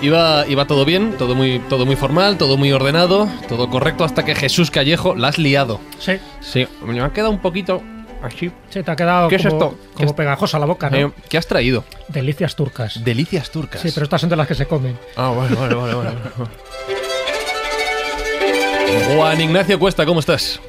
Iba, 0.00 0.46
iba 0.46 0.64
todo 0.66 0.84
bien, 0.84 1.14
todo 1.18 1.34
muy, 1.34 1.58
todo 1.68 1.84
muy 1.84 1.96
formal, 1.96 2.38
todo 2.38 2.56
muy 2.56 2.70
ordenado, 2.72 3.28
todo 3.48 3.68
correcto, 3.68 4.04
hasta 4.04 4.24
que 4.24 4.34
Jesús 4.36 4.70
Callejo 4.70 5.16
la 5.16 5.28
has 5.28 5.38
liado. 5.38 5.80
Sí, 5.98 6.12
Sí, 6.40 6.68
me 6.84 7.00
ha 7.00 7.12
quedado 7.12 7.30
un 7.30 7.40
poquito 7.40 7.82
así. 8.22 8.52
sí, 8.70 8.82
te 8.84 8.90
ha 8.90 8.94
quedado 8.94 9.28
¿Qué 9.28 9.36
es 9.36 9.42
como, 9.46 9.54
esto? 9.56 9.78
¿Qué 9.90 9.94
como 9.96 10.10
es- 10.10 10.14
pegajosa 10.16 10.58
la 10.60 10.66
boca, 10.66 10.88
¿no? 10.88 10.96
Eh, 10.96 11.10
¿Qué 11.28 11.36
has 11.36 11.48
traído? 11.48 11.84
Delicias 12.08 12.54
turcas. 12.54 13.02
Delicias 13.02 13.50
turcas. 13.50 13.80
Sí, 13.80 13.90
pero 13.92 14.04
estas 14.04 14.20
son 14.20 14.30
de 14.30 14.36
las 14.36 14.46
que 14.46 14.54
se 14.54 14.66
comen. 14.66 14.96
Ah, 15.16 15.30
bueno, 15.30 15.56
vale, 15.56 15.74
vale, 15.74 15.94
vale. 15.94 16.10
Juan 19.16 19.40
Ignacio 19.40 19.78
Cuesta, 19.78 20.06
¿cómo 20.06 20.20
estás? 20.20 20.60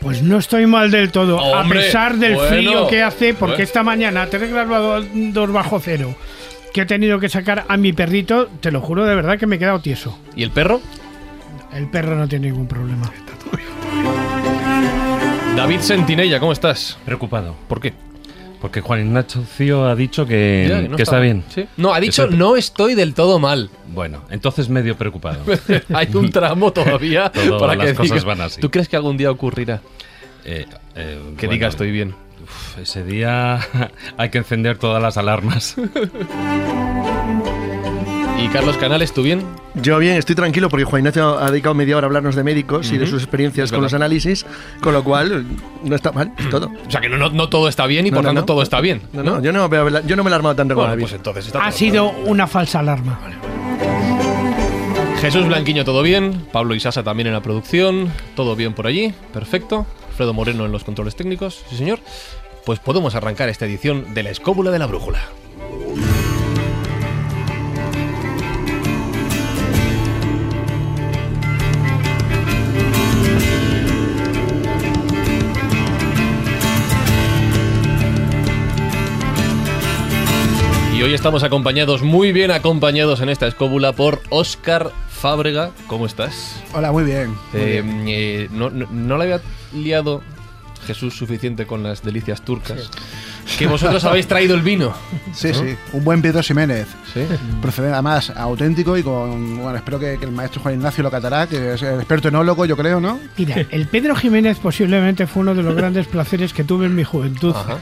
Pues 0.00 0.22
no 0.22 0.36
estoy 0.38 0.66
mal 0.66 0.90
del 0.90 1.10
todo, 1.10 1.38
Hombre, 1.38 1.78
a 1.78 1.82
pesar 1.82 2.16
del 2.16 2.34
bueno. 2.34 2.48
frío 2.50 2.86
que 2.88 3.02
hace, 3.02 3.32
porque 3.32 3.52
Bueno. 3.54 3.64
esta 3.64 3.82
mañana, 3.82 4.26
3 4.28 4.50
grados 4.52 5.06
dos 5.14 5.50
bajo 5.50 5.80
cero, 5.80 6.14
que 6.74 6.82
he 6.82 6.86
tenido 6.86 7.18
que 7.20 7.28
sacar 7.30 7.64
a 7.68 7.76
mi 7.78 7.92
perrito, 7.92 8.48
te 8.60 8.70
lo 8.72 8.80
juro 8.82 9.04
de 9.04 9.14
verdad 9.14 9.38
que 9.38 9.46
me 9.46 9.56
he 9.56 9.58
quedado 9.60 9.78
tieso. 9.80 10.18
¿Y 10.36 10.42
el 10.42 10.50
perro? 10.50 10.80
El 11.72 11.88
perro 11.88 12.16
no 12.16 12.28
tiene 12.28 12.48
ningún 12.50 12.66
problema. 12.66 13.10
David 15.56 15.80
Sentinella, 15.80 16.40
¿cómo 16.40 16.52
estás? 16.52 16.98
Preocupado. 17.04 17.54
¿Por 17.68 17.80
qué? 17.80 17.94
Porque 18.60 18.80
Juan 18.80 19.00
Ignacio 19.06 19.86
ha 19.86 19.94
dicho 19.94 20.26
que, 20.26 20.66
Ya, 20.68 20.82
que 20.82 20.88
no 20.88 20.96
está 20.96 21.20
bien. 21.20 21.44
¿Sí? 21.54 21.66
No, 21.76 21.94
ha 21.94 22.00
dicho 22.00 22.24
Eso- 22.24 22.34
no 22.36 22.56
estoy 22.56 22.94
del 22.94 23.14
todo 23.14 23.38
mal. 23.38 23.70
Bueno, 23.92 24.24
entonces 24.30 24.68
medio 24.68 24.96
preocupado. 24.96 25.44
Hay 25.94 26.08
un 26.14 26.30
tramo 26.30 26.72
todavía 26.72 27.30
Todo, 27.30 27.58
para 27.58 27.76
las 27.76 27.88
que 27.88 27.94
cosas 27.94 28.22
diga- 28.22 28.26
van 28.26 28.40
así. 28.40 28.60
¿Tú 28.60 28.70
crees 28.70 28.88
que 28.88 28.96
algún 28.96 29.16
día 29.16 29.30
ocurrirá? 29.30 29.80
Eh, 30.44 30.66
eh, 30.96 31.18
Que 31.38 31.46
bueno, 31.46 31.52
diga 31.52 31.68
estoy 31.68 31.92
bien. 31.92 32.14
Uf, 32.44 32.78
ese 32.78 33.02
día 33.04 33.58
hay 34.16 34.30
que 34.30 34.38
encender 34.38 34.78
todas 34.78 35.02
las 35.02 35.16
alarmas. 35.16 35.76
¿Y 38.36 38.48
Carlos 38.48 38.76
Canales, 38.76 39.14
tú 39.14 39.22
bien? 39.22 39.42
Yo 39.74 39.98
bien, 39.98 40.16
estoy 40.16 40.34
tranquilo 40.34 40.68
porque 40.68 40.84
Juan 40.84 41.00
Ignacio 41.00 41.38
ha 41.38 41.50
dedicado 41.50 41.74
media 41.74 41.96
hora 41.96 42.06
a 42.06 42.08
hablarnos 42.08 42.34
de 42.34 42.42
médicos 42.44 42.90
y 42.92 42.98
de 42.98 43.06
sus 43.06 43.22
experiencias 43.22 43.70
con 43.72 43.80
los 43.80 43.94
análisis, 43.94 44.44
con 44.82 44.92
lo 44.92 45.02
cual 45.02 45.46
no 45.82 45.96
está 45.96 46.12
mal 46.12 46.32
todo. 46.50 46.70
O 46.86 46.90
sea 46.90 47.00
que 47.00 47.08
no, 47.08 47.16
no, 47.16 47.30
no 47.30 47.48
todo 47.48 47.68
está 47.68 47.86
bien 47.86 48.06
y 48.06 48.10
No, 48.10 48.16
por 48.16 48.24
no, 48.24 48.28
tanto 48.30 48.40
no. 48.42 48.46
todo 48.46 48.62
está 48.62 48.80
bien. 48.80 49.00
No, 49.12 49.22
no, 49.22 49.40
yo 49.42 49.52
no, 49.52 49.68
me 49.68 49.76
he- 49.78 50.02
yo 50.06 50.16
no 50.16 50.24
me 50.24 50.30
la 50.30 50.36
he 50.36 50.38
armado 50.38 50.56
tanto 50.56 50.74
como 50.74 50.82
Bueno, 50.86 50.92
David. 50.92 51.02
pues 51.04 51.12
entonces 51.14 51.46
está 51.46 51.60
Ha 51.60 51.68
todo 51.70 51.78
sido 51.78 52.12
bien. 52.12 52.24
una 52.28 52.46
falsa 52.46 52.80
alarma. 52.80 53.18
Jesús 55.20 55.46
Blanquiño, 55.46 55.84
todo 55.84 56.02
bien. 56.02 56.44
Pablo 56.52 56.74
Isasa 56.74 57.02
también 57.02 57.28
en 57.28 57.32
la 57.32 57.40
producción. 57.40 58.12
Todo 58.36 58.56
bien 58.56 58.74
por 58.74 58.86
allí. 58.86 59.14
Perfecto. 59.32 59.86
Alfredo 60.14 60.32
Moreno 60.32 60.64
en 60.64 60.70
los 60.70 60.84
controles 60.84 61.16
técnicos. 61.16 61.64
Sí, 61.68 61.76
señor. 61.76 61.98
Pues 62.64 62.78
podemos 62.78 63.16
arrancar 63.16 63.48
esta 63.48 63.66
edición 63.66 64.14
de 64.14 64.22
la 64.22 64.30
escóbula 64.30 64.70
de 64.70 64.78
la 64.78 64.86
brújula. 64.86 65.20
Y 80.96 81.02
hoy 81.02 81.12
estamos 81.12 81.42
acompañados, 81.42 82.02
muy 82.02 82.30
bien 82.30 82.52
acompañados 82.52 83.20
en 83.20 83.30
esta 83.30 83.48
escóbula 83.48 83.94
por 83.94 84.22
Óscar 84.30 84.92
Fábrega. 85.18 85.70
¿Cómo 85.86 86.06
estás? 86.06 86.56
Hola, 86.74 86.92
muy 86.92 87.04
bien. 87.04 87.30
muy 87.52 87.60
Eh, 87.62 87.82
bien. 87.82 88.04
eh, 88.08 88.48
no, 88.50 88.70
no- 88.70 88.86
no 88.90 89.16
le 89.16 89.24
había 89.24 89.40
liado 89.72 90.22
Jesús 90.86 91.14
suficiente 91.16 91.66
con 91.66 91.82
las 91.82 92.02
delicias 92.02 92.42
turcas. 92.44 92.90
Que 93.58 93.66
vosotros 93.66 94.04
habéis 94.04 94.26
traído 94.26 94.54
el 94.54 94.62
vino. 94.62 94.92
Sí, 95.32 95.52
sí, 95.52 95.76
un 95.92 96.04
buen 96.04 96.22
Pedro 96.22 96.42
Ximénez. 96.42 96.86
Sí. 97.12 97.20
Procede 97.60 97.92
además 97.92 98.30
auténtico 98.30 98.96
y 98.96 99.02
con. 99.02 99.58
Bueno, 99.58 99.76
espero 99.76 99.98
que, 99.98 100.16
que 100.18 100.24
el 100.24 100.32
maestro 100.32 100.60
Juan 100.62 100.74
Ignacio 100.74 101.02
lo 101.02 101.10
catará, 101.10 101.46
que 101.46 101.74
es 101.74 101.82
el 101.82 101.96
experto 101.96 102.28
enólogo, 102.28 102.64
yo 102.66 102.76
creo, 102.76 103.00
¿no? 103.00 103.18
Mira, 103.36 103.64
el 103.70 103.86
Pedro 103.86 104.16
Jiménez 104.16 104.58
posiblemente 104.58 105.26
fue 105.26 105.42
uno 105.42 105.54
de 105.54 105.62
los 105.62 105.74
grandes 105.74 106.06
placeres 106.06 106.52
que 106.52 106.64
tuve 106.64 106.86
en 106.86 106.94
mi 106.94 107.04
juventud 107.04 107.54
Ajá. 107.54 107.78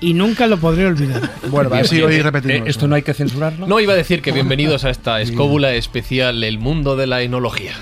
y 0.00 0.14
nunca 0.14 0.46
lo 0.46 0.58
podré 0.58 0.86
olvidar. 0.86 1.30
Bueno, 1.48 1.70
a 1.72 1.76
ver 1.78 1.88
si 1.88 1.96
Bien, 1.96 2.08
hoy 2.08 2.20
repetimos. 2.22 2.66
Eh, 2.66 2.70
¿Esto 2.70 2.86
no 2.86 2.94
hay 2.94 3.02
que 3.02 3.14
censurarlo? 3.14 3.66
No 3.66 3.80
iba 3.80 3.92
a 3.92 3.96
decir 3.96 4.22
que 4.22 4.32
bienvenidos 4.32 4.84
a 4.84 4.90
esta 4.90 5.20
escóbula 5.20 5.72
especial 5.74 6.42
El 6.44 6.58
mundo 6.58 6.96
de 6.96 7.06
la 7.06 7.22
enología. 7.22 7.72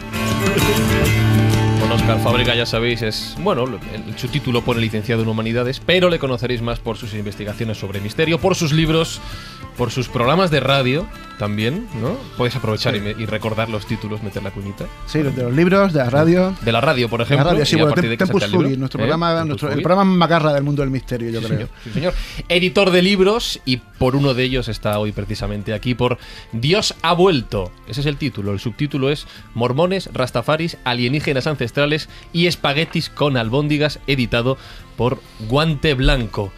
Con 2.07 2.17
Óscar 2.17 2.33
Fábrega, 2.33 2.55
ya 2.55 2.67
sabéis, 2.67 3.01
es. 3.03 3.35
Bueno, 3.41 3.65
en 3.95 4.19
su 4.19 4.29
título 4.29 4.63
pone 4.63 4.81
licenciado 4.81 5.23
en 5.23 5.29
humanidades, 5.29 5.81
pero 5.81 6.11
le 6.11 6.19
conoceréis 6.19 6.61
más 6.61 6.79
por 6.79 6.99
sus 6.99 7.15
investigaciones 7.15 7.79
sobre 7.79 8.01
misterio, 8.01 8.39
por 8.39 8.55
sus 8.57 8.73
libros, 8.73 9.21
por 9.79 9.91
sus 9.91 10.09
programas 10.09 10.51
de 10.51 10.61
radio 10.61 11.07
también, 11.39 11.89
¿no? 12.01 12.17
Podéis 12.37 12.55
aprovechar 12.55 12.95
y, 12.95 13.27
recordar 13.27 13.69
los 13.69 13.87
títulos, 13.87 14.23
meter 14.23 14.43
la 14.43 14.53
cuñita. 14.53 14.85
Sí, 15.07 15.19
de 15.21 15.33
los 15.43 15.53
libros, 15.53 15.93
de 15.93 15.99
la 15.99 16.11
radio. 16.11 16.55
De 16.61 16.71
la 16.71 16.81
radio, 16.81 17.09
por 17.09 17.19
La 17.21 17.25
ejemplo. 17.25 17.51
radio, 17.51 17.67
sí, 17.67 17.75
bueno, 17.75 17.93
Tem- 17.97 18.03
que 18.11 18.17
Tempus 18.19 18.49
nuestro 18.53 18.63
¿eh? 18.69 18.89
programa, 18.89 19.31
Tempus 19.31 19.49
nuestro, 19.49 19.73
el 19.73 19.83
programa 19.83 20.05
macarra 20.05 20.53
del 20.53 20.63
mundo 20.63 20.83
del 20.83 20.91
misterio, 20.91 21.31
yo 21.31 21.41
Sí, 21.41 21.47
creo. 21.47 21.57
señor, 21.59 21.71
sí, 21.83 21.91
señor. 21.91 22.15
Editor 22.49 22.91
de 22.93 23.03
libros 23.03 23.61
y 23.65 23.79
por 23.79 24.15
uno 24.15 24.33
de 24.35 24.45
ellos 24.45 24.69
está 24.69 24.99
hoy 25.01 25.11
precisamente 25.11 25.73
aquí 25.75 25.95
por 25.97 26.19
Dios 26.53 26.95
ha 27.03 27.15
vuelto. 27.15 27.73
Ese 27.89 28.03
es 28.03 28.07
el 28.07 28.17
título. 28.17 28.53
El 28.53 28.61
subtítulo 28.61 29.11
es 29.11 29.27
Mormones, 29.55 30.11
Rastafaris, 30.13 30.77
alienígenas 30.85 31.49
ancestrales 31.49 31.94
y 32.33 32.47
espaguetis 32.47 33.11
con 33.11 33.37
albóndigas, 33.37 34.01
editado 34.07 34.57
por 34.97 35.21
Guante 35.49 35.95
Blanco. 35.95 36.53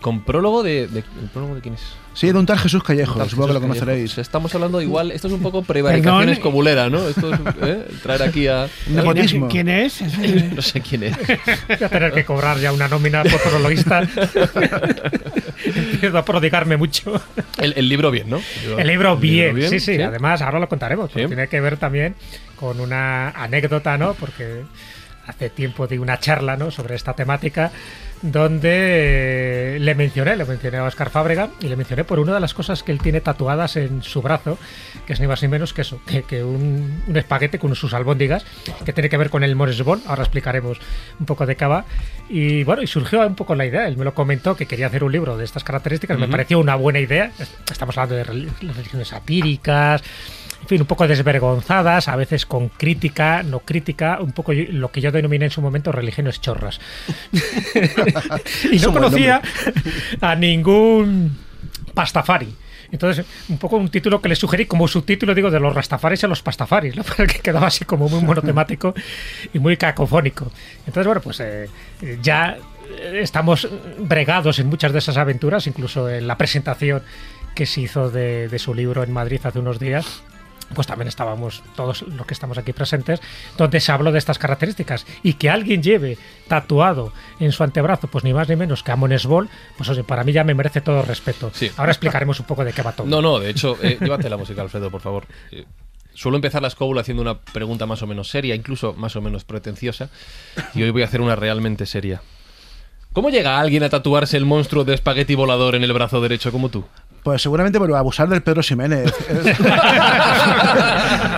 Con 0.00 0.22
prólogo 0.24 0.62
de, 0.62 0.86
de- 0.88 1.00
¿el 1.00 1.28
prólogo 1.32 1.54
de 1.56 1.60
quién 1.60 1.74
es? 1.74 1.80
Sí, 2.14 2.26
de 2.32 2.38
un 2.38 2.46
tal 2.46 2.58
Jesús 2.58 2.82
Callejo, 2.82 3.18
Tal 3.18 3.28
supongo 3.30 3.48
que 3.48 3.54
lo 3.54 3.60
conoceréis. 3.60 4.16
Estamos 4.18 4.52
hablando 4.54 4.80
igual, 4.82 5.10
esto 5.12 5.28
es 5.28 5.32
un 5.34 5.40
poco 5.42 5.62
prevaricaciones 5.62 6.38
Perdón. 6.38 6.42
comulera, 6.42 6.88
¿no? 6.90 7.06
Esto 7.06 7.32
es 7.32 7.40
¿eh? 7.62 7.86
traer 8.02 8.22
aquí 8.22 8.46
a... 8.48 8.66
Nepotismo. 8.88 9.48
¿Quién 9.48 9.68
es? 9.68 10.00
No 10.54 10.62
sé 10.62 10.80
quién 10.80 11.04
es. 11.04 11.16
Voy 11.18 11.76
a 11.84 11.88
tener 11.88 12.12
que 12.12 12.24
cobrar 12.24 12.58
ya 12.58 12.72
una 12.72 12.88
nómina 12.88 13.22
por 13.22 13.40
prologuista. 13.42 14.02
Empiezo 15.64 16.18
a 16.18 16.24
prodigarme 16.24 16.76
mucho. 16.76 17.20
El, 17.58 17.74
el 17.76 17.88
libro 17.88 18.10
bien, 18.10 18.28
¿no? 18.30 18.40
El 18.78 18.86
libro 18.86 19.16
bien, 19.16 19.60
sí, 19.68 19.80
sí, 19.80 20.00
Además, 20.00 20.42
ahora 20.42 20.58
lo 20.58 20.68
contaremos. 20.68 21.10
porque 21.10 21.22
Sí. 21.22 21.28
Tiene 21.28 21.48
que 21.48 21.60
ver 21.60 21.76
también 21.76 22.14
con 22.56 22.80
una 22.80 23.30
anécdota, 23.30 23.96
¿no? 23.98 24.14
Porque 24.14 24.62
hace 25.26 25.50
tiempo 25.50 25.86
di 25.86 25.98
una 25.98 26.18
charla, 26.18 26.56
¿no? 26.56 26.70
Sobre 26.70 26.94
esta 26.96 27.12
temática 27.14 27.70
donde 28.22 29.76
eh, 29.76 29.78
le 29.80 29.94
mencioné, 29.94 30.36
le 30.36 30.44
mencioné 30.44 30.76
a 30.78 30.84
Oscar 30.84 31.10
Fábrega 31.10 31.50
y 31.60 31.68
le 31.68 31.76
mencioné 31.76 32.04
por 32.04 32.18
una 32.18 32.34
de 32.34 32.40
las 32.40 32.52
cosas 32.54 32.82
que 32.82 32.92
él 32.92 32.98
tiene 33.00 33.20
tatuadas 33.20 33.76
en 33.76 34.02
su 34.02 34.20
brazo, 34.20 34.58
que 35.06 35.14
es 35.14 35.20
ni 35.20 35.26
más 35.26 35.40
ni 35.42 35.48
menos 35.48 35.72
que 35.72 35.82
eso, 35.82 36.00
que, 36.06 36.22
que 36.22 36.44
un, 36.44 37.02
un 37.06 37.16
espaguete 37.16 37.58
con 37.58 37.74
sus 37.74 37.94
albóndigas, 37.94 38.44
que 38.84 38.92
tiene 38.92 39.08
que 39.08 39.16
ver 39.16 39.30
con 39.30 39.42
el 39.42 39.56
Moresbon. 39.56 40.02
Ahora 40.06 40.22
explicaremos 40.22 40.78
un 41.18 41.26
poco 41.26 41.46
de 41.46 41.56
qué 41.56 41.64
va. 41.64 41.84
Y 42.28 42.62
bueno, 42.64 42.82
y 42.82 42.86
surgió 42.86 43.26
un 43.26 43.34
poco 43.34 43.54
la 43.54 43.66
idea. 43.66 43.88
Él 43.88 43.96
me 43.96 44.04
lo 44.04 44.14
comentó 44.14 44.56
que 44.56 44.66
quería 44.66 44.86
hacer 44.88 45.02
un 45.02 45.12
libro 45.12 45.36
de 45.36 45.44
estas 45.44 45.64
características. 45.64 46.18
Me 46.18 46.28
pareció 46.28 46.58
una 46.58 46.76
buena 46.76 47.00
idea. 47.00 47.32
Estamos 47.70 47.96
hablando 47.96 48.16
de 48.16 48.26
rel- 48.26 48.50
religiones 48.74 49.08
satíricas, 49.08 50.02
en 50.62 50.68
fin, 50.68 50.80
un 50.80 50.86
poco 50.86 51.08
desvergonzadas, 51.08 52.08
a 52.08 52.16
veces 52.16 52.46
con 52.46 52.68
crítica, 52.68 53.42
no 53.42 53.60
crítica, 53.60 54.18
un 54.20 54.32
poco 54.32 54.52
lo 54.52 54.90
que 54.90 55.00
yo 55.00 55.10
denominé 55.10 55.46
en 55.46 55.50
su 55.50 55.62
momento 55.62 55.90
religiones 55.90 56.40
chorras. 56.40 56.80
y 58.70 58.78
no 58.78 58.92
conocía 58.92 59.40
a 60.20 60.34
ningún 60.34 61.36
pastafari. 61.94 62.54
Entonces, 62.92 63.24
un 63.48 63.58
poco 63.58 63.76
un 63.76 63.88
título 63.88 64.20
que 64.20 64.28
le 64.28 64.34
sugerí 64.34 64.66
como 64.66 64.88
subtítulo, 64.88 65.34
digo, 65.34 65.50
de 65.50 65.60
los 65.60 65.74
rastafaris 65.74 66.24
a 66.24 66.26
los 66.26 66.42
pastafaris, 66.42 66.96
¿no? 66.96 67.04
que 67.16 67.38
quedaba 67.38 67.68
así 67.68 67.84
como 67.84 68.08
muy 68.08 68.20
monotemático 68.22 68.94
y 69.52 69.58
muy 69.58 69.76
cacofónico. 69.76 70.50
Entonces, 70.80 71.06
bueno, 71.06 71.20
pues 71.20 71.40
eh, 71.40 71.68
ya 72.20 72.58
estamos 73.12 73.68
bregados 73.98 74.58
en 74.58 74.66
muchas 74.66 74.92
de 74.92 74.98
esas 74.98 75.16
aventuras, 75.16 75.66
incluso 75.68 76.10
en 76.10 76.26
la 76.26 76.36
presentación 76.36 77.02
que 77.54 77.66
se 77.66 77.82
hizo 77.82 78.10
de, 78.10 78.48
de 78.48 78.58
su 78.58 78.74
libro 78.74 79.02
en 79.02 79.12
Madrid 79.12 79.40
hace 79.44 79.58
unos 79.58 79.78
días 79.78 80.22
pues 80.74 80.86
también 80.86 81.08
estábamos 81.08 81.62
todos 81.76 82.02
los 82.02 82.26
que 82.26 82.34
estamos 82.34 82.58
aquí 82.58 82.72
presentes, 82.72 83.20
donde 83.56 83.80
se 83.80 83.92
habló 83.92 84.12
de 84.12 84.18
estas 84.18 84.38
características. 84.38 85.06
Y 85.22 85.34
que 85.34 85.50
alguien 85.50 85.82
lleve 85.82 86.18
tatuado 86.48 87.12
en 87.38 87.52
su 87.52 87.62
antebrazo, 87.62 88.08
pues 88.08 88.24
ni 88.24 88.32
más 88.32 88.48
ni 88.48 88.56
menos 88.56 88.82
que 88.82 88.92
Amones 88.92 89.26
Ball, 89.26 89.48
pues 89.76 89.88
oye, 89.88 90.04
para 90.04 90.24
mí 90.24 90.32
ya 90.32 90.44
me 90.44 90.54
merece 90.54 90.80
todo 90.80 91.02
respeto. 91.02 91.50
Sí. 91.54 91.70
Ahora 91.76 91.92
explicaremos 91.92 92.40
un 92.40 92.46
poco 92.46 92.64
de 92.64 92.72
qué 92.72 92.82
va 92.82 92.92
todo. 92.92 93.06
No, 93.06 93.20
no, 93.20 93.38
de 93.38 93.50
hecho, 93.50 93.76
eh, 93.82 93.98
llévate 94.00 94.28
la 94.30 94.36
música, 94.36 94.62
Alfredo, 94.62 94.90
por 94.90 95.00
favor. 95.00 95.26
Eh, 95.50 95.64
Suelo 96.12 96.36
empezar 96.36 96.60
la 96.60 96.68
escóbula 96.68 97.00
haciendo 97.00 97.22
una 97.22 97.38
pregunta 97.38 97.86
más 97.86 98.02
o 98.02 98.06
menos 98.06 98.28
seria, 98.28 98.54
incluso 98.54 98.94
más 98.94 99.16
o 99.16 99.22
menos 99.22 99.44
pretenciosa, 99.44 100.10
y 100.74 100.82
hoy 100.82 100.90
voy 100.90 101.02
a 101.02 101.06
hacer 101.06 101.20
una 101.20 101.36
realmente 101.36 101.86
seria. 101.86 102.20
¿Cómo 103.12 103.30
llega 103.30 103.58
alguien 103.58 103.82
a 103.84 103.88
tatuarse 103.88 104.36
el 104.36 104.44
monstruo 104.44 104.84
de 104.84 104.94
espagueti 104.94 105.34
volador 105.34 105.74
en 105.74 105.82
el 105.82 105.92
brazo 105.92 106.20
derecho 106.20 106.52
como 106.52 106.68
tú? 106.68 106.84
Pues 107.22 107.42
seguramente 107.42 107.78
por 107.78 107.94
abusar 107.94 108.28
del 108.28 108.42
Pedro 108.42 108.62
Ximénez. 108.62 109.12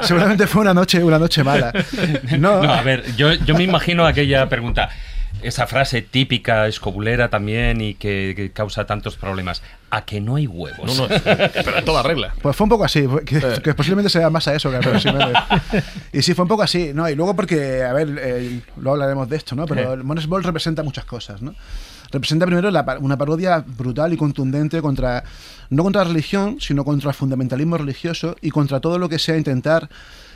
seguramente 0.03 0.47
fue 0.47 0.63
una 0.63 0.75
noche, 0.75 1.03
una 1.03 1.19
noche 1.19 1.43
mala. 1.45 1.73
No, 2.39 2.63
No, 2.63 2.73
a 2.73 2.83
ver, 2.83 3.15
yo, 3.17 3.33
yo 3.33 3.55
me 3.57 3.65
imagino 3.65 4.07
aquella 4.07 4.49
pregunta, 4.49 4.91
esa 5.43 5.67
frase 5.67 6.03
típica 6.03 6.67
escobulera 6.69 7.29
también 7.31 7.81
y 7.81 7.95
que, 7.95 8.35
que 8.37 8.53
causa 8.53 8.85
tantos 8.87 9.17
problemas. 9.17 9.63
¿A 9.91 10.05
que 10.05 10.21
no 10.21 10.37
hay 10.37 10.47
huevos? 10.47 10.97
No, 10.97 11.09
no, 11.09 11.15
pero 11.25 11.79
en 11.79 11.85
toda 11.85 12.03
regla. 12.03 12.33
Pues 12.41 12.57
fue 12.57 12.65
un 12.65 12.71
poco 12.71 12.85
así, 12.85 13.07
que, 13.27 13.39
Eh. 13.39 13.61
que 13.63 13.75
posiblemente 13.75 14.09
sea 14.11 14.31
más 14.31 14.47
a 14.49 14.55
eso 14.55 14.71
que 14.71 14.77
a 14.77 14.81
Pedro 14.81 15.01
Ximénez. 15.01 15.35
Y 16.13 16.23
sí, 16.23 16.35
fue 16.35 16.45
un 16.45 16.49
poco 16.49 16.63
así, 16.63 16.93
¿no? 16.95 17.09
Y 17.11 17.15
luego 17.15 17.35
porque, 17.35 17.83
a 17.83 17.93
ver, 17.93 18.09
eh, 18.21 18.61
luego 18.77 18.93
hablaremos 18.93 19.29
de 19.29 19.37
esto, 19.37 19.57
¿no? 19.57 19.67
Pero 19.67 19.93
el 19.95 20.05
Mones 20.05 20.27
Ball 20.29 20.45
representa 20.45 20.83
muchas 20.83 21.05
cosas, 21.05 21.43
¿no? 21.43 21.55
Representa 22.13 22.47
primero 22.47 22.71
la 22.71 22.99
una 23.01 23.17
parodia 23.17 23.65
brutal 23.67 24.13
y 24.13 24.17
contundente 24.17 24.81
contra, 24.83 25.25
no 25.71 25.83
contra 25.83 26.03
la 26.05 26.09
religión, 26.09 26.59
sino 26.61 26.85
contra 26.85 27.11
el 27.11 27.15
fundamentalismo 27.17 27.79
religioso 27.79 28.37
y 28.41 28.51
contra 28.51 28.81
todo 28.81 28.99
lo 28.99 29.09
que 29.09 29.19
sea 29.19 29.37
intentar 29.37 29.89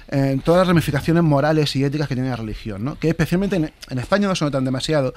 eh, 0.09 0.39
todas 0.45 0.61
las 0.61 0.69
ramificaciones 0.69 1.25
morales 1.25 1.75
y 1.75 1.83
éticas 1.83 2.07
que 2.07 2.15
tiene 2.15 2.31
la 2.31 2.37
religión, 2.37 2.85
¿no? 2.85 2.97
que 2.97 3.09
especialmente 3.09 3.57
en, 3.57 3.73
en 3.91 3.99
España 3.99 4.29
no 4.29 4.37
se 4.37 4.45
notan 4.45 4.65
demasiado, 4.65 5.13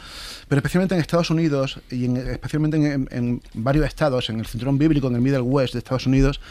pero 0.48 0.58
especialmente 0.60 0.96
en 0.96 1.02
Estados 1.02 1.30
Unidos 1.30 1.80
y 1.92 2.06
en- 2.06 2.18
especialmente 2.18 2.78
en, 2.78 2.86
en- 2.86 3.08
en 3.12 3.42
varios 3.54 3.86
estados, 3.86 4.32
en 4.32 4.40
el 4.40 4.48
cinturón 4.48 4.80
bíblico, 4.80 5.08
en 5.08 5.14
el 5.14 5.22
Middle 5.22 5.42
West 5.42 5.74
de 5.74 5.80
Estados 5.80 6.08
Unidos, 6.08 6.42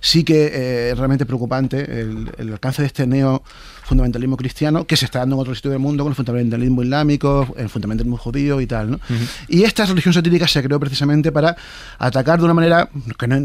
sí 0.00 0.24
que 0.24 0.44
eh, 0.46 0.90
es 0.90 0.98
realmente 0.98 1.24
preocupante 1.24 2.00
el, 2.02 2.30
el 2.36 2.52
alcance 2.52 2.82
de 2.82 2.86
este 2.88 3.06
neo 3.06 3.42
fundamentalismo 3.86 4.36
cristiano 4.36 4.84
que 4.84 4.96
se 4.96 5.04
está 5.04 5.20
dando 5.20 5.36
en 5.36 5.40
otro 5.42 5.54
sitio 5.54 5.70
del 5.70 5.78
mundo 5.78 6.02
con 6.04 6.10
el 6.10 6.16
fundamentalismo 6.16 6.82
islámico, 6.82 7.54
el 7.56 7.68
fundamentalismo 7.68 8.16
judío 8.18 8.60
y 8.60 8.66
tal. 8.66 8.90
¿no? 8.90 9.00
Y 9.48 9.62
esta 9.62 9.86
religión 9.86 10.12
satírica 10.12 10.48
se 10.48 10.62
creó 10.62 10.80
precisamente 10.80 11.30
para 11.32 11.56
atacar 11.98 12.38
de 12.38 12.44
una 12.44 12.54
manera 12.54 12.88
que 13.18 13.26
no- 13.28 13.38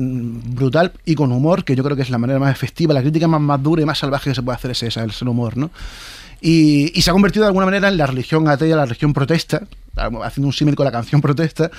brutal 0.55 0.91
y 1.05 1.15
con 1.15 1.31
humor, 1.31 1.63
que 1.63 1.75
yo 1.75 1.83
creo 1.83 1.95
que 1.95 2.01
es 2.01 2.09
la 2.09 2.17
manera 2.17 2.39
más 2.39 2.51
efectiva, 2.51 2.93
la 2.93 3.01
crítica 3.01 3.27
más, 3.27 3.39
más 3.41 3.61
dura 3.61 3.81
y 3.81 3.85
más 3.85 3.99
salvaje 3.99 4.31
que 4.31 4.35
se 4.35 4.41
puede 4.41 4.55
hacer 4.55 4.71
es 4.71 4.83
esa, 4.83 5.03
es 5.05 5.21
el 5.21 5.27
humor. 5.27 5.57
¿no? 5.57 5.69
Y, 6.41 6.91
y 6.97 7.01
se 7.03 7.11
ha 7.11 7.13
convertido 7.13 7.43
de 7.43 7.47
alguna 7.49 7.65
manera 7.65 7.87
en 7.89 7.97
la 7.97 8.07
religión 8.07 8.47
atea, 8.47 8.75
la 8.75 8.85
religión 8.85 9.13
protesta, 9.13 9.61
haciendo 9.95 10.47
un 10.47 10.53
símil 10.53 10.75
con 10.75 10.85
la 10.85 10.91
canción 10.91 11.21
protesta, 11.21 11.71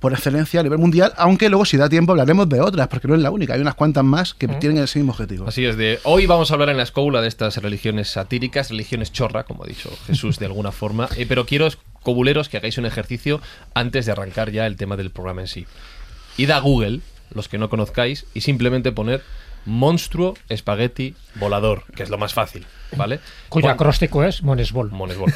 por 0.00 0.12
excelencia 0.12 0.60
a 0.60 0.62
nivel 0.62 0.78
mundial, 0.78 1.12
aunque 1.16 1.48
luego 1.48 1.64
si 1.64 1.76
da 1.76 1.88
tiempo 1.88 2.12
hablaremos 2.12 2.48
de 2.48 2.60
otras, 2.60 2.88
porque 2.88 3.08
no 3.08 3.14
es 3.14 3.20
la 3.20 3.30
única, 3.30 3.54
hay 3.54 3.60
unas 3.60 3.74
cuantas 3.74 4.04
más 4.04 4.34
que 4.34 4.48
tienen 4.48 4.78
el 4.78 4.88
mismo 4.94 5.12
objetivo. 5.12 5.46
Así 5.46 5.64
es, 5.64 5.76
de 5.76 6.00
hoy 6.04 6.26
vamos 6.26 6.50
a 6.50 6.54
hablar 6.54 6.70
en 6.70 6.76
la 6.76 6.82
escóbula 6.82 7.20
de 7.20 7.28
estas 7.28 7.56
religiones 7.58 8.08
satíricas, 8.08 8.70
religiones 8.70 9.12
chorra, 9.12 9.44
como 9.44 9.64
ha 9.64 9.66
dicho 9.66 9.90
Jesús 10.06 10.38
de 10.38 10.46
alguna 10.46 10.72
forma, 10.72 11.08
eh, 11.16 11.26
pero 11.28 11.46
quiero, 11.46 11.68
cobuleros, 12.02 12.48
que 12.48 12.56
hagáis 12.56 12.78
un 12.78 12.86
ejercicio 12.86 13.40
antes 13.74 14.06
de 14.06 14.12
arrancar 14.12 14.50
ya 14.50 14.66
el 14.66 14.76
tema 14.76 14.96
del 14.96 15.10
programa 15.10 15.42
en 15.42 15.48
sí. 15.48 15.66
Id 16.36 16.50
a 16.50 16.58
Google, 16.58 17.00
los 17.32 17.48
que 17.48 17.58
no 17.58 17.68
conozcáis, 17.68 18.26
y 18.34 18.40
simplemente 18.40 18.92
poner 18.92 19.22
monstruo 19.66 20.36
espagueti 20.48 21.14
volador, 21.36 21.84
que 21.94 22.02
es 22.02 22.10
lo 22.10 22.18
más 22.18 22.32
fácil, 22.34 22.66
¿vale? 22.96 23.20
Cuyo 23.48 23.64
Cuan- 23.66 23.74
acróstico 23.74 24.24
es 24.24 24.42
Monesbol. 24.42 24.90
Monesbol. 24.90 25.32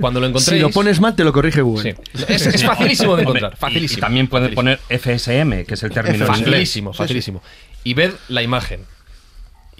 Cuando 0.00 0.20
lo 0.20 0.26
Si 0.26 0.30
encontréis... 0.30 0.62
lo 0.62 0.70
pones 0.70 1.00
mal, 1.00 1.14
te 1.14 1.24
lo 1.24 1.32
corrige 1.32 1.60
Google. 1.62 1.94
Sí. 2.14 2.22
Es, 2.28 2.46
es 2.46 2.64
facilísimo 2.64 3.16
de 3.16 3.24
Hombre, 3.26 3.38
encontrar, 3.40 3.52
y- 3.52 3.56
facilísimo. 3.56 3.98
Y, 3.98 4.00
también 4.00 4.28
puede 4.28 4.54
facilísimo. 4.54 4.78
poner 4.88 5.00
FSM, 5.00 5.64
que 5.66 5.74
es 5.74 5.82
el 5.82 5.90
término 5.92 6.24
en 6.26 6.30
inglés. 6.34 6.44
Facilísimo, 6.44 6.92
facilísimo. 6.92 7.42
Y 7.84 7.94
ved 7.94 8.12
la 8.28 8.42
imagen. 8.42 8.84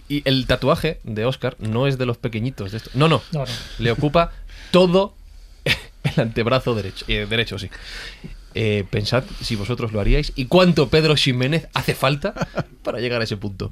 Y 0.08 0.22
el 0.28 0.46
tatuaje 0.46 1.00
de 1.02 1.25
Oscar 1.25 1.56
no 1.58 1.87
es 1.88 1.98
de 1.98 2.06
los 2.06 2.16
pequeñitos 2.19 2.70
de 2.70 2.76
esto. 2.78 2.90
No, 2.94 3.08
no. 3.08 3.22
No, 3.32 3.40
no. 3.40 3.52
Le 3.78 3.90
ocupa 3.90 4.31
todo 4.70 5.14
el 5.64 6.20
antebrazo 6.20 6.75
derecho. 6.76 7.04
eh, 7.08 7.26
derecho, 7.28 7.58
sí. 7.58 7.69
Eh, 8.58 8.85
pensad 8.88 9.23
si 9.43 9.55
vosotros 9.55 9.93
lo 9.93 10.00
haríais 10.00 10.32
y 10.35 10.47
cuánto 10.47 10.88
Pedro 10.88 11.14
Ximénez 11.14 11.69
hace 11.75 11.94
falta 11.94 12.32
para 12.82 13.00
llegar 13.00 13.20
a 13.20 13.25
ese 13.25 13.37
punto. 13.37 13.70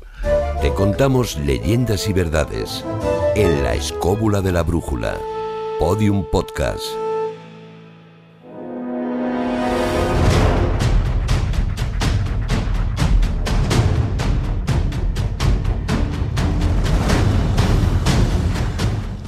Te 0.61 0.75
contamos 0.75 1.39
leyendas 1.39 2.07
y 2.07 2.13
verdades 2.13 2.85
en 3.35 3.63
la 3.63 3.75
escóbula 3.75 4.43
de 4.43 4.53
la 4.53 4.63
brújula. 4.63 5.17
Podium 5.79 6.27
Podcast. 6.31 6.85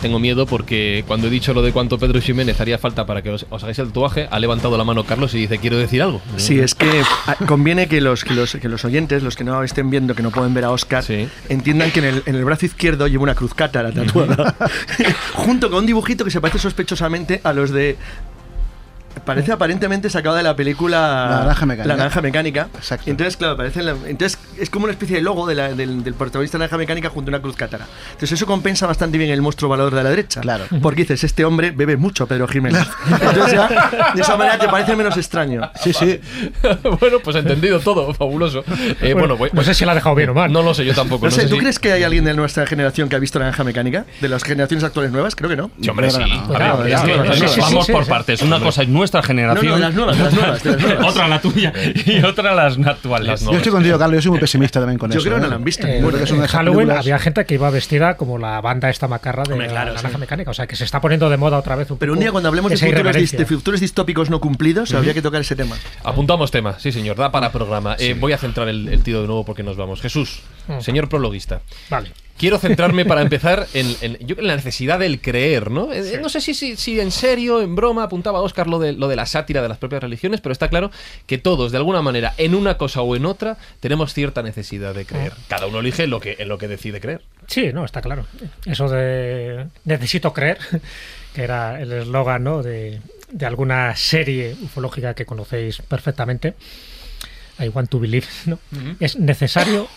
Tengo 0.01 0.19
miedo 0.19 0.47
porque 0.47 1.05
cuando 1.07 1.27
he 1.27 1.31
dicho 1.31 1.55
lo 1.55 1.63
de 1.63 1.73
cuánto 1.73 1.99
Pedro 1.99 2.21
Ximénez 2.21 2.61
haría 2.61 2.79
falta 2.79 3.07
para 3.07 3.23
que 3.23 3.31
os, 3.31 3.47
os 3.51 3.63
hagáis 3.63 3.79
el 3.79 3.89
tatuaje, 3.89 4.29
ha 4.31 4.39
levantado 4.39 4.77
la 4.77 4.85
mano 4.85 5.05
Carlos 5.05 5.35
y 5.35 5.39
dice, 5.39 5.59
quiero 5.59 5.79
decir 5.79 6.03
algo. 6.03 6.21
Sí, 6.37 6.59
es 6.61 6.75
que 6.75 7.03
ah, 7.27 7.37
conviene 7.47 7.89
que 7.89 8.01
los, 8.01 8.25
que, 8.25 8.35
los, 8.35 8.53
que 8.53 8.69
los 8.69 8.85
oyentes, 8.85 9.23
los 9.23 9.37
que 9.37 9.45
no 9.45 9.63
estén 9.63 9.91
viendo, 9.91 10.15
que 10.15 10.23
no 10.23 10.31
pueden 10.31 10.55
ver 10.55 10.65
a 10.65 10.71
Oscar, 10.71 11.03
Sí. 11.03 11.29
entiendan 11.49 11.91
que 11.91 12.01
en 12.01 12.05
el, 12.07 12.23
en 12.27 12.35
el 12.37 12.45
brazo 12.45 12.67
izquierdo 12.67 13.07
lleva 13.07 13.23
una 13.23 13.35
cruz 13.35 13.55
cátara 13.55 13.93
tatuada, 13.93 14.55
junto 15.35 15.71
con 15.71 15.81
un 15.81 15.87
dibujito 15.87 16.25
que 16.25 16.31
se 16.31 16.41
parece 16.41 16.59
sospechosamente 16.59 17.41
a 17.43 17.53
los 17.53 17.71
de... 17.71 17.97
Parece 19.25 19.53
aparentemente 19.53 20.11
sacado 20.11 20.37
de 20.37 20.43
la 20.43 20.55
película 20.55 21.27
La 21.31 21.37
Naranja 21.41 21.67
Mecánica. 21.67 21.89
La 21.89 21.97
Naranja 21.97 22.21
Mecánica. 22.23 22.69
Exacto. 22.75 23.11
Entonces, 23.11 23.37
claro, 23.37 23.57
parece 23.57 23.83
la- 23.83 23.97
entonces 24.07 24.39
es 24.59 24.71
como 24.71 24.85
una 24.85 24.93
especie 24.93 25.17
de 25.17 25.23
logo 25.23 25.47
de 25.47 25.55
la- 25.55 25.73
del, 25.73 26.05
del 26.05 26.15
protagonista 26.15 26.57
de 26.59 26.61
la 26.61 26.65
Naranja 26.67 26.79
Mecánica 26.79 27.09
junto 27.11 27.31
a 27.31 27.33
una 27.33 27.41
cruz 27.43 27.57
cátara. 27.57 27.87
Entonces 28.09 28.33
eso 28.33 28.47
compensa 28.47 28.87
bastante 28.87 29.19
bien 29.19 29.31
el 29.31 29.43
monstruo 29.43 29.69
valor 29.71 29.95
de 29.95 30.03
la 30.03 30.11
derecha. 30.11 30.41
Claro. 30.43 30.65
Porque 30.83 31.03
dices, 31.03 31.25
este 31.25 31.45
hombre 31.45 31.71
bebe 31.71 31.97
mucho, 31.97 32.27
Pedro 32.27 32.47
Jiménez. 32.47 32.87
Entonces 33.11 33.53
ya, 33.53 34.13
de 34.15 34.21
esa 34.21 34.37
manera 34.37 34.59
te 34.59 34.69
parece 34.69 34.95
menos 34.95 35.17
extraño. 35.17 35.71
Sí, 35.83 35.93
sí. 35.93 36.21
bueno, 37.01 37.19
pues 37.25 37.37
entendido 37.37 37.81
todo, 37.81 38.13
fabuloso. 38.15 38.65
Eh, 39.01 39.15
bueno, 39.15 39.37
voy- 39.37 39.51
no 39.53 39.63
sé 39.63 39.75
si 39.75 39.85
la 39.85 39.93
ha 39.93 39.95
dejado 39.95 40.15
bien 40.15 40.31
o 40.31 40.35
mal. 40.35 40.53
No 40.53 40.63
lo 40.63 40.75
sé, 40.75 40.85
yo 40.85 40.95
tampoco. 40.95 41.25
No, 41.27 41.31
sé, 41.31 41.43
sé 41.43 41.49
¿tú 41.49 41.55
si- 41.57 41.61
crees 41.61 41.79
que 41.79 41.93
hay 41.93 42.03
alguien 42.03 42.25
de 42.25 42.35
nuestra 42.35 42.67
generación 42.67 43.09
que 43.09 43.17
ha 43.17 43.19
visto 43.19 43.39
Naranja 43.39 43.65
Mecánica? 43.65 44.05
¿De 44.21 44.29
las 44.29 44.45
generaciones 44.45 44.85
actuales 44.85 45.11
nuevas? 45.11 45.35
Creo 45.35 45.49
que 45.51 45.57
no. 45.57 45.71
Sí, 45.81 45.89
hombre, 45.89 46.11
sí. 46.11 46.19
No, 46.21 46.59
no, 46.59 46.85
no. 46.85 46.97
A 46.97 47.61
Vamos 47.61 47.87
por 47.89 48.07
partes. 48.07 48.43
Una 48.43 48.61
cosa 48.61 48.83
es 48.83 48.89
nuestra 48.89 49.06
Generación. 49.23 49.67
no, 49.67 49.75
de 49.77 49.81
las 49.81 49.95
nuevas, 49.95 50.17
de 50.19 50.25
las 50.25 50.35
nuevas. 50.35 50.63
de 50.63 50.71
las 50.73 50.81
nuevas. 50.83 51.07
otra 51.07 51.29
la 51.29 51.41
tuya 51.41 51.73
y 52.07 52.23
otra 52.25 52.55
las 52.55 52.79
actuales. 52.79 53.29
Las 53.29 53.41
Yo 53.43 53.53
estoy 53.53 53.73
contigo, 53.73 53.99
Carlos, 53.99 54.17
yo 54.17 54.23
soy 54.23 54.31
muy 54.33 54.41
pesimista 54.41 54.81
también 54.81 54.99
con 54.99 55.11
Yo 55.11 55.19
eso. 55.19 55.25
creo 55.25 55.37
que 55.37 55.41
no 55.43 55.47
¿eh? 55.47 55.51
la 55.51 55.57
han 55.57 55.65
visto. 55.65 55.87
Eh, 55.87 56.01
Yo 56.01 56.35
en 56.37 56.47
Halloween 56.47 56.79
películas- 56.89 56.99
había 57.05 57.19
gente 57.19 57.45
que 57.47 57.55
iba 57.55 57.71
vestida 57.71 58.17
como 58.17 58.39
la 58.39 58.61
banda 58.61 58.91
esta 58.91 59.09
macarra 59.09 59.43
de 59.45 59.53
Hombre, 59.53 59.69
claro, 59.69 59.91
la 59.91 59.97
naranja 59.97 60.17
sí. 60.17 60.21
mecánica. 60.21 60.51
O 60.51 60.55
sea, 60.55 60.67
que 60.67 60.77
se 60.77 60.85
está 60.85 61.01
poniendo 61.01 61.31
de 61.31 61.37
moda 61.37 61.59
otra 61.59 61.77
vez 61.77 61.91
un 61.91 61.99
Pero 61.99 62.13
un 62.13 62.17
poco 62.17 62.23
día 62.25 62.33
cuando 62.33 62.49
hablemos 62.49 62.73
futuros, 62.73 63.31
de 63.33 63.47
futuros 63.47 63.81
distópicos 63.81 64.31
no 64.31 64.41
cumplidos, 64.41 64.93
habría 64.95 65.15
que 65.15 65.23
tocar 65.23 65.41
ese 65.41 65.57
tema. 65.57 65.77
Apuntamos 66.05 66.51
tema, 66.51 66.79
sí 66.79 66.93
señor, 66.93 67.17
da 67.17 67.31
para 67.31 67.53
programa. 67.53 67.97
Eh, 67.99 68.15
voy 68.19 68.33
a 68.33 68.39
centrar 68.39 68.69
el, 68.69 68.89
el 68.89 69.03
tiro 69.03 69.21
de 69.23 69.27
nuevo 69.27 69.45
porque 69.45 69.63
nos 69.63 69.77
vamos. 69.77 70.01
Jesús, 70.01 70.41
Mm. 70.69 70.81
señor 70.81 71.09
prologuista. 71.09 71.61
Vale. 71.91 72.11
Quiero 72.39 72.59
centrarme 72.59 73.05
para 73.05 73.23
empezar 73.23 73.67
en, 73.75 73.87
en- 74.01 74.19
yo 74.19 74.37
creo 74.37 74.41
en 74.43 74.47
la 74.49 74.57
necesidad 74.57 74.99
del 74.99 75.21
creer, 75.21 75.71
¿no? 75.71 75.93
Eh, 75.93 76.19
No 76.21 76.29
sé 76.29 76.41
si, 76.41 76.55
si, 76.55 76.77
si 76.77 77.01
en 77.01 77.11
serio, 77.11 77.63
en 77.63 77.75
broma, 77.77 78.03
apuntaba 78.05 78.41
Oscar 78.43 78.67
lo 78.67 78.79
de, 78.79 78.93
lo 78.93 79.09
de 79.09 79.17
la 79.17 79.27
sátira 79.27 79.63
de 79.63 79.69
las 79.69 79.79
propias 79.79 80.03
religiones, 80.03 80.41
pero 80.41 80.53
está 80.53 80.69
claro 80.69 80.91
que 81.27 81.39
todos, 81.39 81.73
de 81.73 81.79
alguna 81.79 82.03
manera, 82.03 82.35
en 82.39 82.55
una 82.55 82.77
cosa 82.77 83.01
o 83.01 83.17
en 83.17 83.27
otra, 83.27 83.57
tenemos 83.81 84.13
cierta 84.13 84.43
necesidad 84.43 84.95
de 84.95 85.05
creer. 85.07 85.33
Cada 85.49 85.67
uno 85.67 85.81
elige 85.81 86.07
lo 86.07 86.21
que, 86.21 86.37
en 86.39 86.49
lo 86.49 86.59
que 86.59 86.69
decide 86.69 87.01
creer. 87.01 87.23
Sí, 87.47 87.71
no, 87.73 87.85
está 87.85 88.03
claro. 88.03 88.27
Eso 88.65 88.89
de 88.89 89.67
necesito 89.85 90.33
creer, 90.33 90.59
que 91.35 91.43
era 91.43 91.81
el 91.81 91.93
eslogan 91.93 92.45
¿no? 92.45 92.63
de, 92.63 93.01
de 93.31 93.47
alguna 93.47 93.95
serie 93.97 94.57
ufológica 94.63 95.15
que 95.15 95.25
conocéis 95.27 95.79
perfectamente, 95.83 96.55
I 97.59 97.69
want 97.69 97.89
to 97.89 97.99
believe, 97.99 98.27
¿no? 98.45 98.59
es 99.01 99.17
necesario 99.19 99.89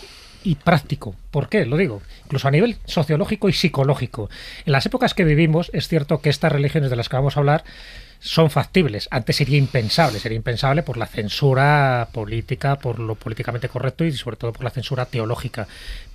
y 0.44 0.54
práctico. 0.56 1.14
¿Por 1.30 1.48
qué? 1.48 1.66
Lo 1.66 1.76
digo. 1.76 2.02
Incluso 2.24 2.48
a 2.48 2.50
nivel 2.50 2.76
sociológico 2.84 3.48
y 3.48 3.52
psicológico. 3.52 4.30
En 4.64 4.72
las 4.72 4.86
épocas 4.86 5.14
que 5.14 5.24
vivimos 5.24 5.70
es 5.74 5.88
cierto 5.88 6.20
que 6.20 6.30
estas 6.30 6.52
religiones 6.52 6.90
de 6.90 6.96
las 6.96 7.08
que 7.08 7.16
vamos 7.16 7.36
a 7.36 7.40
hablar 7.40 7.64
son 8.20 8.50
factibles. 8.50 9.08
Antes 9.10 9.36
sería 9.36 9.58
impensable, 9.58 10.18
sería 10.18 10.36
impensable 10.36 10.82
por 10.82 10.98
la 10.98 11.06
censura 11.06 12.08
política, 12.12 12.76
por 12.76 12.98
lo 12.98 13.14
políticamente 13.14 13.68
correcto 13.68 14.04
y 14.04 14.12
sobre 14.12 14.36
todo 14.36 14.52
por 14.52 14.64
la 14.64 14.70
censura 14.70 15.06
teológica. 15.06 15.66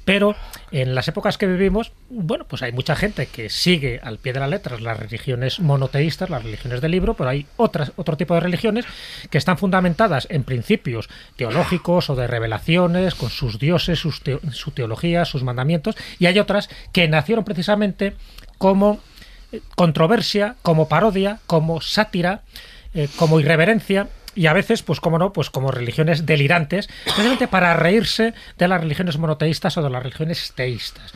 Pero 0.05 0.35
en 0.71 0.93
las 0.93 1.07
épocas 1.07 1.37
que 1.39 1.47
vivimos, 1.47 1.91
bueno, 2.09 2.45
pues 2.47 2.61
hay 2.61 2.71
mucha 2.71 2.95
gente 2.95 3.25
que 3.25 3.49
sigue 3.49 3.99
al 4.03 4.19
pie 4.19 4.33
de 4.33 4.39
la 4.39 4.47
letra 4.47 4.79
las 4.79 4.99
religiones 4.99 5.59
monoteístas, 5.59 6.29
las 6.29 6.43
religiones 6.43 6.79
del 6.79 6.91
libro, 6.91 7.15
pero 7.15 7.29
hay 7.31 7.47
otras, 7.57 7.91
otro 7.95 8.15
tipo 8.15 8.35
de 8.35 8.39
religiones 8.41 8.85
que 9.31 9.37
están 9.39 9.57
fundamentadas 9.57 10.27
en 10.29 10.43
principios 10.43 11.09
teológicos 11.35 12.09
o 12.11 12.15
de 12.15 12.27
revelaciones, 12.27 13.15
con 13.15 13.31
sus 13.31 13.57
dioses, 13.57 13.97
sus 13.99 14.21
teo- 14.23 14.39
su 14.51 14.71
teología, 14.71 15.25
sus 15.25 15.43
mandamientos, 15.43 15.95
y 16.19 16.27
hay 16.27 16.37
otras 16.37 16.69
que 16.93 17.07
nacieron 17.07 17.43
precisamente 17.43 18.13
como 18.59 18.99
eh, 19.51 19.61
controversia, 19.75 20.55
como 20.61 20.87
parodia, 20.87 21.39
como 21.47 21.81
sátira, 21.81 22.43
eh, 22.93 23.09
como 23.17 23.39
irreverencia 23.39 24.07
y 24.35 24.47
a 24.47 24.53
veces, 24.53 24.83
pues 24.83 24.99
como 24.99 25.17
no, 25.17 25.31
pues 25.33 25.49
como 25.49 25.71
religiones 25.71 26.25
delirantes, 26.25 26.87
precisamente 27.03 27.47
para 27.47 27.73
reírse 27.75 28.33
de 28.57 28.67
las 28.67 28.81
religiones 28.81 29.17
monoteístas 29.17 29.77
o 29.77 29.81
de 29.81 29.89
las 29.89 30.03
religiones 30.03 30.51
teístas. 30.55 31.13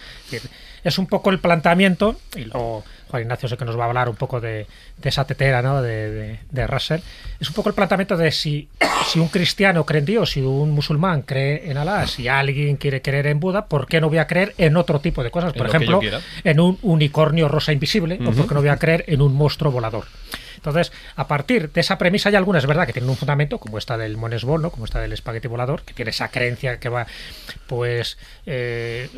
Es 0.83 0.97
un 0.97 1.07
poco 1.07 1.29
el 1.29 1.39
planteamiento, 1.39 2.17
y 2.37 2.45
luego 2.45 2.85
Juan 3.09 3.23
Ignacio 3.23 3.49
sé 3.49 3.57
que 3.57 3.65
nos 3.65 3.77
va 3.77 3.83
a 3.83 3.87
hablar 3.87 4.07
un 4.07 4.15
poco 4.15 4.39
de, 4.39 4.65
de 4.97 5.09
esa 5.09 5.25
tetera 5.25 5.61
¿no? 5.61 5.81
de, 5.81 6.09
de- 6.11 6.39
de 6.49 6.67
Russell, 6.67 7.01
es 7.39 7.49
un 7.49 7.53
poco 7.55 7.67
el 7.67 7.75
planteamiento 7.75 8.15
de 8.15 8.31
si, 8.31 8.69
si 9.07 9.19
un 9.19 9.27
cristiano 9.27 9.85
cree 9.85 9.99
en 9.99 10.05
Dios, 10.05 10.31
si 10.31 10.41
un 10.41 10.71
musulmán 10.71 11.23
cree 11.23 11.69
en 11.69 11.77
Alá, 11.77 12.07
si 12.07 12.29
alguien 12.29 12.77
quiere 12.77 13.01
creer 13.01 13.27
en 13.27 13.41
Buda, 13.41 13.65
¿por 13.65 13.87
qué 13.87 13.99
no 13.99 14.07
voy 14.07 14.19
a 14.19 14.27
creer 14.27 14.53
en 14.57 14.77
otro 14.77 15.01
tipo 15.01 15.21
de 15.21 15.31
cosas? 15.31 15.51
En 15.53 15.57
Por 15.57 15.69
que 15.69 15.75
ejemplo, 15.75 15.99
en 16.45 16.59
un 16.61 16.77
unicornio 16.81 17.49
rosa 17.49 17.73
invisible, 17.73 18.17
o 18.25 18.31
por 18.31 18.47
qué 18.47 18.53
no 18.53 18.61
voy 18.61 18.69
a 18.69 18.77
creer 18.77 19.03
en 19.07 19.21
un 19.21 19.33
monstruo 19.33 19.71
volador. 19.73 20.05
Entonces, 20.59 20.91
a 21.15 21.27
partir 21.27 21.71
de 21.71 21.79
esa 21.79 21.97
premisa 21.97 22.27
hay 22.27 22.35
algunas, 22.35 22.65
verdad, 22.65 22.85
que 22.85 22.91
tienen 22.91 23.09
un 23.09 23.15
fundamento, 23.15 23.59
como 23.59 23.77
esta 23.77 23.97
del 23.97 24.17
Monesbol, 24.17 24.61
¿no? 24.61 24.71
como 24.71 24.83
esta 24.83 24.99
del 24.99 25.13
espagueti 25.13 25.47
volador, 25.47 25.83
que 25.83 25.93
tiene 25.93 26.11
esa 26.11 26.27
creencia 26.27 26.79
que 26.79 26.89
va, 26.89 27.07
pues, 27.67 28.17
eh, 28.45 29.09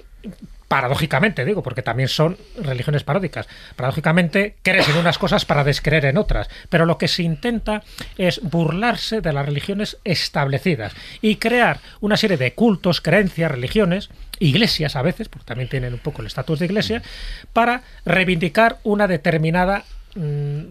paradójicamente, 0.67 1.43
digo, 1.43 1.63
porque 1.63 1.81
también 1.81 2.07
son 2.07 2.37
religiones 2.57 3.03
paródicas. 3.03 3.49
Paradójicamente, 3.75 4.55
crees 4.61 4.87
en 4.87 4.97
unas 4.97 5.17
cosas 5.17 5.43
para 5.43 5.63
descreer 5.63 6.05
en 6.05 6.17
otras, 6.17 6.47
pero 6.69 6.85
lo 6.85 6.97
que 6.97 7.09
se 7.09 7.23
intenta 7.23 7.83
es 8.17 8.39
burlarse 8.41 9.19
de 9.19 9.33
las 9.33 9.45
religiones 9.45 9.97
establecidas 10.05 10.93
y 11.21 11.37
crear 11.37 11.79
una 11.99 12.15
serie 12.15 12.37
de 12.37 12.53
cultos, 12.53 13.01
creencias, 13.01 13.51
religiones, 13.51 14.11
iglesias 14.39 14.95
a 14.95 15.01
veces, 15.01 15.27
porque 15.27 15.45
también 15.45 15.69
tienen 15.69 15.93
un 15.93 15.99
poco 15.99 16.21
el 16.21 16.27
estatus 16.27 16.59
de 16.59 16.67
iglesia, 16.67 17.01
para 17.51 17.81
reivindicar 18.05 18.77
una 18.83 19.07
determinada 19.07 19.83
mm, 20.15 20.61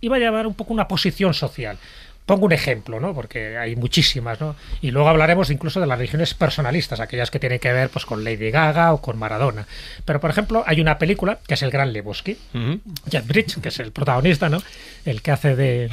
iba 0.00 0.16
a 0.16 0.18
llamar 0.18 0.46
un 0.46 0.54
poco 0.54 0.72
una 0.72 0.86
posición 0.88 1.34
social. 1.34 1.78
Pongo 2.26 2.46
un 2.46 2.52
ejemplo, 2.52 3.00
¿no? 3.00 3.12
Porque 3.12 3.56
hay 3.58 3.74
muchísimas, 3.74 4.40
¿no? 4.40 4.54
Y 4.82 4.92
luego 4.92 5.08
hablaremos 5.08 5.50
incluso 5.50 5.80
de 5.80 5.86
las 5.88 5.98
religiones 5.98 6.32
personalistas, 6.34 7.00
aquellas 7.00 7.28
que 7.30 7.40
tienen 7.40 7.58
que 7.58 7.72
ver 7.72 7.88
pues 7.88 8.04
con 8.06 8.22
Lady 8.22 8.50
Gaga 8.52 8.92
o 8.92 9.00
con 9.02 9.18
Maradona. 9.18 9.66
Pero 10.04 10.20
por 10.20 10.30
ejemplo, 10.30 10.62
hay 10.66 10.80
una 10.80 10.96
película 10.98 11.38
que 11.48 11.54
es 11.54 11.62
El 11.62 11.70
Gran 11.72 11.92
Lebowski, 11.92 12.36
Ujú. 12.54 12.80
Jeff 13.10 13.26
Bridges, 13.26 13.56
que 13.60 13.70
es 13.70 13.80
el 13.80 13.90
protagonista, 13.90 14.48
¿no? 14.48 14.62
El 15.04 15.22
que 15.22 15.30
hace 15.32 15.56
de, 15.56 15.90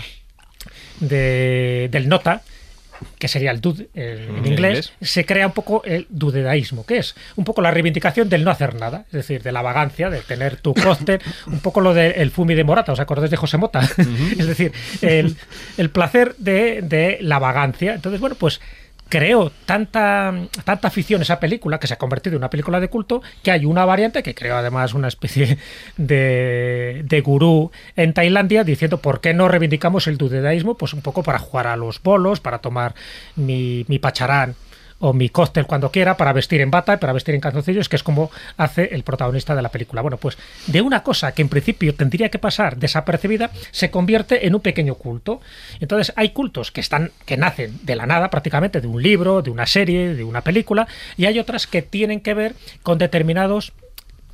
de- 1.00 1.90
del 1.92 2.08
nota, 2.10 2.42
que 3.20 3.28
sería 3.28 3.52
el 3.52 3.62
dude 3.62 3.90
eh, 3.94 4.28
en 4.30 4.46
inglés, 4.46 4.94
se 5.02 5.26
crea 5.26 5.48
un 5.48 5.54
poco 5.54 5.84
el 5.86 6.08
dudedaísmo, 6.10 6.86
que 6.86 6.98
es 6.98 7.16
un 7.36 7.44
poco 7.44 7.62
la 7.62 7.72
reivindicación 7.72 8.30
del 8.30 8.44
no 8.44 8.52
hacer 8.52 8.76
nada, 8.76 9.06
es 9.08 9.14
decir, 9.14 9.44
de 9.44 9.52
la 9.52 9.62
vagancia, 9.62 10.10
de 10.10 10.20
tener 10.22 10.58
tu 10.58 10.74
cóctel, 10.74 11.20
un 11.48 11.60
poco 11.60 11.82
lo 11.82 11.94
del 11.94 12.32
fumi 12.32 12.56
de 12.56 12.64
Morata, 12.64 12.92
¿os 12.92 13.00
acordáis 13.00 13.32
de 13.32 13.38
José 13.38 13.58
Mota? 13.58 13.80
es 14.38 14.48
decir, 14.48 14.72
el, 15.02 15.36
el 15.78 15.90
placer 15.90 16.36
de, 16.38 16.82
de 16.82 17.18
la 17.22 17.40
vagancia. 17.40 17.96
Entonces, 17.96 18.20
bueno, 18.20 18.36
pues 18.40 18.60
creó 19.10 19.52
tanta, 19.66 20.34
tanta 20.64 20.88
afición 20.88 21.22
esa 21.22 21.40
película 21.40 21.80
que 21.80 21.88
se 21.88 21.94
ha 21.94 21.98
convertido 21.98 22.36
en 22.36 22.40
una 22.40 22.50
película 22.50 22.80
de 22.80 22.90
culto 22.90 23.22
que 23.44 23.52
hay 23.52 23.66
una 23.66 23.86
variante 23.86 24.24
que 24.24 24.36
creó 24.36 24.56
además 24.56 24.94
una 24.94 25.08
especie 25.08 25.58
de, 25.98 27.04
de 27.06 27.22
gurú 27.22 27.72
en 27.96 28.14
Tailandia 28.14 28.64
diciendo 28.64 29.00
por 29.00 29.22
qué 29.22 29.34
no 29.34 29.48
reivindicamos 29.48 30.08
el 30.08 30.18
dudedaísmo 30.18 30.78
pues 30.78 30.94
un 30.94 31.02
poco 31.02 31.24
para 31.24 31.40
jugar 31.40 31.68
a 31.68 31.76
los 31.76 32.02
bolos 32.02 32.40
para 32.40 32.60
tomar 32.60 32.96
mi, 33.36 33.86
mi 33.88 34.00
pacharán 34.00 34.56
o 35.00 35.14
mi 35.14 35.30
cóctel 35.30 35.68
cuando 35.68 35.92
quiera 35.92 36.18
para 36.18 36.34
vestir 36.34 36.62
en 36.62 36.72
bata 36.72 36.96
y 36.96 36.98
para 36.98 37.14
vestir 37.14 37.36
en 37.36 37.42
calzoncillos, 37.42 37.90
que 37.90 37.96
es 37.96 38.04
como 38.04 38.32
hace 38.58 38.90
el 38.94 39.04
protagonista 39.04 39.56
de 39.56 39.62
la 39.62 39.70
película. 39.70 40.02
Bueno, 40.02 40.18
pues 40.18 40.38
de 40.68 40.82
una 40.82 41.04
cosa 41.04 41.34
que 41.34 41.42
en 41.42 41.50
principio 41.50 41.96
tendría 41.96 42.30
que 42.30 42.40
pasar 42.40 42.78
desapercibida, 42.78 43.52
se 43.72 43.92
convierte 43.92 44.48
en 44.48 44.56
un 44.56 44.62
pequeño 44.62 44.96
culto. 44.96 45.42
Entonces 45.80 46.14
hay 46.16 46.30
cultos 46.30 46.72
que 46.72 46.82
están, 46.82 47.12
que 47.26 47.38
nacen 47.38 47.80
de 47.84 47.96
la 47.96 48.06
nada 48.06 48.30
prácticamente, 48.30 48.82
de 48.82 48.88
un 48.88 49.02
libro, 49.02 49.42
de 49.42 49.52
una 49.52 49.66
serie, 49.66 50.14
de 50.14 50.24
una 50.24 50.42
película, 50.42 50.88
y 51.18 51.26
hay 51.26 51.40
otras 51.40 51.68
que 51.68 51.82
tienen 51.82 52.22
que 52.22 52.34
ver 52.34 52.56
con 52.84 52.98
determinados 52.98 53.74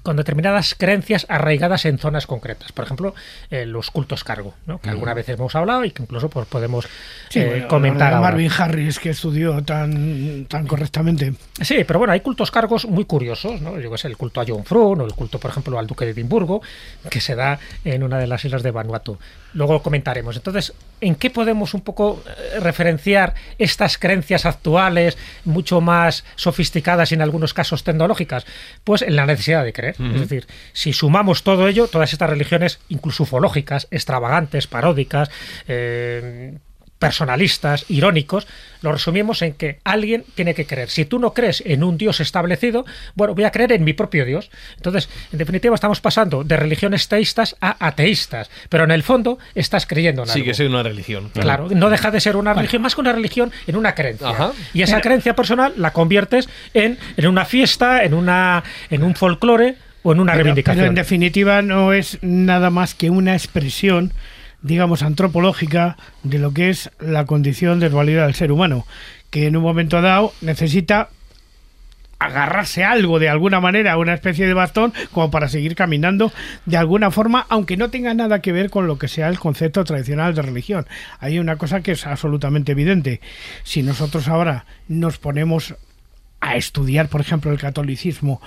con 0.03 0.17
determinadas 0.17 0.75
creencias 0.75 1.25
arraigadas 1.29 1.86
en 1.86 1.98
zonas 1.98 2.27
concretas. 2.27 2.72
Por 2.72 2.86
ejemplo, 2.86 3.15
eh, 3.50 3.65
los 3.65 3.89
cultos 3.89 4.24
cargo, 4.24 4.53
¿no? 4.67 4.79
que 4.79 4.89
alguna 4.89 5.13
vez 5.13 5.29
hemos 5.29 5.55
hablado 5.55 5.86
y 5.86 5.91
que 5.91 6.03
incluso 6.03 6.29
pues, 6.29 6.45
podemos 6.48 6.88
Sí, 7.29 7.39
eh, 7.39 7.48
bueno, 7.48 7.67
comentar 7.67 8.13
ahora. 8.13 8.31
Marvin 8.31 8.51
Harris 8.55 9.00
que 9.00 9.10
estudió 9.10 9.63
tan, 9.63 10.45
tan 10.45 10.67
correctamente. 10.67 11.33
Sí, 11.62 11.83
pero 11.86 12.00
bueno, 12.00 12.13
hay 12.13 12.19
cultos 12.19 12.51
cargos 12.51 12.86
muy 12.86 13.05
curiosos, 13.05 13.62
¿no? 13.62 13.79
Yo 13.79 13.89
que 13.89 13.98
sé, 13.98 14.07
el 14.07 14.17
culto 14.17 14.41
a 14.41 14.45
John 14.48 14.65
Frun 14.65 15.01
o 15.01 15.05
el 15.05 15.13
culto, 15.13 15.39
por 15.39 15.51
ejemplo, 15.51 15.79
al 15.79 15.88
duque 15.88 16.05
de 16.05 16.12
Edimburgo, 16.12 16.62
que 17.10 17.22
se 17.22 17.36
da 17.36 17.60
en 17.83 18.03
una 18.03 18.19
de 18.19 18.27
las 18.27 18.43
islas 18.45 18.62
de 18.62 18.72
Vanuatu. 18.72 19.17
Luego 19.53 19.74
lo 19.74 19.83
comentaremos. 19.83 20.36
Entonces, 20.36 20.74
¿en 21.00 21.15
qué 21.15 21.29
podemos 21.29 21.74
un 21.74 21.81
poco 21.81 22.24
eh, 22.27 22.60
referenciar 22.60 23.36
estas 23.57 23.98
creencias 23.98 24.45
actuales, 24.45 25.17
mucho 25.45 25.79
más 25.79 26.24
sofisticadas 26.36 27.12
y 27.12 27.15
en 27.15 27.22
algunos 27.22 27.53
casos 27.53 27.83
tecnológicas? 27.83 28.45
Pues 28.83 29.01
en 29.01 29.15
la 29.15 29.25
necesidad 29.25 29.63
de 29.63 29.74
creer. 29.74 29.93
Es 30.00 30.20
decir, 30.22 30.48
si 30.74 30.94
sumamos 30.94 31.44
todo 31.44 31.68
ello, 31.68 31.88
todas 31.88 32.14
estas 32.14 32.30
religiones, 32.30 32.80
incluso 32.90 33.24
ufológicas, 33.24 33.88
extravagantes, 33.92 34.68
paródicas, 34.68 35.30
eh, 35.68 36.58
personalistas, 37.07 37.86
irónicos, 37.89 38.48
lo 38.81 38.91
resumimos 38.91 39.41
en 39.41 39.53
que 39.53 39.79
alguien 39.83 40.25
tiene 40.36 40.53
que 40.53 40.65
creer. 40.65 40.89
Si 40.89 41.05
tú 41.05 41.19
no 41.19 41.33
crees 41.33 41.63
en 41.65 41.83
un 41.83 41.98
Dios 41.98 42.19
establecido, 42.19 42.86
bueno, 43.15 43.33
voy 43.36 43.43
a 43.45 43.51
creer 43.51 43.72
en 43.72 43.83
mi 43.83 43.93
propio 43.93 44.25
Dios. 44.25 44.50
Entonces, 44.75 45.10
en 45.31 45.38
definitiva, 45.39 45.74
estamos 45.75 46.01
pasando 46.01 46.43
de 46.43 46.57
religiones 46.57 47.07
teístas 47.07 47.55
a 47.62 47.86
ateístas, 47.88 48.50
pero 48.69 48.83
en 48.83 48.91
el 48.91 49.03
fondo 49.03 49.39
estás 49.55 49.86
creyendo 49.86 50.24
en 50.24 50.29
algo. 50.29 50.33
Sí, 50.39 50.43
que 50.43 50.51
es 50.51 50.60
una 50.60 50.83
religión. 50.83 51.29
Claro, 51.33 51.69
no 51.69 51.89
deja 51.89 52.12
de 52.12 52.19
ser 52.19 52.36
una 52.36 52.53
religión, 52.53 52.81
más 52.81 52.95
que 52.95 53.01
una 53.01 53.13
religión, 53.13 53.51
en 53.67 53.75
una 53.75 53.95
creencia. 53.95 54.29
Ajá. 54.29 54.51
Y 54.74 54.81
esa 54.81 55.00
creencia 55.01 55.36
personal 55.36 55.74
la 55.77 55.93
conviertes 55.93 56.50
en, 56.74 56.98
en 57.15 57.27
una 57.27 57.45
fiesta, 57.45 58.03
en, 58.03 58.13
una, 58.13 58.63
en 58.89 59.03
un 59.03 59.15
folclore 59.15 59.75
o 60.03 60.12
en 60.12 60.19
una 60.19 60.33
Pero- 60.33 60.43
reivindicación. 60.43 60.79
Pero 60.79 60.89
en 60.89 60.95
definitiva 60.95 61.62
no 61.62 61.93
es 61.93 62.17
nada 62.22 62.69
más 62.69 62.93
que 62.95 63.10
una 63.10 63.33
expresión, 63.33 64.12
digamos, 64.63 65.03
antropológica 65.03 65.98
de 66.24 66.39
lo 66.39 66.53
que 66.53 66.70
es 66.70 66.89
la 67.00 67.25
condición 67.25 67.79
de 67.79 67.89
dualidad 67.89 68.25
del 68.25 68.34
ser 68.34 68.51
humano, 68.51 68.88
que 69.29 69.46
en 69.46 69.55
un 69.55 69.63
momento 69.63 70.01
dado 70.01 70.34
necesita 70.41 71.10
agarrarse 72.17 72.86
algo 72.86 73.20
de 73.20 73.27
alguna 73.27 73.60
manera, 73.60 73.98
una 73.98 74.13
especie 74.13 74.48
de 74.48 74.53
bastón, 74.53 74.93
como 75.12 75.29
para 75.29 75.50
seguir 75.50 75.75
caminando 75.75 76.32
de 76.65 76.77
alguna 76.77 77.12
forma, 77.12 77.46
aunque 77.50 77.75
no 77.75 77.89
tenga 77.89 78.13
nada 78.13 78.39
que 78.39 78.53
ver 78.53 78.70
con 78.70 78.88
lo 78.88 78.98
que 78.98 79.10
sea 79.10 79.27
el 79.27 79.39
concepto 79.39 79.84
tradicional 79.84 80.34
de 80.34 80.41
religión. 80.41 80.88
Hay 81.20 81.39
una 81.39 81.58
cosa 81.58 81.82
que 81.82 81.91
es 81.91 82.08
absolutamente 82.08 82.72
evidente. 82.72 83.20
Si 83.63 83.84
nosotros 83.84 84.29
ahora 84.29 84.65
nos 84.88 85.17
ponemos 85.17 85.75
a 86.39 86.55
estudiar, 86.55 87.10
por 87.10 87.22
ejemplo, 87.22 87.51
el 87.51 87.60
catolicismo 87.60 88.41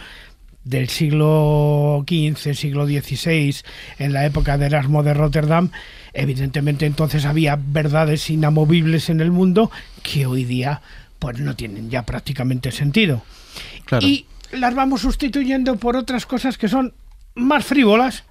del 0.66 0.88
siglo 0.88 2.04
XV, 2.06 2.54
siglo 2.54 2.86
XVI, 2.86 3.54
en 3.98 4.12
la 4.12 4.26
época 4.26 4.58
de 4.58 4.66
Erasmo 4.66 5.04
de 5.04 5.14
Rotterdam, 5.14 5.70
evidentemente 6.12 6.86
entonces 6.86 7.24
había 7.24 7.56
verdades 7.56 8.28
inamovibles 8.30 9.08
en 9.08 9.20
el 9.20 9.30
mundo 9.30 9.70
que 10.02 10.26
hoy 10.26 10.44
día 10.44 10.82
pues 11.20 11.38
no 11.38 11.54
tienen 11.54 11.88
ya 11.88 12.02
prácticamente 12.02 12.72
sentido. 12.72 13.22
Claro. 13.84 14.04
Y 14.04 14.26
las 14.52 14.74
vamos 14.74 15.02
sustituyendo 15.02 15.76
por 15.76 15.96
otras 15.96 16.26
cosas 16.26 16.58
que 16.58 16.68
son 16.68 16.92
más 17.36 17.64
frívolas, 17.64 18.24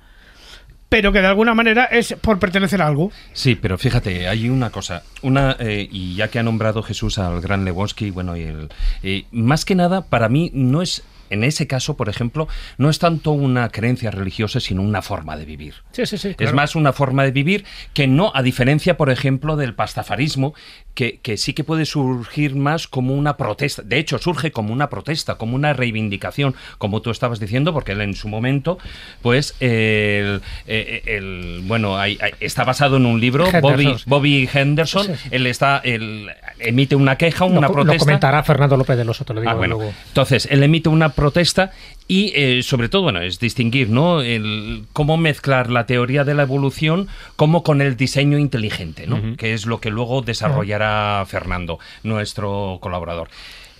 pero 0.89 1.13
que 1.13 1.21
de 1.21 1.27
alguna 1.27 1.53
manera 1.53 1.85
es 1.85 2.15
por 2.19 2.37
pertenecer 2.37 2.81
a 2.81 2.87
algo. 2.87 3.11
Sí, 3.31 3.55
pero 3.55 3.77
fíjate, 3.77 4.27
hay 4.27 4.49
una 4.49 4.71
cosa, 4.71 5.03
una 5.21 5.55
eh, 5.59 5.87
y 5.89 6.15
ya 6.15 6.27
que 6.27 6.39
ha 6.39 6.43
nombrado 6.43 6.83
Jesús 6.83 7.17
al 7.17 7.39
gran 7.39 7.63
Lewonski, 7.63 8.11
bueno, 8.11 8.35
y 8.35 8.43
el, 8.43 8.69
eh, 9.03 9.23
más 9.31 9.63
que 9.63 9.75
nada 9.75 10.01
para 10.01 10.27
mí 10.27 10.51
no 10.53 10.81
es 10.81 11.01
en 11.35 11.43
ese 11.43 11.67
caso, 11.67 11.95
por 11.95 12.09
ejemplo, 12.09 12.47
no 12.77 12.89
es 12.89 12.99
tanto 12.99 13.31
una 13.31 13.69
creencia 13.69 14.11
religiosa, 14.11 14.59
sino 14.59 14.81
una 14.81 15.01
forma 15.01 15.37
de 15.37 15.45
vivir. 15.45 15.75
Sí, 15.91 16.05
sí, 16.05 16.17
sí. 16.17 16.35
Es 16.39 16.53
más 16.53 16.75
una 16.75 16.91
forma 16.91 17.23
de 17.23 17.31
vivir 17.31 17.65
que 17.93 18.07
no, 18.07 18.31
a 18.33 18.41
diferencia, 18.41 18.97
por 18.97 19.09
ejemplo, 19.09 19.55
del 19.55 19.75
pastafarismo, 19.75 20.53
que, 20.95 21.19
que 21.21 21.37
sí 21.37 21.53
que 21.53 21.63
puede 21.63 21.85
surgir 21.85 22.55
más 22.55 22.87
como 22.87 23.13
una 23.13 23.37
protesta. 23.37 23.81
De 23.83 23.99
hecho, 23.99 24.17
surge 24.17 24.51
como 24.51 24.73
una 24.73 24.89
protesta, 24.89 25.35
como 25.35 25.55
una 25.55 25.73
reivindicación, 25.73 26.55
como 26.77 27.01
tú 27.01 27.11
estabas 27.11 27.39
diciendo, 27.39 27.73
porque 27.73 27.91
él 27.91 28.01
en 28.01 28.15
su 28.15 28.27
momento, 28.29 28.77
pues, 29.21 29.55
el, 29.59 30.41
eh, 30.67 31.01
el- 31.05 31.61
bueno, 31.65 31.97
hay- 31.97 32.17
hay- 32.21 32.31
está 32.39 32.63
basado 32.63 32.97
en 32.97 33.05
un 33.05 33.19
libro, 33.19 33.45
Henderson. 33.45 33.61
Bobby, 33.71 34.03
Bobby 34.05 34.49
Henderson, 34.51 35.05
Sí, 35.05 35.29
él 35.31 35.47
está, 35.47 35.81
él 35.83 36.29
emite 36.59 36.95
una 36.95 37.17
queja, 37.17 37.45
Lo- 37.45 37.51
una 37.57 37.67
lo, 37.67 37.73
protesta. 37.73 37.99
comentará 37.99 38.41
Fernando 38.43 38.77
López 38.77 38.97
de 38.97 39.05
los 39.05 39.19
lo 39.27 39.41
digo 39.41 39.51
Ah, 39.51 39.53
bueno. 39.55 39.75
luego. 39.75 39.93
Entonces, 40.07 40.47
él 40.49 40.63
emite 40.63 40.87
una 40.89 41.09
protesta 41.09 41.71
y, 42.07 42.31
eh, 42.35 42.61
sobre 42.61 42.87
todo, 42.87 43.01
bueno, 43.01 43.21
es 43.21 43.39
distinguir, 43.39 43.89
¿no? 43.89 44.21
El, 44.21 44.85
cómo 44.93 45.17
mezclar 45.17 45.71
la 45.71 45.87
teoría 45.87 46.23
de 46.23 46.35
la 46.35 46.43
evolución 46.43 47.07
como 47.35 47.63
con 47.63 47.81
el 47.81 47.97
diseño 47.97 48.37
inteligente, 48.37 49.07
¿no? 49.07 49.35
Que 49.37 49.53
es 49.53 49.65
lo 49.65 49.79
que 49.79 49.89
luego 49.89 50.21
desarrollará 50.21 51.25
Fernando, 51.27 51.79
nuestro 52.03 52.77
colaborador. 52.79 53.29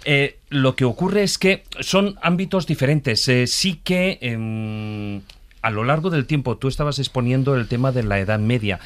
Eh, 0.05 0.38
lo 0.50 0.75
que 0.75 0.86
ocurre 0.86 1.24
es 1.24 1.38
que 1.38 1.63
son 1.79 2.17
ámbitos 2.22 2.65
diferentes. 2.65 3.27
Eh, 3.27 3.46
sí 3.46 3.79
que 3.84 4.17
em, 4.22 5.22
a 5.62 5.70
lo 5.70 5.84
largo 5.84 6.10
del 6.10 6.25
tiempo 6.25 6.58
tú 6.58 6.67
estabas 6.67 6.98
exponiendo 6.98 7.55
el 7.55 7.67
tema 7.67 7.91
de 7.91 8.03
la 8.03 8.20
Edad 8.20 8.39
Media, 8.39 8.79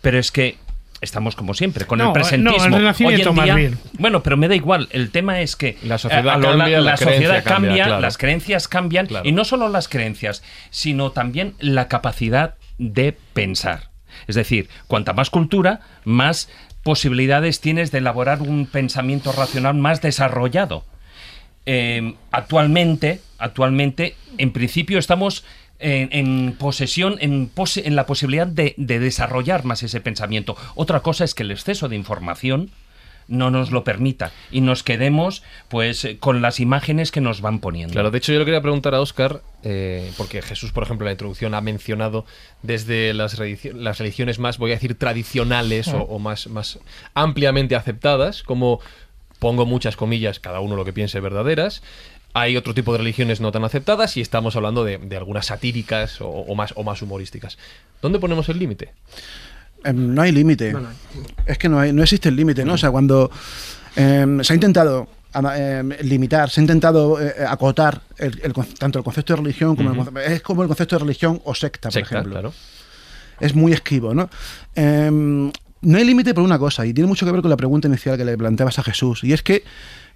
pero 0.00 0.18
es 0.18 0.30
que 0.30 0.56
estamos 1.00 1.34
como 1.36 1.54
siempre, 1.54 1.86
con 1.86 1.98
No, 1.98 2.06
el 2.08 2.12
presentismo. 2.12 2.58
no, 2.58 2.64
el 2.64 2.72
Renacimiento 2.72 3.22
Hoy 3.22 3.30
en 3.30 3.36
más 3.36 3.44
día- 3.46 3.54
bien. 3.54 3.78
Bueno, 3.98 4.22
pero 4.22 4.36
me 4.36 4.48
da 4.48 4.54
igual. 4.54 4.88
El 4.90 5.10
tema 5.10 5.40
es 5.40 5.56
que 5.56 5.76
La 5.82 5.98
sociedad 5.98 6.24
la- 6.24 6.40
cambia, 6.40 6.80
la 6.80 6.96
sociedad 6.96 7.16
creencia 7.18 7.42
cambia, 7.42 7.68
cambia, 7.70 7.84
claro. 7.86 8.00
las 8.00 8.18
creencias 8.18 8.68
cambian 8.68 9.06
Claro. 9.06 9.28
y 9.28 9.32
no 9.32 9.44
solo 9.44 9.68
las 9.68 9.88
creencias, 9.88 10.42
sino 10.70 11.12
también 11.12 11.54
la 11.58 11.88
capacidad 11.88 12.54
de 12.78 13.16
pensar. 13.32 13.90
Es 14.26 14.34
decir, 14.34 14.68
cuanta 14.86 15.12
más 15.12 15.30
cultura, 15.30 15.80
más 16.04 16.48
posibilidades 16.82 17.60
tienes 17.60 17.90
de 17.92 17.98
elaborar 17.98 18.42
un 18.42 18.66
pensamiento 18.66 19.32
racional 19.32 19.74
más 19.74 20.00
desarrollado. 20.02 20.84
Eh, 21.66 22.14
actualmente, 22.30 23.20
actualmente, 23.38 24.16
en 24.38 24.50
principio 24.52 24.98
estamos 24.98 25.44
en, 25.80 26.08
en 26.12 26.52
posesión, 26.58 27.16
en, 27.20 27.48
pose- 27.48 27.86
en 27.86 27.96
la 27.96 28.06
posibilidad 28.06 28.46
de, 28.46 28.74
de 28.76 28.98
desarrollar 28.98 29.64
más 29.64 29.82
ese 29.82 30.00
pensamiento. 30.00 30.56
Otra 30.74 31.00
cosa 31.00 31.24
es 31.24 31.34
que 31.34 31.42
el 31.42 31.50
exceso 31.50 31.88
de 31.88 31.96
información 31.96 32.70
no 33.28 33.52
nos 33.52 33.70
lo 33.70 33.84
permita 33.84 34.32
y 34.50 34.60
nos 34.60 34.82
quedemos 34.82 35.44
pues 35.68 36.04
eh, 36.04 36.18
con 36.18 36.42
las 36.42 36.58
imágenes 36.58 37.12
que 37.12 37.20
nos 37.20 37.40
van 37.40 37.60
poniendo. 37.60 37.92
Claro, 37.92 38.10
de 38.10 38.18
hecho 38.18 38.32
yo 38.32 38.40
le 38.40 38.44
quería 38.44 38.60
preguntar 38.60 38.92
a 38.92 39.00
Oscar, 39.00 39.42
porque 40.16 40.42
Jesús, 40.42 40.72
por 40.72 40.82
ejemplo, 40.82 41.04
en 41.06 41.10
la 41.10 41.12
introducción 41.12 41.54
ha 41.54 41.60
mencionado 41.60 42.24
desde 42.62 43.14
las, 43.14 43.38
las 43.74 43.98
religiones 43.98 44.40
más, 44.40 44.58
voy 44.58 44.72
a 44.72 44.74
decir, 44.74 44.96
tradicionales 44.98 45.86
o, 45.88 45.98
o 46.02 46.18
más, 46.18 46.48
más 46.48 46.80
ampliamente 47.14 47.76
aceptadas, 47.76 48.42
como 48.42 48.80
pongo 49.38 49.64
muchas 49.64 49.96
comillas, 49.96 50.40
cada 50.40 50.58
uno 50.60 50.74
lo 50.74 50.84
que 50.84 50.92
piense 50.92 51.20
verdaderas. 51.20 51.82
Hay 52.32 52.56
otro 52.56 52.74
tipo 52.74 52.92
de 52.92 52.98
religiones 52.98 53.40
no 53.40 53.50
tan 53.50 53.64
aceptadas 53.64 54.16
y 54.16 54.20
estamos 54.20 54.54
hablando 54.56 54.84
de, 54.84 54.98
de 54.98 55.16
algunas 55.16 55.46
satíricas 55.46 56.20
o, 56.20 56.28
o 56.28 56.54
más, 56.54 56.72
o 56.76 56.84
más 56.84 57.02
humorísticas. 57.02 57.58
¿Dónde 58.00 58.18
ponemos 58.20 58.48
el 58.48 58.58
límite? 58.58 58.92
Em, 59.84 60.14
no 60.14 60.22
hay 60.22 60.30
límite. 60.30 60.72
Es 61.46 61.58
que 61.58 61.68
no, 61.68 61.80
hay, 61.80 61.92
no 61.92 62.02
existe 62.02 62.28
el 62.28 62.36
límite, 62.36 62.64
¿no? 62.64 62.74
O 62.74 62.78
sea, 62.78 62.90
cuando 62.90 63.30
em, 63.96 64.42
se 64.44 64.52
ha 64.52 64.54
intentado 64.54 65.08
em, 65.56 65.90
limitar, 66.02 66.50
se 66.50 66.60
ha 66.60 66.62
intentado 66.62 67.20
eh, 67.20 67.34
acotar 67.48 68.02
el- 68.18 68.40
el 68.44 68.52
tanto 68.78 68.98
el 68.98 69.04
concepto 69.04 69.32
de 69.34 69.42
religión 69.42 69.74
como 69.74 69.90
el 69.92 69.96
conce- 69.98 70.26
es 70.32 70.42
como 70.42 70.62
el 70.62 70.68
concepto 70.68 70.96
de 70.96 71.00
religión 71.00 71.40
o 71.44 71.54
secta, 71.54 71.88
por 71.88 71.92
ejemplo. 72.16 72.32
claro. 72.32 72.54
Es 73.40 73.54
muy 73.54 73.72
esquivo, 73.72 74.12
¿no? 74.14 74.28
No 75.82 75.98
hay 75.98 76.04
límite 76.04 76.34
por 76.34 76.44
una 76.44 76.58
cosa, 76.58 76.86
y 76.86 76.92
tiene 76.92 77.08
mucho 77.08 77.24
que 77.24 77.32
ver 77.32 77.40
con 77.40 77.50
la 77.50 77.56
pregunta 77.56 77.88
inicial 77.88 78.16
que 78.16 78.24
le 78.24 78.36
planteabas 78.36 78.78
a 78.78 78.82
Jesús, 78.82 79.24
y 79.24 79.32
es 79.32 79.42
que 79.42 79.64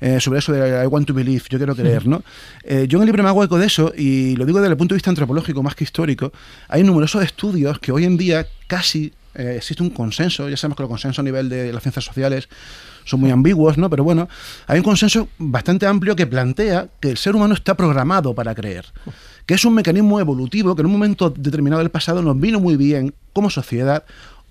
eh, 0.01 0.21
sobre 0.21 0.41
eso 0.41 0.53
de 0.53 0.85
I 0.85 0.87
want 0.87 1.07
to 1.07 1.15
believe, 1.15 1.45
yo 1.49 1.59
quiero 1.59 1.75
creer, 1.75 2.07
¿no? 2.07 2.23
Eh, 2.63 2.87
yo 2.89 2.99
en 2.99 3.03
el 3.03 3.07
libro 3.07 3.23
me 3.23 3.29
hago 3.29 3.43
eco 3.43 3.59
de 3.59 3.67
eso, 3.67 3.93
y 3.97 4.37
lo 4.37 4.45
digo 4.45 4.61
desde 4.61 4.73
el 4.73 4.77
punto 4.77 4.95
de 4.95 4.99
vista 4.99 5.11
antropológico 5.11 5.63
más 5.63 5.75
que 5.75 5.85
histórico. 5.85 6.33
Hay 6.69 6.83
numerosos 6.83 7.23
estudios 7.23 7.79
que 7.79 7.93
hoy 7.93 8.05
en 8.05 8.17
día 8.17 8.47
casi 8.67 9.13
eh, 9.35 9.55
existe 9.57 9.83
un 9.83 9.91
consenso, 9.91 10.49
ya 10.49 10.57
sabemos 10.57 10.77
que 10.77 10.83
los 10.83 10.91
consensos 10.91 11.19
a 11.19 11.23
nivel 11.23 11.49
de 11.49 11.73
las 11.73 11.83
ciencias 11.83 12.05
sociales 12.05 12.49
son 13.05 13.21
muy 13.21 13.31
ambiguos, 13.31 13.79
¿no? 13.79 13.91
Pero 13.91 14.05
bueno, 14.05 14.29
hay 14.67 14.79
un 14.79 14.85
consenso 14.85 15.29
bastante 15.39 15.87
amplio 15.87 16.15
que 16.17 16.27
plantea 16.27 16.89
que 17.01 17.11
el 17.11 17.17
ser 17.17 17.35
humano 17.35 17.55
está 17.55 17.75
programado 17.75 18.35
para 18.35 18.55
creer, 18.55 18.87
que 19.47 19.55
es 19.55 19.65
un 19.65 19.75
mecanismo 19.75 20.21
evolutivo 20.21 20.75
que 20.75 20.83
en 20.83 20.87
un 20.87 20.93
momento 20.93 21.31
determinado 21.31 21.81
del 21.81 21.91
pasado 21.91 22.23
nos 22.23 22.39
vino 22.39 22.61
muy 22.61 22.77
bien 22.77 23.15
como 23.33 23.51
sociedad 23.51 24.05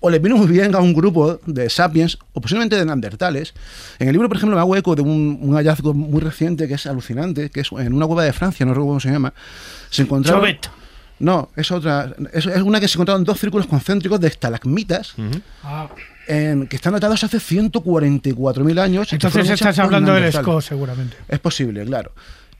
o 0.06 0.10
le 0.10 0.18
vino 0.18 0.36
muy 0.36 0.46
bien 0.46 0.74
a 0.74 0.80
un 0.80 0.92
grupo 0.92 1.40
de 1.46 1.70
sapiens 1.70 2.18
o 2.34 2.40
posiblemente 2.42 2.76
de 2.76 2.84
neandertales. 2.84 3.54
En 3.98 4.08
el 4.08 4.12
libro, 4.12 4.28
por 4.28 4.36
ejemplo, 4.36 4.54
me 4.56 4.60
hago 4.60 4.76
eco 4.76 4.94
de 4.94 5.00
un, 5.00 5.38
un 5.40 5.54
hallazgo 5.54 5.94
muy 5.94 6.20
reciente 6.20 6.68
que 6.68 6.74
es 6.74 6.84
alucinante, 6.86 7.48
que 7.48 7.60
es 7.60 7.68
en 7.72 7.94
una 7.94 8.06
cueva 8.06 8.24
de 8.24 8.32
Francia, 8.34 8.66
no 8.66 8.72
recuerdo 8.72 8.88
cómo 8.88 9.00
se 9.00 9.10
llama, 9.10 9.32
se 9.88 10.02
encontraron... 10.02 10.42
Chauvet. 10.42 10.70
No, 11.20 11.48
es 11.56 11.70
otra. 11.70 12.12
Es, 12.32 12.44
es 12.44 12.60
una 12.62 12.80
que 12.80 12.88
se 12.88 12.96
encontraron 12.96 13.22
dos 13.24 13.38
círculos 13.38 13.66
concéntricos 13.68 14.18
de 14.20 14.28
estalagmitas 14.28 15.14
Ah, 15.62 15.88
en- 16.26 16.66
que 16.66 16.74
están 16.76 16.92
datados 16.92 17.22
hace 17.24 17.38
144.000 17.38 18.78
años. 18.80 19.12
entonces 19.12 19.48
estás 19.48 19.78
hablando 19.78 20.12
del. 20.12 20.32
SCO, 20.32 20.60
seguramente. 20.60 21.16
Es 21.28 21.38
posible, 21.38 21.84
claro. 21.84 22.12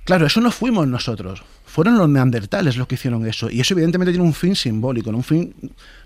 Claro, 0.04 0.26
eso 0.26 0.40
no 0.40 0.50
fuimos 0.50 0.86
nosotros. 0.86 1.42
Fueron 1.74 1.98
los 1.98 2.08
neandertales 2.08 2.76
los 2.76 2.86
que 2.86 2.94
hicieron 2.94 3.26
eso. 3.26 3.50
Y 3.50 3.60
eso 3.60 3.74
evidentemente 3.74 4.12
tiene 4.12 4.24
un 4.24 4.32
fin 4.32 4.54
simbólico, 4.54 5.10
¿no? 5.10 5.18
un 5.18 5.24
fin 5.24 5.52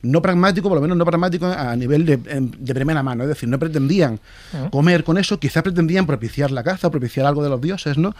no 0.01 0.23
pragmático, 0.23 0.67
por 0.67 0.77
lo 0.77 0.81
menos 0.81 0.97
no 0.97 1.05
pragmático 1.05 1.45
a 1.45 1.77
nivel 1.77 2.07
de, 2.07 2.19
em, 2.27 2.51
de 2.51 2.75
primera 2.75 3.03
mano. 3.03 3.25
Es 3.25 3.29
decir, 3.29 3.51
no 3.51 3.59
pretendían 3.59 4.19
comer 4.71 5.05
con 5.05 5.19
eso, 5.19 5.39
quizás 5.39 5.63
pretendían 5.63 6.07
propiciar 6.07 6.51
la 6.53 6.63
caza, 6.63 6.91
propiciar 6.91 7.27
algo 7.27 7.43
de 7.43 7.51
los 7.51 7.61
dioses, 7.61 7.99
¿no? 7.99 8.17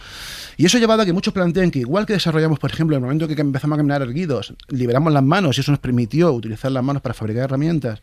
Y 0.57 0.67
eso 0.67 0.77
ha 0.77 0.79
llevado 0.79 1.01
a 1.01 1.05
que 1.07 1.11
muchos 1.11 1.33
planteen 1.33 1.71
que 1.71 1.79
igual 1.79 2.05
que 2.05 2.13
desarrollamos, 2.13 2.59
por 2.59 2.69
ejemplo, 2.69 2.95
en 2.95 3.01
el 3.01 3.05
momento 3.07 3.27
que 3.27 3.41
empezamos 3.41 3.77
a 3.77 3.79
caminar 3.79 4.03
erguidos, 4.03 4.53
liberamos 4.67 5.11
las 5.11 5.23
manos 5.23 5.57
y 5.57 5.61
eso 5.61 5.71
nos 5.71 5.79
permitió 5.79 6.31
utilizar 6.31 6.71
las 6.71 6.83
manos 6.83 7.01
para 7.01 7.15
fabricar 7.15 7.45
herramientas. 7.45 7.99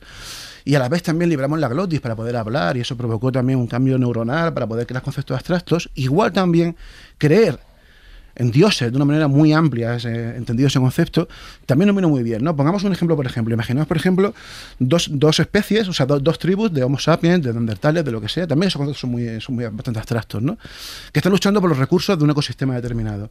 Y 0.64 0.74
a 0.74 0.80
la 0.80 0.88
vez 0.88 1.04
también 1.04 1.30
liberamos 1.30 1.60
la 1.60 1.68
glotis 1.68 2.00
para 2.00 2.16
poder 2.16 2.34
hablar 2.34 2.76
y 2.76 2.80
eso 2.80 2.96
provocó 2.96 3.30
también 3.30 3.60
un 3.60 3.68
cambio 3.68 3.96
neuronal 3.96 4.52
para 4.52 4.66
poder 4.66 4.88
crear 4.88 5.04
conceptos 5.04 5.36
abstractos. 5.36 5.88
Igual 5.94 6.32
también 6.32 6.74
creer 7.16 7.60
en 8.36 8.50
dioses 8.50 8.90
de 8.90 8.96
una 8.96 9.04
manera 9.06 9.28
muy 9.28 9.52
amplia, 9.52 9.96
ese- 9.96 10.36
entendido 10.36 10.68
ese 10.68 10.78
concepto, 10.78 11.26
también 11.64 11.86
nos 11.88 11.96
vino 11.96 12.08
muy 12.08 12.22
bien. 12.22 12.44
¿no? 12.44 12.54
Pongamos 12.54 12.84
un 12.84 12.92
ejemplo, 12.92 13.16
por 13.16 13.26
ejemplo. 13.26 13.52
Imaginemos, 13.54 13.88
por 13.88 13.96
ejemplo, 13.96 14.34
dos, 14.78 15.08
dos 15.10 15.40
especies, 15.40 15.88
o 15.88 15.92
sea, 15.92 16.06
do- 16.06 16.20
dos 16.20 16.38
tribus 16.38 16.72
de 16.72 16.84
Homo 16.84 16.98
sapiens, 16.98 17.42
de 17.42 17.52
Neandertales, 17.52 18.04
de 18.04 18.12
lo 18.12 18.20
que 18.20 18.28
sea. 18.28 18.46
También 18.46 18.68
esos 18.68 18.78
conceptos 18.78 19.00
son, 19.00 19.10
muy, 19.10 19.40
son 19.40 19.54
muy, 19.54 19.64
bastante 19.64 19.98
abstractos, 19.98 20.42
¿no? 20.42 20.58
Que 21.12 21.18
están 21.20 21.32
luchando 21.32 21.60
por 21.60 21.70
los 21.70 21.78
recursos 21.78 22.16
de 22.18 22.24
un 22.24 22.30
ecosistema 22.30 22.74
determinado. 22.74 23.30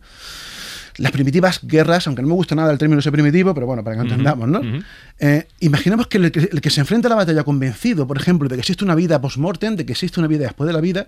Las 0.97 1.11
primitivas 1.11 1.59
guerras, 1.61 2.07
aunque 2.07 2.21
no 2.21 2.29
me 2.29 2.35
gusta 2.35 2.55
nada 2.55 2.71
el 2.71 2.77
término 2.77 2.99
ese 2.99 3.11
primitivo, 3.11 3.53
pero 3.53 3.67
bueno, 3.67 3.83
para 3.83 3.97
que 3.97 4.01
entendamos, 4.03 4.47
¿no? 4.47 4.61
Eh, 5.19 5.45
imaginemos 5.59 6.07
que 6.07 6.17
el, 6.17 6.31
que 6.31 6.39
el 6.51 6.61
que 6.61 6.69
se 6.69 6.79
enfrenta 6.79 7.07
a 7.07 7.11
la 7.11 7.15
batalla 7.15 7.43
convencido, 7.43 8.07
por 8.07 8.17
ejemplo, 8.17 8.47
de 8.47 8.55
que 8.55 8.61
existe 8.61 8.85
una 8.85 8.95
vida 8.95 9.19
post-mortem, 9.19 9.75
de 9.75 9.85
que 9.85 9.91
existe 9.91 10.19
una 10.21 10.27
vida 10.29 10.45
después 10.45 10.67
de 10.67 10.73
la 10.73 10.79
vida, 10.81 11.05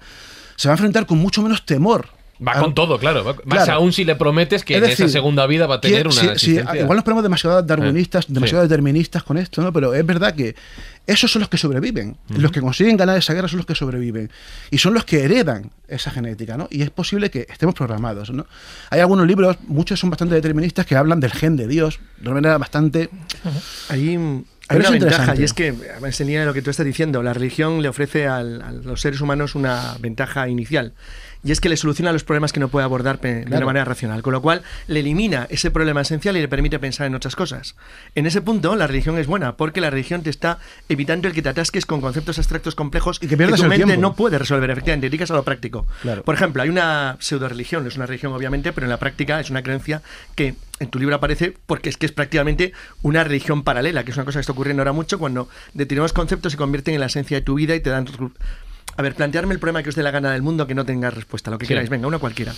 se 0.58 0.68
va 0.68 0.74
a 0.74 0.76
enfrentar 0.76 1.06
con 1.06 1.18
mucho 1.20 1.42
menos 1.42 1.66
temor. 1.66 2.10
Va 2.46 2.54
con 2.60 2.74
todo, 2.76 3.00
claro. 3.00 3.24
va- 3.24 3.36
Más 3.46 3.64
Claro. 3.64 3.74
aún 3.80 3.94
si 3.94 4.04
le 4.06 4.16
prometes 4.16 4.64
que 4.64 4.76
Es 4.76 4.84
en 4.84 4.90
decir, 4.90 5.06
esa 5.06 5.14
segunda 5.14 5.48
vida 5.48 5.66
va 5.68 5.76
a 5.76 5.82
tener 5.82 6.04
que- 6.04 6.08
una 6.10 6.38
sí, 6.38 6.56
sí, 6.56 6.60
igual 6.80 6.96
nos 6.98 7.04
ponemos 7.04 7.24
demasiado 7.24 7.62
darwinistas, 7.64 8.26
Eh, 8.26 8.28
demasiado 8.34 8.64
sí. 8.64 8.70
deterministas 8.70 9.24
con 9.24 9.38
esto, 9.38 9.62
¿no? 9.62 9.74
Pero 9.74 9.94
es 9.94 10.06
verdad 10.06 10.36
que 10.36 10.56
esos 11.08 11.32
son 11.32 11.40
los 11.40 11.50
que 11.50 11.58
sobreviven. 11.58 12.18
Los 12.30 12.52
que 12.52 12.60
consiguen 12.62 12.98
ganar 12.98 13.18
esa 13.18 13.34
guerra 13.34 13.48
son 13.48 13.58
los 13.58 13.66
que 13.66 13.76
sobreviven. 13.76 14.30
Y 14.72 14.78
son 14.78 14.94
los 14.94 15.06
que 15.06 15.24
heredan 15.24 15.72
esa 15.88 16.12
genética, 16.12 16.58
¿no? 16.58 16.68
Y 16.70 16.82
es 16.82 16.90
posible 16.92 17.32
que 17.32 17.48
estemos 17.50 17.74
programados, 17.76 18.30
¿no? 18.32 18.46
Hay 18.90 19.00
algunos 19.00 19.26
libros, 19.26 19.58
muchos 19.68 20.00
son 20.00 20.10
bastante 20.10 20.36
deterministas, 20.36 20.86
que 20.86 20.96
hablan 20.96 21.20
del 21.20 21.32
gen 21.32 21.56
de 21.56 21.68
Dios 21.68 22.00
de 22.18 22.30
una 22.30 22.36
manera 22.36 22.58
bastante... 22.58 23.10
Ahí 23.90 24.18
mm, 24.18 24.44
Pero 24.68 24.82
hay 24.82 24.98
una 24.98 25.06
ventaja 25.08 25.36
y 25.38 25.44
es 25.44 25.54
que, 25.54 25.68
en 25.68 26.28
línea 26.28 26.42
de 26.42 26.46
lo 26.46 26.54
que 26.54 26.62
tú 26.62 26.70
estás 26.70 26.86
diciendo, 26.86 27.24
la 27.24 27.34
religión 27.34 27.82
le 27.82 27.88
ofrece 27.88 28.28
al- 28.28 28.62
a 28.62 28.72
los 28.74 29.00
seres 29.00 29.22
humanos 29.22 29.56
una 29.56 29.96
ventaja 30.02 30.50
inicial. 30.50 30.94
Y 31.44 31.52
es 31.52 31.62
que 31.62 31.70
le 31.70 31.78
soluciona 31.78 32.12
los 32.12 32.24
problemas 32.24 32.52
que 32.54 32.60
no 32.60 32.68
puede 32.68 32.84
abordar 32.84 33.20
de 33.20 33.46
una 33.48 33.66
manera 33.66 33.86
racional. 33.86 34.22
Con 34.22 34.34
lo 34.34 34.42
cual, 34.42 34.64
le 34.88 35.00
elimina 35.00 35.48
ese 35.50 35.72
problema 35.72 36.02
esencial 36.02 36.36
y 36.38 36.42
le 36.42 36.48
permite 36.48 36.80
pensar 36.80 37.08
en 37.08 37.16
otras 37.16 37.36
cosas. 37.36 37.76
En 38.16 38.26
ese 38.26 38.42
punto, 38.42 38.76
la 38.76 38.88
religión 38.88 39.18
es 39.18 39.28
buena, 39.28 39.56
porque 39.56 39.82
la 39.82 39.90
religión 39.90 40.24
te 40.24 40.30
está 40.30 40.60
evitando 40.90 41.28
el 41.28 41.34
que 41.34 41.42
te 41.42 41.50
atasques 41.50 41.86
con 41.86 42.02
conceptos 42.02 42.38
abstractos 42.38 42.76
complejos 42.76 43.20
Y 43.22 43.28
que 43.28 43.38
pierdas 43.38 43.60
tu 43.60 43.64
el 43.64 43.70
mente 43.70 43.86
tiempo. 43.86 44.02
no 44.02 44.16
puede 44.16 44.38
resolver. 44.38 44.70
Efectivamente, 44.70 45.08
te 45.08 45.10
dedicas 45.10 45.32
a 45.32 45.36
lo 45.36 45.44
práctico. 45.44 45.86
Claro. 46.02 46.24
Por 46.24 46.36
ejemplo, 46.36 46.64
hay 46.64 46.70
una 46.70 47.18
pseudo 47.20 47.48
religión, 47.48 47.86
es 47.88 47.96
una 47.96 48.06
religión 48.06 48.34
obviamente, 48.34 48.74
pero 48.74 48.86
en 48.86 48.90
la 48.90 48.98
práctica 48.98 49.40
es 49.40 49.50
una 49.50 49.64
creencia 49.64 50.02
que 50.36 50.56
en 50.80 50.90
tu 50.90 51.00
libro 51.00 51.16
aparece 51.16 51.54
porque 51.66 51.90
es 51.90 51.98
que 51.98 52.06
es 52.06 52.12
prácticamente 52.12 52.74
una 53.02 53.24
religión 53.24 53.64
paralela, 53.64 54.04
que 54.04 54.12
es 54.12 54.18
una 54.18 54.26
cosa 54.26 54.40
que 54.40 54.42
está 54.42 54.52
ocurriendo 54.52 54.82
ahora 54.82 54.92
mucho 54.92 55.18
cuando 55.18 55.50
determinados 55.74 56.14
conceptos 56.14 56.52
se 56.52 56.58
convierten 56.58 56.94
en 56.94 57.00
la 57.00 57.08
esencia 57.08 57.38
de 57.38 57.42
tu 57.42 57.56
vida 57.56 57.76
y 57.76 57.80
te 57.80 57.90
dan... 57.90 58.08
A 58.98 59.02
ver, 59.04 59.14
plantearme 59.16 59.54
el 59.54 59.60
problema 59.60 59.84
que 59.84 59.90
os 59.90 59.96
dé 59.96 60.04
la 60.04 60.12
gana 60.12 60.32
del 60.32 60.42
mundo 60.42 60.66
que 60.68 60.74
no 60.76 60.84
tenga 60.86 61.10
respuesta, 61.12 61.52
lo 61.52 61.58
que 61.58 61.66
Sí. 61.66 61.70
queráis, 61.70 61.90
venga, 61.90 62.08
una 62.08 62.18
cualquiera. 62.20 62.54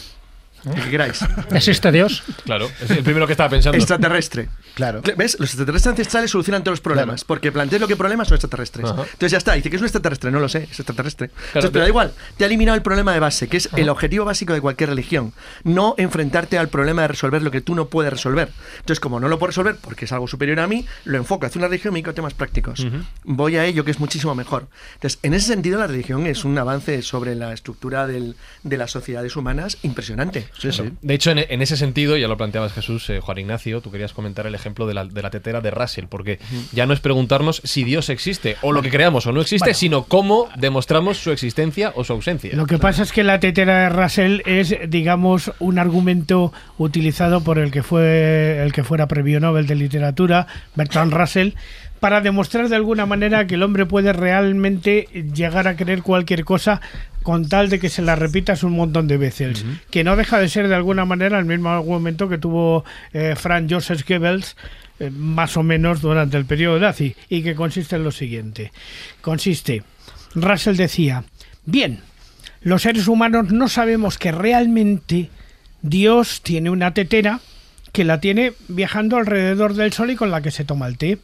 Lo 0.65 0.73
que 0.75 0.89
queráis. 0.89 1.19
¿Existe 1.51 1.91
Dios? 1.91 2.23
Claro, 2.43 2.69
es 2.81 2.89
el 2.91 3.03
primero 3.03 3.25
que 3.25 3.33
estaba 3.33 3.49
pensando. 3.49 3.77
Extraterrestre. 3.77 4.49
Claro. 4.75 5.01
¿Ves? 5.17 5.37
Los 5.39 5.49
extraterrestres 5.51 5.91
ancestrales 5.91 6.31
solucionan 6.31 6.63
todos 6.63 6.73
los 6.73 6.81
problemas. 6.81 7.21
Claro. 7.21 7.27
Porque 7.27 7.51
planteas 7.51 7.79
lo 7.81 7.87
que 7.87 7.95
problemas 7.95 8.27
son 8.27 8.35
extraterrestres. 8.35 8.85
Ajá. 8.85 9.03
Entonces 9.03 9.31
ya 9.31 9.37
está. 9.37 9.53
Dice 9.53 9.69
que 9.69 9.75
es 9.77 9.81
un 9.81 9.85
extraterrestre. 9.85 10.31
No 10.31 10.39
lo 10.39 10.49
sé. 10.49 10.63
Es 10.69 10.79
extraterrestre. 10.79 11.31
Entonces, 11.47 11.71
pero 11.71 11.83
da 11.83 11.87
igual. 11.89 12.13
Te 12.37 12.43
ha 12.43 12.47
eliminado 12.47 12.75
el 12.75 12.81
problema 12.81 13.13
de 13.13 13.19
base, 13.19 13.47
que 13.47 13.57
es 13.57 13.69
el 13.75 13.87
objetivo 13.89 14.25
básico 14.25 14.53
de 14.53 14.61
cualquier 14.61 14.89
religión. 14.89 15.33
No 15.63 15.95
enfrentarte 15.97 16.57
al 16.57 16.67
problema 16.69 17.03
de 17.03 17.09
resolver 17.09 17.41
lo 17.41 17.51
que 17.51 17.61
tú 17.61 17.75
no 17.75 17.87
puedes 17.87 18.11
resolver. 18.11 18.49
Entonces, 18.79 18.99
como 18.99 19.19
no 19.19 19.27
lo 19.29 19.39
puedo 19.39 19.47
resolver 19.51 19.77
porque 19.79 20.05
es 20.05 20.11
algo 20.11 20.27
superior 20.27 20.59
a 20.59 20.67
mí, 20.67 20.85
lo 21.05 21.17
enfoco 21.17 21.45
hacia 21.45 21.59
una 21.59 21.67
religión 21.67 21.95
y 21.95 22.03
temas 22.09 22.33
prácticos. 22.33 22.85
Voy 23.23 23.55
a 23.57 23.65
ello, 23.65 23.85
que 23.85 23.91
es 23.91 23.99
muchísimo 23.99 24.33
mejor. 24.33 24.67
Entonces, 24.95 25.19
en 25.21 25.33
ese 25.35 25.47
sentido, 25.47 25.79
la 25.79 25.85
religión 25.87 26.25
es 26.25 26.43
un 26.43 26.57
avance 26.57 27.01
sobre 27.03 27.35
la 27.35 27.53
estructura 27.53 28.07
del- 28.07 28.35
de 28.63 28.77
las 28.77 28.89
sociedades 28.91 29.35
humanas 29.35 29.77
impresionante. 29.83 30.48
Sí, 30.57 30.71
sí. 30.71 30.83
De 31.01 31.13
hecho, 31.13 31.31
en, 31.31 31.39
en 31.39 31.61
ese 31.61 31.77
sentido, 31.77 32.17
ya 32.17 32.27
lo 32.27 32.35
planteabas 32.37 32.73
Jesús, 32.73 33.09
eh, 33.09 33.19
Juan 33.21 33.37
Ignacio, 33.37 33.81
tú 33.81 33.91
querías 33.91 34.13
comentar 34.13 34.45
el 34.47 34.55
ejemplo 34.55 34.87
de 34.87 34.93
la, 34.93 35.05
de 35.05 35.21
la 35.21 35.29
tetera 35.29 35.61
de 35.61 35.71
Russell, 35.71 36.05
porque 36.09 36.39
ya 36.73 36.85
no 36.85 36.93
es 36.93 36.99
preguntarnos 36.99 37.61
si 37.63 37.83
Dios 37.83 38.09
existe 38.09 38.57
o 38.61 38.71
lo 38.71 38.81
que 38.81 38.89
creamos 38.89 39.25
o 39.27 39.31
no 39.31 39.41
existe, 39.41 39.65
Bueno. 39.65 39.77
sino 39.77 40.03
cómo 40.03 40.49
demostramos 40.57 41.17
su 41.17 41.31
existencia 41.31 41.93
o 41.95 42.03
su 42.03 42.13
ausencia. 42.13 42.51
Lo 42.55 42.65
que 42.65 42.77
pasa 42.77 43.03
es 43.03 43.11
que 43.11 43.23
la 43.23 43.39
tetera 43.39 43.83
de 43.83 43.89
Russell 43.89 44.41
es, 44.45 44.75
digamos, 44.87 45.51
un 45.59 45.79
argumento 45.79 46.51
utilizado 46.77 47.41
por 47.41 47.57
el 47.59 47.71
que 47.71 47.83
fue 47.83 48.61
el 48.63 48.71
que 48.73 48.83
fuera 48.83 49.07
premio 49.07 49.39
Nobel 49.39 49.67
de 49.67 49.75
literatura, 49.75 50.47
Bertrand 50.75 51.13
Russell, 51.13 51.51
para 51.99 52.21
demostrar 52.21 52.69
de 52.69 52.75
alguna 52.75 53.05
manera 53.05 53.47
que 53.47 53.55
el 53.55 53.63
hombre 53.63 53.85
puede 53.85 54.13
realmente 54.13 55.07
llegar 55.33 55.67
a 55.67 55.75
creer 55.75 56.01
cualquier 56.01 56.45
cosa 56.45 56.81
con 57.23 57.49
tal 57.49 57.69
de 57.69 57.79
que 57.79 57.89
se 57.89 58.01
la 58.01 58.15
repitas 58.15 58.63
un 58.63 58.73
montón 58.73 59.07
de 59.07 59.17
veces, 59.17 59.65
que 59.91 60.03
no 60.03 60.15
deja 60.15 60.39
de 60.39 60.49
ser 60.49 60.67
de 60.67 60.75
alguna 60.75 61.05
manera 61.05 61.37
el 61.37 61.45
mismo 61.45 61.69
argumento 61.69 62.29
que 62.29 62.37
tuvo 62.37 62.85
eh, 63.13 63.35
Frank 63.37 63.67
Joseph 63.69 64.07
Goebbels 64.07 64.55
eh, 64.99 65.09
más 65.11 65.57
o 65.57 65.63
menos 65.63 66.01
durante 66.01 66.37
el 66.37 66.45
periodo 66.45 66.79
nazi 66.79 67.15
y 67.27 67.43
que 67.43 67.55
consiste 67.55 67.97
en 67.97 68.03
lo 68.03 68.11
siguiente. 68.11 68.71
Consiste, 69.21 69.83
Russell 70.33 70.77
decía, 70.77 71.23
bien, 71.65 71.99
los 72.61 72.81
seres 72.81 73.07
humanos 73.07 73.51
no 73.51 73.67
sabemos 73.67 74.17
que 74.17 74.31
realmente 74.31 75.29
Dios 75.81 76.41
tiene 76.41 76.69
una 76.69 76.93
tetera 76.93 77.39
que 77.91 78.03
la 78.03 78.19
tiene 78.19 78.53
viajando 78.67 79.17
alrededor 79.17 79.73
del 79.73 79.93
Sol 79.93 80.11
y 80.11 80.15
con 80.15 80.31
la 80.31 80.41
que 80.41 80.51
se 80.51 80.65
toma 80.65 80.87
el 80.87 80.97
té, 80.97 81.17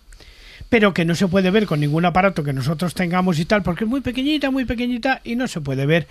pero 0.69 0.93
que 0.93 1.05
no 1.05 1.15
se 1.15 1.27
puede 1.27 1.51
ver 1.51 1.65
con 1.65 1.79
ningún 1.79 2.05
aparato 2.05 2.43
que 2.43 2.53
nosotros 2.53 2.93
tengamos 2.93 3.39
y 3.39 3.45
tal, 3.45 3.63
porque 3.63 3.83
es 3.83 3.89
muy 3.89 4.01
pequeñita, 4.01 4.51
muy 4.51 4.65
pequeñita 4.65 5.21
y 5.23 5.35
no 5.35 5.47
se 5.47 5.61
puede 5.61 5.85
ver. 5.85 6.07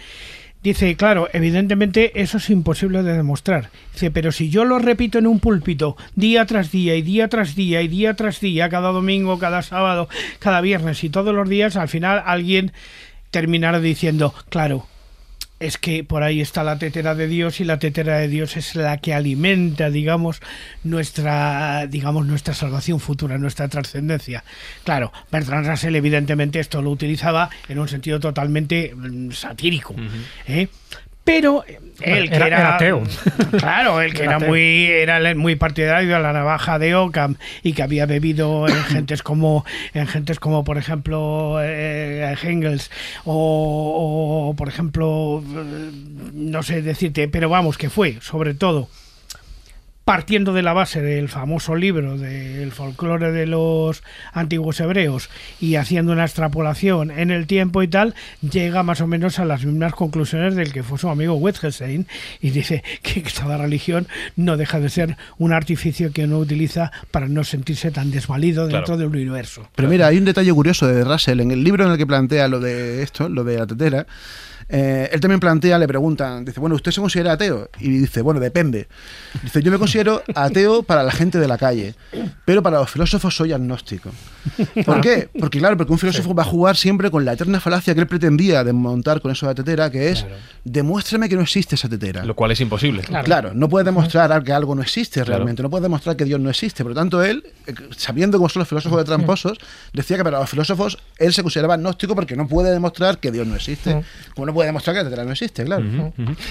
Dice, 0.62 0.96
claro, 0.96 1.28
evidentemente 1.34 2.22
eso 2.22 2.38
es 2.38 2.48
imposible 2.48 3.02
de 3.02 3.12
demostrar. 3.12 3.68
Dice, 3.92 4.10
pero 4.10 4.32
si 4.32 4.48
yo 4.48 4.64
lo 4.64 4.78
repito 4.78 5.18
en 5.18 5.26
un 5.26 5.38
púlpito 5.38 5.94
día 6.14 6.46
tras 6.46 6.70
día 6.70 6.96
y 6.96 7.02
día 7.02 7.28
tras 7.28 7.54
día 7.54 7.82
y 7.82 7.88
día 7.88 8.14
tras 8.14 8.40
día, 8.40 8.70
cada 8.70 8.90
domingo, 8.90 9.38
cada 9.38 9.60
sábado, 9.60 10.08
cada 10.38 10.62
viernes 10.62 11.04
y 11.04 11.10
todos 11.10 11.34
los 11.34 11.50
días, 11.50 11.76
al 11.76 11.88
final 11.88 12.22
alguien 12.24 12.72
terminará 13.30 13.78
diciendo, 13.78 14.32
claro, 14.48 14.86
es 15.66 15.78
que 15.78 16.04
por 16.04 16.22
ahí 16.22 16.40
está 16.40 16.62
la 16.62 16.78
tetera 16.78 17.14
de 17.14 17.26
Dios 17.26 17.60
y 17.60 17.64
la 17.64 17.78
tetera 17.78 18.18
de 18.18 18.28
Dios 18.28 18.56
es 18.56 18.74
la 18.74 18.98
que 18.98 19.14
alimenta, 19.14 19.90
digamos, 19.90 20.40
nuestra, 20.82 21.86
digamos, 21.86 22.26
nuestra 22.26 22.54
salvación 22.54 23.00
futura, 23.00 23.38
nuestra 23.38 23.68
trascendencia. 23.68 24.44
Claro, 24.84 25.12
Bertrand 25.30 25.66
Russell 25.66 25.94
evidentemente 25.94 26.60
esto 26.60 26.82
lo 26.82 26.90
utilizaba 26.90 27.50
en 27.68 27.78
un 27.78 27.88
sentido 27.88 28.20
totalmente 28.20 28.94
mm, 28.94 29.30
satírico, 29.32 29.94
¿eh? 30.46 30.68
Pero 31.24 31.64
él 32.02 32.28
que 32.30 32.36
Era- 32.36 32.46
era, 32.48 32.74
ateo. 32.76 33.02
claro, 33.58 34.00
el 34.02 34.12
que 34.12 34.24
Era 34.24 34.38
muy 34.38 34.84
era 34.86 35.34
muy 35.34 35.56
partidario 35.56 36.14
de 36.16 36.20
la 36.22 36.32
navaja 36.32 36.78
de 36.78 36.94
Ockham 36.94 37.36
y 37.62 37.72
que 37.72 37.82
había 37.82 38.04
bebido 38.06 38.68
en 38.68 38.74
gentes 38.84 39.22
como 39.22 39.64
en 39.94 40.06
gentes 40.06 40.38
como 40.38 40.64
por 40.64 40.76
ejemplo 40.76 41.56
eh, 41.62 42.34
Engels 42.42 42.90
o, 43.24 44.48
o, 44.50 44.54
por 44.56 44.68
ejemplo 44.68 45.42
eh, 45.42 45.90
no 46.34 46.62
sé 46.62 46.82
decirte, 46.82 47.28
pero 47.28 47.48
vamos 47.48 47.78
que 47.78 47.88
fue 47.90 48.18
sobre 48.20 48.54
todo 48.54 48.88
partiendo 50.04 50.52
de 50.52 50.62
la 50.62 50.72
base 50.72 51.00
del 51.00 51.28
famoso 51.28 51.74
libro 51.74 52.18
del 52.18 52.72
folclore 52.72 53.32
de 53.32 53.46
los 53.46 54.02
antiguos 54.32 54.80
hebreos 54.80 55.30
y 55.60 55.76
haciendo 55.76 56.12
una 56.12 56.24
extrapolación 56.24 57.10
en 57.10 57.30
el 57.30 57.46
tiempo 57.46 57.82
y 57.82 57.88
tal, 57.88 58.14
llega 58.42 58.82
más 58.82 59.00
o 59.00 59.06
menos 59.06 59.38
a 59.38 59.44
las 59.44 59.64
mismas 59.64 59.94
conclusiones 59.94 60.54
del 60.54 60.72
que 60.72 60.82
fue 60.82 60.98
su 60.98 61.08
amigo 61.08 61.34
Wittgenstein 61.34 62.06
y 62.40 62.50
dice 62.50 62.82
que 63.02 63.20
esta 63.20 63.56
religión 63.56 64.06
no 64.36 64.56
deja 64.56 64.80
de 64.80 64.90
ser 64.90 65.16
un 65.38 65.52
artificio 65.52 66.12
que 66.12 66.24
uno 66.24 66.38
utiliza 66.38 66.92
para 67.10 67.28
no 67.28 67.44
sentirse 67.44 67.90
tan 67.90 68.10
desvalido 68.10 68.66
dentro 68.66 68.96
del 68.96 69.08
universo. 69.08 69.68
Pero 69.74 69.88
mira, 69.88 70.06
hay 70.06 70.18
un 70.18 70.24
detalle 70.24 70.52
curioso 70.52 70.86
de 70.86 71.04
Russell. 71.04 71.40
En 71.40 71.50
el 71.50 71.64
libro 71.64 71.84
en 71.84 71.92
el 71.92 71.98
que 71.98 72.06
plantea 72.06 72.48
lo 72.48 72.60
de 72.60 73.02
esto, 73.02 73.28
lo 73.28 73.44
de 73.44 73.58
la 73.58 73.66
tetera, 73.66 74.06
eh, 74.68 75.08
él 75.12 75.20
también 75.20 75.40
plantea, 75.40 75.78
le 75.78 75.86
preguntan, 75.86 76.44
dice, 76.44 76.60
bueno, 76.60 76.76
¿usted 76.76 76.90
se 76.90 77.00
considera 77.00 77.32
ateo? 77.32 77.70
Y 77.78 77.90
dice, 77.98 78.22
bueno, 78.22 78.40
depende. 78.40 78.88
Dice, 79.42 79.62
yo 79.62 79.70
me 79.70 79.78
considero 79.78 80.22
ateo 80.34 80.82
para 80.82 81.02
la 81.02 81.12
gente 81.12 81.38
de 81.38 81.48
la 81.48 81.58
calle, 81.58 81.94
pero 82.44 82.62
para 82.62 82.78
los 82.78 82.90
filósofos 82.90 83.36
soy 83.36 83.52
agnóstico. 83.52 84.10
¿Por 84.84 85.00
qué? 85.00 85.28
Porque 85.38 85.58
claro, 85.58 85.76
porque 85.76 85.92
un 85.92 85.98
filósofo 85.98 86.34
va 86.34 86.42
a 86.42 86.46
jugar 86.46 86.76
siempre 86.76 87.10
con 87.10 87.24
la 87.24 87.32
eterna 87.32 87.60
falacia 87.60 87.94
que 87.94 88.00
él 88.00 88.06
pretendía 88.06 88.64
desmontar 88.64 89.20
con 89.20 89.30
eso 89.30 89.46
de 89.46 89.50
la 89.50 89.54
tetera, 89.54 89.90
que 89.90 90.10
es, 90.10 90.26
demuéstrame 90.64 91.28
que 91.28 91.36
no 91.36 91.42
existe 91.42 91.74
esa 91.74 91.88
tetera. 91.88 92.24
Lo 92.24 92.34
cual 92.34 92.50
es 92.50 92.60
imposible. 92.60 93.02
Claro. 93.24 93.52
no 93.54 93.68
puede 93.68 93.84
demostrar 93.84 94.42
que 94.42 94.52
algo 94.52 94.74
no 94.74 94.82
existe 94.82 95.24
realmente, 95.24 95.62
no 95.62 95.70
puede 95.70 95.82
demostrar 95.82 96.16
que 96.16 96.24
Dios 96.24 96.40
no 96.40 96.50
existe. 96.50 96.82
Por 96.82 96.92
lo 96.92 96.96
tanto, 96.96 97.22
él, 97.22 97.44
eh, 97.66 97.74
sabiendo 97.96 98.38
cómo 98.38 98.48
son 98.48 98.60
los 98.60 98.68
filósofos 98.68 98.98
de 98.98 99.04
tramposos, 99.04 99.58
decía 99.92 100.16
que 100.16 100.24
para 100.24 100.40
los 100.40 100.50
filósofos 100.50 100.98
él 101.18 101.32
se 101.32 101.42
consideraba 101.42 101.74
agnóstico 101.74 102.14
porque 102.14 102.36
no 102.36 102.46
puede 102.48 102.70
demostrar 102.70 103.18
que 103.18 103.30
Dios 103.30 103.46
no 103.46 103.54
existe. 103.56 104.02
Como 104.34 104.46
no 104.46 104.53
puede 104.54 104.68
demostrar 104.68 104.94
que 104.94 104.98
la 105.02 105.04
tetera 105.04 105.24
no 105.24 105.32
existe, 105.32 105.64
claro. 105.64 105.84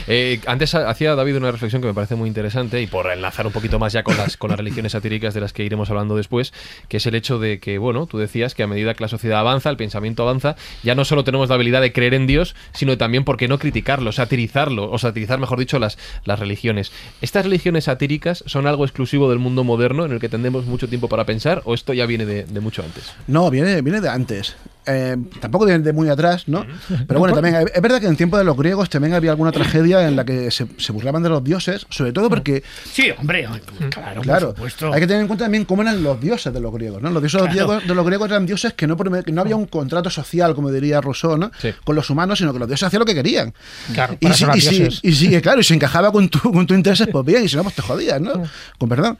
Eh, 0.07 0.39
antes 0.45 0.75
ha- 0.75 0.89
hacía 0.89 1.15
David 1.15 1.37
una 1.37 1.51
reflexión 1.51 1.81
que 1.81 1.87
me 1.87 1.93
parece 1.93 2.15
muy 2.15 2.27
interesante 2.27 2.81
y 2.81 2.87
por 2.87 3.09
enlazar 3.11 3.47
un 3.47 3.53
poquito 3.53 3.79
más 3.79 3.93
ya 3.93 4.03
con 4.03 4.17
las, 4.17 4.37
con 4.37 4.49
las 4.49 4.57
religiones 4.59 4.91
satíricas 4.91 5.33
de 5.33 5.41
las 5.41 5.53
que 5.53 5.63
iremos 5.63 5.89
hablando 5.89 6.15
después, 6.15 6.53
que 6.87 6.97
es 6.97 7.05
el 7.05 7.15
hecho 7.15 7.39
de 7.39 7.59
que, 7.59 7.77
bueno, 7.77 8.05
tú 8.05 8.17
decías 8.17 8.53
que 8.55 8.63
a 8.63 8.67
medida 8.67 8.93
que 8.93 9.03
la 9.03 9.07
sociedad 9.07 9.39
avanza, 9.39 9.69
el 9.69 9.77
pensamiento 9.77 10.23
avanza, 10.23 10.55
ya 10.83 10.95
no 10.95 11.05
solo 11.05 11.23
tenemos 11.23 11.49
la 11.49 11.55
habilidad 11.55 11.81
de 11.81 11.93
creer 11.93 12.13
en 12.13 12.27
Dios, 12.27 12.55
sino 12.73 12.97
también, 12.97 13.23
¿por 13.23 13.37
qué 13.37 13.47
no 13.47 13.57
criticarlo, 13.59 14.11
satirizarlo, 14.11 14.91
o 14.91 14.97
satirizar, 14.97 15.39
mejor 15.39 15.59
dicho, 15.59 15.79
las, 15.79 15.97
las 16.25 16.39
religiones? 16.39 16.91
¿Estas 17.21 17.45
religiones 17.45 17.85
satíricas 17.85 18.43
son 18.47 18.67
algo 18.67 18.83
exclusivo 18.85 19.29
del 19.29 19.39
mundo 19.39 19.63
moderno 19.63 20.05
en 20.05 20.11
el 20.11 20.19
que 20.19 20.29
tendremos 20.29 20.65
mucho 20.65 20.87
tiempo 20.87 21.07
para 21.07 21.25
pensar 21.25 21.61
o 21.65 21.73
esto 21.73 21.93
ya 21.93 22.05
viene 22.05 22.25
de, 22.25 22.43
de 22.43 22.59
mucho 22.59 22.83
antes? 22.83 23.13
No, 23.27 23.49
viene, 23.49 23.81
viene 23.81 24.01
de 24.01 24.09
antes. 24.09 24.55
Eh, 24.85 25.15
tampoco 25.39 25.65
viene 25.65 25.81
de 25.81 25.93
muy 25.93 26.09
atrás, 26.09 26.47
¿no? 26.49 26.65
Pero 27.07 27.17
bueno, 27.19 27.33
también 27.33 27.55
es 27.73 27.81
verdad 27.81 27.92
que 27.99 28.07
en 28.07 28.15
tiempo 28.15 28.37
de 28.37 28.43
los 28.43 28.55
griegos 28.57 28.89
también 28.89 29.13
había 29.13 29.31
alguna 29.31 29.51
tragedia 29.51 30.07
en 30.07 30.15
la 30.15 30.25
que 30.25 30.51
se, 30.51 30.67
se 30.77 30.91
burlaban 30.91 31.23
de 31.23 31.29
los 31.29 31.43
dioses, 31.43 31.85
sobre 31.89 32.11
todo 32.13 32.29
porque 32.29 32.63
Sí, 32.91 33.09
hombre, 33.17 33.47
claro, 33.89 34.21
Claro, 34.21 34.47
por 34.49 34.55
supuesto. 34.55 34.93
hay 34.93 34.99
que 35.01 35.07
tener 35.07 35.21
en 35.21 35.27
cuenta 35.27 35.45
también 35.45 35.65
cómo 35.65 35.81
eran 35.81 36.03
los 36.03 36.19
dioses 36.19 36.53
de 36.53 36.59
los 36.59 36.73
griegos, 36.73 37.01
¿no? 37.01 37.09
Los 37.09 37.21
dioses 37.21 37.41
Claro. 37.41 37.53
griegos- 37.53 37.87
de 37.87 37.95
los 37.95 38.05
griegos 38.05 38.29
eran 38.29 38.45
dioses 38.45 38.73
que 38.73 38.87
no, 38.87 38.97
que 38.97 39.31
no 39.31 39.41
había 39.41 39.55
un 39.55 39.65
contrato 39.67 40.09
social, 40.09 40.55
como 40.55 40.71
diría 40.71 41.01
Rousseau, 41.01 41.37
¿no? 41.37 41.51
Sí. 41.59 41.73
Con 41.83 41.95
los 41.95 42.09
humanos, 42.09 42.39
sino 42.39 42.53
que 42.53 42.59
los 42.59 42.67
dioses 42.67 42.87
hacían 42.87 42.99
lo 43.01 43.05
que 43.05 43.15
querían. 43.15 43.53
Claro, 43.93 44.17
Y 44.19 44.27
si, 44.33 44.45
y, 44.55 44.61
si, 44.61 44.69
dioses. 44.79 44.99
y 45.03 45.13
si- 45.13 45.41
claro, 45.41 45.61
y 45.61 45.63
si 45.63 45.73
encajaba 45.73 46.11
con 46.11 46.29
tu, 46.29 46.39
con 46.51 46.65
tu 46.67 46.73
intereses, 46.73 47.07
pues 47.11 47.25
bien, 47.25 47.43
y 47.43 47.49
si 47.49 47.55
no, 47.55 47.63
pues 47.63 47.75
te 47.75 47.81
jodías, 47.81 48.19
¿no? 48.21 48.43
Con 48.77 48.89
perdón. 48.89 49.17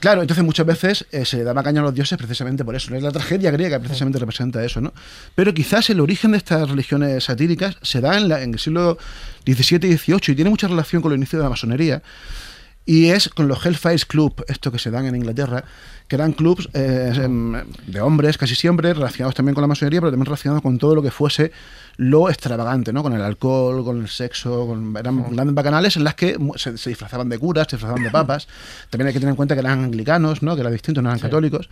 Claro, 0.00 0.22
entonces 0.22 0.44
muchas 0.44 0.64
veces 0.66 1.06
eh, 1.10 1.24
se 1.24 1.38
le 1.38 1.44
daba 1.44 1.62
caña 1.62 1.80
a 1.80 1.84
los 1.84 1.94
dioses 1.94 2.16
precisamente 2.16 2.64
por 2.64 2.74
eso. 2.76 2.90
¿no? 2.90 2.96
Es 2.96 3.02
la 3.02 3.10
tragedia 3.10 3.50
griega 3.50 3.78
precisamente 3.80 4.18
representa 4.18 4.64
eso, 4.64 4.80
¿no? 4.80 4.92
Pero 5.34 5.52
quizás 5.54 5.90
el 5.90 6.00
origen 6.00 6.32
de 6.32 6.38
estas 6.38 6.68
religiones 6.70 7.24
satíricas 7.24 7.76
se 7.82 8.00
da 8.02 8.18
en, 8.18 8.28
la- 8.28 8.42
en 8.42 8.52
el 8.52 8.58
siglo 8.58 8.98
XVII 9.46 9.88
y 9.88 9.96
XVIII 9.96 10.18
y 10.28 10.34
tiene 10.34 10.50
mucha 10.50 10.68
relación 10.68 11.00
con 11.00 11.12
el 11.12 11.16
inicio 11.16 11.38
de 11.38 11.44
la 11.44 11.48
masonería. 11.50 12.02
Y 12.84 13.06
es 13.10 13.28
con 13.28 13.46
los 13.46 13.64
Hellfire 13.64 13.96
Club, 14.08 14.44
esto 14.48 14.70
que 14.72 14.78
se 14.80 14.90
dan 14.90 15.06
en 15.06 15.14
Inglaterra, 15.14 15.64
que 16.08 16.16
eran 16.16 16.32
clubs 16.32 16.68
eh, 16.74 17.12
em, 17.14 17.52
de 17.86 18.00
hombres 18.00 18.36
casi 18.36 18.56
siempre, 18.56 18.92
relacionados 18.92 19.36
también 19.36 19.54
con 19.54 19.62
la 19.62 19.68
masonería, 19.68 20.00
pero 20.00 20.10
también 20.10 20.26
relacionados 20.26 20.62
con 20.62 20.78
todo 20.78 20.96
lo 20.96 21.00
que 21.02 21.12
fuese 21.12 21.52
lo 21.96 22.28
extravagante, 22.28 22.92
¿no? 22.92 23.04
Con 23.04 23.12
el 23.12 23.22
alcohol, 23.22 23.84
con 23.84 24.00
el 24.02 24.08
sexo, 24.08 24.66
con, 24.66 24.96
eran 24.96 25.30
grandes 25.32 25.54
bacanales 25.54 25.96
en 25.96 26.02
las 26.02 26.16
que 26.16 26.36
se, 26.56 26.76
se 26.76 26.90
disfrazaban 26.90 27.28
de 27.28 27.38
curas, 27.38 27.68
se 27.70 27.76
disfrazaban 27.76 28.02
de 28.02 28.10
papas. 28.10 28.48
también 28.90 29.06
hay 29.06 29.12
que 29.14 29.20
tener 29.20 29.30
en 29.30 29.36
cuenta 29.36 29.54
que 29.54 29.60
eran 29.60 29.84
anglicanos, 29.84 30.42
¿no? 30.42 30.56
Que 30.56 30.62
eran 30.62 30.72
distintos, 30.72 31.04
no 31.04 31.10
eran 31.10 31.20
católicos. 31.20 31.68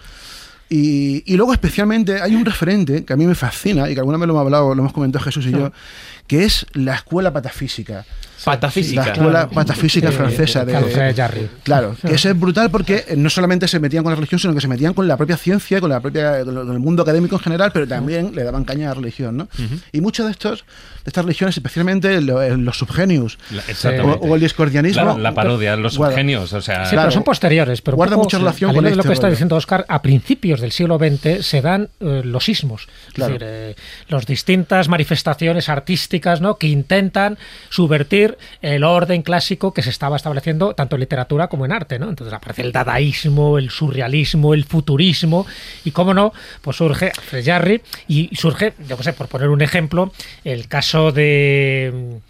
Y, 0.73 1.25
y 1.27 1.37
luego 1.37 1.53
especialmente 1.53 2.23
hay 2.23 2.37
un 2.37 2.45
referente 2.45 3.05
que 3.05 3.13
a 3.13 3.17
mí 3.17 3.27
me 3.27 3.35
fascina 3.35 3.91
y 3.91 3.95
que 3.95 3.99
alguna 4.01 4.19
vez 4.19 4.29
lo 4.29 4.35
hemos 4.35 4.43
hablado, 4.45 4.73
lo 4.77 4.81
hemos 4.83 4.93
comentado 4.93 5.25
Jesús 5.25 5.45
y 5.47 5.51
yo, 5.51 5.73
que 6.31 6.45
es 6.45 6.65
la 6.75 6.95
escuela 6.95 7.33
patafísica. 7.33 8.05
Patafísica. 8.45 9.05
La 9.05 9.13
escuela 9.13 9.51
patafísica 9.51 10.11
francesa 10.13 10.65
de, 10.65 11.13
Jarry. 11.15 11.51
Claro, 11.63 11.95
que 12.01 12.15
eso 12.15 12.31
es 12.31 12.39
brutal 12.41 12.71
porque 12.71 13.05
eh, 13.09 13.15
no 13.17 13.29
solamente 13.29 13.69
se 13.69 13.79
metían 13.81 14.03
con 14.03 14.13
la 14.13 14.17
religión, 14.17 14.39
sino 14.39 14.55
que 14.55 14.61
se 14.63 14.69
metían 14.69 14.95
con 14.95 15.07
la 15.07 15.17
propia 15.19 15.37
ciencia, 15.37 15.79
con 15.81 15.91
la 15.91 16.01
propia 16.01 16.43
con 16.45 16.71
el 16.73 16.79
mundo 16.79 17.03
académico 17.03 17.35
en 17.37 17.43
general, 17.43 17.71
pero 17.75 17.87
también 17.87 18.33
le 18.35 18.45
daban 18.45 18.65
caña 18.65 18.87
a 18.87 18.95
la 18.95 18.95
religión, 18.95 19.37
¿no? 19.37 19.49
Y 19.93 20.01
muchos 20.01 20.25
de 20.27 20.33
estos 20.33 20.61
de 21.05 21.09
estas 21.09 21.25
religiones, 21.25 21.57
especialmente 21.57 22.21
lo- 22.21 22.43
eh, 22.43 22.57
los 22.57 22.79
subgenius 22.79 23.39
La- 23.51 24.05
o, 24.05 24.29
o 24.29 24.35
el 24.37 24.41
discordianismo, 24.41 25.03
Claro, 25.03 25.19
la 25.19 25.35
parodia, 25.35 25.75
los 25.77 25.97
Guarda- 25.99 26.15
genios, 26.17 26.53
o 26.53 26.61
sea, 26.63 26.85
Sí, 26.85 26.91
Claro. 26.93 27.09
pero 27.09 27.11
son 27.13 27.25
posteriores. 27.25 27.83
Pero 27.83 27.97
Guarda 27.97 28.15
poco, 28.17 28.25
mucha 28.25 28.39
relación 28.39 28.71
al 28.71 28.77
con 28.77 28.85
de 28.85 28.91
lo 28.91 28.97
este 28.97 29.09
que 29.09 29.13
está 29.15 29.27
rollo. 29.27 29.33
diciendo 29.35 29.57
Oscar, 29.57 29.85
a 29.89 30.01
principios 30.03 30.61
del 30.61 30.73
siglo 30.73 30.99
XX 30.99 31.45
se 31.45 31.61
dan 31.63 31.89
eh, 32.01 32.23
los 32.25 32.49
ismos. 32.49 32.87
Claro. 33.15 33.35
Es 33.35 33.41
decir, 33.41 33.55
eh, 33.55 33.75
las 34.09 34.25
distintas 34.27 34.89
manifestaciones 34.89 35.69
artísticas 35.69 36.20
¿no? 36.41 36.57
que 36.57 36.67
intentan 36.67 37.39
subvertir 37.69 38.39
el 38.63 38.85
orden 38.85 39.23
clásico 39.23 39.73
que 39.73 39.83
se 39.83 39.91
estaba 39.91 40.17
estableciendo 40.17 40.75
tanto 40.75 40.97
en 40.97 41.01
literatura 41.01 41.49
como 41.49 41.65
en 41.65 41.73
arte. 41.73 41.99
¿no? 41.99 42.09
Entonces 42.09 42.33
aparece 42.35 42.63
el 42.63 42.73
dadaísmo, 42.73 43.59
el 43.59 43.71
surrealismo, 43.71 44.55
el 44.55 44.65
futurismo 44.65 45.47
y, 45.85 45.91
cómo 45.91 46.15
no, 46.15 46.33
pues 46.63 46.77
surge 46.77 47.13
Alfred 47.17 47.45
Jarry 47.45 47.83
y 48.09 48.35
surge, 48.37 48.75
yo 48.89 48.97
qué 48.97 49.03
sé, 49.03 49.13
por 49.13 49.29
poner 49.29 49.49
un 49.49 49.63
ejemplo, 49.63 50.13
el 50.45 50.69
caso 50.69 51.13
de 51.13 52.21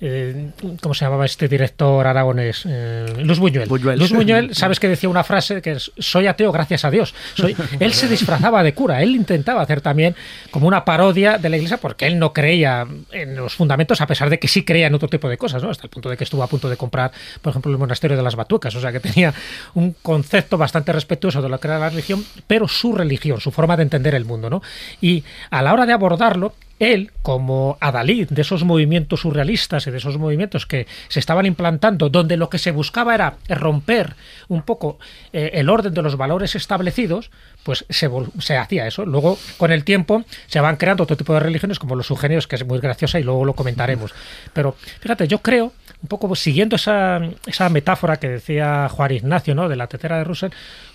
eh, 0.00 0.50
¿cómo 0.80 0.94
se 0.94 1.04
llamaba 1.04 1.24
este 1.24 1.48
director 1.48 2.06
aragonés? 2.06 2.64
Eh, 2.66 3.06
Luz 3.18 3.38
Buñuel. 3.38 3.68
Buñuel. 3.68 3.98
Luz 3.98 4.12
Buñuel, 4.12 4.54
sabes 4.54 4.80
que 4.80 4.88
decía 4.88 5.08
una 5.08 5.24
frase 5.24 5.62
que 5.62 5.72
es, 5.72 5.92
soy 5.98 6.26
ateo 6.26 6.52
gracias 6.52 6.84
a 6.84 6.90
Dios. 6.90 7.14
Soy, 7.34 7.56
él 7.80 7.92
se 7.92 8.08
disfrazaba 8.08 8.62
de 8.62 8.74
cura, 8.74 9.02
él 9.02 9.14
intentaba 9.14 9.62
hacer 9.62 9.80
también 9.80 10.14
como 10.50 10.66
una 10.66 10.84
parodia 10.84 11.38
de 11.38 11.48
la 11.48 11.56
iglesia 11.56 11.78
porque 11.78 12.06
él 12.06 12.18
no 12.18 12.32
creía 12.32 12.86
en 13.12 13.36
los 13.36 13.54
fundamentos 13.54 14.00
a 14.00 14.06
pesar 14.06 14.30
de 14.30 14.38
que 14.38 14.48
sí 14.48 14.64
creía 14.64 14.86
en 14.86 14.94
otro 14.94 15.08
tipo 15.08 15.28
de 15.28 15.38
cosas, 15.38 15.62
¿no? 15.62 15.70
Hasta 15.70 15.84
el 15.84 15.90
punto 15.90 16.10
de 16.10 16.16
que 16.16 16.24
estuvo 16.24 16.42
a 16.42 16.46
punto 16.46 16.68
de 16.68 16.76
comprar, 16.76 17.12
por 17.40 17.50
ejemplo, 17.50 17.70
el 17.70 17.78
monasterio 17.78 18.16
de 18.16 18.22
las 18.22 18.36
Batuecas, 18.36 18.74
o 18.74 18.80
sea 18.80 18.92
que 18.92 19.00
tenía 19.00 19.32
un 19.74 19.94
concepto 20.02 20.58
bastante 20.58 20.92
respetuoso 20.92 21.42
de 21.42 21.48
lo 21.48 21.58
que 21.58 21.68
era 21.68 21.78
la 21.78 21.90
religión, 21.90 22.24
pero 22.46 22.68
su 22.68 22.94
religión, 22.94 23.40
su 23.40 23.50
forma 23.50 23.76
de 23.76 23.84
entender 23.84 24.14
el 24.14 24.24
mundo, 24.24 24.50
¿no? 24.50 24.62
Y 25.00 25.24
a 25.50 25.62
la 25.62 25.72
hora 25.72 25.86
de 25.86 25.92
abordarlo, 25.92 26.54
él, 26.78 27.12
como 27.22 27.78
adalid 27.80 28.28
de 28.30 28.42
esos 28.42 28.64
movimientos 28.64 29.20
surrealistas 29.20 29.86
y 29.86 29.90
de 29.90 29.98
esos 29.98 30.18
movimientos 30.18 30.66
que 30.66 30.86
se 31.08 31.20
estaban 31.20 31.46
implantando, 31.46 32.08
donde 32.08 32.36
lo 32.36 32.48
que 32.50 32.58
se 32.58 32.72
buscaba 32.72 33.14
era 33.14 33.36
romper 33.48 34.14
un 34.48 34.62
poco 34.62 34.98
eh, 35.32 35.52
el 35.54 35.70
orden 35.70 35.94
de 35.94 36.02
los 36.02 36.16
valores 36.16 36.54
establecidos, 36.54 37.30
pues 37.62 37.84
se, 37.88 38.56
hacía 38.56 38.86
eso. 38.86 39.06
Luego, 39.06 39.38
con 39.56 39.72
el 39.72 39.84
tiempo, 39.84 40.24
se 40.46 40.60
van 40.60 40.76
creando 40.76 41.04
otro 41.04 41.16
tipo 41.16 41.32
de 41.34 41.40
religiones, 41.40 41.78
como 41.78 41.96
los 41.96 42.06
sugenios, 42.06 42.46
que 42.46 42.56
es 42.56 42.66
muy 42.66 42.78
graciosa 42.80 43.18
y 43.18 43.22
luego 43.22 43.44
lo 43.44 43.54
comentaremos. 43.54 44.12
Pero 44.52 44.76
fíjate, 45.00 45.28
yo 45.28 45.38
creo, 45.38 45.72
un 46.02 46.08
poco 46.08 46.34
siguiendo 46.36 46.76
esa, 46.76 47.20
esa 47.46 47.68
metáfora 47.68 48.16
que 48.18 48.28
decía 48.28 48.88
Juan 48.90 49.12
Ignacio, 49.12 49.54
¿no? 49.54 49.68
de 49.68 49.76
la 49.76 49.86
tetera 49.86 50.18
de 50.18 50.24
Russell, 50.24 50.50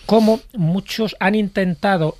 cómo 0.05 0.41
muchos 0.53 1.15
han 1.19 1.35
intentado 1.35 2.17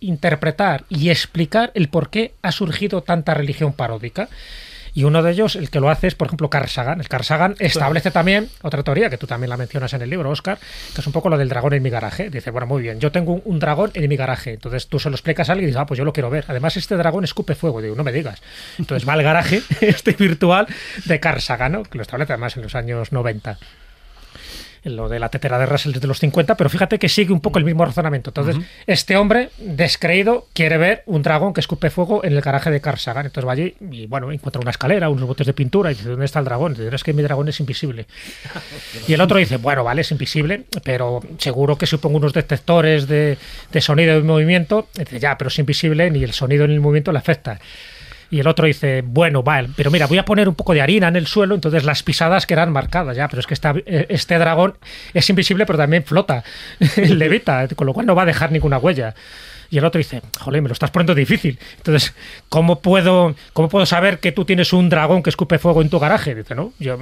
interpretar 0.00 0.84
y 0.88 1.10
explicar 1.10 1.70
el 1.74 1.88
por 1.88 2.10
qué 2.10 2.34
ha 2.42 2.52
surgido 2.52 3.02
tanta 3.02 3.34
religión 3.34 3.72
paródica. 3.72 4.28
Y 4.94 5.04
uno 5.04 5.22
de 5.22 5.30
ellos, 5.30 5.54
el 5.54 5.70
que 5.70 5.80
lo 5.80 5.90
hace 5.90 6.08
es, 6.08 6.14
por 6.14 6.26
ejemplo, 6.26 6.50
Carl 6.50 6.68
Sagan. 6.68 7.00
El 7.00 7.08
Carl 7.08 7.22
Sagan 7.22 7.54
establece 7.60 8.10
también 8.10 8.48
otra 8.62 8.82
teoría, 8.82 9.08
que 9.10 9.18
tú 9.18 9.26
también 9.26 9.50
la 9.50 9.56
mencionas 9.56 9.92
en 9.92 10.02
el 10.02 10.10
libro, 10.10 10.28
Oscar, 10.30 10.58
que 10.94 11.00
es 11.00 11.06
un 11.06 11.12
poco 11.12 11.28
lo 11.28 11.38
del 11.38 11.48
dragón 11.48 11.74
en 11.74 11.82
mi 11.82 11.90
garaje. 11.90 12.30
Dice, 12.30 12.50
bueno, 12.50 12.66
muy 12.66 12.82
bien, 12.82 12.98
yo 12.98 13.12
tengo 13.12 13.34
un, 13.34 13.42
un 13.44 13.58
dragón 13.60 13.90
en 13.94 14.08
mi 14.08 14.16
garaje. 14.16 14.54
Entonces 14.54 14.88
tú 14.88 14.98
se 14.98 15.08
lo 15.10 15.14
explicas 15.14 15.48
a 15.48 15.52
alguien 15.52 15.68
y 15.68 15.70
dices, 15.70 15.80
ah, 15.80 15.86
pues 15.86 15.98
yo 15.98 16.04
lo 16.04 16.12
quiero 16.12 16.30
ver. 16.30 16.46
Además, 16.48 16.76
este 16.76 16.96
dragón 16.96 17.22
escupe 17.22 17.54
fuego. 17.54 17.80
Digo, 17.80 17.94
no 17.94 18.02
me 18.02 18.12
digas. 18.12 18.42
Entonces 18.78 19.08
va 19.08 19.12
al 19.12 19.22
garaje, 19.22 19.62
este 19.80 20.12
virtual 20.12 20.66
de 21.04 21.20
Carl 21.20 21.40
Sagan, 21.40 21.72
¿no? 21.72 21.82
que 21.84 21.98
lo 21.98 22.02
establece 22.02 22.32
además 22.32 22.56
en 22.56 22.62
los 22.62 22.74
años 22.74 23.12
90 23.12 23.58
lo 24.84 25.08
de 25.08 25.18
la 25.18 25.28
tetera 25.28 25.58
de 25.58 25.66
Russell 25.66 25.92
desde 25.92 26.06
los 26.06 26.18
50, 26.18 26.56
pero 26.56 26.70
fíjate 26.70 26.98
que 26.98 27.08
sigue 27.08 27.32
un 27.32 27.40
poco 27.40 27.58
el 27.58 27.64
mismo 27.64 27.84
razonamiento. 27.84 28.30
Entonces, 28.30 28.56
este 28.86 29.16
hombre, 29.16 29.50
descreído, 29.58 30.46
quiere 30.52 30.78
ver 30.78 31.02
un 31.06 31.22
dragón 31.22 31.52
que 31.52 31.60
escupe 31.60 31.90
fuego 31.90 32.24
en 32.24 32.32
el 32.32 32.40
garaje 32.40 32.70
de 32.70 32.80
Carl 32.80 32.98
Sagan. 32.98 33.26
Entonces 33.26 33.48
va 33.48 33.52
allí 33.52 33.74
y, 33.90 34.06
bueno, 34.06 34.30
encuentra 34.32 34.60
una 34.60 34.70
escalera, 34.70 35.08
unos 35.08 35.26
botes 35.26 35.46
de 35.46 35.52
pintura 35.52 35.90
y 35.90 35.94
dice, 35.94 36.08
¿dónde 36.08 36.24
está 36.24 36.38
el 36.38 36.44
dragón? 36.44 36.72
Y 36.72 36.82
dice, 36.82 36.94
es 36.94 37.04
que 37.04 37.12
mi 37.12 37.22
dragón 37.22 37.48
es 37.48 37.60
invisible. 37.60 38.06
Y 39.06 39.12
el 39.12 39.20
otro 39.20 39.38
dice, 39.38 39.56
bueno, 39.56 39.84
vale, 39.84 40.02
es 40.02 40.10
invisible, 40.10 40.64
pero 40.84 41.20
seguro 41.38 41.76
que 41.76 41.86
si 41.86 41.96
pongo 41.96 42.18
unos 42.18 42.32
detectores 42.32 43.06
de, 43.06 43.38
de 43.72 43.80
sonido 43.80 44.18
y 44.18 44.22
movimiento, 44.22 44.88
y 44.96 45.00
dice, 45.00 45.18
ya, 45.20 45.36
pero 45.36 45.48
es 45.48 45.58
invisible, 45.58 46.10
ni 46.10 46.22
el 46.24 46.32
sonido 46.32 46.66
ni 46.66 46.74
el 46.74 46.80
movimiento 46.80 47.12
le 47.12 47.18
afecta. 47.18 47.58
Y 48.30 48.40
el 48.40 48.46
otro 48.46 48.66
dice, 48.66 49.02
bueno, 49.06 49.42
vale, 49.42 49.70
pero 49.74 49.90
mira, 49.90 50.06
voy 50.06 50.18
a 50.18 50.24
poner 50.24 50.48
un 50.48 50.54
poco 50.54 50.74
de 50.74 50.82
harina 50.82 51.08
en 51.08 51.16
el 51.16 51.26
suelo, 51.26 51.54
entonces 51.54 51.84
las 51.84 52.02
pisadas 52.02 52.44
quedan 52.46 52.70
marcadas 52.72 53.16
ya, 53.16 53.26
pero 53.28 53.40
es 53.40 53.46
que 53.46 53.54
esta- 53.54 53.74
eh, 53.86 54.06
este 54.10 54.38
dragón 54.38 54.76
es 55.14 55.30
invisible, 55.30 55.64
pero 55.64 55.78
también 55.78 56.04
flota, 56.04 56.44
levita, 56.96 57.66
con 57.74 57.86
lo 57.86 57.94
cual 57.94 58.04
no 58.06 58.14
va 58.14 58.22
a 58.22 58.26
dejar 58.26 58.52
ninguna 58.52 58.76
huella. 58.78 59.14
Y 59.70 59.76
el 59.78 59.84
otro 59.84 59.98
dice, 59.98 60.22
joder, 60.40 60.62
me 60.62 60.68
lo 60.68 60.72
estás 60.72 60.90
poniendo 60.90 61.14
difícil. 61.14 61.58
Entonces, 61.76 62.14
¿cómo 62.48 62.80
puedo, 62.80 63.34
¿cómo 63.52 63.68
puedo 63.68 63.84
saber 63.84 64.18
que 64.18 64.32
tú 64.32 64.46
tienes 64.46 64.72
un 64.72 64.88
dragón 64.88 65.22
que 65.22 65.28
escupe 65.30 65.58
fuego 65.58 65.82
en 65.82 65.90
tu 65.90 65.98
garaje? 65.98 66.34
Dice, 66.34 66.54
no, 66.54 66.72
yo 66.78 66.98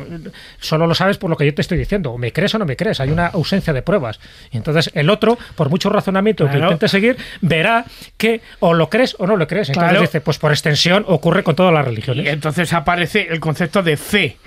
solo 0.58 0.86
lo 0.88 0.94
sabes 0.96 1.16
por 1.16 1.30
lo 1.30 1.36
que 1.36 1.46
yo 1.46 1.54
te 1.54 1.62
estoy 1.62 1.78
diciendo. 1.78 2.10
O 2.12 2.18
me 2.18 2.32
crees 2.32 2.54
o 2.54 2.58
no 2.58 2.64
me 2.66 2.76
crees. 2.76 2.98
Hay 2.98 3.10
una 3.10 3.28
ausencia 3.28 3.72
de 3.72 3.82
pruebas. 3.82 4.18
Y 4.50 4.56
entonces 4.56 4.90
el 4.94 5.10
otro, 5.10 5.38
por 5.54 5.70
mucho 5.70 5.90
razonamiento 5.90 6.48
que 6.50 6.58
intente 6.58 6.88
seguir, 6.88 7.16
verá 7.40 7.84
que 8.16 8.40
o 8.58 8.74
lo 8.74 8.90
crees 8.90 9.14
o 9.18 9.26
no 9.28 9.36
lo 9.36 9.46
crees. 9.46 9.68
Entonces 9.68 9.90
Claro. 9.90 10.00
dice, 10.02 10.20
pues 10.20 10.38
por 10.38 10.50
extensión 10.50 11.04
ocurre 11.06 11.44
con 11.44 11.54
todas 11.54 11.72
las 11.72 11.84
Y 11.84 11.88
religiones. 11.90 12.26
entonces 12.26 12.72
aparece 12.72 13.28
el 13.30 13.38
concepto 13.38 13.82
de 13.84 13.96
fe. 13.96 14.38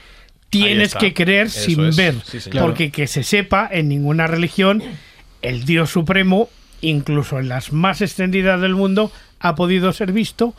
Tienes 0.50 0.96
que 0.96 1.14
creer 1.14 1.48
Eso 1.48 1.62
sin 1.62 1.86
es. 1.86 1.96
ver. 1.96 2.16
Sí, 2.26 2.40
porque 2.60 2.92
que 2.92 3.08
se 3.08 3.24
sepa, 3.24 3.70
en 3.72 3.88
ninguna 3.88 4.26
religión, 4.28 4.82
el 5.44 5.64
Dios 5.64 5.92
Supremo, 5.92 6.50
incluso 6.82 7.40
en 7.40 7.50
las 7.50 7.72
más 7.74 8.02
extendidas 8.02 8.62
del 8.62 8.76
mundo, 8.76 9.12
ha 9.40 9.56
podido 9.56 9.94
ser 9.94 10.12
visto, 10.12 10.54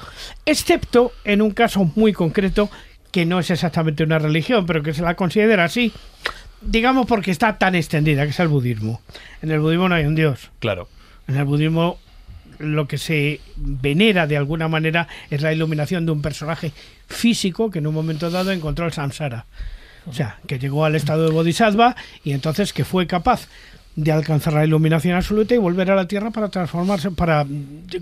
excepto 0.47 1.13
en 1.25 1.43
un 1.43 1.51
caso 1.51 1.91
muy 1.97 2.13
concreto 2.13 2.71
que 3.13 3.27
no 3.27 3.41
es 3.41 3.51
exactamente 3.51 4.05
una 4.05 4.19
religión, 4.19 4.67
pero 4.67 4.83
que 4.83 4.95
se 4.95 5.03
la 5.03 5.17
considera 5.17 5.65
así, 5.65 5.93
digamos 6.61 7.07
porque 7.07 7.31
está 7.31 7.59
tan 7.59 7.75
extendida, 7.75 8.25
que 8.25 8.31
es 8.31 8.41
el 8.41 8.49
budismo. 8.49 9.01
En 9.43 9.51
el 9.51 9.61
budismo 9.61 9.89
no 9.89 9.95
hay 9.95 10.05
un 10.05 10.15
Dios. 10.15 10.51
Claro. 10.61 10.89
En 11.29 11.37
el 11.37 11.45
budismo 11.45 11.99
lo 12.59 12.87
que 12.87 12.99
se 12.99 13.41
venera 13.57 14.27
de 14.27 14.37
alguna 14.37 14.69
manera 14.69 15.09
es 15.31 15.41
la 15.41 15.53
iluminación 15.53 16.05
de 16.05 16.13
un 16.13 16.23
personaje 16.23 16.73
físico 17.09 17.71
que 17.71 17.79
en 17.79 17.87
un 17.87 17.95
momento 17.95 18.31
dado 18.31 18.53
encontró 18.53 18.87
el 18.87 18.93
samsara. 18.93 19.47
O 20.07 20.13
sea, 20.13 20.39
que 20.47 20.59
llegó 20.59 20.85
al 20.85 20.95
estado 20.95 21.25
de 21.27 21.33
bodhisattva 21.33 21.97
y 22.25 22.33
entonces 22.33 22.73
que 22.73 22.85
fue 22.85 23.07
capaz 23.07 23.49
de 23.97 24.13
alcanzar 24.13 24.53
la 24.55 24.65
iluminación 24.65 25.15
absoluta 25.17 25.55
y 25.55 25.59
volver 25.59 25.91
a 25.91 25.95
la 25.97 26.07
tierra 26.09 26.31
para 26.31 26.49
transformarse, 26.49 27.11
para 27.11 27.45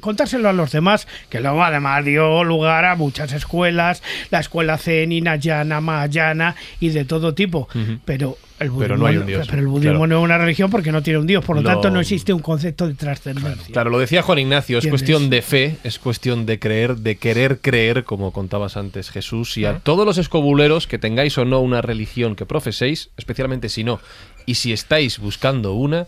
contárselo 0.00 0.48
a 0.48 0.52
los 0.52 0.70
demás, 0.70 1.08
que 1.28 1.40
luego 1.40 1.62
además 1.64 2.04
dio 2.04 2.44
lugar 2.44 2.84
a 2.84 2.94
muchas 2.94 3.32
escuelas, 3.32 4.02
la 4.30 4.40
escuela 4.40 4.78
Zen, 4.78 5.12
Hinayana, 5.12 5.80
Mahayana 5.80 6.54
y 6.78 6.90
de 6.90 7.04
todo 7.04 7.34
tipo. 7.34 7.68
Pero 8.04 8.36
el 8.60 8.70
budismo, 8.70 8.82
Pero 8.82 8.96
no 8.98 9.06
hay 9.06 9.16
un 9.18 9.26
dios, 9.26 9.46
pero 9.48 9.60
el 9.62 9.68
budismo 9.68 9.92
claro. 9.92 10.06
no 10.08 10.18
es 10.18 10.24
una 10.24 10.36
religión 10.38 10.68
porque 10.68 10.90
no 10.90 11.00
tiene 11.02 11.20
un 11.20 11.26
dios, 11.28 11.44
por 11.44 11.54
lo, 11.56 11.62
Lo- 11.62 11.68
tanto 11.70 11.90
no 11.90 12.00
existe 12.00 12.32
un 12.32 12.40
concepto 12.40 12.88
de 12.88 12.94
trascendencia. 12.94 13.72
Claro, 13.72 13.90
lo 13.90 14.00
decía 14.00 14.20
Juan 14.22 14.40
Ignacio, 14.40 14.78
es 14.78 14.86
cuestión 14.88 15.30
de 15.30 15.42
fe, 15.42 15.76
es 15.84 15.98
cuestión 16.00 16.44
de 16.44 16.58
creer, 16.58 16.96
de 16.96 17.16
querer 17.16 17.60
creer, 17.60 18.02
como 18.04 18.32
contabas 18.32 18.76
antes 18.76 19.10
Jesús, 19.10 19.56
y 19.58 19.64
a 19.64 19.78
todos 19.78 20.04
los 20.04 20.18
escobuleros 20.18 20.86
que 20.88 20.98
tengáis 20.98 21.38
o 21.38 21.44
no 21.44 21.60
una 21.60 21.82
religión 21.82 22.34
que 22.34 22.46
profeséis, 22.46 23.10
especialmente 23.16 23.68
si 23.68 23.84
no, 23.84 24.00
y 24.48 24.54
si 24.54 24.72
estáis 24.72 25.18
buscando 25.18 25.74
una, 25.74 26.06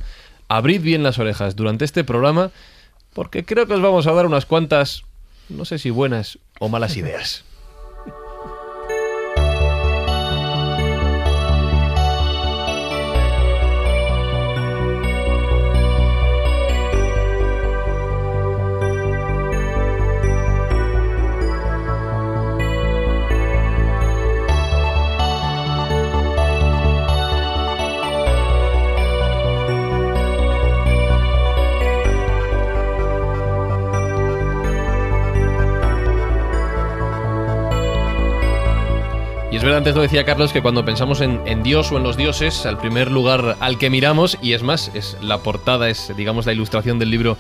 abrid 0.49 0.81
bien 0.81 1.03
las 1.03 1.19
orejas 1.19 1.57
durante 1.57 1.85
este 1.85 2.05
programa, 2.05 2.53
porque 3.13 3.45
creo 3.45 3.67
que 3.67 3.75
os 3.75 3.83
vamos 3.83 4.07
a 4.07 4.13
dar 4.13 4.25
unas 4.25 4.47
cuantas, 4.47 5.03
no 5.51 5.67
sé 5.67 5.79
si 5.79 5.91
buenas 5.91 6.39
o 6.59 6.71
malas 6.71 6.97
ideas. 6.97 7.45
Antes 39.81 39.97
lo 39.97 40.03
decía 40.03 40.25
Carlos, 40.25 40.53
que 40.53 40.61
cuando 40.61 40.85
pensamos 40.85 41.23
en, 41.23 41.63
Dios 41.63 41.91
o 41.91 41.97
en 41.97 42.03
los 42.03 42.19
dioses, 42.19 42.67
al 42.67 42.77
primer 42.77 43.11
lugar 43.11 43.57
al 43.61 43.79
que 43.79 43.89
miramos, 43.89 44.37
y 44.43 44.53
es 44.53 44.63
más, 44.63 44.91
es 44.93 45.17
la 45.23 45.39
portada, 45.39 45.89
es 45.89 46.13
digamos 46.19 46.45
la 46.45 46.53
ilustración 46.53 46.99
del 46.99 47.11
libro 47.11 47.39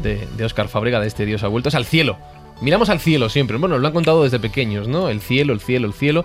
de, 0.00 0.28
de 0.36 0.44
Oscar 0.44 0.68
Fábrega, 0.68 1.00
de 1.00 1.08
este 1.08 1.26
Dios 1.26 1.42
ha 1.42 1.48
vuelto, 1.48 1.68
es 1.68 1.74
al 1.74 1.84
cielo. 1.84 2.16
Miramos 2.60 2.90
al 2.90 3.00
cielo 3.00 3.28
siempre. 3.28 3.56
Bueno, 3.56 3.74
nos 3.74 3.82
lo 3.82 3.88
han 3.88 3.92
contado 3.92 4.22
desde 4.22 4.38
pequeños, 4.38 4.86
¿no? 4.86 5.08
El 5.08 5.20
cielo, 5.20 5.52
el 5.52 5.58
cielo, 5.58 5.88
el 5.88 5.92
cielo. 5.92 6.24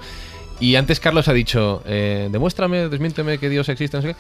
Y 0.60 0.76
antes 0.76 1.00
Carlos 1.00 1.28
ha 1.30 1.34
dicho, 1.34 1.82
eh, 1.88 2.30
demuéstrame, 2.32 2.88
desmiénteme 2.88 3.40
que 3.40 3.50
Dios 3.50 3.68
existe, 3.68 3.98
no 3.98 4.04
sé 4.04 4.10
qué. 4.10 4.16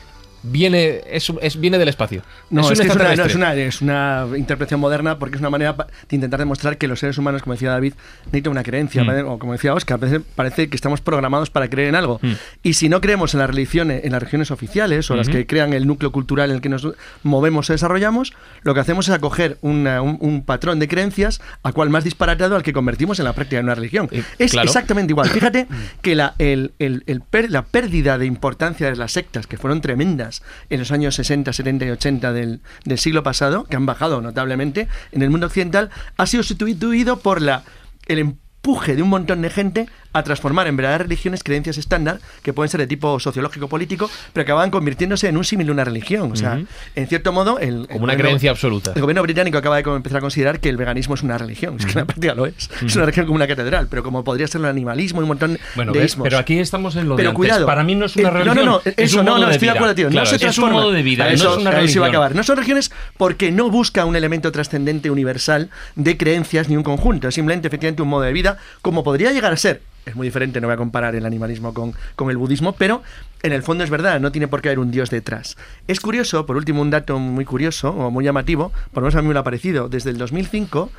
Viene, 0.47 1.01
es, 1.09 1.31
es- 1.41 1.59
viene 1.59 1.77
del 1.77 1.87
espacio. 1.89 2.21
No, 2.49 2.61
es, 2.61 2.67
un 2.79 2.85
que 2.85 2.91
es, 2.91 2.95
una, 2.95 3.15
no, 3.15 3.23
es, 3.25 3.35
una, 3.35 3.53
es 3.55 3.81
una 3.81 4.27
interpretación 4.37 4.79
moderna 4.79 5.17
porque 5.19 5.35
es 5.35 5.39
una 5.41 5.49
manera 5.49 5.73
de 5.73 6.15
intentar 6.15 6.39
demostrar 6.39 6.77
que 6.77 6.87
los 6.87 6.99
seres 6.99 7.17
humanos, 7.17 7.41
como 7.43 7.53
decía 7.53 7.69
David, 7.71 7.93
necesitan 8.25 8.51
una 8.51 8.63
creencia. 8.63 9.03
Mm. 9.03 9.27
O 9.27 9.39
como 9.39 9.53
decía 9.53 9.73
Oscar, 9.73 9.99
parece, 9.99 10.19
parece 10.19 10.69
que 10.69 10.75
estamos 10.75 11.01
programados 11.01 11.49
para 11.49 11.69
creer 11.69 11.89
en 11.89 11.95
algo. 11.95 12.19
Mm. 12.21 12.31
Y 12.63 12.73
si 12.73 12.89
no 12.89 13.01
creemos 13.01 13.33
en 13.33 13.39
las 13.39 13.49
religiones, 13.49 14.03
en 14.03 14.11
las 14.11 14.21
religiones 14.21 14.51
oficiales 14.51 15.09
o 15.11 15.15
las 15.15 15.27
Ujú. 15.27 15.37
que 15.37 15.47
crean 15.47 15.73
el 15.73 15.87
núcleo 15.87 16.11
cultural 16.11 16.49
en 16.49 16.55
el 16.57 16.61
que 16.61 16.69
nos 16.69 16.87
movemos 17.23 17.69
o 17.69 17.73
desarrollamos, 17.73 18.33
lo 18.61 18.73
que 18.73 18.79
hacemos 18.79 19.07
es 19.07 19.13
acoger 19.15 19.57
una- 19.61 20.01
un, 20.01 20.17
un 20.19 20.43
patrón 20.43 20.79
de 20.79 20.87
creencias 20.87 21.41
a 21.63 21.71
cual 21.71 21.89
más 21.89 22.03
disparatado 22.03 22.55
al 22.55 22.63
que 22.63 22.73
convertimos 22.73 23.19
en 23.19 23.25
la 23.25 23.33
práctica 23.33 23.57
de 23.57 23.63
una 23.63 23.75
religión. 23.75 24.07
Eh, 24.11 24.23
es 24.39 24.51
claro. 24.51 24.67
exactamente 24.67 25.11
igual. 25.11 25.29
Fíjate 25.35 25.67
que 26.01 26.15
la, 26.15 26.35
el- 26.37 26.73
el- 26.79 27.03
el 27.07 27.21
per- 27.21 27.49
la 27.51 27.63
pérdida 27.63 28.17
de 28.17 28.25
importancia 28.25 28.89
de 28.89 28.95
las 28.95 29.11
sectas, 29.11 29.47
que 29.47 29.57
fueron 29.57 29.81
tremendas 29.81 30.34
en 30.69 30.79
los 30.79 30.91
años 30.91 31.15
60, 31.15 31.53
70 31.53 31.85
y 31.85 31.89
80 31.89 32.33
del, 32.33 32.61
del 32.83 32.97
siglo 32.97 33.23
pasado, 33.23 33.65
que 33.65 33.75
han 33.75 33.85
bajado 33.85 34.21
notablemente 34.21 34.87
en 35.11 35.21
el 35.21 35.29
mundo 35.29 35.47
occidental, 35.47 35.89
ha 36.17 36.25
sido 36.25 36.43
sustituido 36.43 37.19
por 37.19 37.41
la, 37.41 37.63
el 38.07 38.19
empuje 38.19 38.95
de 38.95 39.01
un 39.01 39.09
montón 39.09 39.41
de 39.41 39.49
gente 39.49 39.89
a 40.17 40.23
transformar 40.23 40.67
en 40.67 40.77
verdaderas 40.77 41.01
religiones 41.07 41.43
creencias 41.43 41.77
estándar 41.77 42.19
que 42.41 42.53
pueden 42.53 42.69
ser 42.69 42.79
de 42.79 42.87
tipo 42.87 43.19
sociológico 43.19 43.67
político, 43.67 44.09
pero 44.31 44.45
que 44.45 44.51
acaban 44.53 44.71
convirtiéndose 44.71 45.27
en 45.27 45.35
un 45.35 45.43
símil 45.43 45.67
de 45.67 45.73
una 45.73 45.83
religión. 45.83 46.31
O 46.31 46.35
sea, 46.37 46.59
en 46.95 47.07
cierto 47.07 47.31
modo, 47.33 47.59
el, 47.59 47.81
el 47.81 47.87
Como 47.87 48.05
una 48.05 48.13
gobierno- 48.13 48.21
creencia 48.23 48.51
absoluta. 48.51 48.93
El 48.95 49.01
gobierno 49.01 49.21
británico 49.23 49.57
acaba 49.57 49.75
de 49.75 49.81
empezar 49.81 50.17
a 50.19 50.21
considerar 50.21 50.59
que 50.61 50.69
el 50.69 50.77
veganismo 50.77 51.15
es 51.15 51.21
una 51.23 51.37
religión. 51.37 51.75
Es 51.79 51.85
que 51.85 51.91
en 51.91 51.97
la 51.99 52.05
práctica 52.05 52.33
lo 52.33 52.45
es. 52.45 52.69
Es 52.85 52.95
una 52.95 53.05
religión 53.05 53.25
como 53.25 53.35
una 53.35 53.47
catedral, 53.47 53.87
pero 53.89 54.03
como 54.03 54.23
podría 54.23 54.47
ser 54.47 54.61
el 54.61 54.67
animalismo 54.67 55.19
y 55.19 55.23
un 55.23 55.27
montón 55.27 55.59
Bueno, 55.75 55.91
de 55.91 56.05
ismos. 56.05 56.23
pero 56.23 56.37
aquí 56.37 56.59
estamos 56.59 56.95
en 56.95 57.09
lo 57.09 57.15
de 57.15 57.17
Pero 57.17 57.29
antes. 57.31 57.37
cuidado. 57.37 57.65
Para 57.65 57.83
mí 57.83 57.95
no 57.95 58.05
es 58.05 58.15
una 58.15 58.29
Eh, 58.29 58.31
religión. 58.31 58.55
No, 58.55 58.63
no, 58.63 58.71
no, 58.71 58.81
es 58.85 58.93
eso 58.97 59.19
un 59.19 59.25
no, 59.25 59.31
modo 59.31 59.41
no, 59.41 59.47
de 59.47 59.53
estoy 59.53 59.67
de 59.67 59.71
acuerdo, 59.73 59.95
tío. 59.95 60.07
Claro, 60.09 60.23
no 60.23 60.29
se 60.29 60.35
es 60.37 60.41
un 60.41 60.45
transforma. 60.45 60.71
modo 60.73 60.91
de 60.91 61.03
vida, 61.03 61.25
A 61.25 61.27
no 61.27 61.33
eso- 61.33 61.51
es 61.53 61.57
una 61.57 61.69
a 61.71 61.73
eso 61.73 61.73
iba 61.73 61.75
a 61.75 61.81
religión. 61.81 62.05
acabar. 62.07 62.35
No 62.35 62.43
son 62.43 62.55
religiones 62.55 62.91
porque 63.17 63.51
no 63.51 63.69
busca 63.69 64.05
un 64.05 64.15
elemento 64.15 64.51
trascendente 64.53 65.11
universal 65.11 65.69
de 65.95 66.15
creencias 66.17 66.69
ni 66.69 66.77
un 66.77 66.83
conjunto. 66.83 67.27
Es 67.27 67.35
simplemente, 67.35 67.67
efectivamente, 67.67 68.01
un 68.01 68.07
modo 68.07 68.21
de 68.23 68.31
vida 68.33 68.57
como 68.81 69.03
podría 69.03 69.31
llegar 69.33 69.51
a 69.51 69.57
ser. 69.57 69.81
Es 70.05 70.15
muy 70.15 70.27
diferente, 70.27 70.61
no 70.61 70.67
voy 70.67 70.75
a 70.75 70.77
comparar 70.77 71.15
el 71.15 71.25
animalismo 71.25 71.73
con, 71.73 71.93
con 72.15 72.29
el 72.29 72.37
budismo, 72.37 72.73
pero 72.73 73.01
en 73.41 73.53
el 73.53 73.63
fondo 73.63 73.83
es 73.83 73.89
verdad, 73.89 74.19
no 74.19 74.31
tiene 74.31 74.47
por 74.47 74.61
qué 74.61 74.69
haber 74.69 74.79
un 74.79 74.91
dios 74.91 75.09
detrás. 75.09 75.57
Es 75.87 75.99
curioso, 75.99 76.45
por 76.45 76.57
último, 76.57 76.81
un 76.81 76.89
dato 76.89 77.17
muy 77.19 77.45
curioso 77.45 77.89
o 77.89 78.11
muy 78.11 78.23
llamativo, 78.23 78.71
por 78.93 79.01
lo 79.01 79.07
menos 79.07 79.15
a 79.15 79.21
mí 79.21 79.27
me 79.27 79.33
lo 79.33 79.39
ha 79.39 79.43
parecido, 79.43 79.89
desde 79.89 80.11
el 80.11 80.17
2005 80.17 80.91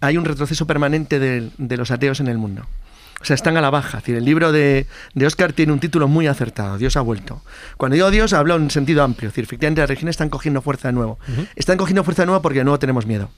hay 0.00 0.16
un 0.16 0.24
retroceso 0.24 0.66
permanente 0.66 1.18
de, 1.18 1.50
de 1.58 1.76
los 1.76 1.90
ateos 1.90 2.20
en 2.20 2.28
el 2.28 2.38
mundo. 2.38 2.66
O 3.20 3.24
sea, 3.24 3.34
están 3.34 3.56
a 3.56 3.60
la 3.60 3.70
baja. 3.70 3.98
Es 3.98 4.04
decir, 4.04 4.16
el 4.16 4.24
libro 4.24 4.50
de, 4.50 4.86
de 5.14 5.26
Oscar 5.26 5.52
tiene 5.52 5.72
un 5.72 5.80
título 5.80 6.08
muy 6.08 6.26
acertado, 6.26 6.78
Dios 6.78 6.96
ha 6.96 7.02
vuelto. 7.02 7.42
Cuando 7.76 7.94
digo 7.94 8.10
Dios, 8.10 8.32
hablo 8.32 8.56
en 8.56 8.70
sentido 8.70 9.02
amplio. 9.02 9.28
Es 9.28 9.34
decir, 9.34 9.44
efectivamente 9.44 9.82
las 9.82 9.88
religiones 9.88 10.14
están 10.14 10.30
cogiendo 10.30 10.62
fuerza 10.62 10.88
de 10.88 10.94
nuevo. 10.94 11.18
Están 11.54 11.76
cogiendo 11.76 12.02
fuerza 12.02 12.22
de 12.22 12.26
nuevo 12.26 12.40
porque 12.40 12.60
de 12.60 12.64
nuevo 12.64 12.78
tenemos 12.78 13.06
miedo. 13.06 13.30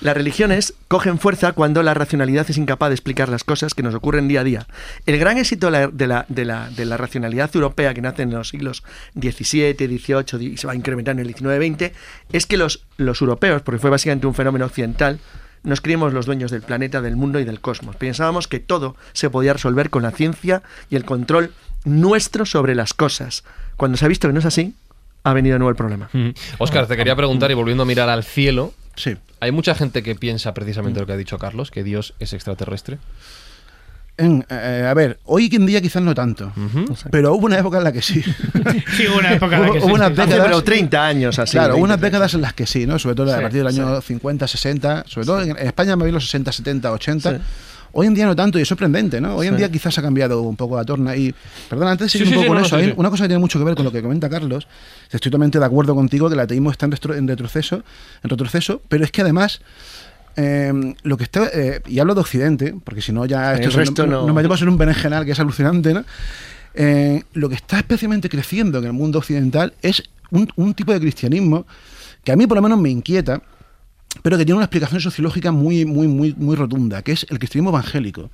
Las 0.00 0.16
religiones 0.16 0.74
cogen 0.88 1.18
fuerza 1.18 1.52
cuando 1.52 1.82
la 1.82 1.94
racionalidad 1.94 2.48
es 2.48 2.58
incapaz 2.58 2.88
de 2.88 2.94
explicar 2.94 3.28
las 3.28 3.44
cosas 3.44 3.74
que 3.74 3.82
nos 3.82 3.94
ocurren 3.94 4.28
día 4.28 4.40
a 4.40 4.44
día. 4.44 4.66
El 5.06 5.18
gran 5.18 5.38
éxito 5.38 5.70
de 5.70 5.72
la, 5.72 5.88
de 6.28 6.44
la, 6.44 6.68
de 6.70 6.84
la, 6.84 6.96
racionalidad 6.96 7.50
europea 7.54 7.94
que 7.94 8.02
nace 8.02 8.22
en 8.22 8.30
los 8.30 8.48
siglos 8.48 8.82
XVII, 9.14 9.74
XVIII 9.74 10.52
y 10.52 10.56
se 10.56 10.66
va 10.66 10.74
incrementando 10.74 11.22
en 11.22 11.28
el 11.28 11.34
XIX-XX 11.34 11.92
es 12.32 12.46
que 12.46 12.56
los, 12.56 12.84
los 12.96 13.20
europeos, 13.20 13.62
porque 13.62 13.80
fue 13.80 13.90
básicamente 13.90 14.26
un 14.26 14.34
fenómeno 14.34 14.66
occidental, 14.66 15.20
nos 15.62 15.80
creímos 15.80 16.12
los 16.12 16.26
dueños 16.26 16.50
del 16.50 16.62
planeta, 16.62 17.00
del 17.00 17.16
mundo 17.16 17.40
y 17.40 17.44
del 17.44 17.60
cosmos. 17.60 17.96
Pensábamos 17.96 18.48
que 18.48 18.60
todo 18.60 18.96
se 19.12 19.30
podía 19.30 19.54
resolver 19.54 19.90
con 19.90 20.02
la 20.02 20.10
ciencia 20.10 20.62
y 20.90 20.96
el 20.96 21.04
control 21.04 21.52
nuestro 21.84 22.46
sobre 22.46 22.74
las 22.74 22.94
cosas. 22.94 23.44
Cuando 23.76 23.96
se 23.96 24.04
ha 24.04 24.08
visto 24.08 24.28
que 24.28 24.34
no 24.34 24.40
es 24.40 24.46
así, 24.46 24.74
ha 25.24 25.32
venido 25.32 25.54
de 25.54 25.58
nuevo 25.58 25.70
el 25.70 25.76
problema. 25.76 26.10
Oscar, 26.58 26.86
te 26.86 26.96
quería 26.96 27.16
preguntar 27.16 27.50
y 27.50 27.54
volviendo 27.54 27.82
a 27.82 27.86
mirar 27.86 28.10
al 28.10 28.24
cielo, 28.24 28.74
Sí. 28.96 29.16
hay 29.40 29.50
mucha 29.52 29.74
gente 29.74 30.02
que 30.02 30.14
piensa 30.14 30.54
precisamente 30.54 31.00
lo 31.00 31.06
que 31.06 31.12
ha 31.12 31.16
dicho 31.16 31.38
Carlos, 31.38 31.70
que 31.70 31.82
Dios 31.84 32.14
es 32.20 32.32
extraterrestre. 32.32 32.98
En, 34.16 34.46
eh, 34.48 34.86
a 34.88 34.94
ver, 34.94 35.18
hoy 35.24 35.50
en 35.52 35.66
día 35.66 35.80
quizás 35.80 36.00
no 36.00 36.14
tanto, 36.14 36.52
pero 37.10 37.34
hubo 37.34 37.46
una 37.46 37.58
época 37.58 37.78
en 37.78 37.84
la 37.84 37.90
que 37.90 38.00
sí. 38.00 38.22
Sí, 38.96 39.08
hubo 39.08 39.18
una 39.18 39.32
época 39.32 39.56
en 39.56 39.62
la 39.62 39.68
Hubo- 39.68 39.72
que 39.72 39.78
hubo 39.80 39.86
sí, 39.88 39.92
unas 39.92 40.08
sí. 40.14 40.20
Hace 40.20 40.30
décadas- 40.30 40.46
pero 40.46 40.62
30 40.62 41.04
años 41.06 41.38
así. 41.40 41.50
claro, 41.52 41.74
hubo 41.74 41.82
20, 41.82 41.84
unas 41.94 42.00
décadas 42.00 42.34
en 42.34 42.40
las 42.42 42.52
que 42.52 42.64
sí, 42.64 42.86
¿no? 42.86 42.96
Sobre 43.00 43.16
todo 43.16 43.32
a 43.32 43.36
Sí, 43.36 43.42
partir 43.42 43.58
del 43.64 43.66
año 43.66 44.00
50, 44.00 44.46
60, 44.46 45.04
sobre 45.08 45.26
todo 45.26 45.42
en 45.42 45.50
en 45.58 45.66
España 45.66 45.96
me 45.96 46.04
vi 46.06 46.12
los 46.12 46.24
60, 46.26 46.52
70, 46.52 46.92
80. 46.92 47.40
Hoy 47.94 48.06
en 48.08 48.14
día 48.14 48.26
no 48.26 48.34
tanto 48.36 48.58
y 48.58 48.62
es 48.62 48.68
sorprendente, 48.68 49.20
¿no? 49.20 49.36
Hoy 49.36 49.46
en 49.46 49.54
Sí. 49.54 49.58
día 49.58 49.70
quizás 49.70 49.96
ha 49.98 50.02
cambiado 50.02 50.42
un 50.42 50.56
poco 50.56 50.76
la 50.76 50.84
torna 50.84 51.16
y, 51.16 51.34
perdón, 51.70 51.88
antes 51.88 52.06
de 52.06 52.08
seguir 52.10 52.26
sí, 52.28 52.34
un 52.34 52.40
sí, 52.40 52.44
poco 52.46 52.54
con 52.54 52.60
no, 52.60 52.66
eso, 52.66 52.80
sí. 52.80 52.92
una 52.96 53.10
cosa 53.10 53.24
que 53.24 53.28
tiene 53.28 53.38
mucho 53.40 53.58
que 53.58 53.64
ver 53.64 53.74
con 53.74 53.84
lo 53.84 53.92
que 53.92 54.02
comenta 54.02 54.28
Carlos, 54.28 54.66
estoy 55.04 55.30
totalmente 55.30 55.58
de 55.58 55.64
acuerdo 55.64 55.94
contigo 55.94 56.28
que 56.28 56.34
el 56.34 56.40
ateísmo 56.40 56.70
está 56.70 56.86
en, 56.86 57.26
retroceso, 57.28 57.82
en 58.22 58.30
retroceso, 58.30 58.82
pero 58.88 59.04
es 59.04 59.12
que 59.12 59.20
además 59.22 59.60
eh, 60.36 60.72
lo 61.04 61.16
que 61.16 61.22
está, 61.24 61.48
eh, 61.52 61.80
y 61.86 62.00
hablo 62.00 62.14
de 62.14 62.20
Occidente, 62.20 62.74
porque 62.82 63.00
si 63.00 63.12
no 63.12 63.24
ya 63.26 63.54
esto 63.54 63.76
resto 63.78 64.06
no, 64.06 64.20
no. 64.22 64.26
nos 64.26 64.34
metemos 64.36 64.60
en 64.62 64.68
un 64.70 64.76
berenjenal 64.78 65.24
que 65.24 65.30
es 65.32 65.38
alucinante, 65.40 65.94
¿no? 65.94 66.04
Eh, 66.74 67.22
lo 67.34 67.48
que 67.48 67.54
está 67.54 67.78
especialmente 67.78 68.28
creciendo 68.28 68.78
en 68.80 68.86
el 68.86 68.92
mundo 68.92 69.20
occidental 69.20 69.74
es 69.80 70.02
un, 70.32 70.48
un 70.56 70.74
tipo 70.74 70.92
de 70.92 70.98
cristianismo 70.98 71.66
que 72.24 72.32
a 72.32 72.36
mí 72.36 72.48
por 72.48 72.56
lo 72.56 72.62
menos 72.62 72.80
me 72.80 72.90
inquieta, 72.90 73.40
pero 74.22 74.38
que 74.38 74.44
tiene 74.44 74.56
una 74.56 74.64
explicación 74.66 75.00
sociológica 75.00 75.52
muy, 75.52 75.84
muy, 75.84 76.06
muy, 76.08 76.34
muy 76.36 76.56
rotunda, 76.56 77.02
que 77.02 77.12
es 77.12 77.26
el 77.30 77.38
cristianismo 77.38 77.70
evangélico, 77.70 78.30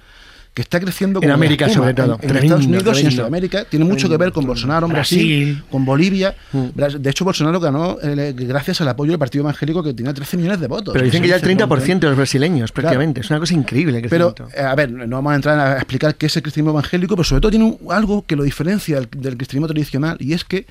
que 0.53 0.63
está 0.63 0.81
creciendo 0.81 1.21
En 1.23 1.31
América, 1.31 1.67
espuma 1.67 1.85
sobre 1.87 1.95
todo. 1.95 2.07
En, 2.07 2.13
en 2.13 2.19
Tremendo, 2.29 2.45
Estados 2.57 2.67
Unidos 2.67 3.03
y 3.03 3.07
en. 3.07 3.13
Sudamérica. 3.13 3.65
Tiene 3.67 3.85
mucho 3.85 4.09
que 4.09 4.17
ver 4.17 4.33
con 4.33 4.45
Bolsonaro 4.47 4.87
en 4.87 4.93
Brasil, 4.93 5.45
Brasil. 5.47 5.65
con 5.71 5.85
Bolivia. 5.85 6.35
Mm. 6.53 6.67
De 6.99 7.11
hecho, 7.11 7.25
Bolsonaro 7.25 7.61
ganó 7.61 7.99
eh, 8.03 8.35
gracias 8.37 8.81
al 8.81 8.89
apoyo 8.89 9.13
del 9.13 9.19
partido 9.21 9.43
evangélico 9.45 9.81
que 9.85 9.95
tenía 9.95 10.13
13 10.13 10.37
millones 10.39 10.59
de 10.61 10.67
votos. 10.67 10.93
Pero 10.93 11.05
dicen 11.05 11.23
que 11.23 11.29
ya 11.29 11.37
el 11.37 11.43
Eso 11.43 11.51
es 11.53 11.57
30% 11.59 12.01
de 12.01 12.07
los 12.09 12.17
brasileños, 12.17 12.73
prácticamente. 12.73 13.21
Es 13.21 13.31
una 13.31 13.39
cosa 13.39 13.55
increíble. 13.55 14.03
pero, 14.11 14.35
eh, 14.55 14.61
a 14.61 14.75
ver, 14.75 14.91
no 14.91 15.17
vamos 15.17 15.33
a 15.33 15.37
entrar 15.37 15.59
a 15.61 15.77
explicar 15.77 16.17
qué 16.17 16.27
es 16.27 16.37
el 16.37 16.43
cristianismo 16.43 16.73
evangélico, 16.73 17.15
pero 17.15 17.25
sobre 17.25 17.41
todo 17.43 17.51
tiene 17.51 17.65
un- 17.67 17.79
algo 17.93 18.27
que 18.27 18.35
lo 18.35 18.43
diferencia 18.43 18.97
del, 18.97 19.09
del 19.19 19.37
cristianismo 19.37 19.69
tradicional, 19.69 20.17
y 20.19 20.33
es 20.33 20.45
que 20.45 20.67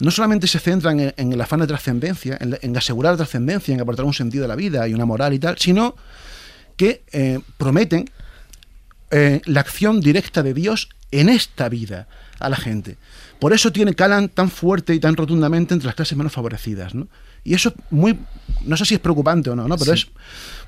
no 0.00 0.10
solamente 0.10 0.46
se 0.46 0.58
centran 0.58 1.00
en, 1.00 1.32
el 1.32 1.40
afán 1.40 1.60
de 1.60 1.66
trascendencia, 1.66 2.38
en, 2.40 2.76
asegurar 2.76 3.16
trascendencia, 3.16 3.74
en 3.74 3.80
aportar 3.80 4.04
un 4.04 4.14
sentido 4.14 4.44
a 4.44 4.48
la 4.48 4.56
vida 4.56 4.86
y 4.88 4.94
una 4.94 5.04
moral 5.04 5.32
y 5.32 5.38
tal, 5.38 5.58
sino 5.58 5.96
que 6.76 7.04
eh, 7.12 7.40
prometen 7.56 8.10
eh, 9.10 9.40
la 9.44 9.60
acción 9.60 10.00
directa 10.00 10.42
de 10.42 10.54
Dios 10.54 10.88
en 11.10 11.28
esta 11.28 11.68
vida 11.68 12.08
a 12.40 12.48
la 12.48 12.56
gente. 12.56 12.96
Por 13.38 13.52
eso 13.52 13.72
tiene 13.72 13.94
calan 13.94 14.28
tan 14.28 14.50
fuerte 14.50 14.94
y 14.94 15.00
tan 15.00 15.16
rotundamente 15.16 15.74
entre 15.74 15.86
las 15.86 15.94
clases 15.94 16.16
menos 16.16 16.32
favorecidas, 16.32 16.94
¿no? 16.94 17.08
Y 17.44 17.54
eso 17.54 17.68
es 17.68 17.74
muy, 17.90 18.18
no 18.64 18.76
sé 18.76 18.84
si 18.86 18.94
es 18.94 19.00
preocupante 19.00 19.50
o 19.50 19.56
no, 19.56 19.68
¿no? 19.68 19.76
Pero 19.76 19.92
es 19.92 20.08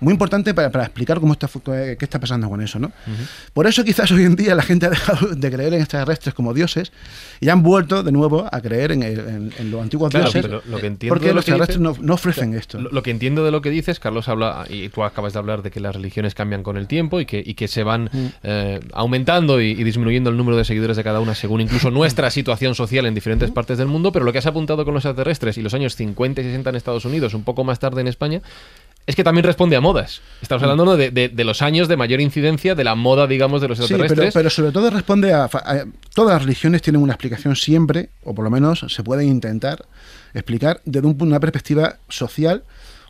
muy 0.00 0.12
importante 0.12 0.52
para, 0.52 0.70
para 0.70 0.84
explicar 0.84 1.18
cómo 1.20 1.32
está, 1.32 1.48
fu- 1.48 1.62
qué 1.62 1.96
está 1.98 2.20
pasando 2.20 2.50
con 2.50 2.60
eso, 2.60 2.78
¿no? 2.78 2.92
Por 3.54 3.66
eso 3.66 3.82
quizás 3.82 4.10
hoy 4.12 4.24
en 4.24 4.36
día 4.36 4.54
la 4.54 4.62
gente 4.62 4.84
ha 4.84 4.90
dejado 4.90 5.28
de 5.28 5.50
creer 5.50 5.72
en 5.72 5.80
extraterrestres 5.80 6.34
como 6.34 6.52
dioses 6.52 6.92
y 7.40 7.48
han 7.48 7.62
vuelto 7.62 8.02
de 8.02 8.12
nuevo 8.12 8.46
a 8.52 8.60
creer 8.60 8.92
en, 8.92 9.02
el- 9.02 9.20
en- 9.20 9.52
en 9.58 9.70
los 9.70 9.80
antiguos 9.80 10.10
Claro, 10.10 10.26
dioses. 10.26 10.42
pero 10.42 10.62
lo 10.70 10.78
que 10.78 10.86
entiendo 10.86 11.14
porque 11.14 11.32
los 11.32 11.44
extraterrestres 11.48 11.78
dice- 11.78 12.00
no, 12.00 12.06
no 12.06 12.12
ofrecen 12.14 12.52
esto. 12.52 12.78
Lo, 12.78 12.90
lo 12.90 13.02
que 13.02 13.10
entiendo 13.10 13.42
de 13.42 13.50
lo 13.50 13.62
que 13.62 13.70
dices, 13.70 13.98
Carlos 13.98 14.28
habla, 14.28 14.66
y 14.68 14.90
tú 14.90 15.02
acabas 15.02 15.32
de 15.32 15.38
hablar 15.38 15.62
de 15.62 15.70
que 15.70 15.80
las 15.80 15.94
religiones 15.96 16.34
cambian 16.34 16.62
con 16.62 16.76
el 16.76 16.86
tiempo 16.86 17.18
y 17.20 17.24
que, 17.24 17.42
y 17.44 17.54
que 17.54 17.66
se 17.66 17.82
van 17.82 18.10
Mm. 18.12 18.26
eh, 18.42 18.80
aumentando 18.92 19.62
y, 19.62 19.68
y 19.70 19.82
disminuyendo 19.82 20.28
el 20.28 20.36
número 20.36 20.58
de 20.58 20.64
seguidores 20.66 20.98
de 20.98 21.04
cada 21.04 21.20
una 21.20 21.34
según 21.34 21.62
incluso 21.62 21.90
nuestra 21.90 22.30
situación 22.30 22.74
social 22.74 23.06
en 23.06 23.14
diferentes 23.14 23.50
partes 23.50 23.78
del 23.78 23.86
mundo, 23.88 24.12
pero 24.12 24.26
lo 24.26 24.32
que 24.32 24.38
has 24.38 24.46
apuntado 24.46 24.84
con 24.84 24.92
los 24.92 25.02
extraterrestres 25.06 25.56
y 25.56 25.62
los 25.62 25.72
años 25.72 25.96
50 25.96 26.42
y 26.42 26.44
60 26.44 26.65
en 26.70 26.76
Estados 26.76 27.04
Unidos, 27.04 27.34
un 27.34 27.44
poco 27.44 27.64
más 27.64 27.78
tarde 27.78 28.00
en 28.00 28.08
España, 28.08 28.42
es 29.06 29.14
que 29.14 29.22
también 29.22 29.44
responde 29.44 29.76
a 29.76 29.80
modas. 29.80 30.20
Estamos 30.42 30.62
hablando 30.64 30.84
¿no? 30.84 30.96
de, 30.96 31.10
de- 31.12 31.28
de 31.28 31.44
los 31.44 31.62
años 31.62 31.86
de 31.86 31.96
mayor 31.96 32.20
incidencia 32.20 32.74
de 32.74 32.82
la 32.82 32.96
moda, 32.96 33.28
digamos, 33.28 33.60
de 33.60 33.68
los 33.68 33.78
Sí, 33.78 33.84
pero, 33.88 34.02
extraterrestres. 34.02 34.34
pero 34.34 34.50
sobre 34.50 34.72
todo 34.72 34.90
responde 34.90 35.32
a, 35.32 35.48
Todas 36.14 36.32
las 36.34 36.42
religiones 36.42 36.82
tienen 36.82 37.00
una 37.02 37.12
explicación 37.12 37.54
siempre, 37.54 38.10
o 38.24 38.34
por 38.34 38.44
lo 38.44 38.50
menos 38.50 38.84
se 38.88 39.02
pueden 39.04 39.28
intentar 39.28 39.84
explicar 40.34 40.80
desde 40.84 41.06
un 41.06 41.16
una 41.20 41.38
perspectiva 41.38 41.98
social, 42.08 42.64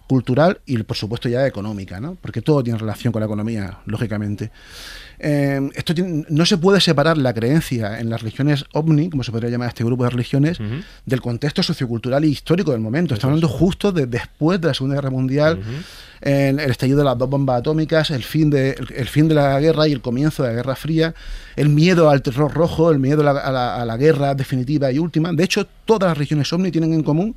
cultural 0.06 0.60
y, 0.66 0.76
por 0.82 0.96
supuesto, 0.96 1.28
ya 1.28 1.46
económica, 1.46 1.98
¿no? 1.98 2.16
Porque 2.20 2.42
todo 2.42 2.62
tiene 2.62 2.78
relación 2.78 3.10
con 3.12 3.20
la 3.20 3.26
economía, 3.26 3.78
lógicamente. 3.86 4.50
Eh, 5.18 5.60
esto 5.74 5.94
tiene- 5.94 6.24
no 6.28 6.44
se 6.46 6.58
puede 6.58 6.80
separar 6.80 7.16
la 7.16 7.32
creencia 7.32 7.98
en 7.98 8.10
las 8.10 8.20
religiones 8.22 8.64
ovni, 8.72 9.08
como 9.10 9.22
se 9.24 9.32
podría 9.32 9.50
llamar 9.50 9.66
a 9.66 9.68
este 9.70 9.84
grupo 9.84 10.04
de 10.04 10.10
religiones, 10.10 10.58
del 11.06 11.20
contexto 11.20 11.62
sociocultural 11.62 12.24
y 12.24 12.28
histórico 12.28 12.72
del 12.72 12.80
momento. 12.80 13.14
Estamos 13.14 13.32
hablando 13.34 13.48
justo 13.48 13.92
de 13.92 14.06
después 14.06 14.60
de 14.60 14.68
la 14.68 14.74
Segunda 14.74 14.96
Guerra 14.96 15.10
Mundial, 15.10 15.60
el, 16.20 16.58
el 16.60 16.70
estallido 16.70 16.98
de 16.98 17.04
las 17.04 17.16
dos 17.18 17.28
bombas 17.28 17.58
atómicas, 17.60 18.10
el 18.10 18.22
fin, 18.24 18.50
de, 18.50 18.70
el, 18.70 18.88
el 18.94 19.06
fin 19.08 19.28
de 19.28 19.34
la 19.34 19.60
guerra 19.60 19.86
y 19.88 19.92
el 19.92 20.00
comienzo 20.00 20.42
de 20.42 20.48
la 20.50 20.54
Guerra 20.56 20.74
Fría, 20.76 21.14
el 21.56 21.68
miedo 21.68 22.10
al 22.10 22.22
terror 22.22 22.52
rojo, 22.52 22.90
el 22.90 22.98
miedo 22.98 23.20
a 23.22 23.32
la, 23.32 23.40
a 23.40 23.52
la- 23.52 23.76
a 23.76 23.84
la 23.84 23.96
guerra 23.96 24.34
definitiva 24.34 24.90
y 24.92 24.98
última. 24.98 25.32
De 25.32 25.44
hecho, 25.44 25.66
todas 25.84 26.08
las 26.08 26.16
religiones 26.18 26.52
ovni 26.52 26.70
tienen 26.70 26.92
en 26.94 27.02
común 27.02 27.36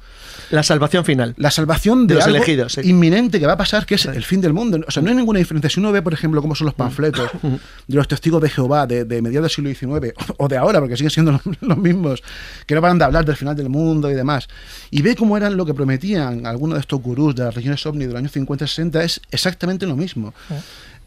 La 0.50 0.64
salvación 0.64 1.06
final. 1.06 1.34
la 1.38 1.52
salvación 1.52 2.08
de, 2.08 2.16
De 2.16 2.20
los 2.20 2.26
algo 2.26 2.38
elegidos, 2.38 2.74
sí. 2.74 2.82
inminente 2.84 3.40
que 3.40 3.46
va 3.46 3.54
a 3.54 3.58
pasar, 3.58 3.86
que 3.86 3.96
es 3.96 4.06
el 4.06 4.24
fin 4.24 4.42
del 4.42 4.54
mundo. 4.54 4.80
O 4.88 4.92
sea, 4.92 5.04
no 5.04 5.10
hay 5.10 5.16
ninguna 5.16 5.40
diferencia. 5.40 5.70
Si 5.70 5.80
uno 5.80 5.92
ve, 5.92 6.02
por 6.02 6.14
ejemplo, 6.14 6.42
cómo 6.42 6.56
son 6.56 6.66
los 6.66 6.74
panfletos 6.74 7.30
de 7.88 7.96
los 7.96 8.08
testigos 8.08 8.42
de 8.42 8.50
Jehová 8.50 8.86
de, 8.88 9.04
de 9.06 9.22
mediados 9.22 9.56
del 9.56 9.74
siglo 9.76 10.00
XIX 10.00 10.14
o 10.38 10.48
de 10.48 10.58
ahora, 10.58 10.80
porque 10.80 10.96
siguen 10.98 11.10
siendo 11.12 11.32
los, 11.32 11.42
los 11.62 11.78
mismos, 11.78 12.22
que 12.66 12.76
no 12.76 12.82
paran 12.82 12.98
de 13.00 13.06
hablar 13.06 13.26
del 13.26 13.36
final 13.36 13.56
del 13.56 13.70
mundo 13.70 14.10
y 14.12 14.14
demás, 14.14 14.48
y 14.92 15.02
ve 15.02 15.16
cómo 15.16 15.38
eran 15.38 15.58
lo 15.58 15.66
que 15.66 15.74
prometían 15.74 16.46
algunos 16.46 16.76
de 16.76 16.82
estos 16.82 17.02
gurús 17.02 17.36
de 17.36 17.44
las 17.44 17.56
regiones 17.56 17.86
ovni 17.86 18.06
de 18.06 18.12
los 18.14 18.20
años 18.20 18.32
50 18.32 18.66
y 18.66 18.68
60, 18.68 19.04
es 19.04 19.22
exactamente 19.32 19.86
lo 19.86 19.96
mismo. 19.96 20.34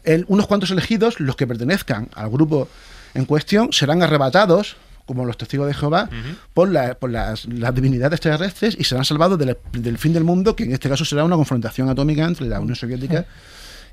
El- 0.03 0.25
unos 0.27 0.47
cuantos 0.47 0.69
elegidos, 0.71 1.19
los 1.19 1.35
que 1.35 1.47
pertenezcan 1.47 2.09
al 2.13 2.29
grupo 2.29 2.67
en 3.13 3.25
cuestión, 3.25 3.71
serán 3.71 4.03
arrebatados 4.03 4.75
como 5.05 5.25
los 5.25 5.37
testigos 5.37 5.67
de 5.67 5.73
Jehová, 5.73 6.09
por, 6.53 6.69
la- 6.71 6.95
por 6.95 7.09
las, 7.09 7.45
las 7.45 7.75
divinidades 7.75 8.17
extraterrestres 8.17 8.75
y 8.79 8.83
serán 8.85 9.03
salvados 9.05 9.37
del, 9.37 9.57
del 9.73 9.97
fin 9.97 10.13
del 10.13 10.23
mundo, 10.23 10.55
que 10.55 10.63
en 10.63 10.71
este 10.73 10.87
caso 10.89 11.03
será 11.05 11.23
una 11.25 11.35
confrontación 11.35 11.89
atómica 11.89 12.23
entre 12.25 12.47
la 12.47 12.59
Unión 12.61 12.75
Soviética 12.75 13.25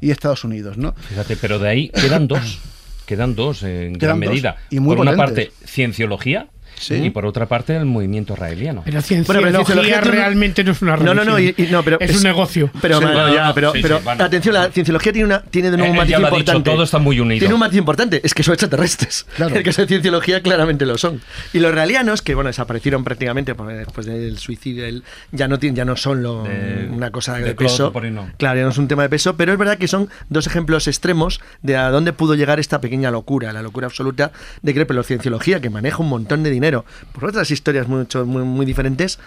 y 0.00 0.10
Estados 0.10 0.44
Unidos, 0.44 0.76
¿no? 0.76 0.94
Fíjate, 0.94 1.36
pero 1.36 1.58
de 1.58 1.68
ahí 1.68 1.88
quedan 1.90 2.28
dos. 2.28 2.58
Quedan 3.06 3.34
dos 3.34 3.62
en 3.62 3.94
Quedan 3.96 3.98
gran 3.98 4.20
dos, 4.20 4.30
medida. 4.30 4.56
y 4.70 4.80
muy 4.80 4.96
Por 4.96 5.06
una 5.06 5.16
parte, 5.16 5.52
cienciología 5.66 6.48
Sí. 6.80 6.94
Y 6.94 7.10
por 7.10 7.26
otra 7.26 7.46
parte, 7.46 7.76
el 7.76 7.84
movimiento 7.84 8.34
raeliano. 8.34 8.82
Pero 8.84 9.00
Bueno, 9.02 9.02
pero 9.02 9.02
cienciología 9.02 9.52
cienciología 9.64 10.00
tiene- 10.00 10.16
realmente 10.16 10.64
no 10.64 10.72
es 10.72 10.80
una 10.82 10.92
No, 10.92 10.96
religión. 10.96 11.16
no, 11.26 11.32
no, 11.32 11.38
y- 11.38 11.54
y 11.58 11.62
no, 11.70 11.82
pero 11.82 11.98
es, 12.00 12.16
un 12.16 12.22
negocio. 12.22 12.70
Pero, 12.80 12.98
Sí, 12.98 13.04
bueno, 13.04 13.34
ya, 13.34 13.46
no, 13.48 13.54
pero, 13.54 13.72
sí, 13.72 13.80
pero 13.82 13.98
sí, 13.98 14.04
bueno. 14.04 14.24
atención, 14.24 14.54
la 14.54 14.70
cienciología 14.70 15.12
tiene, 15.12 15.26
una, 15.26 15.42
tiene 15.42 15.70
de 15.70 15.76
nuevo 15.76 15.92
un 15.92 15.98
matiz 15.98 16.10
ya 16.12 16.18
lo 16.18 16.26
ha 16.26 16.30
dicho, 16.30 16.38
importante. 16.40 16.70
todo 16.70 16.82
está 16.84 16.98
muy 16.98 17.20
unido. 17.20 17.38
Tiene 17.40 17.52
un 17.54 17.60
matiz 17.60 17.78
importante, 17.78 18.20
es 18.24 18.32
que 18.32 18.42
son 18.42 18.54
extraterrestres. 18.54 19.26
Claro. 19.36 19.54
El 19.54 19.62
que 19.62 19.70
es 19.70 19.76
de 19.76 19.86
cienciología 19.86 20.42
claramente 20.42 20.86
lo 20.86 20.96
son. 20.96 21.20
Y 21.52 21.58
los 21.58 21.72
realianos, 21.74 22.22
que 22.22 22.34
bueno, 22.34 22.48
desaparecieron 22.48 23.04
prácticamente 23.04 23.54
pues, 23.54 23.76
después 23.76 24.06
del 24.06 24.38
suicidio, 24.38 24.86
el- 24.86 25.02
ya 25.32 25.48
no 25.48 25.58
tienen, 25.58 25.76
ya 25.76 25.84
no 25.84 25.96
son 25.96 26.22
lo, 26.22 26.44
De- 26.44 26.88
una 26.90 27.10
cosa 27.10 27.34
de, 27.36 27.44
de 27.44 27.54
peso. 27.54 27.92
por 27.92 28.04
ahí 28.04 28.10
no. 28.10 28.30
Claro, 28.38 28.58
ya 28.58 28.64
no 28.64 28.70
es 28.70 28.78
un 28.78 28.88
tema 28.88 29.02
de 29.02 29.08
peso, 29.10 29.36
pero 29.36 29.52
es 29.52 29.58
verdad 29.58 29.76
que 29.76 29.86
son 29.88 30.08
dos 30.30 30.46
ejemplos 30.46 30.88
extremos 30.88 31.40
de 31.62 31.76
a 31.76 31.90
dónde 31.90 32.12
pudo 32.14 32.34
llegar 32.36 32.58
esta 32.58 32.80
pequeña 32.80 33.10
locura, 33.10 33.52
la 33.52 33.60
locura 33.62 33.86
absoluta 33.86 34.32
de 34.62 34.72
creer, 34.72 34.86
pero 34.86 35.02
cienciología, 35.02 35.60
que 35.60 35.68
maneja 35.70 35.98
un 35.98 36.08
montón 36.08 36.42
de 36.42 36.50
dinero, 36.50 36.69
por 37.12 37.24
otras 37.26 37.50
historias 37.50 37.88
mucho, 37.88 38.24
muy, 38.26 38.42
muy 38.42 38.66
diferentes, 38.66 39.18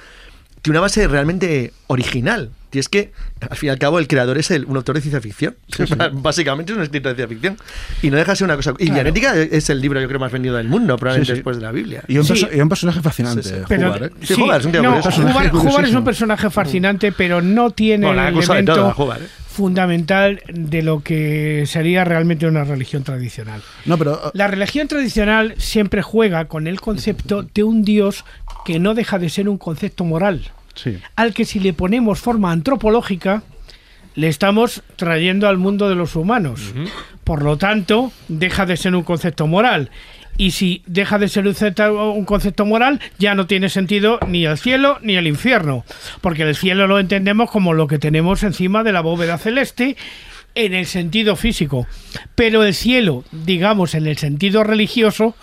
tiene 0.62 0.78
una 0.78 0.82
base 0.82 1.08
realmente 1.08 1.74
original. 1.88 2.50
Y 2.72 2.80
es 2.80 2.90
que, 2.90 3.12
al 3.48 3.56
fin 3.56 3.68
y 3.68 3.70
al 3.70 3.78
cabo, 3.78 4.00
el 4.00 4.08
creador 4.08 4.38
es 4.40 4.50
el, 4.50 4.66
un 4.66 4.76
autor 4.78 4.96
de 4.96 5.02
ciencia 5.02 5.22
ficción. 5.22 5.56
Básicamente 6.14 6.72
es 6.72 6.78
un 6.78 6.84
escritor 6.84 7.12
de 7.12 7.16
ciencia 7.18 7.28
ficción. 7.36 7.58
Y 8.02 8.10
no 8.10 8.18
deja 8.18 8.32
de 8.32 8.36
ser 8.38 8.46
una 8.46 8.56
cosa. 8.56 8.72
Y 8.80 8.86
Claro. 8.86 8.94
Dianética 8.96 9.36
es 9.36 9.70
el 9.70 9.80
libro, 9.80 10.02
yo 10.02 10.08
creo, 10.08 10.20
más 10.20 10.32
vendido 10.32 10.56
del 10.56 10.68
mundo, 10.70 10.98
probablemente 10.98 11.28
Sí, 11.28 11.32
sí. 11.34 11.36
después 11.36 11.58
de 11.58 11.62
la 11.64 11.72
Biblia. 11.72 12.04
Y 12.08 12.18
un, 12.18 12.24
Sí. 12.26 12.34
perso- 12.34 12.50
y 12.58 12.62
un 12.62 12.70
personaje 12.70 13.02
fascinante, 13.02 13.44
Sí, 13.44 13.50
sí. 13.50 13.56
Pero- 13.68 13.90
Hubbard, 13.90 14.04
¿eh? 14.06 14.10
Sí, 14.24 14.34
es 15.88 15.94
un 15.96 16.04
personaje 16.04 16.50
fascinante, 16.50 17.12
pero 17.12 17.42
no 17.42 17.70
tiene 17.72 18.08
Bueno, 18.08 18.22
la 18.24 18.30
el 18.30 18.36
de 18.36 18.42
todo, 18.42 18.54
elemento 18.54 18.86
a 18.86 18.96
Hubbard, 19.04 19.22
¿eh? 19.22 19.28
Fundamental 19.54 20.42
de 20.48 20.82
lo 20.82 21.02
que 21.02 21.66
sería 21.68 22.04
realmente 22.04 22.48
una 22.48 22.64
religión 22.64 23.04
tradicional. 23.04 23.62
No, 23.86 23.98
pero 23.98 24.32
La 24.34 24.48
religión 24.48 24.88
tradicional 24.88 25.54
siempre 25.58 26.02
juega 26.02 26.46
con 26.46 26.68
el 26.68 26.82
concepto 26.82 27.44
de 27.44 27.64
un 27.64 27.84
Dios 27.84 28.26
que 28.66 28.80
no 28.80 28.96
deja 28.96 29.20
de 29.20 29.30
ser 29.30 29.48
un 29.48 29.58
concepto 29.58 30.04
moral, 30.04 30.52
sí. 30.74 30.98
al 31.16 31.34
que 31.34 31.46
si 31.46 31.60
le 31.60 31.74
ponemos 31.74 32.20
forma 32.20 32.52
antropológica, 32.52 33.44
le 34.16 34.28
estamos 34.28 34.84
trayendo 34.96 35.48
al 35.48 35.58
mundo 35.58 35.88
de 35.88 35.96
los 35.96 36.16
humanos. 36.16 36.74
Por 37.24 37.44
lo 37.44 37.58
tanto, 37.58 38.12
deja 38.28 38.66
de 38.66 38.78
ser 38.78 38.96
un 38.96 39.04
concepto 39.04 39.48
moral. 39.48 39.90
Y 40.38 40.52
si 40.52 40.84
deja 40.88 41.20
de 41.20 41.30
ser 41.30 41.48
un 41.48 42.26
concepto, 42.26 42.66
moral, 42.66 43.00
ya 43.20 43.36
no 43.36 43.46
tiene 43.46 43.70
sentido 43.70 44.20
ni 44.28 44.46
el 44.46 44.58
cielo 44.58 44.98
ni 45.02 45.16
el 45.16 45.28
infierno. 45.28 45.86
Porque 46.22 46.44
el 46.44 46.56
cielo 46.56 46.88
lo 46.88 47.00
entendemos 47.00 47.52
como 47.52 47.74
lo 47.74 47.88
que 47.88 48.00
tenemos 48.00 48.44
encima 48.44 48.84
de 48.84 48.92
la 48.92 49.02
bóveda 49.02 49.38
celeste 49.38 49.96
en 50.56 50.74
el 50.74 50.86
sentido 50.86 51.36
físico. 51.36 51.88
Pero 52.36 52.64
el 52.64 52.74
cielo, 52.74 53.24
digamos, 53.32 53.96
en 53.96 54.08
el 54.08 54.18
sentido 54.18 54.64
religioso, 54.64 55.36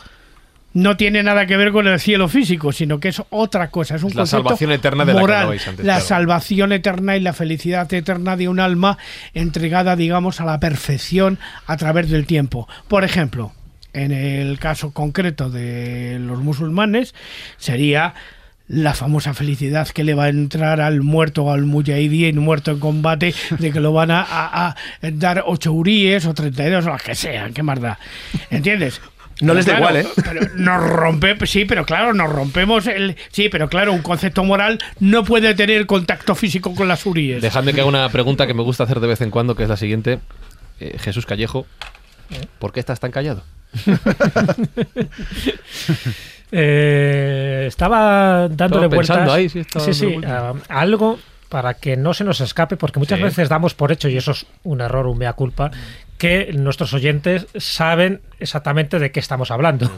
no 0.73 0.97
tiene 0.97 1.23
nada 1.23 1.47
que 1.47 1.57
ver 1.57 1.73
con 1.73 1.87
el 1.89 1.99
cielo 1.99 2.29
físico, 2.29 2.73
sino 2.73 3.01
que 3.01 3.09
es 3.09 3.23
otra 3.31 3.71
cosa, 3.71 3.97
es 3.97 4.03
un 4.03 4.11
la 4.11 4.23
concepto 4.23 4.51
salvación 4.51 4.73
eterna 4.73 5.05
de 5.05 5.15
la 5.15 5.27
que 5.27 5.35
antes, 5.35 5.85
la 5.85 6.01
salvación 6.01 6.73
eterna 6.73 7.17
y 7.17 7.21
la 7.21 7.33
felicidad 7.33 7.93
eterna 7.93 8.37
de 8.37 8.49
un 8.49 8.61
alma 8.61 8.99
entregada, 9.35 9.97
digamos, 9.97 10.41
a 10.41 10.45
la 10.45 10.61
perfección 10.61 11.39
a 11.67 11.77
través 11.77 12.09
del 12.09 12.27
tiempo. 12.27 12.69
Por 12.87 13.05
ejemplo, 13.05 13.53
en 13.93 14.13
el 14.13 14.59
caso 14.59 14.93
concreto 14.93 15.51
de 15.51 16.19
los 16.21 16.39
musulmanes, 16.41 17.15
sería 17.59 18.15
la 18.69 18.95
famosa 18.95 19.35
felicidad 19.35 19.89
que 19.89 20.05
le 20.05 20.15
va 20.15 20.25
a 20.25 20.29
entrar 20.29 20.81
al 20.81 21.03
muerto 21.03 21.45
o 21.45 21.53
al 21.53 21.65
mujahideen 21.65 22.39
muerto 22.39 22.71
en 22.71 22.79
combate 22.79 23.35
de 23.59 23.73
que 23.73 23.81
lo 23.81 23.93
van 23.93 24.13
a, 24.13 24.21
a- 24.23 24.69
a 24.69 24.77
dar 25.13 25.43
ocho 25.47 25.73
uríes 25.73 26.25
o 26.27 26.35
32 26.35 26.87
o 26.87 26.91
las 26.91 27.03
que 27.03 27.15
sean, 27.17 27.53
qué 27.53 27.63
más 27.65 27.81
da. 27.81 27.99
¿Entiendes? 28.51 29.01
No 29.41 29.55
les 29.55 29.65
da 29.67 29.79
Claro, 29.79 29.99
igual, 29.99 30.13
¿eh? 30.19 30.23
Pero 30.23 30.55
nos 30.57 30.83
rompe, 30.91 31.35
sí, 31.47 31.65
pero 31.65 31.87
claro, 31.87 32.13
nos 32.13 32.31
rompemos 32.31 32.87
el. 32.87 33.17
Sí, 33.33 33.49
pero 33.49 33.71
claro, 33.71 33.93
un 33.95 34.03
concepto 34.03 34.45
moral 34.45 34.79
no 35.01 35.25
puede 35.25 35.55
tener 35.55 35.87
contacto 35.87 36.35
físico 36.35 36.75
con 36.75 36.89
las 36.89 37.07
uríes. 37.07 37.41
Dejadme 37.41 37.73
que 37.73 37.81
haga 37.81 37.89
una 37.89 38.09
pregunta 38.11 38.47
que 38.47 38.53
me 38.55 38.63
gusta 38.63 38.85
hacer 38.85 39.01
de 39.01 39.07
vez 39.09 39.21
en 39.23 39.31
cuando, 39.31 39.57
que 39.57 39.63
es 39.63 39.69
la 39.71 39.79
siguiente. 39.79 40.19
Eh, 40.79 40.97
Jesús 41.01 41.25
Callejo, 41.25 41.67
¿por 42.59 42.73
qué 42.73 42.81
estás 42.81 43.01
tan 43.01 43.11
callado? 43.11 43.43
Eh, 46.53 47.67
estaba 47.69 48.49
dándole 48.49 48.87
Estaba 48.87 48.97
vueltas 48.97 49.31
ahí, 49.31 49.49
sí, 49.49 49.61
estaba 49.61 49.85
sí, 49.85 49.95
sí, 49.95 50.07
dándole 50.21 50.27
a, 50.27 50.49
a 50.69 50.81
algo 50.81 51.19
para 51.49 51.75
que 51.75 51.97
no 51.97 52.13
se 52.15 52.25
nos 52.25 52.41
escape, 52.41 52.77
porque 52.77 52.99
muchas 52.99 53.19
Sí. 53.19 53.25
veces 53.25 53.49
damos 53.49 53.75
por 53.75 53.91
hecho, 53.93 54.09
y 54.09 54.17
eso 54.17 54.33
es 54.33 54.47
un 54.65 54.81
error, 54.81 55.07
un 55.07 55.19
mea 55.19 55.33
culpa, 55.35 55.71
que 56.19 56.53
nuestros 56.53 56.93
oyentes 56.93 57.47
saben 57.57 58.21
exactamente 58.39 58.99
de 58.99 59.11
qué 59.11 59.19
estamos 59.21 59.51
hablando. 59.51 59.91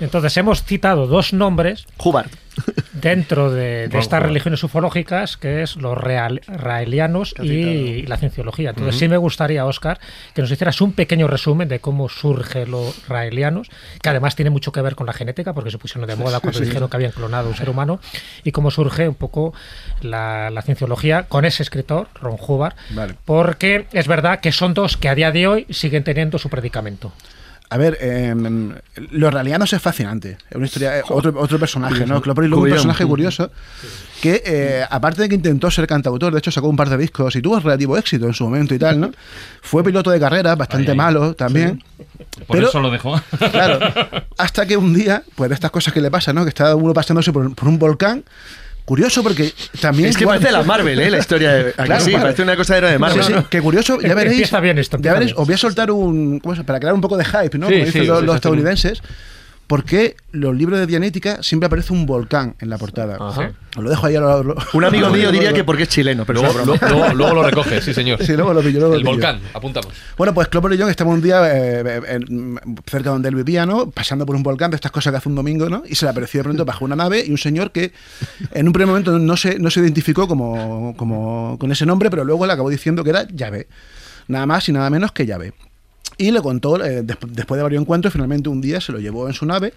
Entonces 0.00 0.36
hemos 0.36 0.62
citado 0.64 1.06
dos 1.06 1.32
nombres 1.32 1.86
Hubbard. 1.98 2.30
dentro 2.92 3.50
de, 3.50 3.84
estas 3.92 4.22
religiones 4.22 4.62
ufológicas, 4.62 5.36
que 5.36 5.62
es 5.62 5.76
los 5.76 5.96
real- 5.96 6.40
raelianos 6.46 7.34
y 7.42 8.02
la 8.06 8.16
cienciología. 8.16 8.70
Entonces 8.70 8.98
sí 8.98 9.08
me 9.08 9.16
gustaría, 9.16 9.64
Oscar, 9.66 9.98
que 10.34 10.42
nos 10.42 10.50
hicieras 10.50 10.80
un 10.80 10.92
pequeño 10.92 11.26
resumen 11.26 11.68
de 11.68 11.80
cómo 11.80 12.08
surge 12.08 12.66
los 12.66 13.06
raelianos, 13.08 13.68
que 14.02 14.08
además 14.08 14.36
tiene 14.36 14.50
mucho 14.50 14.72
que 14.72 14.82
ver 14.82 14.94
con 14.94 15.06
la 15.06 15.12
genética, 15.12 15.52
porque 15.52 15.70
se 15.70 15.78
pusieron 15.78 16.08
de 16.08 16.16
moda 16.16 16.40
cuando 16.40 16.60
dijeron 16.60 16.88
que 16.88 16.96
habían 16.96 17.12
clonado 17.12 17.48
un 17.48 17.56
ser 17.56 17.70
humano, 17.70 18.00
y 18.44 18.52
cómo 18.52 18.70
surge 18.70 19.08
un 19.08 19.14
poco 19.14 19.54
la, 20.02 20.50
la 20.50 20.62
cienciología 20.62 21.24
con 21.24 21.44
ese 21.44 21.62
escritor, 21.62 22.08
Ron 22.14 22.36
Hubbard, 22.38 22.74
Vale. 22.90 23.14
porque 23.24 23.86
es 23.92 24.06
verdad 24.08 24.40
que 24.40 24.52
son 24.52 24.74
dos 24.74 24.96
que 24.96 25.08
a 25.08 25.14
día 25.14 25.30
de 25.32 25.46
hoy 25.46 25.66
siguen 25.70 26.04
teniendo 26.04 26.38
su 26.38 26.48
predicamento. 26.48 27.12
A 27.72 27.76
ver, 27.78 27.96
eh, 28.00 28.34
los 29.12 29.32
realianos 29.32 29.72
es 29.72 29.80
fascinante. 29.80 30.36
Es 30.50 30.56
una 30.56 30.66
historia, 30.66 30.98
eh, 30.98 31.02
otro, 31.08 31.32
otro 31.40 31.56
personaje, 31.58 32.04
¿no? 32.04 32.20
Clopper 32.20 32.44
es 32.46 32.52
un 32.52 32.68
personaje 32.68 33.06
curioso 33.06 33.50
que, 34.20 34.42
eh, 34.44 34.84
aparte 34.90 35.22
de 35.22 35.28
que 35.28 35.36
intentó 35.36 35.70
ser 35.70 35.86
cantautor, 35.86 36.32
de 36.32 36.40
hecho 36.40 36.50
sacó 36.50 36.68
un 36.68 36.74
par 36.76 36.90
de 36.90 36.96
discos 36.98 37.36
y 37.36 37.40
tuvo 37.40 37.60
relativo 37.60 37.96
éxito 37.96 38.26
en 38.26 38.34
su 38.34 38.42
momento 38.44 38.74
y 38.74 38.78
tal, 38.80 38.98
¿no? 38.98 39.12
Fue 39.62 39.84
piloto 39.84 40.10
de 40.10 40.18
carrera, 40.18 40.56
bastante 40.56 40.90
Ay, 40.90 40.92
ay. 40.92 40.96
malo 40.96 41.34
también. 41.34 41.82
Por 42.48 42.56
Pero- 42.56 42.68
eso 42.70 42.80
lo 42.80 42.90
dejó. 42.90 43.20
Claro. 43.52 43.78
Hasta 44.36 44.66
que 44.66 44.76
un 44.76 44.92
día, 44.92 45.22
pues 45.36 45.48
de 45.48 45.54
estas 45.54 45.70
cosas 45.70 45.94
que 45.94 46.00
le 46.00 46.10
pasan, 46.10 46.34
¿no? 46.34 46.42
Que 46.42 46.48
está 46.48 46.74
uno 46.74 46.92
pasándose 46.92 47.32
por, 47.32 47.54
por 47.54 47.68
un 47.68 47.78
volcán. 47.78 48.24
Curioso 48.90 49.22
porque 49.22 49.52
también. 49.80 50.08
Es 50.08 50.16
que 50.16 50.24
igual- 50.24 50.40
parece 50.40 50.50
la 50.58 50.64
Marvel, 50.64 50.98
¿eh? 50.98 51.08
La 51.12 51.18
historia. 51.18 51.52
De, 51.52 51.60
¿a 51.60 51.64
que 51.76 51.84
Claro, 51.84 52.04
sí, 52.04 52.10
vale. 52.10 52.22
parece 52.24 52.42
una 52.42 52.56
cosa 52.56 52.74
de 52.74 52.78
héroe 52.78 52.90
de 52.90 52.98
Marvel. 52.98 53.22
Sí, 53.22 53.32
sí, 53.32 53.38
que 53.48 53.60
curioso, 53.62 54.00
ya 54.00 54.14
veréis. 54.16 54.32
Empieza 54.38 54.58
bien 54.58 54.78
esto, 54.78 54.96
ya 54.96 54.98
empieza 54.98 55.14
veréis, 55.14 55.30
bien. 55.32 55.40
os 55.42 55.46
voy 55.46 55.54
a 55.54 55.58
soltar 55.58 55.90
un. 55.92 56.40
¿cómo 56.40 56.56
se- 56.56 56.64
Para 56.64 56.80
crear 56.80 56.92
un 56.92 57.00
poco 57.00 57.16
de 57.16 57.24
hype, 57.24 57.56
¿no? 57.56 57.68
Sí, 57.68 57.74
Como 57.74 57.84
sí, 57.86 57.92
dicen 58.00 58.06
los, 58.08 58.24
los 58.24 58.40
sí, 58.40 58.40
estadounidenses. 59.78 59.90
Porque 60.00 60.16
los 60.32 60.54
libros 60.56 60.78
de 60.80 60.86
Dianética 60.86 61.42
siempre 61.42 61.66
aparece 61.68 61.92
un 61.92 62.04
volcán 62.06 62.56
en 62.58 62.68
la 62.70 62.76
portada. 62.78 63.16
Ajá. 63.20 63.52
Os 63.76 63.84
lo 63.84 63.88
dejo 63.90 64.06
ahí 64.06 64.16
a 64.16 64.20
lo, 64.20 64.42
lo- 64.42 64.56
Un 64.74 64.84
amigo 64.84 65.08
mío 65.10 65.26
lo- 65.26 65.32
diría 65.32 65.52
que 65.52 65.62
porque 65.62 65.84
es 65.84 65.88
chileno, 65.88 66.24
pero 66.24 66.42
Luego, 66.42 67.34
lo 67.34 67.42
recoge, 67.44 67.80
sí, 67.80 67.94
señor. 67.94 68.20
Sí, 68.24 68.32
luego 68.34 68.52
lo 68.52 68.60
pillo, 68.62 68.80
luego 68.80 68.94
El 68.94 69.00
pillo. 69.02 69.12
volcán, 69.12 69.40
apuntamos. 69.54 69.92
Bueno, 70.16 70.34
pues 70.34 70.48
Clopper 70.48 70.72
y 70.72 70.78
John 70.78 70.90
estamos 70.90 71.14
un 71.14 71.22
día 71.22 71.40
eh, 71.56 71.82
eh, 71.86 72.00
en- 72.08 72.58
cerca 72.86 73.10
donde 73.10 73.28
él 73.28 73.34
vivía, 73.36 73.64
¿no? 73.66 73.90
Pasando 73.90 74.26
por 74.26 74.34
un 74.36 74.42
volcán 74.42 74.70
de 74.70 74.74
estas 74.74 74.90
cosas 74.90 75.12
que 75.12 75.18
hace 75.18 75.28
un 75.28 75.36
domingo, 75.36 75.68
¿no? 75.68 75.82
Y 75.86 75.94
se 75.94 76.04
le 76.04 76.10
apareció 76.10 76.40
de 76.40 76.44
pronto 76.44 76.64
bajo 76.64 76.84
una 76.84 76.96
nave 76.96 77.24
y 77.24 77.30
un 77.30 77.38
señor 77.38 77.70
que 77.70 77.92
en 78.52 78.66
un 78.66 78.72
primer 78.72 78.88
momento 78.88 79.18
no 79.18 79.36
se, 79.36 79.58
no 79.60 79.70
se 79.70 79.80
identificó 79.80 80.26
como, 80.26 80.94
como 80.96 81.56
con 81.60 81.70
ese 81.70 81.86
nombre, 81.86 82.10
pero 82.10 82.24
luego 82.24 82.44
le 82.46 82.52
acabó 82.52 82.70
diciendo 82.70 83.04
que 83.04 83.10
era 83.10 83.26
llave. 83.28 83.68
Nada 84.26 84.46
más 84.46 84.68
y 84.68 84.72
nada 84.72 84.90
menos 84.90 85.12
que 85.12 85.26
llave. 85.26 85.52
Y 86.20 86.30
le 86.32 86.42
contó, 86.42 86.84
eh, 86.84 87.02
des- 87.02 87.16
después 87.28 87.56
de 87.58 87.62
varios 87.62 87.80
encuentros, 87.80 88.12
finalmente 88.12 88.48
un 88.50 88.60
día 88.60 88.78
se 88.80 88.92
lo 88.92 88.98
llevó 88.98 89.26
en 89.26 89.32
su 89.32 89.46
nave, 89.46 89.72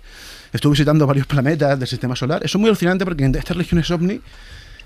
estuvo 0.52 0.72
visitando 0.72 1.08
varios 1.08 1.26
planetas 1.26 1.80
del 1.80 1.88
sistema 1.88 2.16
solar. 2.18 2.44
Eso 2.44 2.58
es 2.58 2.60
muy 2.60 2.68
alucinante 2.70 3.06
porque 3.06 3.24
en 3.24 3.34
estas 3.36 3.56
regiones 3.56 3.90
ovni, 3.92 4.20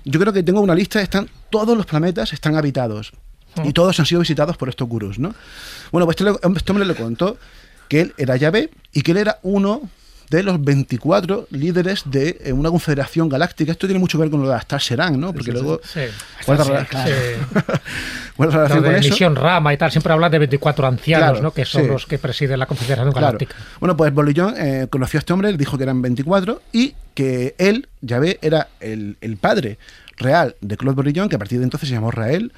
yo 0.04 0.20
creo 0.20 0.32
que 0.32 0.42
tengo 0.44 0.60
una 0.60 0.74
lista, 0.74 1.00
están 1.02 1.28
todos 1.50 1.76
los 1.76 1.84
planetas 1.84 2.32
están 2.32 2.54
habitados. 2.56 3.12
Y 3.64 3.72
todos 3.72 3.98
han 3.98 4.06
sido 4.06 4.20
visitados 4.20 4.56
por 4.56 4.68
estos 4.68 4.88
gurús, 4.88 5.18
¿no? 5.18 5.34
Bueno, 5.90 6.06
pues 6.06 6.16
este, 6.20 6.24
le- 6.30 6.56
este 6.56 6.70
hombre 6.72 6.86
le 6.86 6.94
contó 6.94 7.36
que 7.88 8.02
él 8.02 8.14
era 8.18 8.36
Yahvé 8.36 8.70
y 8.92 9.02
que 9.02 9.10
él 9.10 9.16
era 9.16 9.38
uno 9.42 9.82
de 10.30 10.42
los 10.42 10.62
24 10.62 11.46
líderes 11.50 12.02
de 12.06 12.38
eh, 12.44 12.52
una 12.52 12.70
confederación 12.70 13.28
galáctica. 13.28 13.72
Esto 13.72 13.86
tiene 13.86 13.98
mucho 13.98 14.18
que 14.18 14.22
ver 14.22 14.30
con 14.30 14.40
lo 14.42 14.46
de 14.48 14.52
la 14.54 14.58
Star 14.60 14.80
Serán, 14.80 15.18
¿no? 15.20 15.32
Porque 15.32 15.52
luego... 15.52 15.80
Sí. 15.84 16.00
Guarda, 16.46 16.64
Sí, 16.80 16.86
claro. 16.88 17.10
Relación 18.38 18.82
con 18.82 18.92
de 18.92 18.98
eso. 18.98 19.08
misión 19.10 19.36
Rama 19.36 19.72
y 19.74 19.76
tal, 19.76 19.90
siempre 19.90 20.12
hablan 20.12 20.30
de 20.30 20.38
24 20.38 20.86
ancianos, 20.86 21.28
Claro, 21.30 21.42
¿no? 21.42 21.50
Que 21.52 21.64
son 21.64 21.86
los 21.88 22.06
que 22.06 22.18
presiden 22.18 22.58
la 22.58 22.66
Confederación 22.66 23.12
Claro. 23.12 23.26
Galáctica. 23.26 23.54
Bueno, 23.80 23.96
pues 23.96 24.12
Bolillón 24.12 24.54
eh, 24.56 24.86
conoció 24.90 25.18
a 25.18 25.20
este 25.20 25.32
hombre, 25.32 25.56
dijo 25.56 25.76
que 25.76 25.84
eran 25.84 26.02
24 26.02 26.62
y 26.72 26.94
que 27.14 27.54
él, 27.58 27.88
Yahvé, 28.00 28.38
era 28.42 28.68
el, 28.80 29.16
el 29.20 29.36
padre 29.36 29.78
real 30.16 30.56
de 30.60 30.76
Claude 30.76 30.96
Bolillón, 30.96 31.28
que 31.28 31.36
a 31.36 31.38
partir 31.38 31.58
de 31.58 31.64
entonces 31.64 31.88
se 31.88 31.94
llamó 31.94 32.10
Rael, 32.10 32.52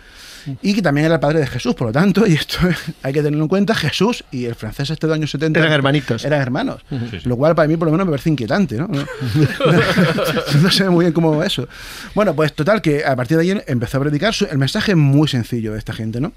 y 0.62 0.74
que 0.74 0.82
también 0.82 1.07
era 1.07 1.14
el 1.16 1.20
padre 1.20 1.41
de 1.41 1.47
Jesús, 1.47 1.74
por 1.74 1.88
lo 1.88 1.93
tanto, 1.93 2.26
y 2.26 2.34
esto 2.34 2.59
hay 3.03 3.12
que 3.12 3.22
tenerlo 3.22 3.45
en 3.45 3.49
cuenta, 3.49 3.74
Jesús 3.74 4.24
y 4.30 4.45
el 4.47 4.55
francés 4.55 4.91
este 4.91 5.07
de 5.07 5.11
los 5.11 5.14
años 5.16 5.30
70 5.30 5.59
Eran 5.61 5.72
hermanitos. 5.72 6.24
Eran 6.24 6.41
hermanos. 6.41 6.82
Lo 7.24 7.36
cual 7.36 7.55
para 7.55 7.68
mí 7.68 7.76
por 7.76 7.86
lo 7.86 7.93
menos 7.93 8.07
me 8.07 8.11
parece 8.12 8.30
inquietante, 8.30 8.76
¿no? 8.76 8.88
no 10.62 10.70
sé 10.70 10.88
muy 10.91 11.05
bien 11.05 11.12
cómo 11.12 11.43
eso. 11.43 11.68
Bueno, 12.14 12.34
pues 12.34 12.53
total 12.53 12.80
que 12.82 13.05
a 13.05 13.16
partir 13.16 13.36
de 13.38 13.43
ahí 13.53 13.62
empezó 13.66 13.99
a 13.99 14.01
predicar. 14.01 14.34
Su- 14.34 14.47
el 14.47 14.59
mensaje 14.59 14.95
muy 14.95 15.28
sencillo 15.28 15.72
de 15.72 15.78
esta 15.78 15.93
gente, 15.93 16.20
¿no? 16.20 16.32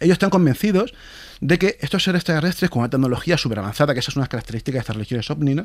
ellos 0.00 0.12
están 0.14 0.30
convencidos 0.30 0.94
de 1.40 1.58
que 1.58 1.76
estos 1.80 2.04
seres 2.04 2.20
extraterrestres 2.20 2.70
con 2.70 2.80
una 2.80 2.88
tecnología 2.90 3.36
súper 3.36 3.58
avanzada, 3.58 3.94
que 3.94 4.00
esa 4.00 4.12
es 4.12 4.16
una 4.16 4.28
característica 4.28 4.76
de 4.76 4.80
estas 4.80 4.94
religiones 4.94 5.28
ovni, 5.30 5.54
¿no? 5.56 5.64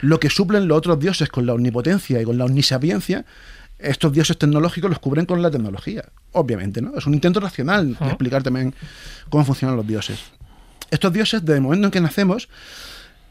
lo 0.00 0.20
que 0.20 0.30
suplen 0.30 0.68
los 0.68 0.78
otros 0.78 1.00
dioses 1.00 1.28
con 1.28 1.44
la 1.44 1.54
omnipotencia 1.54 2.20
y 2.20 2.24
con 2.24 2.38
la 2.38 2.44
omnisapiencia, 2.44 3.24
estos 3.78 4.12
dioses 4.12 4.38
tecnológicos 4.38 4.88
los 4.88 4.98
cubren 4.98 5.26
con 5.26 5.42
la 5.42 5.50
tecnología, 5.50 6.04
obviamente, 6.32 6.80
¿no? 6.80 6.96
Es 6.96 7.06
un 7.06 7.14
intento 7.14 7.40
racional 7.40 7.96
de 7.98 8.06
explicar 8.06 8.42
también 8.42 8.74
cómo 9.28 9.44
funcionan 9.44 9.76
los 9.76 9.86
dioses. 9.86 10.20
Estos 10.90 11.12
dioses, 11.12 11.44
desde 11.44 11.56
el 11.56 11.62
momento 11.62 11.86
en 11.86 11.90
que 11.90 12.00
nacemos, 12.00 12.48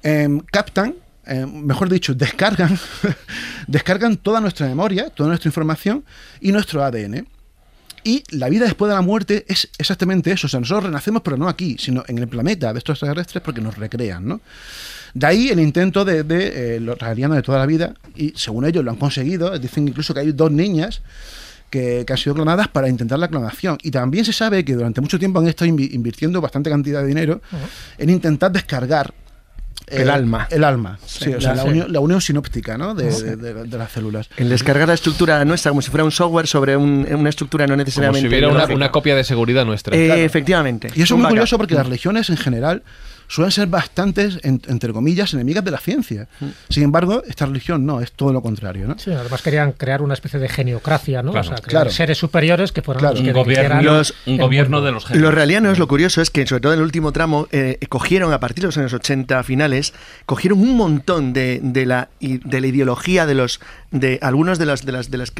em, 0.01 0.39
captan, 0.39 0.95
em, 1.25 1.65
mejor 1.65 1.89
dicho, 1.89 2.13
descargan, 2.15 2.77
descargan 3.67 4.17
toda 4.17 4.41
nuestra 4.41 4.67
memoria, 4.67 5.09
toda 5.09 5.29
nuestra 5.29 5.47
información 5.47 6.03
y 6.41 6.51
nuestro 6.51 6.83
ADN. 6.83 7.27
Y 8.03 8.23
la 8.31 8.49
vida 8.49 8.65
después 8.65 8.89
de 8.89 8.95
la 8.95 9.01
muerte 9.01 9.45
es 9.47 9.69
exactamente 9.77 10.29
eso. 10.31 10.47
O 10.47 10.49
sea, 10.49 10.59
nosotros 10.59 10.83
renacemos, 10.83 11.21
pero 11.21 11.37
no 11.37 11.47
aquí, 11.47 11.77
sino 11.79 12.03
en 12.07 12.17
el 12.17 12.27
planeta 12.27 12.73
de 12.73 12.79
estos 12.79 12.95
extraterrestres 12.95 13.41
porque 13.41 13.61
nos 13.61 13.77
recrean, 13.77 14.27
¿no? 14.27 14.41
De 15.13 15.27
ahí 15.27 15.49
el 15.49 15.59
intento 15.59 16.03
de, 16.05 16.23
de 16.23 16.75
eh, 16.75 16.79
los 16.79 16.97
raelianos 16.97 17.35
de 17.37 17.43
toda 17.43 17.59
la 17.59 17.65
vida, 17.65 17.93
y 18.15 18.33
según 18.35 18.65
ellos 18.65 18.83
lo 18.83 18.91
han 18.91 18.97
conseguido, 18.97 19.57
dicen 19.59 19.87
incluso 19.87 20.13
que 20.13 20.21
hay 20.21 20.31
dos 20.31 20.51
niñas 20.51 21.01
que, 21.69 22.03
que 22.05 22.13
han 22.13 22.17
sido 22.17 22.35
clonadas 22.35 22.67
para 22.67 22.89
intentar 22.89 23.19
la 23.19 23.27
clonación. 23.27 23.77
Y 23.83 23.91
también 23.91 24.25
se 24.25 24.33
sabe 24.33 24.63
que 24.65 24.73
durante 24.73 25.01
mucho 25.01 25.19
tiempo 25.19 25.39
han 25.39 25.47
estado 25.47 25.69
invi- 25.71 25.91
invirtiendo 25.93 26.41
bastante 26.41 26.69
cantidad 26.69 27.01
de 27.01 27.07
dinero 27.07 27.41
en 27.97 28.09
intentar 28.09 28.51
descargar 28.51 29.13
eh, 29.87 30.01
El 30.03 30.09
alma. 30.09 30.47
El 30.49 30.63
alma, 30.63 30.97
sí, 31.05 31.33
o 31.33 31.41
sea, 31.41 31.55
la- 31.55 31.63
unión, 31.65 31.91
la 31.91 31.99
unión 31.99 32.21
sinóptica 32.21 32.77
¿no? 32.77 32.95
de, 32.95 33.11
de- 33.11 33.35
de- 33.35 33.63
de 33.65 33.77
las 33.77 33.91
células. 33.91 34.29
El 34.37 34.49
descargar 34.49 34.87
la 34.87 34.93
estructura 34.93 35.43
nuestra 35.45 35.71
como 35.71 35.81
si 35.81 35.89
fuera 35.91 36.03
un 36.03 36.11
software 36.11 36.47
sobre 36.47 36.77
un- 36.77 37.05
una 37.11 37.29
estructura 37.29 37.65
no 37.67 37.73
Como 37.73 37.83
necesariamente. 37.83 38.21
si 38.21 38.27
hubiera 38.27 38.47
una, 38.49 38.91
copia 38.91 39.15
de 39.15 39.23
seguridad 39.23 39.65
nuestra. 39.65 39.95
Eh, 39.95 40.23
Efectivamente. 40.25 40.89
Y 40.95 41.01
eso 41.01 41.15
es 41.15 41.19
muy 41.19 41.29
curioso 41.29 41.57
porque 41.57 41.75
las 41.75 41.85
religiones 41.85 42.29
en 42.29 42.37
general 42.37 42.81
suelen 43.27 43.51
ser 43.51 43.67
bastantes, 43.67 44.39
en- 44.43 44.61
entre 44.67 44.93
comillas, 44.93 45.33
enemigas 45.33 45.63
de 45.63 45.71
la 45.71 45.77
ciencia. 45.79 46.27
Sin 46.69 46.83
embargo, 46.83 47.23
esta 47.27 47.45
religión 47.45 47.85
no, 47.85 48.01
es 48.01 48.11
todo 48.11 48.31
lo 48.33 48.41
contrario. 48.41 48.87
¿no? 48.87 48.97
Sí, 48.99 49.11
además 49.11 49.41
querían 49.41 49.71
crear 49.73 50.01
una 50.01 50.13
especie 50.13 50.39
de 50.39 50.49
geniocracia, 50.49 51.21
¿no? 51.23 51.31
Claro, 51.31 51.45
o 51.45 51.49
sea, 51.49 51.55
crear 51.57 51.69
claro. 51.83 51.89
seres 51.91 52.17
superiores 52.17 52.71
que 52.71 52.81
fueran 52.81 52.99
Claro. 52.99 53.15
los 53.15 53.23
que 53.23 53.29
Un 53.29 53.33
gobierno, 53.35 54.01
un 54.27 54.37
gobierno 54.37 54.81
de 54.81 54.91
los 54.91 55.05
genios. 55.05 55.21
Los 55.23 55.33
realianos, 55.33 55.79
lo 55.79 55.87
curioso 55.87 56.21
es 56.21 56.29
que, 56.29 56.45
sobre 56.47 56.61
todo 56.61 56.73
en 56.73 56.79
el 56.79 56.85
último 56.85 57.11
tramo, 57.11 57.47
eh, 57.51 57.77
cogieron 57.89 58.33
a 58.33 58.39
partir 58.39 58.61
de 58.63 58.67
los 58.67 58.77
años 58.77 58.93
80 58.93 59.43
finales, 59.43 59.93
cogieron 60.25 60.59
un 60.59 60.75
montón 60.77 61.33
de, 61.33 61.59
de 61.63 61.85
la, 61.85 62.09
de 62.19 62.61
la 62.61 62.67
ideología 62.67 63.25
de 63.25 63.35
los 63.35 63.59
de 63.93 64.19
algunos 64.21 64.59
de 64.59 64.65
las 64.65 64.85
de 64.85 64.91
las, 64.91 65.09
de 65.09 65.17
las 65.19 65.31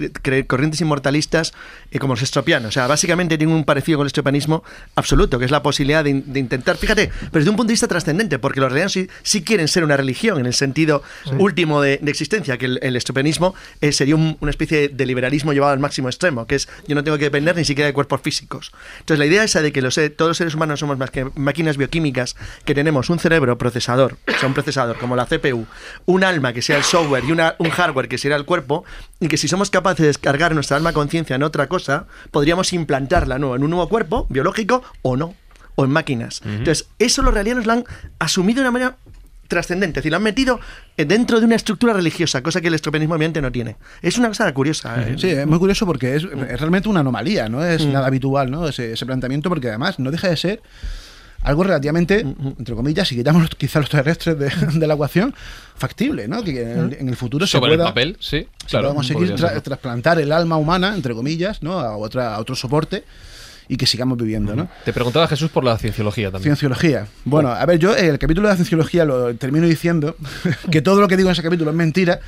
corrientes 0.48 0.80
inmortalistas 0.80 1.54
eh, 1.92 2.00
como 2.00 2.14
los 2.14 2.22
estropianos. 2.22 2.70
O 2.70 2.72
sea, 2.72 2.88
básicamente 2.88 3.38
tienen 3.38 3.54
un 3.56 3.66
parecido 3.66 3.98
con 3.98 4.06
el 4.06 4.08
estropianismo 4.08 4.64
absoluto, 4.96 5.40
que 5.40 5.46
es 5.46 5.52
la 5.52 5.62
posibilidad 5.62 6.04
de, 6.04 6.12
in- 6.12 6.24
de 6.32 6.40
intentar, 6.40 6.78
fíjate, 6.78 7.10
pero 7.20 7.32
desde 7.42 7.50
un 7.50 7.56
punto 7.58 7.70
de 7.70 7.74
vista 7.74 7.88
trascendente, 7.88 8.40
porque 8.40 8.62
los 8.62 8.72
realianos 8.72 8.94
sí, 8.94 9.10
sí 9.24 9.42
quieren 9.44 9.68
ser 9.68 9.84
una 9.84 9.98
religión 9.98 10.40
en 10.40 10.46
el 10.46 10.54
sentido 10.54 11.04
último 11.40 11.82
de, 11.82 11.98
de 12.02 12.12
existencia, 12.12 12.58
que 12.58 12.66
el, 12.66 12.80
el 12.82 12.96
estropianismo 12.96 13.56
eh, 13.82 13.92
sería 13.92 14.16
un- 14.16 14.38
una 14.40 14.52
especie 14.52 14.88
de 14.90 15.06
liberalismo 15.06 15.52
llevado 15.52 15.74
al 15.74 15.80
máximo 15.80 16.08
extremo, 16.08 16.46
que 16.48 16.56
es 16.56 16.70
yo 16.88 16.96
no 16.96 17.04
tengo 17.04 17.18
que 17.18 17.26
depender 17.26 17.56
ni 17.56 17.66
siquiera 17.66 17.88
de 17.88 17.94
cuerpos 17.94 18.22
físicos. 18.22 18.72
Entonces 19.00 19.20
la 19.20 19.26
idea 19.26 19.44
esa 19.44 19.62
de 19.62 19.72
que 19.72 19.82
los, 19.82 19.96
se- 19.96 20.10
todos 20.10 20.30
los 20.30 20.38
seres 20.38 20.54
humanos 20.54 20.80
somos 20.80 20.98
más 20.98 21.10
que 21.12 21.26
máquinas 21.36 21.76
bioquímicas, 21.78 22.36
que 22.66 22.76
tenemos 22.76 23.10
un 23.10 23.18
cerebro 23.20 23.58
procesador, 23.58 24.18
o 24.28 24.38
sea, 24.40 24.48
un 24.48 24.54
procesador 24.54 24.98
como 25.00 25.16
la 25.16 25.26
CPU, 25.26 25.66
un 26.06 26.24
alma 26.24 26.54
que 26.54 26.62
sea 26.62 26.78
el 26.78 26.84
software 26.84 27.24
y 27.28 27.32
una- 27.32 27.56
un 27.58 27.70
hardware 27.72 28.08
que 28.08 28.18
sería 28.20 28.38
el 28.38 28.43
cuerpo, 28.46 28.84
y 29.20 29.28
que 29.28 29.38
si 29.38 29.48
somos 29.48 29.70
capaces 29.70 30.00
de 30.00 30.08
descargar 30.08 30.54
nuestra 30.54 30.78
alma 30.78 30.94
conciencia 30.94 31.36
en 31.36 31.44
otra 31.44 31.68
cosa, 31.68 32.06
podríamos 32.32 32.74
implantarla 32.74 33.36
en 33.36 33.44
un 33.44 33.70
nuevo 33.70 33.88
cuerpo 33.90 34.26
biológico 34.30 34.84
o 35.02 35.18
no, 35.18 35.34
o 35.76 35.86
en 35.86 35.92
máquinas. 35.92 36.42
Entonces, 36.46 36.88
eso 37.00 37.22
los 37.22 37.34
realianos 37.34 37.66
lo 37.66 37.74
han 37.74 37.84
asumido 38.20 38.58
de 38.58 38.62
una 38.62 38.72
manera 38.72 38.98
trascendente, 39.48 40.00
es 40.00 40.04
decir, 40.04 40.12
lo 40.12 40.18
han 40.18 40.24
metido 40.24 40.60
dentro 40.98 41.40
de 41.40 41.46
una 41.46 41.56
estructura 41.56 41.94
religiosa, 41.94 42.42
cosa 42.42 42.60
que 42.62 42.70
el 42.70 42.74
estropenismo 42.74 43.14
obviamente 43.16 43.42
no 43.42 43.52
tiene. 43.52 43.76
Es 44.02 44.18
una 44.18 44.30
cosa 44.30 44.52
curiosa. 44.54 45.02
eh. 45.04 45.16
Sí, 45.18 45.30
es 45.30 45.46
muy 45.46 45.60
curioso 45.60 45.86
porque 45.86 46.16
es, 46.16 46.24
es 46.24 46.60
realmente 46.60 46.90
una 46.90 47.02
anomalía, 47.02 47.50
no 47.50 47.64
es 47.64 47.86
nada 47.86 48.08
habitual 48.08 48.50
¿no? 48.50 48.68
ese, 48.68 48.94
ese 48.94 49.06
planteamiento, 49.06 49.50
porque 49.50 49.68
además 49.70 50.00
no 50.00 50.10
deja 50.12 50.30
de 50.30 50.38
ser 50.38 50.62
algo 51.44 51.64
relativamente, 51.64 52.20
entre 52.22 52.76
comillas, 52.76 53.08
si 53.08 53.16
quitamos 53.16 53.42
los- 53.44 53.56
quizá 53.56 53.80
los 53.80 53.90
terrestres 53.90 54.38
de, 54.40 54.50
de 54.80 54.88
la 54.88 54.94
ecuación, 54.94 55.34
factible, 55.76 56.28
¿no? 56.28 56.44
que 56.44 56.62
en 56.62 56.80
el, 56.80 56.94
en 56.94 57.10
el 57.10 57.16
futuro 57.16 57.46
se 57.46 57.52
Sobre 57.58 57.74
el 57.74 57.78
pueda, 57.78 57.90
papel, 57.90 58.16
sí. 58.20 58.48
se 58.62 58.68
Claro, 58.68 58.88
pueda 58.90 58.96
conseguir 58.96 59.36
tra- 59.36 59.62
trasplantar 59.62 60.20
el 60.20 60.32
alma 60.32 60.58
humana, 60.58 60.94
entre 60.96 61.14
comillas, 61.14 61.62
¿no? 61.62 61.80
a, 61.80 61.98
otra, 61.98 62.36
a 62.36 62.40
otro 62.40 62.56
soporte 62.56 63.04
y 63.68 63.78
que 63.78 63.86
sigamos 63.86 64.18
viviendo. 64.18 64.56
¿no? 64.56 64.68
Te 64.86 64.94
preguntaba 64.94 65.28
Jesús 65.28 65.50
por 65.50 65.64
la 65.64 65.78
cienciología 65.78 66.32
también. 66.32 66.56
Cienciología. 66.56 67.08
Bueno, 67.26 67.50
a 67.50 67.66
ver, 67.66 67.80
yo 67.80 67.96
el 67.96 68.20
capítulo 68.20 68.48
de 68.48 68.54
la 68.54 68.56
cienciología 68.56 69.06
lo 69.06 69.34
termino 69.36 69.68
diciendo 69.68 70.16
que 70.72 70.82
todo 70.82 71.02
lo 71.02 71.08
que 71.08 71.18
digo 71.18 71.30
en 71.30 71.34
ese 71.34 71.44
capítulo 71.44 71.72
es 71.72 71.78
mentira 71.78 72.20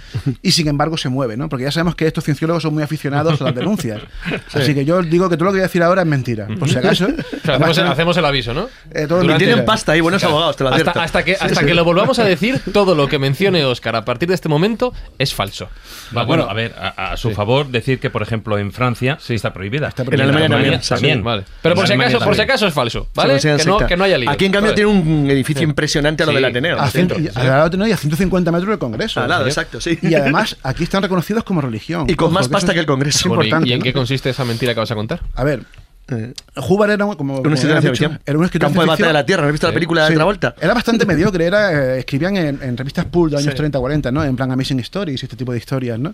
y 0.42 0.52
sin 0.52 0.68
embargo 0.68 0.98
se 0.98 1.10
mueve, 1.10 1.38
¿no? 1.38 1.50
Porque 1.50 1.66
ya 1.66 1.72
sabemos 1.72 1.96
que 1.96 2.08
estos 2.08 2.24
cienciólogos 2.24 2.64
son 2.64 2.74
muy 2.74 2.84
aficionados 2.84 3.42
a 3.42 3.46
las 3.46 3.56
denuncias. 3.56 4.02
Así 4.54 4.74
que 4.74 4.86
yo 4.86 5.02
digo 5.02 5.30
que 5.30 5.38
todo 5.38 5.46
lo 5.46 5.52
que 5.52 5.58
voy 5.58 5.62
a 5.62 5.68
decir 5.68 5.84
ahora 5.84 6.02
es 6.02 6.08
mentira, 6.08 6.48
por 6.60 6.70
si 6.70 6.78
acaso. 6.78 7.06
O 7.06 7.40
sea, 7.46 7.56
hacemos, 7.56 7.78
el, 7.78 7.88
hacemos 7.88 8.18
el 8.18 8.26
aviso, 8.26 8.54
¿no? 8.54 8.70
Eh, 8.92 9.06
todo 9.08 9.22
tienen 9.38 9.66
pasta 9.66 9.92
ahí, 9.92 10.02
buenos 10.02 10.24
abogados, 10.24 10.56
te 10.56 10.64
lo 10.64 10.70
advierto. 10.70 10.90
Hasta, 10.92 11.04
hasta 11.04 11.24
que, 11.24 11.36
hasta 11.40 11.66
que 11.66 11.74
lo 11.74 11.84
volvamos 11.84 12.20
a 12.20 12.24
decir, 12.24 12.62
todo 12.72 12.96
lo 12.96 13.08
que 13.08 13.20
mencione 13.20 13.64
Oscar 13.66 13.96
a 13.96 14.06
partir 14.06 14.30
de 14.30 14.36
este 14.36 14.50
momento 14.50 14.94
es 15.18 15.34
falso. 15.34 15.70
Va, 16.16 16.24
bueno, 16.24 16.48
a 16.50 16.54
ver, 16.54 16.74
a, 16.78 17.12
a 17.12 17.18
su 17.18 17.32
favor, 17.32 17.68
decir 17.68 18.00
que, 18.00 18.10
por 18.10 18.22
ejemplo, 18.22 18.58
en 18.58 18.72
Francia 18.72 19.18
sí 19.20 19.36
está 19.36 19.54
prohibida. 19.54 19.88
Está 19.90 20.04
En 20.04 20.22
Alemania 20.22 20.80
También, 20.88 21.25
vale. 21.26 21.44
Pero 21.62 21.76
por 21.76 21.86
si, 21.88 21.94
acaso, 21.94 22.20
por 22.20 22.36
si 22.36 22.42
acaso 22.42 22.68
es 22.68 22.74
falso, 22.74 23.10
¿vale? 23.14 23.38
Que 23.40 23.58
no, 23.66 23.78
que 23.86 23.98
no 23.98 24.04
haya 24.06 24.18
lío. 24.18 24.30
Aquí 24.30 24.46
en 24.46 24.52
cambio 24.54 24.72
Vale. 24.72 24.76
tiene 24.84 24.92
un 24.92 25.30
edificio 25.30 25.64
impresionante 25.64 26.24
a 26.24 26.26
lo 26.28 26.32
Sí. 26.32 26.36
del 26.36 26.46
Ateneo. 26.46 26.80
A, 26.80 26.90
centro. 26.90 27.20
y- 27.20 27.30
al 27.36 27.48
lado 27.48 27.70
tenemos 27.70 27.90
y 27.90 27.92
a 27.92 27.98
150 27.98 28.52
metros 28.52 28.70
del 28.70 28.80
Congreso. 28.80 29.20
Al 29.22 29.28
lado, 29.30 29.44
Sí. 29.44 29.50
exacto, 29.50 29.82
sí. 29.82 30.00
Y 30.02 30.14
además, 30.16 30.56
aquí 30.64 30.84
están 30.84 31.02
reconocidos 31.04 31.44
como 31.44 31.60
religión. 31.60 32.06
Y 32.10 32.16
con 32.16 32.28
Ojo, 32.28 32.36
más 32.36 32.48
pasta 32.48 32.74
que 32.74 32.80
el 32.80 32.86
Congreso. 32.86 33.18
es 33.20 33.26
Bueno, 33.26 33.44
¿y- 33.44 33.48
importante, 33.48 33.70
¿Y 33.70 33.74
en 33.74 33.80
¿no? 33.80 33.84
qué 33.84 33.92
consiste 33.94 34.30
esa 34.30 34.46
mentira 34.46 34.74
que 34.74 34.80
vas 34.80 34.92
a 34.92 34.96
contar? 34.96 35.22
A 35.36 35.44
ver, 35.44 35.62
Eh, 36.08 36.34
Hubbard 36.70 36.92
era 36.92 37.04
como. 37.16 37.42
ciencia 37.42 37.78
has 37.78 37.82
dicho, 37.82 37.94
ficción. 37.94 38.20
era 38.28 38.38
un 38.38 38.46
escritor 38.46 38.68
Campo 38.68 38.82
de 38.82 38.86
de 38.86 38.90
batalla 38.92 39.08
de 39.08 39.14
la 39.14 39.26
Tierra. 39.26 39.42
¿No 39.42 39.48
has 39.48 39.54
visto 39.54 39.66
la 39.68 39.74
película 39.74 40.04
de 40.04 40.10
Sí. 40.10 40.14
Travolta? 40.14 40.54
Era 40.62 40.76
bastante 40.76 41.04
mediocre, 41.08 41.44
era, 41.48 41.72
eh, 41.96 42.00
escribían 42.02 42.38
en, 42.38 42.60
en 42.62 42.78
revistas 42.78 43.06
Pulp 43.06 43.32
de 43.32 43.38
años 43.40 43.54
Sí. 43.54 43.58
30-40, 43.58 44.12
¿no? 44.12 44.24
En 44.24 44.36
plan 44.36 44.52
Amazing 44.52 44.82
Stories 44.82 45.24
y 45.24 45.26
este 45.26 45.36
tipo 45.36 45.52
de 45.52 45.58
historias, 45.58 45.98
¿no? 45.98 46.14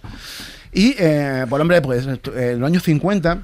Y, 0.72 0.95
eh, 0.97 1.45
pues 1.49 1.62
hombre, 1.62 1.82
pues 1.82 2.07
en 2.07 2.59
los 2.62 2.68
años 2.68 2.84
50 2.84 3.39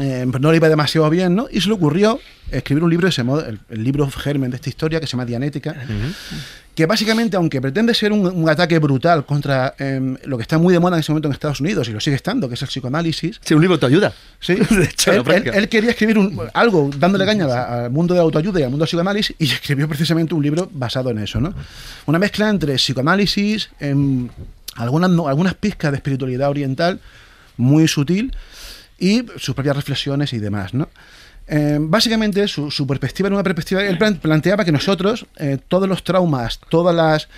eh, 0.00 0.26
pues 0.30 0.40
no 0.42 0.50
le 0.50 0.56
iba 0.56 0.68
demasiado 0.68 1.08
bien, 1.10 1.34
¿no? 1.34 1.46
Y 1.50 1.60
se 1.60 1.68
le 1.68 1.74
ocurrió 1.74 2.18
escribir 2.50 2.82
un 2.82 2.90
libro 2.90 3.06
de 3.06 3.10
ese 3.10 3.22
modo, 3.22 3.44
el, 3.46 3.60
el 3.68 3.84
libro 3.84 4.08
germen 4.10 4.50
de 4.50 4.56
esta 4.56 4.68
historia 4.68 4.98
que 5.00 5.06
se 5.06 5.12
llama 5.12 5.24
Dianética, 5.26 5.76
que 6.74 6.86
básicamente, 6.86 7.36
aunque 7.36 7.60
pretende 7.60 7.92
ser 7.94 8.12
un, 8.12 8.26
un 8.26 8.48
ataque 8.48 8.78
brutal 8.78 9.24
contra 9.26 9.74
em, 9.78 10.16
lo 10.24 10.36
que 10.38 10.42
está 10.42 10.56
muy 10.58 10.72
de 10.72 10.80
moda 10.80 10.96
en 10.96 11.00
ese 11.00 11.12
momento 11.12 11.28
en 11.28 11.32
Estados 11.34 11.60
Unidos 11.60 11.88
y 11.88 11.92
lo 11.92 12.00
sigue 12.00 12.16
estando, 12.16 12.48
que 12.48 12.54
es 12.54 12.62
el 12.62 12.68
psicoanálisis, 12.68 13.38
Sí, 13.44 13.54
un 13.54 13.60
libro 13.60 13.78
te 13.78 13.86
ayuda. 13.86 14.12
Sí, 14.40 14.54
De 14.70 14.84
hecho, 14.84 15.10
en 15.12 15.18
él, 15.18 15.22
práctica. 15.24 15.50
él- 15.50 15.58
él 15.64 15.68
quería 15.68 15.90
escribir 15.90 16.18
un- 16.18 16.40
algo 16.54 16.90
dándole 16.96 17.26
caña 17.26 17.44
a- 17.46 17.84
al 17.84 17.90
mundo 17.90 18.14
de 18.14 18.18
la 18.18 18.22
autoayuda 18.24 18.60
y 18.60 18.62
al 18.62 18.70
mundo 18.70 18.84
del 18.84 18.88
psicoanálisis 18.88 19.36
y 19.38 19.44
escribió 19.46 19.86
precisamente 19.88 20.34
un 20.34 20.42
libro 20.42 20.70
basado 20.72 21.10
en 21.10 21.18
eso, 21.18 21.40
¿no? 21.40 21.52
Una 22.06 22.18
mezcla 22.18 22.48
entre 22.48 22.74
psicoanálisis, 22.76 23.68
em, 23.80 24.28
algunas, 24.76 25.10
no- 25.10 25.28
algunas 25.28 25.54
pizcas 25.54 25.90
de 25.92 25.96
espiritualidad 25.98 26.48
oriental 26.48 27.00
muy 27.56 27.86
sutil 27.88 28.32
y 29.00 29.24
sus 29.38 29.54
propias 29.54 29.74
reflexiones 29.76 30.32
y 30.32 30.38
demás, 30.38 30.74
¿no? 30.74 30.88
Eh, 31.48 31.78
básicamente 31.80 32.46
su, 32.46 32.70
su 32.70 32.86
perspectiva 32.86 33.26
era 33.26 33.34
una 33.34 33.42
perspectiva, 33.42 33.82
él 33.84 33.98
plan- 33.98 34.18
planteaba 34.18 34.64
que 34.64 34.70
nosotros, 34.70 35.26
eh, 35.36 35.58
todos 35.66 35.88
los 35.88 36.04
traumas, 36.04 36.60
todas 36.68 36.94
las 36.94 37.28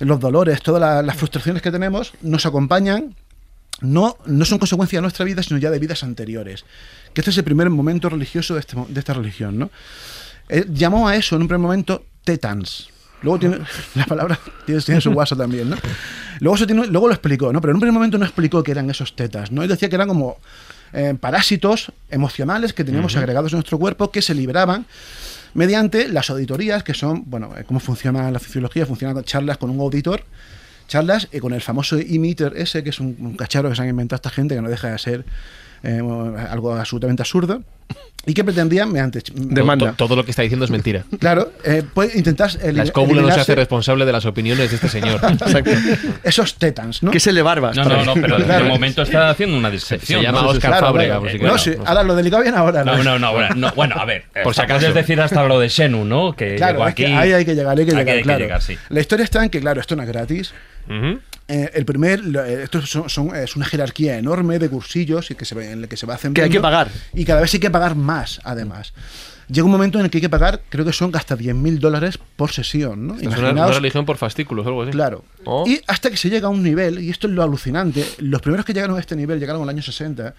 los 0.00 0.20
dolores, 0.20 0.62
todas 0.62 0.80
la- 0.80 1.02
las 1.02 1.16
frustraciones 1.16 1.60
que 1.60 1.70
tenemos, 1.72 2.12
nos 2.22 2.46
acompañan 2.46 3.14
no, 3.80 4.16
no 4.26 4.44
son 4.44 4.58
consecuencia 4.58 4.98
de 4.98 5.02
nuestra 5.02 5.24
vida, 5.24 5.42
sino 5.42 5.58
ya 5.58 5.70
de 5.70 5.78
vidas 5.78 6.02
anteriores. 6.02 6.64
Que 7.12 7.20
este 7.20 7.30
es 7.30 7.38
el 7.38 7.44
primer 7.44 7.68
momento 7.70 8.08
religioso 8.08 8.54
de, 8.54 8.60
este 8.60 8.76
de 8.88 8.98
esta 9.00 9.12
religión, 9.12 9.58
¿no? 9.58 9.70
Eh, 10.48 10.64
llamó 10.72 11.06
a 11.08 11.16
eso 11.16 11.36
en 11.36 11.42
un 11.42 11.48
primer 11.48 11.60
momento 11.62 12.04
tetans. 12.24 12.88
Luego 13.22 13.38
tiene, 13.40 13.58
la 13.96 14.06
palabra 14.06 14.38
tiene, 14.66 14.80
tiene 14.80 15.00
su 15.00 15.12
guaso 15.12 15.36
también, 15.36 15.68
¿no? 15.70 15.76
Luego, 16.40 16.56
eso 16.56 16.66
tiene- 16.66 16.86
luego 16.86 17.08
lo 17.08 17.12
explicó, 17.14 17.52
¿no? 17.52 17.60
Pero 17.60 17.72
en 17.72 17.76
un 17.76 17.80
primer 17.80 17.92
momento 17.94 18.16
no 18.18 18.24
explicó 18.24 18.62
que 18.62 18.70
eran 18.72 18.88
esos 18.88 19.14
tetas, 19.14 19.50
¿no? 19.52 19.62
Él 19.62 19.68
decía 19.68 19.88
que 19.88 19.96
eran 19.96 20.08
como 20.08 20.38
eh, 20.92 21.14
parásitos 21.18 21.92
emocionales 22.10 22.72
que 22.72 22.84
teníamos 22.84 23.16
agregados 23.16 23.52
en 23.52 23.58
nuestro 23.58 23.78
cuerpo 23.78 24.10
que 24.10 24.22
se 24.22 24.34
libraban 24.34 24.86
mediante 25.54 26.08
las 26.08 26.30
auditorías, 26.30 26.82
que 26.82 26.94
son, 26.94 27.24
bueno, 27.26 27.52
eh, 27.56 27.64
cómo 27.66 27.80
funciona 27.80 28.30
la 28.30 28.38
fisiología, 28.38 28.86
funcionan 28.86 29.22
charlas 29.24 29.58
con 29.58 29.70
un 29.70 29.80
auditor, 29.80 30.24
charlas 30.86 31.28
eh, 31.32 31.40
con 31.40 31.52
el 31.52 31.60
famoso 31.60 31.96
emitter 31.96 32.52
ese, 32.56 32.82
que 32.82 32.90
es 32.90 33.00
un, 33.00 33.16
un 33.20 33.36
cacharro 33.36 33.68
que 33.68 33.76
se 33.76 33.82
han 33.82 33.88
inventado 33.88 34.16
esta 34.16 34.30
gente 34.30 34.54
que 34.54 34.62
no 34.62 34.68
deja 34.68 34.90
de 34.90 34.98
ser 34.98 35.24
eh, 35.82 36.00
algo 36.50 36.74
absolutamente 36.74 37.22
absurdo, 37.22 37.62
y 38.28 38.34
que 38.34 38.44
pretendían, 38.44 38.92
mediante... 38.92 39.22
Demanda. 39.34 39.90
To- 39.92 39.96
Todo 40.06 40.14
lo 40.16 40.24
que 40.24 40.30
está 40.30 40.42
diciendo 40.42 40.64
es 40.64 40.70
mentira. 40.70 41.04
Claro, 41.18 41.50
eh, 41.64 41.82
pues 41.94 42.14
intentar... 42.14 42.50
La 42.72 42.82
escóbula 42.84 43.22
no 43.22 43.30
se 43.32 43.40
hace 43.40 43.54
responsable 43.54 44.04
de 44.04 44.12
las 44.12 44.24
opiniones 44.26 44.68
de 44.70 44.76
este 44.76 44.88
señor. 44.88 45.20
Esos 46.22 46.54
tetans, 46.56 47.02
¿no? 47.02 47.10
Que 47.10 47.20
se 47.20 47.32
le 47.32 47.42
barbas. 47.42 47.76
No, 47.76 47.84
no, 47.84 48.04
no, 48.04 48.14
pero 48.14 48.36
Claro. 48.36 48.64
de 48.64 48.70
momento 48.70 49.02
está 49.02 49.30
haciendo 49.30 49.56
una 49.56 49.70
descripción. 49.70 50.20
Se 50.20 50.26
llama 50.26 50.42
¿no? 50.42 50.48
Oscar 50.48 50.70
Claro, 50.72 50.86
Fábrega. 50.86 51.18
claro. 51.20 51.20
por 51.22 51.30
si 51.30 51.38
No, 51.38 51.58
sí, 51.58 51.82
ahora 51.86 52.02
lo 52.02 52.14
delicado 52.14 52.42
bien 52.42 52.54
ahora, 52.54 52.84
¿no? 52.84 52.96
No, 52.98 53.02
no, 53.04 53.18
no, 53.18 53.32
bueno, 53.32 53.54
no, 53.56 53.72
bueno, 53.72 53.96
a 53.98 54.04
ver, 54.04 54.24
Por 54.44 54.54
si 54.54 54.60
acaso. 54.60 54.80
puedes 54.80 54.94
decir 54.94 55.20
hasta 55.20 55.44
lo 55.44 55.58
de 55.58 55.68
Xenu, 55.70 56.04
¿no? 56.04 56.34
Que 56.36 56.56
Claro, 56.56 56.74
llegó 56.78 56.88
es 56.88 56.94
que 56.94 57.06
aquí. 57.06 57.14
ahí 57.14 57.32
hay 57.32 57.44
que 57.44 57.54
llegar, 57.54 57.78
hay 57.78 57.84
que 57.86 57.90
llegar, 57.92 58.08
hay 58.08 58.16
que 58.18 58.22
claro. 58.22 58.38
llegar, 58.40 58.62
sí. 58.62 58.76
La 58.90 59.00
historia 59.00 59.24
está 59.24 59.42
en 59.42 59.50
que, 59.50 59.60
claro, 59.60 59.80
esto 59.80 59.96
no 59.96 60.02
es 60.02 60.08
gratis. 60.08 60.52
Ujú. 60.88 61.20
Eh, 61.48 61.70
el 61.74 61.84
primer, 61.86 62.20
eh, 62.20 62.60
esto 62.64 62.82
son, 62.82 63.08
son- 63.08 63.34
es 63.34 63.56
una 63.56 63.64
jerarquía 63.64 64.18
enorme 64.18 64.58
de 64.58 64.68
cursillos 64.68 65.30
y 65.30 65.34
que 65.34 65.44
se, 65.46 65.54
en 65.72 65.80
el 65.84 65.88
que 65.88 65.96
se 65.96 66.04
va 66.06 66.14
haciendo. 66.14 66.34
Que 66.34 66.42
hay 66.42 66.50
que 66.50 66.60
pagar. 66.60 66.90
Y 67.14 67.24
cada 67.24 67.40
vez 67.40 67.52
hay 67.54 67.60
que 67.60 67.70
pagar 67.70 67.94
más, 67.96 68.40
además. 68.44 68.92
Llega 69.50 69.64
un 69.64 69.70
momento 69.70 69.98
en 69.98 70.04
el 70.04 70.10
que 70.10 70.18
hay 70.18 70.22
que 70.22 70.28
pagar, 70.28 70.60
creo 70.68 70.84
que 70.84 70.92
son 70.92 71.10
hasta 71.16 71.34
10.000 71.34 71.78
dólares 71.78 72.18
por 72.36 72.52
sesión, 72.52 73.06
¿no? 73.06 73.14
Es 73.18 73.26
una, 73.28 73.52
una 73.52 73.66
religión 73.68 74.04
por 74.04 74.18
fascículos 74.18 74.66
o 74.66 74.68
algo 74.68 74.82
así. 74.82 74.90
Claro. 74.90 75.24
Oh. 75.46 75.64
Y 75.66 75.80
hasta 75.86 76.10
que 76.10 76.18
se 76.18 76.28
llega 76.28 76.48
a 76.48 76.50
un 76.50 76.62
nivel, 76.62 76.98
y 76.98 77.08
esto 77.08 77.28
es 77.28 77.32
lo 77.32 77.42
alucinante, 77.42 78.04
los 78.18 78.42
primeros 78.42 78.66
que 78.66 78.74
llegaron 78.74 78.98
a 78.98 79.00
este 79.00 79.16
nivel 79.16 79.40
llegaron 79.40 79.62
en 79.62 79.68
el 79.70 79.74
año 79.74 79.82
60, 79.82 80.34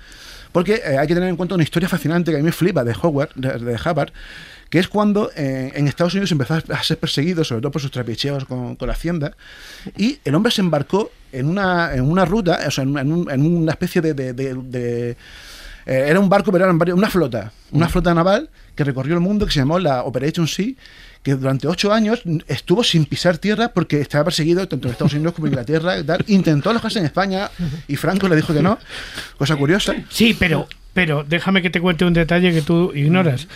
porque 0.52 0.76
eh, 0.86 1.00
hay 1.00 1.08
que 1.08 1.16
tener 1.16 1.28
en 1.28 1.38
cuenta 1.38 1.56
una 1.56 1.64
historia 1.64 1.90
fascinante 1.90 2.30
que 2.30 2.38
a 2.38 2.40
mí 2.40 2.46
me 2.46 2.52
flipa 2.52 2.84
de 2.84 2.94
Howard, 3.02 3.30
de, 3.34 3.58
de 3.58 3.74
Hubbard, 3.84 4.12
que 4.70 4.80
es 4.80 4.88
cuando 4.88 5.32
eh, 5.36 5.72
en 5.76 5.88
Estados 5.88 6.14
Unidos 6.14 6.32
empezó 6.32 6.54
a 6.56 6.84
ser 6.84 6.98
perseguido, 7.00 7.44
sobre 7.44 7.62
todo 7.62 7.72
por 7.72 7.82
sus 7.82 7.92
trapicheos 7.92 8.46
con, 8.46 8.76
con 8.76 8.88
la 8.88 8.94
hacienda, 8.94 9.36
y 9.98 10.20
el 10.26 10.36
hombre 10.36 10.52
se 10.52 10.62
embarcó 10.62 11.12
en 11.32 11.48
una, 11.48 11.94
en 11.94 12.02
una 12.02 12.26
ruta, 12.26 12.60
o 12.68 12.72
sea, 12.72 12.84
en, 12.84 13.12
un- 13.12 13.30
en 13.32 13.42
una 13.46 13.72
especie 13.72 14.02
de... 14.02 14.14
de- 14.14 14.34
de- 14.34 14.54
de- 14.56 15.18
eh, 15.86 16.06
era 16.10 16.20
un 16.20 16.30
barco, 16.30 16.52
pero 16.52 16.66
era 16.66 16.94
una 16.94 17.10
flota, 17.10 17.52
una 17.72 17.90
flota 17.90 18.14
naval 18.14 18.50
que 18.76 18.84
recorrió 18.84 19.16
el 19.16 19.22
mundo, 19.22 19.46
que 19.48 19.52
se 19.54 19.60
llamó 19.60 19.80
la 19.80 20.04
Operation 20.04 20.48
Sea, 20.48 20.74
que 21.24 21.34
durante 21.34 21.68
ocho 21.68 21.92
años 21.92 22.22
estuvo 22.48 22.84
sin 22.84 23.06
pisar 23.06 23.40
tierra 23.40 23.70
porque 23.70 24.00
estaba 24.00 24.24
perseguido 24.26 24.68
tanto 24.68 24.88
en 24.88 24.92
Estados 24.92 25.14
Unidos 25.14 25.34
como 25.34 25.48
en 25.48 25.54
Inglaterra 25.54 26.04
tal. 26.06 26.24
Intentó 26.28 26.70
alojarse 26.70 27.00
en 27.00 27.06
España 27.06 27.50
y 27.88 27.96
Franco 27.96 28.28
le 28.28 28.36
dijo 28.36 28.54
que 28.54 28.62
no. 28.62 28.78
Cosa 29.38 29.56
curiosa. 29.56 29.96
Sí, 30.10 30.36
pero, 30.38 30.68
pero 30.94 31.26
déjame 31.28 31.62
que 31.64 31.70
te 31.72 31.82
cuente 31.82 32.06
un 32.06 32.14
detalle 32.14 32.54
que 32.54 32.62
tú 32.62 32.92
ignoras. 32.94 33.48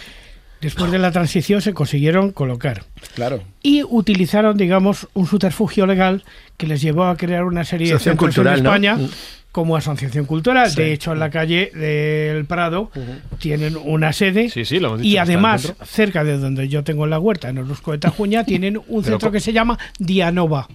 Después 0.63 0.91
de 0.91 0.97
la 0.97 1.11
transición 1.11 1.61
se 1.61 1.73
consiguieron 1.73 2.31
colocar 2.31 2.83
Claro. 3.15 3.43
y 3.61 3.83
utilizaron, 3.83 4.57
digamos, 4.57 5.07
un 5.13 5.27
subterfugio 5.27 5.85
legal 5.85 6.23
que 6.57 6.65
les 6.67 6.81
llevó 6.81 7.03
a 7.03 7.17
crear 7.17 7.43
una 7.43 7.63
serie 7.65 7.87
de 7.87 7.93
Asociación 7.93 8.13
centros 8.17 8.35
cultural, 8.35 8.59
en. 8.59 8.65
España 8.65 8.95
Mm. 8.95 9.09
como 9.51 9.75
asociación 9.75 10.25
cultural. 10.25 10.73
De 10.73 10.93
hecho, 10.93 11.11
en 11.11 11.19
la 11.19 11.29
calle 11.29 11.69
del 11.75 12.45
Prado 12.45 12.89
tienen 13.39 13.77
una 13.83 14.11
sede 14.13 14.49
Sí, 14.49 14.65
sí, 14.65 14.79
lo 14.79 14.87
hemos 14.87 15.01
dicho, 15.01 15.09
y 15.13 15.17
además, 15.17 15.73
cerca 15.85 16.23
de 16.23 16.37
donde 16.39 16.67
yo 16.69 16.83
tengo 16.83 17.05
la 17.05 17.19
huerta, 17.19 17.49
en 17.49 17.59
Orozco 17.59 17.91
de 17.91 17.97
Tajuña, 17.99 18.43
tienen 18.45 18.79
un 18.87 19.03
centro 19.03 19.31
que 19.31 19.39
se 19.39 19.53
llama 19.53 19.77
Dianova. 19.99 20.67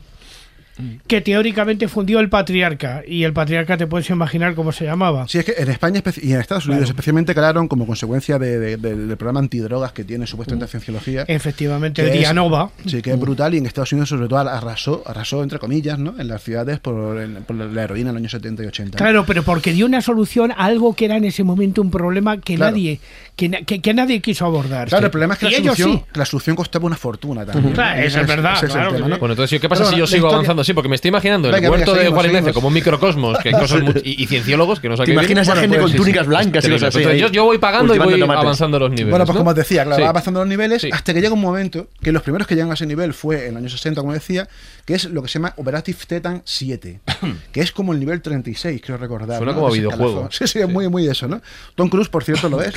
Que 1.07 1.21
teóricamente 1.21 1.89
fundió 1.89 2.21
el 2.21 2.29
patriarca, 2.29 3.03
y 3.07 3.25
el 3.25 3.33
patriarca 3.33 3.77
te 3.77 3.87
puedes 3.87 4.09
imaginar 4.11 4.55
cómo 4.55 4.73
se 4.73 4.85
llamaba. 4.85 5.27
Sí, 5.29 5.39
es 5.39 5.45
que 5.45 5.55
en 5.59 5.69
España 5.71 6.03
y 6.23 6.33
en 6.33 6.41
Estados 6.41 6.67
Unidos 6.67 6.89
especialmente 6.89 7.35
crearon 7.35 7.67
como 7.69 7.87
consecuencia 7.87 8.39
de- 8.39 8.59
de- 8.59 8.77
de- 8.77 8.97
del 8.97 9.17
programa 9.17 9.41
antidrogas 9.41 9.93
que 9.93 10.05
tiene 10.05 10.27
supuestamente 10.27 10.69
Cienciología. 10.69 11.25
Efectivamente, 11.27 12.07
es- 12.07 12.13
Dianova. 12.13 12.71
Sí, 12.87 13.03
que 13.03 13.11
es 13.13 13.19
brutal 13.21 13.55
y 13.55 13.59
en 13.59 13.67
Estados 13.67 13.93
Unidos 13.93 14.09
sobre 14.11 14.29
todo 14.29 14.39
arrasó, 14.39 15.03
arrasó 15.07 15.43
entre 15.43 15.59
comillas, 15.59 15.99
¿no? 15.99 16.15
En 16.19 16.29
las 16.29 16.43
ciudades 16.43 16.79
por, 16.79 17.21
en- 17.21 17.43
por 17.45 17.57
la 17.57 17.83
heroína 17.85 18.11
en 18.11 18.15
los 18.15 18.21
años 18.21 18.33
70 18.33 18.63
y 18.63 18.67
80. 18.67 18.99
Claro, 18.99 19.25
pero 19.27 19.43
porque 19.43 19.73
dio 19.73 19.87
una 19.87 20.01
solución 20.01 20.53
a 20.53 20.65
algo 20.65 20.95
que 20.95 21.07
era 21.07 21.17
en 21.17 21.25
ese 21.25 21.43
momento 21.45 21.83
un 21.83 21.91
problema 21.91 22.41
que 22.41 22.55
Claro. 22.55 22.73
nadie 22.73 23.01
que, 23.39 23.49
na- 23.49 23.63
que- 23.63 23.81
que 23.81 23.95
nadie 23.95 24.21
quiso 24.21 24.45
abordar. 24.45 24.89
Claro, 24.89 25.07
el 25.07 25.11
problema 25.13 25.35
es 25.35 25.41
que 25.41 25.47
la 25.51 25.57
solución, 25.59 25.93
sí. 25.93 26.05
la 26.15 26.25
solución 26.27 26.57
costaba 26.57 26.87
una 26.87 26.97
fortuna 26.97 27.47
también. 27.47 27.73
Claro, 27.73 28.01
eso 28.03 28.21
es 28.21 28.27
verdad, 28.27 28.55
ese 28.57 28.67
el 28.67 28.73
claro 28.73 28.91
que 28.91 28.97
tema, 28.97 29.07
sí. 29.07 29.11
¿no? 29.13 29.19
Bueno, 29.19 29.33
entonces, 29.35 29.61
¿qué 29.61 29.69
pasa 29.69 29.81
Pero 29.83 29.89
si 29.91 29.95
bueno, 29.95 30.05
yo 30.05 30.07
sigo 30.09 30.17
historia- 30.27 30.35
avanzando? 30.35 30.65
Sí, 30.65 30.73
porque 30.75 30.89
me 30.89 30.97
estoy 30.97 31.09
imaginando 31.11 31.49
el 31.49 31.55
venga, 31.55 31.71
huerto 31.71 31.95
de 31.95 32.09
Juarinese 32.09 32.33
seguimos. 32.39 32.55
como 32.55 32.69
un 32.69 32.75
microcosmos, 32.75 33.39
que 33.39 33.49
hay 33.55 33.55
cosas 33.55 33.83
y, 34.05 34.23
y 34.23 34.27
cienciólogos 34.27 34.81
que 34.81 34.89
no 34.89 34.95
¿Te 34.97 34.99
saben 34.99 35.13
imaginas 35.13 35.49
a 35.49 35.57
gente 35.57 35.79
con 35.79 35.93
túnicas 35.93 36.27
blancas 36.27 36.65
y 36.65 36.71
cosas 36.71 36.89
así? 36.89 36.99
Entonces, 36.99 37.21
yo, 37.21 37.29
yo 37.29 37.45
voy 37.45 37.59
pagando 37.59 37.95
y 37.95 37.99
voy 37.99 38.19
tomates. 38.19 38.43
avanzando 38.43 38.79
los 38.81 38.91
niveles. 38.91 39.11
Bueno, 39.11 39.25
pues 39.25 39.35
¿no? 39.35 39.39
como 39.41 39.51
os 39.51 39.57
decía, 39.57 39.85
claro, 39.85 40.05
va 40.05 40.13
pasando 40.13 40.41
los 40.41 40.49
niveles 40.49 40.85
hasta 40.93 41.15
que 41.15 41.21
llega 41.21 41.33
un 41.33 41.41
momento 41.41 41.87
que 42.03 42.11
los 42.13 42.23
primeros 42.23 42.47
que 42.49 42.57
llegan 42.57 42.71
a 42.73 42.75
ese 42.75 42.87
nivel 42.87 43.15
fue 43.15 43.45
en 43.45 43.53
el 43.53 43.57
año 43.59 43.69
60, 43.69 44.01
como 44.01 44.13
decía, 44.13 44.49
que 44.85 44.95
es 44.95 45.05
lo 45.05 45.23
que 45.23 45.29
se 45.29 45.39
llama 45.39 45.55
Operative 45.57 45.97
Titan 46.07 46.43
7, 46.45 47.01
que 47.53 47.61
es 47.61 47.71
como 47.71 47.93
el 47.93 48.01
nivel 48.01 48.21
36, 48.21 48.81
creo 48.85 48.97
recordar. 48.99 49.39
Suena 49.39 49.55
como 49.55 49.71
videojuego. 49.71 50.29
Sí, 50.33 50.47
sí, 50.49 50.59
es 50.59 50.69
muy, 50.69 50.89
muy 50.89 51.07
eso, 51.07 51.29
¿no? 51.29 51.41
Tom 51.77 51.89
Cruise, 51.89 52.09
por 52.09 52.25
cierto, 52.25 52.49
lo 52.49 52.61
es. 52.63 52.75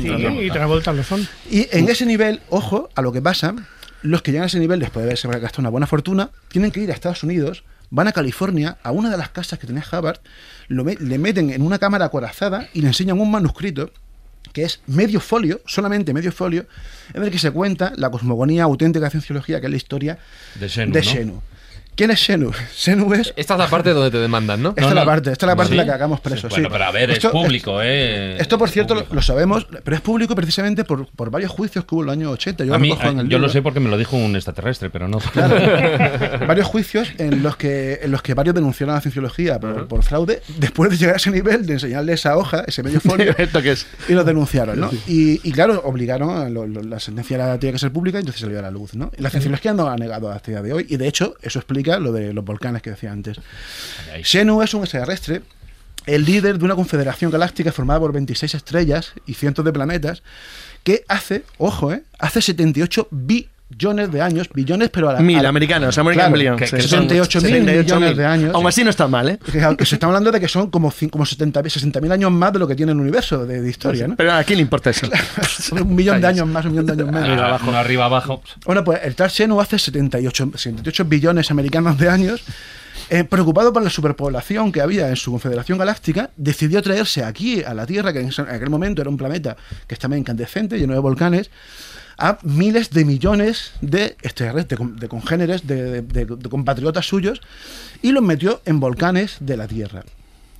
Sí, 0.00 0.08
Travolta, 0.08 0.26
son 0.36 0.42
y 0.42 0.50
Travolta 0.50 0.92
lo 0.92 1.02
son. 1.04 1.28
Y 1.50 1.66
en 1.72 1.88
ese 1.88 2.06
nivel, 2.06 2.40
ojo 2.50 2.88
a 2.94 3.02
lo 3.02 3.12
que 3.12 3.20
pasa, 3.22 3.54
los 4.02 4.22
que 4.22 4.32
llegan 4.32 4.44
a 4.44 4.46
ese 4.48 4.58
nivel, 4.58 4.80
después 4.80 5.04
de 5.04 5.10
haberse 5.10 5.28
gastado 5.28 5.60
una 5.62 5.70
buena 5.70 5.86
fortuna, 5.86 6.30
tienen 6.48 6.70
que 6.70 6.80
ir 6.80 6.90
a 6.90 6.94
Estados 6.94 7.22
Unidos, 7.22 7.64
van 7.90 8.08
a 8.08 8.12
California, 8.12 8.76
a 8.82 8.90
una 8.90 9.10
de 9.10 9.16
las 9.16 9.28
casas 9.30 9.58
que 9.58 9.66
tenía 9.66 9.84
Hubbard, 9.90 10.18
lo 10.68 10.84
me- 10.84 10.96
le 10.96 11.18
meten 11.18 11.50
en 11.50 11.62
una 11.62 11.78
cámara 11.78 12.06
acorazada 12.06 12.68
y 12.74 12.80
le 12.82 12.88
enseñan 12.88 13.20
un 13.20 13.30
manuscrito 13.30 13.90
que 14.52 14.62
es 14.64 14.80
medio 14.86 15.20
folio, 15.20 15.60
solamente 15.66 16.12
medio 16.12 16.30
folio, 16.30 16.66
en 17.12 17.22
el 17.22 17.30
que 17.30 17.38
se 17.38 17.50
cuenta 17.50 17.92
la 17.96 18.10
cosmogonía 18.10 18.64
auténtica 18.64 19.06
de 19.06 19.10
cienciología, 19.10 19.60
que 19.60 19.66
es 19.66 19.70
la 19.70 19.76
historia 19.76 20.18
De 20.56 20.68
Xenu, 20.68 20.92
de 20.92 21.00
¿no? 21.26 21.42
¿Quién 21.96 22.10
es 22.10 22.20
Xenu? 22.24 22.50
Xenu 22.74 23.12
es... 23.14 23.32
Esta 23.36 23.54
es 23.54 23.58
la 23.58 23.68
parte 23.68 23.90
donde 23.90 24.10
te 24.10 24.18
demandan, 24.18 24.62
¿no? 24.62 24.70
Esta 24.70 24.80
No, 24.82 24.88
es 24.88 24.94
la 24.94 25.00
no. 25.02 25.06
parte, 25.06 25.32
esta 25.32 25.46
es 25.46 25.48
la 25.48 25.56
parte 25.56 25.68
¿Sí? 25.72 25.74
en 25.74 25.78
la 25.78 25.84
que 25.84 25.92
hagamos 25.92 26.20
presos. 26.20 26.50
Bueno, 26.50 26.68
sí. 26.68 26.72
pero 26.72 26.84
a 26.84 26.90
ver, 26.90 27.10
Esto- 27.10 27.28
es 27.28 27.32
público, 27.32 27.80
¿eh? 27.82 28.36
Esto, 28.38 28.58
por 28.58 28.68
cierto, 28.70 28.94
lo, 28.94 29.00
Público. 29.00 29.14
lo 29.14 29.22
sabemos, 29.22 29.66
pero 29.84 29.94
es 29.96 30.00
público 30.00 30.34
precisamente 30.34 30.84
por, 30.84 31.06
por 31.08 31.30
varios 31.30 31.50
juicios 31.52 31.84
que 31.84 31.94
hubo 31.94 32.02
en 32.02 32.08
el 32.08 32.12
año 32.14 32.30
80. 32.30 32.64
Yo 32.64 32.74
a 32.74 32.76
lo 32.76 32.80
mí, 32.80 32.90
recojo 32.90 33.08
en 33.10 33.20
el 33.20 33.28
yo 33.28 33.38
lo 33.38 33.48
sé 33.48 33.62
porque 33.62 33.80
me 33.80 33.88
lo 33.90 33.96
dijo 33.96 34.16
un 34.16 34.34
extraterrestre, 34.36 34.90
pero 34.90 35.08
no. 35.08 35.18
varios 36.46 36.66
juicios 36.66 37.08
en 37.18 37.42
los 37.42 37.56
que 37.56 38.00
en 38.02 38.10
los 38.10 38.22
que 38.22 38.34
varios 38.34 38.54
denunciaron 38.54 38.92
a 38.94 38.96
la 38.98 39.00
cienciología 39.00 39.58
por, 39.60 39.86
por 39.88 40.02
fraude 40.02 40.42
después 40.58 40.90
de 40.90 40.96
llegar 40.96 41.14
a 41.14 41.16
ese 41.16 41.30
nivel 41.30 41.66
de 41.66 41.74
enseñarle 41.74 42.12
esa 42.12 42.36
hoja 42.36 42.64
ese 42.66 42.82
medio 42.82 43.00
folio 43.04 43.34
¿Esto 43.36 43.62
qué 43.62 43.72
es? 43.72 43.86
y 44.08 44.12
lo 44.12 44.24
denunciaron 44.24 44.78
¿no? 44.80 44.90
y, 45.06 45.40
y 45.46 45.52
claro 45.52 45.80
obligaron 45.84 46.30
a 46.36 46.48
lo- 46.48 46.66
lo- 46.66 46.82
la 46.82 47.00
sentencia 47.00 47.58
tenía 47.58 47.72
que 47.72 47.78
ser 47.78 47.92
pública 47.92 48.18
y 48.18 48.20
entonces 48.20 48.40
salió 48.42 48.58
a 48.58 48.62
la 48.62 48.70
luz 48.70 48.94
¿no? 48.94 49.10
Y 49.16 49.22
la 49.22 49.30
cienciología 49.30 49.72
no 49.72 49.88
ha 49.88 49.96
negado 49.96 50.30
hasta 50.30 50.50
el 50.50 50.56
día 50.56 50.62
de 50.62 50.72
hoy 50.72 50.86
y 50.88 50.96
de 50.96 51.08
hecho 51.08 51.34
eso 51.42 51.58
explica 51.58 51.83
lo 51.84 52.12
de 52.12 52.32
los 52.32 52.44
volcanes 52.44 52.82
que 52.82 52.90
decía 52.90 53.12
antes. 53.12 53.38
Xenu 54.22 54.62
es 54.62 54.74
un 54.74 54.82
extraterrestre 54.82 55.42
el 56.06 56.24
líder 56.24 56.58
de 56.58 56.64
una 56.64 56.74
confederación 56.74 57.30
galáctica 57.30 57.72
formada 57.72 58.00
por 58.00 58.12
26 58.12 58.54
estrellas 58.54 59.12
y 59.26 59.34
cientos 59.34 59.64
de 59.64 59.72
planetas 59.72 60.22
que 60.82 61.04
hace, 61.08 61.44
ojo, 61.56 61.92
¿eh? 61.92 62.02
hace 62.18 62.42
78 62.42 63.08
billones 63.10 63.53
de 63.76 64.20
años, 64.22 64.48
billones 64.54 64.90
pero 64.90 65.10
a 65.10 65.14
la, 65.14 65.20
Mil 65.20 65.38
a 65.38 65.42
la- 65.42 65.48
americanos, 65.48 65.98
American 65.98 66.26
Claro, 66.32 66.34
Billion. 66.38 66.56
que- 66.56 66.66
sí. 66.66 66.76
que 66.76 66.82
78 66.82 67.40
mil 67.40 67.50
78 67.50 67.82
millones 67.84 68.08
mil. 68.10 68.16
de 68.18 68.26
años. 68.26 68.54
Aún 68.54 68.66
así 68.66 68.84
no 68.84 68.90
está 68.90 69.08
mal, 69.08 69.28
¿eh? 69.28 69.38
que, 69.78 69.84
se 69.84 69.94
está 69.96 70.06
hablando 70.06 70.30
de 70.32 70.40
que 70.40 70.48
son 70.48 70.70
como, 70.70 70.92
como 71.10 71.26
70, 71.26 71.62
60.000 71.62 72.12
años 72.12 72.30
más 72.30 72.52
de 72.52 72.58
lo 72.58 72.66
que 72.68 72.74
tiene 72.74 72.92
el 72.92 72.98
universo 73.00 73.44
de, 73.46 73.60
de 73.60 73.68
historia, 73.70 74.08
¿no? 74.08 74.16
Pero 74.16 74.32
a 74.32 74.44
quién 74.44 74.58
le 74.58 74.62
importa 74.62 74.90
eso? 74.90 75.06
un 75.72 75.94
millón 75.94 76.20
de 76.20 76.26
años 76.26 76.46
más, 76.46 76.64
un 76.64 76.72
millón 76.72 76.86
de 76.86 76.92
años 76.92 77.06
menos. 77.06 77.22
Arriba, 77.28 77.46
abajo. 77.46 77.70
Arriba, 77.72 78.04
abajo. 78.06 78.42
Bueno, 78.64 78.84
pues 78.84 79.00
el 79.04 79.14
tal 79.14 79.30
Xenu 79.30 79.60
hace 79.60 79.78
78, 79.78 80.52
78 80.56 81.04
billones 81.06 81.50
americanos 81.50 81.98
de 81.98 82.08
años, 82.08 82.42
eh, 83.10 83.24
preocupado 83.24 83.72
por 83.72 83.82
la 83.82 83.90
superpoblación 83.90 84.72
que 84.72 84.80
había 84.80 85.08
en 85.08 85.16
su 85.16 85.30
confederación 85.30 85.76
galáctica, 85.78 86.30
decidió 86.36 86.80
traerse 86.82 87.22
aquí 87.24 87.62
a 87.62 87.74
la 87.74 87.84
Tierra, 87.86 88.12
que 88.12 88.20
en 88.20 88.30
aquel 88.48 88.70
momento 88.70 89.02
era 89.02 89.10
un 89.10 89.16
planeta 89.16 89.56
que 89.86 89.94
estaba 89.94 90.16
incandescente, 90.16 90.78
lleno 90.78 90.94
de 90.94 91.00
volcanes, 91.00 91.50
a 92.18 92.38
miles 92.42 92.90
de 92.90 93.04
millones 93.04 93.72
de 93.80 94.16
extraterrestres, 94.22 94.78
de, 94.80 94.86
de 95.00 95.08
congéneres, 95.08 95.66
de, 95.66 96.00
de- 96.00 96.02
de- 96.02 96.36
de 96.36 96.48
compatriotas 96.48 97.06
suyos, 97.06 97.40
y 98.02 98.12
los 98.12 98.22
metió 98.22 98.60
en 98.64 98.80
volcanes 98.80 99.36
de 99.40 99.56
la 99.56 99.66
Tierra. 99.68 100.02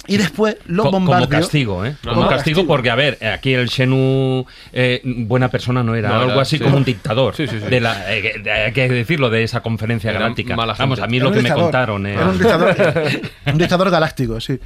Y 0.06 0.18
después 0.18 0.56
los 0.66 0.84
Co- 0.84 0.92
bombardeó. 0.92 1.26
Como 1.28 1.40
castigo, 1.40 1.84
¿eh? 1.86 1.96
Como 2.02 2.14
Como 2.16 2.28
castigo 2.28 2.56
castigo. 2.56 2.66
porque, 2.68 2.90
a 2.90 2.94
ver, 2.94 3.24
aquí 3.26 3.54
el 3.54 3.70
Xenu 3.70 4.44
eh, 4.74 5.00
buena 5.02 5.48
persona 5.48 5.82
no 5.82 5.94
era, 5.94 6.10
No, 6.10 6.14
algo 6.16 6.32
era- 6.32 6.42
así 6.42 6.58
sí. 6.58 6.62
como 6.62 6.76
un 6.76 6.84
dictador. 6.84 7.34
Sí, 7.34 7.46
sí, 7.46 7.58
sí. 7.58 7.66
De 7.70 7.80
la, 7.80 8.14
eh, 8.14 8.38
de- 8.42 8.50
hay 8.52 8.72
que 8.74 8.86
decirlo, 8.90 9.30
de 9.30 9.44
esa 9.44 9.62
conferencia 9.62 10.10
Era 10.10 10.20
galáctica. 10.20 10.56
Vamos, 10.56 11.00
a 11.00 11.06
mí 11.06 11.16
Era 11.16 11.24
lo 11.24 11.30
un 11.30 11.36
que 11.36 11.40
me 11.42 11.48
dictador. 11.48 11.62
contaron. 11.62 12.06
eh, 12.06 12.12
Era 12.12 12.26
un 12.28 12.38
dictador, 12.38 12.76
un 13.46 13.58
dictador 13.58 13.90
galáctico, 13.90 14.40
sí. 14.42 14.60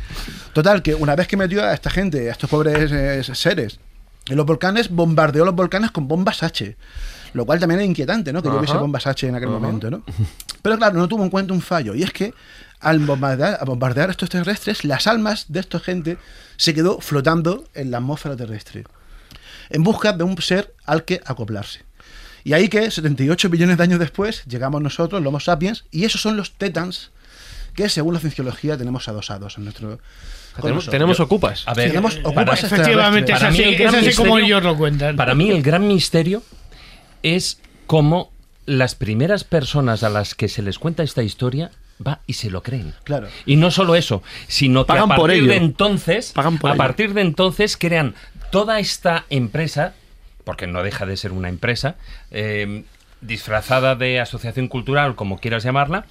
Total, 0.53 0.83
que 0.83 0.97
una 0.97 1.15
vez 1.15 1.29
que 1.29 1.37
metió 1.37 1.63
a 1.65 1.73
esta 1.73 1.89
gente, 1.91 2.29
a 2.29 2.33
estos 2.33 2.51
pobres 2.51 2.91
eh, 2.91 3.23
seres, 3.33 3.79
en 4.29 4.37
los 4.37 4.47
volcanes, 4.47 4.91
bombardeó 4.91 5.45
los 5.45 5.55
volcanes 5.55 5.91
con 5.91 6.09
bombas 6.09 6.43
H. 6.43 6.77
Lo 7.35 7.45
cual 7.45 7.61
también 7.61 7.81
es 7.81 7.87
inquietante, 7.87 8.33
¿no? 8.33 8.43
Que 8.43 8.49
yo 8.49 8.57
hubiese 8.57 8.77
bombas 8.77 9.07
H 9.07 9.27
en 9.27 9.35
aquel 9.35 9.49
Ajá. 9.49 9.59
momento, 9.59 9.91
¿no? 9.91 10.03
Pero 10.63 10.79
claro, 10.79 10.99
no 10.99 11.09
tuvo 11.09 11.23
en 11.25 11.31
cuenta 11.31 11.53
un 11.53 11.61
fallo. 11.61 11.95
Y 11.95 12.03
es 12.03 12.13
que 12.13 12.33
al 12.81 13.01
bombardear, 13.01 13.59
a 13.61 13.65
bombardear 13.65 14.09
a 14.09 14.13
estos 14.13 14.31
terrestres, 14.31 14.85
las 14.85 15.07
almas 15.07 15.47
de 15.49 15.61
esta 15.61 15.79
gente 15.81 16.19
se 16.57 16.75
quedó 16.75 17.01
flotando 17.01 17.65
en 17.75 17.91
la 17.91 17.99
atmósfera 17.99 18.37
terrestre. 18.37 18.85
En 19.71 19.83
busca 19.83 20.13
de 20.13 20.25
un 20.25 20.41
ser 20.41 20.75
al 20.87 21.05
que 21.05 21.21
acoplarse. 21.27 21.85
Y 22.45 22.55
ahí 22.55 22.69
que 22.69 22.91
78 22.91 23.51
billones 23.51 23.77
de 23.77 23.83
años 23.83 23.99
después 23.99 24.45
llegamos 24.47 24.81
nosotros, 24.81 25.21
los 25.21 25.29
Homo 25.29 25.41
sapiens, 25.41 25.85
y 25.91 26.05
esos 26.05 26.21
son 26.23 26.37
los 26.37 26.53
tetans 26.53 27.11
que 27.75 27.89
según 27.89 28.15
la 28.15 28.21
cienciología 28.21 28.77
tenemos 28.77 29.07
adosados 29.09 29.59
en 29.59 29.65
nuestro 29.65 29.99
Tenemos, 30.91 31.21
ocupas. 31.21 31.65
A 31.67 31.75
ver, 31.75 31.89
Tenemos 31.89 32.17
para- 32.17 32.29
ocupas 32.29 32.65
Efectivamente, 32.65 33.33
es 33.33 33.39
Para 33.39 33.51
así, 33.51 33.63
el 33.63 33.75
es 33.81 33.95
así 33.95 34.15
como 34.15 34.39
ellos 34.39 34.63
lo 34.63 34.77
cuentan. 34.77 35.17
Para 35.17 35.35
mí 35.35 35.51
el 35.51 35.63
gran 35.63 35.87
misterio 35.89 36.43
es 37.23 37.61
cómo 37.87 38.31
las 38.67 38.95
primeras 38.95 39.45
personas 39.45 40.03
a 40.03 40.11
las 40.11 40.35
que 40.35 40.49
se 40.49 40.63
les 40.63 40.79
cuenta 40.79 41.03
esta 41.03 41.23
historia 41.23 41.71
va 42.07 42.21
y 42.27 42.35
se 42.35 42.51
lo 42.51 42.63
creen. 42.63 42.95
Claro. 43.05 43.29
Y 43.47 43.57
no 43.57 43.71
solo 43.71 43.95
eso, 43.97 44.23
sino 44.47 44.85
que 44.85 44.89
Pagan 44.89 45.13
a 45.13 45.17
por 45.17 45.29
partir 45.29 45.43
ello. 45.45 45.51
de 45.53 45.57
entonces, 45.57 46.33
Pagan 46.33 46.59
por 46.59 46.71
a 46.71 46.75
ello. 46.75 46.79
partir 46.79 47.15
de 47.15 47.23
entonces 47.23 47.77
crean 47.77 48.15
toda 48.53 48.79
esta 48.79 49.25
empresa, 49.31 49.95
porque 50.45 50.67
no 50.67 50.83
deja 50.83 51.07
de 51.07 51.17
ser 51.17 51.33
una 51.33 51.49
empresa, 51.49 51.97
eh, 52.31 52.85
disfrazada 53.21 53.97
de 53.97 54.21
asociación 54.21 54.69
cultural, 54.69 55.17
como 55.17 55.39
quieras 55.39 55.65
llamarla, 55.65 56.07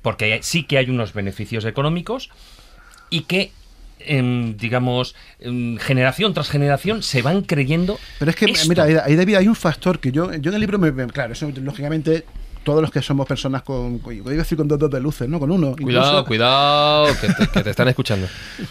porque 0.00 0.38
sí 0.42 0.62
que 0.64 0.78
hay 0.78 0.88
unos 0.88 1.12
beneficios 1.12 1.64
económicos 1.66 2.30
y 3.10 3.22
que 3.22 3.52
em, 4.06 4.56
digamos, 4.56 5.14
em, 5.38 5.76
generación 5.78 6.34
tras 6.34 6.48
generación 6.50 7.02
se 7.02 7.22
van 7.22 7.42
creyendo. 7.42 7.98
Pero 8.18 8.30
es 8.30 8.36
que, 8.36 8.46
esto. 8.46 8.68
mira, 8.68 8.84
ahí, 9.04 9.16
David, 9.16 9.34
hay 9.36 9.48
un 9.48 9.56
factor 9.56 9.98
que 9.98 10.12
yo, 10.12 10.32
yo 10.34 10.50
en 10.50 10.54
el 10.54 10.60
libro, 10.60 10.78
me, 10.78 10.92
me- 10.92 11.06
claro, 11.08 11.32
eso 11.32 11.50
lógicamente 11.62 12.24
todos 12.62 12.82
los 12.82 12.90
que 12.90 13.00
somos 13.00 13.26
personas 13.26 13.62
con, 13.62 14.00
con- 14.00 14.14
yo 14.14 14.20
iba 14.22 14.32
a 14.32 14.34
decir 14.34 14.58
con 14.58 14.68
dos 14.68 14.78
dedos 14.78 14.92
de 14.92 15.00
luces, 15.00 15.28
¿no? 15.28 15.40
Con 15.40 15.50
uno. 15.50 15.74
Cuidado, 15.80 16.06
incluso, 16.08 16.24
cuidado, 16.26 17.06
que 17.20 17.28
te, 17.28 17.46
que 17.48 17.62
te 17.62 17.70
están 17.70 17.88
escuchando. 17.88 18.26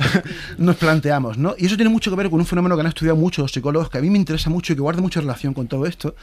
Nos 0.57 0.75
planteamos, 0.75 1.37
¿no? 1.37 1.55
Y 1.57 1.65
eso 1.65 1.75
tiene 1.75 1.89
mucho 1.89 2.09
que 2.11 2.17
ver 2.17 2.29
con 2.29 2.39
un 2.39 2.45
fenómeno 2.45 2.75
que 2.75 2.81
han 2.81 2.87
estudiado 2.87 3.17
muchos 3.17 3.51
psicólogos, 3.51 3.89
que 3.89 3.97
a 3.97 4.01
mí 4.01 4.09
me 4.09 4.17
interesa 4.17 4.49
mucho 4.49 4.73
y 4.73 4.75
que 4.75 4.81
guarda 4.81 5.01
mucha 5.01 5.21
relación 5.21 5.53
con 5.53 5.67
todo 5.67 5.85
esto, 5.85 6.15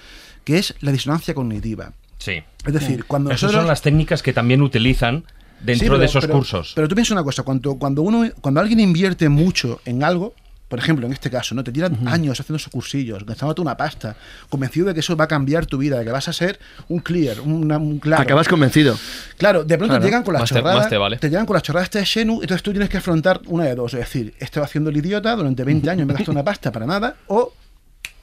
que 0.45 0.59
es 0.59 0.75
la 0.81 0.93
disonancia 0.93 1.35
cognitiva. 1.35 1.93
Sí. 2.19 2.43
Es 2.65 2.73
decir, 2.73 3.05
cuando 3.05 3.31
Esas 3.31 3.43
nosotros... 3.43 3.63
son 3.63 3.69
las 3.69 3.83
técnicas 3.83 4.23
que 4.23 4.33
también 4.33 4.63
utilizan 4.63 5.25
dentro 5.61 5.85
Sí, 5.85 5.89
pero- 5.91 5.99
de 5.99 6.05
esos 6.07 6.21
pero- 6.25 6.35
cursos. 6.35 6.73
Pero 6.75 6.89
tú 6.89 6.95
piensas 6.95 7.13
una 7.13 7.23
cosa, 7.25 7.43
cuando, 7.43 7.75
cuando 7.77 8.03
uno, 8.03 8.29
cuando 8.41 8.61
alguien 8.61 8.81
invierte 8.81 9.29
mucho 9.29 9.81
en 9.85 10.03
algo, 10.05 10.35
por 10.69 10.81
ejemplo, 10.81 11.07
en 11.07 11.13
este 11.13 11.31
caso, 11.31 11.55
¿no? 11.55 11.63
Te 11.63 11.71
tiran 11.71 11.97
años 12.09 12.41
haciendo 12.41 12.59
sus 12.59 12.73
cursillos, 12.73 13.25
gastándote 13.25 13.61
una 13.61 13.77
pasta, 13.77 14.17
convencido 14.49 14.89
de 14.89 14.95
que 14.95 15.01
eso 15.01 15.17
va 15.17 15.25
a 15.25 15.29
cambiar 15.29 15.65
tu 15.65 15.79
vida, 15.79 15.97
de 15.99 16.05
que 16.05 16.11
vas 16.11 16.27
a 16.27 16.33
ser 16.33 16.59
un 16.89 16.99
clear, 16.99 17.41
una- 17.41 17.79
un 17.79 18.01
claro. 18.01 18.23
Acabas 18.23 18.49
convencido. 18.49 18.99
Claro, 19.39 19.63
de 19.63 19.79
pronto 19.79 19.93
Claro. 19.93 20.03
te 20.03 20.07
llegan 20.09 20.23
con 20.25 20.33
las 20.35 20.41
Más 20.43 20.51
te- 20.51 20.63
más 20.63 20.89
te 20.89 20.97
vale. 20.99 21.19
llegan 21.23 21.47
con 21.47 21.55
las 21.55 21.63
chorradas 21.63 21.87
este 21.87 22.01
de 22.01 22.07
Xenu, 22.07 22.35
entonces 22.43 22.65
tú 22.65 22.73
tienes 22.73 22.89
que 22.89 22.97
afrontar 22.97 23.41
una 23.47 23.63
de 23.65 23.77
dos. 23.77 23.95
Es 23.95 24.01
decir, 24.01 24.35
estoy 24.41 24.63
haciendo 24.65 24.91
el 24.91 24.97
idiota 24.97 25.37
durante 25.37 25.63
20 25.63 25.89
años, 25.91 26.05
me 26.05 26.15
gasto 26.15 26.33
una 26.33 26.43
pasta 26.43 26.73
para 26.73 26.85
nada, 26.85 27.15
o 27.29 27.53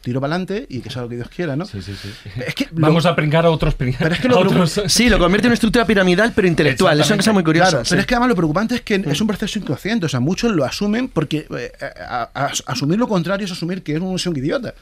tiro 0.04 0.22
para 0.22 0.36
adelante 0.36 0.66
y 0.70 0.82
que 0.82 0.90
sea 0.92 1.02
lo 1.02 1.10
que 1.10 1.16
Dios 1.16 1.30
quiera, 1.30 1.56
¿no? 1.56 1.66
Sí, 1.66 1.82
sí, 1.82 1.96
sí. 2.00 2.10
Es 2.46 2.54
que 2.54 2.66
lo- 2.76 2.82
Vamos 2.88 3.06
a 3.06 3.16
pringar 3.16 3.46
a 3.46 3.50
otros 3.50 3.74
prin- 3.74 3.96
Pero 3.98 4.14
es 4.14 4.20
que 4.22 4.28
lo- 4.30 4.38
otros- 4.40 4.82
Sí, 4.88 5.10
lo 5.10 5.18
convierte 5.18 5.48
en 5.48 5.52
una 5.52 5.56
estructura 5.56 5.86
piramidal, 5.86 6.34
pero 6.36 6.48
intelectual. 6.48 7.00
Es 7.00 7.08
una 7.08 7.18
cosa 7.18 7.32
muy 7.34 7.44
curiosa. 7.44 7.70
Claro, 7.70 7.86
sí. 7.86 7.90
pero 7.92 8.02
es 8.02 8.06
que 8.08 8.14
además 8.16 8.30
lo 8.30 8.36
preocupante 8.36 8.76
es 8.76 8.82
que 8.82 8.96
es 9.06 9.22
un 9.22 9.28
proceso 9.28 9.58
inconsciente. 9.60 10.06
O 10.06 10.10
sea, 10.10 10.20
muchos 10.20 10.52
lo 10.52 10.66
asumen 10.66 11.08
porque 11.08 11.48
eh, 11.58 11.72
a- 12.08 12.30
a- 12.34 12.46
a- 12.48 12.52
asumir 12.68 13.00
lo 13.00 13.08
contrario 13.08 13.46
es 13.46 13.52
asumir 13.52 13.82
que 13.82 13.96
es 13.96 14.02
un, 14.02 14.16
es 14.16 14.26
un 14.28 14.36
idiota. 14.38 14.74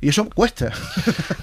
Y 0.00 0.08
eso 0.08 0.28
cuesta. 0.30 0.72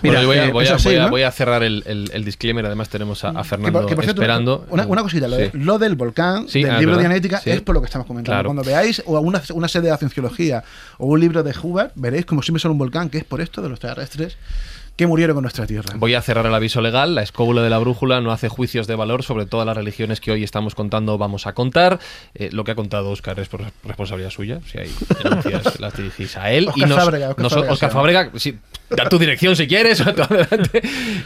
Bueno, 0.01 0.21
yo 0.21 0.28
voy, 0.28 0.38
a- 0.38 0.49
voy 0.51 0.65
es 0.65 0.71
a, 0.71 0.75
así, 0.75 0.88
voy 0.89 0.95
a- 0.97 1.03
¿no? 1.03 1.09
voy 1.09 1.21
a 1.23 1.32
cerrar 1.32 1.63
el, 1.63 1.84
el- 1.86 2.09
el 2.13 2.23
disclaimer. 2.25 2.65
Además, 2.65 2.89
tenemos 2.89 3.23
a, 3.23 3.30
a 3.30 3.34
Que 3.41 3.43
Fernando 3.43 3.80
por- 3.82 3.89
que 3.89 3.95
por 3.95 4.03
cierto, 4.05 4.21
esperando. 4.21 4.65
Una, 4.69 4.86
una 4.88 5.01
cosita, 5.01 5.28
lo, 5.28 5.36
de- 5.36 5.51
Sí. 5.51 5.57
lo 5.57 5.78
del 5.78 5.95
volcán, 5.95 6.47
Sí, 6.47 6.63
del 6.63 6.71
ah, 6.71 6.80
libro 6.80 6.95
de. 6.95 7.01
Dianética, 7.03 7.39
Sí. 7.41 7.49
es 7.51 7.61
por 7.61 7.75
lo 7.75 7.82
que 7.82 7.86
estamos 7.86 8.07
comentando. 8.07 8.36
Claro. 8.36 8.47
Cuando 8.49 8.63
veáis 8.63 9.01
o 9.05 9.19
una, 9.19 9.41
una 9.53 9.67
serie 9.67 9.86
de 9.88 9.91
la 9.91 9.97
cienciología 9.97 10.63
o 10.97 11.07
un 11.07 11.19
libro 11.19 11.43
de 11.43 11.53
Hubbard, 11.61 11.91
veréis 11.95 12.25
como 12.25 12.41
siempre 12.41 12.59
son 12.61 12.71
un 12.71 12.78
volcán, 12.78 13.09
que 13.09 13.16
es 13.18 13.24
por 13.24 13.41
esto 13.41 13.61
de 13.61 13.70
los 13.70 13.80
terrestres 13.80 14.38
que 14.95 15.05
murieron 15.05 15.36
con 15.36 15.43
nuestra 15.43 15.68
Tierra. 15.68 15.93
Voy 15.97 16.15
a 16.15 16.24
cerrar 16.24 16.47
el 16.47 16.55
aviso 16.55 16.82
legal. 16.82 17.13
La 17.13 17.22
escóbula 17.22 17.61
de 17.61 17.70
la 17.70 17.78
brújula 17.78 18.20
no 18.20 18.32
hace 18.32 18.49
juicios 18.49 18.88
de 18.88 18.95
valor 18.95 19.22
sobre 19.22 19.45
todas 19.45 19.63
las 19.68 19.78
religiones 19.78 20.20
que 20.20 20.32
hoy 20.32 20.43
estamos 20.43 20.74
contando 20.74 21.13
o 21.13 21.18
vamos 21.20 21.45
a 21.45 21.53
contar. 21.53 21.99
Eh, 22.34 22.49
lo 22.51 22.63
que 22.63 22.72
ha 22.72 22.76
contado 22.76 23.11
Oscar 23.11 23.39
es 23.39 23.47
por 23.47 23.61
responsabilidad 23.84 24.32
suya. 24.32 24.59
Si 24.65 24.80
hay 24.80 24.89
denuncias, 25.24 25.80
las 25.80 25.95
dirigís 25.95 26.36
a 26.38 26.51
él. 26.51 26.70
Oscar 26.70 26.89
nos- 26.89 26.97
Fábrega, 26.97 27.30
Oscar 27.30 27.43
nos- 27.43 27.53
Fábrega, 27.53 27.74
Oscar 27.74 27.89
sí. 27.91 27.93
Fábrega, 27.93 28.32
sí, 28.38 28.57
da 28.89 29.07
tu 29.07 29.20
dirección 29.20 29.55
si 29.55 29.68
quieres. 29.68 30.01
adelante. 30.07 30.82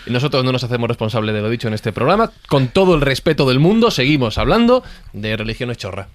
Y 0.06 0.10
nosotros 0.12 0.44
no 0.44 0.52
nos 0.52 0.66
hacemos 0.66 0.90
responsables 0.90 1.34
de 1.34 1.42
lo 1.42 1.50
dicho 1.50 1.70
en 1.70 1.74
este 1.74 1.94
programa. 1.94 2.30
Con 2.50 2.68
todo 2.68 2.94
el 2.96 3.00
respeto 3.00 3.48
del 3.48 3.60
mundo, 3.60 3.90
seguimos 3.90 4.38
hablando 4.38 4.84
de 5.14 5.38
religiones 5.38 5.78
chorra. 5.78 6.10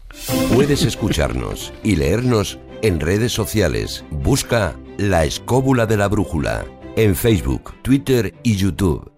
Puedes 0.53 0.83
escucharnos 0.83 1.73
y 1.83 1.97
leernos 1.97 2.59
en 2.83 3.01
redes 3.01 3.33
sociales. 3.33 4.05
Busca 4.11 4.77
La 4.99 5.25
Escóbula 5.25 5.87
de 5.87 5.97
la 5.97 6.09
Brújula 6.09 6.65
en 6.97 7.15
Facebook, 7.15 7.75
Twitter 7.83 8.35
y 8.43 8.57
YouTube. 8.57 9.13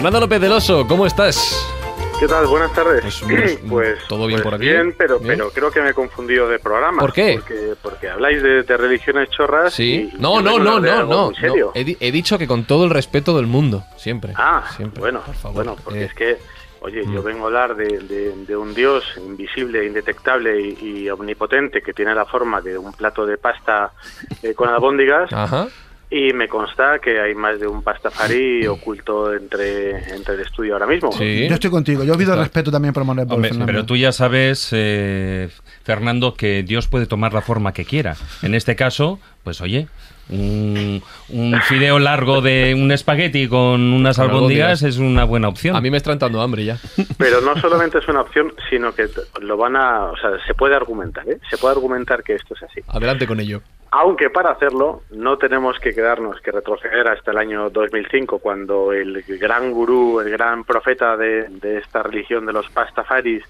Fernando 0.00 0.20
López 0.20 0.40
del 0.40 0.52
Oso, 0.52 0.86
¿cómo 0.86 1.04
estás? 1.04 1.62
¿Qué 2.18 2.26
tal? 2.26 2.46
Buenas 2.46 2.72
tardes. 2.72 3.02
Pues, 3.22 3.58
pues, 3.68 3.98
¿todo 4.08 4.26
bien 4.26 4.38
pues 4.38 4.44
por 4.44 4.54
aquí? 4.54 4.64
Bien, 4.64 4.94
pero, 4.96 5.18
Bien. 5.18 5.36
pero 5.36 5.50
creo 5.50 5.70
que 5.70 5.82
me 5.82 5.90
he 5.90 5.94
confundido 5.94 6.48
de 6.48 6.58
programa. 6.58 7.00
¿Por 7.00 7.12
qué? 7.12 7.34
Porque, 7.38 7.74
porque 7.82 8.08
habláis 8.08 8.42
de, 8.42 8.62
de 8.62 8.76
religiones 8.78 9.28
chorras. 9.28 9.74
Sí. 9.74 10.10
y- 10.10 10.18
No, 10.18 10.40
no, 10.40 10.58
no, 10.58 10.80
no, 10.80 11.04
no. 11.04 11.32
serio. 11.34 11.72
no. 11.74 11.78
He, 11.78 11.98
he 12.00 12.12
dicho 12.12 12.38
que 12.38 12.46
con 12.46 12.64
todo 12.64 12.84
el 12.84 12.90
respeto 12.90 13.36
del 13.36 13.46
mundo, 13.46 13.84
siempre. 13.98 14.32
Ah, 14.36 14.64
siempre. 14.74 15.00
bueno, 15.00 15.20
por 15.20 15.34
favor. 15.34 15.54
bueno, 15.64 15.76
porque 15.84 16.00
Eh, 16.00 16.04
es 16.06 16.14
que, 16.14 16.38
oye, 16.80 17.02
yo 17.04 17.20
mm. 17.20 17.24
vengo 17.24 17.44
a 17.44 17.46
hablar 17.48 17.76
de, 17.76 17.98
de- 17.98 18.34
de 18.46 18.56
un 18.56 18.72
Dios 18.74 19.04
invisible, 19.18 19.84
indetectable 19.84 20.60
y, 20.62 20.78
y 21.02 21.10
omnipotente 21.10 21.82
que 21.82 21.92
tiene 21.92 22.14
la 22.14 22.24
forma 22.24 22.62
de 22.62 22.78
un 22.78 22.92
plato 22.94 23.26
de 23.26 23.36
pasta 23.36 23.92
eh, 24.42 24.54
con 24.54 24.70
albóndigas 24.70 25.30
Ajá. 25.30 25.68
Y 26.10 26.32
me 26.32 26.48
consta 26.48 26.98
que 26.98 27.20
hay 27.20 27.34
más 27.36 27.60
de 27.60 27.68
un 27.68 27.82
pastafari 27.82 28.66
oculto 28.66 29.32
entre, 29.32 29.90
entre 30.12 30.34
el 30.34 30.40
estudio 30.40 30.72
ahora 30.74 30.86
mismo. 30.86 31.12
Sí. 31.12 31.46
Yo 31.48 31.54
estoy 31.54 31.70
contigo. 31.70 32.02
Yo 32.02 32.16
pido 32.18 32.32
Está. 32.32 32.42
respeto 32.42 32.72
también 32.72 32.92
por 32.92 33.04
Manuel 33.04 33.28
Hombre, 33.30 33.50
pero 33.64 33.86
tú 33.86 33.96
ya 33.96 34.10
sabes, 34.10 34.70
eh, 34.72 35.48
Fernando, 35.84 36.34
que 36.34 36.64
Dios 36.64 36.88
puede 36.88 37.06
tomar 37.06 37.32
la 37.32 37.42
forma 37.42 37.72
que 37.72 37.84
quiera. 37.84 38.16
En 38.42 38.56
este 38.56 38.74
caso, 38.74 39.20
pues 39.44 39.60
oye, 39.60 39.86
un, 40.30 41.02
un 41.28 41.60
fideo 41.62 41.98
largo 41.98 42.40
de 42.40 42.74
un 42.74 42.90
espagueti 42.90 43.46
con 43.48 43.80
unas 43.92 44.18
albóndigas 44.18 44.82
es 44.82 44.98
una 44.98 45.24
buena 45.24 45.48
opción. 45.48 45.76
A 45.76 45.80
mí 45.80 45.90
me 45.90 45.96
está 45.96 46.12
entrando 46.12 46.40
hambre 46.40 46.64
ya. 46.64 46.78
Pero 47.18 47.40
no 47.40 47.56
solamente 47.60 47.98
es 47.98 48.08
una 48.08 48.22
opción, 48.22 48.52
sino 48.68 48.92
que 48.94 49.08
lo 49.40 49.56
van 49.56 49.76
a, 49.76 50.06
o 50.06 50.16
sea, 50.16 50.30
se 50.44 50.54
puede 50.54 50.74
argumentar, 50.74 51.28
¿eh? 51.28 51.38
Se 51.48 51.56
puede 51.56 51.74
argumentar 51.74 52.22
que 52.24 52.34
esto 52.34 52.54
es 52.54 52.62
así. 52.64 52.80
Adelante 52.88 53.26
con 53.26 53.38
ello. 53.38 53.62
Aunque 53.92 54.30
para 54.30 54.50
hacerlo 54.50 55.02
no 55.10 55.36
tenemos 55.38 55.78
que 55.80 55.92
quedarnos 55.92 56.40
que 56.40 56.52
retroceder 56.52 57.08
hasta 57.08 57.32
el 57.32 57.38
año 57.38 57.70
2005, 57.70 58.38
cuando 58.38 58.92
el 58.92 59.22
gran 59.40 59.72
gurú, 59.72 60.20
el 60.20 60.30
gran 60.30 60.62
profeta 60.64 61.16
de, 61.16 61.48
de 61.48 61.78
esta 61.78 62.02
religión 62.04 62.46
de 62.46 62.52
los 62.52 62.68
pastafaris 62.70 63.42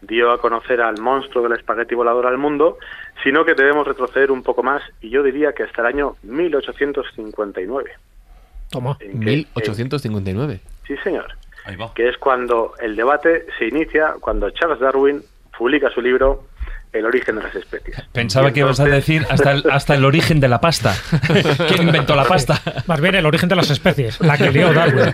dio 0.00 0.30
a 0.30 0.40
conocer 0.40 0.80
al 0.80 0.98
monstruo 1.00 1.42
del 1.42 1.58
espagueti 1.58 1.94
volador 1.94 2.26
al 2.26 2.38
mundo, 2.38 2.78
sino 3.22 3.44
que 3.44 3.54
debemos 3.54 3.86
retroceder 3.86 4.30
un 4.30 4.42
poco 4.42 4.62
más, 4.62 4.82
y 5.00 5.10
yo 5.10 5.22
diría 5.22 5.52
que 5.52 5.64
hasta 5.64 5.82
el 5.82 5.88
año 5.88 6.16
1859. 6.22 7.90
Toma. 8.70 8.96
en 9.00 9.20
que- 9.20 9.26
1859. 9.26 10.60
Sí, 10.86 10.96
señor. 11.04 11.26
Ahí 11.64 11.76
va. 11.76 11.92
que 11.94 12.08
es 12.08 12.16
cuando 12.18 12.74
el 12.80 12.94
debate 12.94 13.46
se 13.58 13.66
inicia, 13.66 14.14
cuando 14.20 14.50
Charles 14.50 14.78
Darwin 14.78 15.22
publica 15.58 15.90
su 15.90 16.00
libro 16.00 16.44
El 16.98 17.06
origen 17.06 17.36
de 17.36 17.42
las 17.42 17.54
especies. 17.54 18.00
Pensaba 18.12 18.52
que 18.52 18.60
ibas 18.60 18.80
a 18.80 18.84
decir 18.84 19.26
hasta 19.28 19.52
el, 19.52 19.64
hasta 19.70 19.94
el 19.94 20.04
origen 20.04 20.40
de 20.40 20.48
la 20.48 20.60
pasta. 20.60 20.94
¿Quién 21.68 21.82
inventó 21.82 22.16
la 22.16 22.24
pasta? 22.24 22.60
Más 22.86 23.00
bien 23.00 23.14
el 23.14 23.26
origen 23.26 23.48
de 23.48 23.56
las 23.56 23.70
especies, 23.70 24.20
la 24.20 24.36
que 24.36 24.50
lió 24.50 24.72
Darwin. 24.72 25.04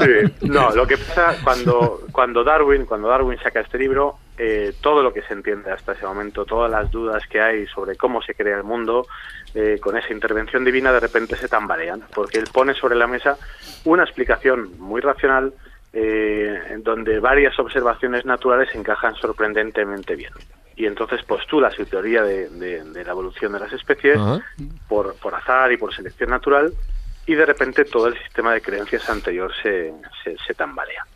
Sí, 0.00 0.46
no, 0.48 0.70
lo 0.74 0.86
que 0.86 0.98
pasa 0.98 1.36
cuando, 1.42 2.00
cuando 2.12 2.42
Darwin, 2.44 2.84
cuando 2.86 3.08
Darwin 3.08 3.38
saca 3.42 3.60
este 3.60 3.78
libro, 3.78 4.18
eh, 4.36 4.74
todo 4.80 5.02
lo 5.02 5.12
que 5.12 5.22
se 5.22 5.32
entiende 5.32 5.70
hasta 5.70 5.92
ese 5.92 6.04
momento, 6.06 6.44
todas 6.44 6.70
las 6.70 6.90
dudas 6.90 7.22
que 7.28 7.40
hay 7.40 7.66
sobre 7.66 7.96
cómo 7.96 8.20
se 8.22 8.34
crea 8.34 8.56
el 8.56 8.64
mundo, 8.64 9.06
eh, 9.54 9.78
con 9.80 9.96
esa 9.96 10.12
intervención 10.12 10.64
divina 10.64 10.92
de 10.92 11.00
repente 11.00 11.36
se 11.36 11.48
tambalean, 11.48 12.02
porque 12.12 12.38
él 12.38 12.46
pone 12.52 12.74
sobre 12.74 12.96
la 12.96 13.06
mesa 13.06 13.36
una 13.84 14.02
explicación 14.02 14.78
muy 14.80 15.00
racional 15.00 15.52
eh, 15.92 16.60
en 16.70 16.82
donde 16.82 17.20
varias 17.20 17.56
observaciones 17.60 18.24
naturales 18.24 18.68
encajan 18.74 19.14
sorprendentemente 19.14 20.16
bien. 20.16 20.32
Y 20.76 20.86
entonces 20.86 21.22
postula 21.22 21.70
su 21.70 21.84
teoría 21.86 22.22
de, 22.22 22.48
de- 22.48 22.84
de 22.84 23.04
la 23.04 23.12
evolución 23.12 23.52
de 23.52 23.60
las 23.60 23.72
especies 23.72 24.18
por, 24.88 25.14
por 25.16 25.34
azar 25.34 25.70
y 25.72 25.76
por 25.76 25.94
selección 25.94 26.30
natural, 26.30 26.72
y 27.26 27.34
de 27.34 27.46
repente 27.46 27.84
todo 27.84 28.08
el 28.08 28.18
sistema 28.18 28.52
de 28.52 28.60
creencias 28.60 29.08
anterior 29.08 29.52
se, 29.62 29.92
se, 30.22 30.36
se 30.46 30.54
tambalea. 30.54 31.06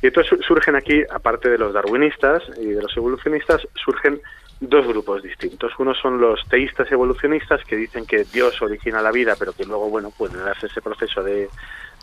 Y 0.00 0.06
entonces 0.06 0.30
su- 0.38 0.42
surgen 0.42 0.76
aquí, 0.76 1.02
aparte 1.10 1.48
de 1.50 1.58
los 1.58 1.72
darwinistas 1.74 2.42
y 2.58 2.66
de 2.66 2.80
los 2.82 2.96
evolucionistas, 2.96 3.66
surgen 3.74 4.20
dos 4.60 4.86
grupos 4.86 5.22
distintos. 5.22 5.72
Uno 5.78 5.94
son 5.94 6.20
los 6.20 6.40
teístas 6.48 6.90
evolucionistas 6.90 7.62
que 7.64 7.76
dicen 7.76 8.06
que 8.06 8.24
Dios 8.24 8.60
origina 8.62 9.02
la 9.02 9.12
vida, 9.12 9.34
pero 9.38 9.52
que 9.52 9.64
luego, 9.64 9.88
bueno, 9.90 10.10
puede 10.16 10.36
darse 10.38 10.66
ese 10.66 10.80
proceso 10.80 11.22
de, 11.22 11.48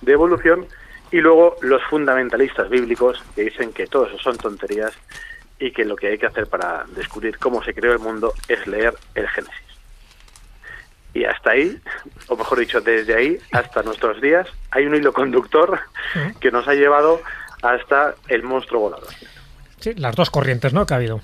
de 0.02 0.12
evolución. 0.12 0.66
Y 1.12 1.18
luego 1.22 1.56
los 1.62 1.82
fundamentalistas 1.84 2.70
bíblicos 2.70 3.22
que 3.36 3.44
dicen 3.44 3.74
que 3.74 3.88
todo 3.88 4.06
eso 4.08 4.18
son 4.20 4.38
tonterías 4.38 4.94
y 5.60 5.72
que 5.72 5.86
lo 5.86 5.96
que 5.96 6.08
hay 6.08 6.18
que 6.18 6.26
hacer 6.26 6.48
para 6.48 6.86
descubrir 6.96 7.38
cómo 7.38 7.64
se 7.64 7.74
creó 7.74 7.94
el 7.94 8.00
mundo 8.00 8.34
es 8.48 8.66
leer 8.68 8.94
el 9.16 9.28
Génesis. 9.30 9.62
Y 11.14 11.24
hasta 11.24 11.52
ahí, 11.52 11.80
o 12.28 12.36
mejor 12.36 12.60
dicho, 12.60 12.82
desde 12.82 13.16
ahí 13.16 13.40
hasta 13.54 13.84
nuestros 13.84 14.20
días, 14.20 14.48
hay 14.72 14.86
un 14.86 14.96
hilo 14.96 15.14
conductor 15.14 15.80
que 16.42 16.52
nos 16.52 16.68
ha 16.68 16.74
llevado 16.74 17.22
hasta 17.62 18.16
el 18.28 18.44
monstruo 18.44 18.82
volador. 18.82 19.08
Sí, 19.86 19.94
las 19.98 20.16
dos 20.16 20.32
corrientes 20.32 20.74
¿no? 20.74 20.88
que 20.88 20.96
ha 20.96 20.98
habido. 20.98 21.22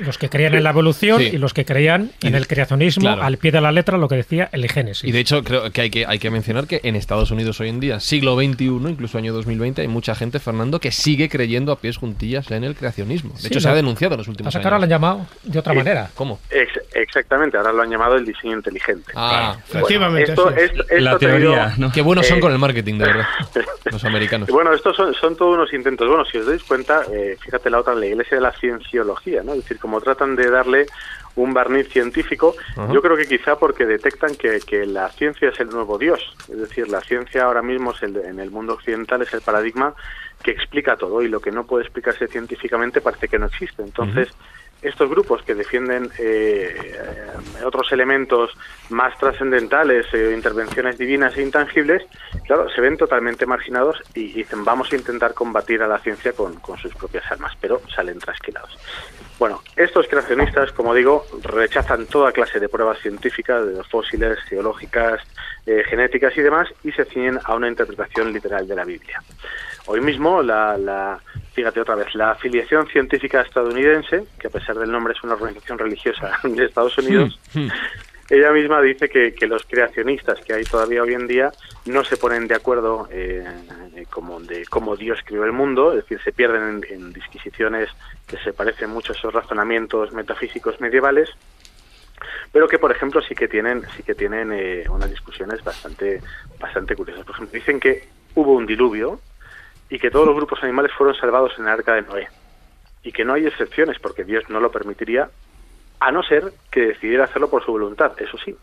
Los 0.00 0.18
que 0.18 0.28
creían 0.28 0.54
en 0.54 0.64
la 0.64 0.70
evolución 0.70 1.18
Sí. 1.18 1.30
y 1.32 1.38
los 1.38 1.54
que 1.54 1.64
creían 1.64 2.10
en 2.22 2.34
el 2.34 2.46
creacionismo 2.46 3.04
Claro. 3.04 3.22
al 3.22 3.38
pie 3.38 3.52
de 3.52 3.60
la 3.62 3.72
letra, 3.72 3.96
lo 3.96 4.06
que 4.06 4.16
decía 4.16 4.50
el 4.52 4.70
Génesis. 4.70 5.04
Y 5.08 5.12
de 5.12 5.20
hecho, 5.20 5.42
creo 5.42 5.70
que 5.72 5.80
hay, 5.80 5.88
que 5.90 6.04
hay 6.06 6.18
que 6.18 6.30
mencionar 6.30 6.66
que 6.66 6.80
en 6.84 6.94
Estados 6.94 7.30
Unidos 7.30 7.58
hoy 7.60 7.70
en 7.70 7.80
día, 7.80 8.00
siglo 8.00 8.36
XXI, 8.36 8.64
incluso 8.90 9.16
año 9.16 9.32
2020, 9.32 9.80
hay 9.80 9.88
mucha 9.88 10.14
gente, 10.14 10.40
Fernando, 10.40 10.78
que 10.78 10.92
sigue 10.92 11.30
creyendo 11.30 11.72
a 11.72 11.76
pies 11.80 11.96
juntillas 11.96 12.50
en 12.50 12.64
el 12.64 12.74
creacionismo. 12.74 13.32
De 13.32 13.40
Sí, 13.40 13.46
hecho, 13.46 13.60
se 13.60 13.68
ha 13.70 13.74
denunciado 13.74 14.12
en 14.14 14.18
los 14.18 14.28
últimos 14.28 14.52
que 14.52 14.58
ahora 14.58 14.70
lo 14.70 14.76
años. 14.76 14.84
han 14.84 14.90
llamado 14.90 15.26
de 15.44 15.58
otra 15.58 15.72
manera. 15.72 16.10
¿Cómo? 16.14 16.38
Ex- 16.50 16.80
exactamente, 16.94 17.56
ahora 17.56 17.72
lo 17.72 17.80
han 17.80 17.90
llamado 17.90 18.16
el 18.16 18.26
diseño 18.26 18.56
inteligente. 18.56 19.10
Ah, 19.14 19.56
Efectivamente, 19.70 20.32
esto, 20.32 20.48
así 20.50 20.58
es. 20.58 20.64
esto- 20.70 20.82
esto 20.82 20.98
La 21.00 21.18
teoría, 21.18 21.74
¿no? 21.78 21.90
qué 21.90 22.02
buenos 22.02 22.26
son 22.26 22.36
Eh, 22.36 22.40
con 22.42 22.52
el 22.52 22.58
marketing, 22.58 22.98
de 22.98 23.06
verdad, 23.06 23.26
los 23.90 24.04
americanos. 24.04 24.50
Bueno, 24.50 24.74
estos 24.74 24.94
son, 24.94 25.14
son 25.14 25.34
todos 25.34 25.54
unos 25.54 25.72
intentos. 25.72 26.06
Bueno, 26.06 26.26
si 26.26 26.36
os 26.36 26.46
dais 26.46 26.62
cuenta, 26.62 27.02
eh, 27.10 27.38
fíjate 27.40 27.70
la 27.70 27.80
otra, 27.80 27.94
la 28.02 28.08
iglesia 28.08 28.36
de 28.36 28.42
la 28.42 28.52
cienciología, 28.52 29.42
¿no? 29.42 29.52
Es 29.52 29.62
decir, 29.62 29.78
como 29.78 30.00
tratan 30.00 30.36
de 30.36 30.50
darle 30.50 30.86
un 31.34 31.54
barniz 31.54 31.88
científico, 31.88 32.54
yo 32.92 33.00
creo 33.00 33.16
que 33.16 33.26
quizá 33.26 33.56
porque 33.56 33.86
detectan 33.86 34.34
que, 34.34 34.60
que 34.60 34.84
la 34.84 35.08
ciencia 35.08 35.48
es 35.48 35.60
el 35.60 35.68
nuevo 35.68 35.96
Dios. 35.96 36.20
Es 36.50 36.58
decir, 36.58 36.88
la 36.88 37.00
ciencia 37.00 37.44
ahora 37.44 37.62
mismo 37.62 37.92
es 37.92 38.02
el, 38.02 38.16
en 38.16 38.38
el 38.38 38.50
mundo 38.50 38.74
occidental 38.74 39.22
es 39.22 39.32
el 39.32 39.40
paradigma 39.40 39.94
que 40.42 40.50
explica 40.50 40.96
todo 40.96 41.22
y 41.22 41.28
lo 41.28 41.40
que 41.40 41.50
no 41.50 41.64
puede 41.64 41.84
explicarse 41.84 42.26
científicamente 42.26 43.00
parece 43.00 43.28
que 43.28 43.38
no 43.38 43.46
existe. 43.46 43.82
Entonces, 43.82 44.28
estos 44.82 45.08
grupos 45.08 45.42
que 45.42 45.54
defienden 45.54 46.10
eh, 46.18 46.74
eh, 46.76 47.64
otros 47.64 47.90
elementos 47.92 48.50
más 48.90 49.16
trascendentales, 49.18 50.06
eh, 50.12 50.32
intervenciones 50.34 50.98
divinas 50.98 51.36
e 51.36 51.42
intangibles, 51.42 52.02
claro, 52.46 52.68
se 52.68 52.80
ven 52.80 52.96
totalmente 52.96 53.46
marginados 53.46 54.02
y 54.14 54.32
dicen 54.32 54.64
vamos 54.64 54.92
a 54.92 54.96
intentar 54.96 55.34
combatir 55.34 55.82
a 55.82 55.86
la 55.86 55.98
ciencia 56.00 56.32
con, 56.32 56.54
con 56.56 56.76
sus 56.78 56.94
propias 56.94 57.30
armas, 57.30 57.52
pero 57.60 57.80
salen 57.94 58.18
trasquilados. 58.18 58.76
Bueno, 59.38 59.62
estos 59.76 60.06
creacionistas, 60.08 60.72
como 60.72 60.94
digo, 60.94 61.24
rechazan 61.42 62.06
toda 62.06 62.32
clase 62.32 62.60
de 62.60 62.68
pruebas 62.68 62.98
científicas, 63.00 63.66
de 63.66 63.82
fósiles, 63.84 64.38
geológicas, 64.48 65.20
eh, 65.66 65.82
genéticas 65.88 66.36
y 66.36 66.42
demás, 66.42 66.68
y 66.84 66.92
se 66.92 67.04
ciñen 67.04 67.38
a 67.44 67.54
una 67.54 67.68
interpretación 67.68 68.32
literal 68.32 68.66
de 68.68 68.74
la 68.76 68.84
Biblia. 68.84 69.22
Hoy 69.86 70.00
mismo, 70.00 70.42
la, 70.42 70.76
la- 70.76 71.18
fíjate 71.52 71.80
otra 71.80 71.94
vez, 71.94 72.14
la 72.14 72.32
afiliación 72.32 72.86
científica 72.86 73.42
estadounidense, 73.42 74.24
que 74.38 74.46
a 74.46 74.50
pesar 74.50 74.76
del 74.76 74.90
nombre 74.90 75.14
es 75.14 75.22
una 75.22 75.34
organización 75.34 75.78
religiosa 75.78 76.38
de 76.42 76.64
Estados 76.64 76.96
Unidos, 76.98 77.38
ella 78.30 78.50
misma 78.52 78.80
dice 78.80 79.08
que, 79.08 79.34
que 79.34 79.46
los 79.46 79.64
creacionistas 79.64 80.40
que 80.40 80.54
hay 80.54 80.64
todavía 80.64 81.02
hoy 81.02 81.14
en 81.14 81.26
día 81.26 81.52
no 81.84 82.04
se 82.04 82.16
ponen 82.16 82.48
de 82.48 82.54
acuerdo 82.54 83.08
eh, 83.10 83.44
eh, 83.94 84.06
como 84.08 84.40
de 84.40 84.64
cómo 84.66 84.96
Dios 84.96 85.18
creó 85.24 85.44
el 85.44 85.52
mundo, 85.52 85.92
es 85.92 86.02
decir, 86.02 86.20
se 86.22 86.32
pierden 86.32 86.82
en, 86.88 86.94
en 86.94 87.12
disquisiciones 87.12 87.90
que 88.26 88.38
se 88.38 88.52
parecen 88.52 88.90
mucho 88.90 89.12
a 89.12 89.16
esos 89.16 89.34
razonamientos 89.34 90.12
metafísicos 90.12 90.80
medievales, 90.80 91.28
pero 92.52 92.68
que 92.68 92.78
por 92.78 92.92
ejemplo 92.92 93.20
sí 93.20 93.34
que 93.34 93.48
tienen 93.48 93.82
sí 93.96 94.02
que 94.02 94.14
tienen 94.14 94.52
eh, 94.52 94.84
unas 94.88 95.10
discusiones 95.10 95.62
bastante 95.62 96.22
bastante 96.58 96.94
curiosas. 96.94 97.24
Por 97.24 97.34
ejemplo, 97.34 97.58
dicen 97.58 97.80
que 97.80 98.08
hubo 98.34 98.52
un 98.52 98.66
diluvio 98.66 99.20
y 99.94 99.98
que 99.98 100.10
todos 100.10 100.26
los 100.26 100.34
grupos 100.34 100.62
animales 100.62 100.90
fueron 100.96 101.14
salvados 101.14 101.52
en 101.58 101.64
el 101.64 101.70
arca 101.70 101.92
de 101.94 102.00
Noé 102.02 102.26
y 103.02 103.12
que 103.12 103.26
no 103.26 103.34
hay 103.34 103.46
excepciones 103.46 103.98
porque 103.98 104.24
Dios 104.24 104.42
no 104.48 104.58
lo 104.58 104.70
permitiría 104.70 105.28
a 106.00 106.10
no 106.10 106.22
ser 106.22 106.50
que 106.70 106.80
decidiera 106.80 107.24
hacerlo 107.24 107.50
por 107.50 107.62
su 107.62 107.72
voluntad, 107.72 108.12
eso 108.18 108.38
sí. 108.38 108.56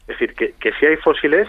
Es 0.00 0.06
decir, 0.06 0.34
que, 0.34 0.54
que 0.58 0.72
si 0.72 0.86
hay 0.86 0.96
fósiles, 0.96 1.46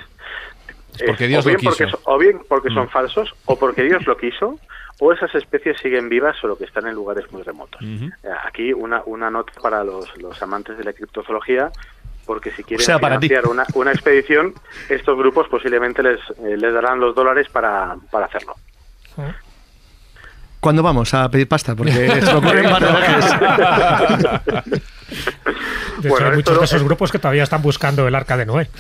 porque 1.06 1.28
Dios 1.28 1.46
o, 1.46 1.48
bien 1.50 1.60
porque, 1.64 1.86
quiso. 1.86 2.00
o 2.04 2.18
bien 2.18 2.42
porque 2.50 2.70
son 2.70 2.86
Mm. 2.88 2.90
falsos, 2.90 3.34
o 3.46 3.58
porque 3.58 3.84
Dios 3.84 4.06
lo 4.06 4.18
quiso, 4.18 4.60
o 5.00 5.14
esas 5.14 5.34
especies 5.36 5.78
siguen 5.80 6.10
vivas 6.10 6.36
solo 6.38 6.58
que 6.58 6.66
están 6.66 6.86
en 6.88 6.94
lugares 6.96 7.32
muy 7.32 7.44
remotos. 7.44 7.82
Eh, 7.82 8.10
Aquí 8.46 8.74
una, 8.74 9.04
una 9.06 9.30
nota 9.30 9.54
para 9.62 9.84
los, 9.86 10.16
los 10.18 10.42
amantes 10.42 10.78
de 10.78 10.84
la 10.84 10.92
criptozoología, 10.92 11.72
porque 12.26 12.52
si 12.52 12.64
quieren 12.64 12.84
O 12.84 12.86
sea, 12.86 13.00
para 13.00 13.20
financiar 13.22 13.48
una, 13.48 13.66
una 13.76 13.92
expedición, 13.92 14.54
estos 14.90 15.18
grupos 15.18 15.48
posiblemente 15.48 16.04
les, 16.04 16.20
eh, 16.44 16.58
les 16.58 16.74
darán 16.74 17.00
los 17.00 17.16
dólares 17.16 17.48
para, 17.50 17.96
para 18.12 18.26
hacerlo. 18.26 18.56
¿Cuándo 20.60 20.82
vamos 20.84 21.14
a 21.14 21.30
pedir 21.30 21.48
pasta? 21.48 21.76
Porque 21.76 21.92
se 22.22 22.34
ocurren 22.36 22.64
varios 22.72 22.92
viajes. 22.98 23.26
De 24.68 24.80
hecho, 26.00 26.10
Bueno, 26.10 26.28
hay 26.30 26.36
muchos 26.36 26.60
de 26.60 26.66
esos 26.66 26.84
grupos 26.84 27.12
que 27.12 27.20
todavía 27.20 27.44
están 27.44 27.62
buscando 27.62 28.08
el 28.08 28.16
arca 28.16 28.38
de 28.38 28.46
Noé. 28.46 28.70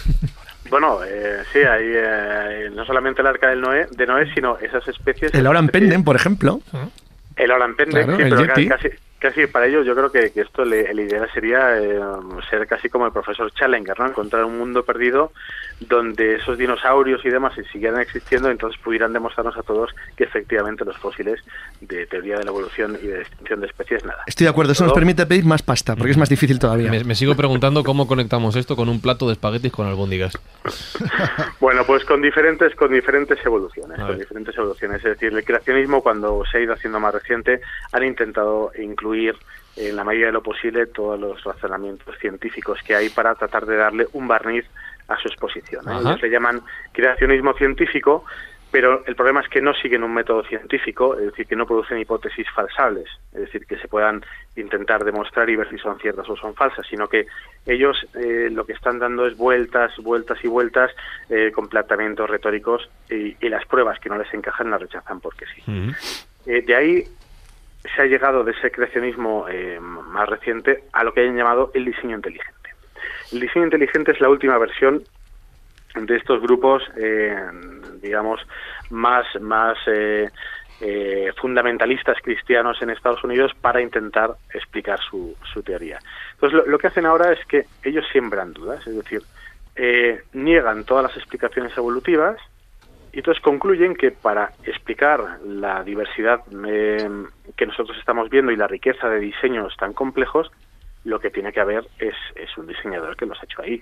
Bueno, 0.69 0.99
eh, 1.01 1.43
sí, 1.53 1.59
hay 1.59 1.85
eh, 1.95 2.69
no 2.73 2.83
solamente 2.85 3.21
el 3.21 3.27
arca 3.27 3.47
del 3.47 3.61
Noé, 3.61 3.87
de 3.89 4.05
Noé, 4.05 4.29
sino 4.33 4.57
esas 4.57 4.85
especies... 4.89 5.33
El 5.33 5.47
Oran 5.47 5.69
Penden, 5.69 6.03
por 6.03 6.17
ejemplo. 6.17 6.59
El 7.37 7.51
Oran 7.51 7.73
Claro, 7.75 8.17
sí, 8.17 8.23
el 8.23 8.29
pero 8.35 8.41
Yeti. 8.45 8.67
casi, 8.67 8.89
casi 9.17 9.47
para 9.47 9.67
ellos 9.67 9.85
yo 9.85 9.95
creo 9.95 10.11
que, 10.11 10.29
que 10.33 10.41
esto 10.41 10.65
le- 10.65 10.91
el 10.91 10.99
ideal 10.99 11.29
sería 11.33 11.77
eh, 11.79 11.97
ser 12.49 12.67
casi 12.67 12.89
como 12.89 13.05
el 13.05 13.13
profesor 13.13 13.49
Challenger, 13.53 13.97
¿no? 13.97 14.07
Encontrar 14.07 14.43
un 14.43 14.57
mundo 14.57 14.83
perdido 14.83 15.31
donde 15.79 16.35
esos 16.35 16.57
dinosaurios 16.57 17.23
y 17.23 17.29
demás 17.29 17.53
si 17.55 17.63
siguieran 17.65 18.01
existiendo, 18.01 18.49
entonces 18.49 18.79
pudieran 18.81 19.13
demostrarnos 19.13 19.55
a 19.57 19.63
todos 19.63 19.91
que 20.15 20.23
efectivamente 20.23 20.83
los 20.83 20.97
fósiles 20.97 21.39
de 21.81 22.05
teoría 22.07 22.37
de 22.37 22.43
la 22.43 22.49
evolución 22.49 22.97
y 23.01 23.07
de 23.07 23.21
extinción 23.21 23.61
de 23.61 23.67
especies, 23.67 24.03
nada. 24.03 24.23
Estoy 24.25 24.45
de 24.45 24.49
acuerdo, 24.49 24.71
eso 24.71 24.83
nos 24.83 24.93
permite 24.93 25.25
pedir 25.25 25.45
más 25.45 25.61
pasta, 25.61 25.95
porque 25.95 26.11
es 26.11 26.17
más 26.17 26.29
difícil 26.29 26.57
todavía. 26.57 26.89
Me, 26.89 27.03
me 27.03 27.15
sigo 27.15 27.35
preguntando 27.35 27.83
cómo 27.83 28.07
conectamos 28.07 28.55
esto 28.55 28.75
con 28.75 28.89
un 28.89 29.01
plato 29.01 29.27
de 29.27 29.33
espaguetis 29.33 29.71
con 29.71 29.87
albóndigas. 29.87 30.33
Bueno, 31.59 31.83
pues 31.85 32.05
con 32.05 32.21
diferentes, 32.21 32.75
con 32.75 32.91
diferentes 32.93 33.43
evoluciones, 33.45 33.99
con 33.99 34.17
diferentes 34.17 34.55
evoluciones. 34.55 34.97
Es 34.97 35.11
decir, 35.11 35.33
el 35.33 35.43
creacionismo, 35.43 36.01
cuando 36.01 36.43
se 36.49 36.57
ha 36.57 36.61
ido 36.61 36.73
haciendo 36.73 36.99
más 36.99 37.13
reciente, 37.13 37.61
han 37.91 38.03
intentado 38.03 38.71
incluir 38.77 39.35
en 39.75 39.95
la 39.95 40.03
medida 40.03 40.27
de 40.27 40.31
lo 40.31 40.41
posible 40.41 40.87
todos 40.87 41.19
los 41.19 41.43
razonamientos 41.43 42.17
científicos 42.19 42.79
que 42.85 42.95
hay 42.95 43.09
para 43.09 43.35
tratar 43.35 43.65
de 43.65 43.75
darle 43.75 44.07
un 44.13 44.27
barniz 44.27 44.65
a 45.07 45.17
su 45.17 45.27
exposición. 45.27 45.87
¿eh? 45.87 45.97
Ellos 45.99 46.21
le 46.21 46.29
llaman 46.29 46.61
creacionismo 46.91 47.53
científico, 47.53 48.25
pero 48.69 49.03
el 49.05 49.15
problema 49.15 49.39
es 49.41 49.47
que 49.47 49.61
no 49.61 49.73
siguen 49.73 50.03
un 50.03 50.13
método 50.13 50.43
científico, 50.43 51.17
es 51.17 51.27
decir, 51.27 51.47
que 51.47 51.55
no 51.55 51.65
producen 51.65 51.99
hipótesis 51.99 52.45
falsables, 52.53 53.07
es 53.33 53.41
decir, 53.41 53.65
que 53.65 53.77
se 53.77 53.87
puedan 53.87 54.23
intentar 54.57 55.05
demostrar 55.05 55.49
y 55.49 55.55
ver 55.55 55.69
si 55.69 55.77
son 55.77 55.97
ciertas 55.99 56.29
o 56.29 56.35
son 56.35 56.53
falsas, 56.53 56.85
sino 56.89 57.07
que 57.07 57.27
ellos 57.65 58.05
eh, 58.15 58.49
lo 58.51 58.65
que 58.65 58.73
están 58.73 58.99
dando 58.99 59.25
es 59.25 59.37
vueltas, 59.37 59.95
vueltas 59.97 60.37
y 60.43 60.47
vueltas 60.47 60.91
eh, 61.29 61.51
con 61.53 61.69
planteamientos 61.69 62.29
retóricos 62.29 62.89
y, 63.09 63.37
y 63.39 63.49
las 63.49 63.65
pruebas 63.65 63.99
que 63.99 64.09
no 64.09 64.17
les 64.17 64.33
encajan 64.33 64.69
las 64.69 64.81
rechazan 64.81 65.21
porque 65.21 65.45
sí. 65.55 65.63
Eh, 66.45 66.61
de 66.61 66.75
ahí 66.75 67.03
se 67.95 68.01
ha 68.01 68.05
llegado 68.05 68.43
de 68.43 68.51
ese 68.51 68.71
creacionismo 68.71 69.47
eh, 69.49 69.79
más 69.79 70.27
reciente 70.27 70.83
a 70.93 71.03
lo 71.03 71.13
que 71.13 71.21
hayan 71.21 71.37
llamado 71.37 71.71
el 71.73 71.85
diseño 71.85 72.15
inteligente. 72.15 72.66
El 73.31 73.39
diseño 73.39 73.65
inteligente 73.65 74.11
es 74.11 74.21
la 74.21 74.29
última 74.29 74.57
versión 74.57 75.03
de 75.95 76.15
estos 76.15 76.41
grupos, 76.41 76.83
eh, 76.95 77.35
digamos, 78.01 78.39
más, 78.89 79.25
más 79.41 79.77
eh, 79.87 80.29
eh, 80.79 81.31
fundamentalistas 81.41 82.17
cristianos 82.21 82.81
en 82.81 82.91
Estados 82.91 83.23
Unidos 83.23 83.51
para 83.59 83.81
intentar 83.81 84.35
explicar 84.53 84.99
su, 84.99 85.35
su 85.51 85.63
teoría. 85.63 85.99
Entonces, 86.33 86.59
lo, 86.59 86.65
lo 86.67 86.77
que 86.77 86.87
hacen 86.87 87.05
ahora 87.05 87.33
es 87.33 87.43
que 87.47 87.65
ellos 87.83 88.05
siembran 88.11 88.53
dudas, 88.53 88.85
es 88.85 88.95
decir, 88.95 89.23
eh, 89.79 90.23
niegan 90.33 90.85
todas 90.85 91.03
las 91.03 91.15
explicaciones 91.17 91.77
evolutivas 91.77 92.37
y 93.13 93.19
entonces 93.19 93.43
concluyen 93.43 93.95
que 93.95 94.09
para 94.09 94.51
explicar 94.63 95.39
la 95.45 95.83
diversidad 95.83 96.41
eh, 96.67 97.07
que 97.55 97.65
nosotros 97.67 97.95
estamos 97.99 98.29
viendo 98.29 98.51
y 98.51 98.55
la 98.55 98.67
riqueza 98.67 99.07
de 99.07 99.19
diseños 99.19 99.75
tan 99.77 99.93
complejos, 99.93 100.51
lo 101.07 101.19
que 101.19 101.29
tiene 101.31 101.53
que 101.53 101.61
haber 101.61 101.87
es, 101.99 102.15
es 102.35 102.55
un 102.57 102.67
diseñador 102.67 103.15
que 103.15 103.25
los 103.25 103.39
ha 103.41 103.45
hecho 103.45 103.61
ahí. 103.61 103.81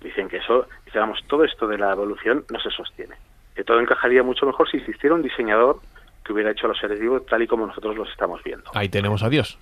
Dicen 0.00 0.28
que 0.28 0.36
eso, 0.38 0.66
digamos, 0.86 1.18
todo 1.26 1.44
esto 1.44 1.66
de 1.66 1.76
la 1.76 1.92
evolución 1.92 2.44
no 2.50 2.60
se 2.60 2.70
sostiene. 2.70 3.16
Que 3.54 3.64
todo 3.64 3.80
encajaría 3.80 4.22
mucho 4.22 4.46
mejor 4.46 4.70
si 4.70 4.78
existiera 4.78 5.14
un 5.14 5.22
diseñador 5.22 5.80
que 6.24 6.32
hubiera 6.32 6.52
hecho 6.52 6.66
a 6.66 6.68
los 6.68 6.78
seres 6.78 7.00
vivos 7.00 7.26
tal 7.26 7.42
y 7.42 7.48
como 7.48 7.66
nosotros 7.66 7.96
los 7.96 8.08
estamos 8.08 8.42
viendo. 8.44 8.70
Ahí 8.74 8.88
tenemos 8.88 9.24
a 9.24 9.28
Dios. 9.28 9.58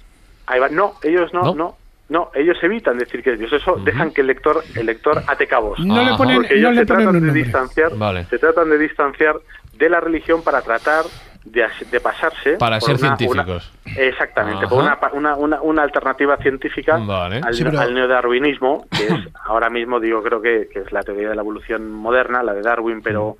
Ahí 0.46 0.60
va. 0.60 0.68
No, 0.68 0.94
ellos 1.02 1.32
no, 1.32 1.42
¿No? 1.42 1.54
no, 1.54 1.76
no, 2.10 2.30
ellos 2.34 2.58
evitan 2.62 2.98
decir 2.98 3.22
que 3.22 3.32
es 3.32 3.38
Dios. 3.38 3.52
Eso 3.52 3.76
dejan 3.76 4.12
que 4.12 4.20
el 4.20 4.26
lector, 4.26 4.62
el 4.76 4.86
lector 4.86 5.22
ate 5.26 5.46
cabos. 5.46 5.78
No 5.80 6.04
le 6.04 6.16
ponen, 6.18 6.36
Porque 6.36 6.54
no 6.54 6.60
ellos 6.68 6.74
le 6.74 6.80
se 6.80 6.86
ponen 6.86 7.04
tratan 7.06 7.22
un 7.22 7.32
de 7.32 7.32
distanciar, 7.32 7.96
Vale. 7.96 8.24
se 8.24 8.38
tratan 8.38 8.68
de 8.68 8.78
distanciar 8.78 9.36
de 9.72 9.88
la 9.88 10.00
religión 10.00 10.42
para 10.42 10.60
tratar 10.60 11.04
de, 11.50 11.64
de 11.90 12.00
pasarse 12.00 12.52
Para 12.52 12.80
ser 12.80 12.96
una- 12.96 13.16
científicos. 13.16 13.72
una- 13.86 13.94
exactamente, 13.96 14.66
por 14.68 14.84
Ajá. 14.84 14.98
una, 15.12 15.12
una, 15.12 15.36
una, 15.36 15.62
una 15.62 15.82
alternativa 15.82 16.36
científica 16.38 16.96
Vale. 16.98 17.40
al, 17.44 17.54
Sí, 17.54 17.64
pero- 17.64 17.80
al 17.80 17.94
neodarwinismo, 17.94 18.86
que 18.90 19.06
es 19.06 19.12
ahora 19.44 19.70
mismo 19.70 20.00
digo 20.00 20.22
creo 20.22 20.40
que, 20.40 20.68
que 20.72 20.80
es 20.80 20.92
la 20.92 21.02
teoría 21.02 21.28
de 21.30 21.34
la 21.36 21.42
evolución 21.42 21.90
moderna, 21.92 22.42
la 22.42 22.52
de 22.54 22.62
Darwin, 22.62 23.02
pero 23.02 23.36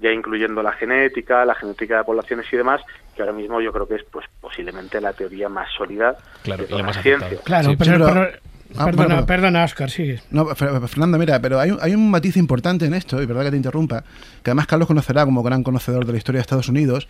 ya 0.00 0.10
incluyendo 0.10 0.62
la 0.62 0.72
genética, 0.72 1.44
la 1.44 1.54
genética 1.54 1.98
de 1.98 2.04
poblaciones 2.04 2.46
y 2.52 2.56
demás, 2.56 2.80
que 3.14 3.22
ahora 3.22 3.34
mismo 3.34 3.60
yo 3.60 3.70
creo 3.72 3.86
que 3.86 3.96
es 3.96 4.04
pues 4.10 4.24
posiblemente 4.40 5.00
la 5.00 5.12
teoría 5.12 5.48
más 5.50 5.68
sólida 5.76 6.16
Claro, 6.42 6.62
de 6.62 6.68
y 6.68 6.70
la 6.70 6.76
toda 6.76 6.82
más 6.84 6.96
la 6.96 7.02
ciencia. 7.02 7.38
Claro, 7.44 7.70
Sí, 7.70 7.76
pero, 7.76 7.92
sí, 7.92 7.98
pero- 7.98 8.14
pero- 8.28 8.50
Ah, 8.78 8.84
perdona, 8.84 9.06
bueno. 9.16 9.26
perdona, 9.26 9.64
Oscar, 9.64 9.90
sigue. 9.90 10.20
No, 10.30 10.46
Fer- 10.50 10.86
Fernando, 10.86 11.18
mira, 11.18 11.40
pero 11.40 11.58
hay 11.58 11.72
un, 11.72 11.78
hay 11.82 11.92
un 11.92 12.08
matiz 12.08 12.36
importante 12.36 12.84
en 12.86 12.94
esto, 12.94 13.20
y 13.20 13.26
verdad 13.26 13.42
que 13.42 13.50
te 13.50 13.56
interrumpa, 13.56 14.04
que 14.44 14.50
además 14.50 14.68
Carlos 14.68 14.86
conocerá 14.86 15.24
como 15.24 15.42
gran 15.42 15.64
conocedor 15.64 16.06
de 16.06 16.12
la 16.12 16.18
historia 16.18 16.38
de 16.38 16.42
Estados 16.42 16.68
Unidos, 16.68 17.08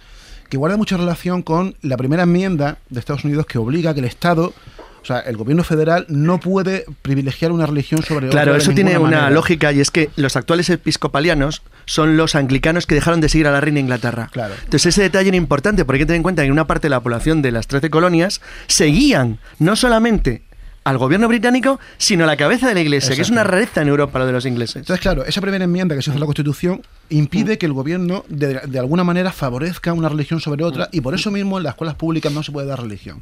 que 0.51 0.59
guarda 0.59 0.77
mucha 0.77 0.97
relación 0.97 1.43
con 1.43 1.77
la 1.81 1.97
primera 1.97 2.25
enmienda 2.25 2.79
de 2.91 2.99
Estados 2.99 3.25
Unidos 3.25 3.47
que 3.47 3.57
obliga 3.57 3.93
a 3.93 3.95
que 3.95 4.01
el 4.01 4.07
Estado, 4.07 4.53
o 5.01 5.05
sea, 5.05 5.21
el 5.21 5.37
gobierno 5.37 5.63
federal, 5.63 6.05
no 6.09 6.41
puede 6.41 6.85
privilegiar 7.03 7.53
una 7.53 7.67
religión 7.67 8.03
sobre 8.03 8.27
otra. 8.27 8.43
Claro, 8.43 8.57
eso 8.57 8.73
tiene 8.73 8.99
una 8.99 9.31
lógica 9.31 9.73
y 9.73 9.81
es 9.81 9.93
que 9.93 10.11
los 10.17 10.37
actuales 10.37 10.69
episcopalianos 10.69 11.63
son 11.87 12.17
los 12.17 12.35
anglicanos 12.35 12.87
que 12.87 12.97
dejaron 12.97 13.21
de 13.21 13.29
seguir 13.29 13.47
a 13.47 13.53
la 13.53 13.61
reina 13.61 13.79
Inglaterra. 13.79 14.29
Claro. 14.33 14.55
Entonces 14.65 14.87
ese 14.87 15.03
detalle 15.03 15.29
era 15.29 15.37
importante 15.37 15.85
porque 15.85 15.99
hay 15.99 16.01
que 16.01 16.07
tener 16.07 16.17
en 16.17 16.25
cuenta 16.25 16.43
que 16.43 16.51
una 16.51 16.67
parte 16.67 16.87
de 16.89 16.91
la 16.91 17.01
población 17.01 17.43
de 17.43 17.53
las 17.53 17.69
13 17.69 17.89
colonias 17.89 18.41
seguían 18.67 19.39
no 19.61 19.77
solamente 19.77 20.43
al 20.83 20.97
gobierno 20.99 21.29
británico, 21.29 21.79
sino 21.99 22.25
a 22.25 22.27
la 22.27 22.37
cabeza 22.37 22.67
de 22.69 22.75
la 22.75 22.81
iglesia, 22.81 23.15
que 23.15 23.21
es 23.23 23.29
una 23.31 23.45
rareza 23.45 23.83
en 23.83 23.89
Europa 23.89 24.19
lo 24.19 24.27
de 24.27 24.33
los 24.33 24.47
ingleses. 24.47 24.77
Entonces, 24.77 25.01
claro, 25.03 25.25
esa 25.25 25.41
primera 25.43 25.63
enmienda 25.65 25.95
que 25.95 26.01
se 26.03 26.11
hizo 26.11 26.15
en 26.17 26.21
la 26.21 26.27
Constitución 26.27 26.81
impide 27.11 27.59
que 27.59 27.67
el 27.67 27.73
gobierno 27.75 28.25
de, 28.29 28.61
de 28.67 28.79
alguna 28.79 29.05
manera 29.05 29.31
favorezca 29.31 29.93
una 29.93 30.09
religión 30.09 30.41
sobre 30.41 30.65
otra 30.65 30.89
y 30.91 31.01
por 31.03 31.15
eso 31.15 31.31
mismo 31.31 31.59
en 31.59 31.65
las 31.65 31.73
escuelas 31.75 31.97
públicas 31.97 32.33
no 32.33 32.43
se 32.43 32.51
puede 32.53 32.67
dar 32.67 32.81
religión. 32.81 33.21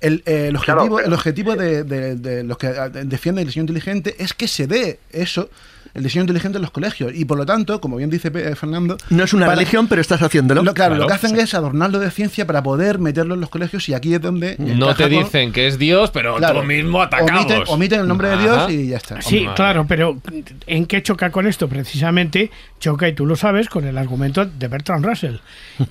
El, 0.00 0.22
eh, 0.26 0.48
el 0.52 0.58
Claro, 0.60 0.82
objetivo, 0.82 0.96
pero- 0.96 1.06
el 1.08 1.12
objetivo 1.14 1.56
de, 1.56 1.82
de- 1.84 2.14
de 2.16 2.42
los 2.44 2.56
que 2.58 2.68
ah, 2.68 2.88
defienden 2.88 3.42
el 3.42 3.46
diseño 3.48 3.62
inteligente 3.64 4.14
es 4.18 4.32
que 4.32 4.46
se 4.46 4.66
dé 4.66 5.00
eso, 5.12 5.50
el 5.96 6.02
diseño 6.04 6.22
inteligente 6.22 6.58
en 6.58 6.62
los 6.62 6.70
colegios 6.70 7.12
y 7.14 7.24
por 7.24 7.38
lo 7.38 7.46
tanto, 7.46 7.80
como 7.80 7.96
bien 7.96 8.10
dice 8.10 8.30
eh, 8.34 8.54
Fernando, 8.54 8.96
No 9.10 9.24
es 9.24 9.32
una 9.32 9.46
para- 9.46 9.56
religión, 9.58 9.88
pero 9.88 10.00
estás 10.00 10.22
haciéndolo. 10.22 10.62
lo, 10.62 10.74
claro, 10.74 10.90
Claro. 10.94 11.02
lo 11.02 11.08
que 11.08 11.14
hacen 11.14 11.36
es 11.40 11.54
adornarlo 11.54 11.98
de 11.98 12.10
ciencia 12.10 12.46
para 12.46 12.62
poder 12.62 12.98
meterlo 12.98 13.34
en 13.34 13.40
los 13.40 13.50
colegios 13.50 13.88
y 13.88 13.94
aquí 13.94 14.14
es 14.14 14.20
donde 14.20 14.56
No 14.58 14.94
te 14.94 15.04
con- 15.04 15.12
dicen 15.12 15.52
que 15.52 15.66
es 15.66 15.78
Dios, 15.78 16.10
pero 16.12 16.36
Claro. 16.36 16.60
tú 16.60 16.66
mismo 16.66 17.02
atacamos. 17.02 17.44
Omiten, 17.44 17.62
omiten 17.68 18.00
el 18.00 18.08
nombre 18.08 18.28
de 18.28 18.36
Dios 18.38 18.70
y 18.70 18.88
ya 18.88 18.98
está. 18.98 19.20
Sí, 19.22 19.46
claro, 19.56 19.86
pero 19.88 20.18
¿en 20.66 20.86
qué 20.86 21.02
choca 21.02 21.30
con 21.30 21.46
esto? 21.46 21.68
Precisamente 21.68 22.50
choca, 22.78 23.08
y 23.08 23.14
tú 23.14 23.24
lo 23.26 23.34
sabes, 23.36 23.68
con 23.68 23.86
el 23.86 23.96
argumento 23.96 24.44
de 24.44 24.68
Bertrand 24.68 25.04
Russell, 25.04 25.36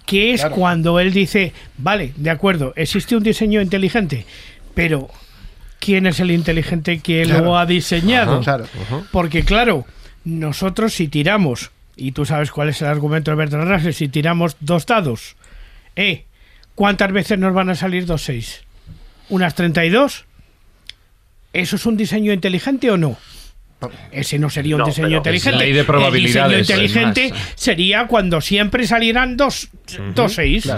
que 0.06 0.34
es 0.34 0.42
Claro. 0.46 0.56
cuando 0.56 1.00
él 1.00 1.12
dice, 1.12 1.52
vale, 1.78 2.14
de 2.16 2.30
acuerdo, 2.30 2.74
existe 2.76 3.16
un 3.16 3.24
diseño 3.24 3.60
inteligente, 3.62 4.26
pero 4.76 5.10
¿quién 5.80 6.08
es 6.08 6.20
el 6.20 6.32
inteligente 6.32 7.00
que 7.00 7.24
Claro. 7.24 7.46
lo 7.46 7.58
ha 7.58 7.66
diseñado? 7.66 8.36
Ajá, 8.36 8.44
claro. 8.44 8.66
Porque 9.12 9.44
claro, 9.44 9.86
nosotros 10.24 10.94
si 10.94 11.08
tiramos, 11.08 11.72
y 11.96 12.12
tú 12.12 12.26
sabes 12.26 12.52
cuál 12.52 12.70
es 12.70 12.82
el 12.82 12.88
argumento 12.88 13.32
de 13.32 13.38
Bertrand 13.38 13.70
Russell, 13.70 13.94
si 13.94 14.08
tiramos 14.08 14.58
dos 14.60 14.86
dados, 14.86 15.36
¿eh? 15.96 16.26
¿cuántas 16.76 17.12
veces 17.12 17.40
nos 17.40 17.54
van 17.54 17.70
a 17.70 17.76
salir 17.76 18.06
dos 18.06 18.24
seis? 18.24 18.62
¿Unas 19.30 19.56
32? 19.56 20.26
¿Eso 21.54 21.76
es 21.78 21.86
un 21.86 21.96
diseño 21.98 22.34
inteligente 22.34 22.92
o 22.92 22.98
no? 22.98 23.18
Ese 24.12 24.40
no 24.40 24.50
sería 24.50 24.76
un 24.76 24.82
No, 24.82 24.88
diseño 24.88 25.18
inteligente. 25.18 25.60
Ley 25.60 25.74
de 25.74 25.80
El 25.82 25.86
probabilidades, 25.86 26.68
diseño 26.68 26.84
inteligente 26.84 27.34
sería 27.56 28.08
cuando 28.08 28.42
siempre 28.42 28.88
salieran 28.88 29.38
dos, 29.38 29.70
dos 30.14 30.34
seis. 30.34 30.72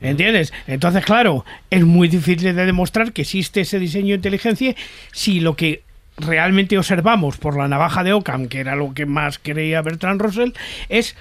¿Entiendes? 0.00 0.52
Entonces, 0.66 1.04
claro, 1.04 1.44
es 1.70 1.84
muy 1.84 2.08
difícil 2.08 2.54
de 2.54 2.66
demostrar 2.66 3.12
que 3.12 3.22
existe 3.22 3.62
ese 3.62 3.78
diseño 3.78 4.08
de 4.08 4.14
inteligencia 4.14 4.74
si 5.12 5.40
lo 5.40 5.56
que 5.56 5.82
realmente 6.16 6.78
observamos 6.78 7.38
por 7.38 7.56
la 7.56 7.68
navaja 7.68 8.04
de 8.04 8.12
Ockham, 8.12 8.48
que 8.48 8.60
era 8.60 8.76
lo 8.76 8.92
que 8.94 9.06
más 9.06 9.38
creía 9.38 9.82
Bertrand 9.82 10.20
Russell, 10.20 10.50
es 10.88 11.16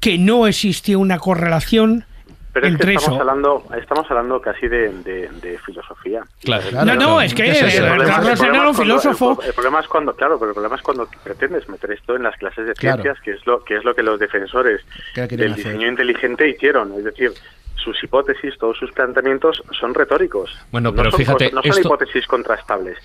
que 0.00 0.18
no 0.18 0.46
existe 0.46 0.96
una 0.96 1.18
correlación 1.18 2.04
Pero 2.52 2.66
es 2.66 2.76
que 2.78 2.94
estamos 2.94 3.20
hablando, 3.20 3.64
estamos 3.80 4.10
hablando 4.10 4.40
casi 4.40 4.68
de, 4.68 4.88
de- 5.02 5.28
de 5.42 5.58
filosofía. 5.58 6.22
Claro. 6.42 6.64
Claro, 6.70 6.86
no, 6.86 6.94
no, 6.96 7.20
es 7.20 7.34
que 7.34 7.44
¿Qué 7.44 7.50
es 7.50 7.58
problema 7.76 8.04
era 8.06 8.28
un 8.28 8.38
cuando- 8.38 8.74
filósofo. 8.74 9.38
El, 9.42 9.48
el 9.48 9.54
problema 9.54 9.80
es 9.80 9.88
cuando, 9.88 10.14
claro, 10.16 10.38
pero 10.38 10.50
el 10.50 10.54
problema 10.54 10.76
es 10.76 10.82
cuando 10.82 11.08
pretendes 11.22 11.68
meter 11.68 11.92
esto 11.92 12.16
en 12.16 12.22
las 12.22 12.36
clases 12.36 12.66
de 12.66 12.74
Claro. 12.74 13.02
ciencias, 13.02 13.22
que 13.24 13.32
es 13.32 13.46
lo 13.46 13.62
que 13.64 13.76
es 13.76 13.84
lo 13.84 13.94
que 13.94 14.02
los 14.02 14.18
defensores 14.18 14.80
¿Qué 15.14 15.28
querían 15.28 15.38
del 15.38 15.52
hacer? 15.52 15.64
diseño 15.72 15.86
inteligente 15.88 16.48
hicieron, 16.48 16.92
es 16.96 17.04
decir, 17.04 17.32
sus 17.76 18.02
hipótesis, 18.02 18.56
todos 18.58 18.76
sus 18.78 18.90
planteamientos 18.92 19.62
son 19.78 19.94
retóricos. 19.94 20.50
Bueno, 20.72 20.90
No 20.90 20.96
pero 20.96 21.10
son 21.10 21.18
fíjate, 21.18 21.52
no 21.52 21.62
son 21.62 21.70
esto- 21.70 21.80
hipótesis 21.88 22.26
contrastables. 22.26 22.98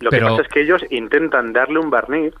Lo 0.00 0.10
Pero- 0.10 0.26
que 0.26 0.30
pasa 0.32 0.42
es 0.42 0.48
que 0.48 0.60
ellos 0.62 0.82
intentan 0.90 1.52
darle 1.52 1.78
un 1.78 1.90
barniz 1.90 2.34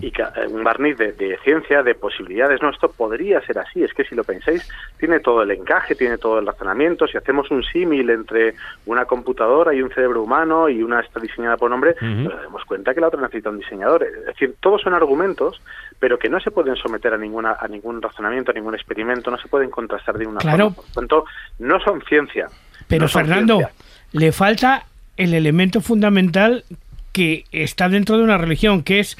y 0.00 0.10
ca- 0.10 0.32
eh, 0.36 0.46
un 0.46 0.62
barniz 0.62 0.96
de, 0.98 1.12
de 1.12 1.38
ciencia, 1.42 1.82
de 1.82 1.94
posibilidades. 1.94 2.60
No, 2.62 2.70
esto 2.70 2.90
podría 2.92 3.40
ser 3.46 3.58
así. 3.58 3.82
Es 3.82 3.92
que 3.94 4.04
si 4.04 4.14
lo 4.14 4.22
pensáis, 4.22 4.68
tiene 4.98 5.20
todo 5.20 5.42
el 5.42 5.50
encaje, 5.50 5.94
tiene 5.94 6.18
todo 6.18 6.38
el 6.38 6.46
razonamiento. 6.46 7.06
Si 7.06 7.16
hacemos 7.16 7.50
un 7.50 7.62
símil 7.64 8.10
entre 8.10 8.54
una 8.86 9.04
computadora 9.06 9.74
y 9.74 9.82
un 9.82 9.90
cerebro 9.90 10.22
humano 10.22 10.68
y 10.68 10.82
una 10.82 11.00
está 11.00 11.18
diseñada 11.20 11.56
por 11.56 11.68
un 11.68 11.74
hombre, 11.74 11.94
nos 12.00 12.34
damos 12.42 12.64
cuenta 12.64 12.94
que 12.94 13.00
la 13.00 13.08
otra 13.08 13.20
necesita 13.22 13.50
un 13.50 13.58
diseñador. 13.58 14.04
Es 14.04 14.26
decir, 14.26 14.54
todos 14.60 14.82
son 14.82 14.94
argumentos, 14.94 15.60
pero 15.98 16.18
que 16.18 16.28
no 16.28 16.38
se 16.40 16.50
pueden 16.50 16.76
someter 16.76 17.14
a 17.14 17.18
ninguna 17.18 17.56
a 17.58 17.66
ningún 17.66 18.00
razonamiento, 18.02 18.50
a 18.50 18.54
ningún 18.54 18.74
experimento, 18.74 19.30
no 19.30 19.38
se 19.38 19.48
pueden 19.48 19.70
contrastar 19.70 20.18
de 20.18 20.26
una 20.26 20.40
Claro. 20.40 20.70
forma. 20.70 20.76
Por 20.76 20.84
lo 20.86 20.94
tanto, 20.94 21.24
no 21.58 21.80
son 21.80 22.02
ciencia. 22.02 22.48
Pero 22.86 23.02
no 23.02 23.08
son 23.08 23.22
Fernando, 23.26 23.56
ciencia. 23.58 23.74
le 24.12 24.32
falta 24.32 24.84
el 25.16 25.32
elemento 25.32 25.80
fundamental 25.80 26.64
que 27.12 27.44
está 27.52 27.88
dentro 27.88 28.18
de 28.18 28.24
una 28.24 28.36
religión, 28.38 28.82
que 28.82 28.98
es 29.00 29.16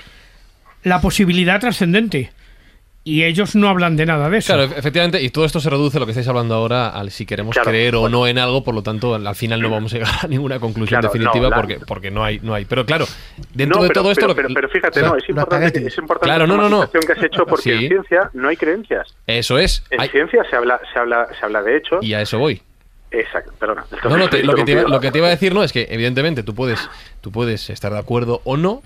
la 0.84 1.00
posibilidad 1.00 1.58
trascendente. 1.60 2.30
Y 3.06 3.24
ellos 3.24 3.54
no 3.54 3.68
hablan 3.68 3.96
de 3.96 4.06
nada 4.06 4.30
de 4.30 4.38
eso. 4.38 4.54
Claro, 4.54 4.62
efectivamente, 4.74 5.20
y 5.22 5.28
todo 5.28 5.44
esto 5.44 5.60
se 5.60 5.68
reduce, 5.68 5.98
lo 6.00 6.06
que 6.06 6.12
estáis 6.12 6.26
hablando 6.26 6.54
ahora, 6.54 6.88
al 6.88 7.10
si 7.10 7.26
queremos 7.26 7.52
Claro, 7.52 7.68
creer 7.68 7.94
o 7.96 8.00
bueno. 8.00 8.20
no 8.20 8.26
en 8.26 8.38
algo, 8.38 8.64
por 8.64 8.74
lo 8.74 8.82
tanto, 8.82 9.14
al 9.14 9.26
al 9.26 9.34
final 9.34 9.60
no 9.60 9.68
vamos 9.68 9.92
a 9.92 9.98
llegar 9.98 10.14
a 10.22 10.26
ninguna 10.26 10.58
conclusión 10.58 11.00
Claro, 11.02 11.12
definitiva 11.12 11.44
no, 11.44 11.50
la- 11.50 11.56
porque, 11.56 11.78
porque 11.86 12.10
no 12.10 12.24
hay, 12.24 12.40
no 12.42 12.54
hay. 12.54 12.64
Pero 12.64 12.86
claro, 12.86 13.04
dentro 13.52 13.80
No, 13.82 13.84
de 13.86 13.90
todo 13.90 14.10
esto... 14.10 14.34
pero, 14.34 14.68
fíjate, 14.70 15.00
o 15.00 15.02
sea, 15.02 15.08
no, 15.10 15.16
es 15.18 15.28
importante, 15.28 15.86
es 15.86 15.98
importante 15.98 16.24
Claro, 16.28 16.46
la 16.46 16.56
no, 16.56 16.62
no, 16.62 16.68
no. 16.70 16.78
matización 16.78 17.02
que 17.06 17.12
has 17.20 17.24
hecho 17.26 17.44
porque 17.44 17.62
Sí. 17.62 17.70
en 17.72 17.88
ciencia 17.88 18.30
no 18.32 18.48
hay 18.48 18.56
creencias. 18.56 19.14
Eso 19.26 19.58
es. 19.58 19.84
En 19.90 20.00
Hay- 20.00 20.08
ciencia 20.08 20.42
se 20.48 20.56
habla, 20.56 20.80
se 20.90 20.98
habla, 20.98 21.28
se 21.38 21.44
habla 21.44 21.62
de 21.62 21.76
hechos. 21.76 22.02
y 22.02 22.14
a 22.14 22.22
eso 22.22 22.38
voy. 22.38 22.62
Exacto, 23.10 23.52
perdona. 23.60 23.84
No, 24.02 24.16
no, 24.16 24.28
te- 24.30 24.42
lo, 24.42 24.54
que 24.54 24.64
te 24.64 24.72
iba, 24.72 24.82
lo 24.84 25.00
que 25.00 25.10
te 25.12 25.18
iba 25.18 25.26
a 25.26 25.30
decir 25.30 25.52
no 25.54 25.62
es 25.62 25.72
que 25.74 25.88
evidentemente 25.90 26.42
tú 26.42 26.54
puedes, 26.54 26.88
tú 27.20 27.30
puedes 27.30 27.68
estar 27.68 27.92
de 27.92 27.98
acuerdo 27.98 28.40
o 28.44 28.56
no, 28.56 28.82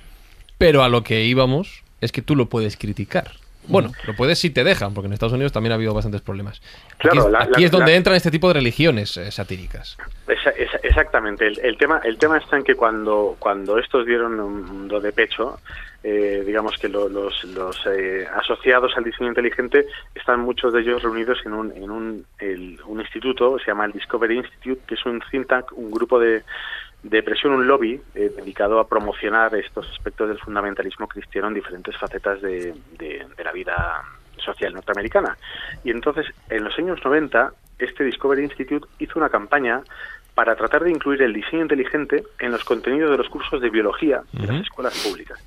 pero 0.59 0.83
a 0.83 0.89
lo 0.89 1.05
que 1.05 1.23
íbamos 1.23 1.85
es 2.01 2.13
que 2.13 2.23
tú 2.23 2.37
lo 2.37 2.47
puedes 2.47 2.77
criticar. 2.77 3.31
Bueno, 3.67 3.93
lo 4.07 4.17
puedes 4.17 4.39
si 4.39 4.49
te 4.49 4.65
dejan, 4.65 4.95
porque 4.95 5.09
en 5.09 5.13
Estados 5.13 5.35
Unidos 5.35 5.53
también 5.53 5.73
ha 5.73 5.75
habido 5.75 5.93
bastantes 5.93 6.23
problemas. 6.23 6.63
Aquí, 6.95 7.09
Claro, 7.09 7.27
es, 7.27 7.33
la- 7.33 7.43
aquí 7.43 7.61
la- 7.61 7.67
es 7.67 7.71
donde 7.71 7.91
la- 7.91 7.97
entran 7.99 8.17
este 8.17 8.31
tipo 8.31 8.49
de 8.49 8.55
religiones 8.55 9.15
eh, 9.19 9.31
satíricas. 9.31 9.99
Esa- 10.27 10.51
esa- 10.51 10.79
exactamente. 10.83 11.47
El, 11.47 11.59
el 11.59 11.77
tema, 11.77 12.01
el 12.03 12.17
tema 12.17 12.39
está 12.39 12.57
en 12.57 12.65
que 12.65 12.75
cuando, 12.77 13.37
cuando 13.39 13.77
estos 13.79 14.07
dieron 14.07 14.41
un 14.41 14.89
do 14.89 15.01
de 15.01 15.13
pecho, 15.13 15.61
eh, 16.03 16.45
digamos 16.47 16.79
que 16.79 16.89
lo- 16.89 17.11
los, 17.11 17.45
los 17.45 17.79
eh, 17.93 18.27
asociados 18.37 18.97
al 18.97 19.05
diseño 19.05 19.29
inteligente 19.29 19.85
están 20.15 20.41
muchos 20.41 20.73
de 20.73 20.81
ellos 20.81 21.03
reunidos 21.03 21.39
en 21.45 21.53
un, 21.53 21.71
en 21.73 21.91
un, 21.91 22.25
el- 22.39 22.79
un 22.87 23.01
instituto, 23.01 23.59
se 23.59 23.67
llama 23.67 23.85
el 23.85 23.93
Discovery 23.93 24.39
Institute, 24.39 24.81
que 24.87 24.95
es 24.95 25.05
un 25.05 25.21
think 25.31 25.47
tank, 25.47 25.73
un 25.77 25.91
grupo 25.91 26.19
de, 26.19 26.43
de 27.03 27.23
presión, 27.23 27.53
un 27.53 27.67
lobby 27.67 28.01
eh, 28.15 28.33
dedicado 28.37 28.81
a 28.81 28.89
promocionar 28.89 29.55
estos 29.55 29.89
aspectos 29.91 30.29
del 30.29 30.39
fundamentalismo 30.39 31.07
cristiano 31.07 31.49
en 31.49 31.55
diferentes 31.55 31.97
facetas 31.97 32.41
de, 32.43 32.75
de- 32.99 33.27
de 33.37 33.45
la 33.45 33.53
vida 33.53 34.03
social 34.39 34.75
norteamericana. 34.75 35.37
Y 35.85 35.91
entonces, 35.91 36.27
en 36.51 36.65
los 36.65 36.77
años 36.79 37.01
90, 37.05 37.53
este 37.79 38.05
Discovery 38.05 38.43
Institute 38.45 38.87
hizo 38.99 39.19
una 39.19 39.29
campaña 39.29 39.83
para 40.35 40.55
tratar 40.57 40.85
de 40.85 40.91
incluir 40.91 41.23
el 41.23 41.33
diseño 41.33 41.63
inteligente 41.63 42.25
en 42.39 42.53
los 42.53 42.65
contenidos 42.65 43.11
de 43.11 43.17
los 43.19 43.29
cursos 43.29 43.61
de 43.61 43.71
biología 43.71 44.23
de 44.33 44.47
las 44.47 44.63
escuelas 44.63 44.97
públicas. 45.07 45.39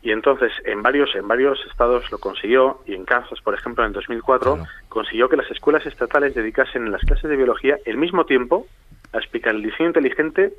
Y 0.00 0.12
entonces 0.12 0.52
en 0.64 0.82
varios 0.82 1.14
en 1.16 1.26
varios 1.26 1.58
estados 1.70 2.10
lo 2.12 2.18
consiguió 2.18 2.80
y 2.86 2.94
en 2.94 3.04
Kansas, 3.04 3.40
por 3.42 3.52
ejemplo, 3.54 3.84
en 3.84 3.92
2004 3.92 4.56
consiguió 4.88 5.28
que 5.28 5.36
las 5.36 5.50
escuelas 5.50 5.84
estatales 5.86 6.34
dedicasen 6.34 6.86
en 6.86 6.92
las 6.92 7.02
clases 7.02 7.28
de 7.28 7.36
biología 7.36 7.76
el 7.84 7.96
mismo 7.98 8.24
tiempo 8.24 8.66
a 9.12 9.18
explicar 9.18 9.54
el 9.54 9.62
diseño 9.62 9.88
inteligente 9.88 10.52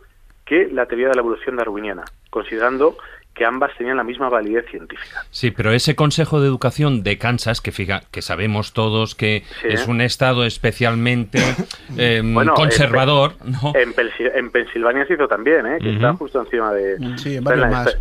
que 0.45 0.67
la 0.71 0.85
teoría 0.87 1.09
de 1.09 1.15
la 1.15 1.21
evolución 1.21 1.55
darwiniana, 1.57 2.03
considerando 2.29 2.97
que 3.35 3.45
ambas 3.45 3.71
tenían 3.77 3.95
la 3.95 4.03
misma 4.03 4.27
validez 4.27 4.65
científica. 4.69 5.23
Sí, 5.29 5.51
pero 5.51 5.71
ese 5.71 5.95
Consejo 5.95 6.41
de 6.41 6.47
Educación 6.47 7.03
de 7.03 7.17
Kansas, 7.17 7.61
que 7.61 7.71
fija, 7.71 8.01
que 8.11 8.21
sabemos 8.21 8.73
todos 8.73 9.15
que 9.15 9.43
Sí. 9.61 9.67
es 9.69 9.87
un 9.87 10.01
estado 10.01 10.43
especialmente 10.45 11.39
eh, 11.97 12.21
Bueno, 12.25 12.53
conservador, 12.55 13.35
en, 13.45 13.51
¿no? 13.53 13.73
en, 13.75 13.93
Pensil- 13.93 14.31
en 14.33 14.51
Pensilvania 14.51 15.05
se 15.05 15.13
hizo 15.13 15.27
también, 15.27 15.65
¿eh? 15.67 15.77
que 15.79 15.93
está 15.93 16.13
justo 16.15 16.41
encima 16.41 16.73
de... 16.73 16.97
Sí, 17.17 17.35
en 17.37 17.43
varios 17.43 17.69
la- 17.69 17.71
más. 17.71 17.97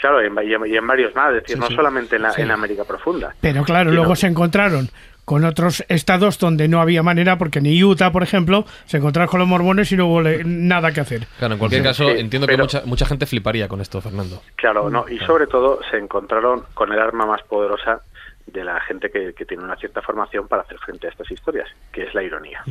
Claro, 0.00 0.20
en- 0.20 0.32
y 0.48 0.54
en, 0.54 0.66
y 0.66 0.76
en 0.76 0.86
varios 0.86 1.14
más, 1.14 1.28
es 1.34 1.42
decir, 1.42 1.56
Sí, 1.56 1.60
no 1.60 1.66
sí. 1.68 1.74
solamente 1.74 2.16
en 2.16 2.22
la, 2.22 2.30
Sí. 2.32 2.42
en 2.42 2.50
América 2.50 2.84
profunda. 2.84 3.34
Pero 3.40 3.62
claro, 3.64 3.90
luego 3.92 4.10
no. 4.10 4.16
se 4.16 4.26
encontraron 4.28 4.88
con 5.28 5.44
otros 5.44 5.84
estados 5.90 6.38
donde 6.38 6.68
no 6.68 6.80
había 6.80 7.02
manera, 7.02 7.36
porque 7.36 7.58
en 7.58 7.84
Utah, 7.84 8.10
por 8.10 8.22
ejemplo, 8.22 8.64
se 8.86 8.96
encontraron 8.96 9.28
con 9.28 9.38
los 9.38 9.46
mormones 9.46 9.92
y 9.92 9.96
no 9.98 10.06
hubo 10.06 10.22
nada 10.22 10.90
que 10.90 11.02
hacer. 11.02 11.26
Claro, 11.38 11.52
en 11.52 11.58
cualquier 11.58 11.82
Sí, 11.82 11.86
caso, 11.86 12.04
sí, 12.08 12.18
entiendo 12.18 12.46
que 12.46 12.56
mucha, 12.56 12.80
mucha 12.86 13.04
gente 13.04 13.26
fliparía 13.26 13.68
con 13.68 13.82
esto, 13.82 14.00
Fernando. 14.00 14.40
Claro, 14.56 14.88
no, 14.88 15.04
y 15.06 15.18
sobre 15.18 15.46
todo 15.46 15.80
se 15.90 15.98
encontraron 15.98 16.64
con 16.72 16.94
el 16.94 16.98
arma 16.98 17.26
más 17.26 17.42
poderosa 17.42 18.00
de 18.46 18.64
la 18.64 18.80
gente 18.80 19.10
que, 19.10 19.34
que 19.34 19.44
tiene 19.44 19.64
una 19.64 19.76
cierta 19.76 20.00
formación 20.00 20.48
para 20.48 20.62
hacer 20.62 20.78
frente 20.78 21.08
a 21.08 21.10
estas 21.10 21.30
historias, 21.30 21.68
que 21.92 22.04
es 22.04 22.14
la 22.14 22.22
ironía. 22.22 22.62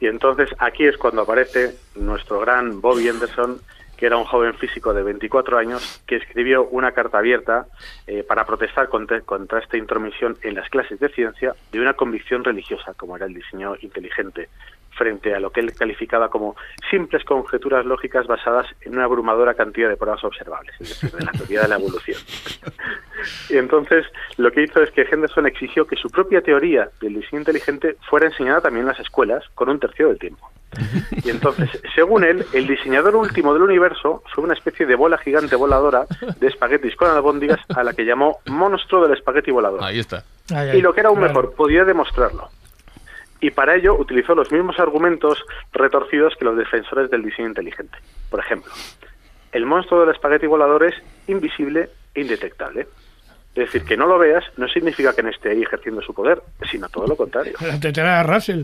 Y 0.00 0.06
entonces 0.08 0.48
aquí 0.58 0.84
es 0.84 0.96
cuando 0.96 1.22
aparece 1.22 1.76
nuestro 1.94 2.40
gran 2.40 2.80
Bobby 2.80 3.08
Anderson, 3.08 3.60
que 3.98 4.06
era 4.06 4.16
un 4.16 4.24
joven 4.24 4.54
físico 4.54 4.94
de 4.94 5.02
24 5.02 5.58
años, 5.58 6.02
que 6.06 6.16
escribió 6.16 6.68
una 6.68 6.92
carta 6.92 7.18
abierta 7.18 7.66
eh, 8.06 8.22
para 8.22 8.46
protestar 8.46 8.88
contra, 8.88 9.18
esta 9.58 9.76
intromisión 9.76 10.38
en 10.42 10.54
las 10.54 10.70
clases 10.70 11.00
de 11.00 11.08
ciencia 11.08 11.54
de 11.72 11.80
una 11.80 11.94
convicción 11.94 12.44
religiosa, 12.44 12.94
como 12.94 13.16
era 13.16 13.26
el 13.26 13.34
diseño 13.34 13.74
inteligente, 13.80 14.48
frente 14.92 15.34
a 15.34 15.40
lo 15.40 15.50
que 15.50 15.60
él 15.60 15.72
calificaba 15.74 16.30
como 16.30 16.56
simples 16.90 17.24
conjeturas 17.24 17.84
lógicas 17.84 18.26
basadas 18.28 18.66
en 18.82 18.94
una 18.94 19.04
abrumadora 19.04 19.54
cantidad 19.54 19.88
de 19.88 19.96
pruebas 19.96 20.22
observables, 20.22 20.74
es 20.80 20.88
decir, 20.88 21.10
de 21.10 21.24
la 21.24 21.32
teoría 21.32 21.62
de 21.62 21.68
la 21.68 21.76
evolución. 21.76 22.20
Y 23.50 23.56
entonces 23.56 24.06
lo 24.36 24.52
que 24.52 24.62
hizo 24.62 24.80
es 24.80 24.92
que 24.92 25.02
Henderson 25.02 25.46
exigió 25.46 25.86
que 25.88 25.96
su 25.96 26.08
propia 26.08 26.40
teoría 26.40 26.88
del 27.00 27.14
diseño 27.14 27.40
inteligente 27.40 27.96
fuera 28.08 28.26
enseñada 28.26 28.60
también 28.60 28.82
en 28.82 28.92
las 28.92 29.00
escuelas 29.00 29.44
con 29.54 29.68
un 29.68 29.80
tercio 29.80 30.08
del 30.08 30.18
tiempo. 30.18 30.48
Y 31.24 31.30
entonces, 31.30 31.68
según 31.94 32.24
él, 32.24 32.44
el 32.52 32.66
diseñador 32.66 33.16
último 33.16 33.52
del 33.52 33.62
universo 33.62 34.22
fue 34.32 34.44
una 34.44 34.54
especie 34.54 34.86
de 34.86 34.94
bola 34.94 35.18
gigante 35.18 35.56
voladora 35.56 36.06
de 36.38 36.46
espaguetis 36.46 36.96
con 36.96 37.10
albóndigas 37.10 37.60
a 37.74 37.82
la 37.82 37.92
que 37.92 38.04
llamó 38.04 38.38
monstruo 38.46 39.02
del 39.02 39.16
espagueti 39.16 39.50
volador. 39.50 39.82
Ahí 39.82 39.98
está. 39.98 40.24
Y 40.74 40.80
lo 40.80 40.94
que 40.94 41.00
era 41.00 41.10
aún 41.10 41.20
mejor, 41.20 41.54
podía 41.54 41.84
demostrarlo. 41.84 42.48
Y 43.40 43.50
para 43.50 43.76
ello 43.76 43.94
utilizó 43.94 44.34
los 44.34 44.50
mismos 44.50 44.78
argumentos 44.80 45.44
retorcidos 45.72 46.34
que 46.36 46.44
los 46.44 46.56
defensores 46.56 47.10
del 47.10 47.22
diseño 47.22 47.48
inteligente. 47.48 47.98
Por 48.30 48.40
ejemplo, 48.40 48.72
el 49.52 49.64
monstruo 49.64 50.00
del 50.00 50.14
espagueti 50.14 50.46
volador 50.46 50.84
es 50.84 50.94
invisible 51.28 51.88
e 52.14 52.22
indetectable. 52.22 52.88
Es 53.58 53.72
decir, 53.72 53.82
que 53.82 53.96
no 53.96 54.06
lo 54.06 54.18
veas 54.18 54.44
no 54.56 54.68
significa 54.68 55.12
que 55.12 55.22
no 55.22 55.30
esté 55.30 55.50
ahí 55.50 55.62
ejerciendo 55.62 56.00
su 56.00 56.14
poder, 56.14 56.40
sino 56.70 56.88
todo 56.88 57.08
lo 57.08 57.16
contrario. 57.16 57.54
La 57.60 57.80
tetera 57.80 58.18
de 58.18 58.22
Russell. 58.22 58.62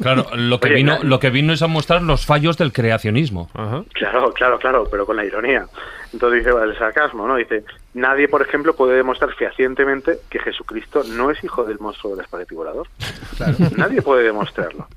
Claro, 0.00 0.26
lo 0.34 0.58
que, 0.58 0.66
Oye, 0.66 0.76
vino, 0.78 0.94
claro. 0.94 1.08
lo 1.08 1.20
que 1.20 1.30
vino 1.30 1.52
es 1.52 1.62
a 1.62 1.68
mostrar 1.68 2.02
los 2.02 2.26
fallos 2.26 2.58
del 2.58 2.72
creacionismo. 2.72 3.48
Ajá. 3.54 3.84
Claro, 3.92 4.32
claro, 4.32 4.58
claro, 4.58 4.88
pero 4.90 5.06
con 5.06 5.14
la 5.14 5.24
ironía. 5.24 5.66
Entonces 6.12 6.44
dice 6.44 6.56
el 6.60 6.76
sarcasmo, 6.76 7.28
¿no? 7.28 7.36
Dice, 7.36 7.64
nadie, 7.94 8.26
por 8.26 8.42
ejemplo, 8.42 8.74
puede 8.74 8.96
demostrar 8.96 9.32
fehacientemente 9.34 10.18
que 10.28 10.40
Jesucristo 10.40 11.04
no 11.04 11.30
es 11.30 11.42
hijo 11.44 11.62
del 11.62 11.78
monstruo 11.78 12.16
del 12.16 12.24
espagueti 12.24 12.56
volador. 12.56 12.88
Nadie 13.76 14.02
puede 14.02 14.24
demostrarlo. 14.24 14.88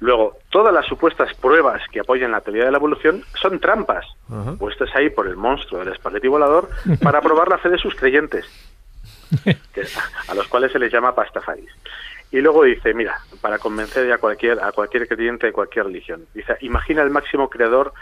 Luego, 0.00 0.38
todas 0.50 0.72
las 0.72 0.86
supuestas 0.86 1.34
pruebas 1.34 1.82
que 1.90 2.00
apoyan 2.00 2.30
la 2.30 2.40
teoría 2.40 2.64
de 2.64 2.70
la 2.70 2.78
evolución 2.78 3.24
son 3.40 3.58
trampas, 3.58 4.06
puestas 4.58 4.88
ahí 4.94 5.10
por 5.10 5.26
el 5.26 5.36
monstruo 5.36 5.80
del 5.80 5.92
espagueti 5.92 6.28
volador 6.28 6.68
para 7.02 7.20
probar 7.20 7.48
la 7.48 7.58
fe 7.58 7.68
de 7.68 7.78
sus 7.78 7.94
creyentes, 7.96 8.44
que- 9.72 9.86
a 10.28 10.34
los 10.34 10.46
cuales 10.48 10.72
se 10.72 10.78
les 10.78 10.92
llama 10.92 11.14
pastafaris. 11.14 11.70
Y 12.30 12.40
luego 12.40 12.64
dice, 12.64 12.92
mira, 12.92 13.18
para 13.40 13.58
convencer 13.58 14.12
a 14.12 14.18
cualquier, 14.18 14.62
a 14.62 14.72
cualquier 14.72 15.08
creyente 15.08 15.46
de 15.46 15.52
cualquier 15.52 15.86
religión, 15.86 16.26
dice, 16.34 16.56
imagina 16.60 17.02
el 17.02 17.10
máximo 17.10 17.48
creador, 17.48 17.92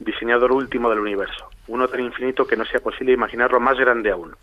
diseñador 0.00 0.50
último 0.52 0.90
del 0.90 0.98
universo, 0.98 1.48
uno 1.68 1.86
tan 1.88 2.00
infinito 2.00 2.46
que 2.46 2.56
no 2.56 2.64
sea 2.64 2.80
posible 2.80 3.12
imaginarlo 3.12 3.60
más 3.60 3.78
grande 3.78 4.10
aún. 4.10 4.34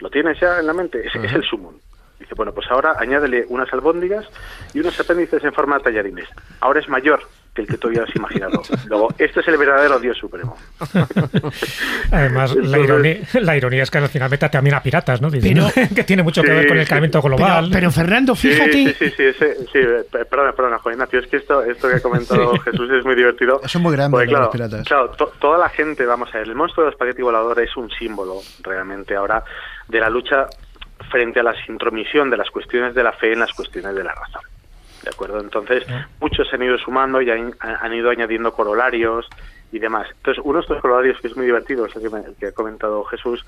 ¿Lo 0.00 0.10
tienes 0.10 0.40
ya 0.40 0.58
en 0.58 0.66
la 0.66 0.72
mente? 0.72 1.06
Es, 1.06 1.14
es 1.14 1.32
el 1.32 1.44
sumum. 1.44 1.74
Dice, 2.18 2.34
bueno, 2.34 2.52
pues 2.52 2.70
ahora 2.70 2.96
añádele 2.98 3.44
unas 3.48 3.72
albóndigas 3.72 4.26
y 4.74 4.80
unos 4.80 4.98
apéndices 4.98 5.42
en 5.44 5.52
forma 5.52 5.78
de 5.78 5.84
tallarines. 5.84 6.28
Ahora 6.60 6.80
es 6.80 6.88
mayor 6.88 7.22
que 7.54 7.62
el 7.62 7.68
que 7.68 7.76
tú 7.78 7.88
habías 7.88 8.14
imaginado. 8.14 8.62
Luego, 8.86 9.08
este 9.18 9.40
es 9.40 9.48
el 9.48 9.56
verdadero 9.58 9.98
Dios 9.98 10.16
supremo. 10.18 10.56
Además, 12.12 12.54
la 12.54 12.78
ironía, 12.78 13.16
la 13.40 13.56
ironía 13.56 13.82
es 13.82 13.90
que 13.90 13.98
al 13.98 14.08
final 14.08 14.30
mete 14.30 14.48
también 14.48 14.74
a 14.76 14.82
piratas, 14.82 15.20
¿no? 15.20 15.30
Diciendo 15.30 15.68
que 15.94 16.04
tiene 16.04 16.22
mucho 16.22 16.42
que 16.42 16.48
Sí, 16.48 16.54
ver 16.54 16.68
con 16.68 16.78
el 16.78 16.86
calentamiento 16.86 17.20
Pero, 17.22 17.36
global. 17.36 17.68
pero 17.72 17.90
Fernando, 17.90 18.34
fíjate. 18.34 18.94
sí, 18.94 19.10
sí, 19.16 19.32
sí, 19.38 19.78
eh, 19.78 20.04
pe- 20.10 20.24
perdona, 20.24 20.52
perdona, 20.52 20.78
Juan 20.78 20.94
Ignacio, 20.94 21.20
es 21.20 21.26
que 21.26 21.36
esto, 21.38 21.62
esto 21.64 21.88
que 21.88 21.96
ha 21.96 22.00
comentado 22.00 22.52
Jesús 22.64 22.90
es 22.90 23.04
muy 23.04 23.14
divertido. 23.14 23.60
Es 23.64 23.76
muy 23.76 23.92
grande, 23.92 24.16
Porque, 24.16 24.26
lo 24.26 24.30
de 24.30 24.36
claro, 24.36 24.44
los 24.44 24.52
piratas. 24.52 24.86
claro, 24.86 25.10
to- 25.10 25.32
toda 25.40 25.58
la 25.58 25.68
gente, 25.68 26.04
vamos 26.06 26.28
a 26.34 26.38
ver, 26.38 26.48
el 26.48 26.54
monstruo 26.54 26.84
del 26.86 26.92
espagueti 26.92 27.22
volador 27.22 27.58
es 27.60 27.76
un 27.76 27.90
símbolo 27.90 28.40
realmente 28.62 29.14
ahora 29.16 29.42
de 29.88 30.00
la 30.00 30.08
lucha 30.10 30.46
frente 31.10 31.40
a 31.40 31.42
la 31.42 31.54
intromisión 31.68 32.30
de 32.30 32.36
las 32.36 32.50
cuestiones 32.50 32.94
de 32.94 33.02
la 33.02 33.12
fe 33.12 33.32
en 33.32 33.40
las 33.40 33.52
cuestiones 33.52 33.94
de 33.94 34.04
la 34.04 34.12
razón. 34.14 34.42
¿De 35.02 35.10
acuerdo? 35.10 35.40
Entonces, 35.40 35.84
muchos 36.20 36.48
se 36.48 36.56
han 36.56 36.62
ido 36.62 36.76
sumando 36.78 37.22
y 37.22 37.30
han, 37.30 37.54
han 37.60 37.92
ido 37.94 38.10
añadiendo 38.10 38.52
corolarios 38.52 39.26
y 39.72 39.78
demás. 39.78 40.06
Entonces, 40.16 40.42
uno 40.44 40.58
de 40.58 40.62
estos 40.62 40.80
corolarios 40.80 41.18
que 41.20 41.28
es 41.28 41.36
muy 41.36 41.46
divertido, 41.46 41.86
es 41.86 41.96
el 41.96 42.02
que, 42.02 42.10
me- 42.10 42.24
el 42.26 42.34
que 42.36 42.46
ha 42.48 42.52
comentado 42.52 43.02
Jesús, 43.04 43.44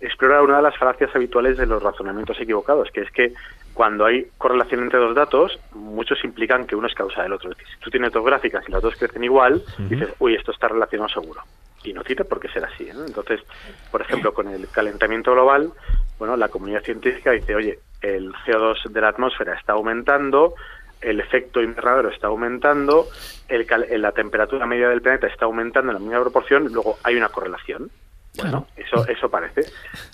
explora 0.00 0.42
una 0.42 0.56
de 0.56 0.62
las 0.62 0.76
falacias 0.78 1.14
habituales 1.14 1.56
de 1.58 1.66
los 1.66 1.82
razonamientos 1.82 2.38
equivocados, 2.40 2.90
que 2.90 3.02
es 3.02 3.10
que 3.10 3.32
cuando 3.74 4.04
hay 4.06 4.26
correlación 4.38 4.82
entre 4.82 4.98
dos 4.98 5.14
datos, 5.14 5.58
muchos 5.74 6.22
implican 6.24 6.66
que 6.66 6.74
uno 6.76 6.86
es 6.86 6.94
causa 6.94 7.22
del 7.22 7.32
otro. 7.32 7.50
Es 7.50 7.56
decir, 7.58 7.74
si 7.74 7.80
tú 7.80 7.90
tienes 7.90 8.12
dos 8.12 8.24
gráficas 8.24 8.64
y 8.68 8.72
las 8.72 8.82
dos 8.82 8.94
crecen 8.96 9.24
igual, 9.24 9.62
dices, 9.88 10.08
uy, 10.18 10.34
esto 10.34 10.52
está 10.52 10.68
relacionado 10.68 11.08
seguro. 11.08 11.42
Y 11.84 11.92
no 11.94 12.02
tiene 12.02 12.24
por 12.24 12.40
qué 12.40 12.48
ser 12.48 12.64
así. 12.64 12.88
¿no? 12.92 13.04
Entonces, 13.06 13.40
por 13.90 14.02
ejemplo, 14.02 14.34
con 14.34 14.48
el 14.48 14.68
calentamiento 14.68 15.32
global, 15.32 15.70
bueno, 16.18 16.36
la 16.36 16.48
comunidad 16.48 16.82
científica 16.82 17.30
dice, 17.30 17.54
oye, 17.54 17.78
el 18.02 18.32
CO2 18.46 18.88
de 18.90 19.00
la 19.00 19.08
atmósfera 19.08 19.54
está 19.54 19.74
aumentando, 19.74 20.54
el 21.00 21.20
efecto 21.20 21.60
invernadero 21.62 22.10
está 22.10 22.26
aumentando, 22.28 23.06
el 23.48 23.66
cal- 23.66 23.86
la 23.90 24.12
temperatura 24.12 24.66
media 24.66 24.88
del 24.88 25.02
planeta 25.02 25.26
está 25.26 25.44
aumentando 25.46 25.90
en 25.90 25.94
la 25.94 26.00
misma 26.00 26.20
proporción, 26.20 26.64
luego 26.72 26.98
hay 27.02 27.16
una 27.16 27.28
correlación. 27.28 27.90
Bueno, 28.36 28.66
eso, 28.76 29.06
eso 29.08 29.28
parece. 29.28 29.62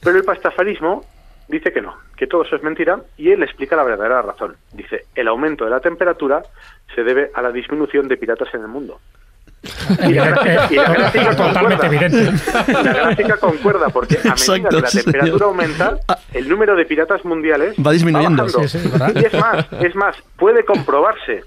Pero 0.03 0.17
el 0.17 0.25
pastafarismo 0.25 1.05
dice 1.49 1.73
que 1.73 1.83
no, 1.83 1.97
que 2.17 2.27
todo 2.27 2.43
eso 2.45 2.57
es 2.57 2.63
mentira 2.63 3.01
y 3.17 3.31
él 3.31 3.43
explica 3.43 3.77
la 3.77 3.85
verdadera 3.85 4.23
razón. 4.23 4.57
Dice, 4.73 5.05
el 5.15 5.29
aumento 5.29 5.65
de 5.65 5.71
la 5.71 5.81
temperatura 5.81 6.43
se 6.95 7.03
debe 7.05 7.31
a 7.35 7.43
la 7.43 7.53
disminución 7.53 8.09
de 8.09 8.17
piratas 8.17 8.53
en 8.55 8.63
el 8.63 8.69
mundo. 8.69 9.01
Y 10.07 10.13
la 10.13 10.27
gráfica- 10.31 10.69
y 10.71 10.75
la 10.77 10.89
gráfica 10.93 11.37
Totalmente 11.37 11.89
concuerda. 11.89 12.07
evidente. 12.07 12.73
La 12.85 12.93
gráfica 12.93 13.37
concuerda 13.39 13.89
porque 13.89 14.15
a 14.15 14.19
medida 14.19 14.31
Exacto, 14.35 14.69
que 14.69 14.75
la 14.83 14.89
temperatura 14.89 15.23
señor. 15.23 15.43
aumenta, 15.43 15.97
el 16.35 16.49
número 16.49 16.77
de 16.77 16.85
piratas 16.85 17.25
mundiales 17.25 17.75
Va 17.85 17.93
disminuyendo. 17.93 18.47
y 18.47 19.25
es 19.25 19.35
más, 19.35 19.67
es 19.81 19.95
más, 19.97 20.17
puede 20.39 20.65
comprobarse 20.65 21.43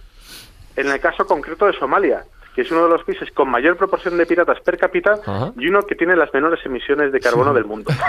en 0.76 0.88
el 0.92 1.00
caso 1.00 1.26
concreto 1.26 1.66
de 1.66 1.74
Somalia, 1.74 2.24
que 2.56 2.62
es 2.64 2.72
uno 2.72 2.84
de 2.84 2.90
los 2.90 3.04
países 3.04 3.30
con 3.32 3.50
mayor 3.50 3.78
proporción 3.78 4.18
de 4.18 4.26
piratas 4.26 4.60
per 4.62 4.78
cápita 4.78 5.20
Ajá. 5.26 5.54
y 5.58 5.68
uno 5.68 5.82
que 5.84 5.96
tiene 5.96 6.16
las 6.16 6.34
menores 6.34 6.60
emisiones 6.66 7.12
de 7.12 7.20
carbono 7.20 7.54
del 7.54 7.66
mundo. 7.66 7.92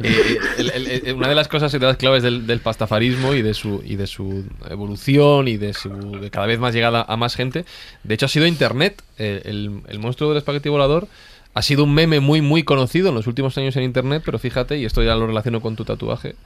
Eh, 0.00 0.38
el- 0.58 0.70
el- 0.70 0.86
el- 1.08 1.14
una 1.16 1.28
de 1.28 1.34
las 1.34 1.48
cosas 1.48 1.72
y 1.74 1.78
de 1.78 1.86
las 1.86 1.96
claves 1.96 2.22
del, 2.22 2.46
del 2.46 2.60
pastafarismo 2.60 3.34
y 3.34 3.42
de 3.42 3.54
su 3.54 3.82
y 3.84 3.96
de 3.96 4.06
su 4.06 4.44
evolución 4.68 5.48
y 5.48 5.56
de 5.56 5.74
su 5.74 5.90
de 6.20 6.30
cada 6.30 6.46
vez 6.46 6.58
más 6.58 6.74
llegada 6.74 7.04
a 7.06 7.16
más 7.16 7.34
gente, 7.34 7.64
de 8.04 8.14
hecho 8.14 8.26
ha 8.26 8.28
sido 8.28 8.46
Internet. 8.46 9.02
El, 9.18 9.82
el 9.88 9.98
monstruo 9.98 10.28
del 10.30 10.38
espagueti 10.38 10.68
volador 10.68 11.08
ha 11.54 11.62
sido 11.62 11.84
un 11.84 11.92
meme 11.94 12.20
muy 12.20 12.40
muy 12.40 12.62
conocido 12.62 13.08
en 13.08 13.16
los 13.16 13.26
últimos 13.26 13.56
años 13.58 13.76
en 13.76 13.82
Internet, 13.82 14.22
pero 14.24 14.38
fíjate, 14.38 14.78
y 14.78 14.84
esto 14.84 15.02
ya 15.02 15.14
lo 15.16 15.26
relaciono 15.26 15.60
con 15.60 15.74
tu 15.76 15.84
tatuaje, 15.84 16.36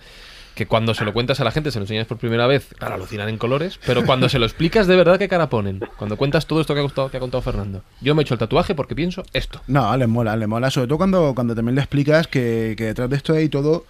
que 0.54 0.66
cuando 0.66 0.94
se 0.94 1.04
lo 1.04 1.12
cuentas 1.12 1.40
a 1.40 1.44
la 1.44 1.50
gente, 1.50 1.70
se 1.70 1.78
lo 1.78 1.84
enseñas 1.84 2.06
por 2.06 2.18
primera 2.18 2.46
vez, 2.46 2.68
claro, 2.78 2.94
alucinan 2.94 3.28
en 3.28 3.38
colores, 3.38 3.78
pero 3.86 4.04
cuando 4.04 4.28
se 4.28 4.38
lo 4.38 4.46
explicas 4.46 4.86
de 4.86 4.96
verdad, 4.96 5.18
¿qué 5.18 5.28
cara 5.28 5.48
ponen? 5.48 5.80
Cuando 5.96 6.16
cuentas 6.16 6.46
todo 6.46 6.60
esto 6.60 6.74
que 6.74 6.80
ha, 6.80 6.82
contado, 6.82 7.10
que 7.10 7.16
ha 7.16 7.20
contado 7.20 7.42
Fernando. 7.42 7.82
Yo 8.00 8.14
me 8.14 8.22
he 8.22 8.24
hecho 8.24 8.34
el 8.34 8.40
tatuaje 8.40 8.74
porque 8.74 8.94
pienso 8.94 9.22
esto. 9.32 9.62
No, 9.66 9.96
le 9.96 10.06
mola, 10.06 10.36
le 10.36 10.46
mola. 10.46 10.70
Sobre 10.70 10.88
todo 10.88 10.98
cuando, 10.98 11.34
cuando 11.34 11.54
también 11.54 11.74
le 11.74 11.80
explicas 11.80 12.26
que, 12.26 12.74
que 12.76 12.84
detrás 12.84 13.08
de 13.08 13.16
esto 13.16 13.34
hay 13.34 13.48
todo. 13.48 13.86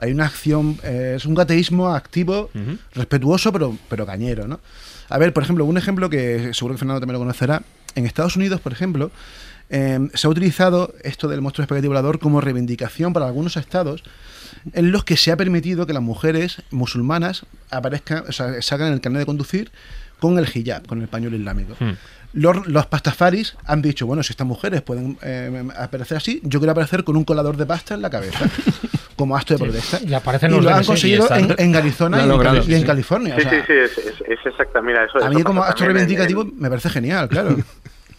Hay 0.00 0.10
una 0.10 0.26
acción, 0.26 0.78
eh, 0.82 1.14
es 1.16 1.24
un 1.24 1.34
gateísmo 1.34 1.94
activo, 1.94 2.50
respetuoso, 2.94 3.52
pero, 3.52 3.78
pero 3.88 4.04
cañero, 4.04 4.48
¿no? 4.48 4.58
A 5.08 5.18
ver, 5.18 5.32
por 5.32 5.44
ejemplo, 5.44 5.64
un 5.64 5.78
ejemplo 5.78 6.10
que 6.10 6.52
seguro 6.52 6.74
que 6.74 6.80
Fernando 6.80 7.00
también 7.00 7.14
lo 7.14 7.20
conocerá. 7.20 7.62
En 7.94 8.04
Estados 8.04 8.34
Unidos, 8.34 8.60
por 8.60 8.72
ejemplo, 8.72 9.12
eh, 9.70 10.08
se 10.14 10.26
ha 10.26 10.30
utilizado 10.30 10.92
esto 11.04 11.28
del 11.28 11.42
monstruo 11.42 11.62
espagueti 11.62 11.86
volador 11.86 12.18
como 12.18 12.40
reivindicación 12.40 13.12
para 13.12 13.26
algunos 13.26 13.56
estados 13.56 14.02
en 14.72 14.90
los 14.92 15.04
que 15.04 15.16
se 15.16 15.30
ha 15.32 15.36
permitido 15.36 15.86
que 15.86 15.92
las 15.92 16.02
mujeres 16.02 16.62
musulmanas 16.70 17.44
aparezcan, 17.70 18.24
o 18.28 18.32
sea, 18.32 18.60
sacan 18.62 18.92
el 18.92 19.00
carnet 19.00 19.20
de 19.20 19.26
conducir 19.26 19.70
con 20.20 20.38
el 20.38 20.48
hijab, 20.52 20.86
con 20.86 21.02
el 21.02 21.08
pañuelo 21.08 21.36
islámico. 21.36 21.74
Hmm. 21.78 21.92
Los, 22.32 22.66
los 22.66 22.86
pastafaris 22.86 23.56
han 23.64 23.80
dicho, 23.80 24.06
bueno, 24.06 24.22
si 24.24 24.32
estas 24.32 24.46
mujeres 24.46 24.82
pueden 24.82 25.16
eh, 25.22 25.68
aparecer 25.78 26.16
así, 26.16 26.40
yo 26.42 26.58
quiero 26.58 26.72
aparecer 26.72 27.04
con 27.04 27.16
un 27.16 27.24
colador 27.24 27.56
de 27.56 27.64
pasta 27.66 27.94
en 27.94 28.02
la 28.02 28.10
cabeza, 28.10 28.40
como 29.16 29.36
acto 29.36 29.54
de 29.54 29.60
protesta. 29.60 30.00
y 30.04 30.12
aparecen 30.14 30.50
y 30.50 30.54
los 30.56 30.64
lo 30.64 30.70
han 30.74 30.84
conseguido 30.84 31.28
en, 31.32 31.54
en 31.56 31.76
Arizona 31.76 32.18
y, 32.26 32.28
en 32.30 32.38
Cali- 32.40 32.64
y 32.66 32.74
en 32.74 32.80
sí. 32.80 32.86
California. 32.86 33.34
o 33.36 33.38
Sí, 33.38 33.42
sea, 33.44 33.50
sí, 33.52 33.58
sí, 33.68 33.72
es, 33.72 33.98
es, 33.98 34.14
es 34.26 34.46
exacta. 34.46 34.82
Mira, 34.82 35.04
eso 35.04 35.18
a 35.18 35.28
eso 35.28 35.38
mí 35.38 35.44
como 35.44 35.62
acto 35.62 35.84
reivindicativo 35.84 36.42
en- 36.42 36.58
me 36.58 36.68
parece 36.68 36.90
genial, 36.90 37.28
claro. 37.28 37.56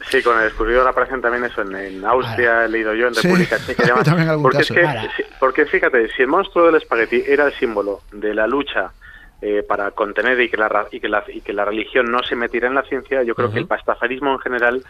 Sí, 0.09 0.21
con 0.21 0.37
el 0.37 0.45
descubridor 0.45 0.87
aparecen 0.87 1.21
también 1.21 1.45
eso 1.45 1.61
en, 1.61 1.75
en 1.75 2.05
Austria, 2.05 2.65
he 2.65 2.69
leído 2.69 2.93
yo, 2.93 3.07
en 3.07 3.15
Sí, 3.15 3.27
República 3.27 3.57
Checa 3.65 4.03
también 4.03 4.29
algún 4.29 4.43
porque, 4.43 4.61
es 4.61 4.71
que, 4.71 4.85
sí, 5.17 5.23
porque 5.39 5.65
fíjate, 5.65 6.09
si 6.15 6.21
el 6.21 6.27
monstruo 6.27 6.67
del 6.67 6.75
espagueti 6.75 7.23
era 7.25 7.45
el 7.45 7.53
símbolo 7.53 8.01
de 8.11 8.33
la 8.33 8.47
lucha 8.47 8.91
eh, 9.41 9.63
para 9.67 9.91
contener 9.91 10.39
y 10.39 10.49
que, 10.49 10.57
la, 10.57 10.87
y, 10.91 10.99
que 10.99 11.09
la, 11.09 11.23
y 11.27 11.41
que 11.41 11.53
la 11.53 11.65
religión 11.65 12.11
no 12.11 12.23
se 12.23 12.35
metiera 12.35 12.67
en 12.67 12.75
la 12.75 12.83
ciencia, 12.83 13.23
yo 13.23 13.35
creo 13.35 13.51
que 13.51 13.59
el 13.59 13.67
pastafarismo 13.67 14.31
en 14.33 14.39
general 14.39 14.83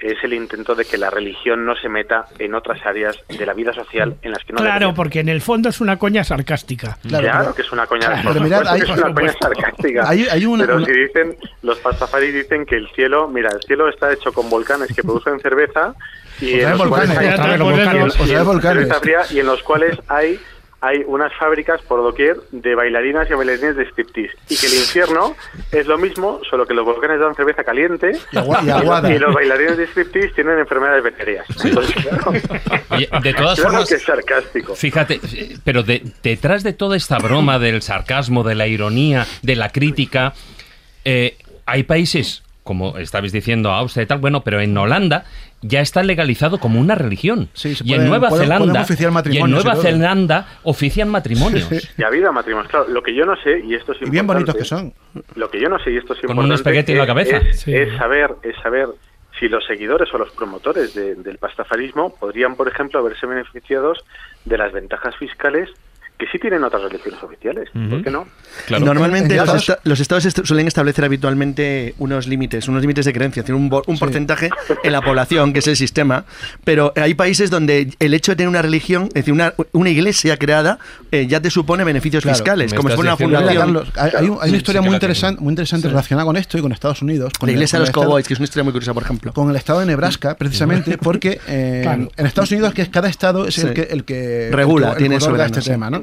es 0.00 0.16
el 0.22 0.32
intento 0.32 0.74
de 0.76 0.84
que 0.84 0.96
la 0.96 1.10
religión 1.10 1.64
no 1.66 1.74
se 1.74 1.88
meta 1.88 2.26
en 2.38 2.54
otras 2.54 2.84
áreas 2.86 3.16
de 3.28 3.44
la 3.44 3.52
vida 3.52 3.72
social 3.72 4.14
en 4.22 4.30
las 4.30 4.44
que 4.44 4.52
no 4.52 4.58
Claro, 4.58 4.74
debería. 4.74 4.94
porque 4.94 5.20
en 5.20 5.28
el 5.28 5.40
fondo 5.40 5.68
es 5.70 5.80
una 5.80 5.98
coña 5.98 6.22
sarcástica. 6.22 6.96
Claro, 7.02 7.24
Claro, 7.24 7.38
pero- 7.40 7.54
que 7.56 7.62
es 7.62 7.72
una 7.72 7.86
coña, 7.86 8.06
Claro, 8.06 8.28
pero 8.32 8.40
mirad, 8.44 8.68
hay- 8.68 8.80
es 8.82 8.88
una 8.90 9.12
coña 9.14 9.32
sarcástica. 9.40 10.08
Hay- 10.08 10.26
hay 10.30 10.46
una- 10.46 10.64
pero 10.66 10.76
una- 10.76 10.86
si 10.86 10.92
dicen, 10.92 11.36
los 11.62 11.78
pastafaris 11.80 12.32
dicen 12.32 12.64
que 12.64 12.76
el 12.76 12.88
cielo, 12.94 13.26
mira, 13.28 13.50
el 13.50 13.60
cielo 13.62 13.88
está 13.88 14.12
hecho 14.12 14.32
con 14.32 14.48
volcanes 14.48 14.88
que 14.94 15.02
producen 15.02 15.40
cerveza 15.40 15.94
y 16.40 16.60
en 16.60 16.70
los 16.78 16.86
cuales 16.86 17.10
hay- 17.10 17.26
cerveza 18.60 19.00
fría, 19.00 19.20
y 19.30 19.40
en 19.40 19.46
los 19.46 19.62
cuales 19.62 19.98
hay 20.08 20.38
hay 20.80 21.02
unas 21.06 21.32
fábricas 21.34 21.82
por 21.82 22.02
doquier 22.02 22.36
de 22.52 22.74
bailarinas 22.76 23.28
y 23.28 23.34
bailarines 23.34 23.74
de 23.76 23.84
striptease 23.90 24.34
y 24.48 24.56
que 24.56 24.66
el 24.66 24.74
infierno 24.74 25.34
es 25.72 25.86
lo 25.88 25.98
mismo, 25.98 26.40
solo 26.48 26.66
que 26.66 26.74
los 26.74 26.84
volcanes 26.84 27.18
dan 27.18 27.34
cerveza 27.34 27.64
caliente 27.64 28.12
Y 28.30 28.38
agua- 28.38 28.60
y 28.64 28.70
aguada. 28.70 29.12
y 29.12 29.18
los 29.18 29.34
bailarines 29.34 29.76
de 29.76 29.84
striptease 29.88 30.28
tienen 30.34 30.58
enfermedades 30.60 31.02
venéreas. 31.02 31.46
Entonces, 31.64 31.94
claro, 32.04 32.32
Oye, 32.90 33.08
de 33.22 33.34
todas 33.34 33.56
claro 33.58 33.70
formas, 33.70 33.88
que 33.88 33.94
es 33.96 34.02
sarcástico. 34.04 34.74
Fíjate, 34.76 35.20
pero 35.64 35.82
de- 35.82 36.02
detrás 36.22 36.62
de 36.62 36.72
toda 36.72 36.96
esta 36.96 37.18
broma 37.18 37.58
del 37.58 37.82
sarcasmo, 37.82 38.44
de 38.44 38.54
la 38.54 38.68
ironía, 38.68 39.26
de 39.42 39.56
la 39.56 39.70
crítica, 39.70 40.32
eh, 41.04 41.36
hay 41.66 41.82
países, 41.82 42.44
como 42.68 42.98
estabais 42.98 43.32
diciendo, 43.32 43.70
Austria 43.72 44.02
y 44.02 44.06
tal, 44.06 44.18
bueno, 44.18 44.42
pero 44.42 44.60
en 44.60 44.76
Holanda 44.76 45.24
ya 45.62 45.80
está 45.80 46.02
legalizado 46.02 46.58
como 46.58 46.78
una 46.78 46.94
religión. 46.94 47.48
Sí, 47.54 47.74
se 47.74 47.82
y 47.82 47.94
en 47.94 48.06
Nueva 48.06 48.28
pueden- 48.28 48.44
Zelanda, 48.44 48.86
y 49.30 49.38
en 49.38 49.46
y 49.48 49.50
Nueva. 49.50 49.74
Zelanda 49.76 50.46
ofician 50.64 51.08
matrimonios. 51.08 51.66
Y 51.96 52.02
ha 52.02 52.08
habido 52.08 52.30
matrimonios. 52.30 52.70
Claro, 52.70 52.86
lo 52.88 53.02
que 53.02 53.14
yo 53.14 53.24
no 53.24 53.34
sé, 53.42 53.60
y 53.66 53.74
esto 53.74 53.92
es 53.92 54.02
Y 54.02 54.10
bien 54.10 54.26
bonitos 54.26 54.54
que 54.54 54.64
son. 54.64 54.92
Lo 55.34 55.50
que 55.50 55.58
yo 55.58 55.70
no 55.70 55.78
sé, 55.78 55.92
y 55.92 55.96
esto 55.96 56.12
es 56.12 56.20
Con 56.20 56.30
importante, 56.32 56.46
un 56.50 56.54
espagueti 56.54 56.92
en 56.92 56.98
la 56.98 57.04
es- 57.04 57.08
cabeza. 57.08 57.36
Es, 57.38 57.60
Sí. 57.60 57.74
es 57.74 57.96
saber, 57.96 58.32
es 58.42 58.54
saber 58.62 58.88
si 59.40 59.48
los 59.48 59.64
seguidores 59.64 60.12
o 60.12 60.18
los 60.18 60.30
promotores 60.32 60.94
de- 60.94 61.14
del 61.14 61.38
pastafarismo 61.38 62.14
podrían, 62.14 62.54
por 62.54 62.68
ejemplo, 62.68 62.98
haberse 63.00 63.24
beneficiados 63.26 64.04
de 64.44 64.58
las 64.58 64.72
ventajas 64.72 65.16
fiscales 65.16 65.70
que 66.18 66.26
sí 66.32 66.38
tienen 66.40 66.64
otras 66.64 66.82
religiones 66.82 67.22
oficiales. 67.22 67.68
¿Por 67.88 68.02
qué 68.02 68.10
no? 68.10 68.26
Claro. 68.66 68.84
Normalmente 68.84 69.34
En 69.34 69.40
los, 69.40 69.44
Estados- 69.54 69.68
esta- 69.68 69.80
los 69.88 70.00
estados 70.00 70.24
est- 70.26 70.44
suelen 70.44 70.66
establecer 70.66 71.04
habitualmente 71.04 71.94
unos 71.98 72.26
límites, 72.26 72.66
unos 72.66 72.80
límites 72.82 73.04
de 73.04 73.12
creencia, 73.12 73.44
tienen 73.44 73.62
un, 73.62 73.68
bo- 73.68 73.84
un 73.86 73.98
porcentaje 73.98 74.50
en 74.82 74.92
la 74.92 75.00
población, 75.00 75.52
que 75.52 75.60
es 75.60 75.68
el 75.68 75.76
sistema, 75.76 76.24
pero 76.64 76.92
hay 76.96 77.14
países 77.14 77.50
donde 77.50 77.92
el 78.00 78.14
hecho 78.14 78.32
de 78.32 78.36
tener 78.36 78.48
una 78.48 78.62
religión, 78.62 79.04
es 79.08 79.14
decir, 79.14 79.32
una, 79.32 79.54
una 79.72 79.90
iglesia 79.90 80.36
creada, 80.38 80.78
eh, 81.12 81.26
ya 81.28 81.40
te 81.40 81.50
supone 81.50 81.84
beneficios 81.84 82.24
Claro, 82.24 82.36
fiscales, 82.36 82.74
como 82.74 82.88
si 82.88 82.96
fuera 82.96 83.12
una 83.14 83.16
fundación. 83.16 83.54
Carlos, 83.62 83.88
hay, 83.94 84.10
hay 84.18 84.28
un- 84.28 84.38
hay 84.40 84.48
una 84.48 84.56
historia 84.58 84.80
sí 84.80 84.88
muy 84.88 84.90
tiene. 84.90 84.96
interesante, 84.96 85.40
muy 85.40 85.50
interesante 85.52 85.88
relacionada 85.88 86.26
con 86.26 86.36
esto 86.36 86.58
y 86.58 86.62
con 86.62 86.72
Estados 86.72 87.00
Unidos. 87.00 87.32
Con 87.38 87.46
La 87.46 87.52
el- 87.52 87.58
iglesia 87.58 87.78
con 87.78 87.84
de 87.86 87.92
los 87.92 87.94
cowboys, 88.04 88.26
que 88.26 88.34
es 88.34 88.40
una 88.40 88.44
historia 88.44 88.64
muy 88.64 88.72
curiosa, 88.72 88.92
por 88.92 89.04
ejemplo. 89.04 89.32
con 89.32 89.50
el 89.50 89.54
estado 89.56 89.78
de 89.80 89.86
Nebraska, 89.86 90.34
precisamente, 90.36 90.98
porque 90.98 91.40
eh, 91.46 91.80
Claro. 91.84 92.10
en 92.16 92.26
Estados 92.26 92.50
Unidos 92.50 92.74
que 92.74 92.82
es 92.82 92.88
cada 92.88 93.08
estado 93.08 93.46
es 93.46 93.56
el 93.58 93.72
que 93.72 93.82
el 93.82 94.04
que 94.04 94.48
Regula, 94.52 94.92
el 94.92 94.96
tiene 94.98 95.20
soberano, 95.20 95.46
este 95.46 95.60
sí. 95.62 95.70
tema, 95.70 95.90
¿no? 95.90 96.02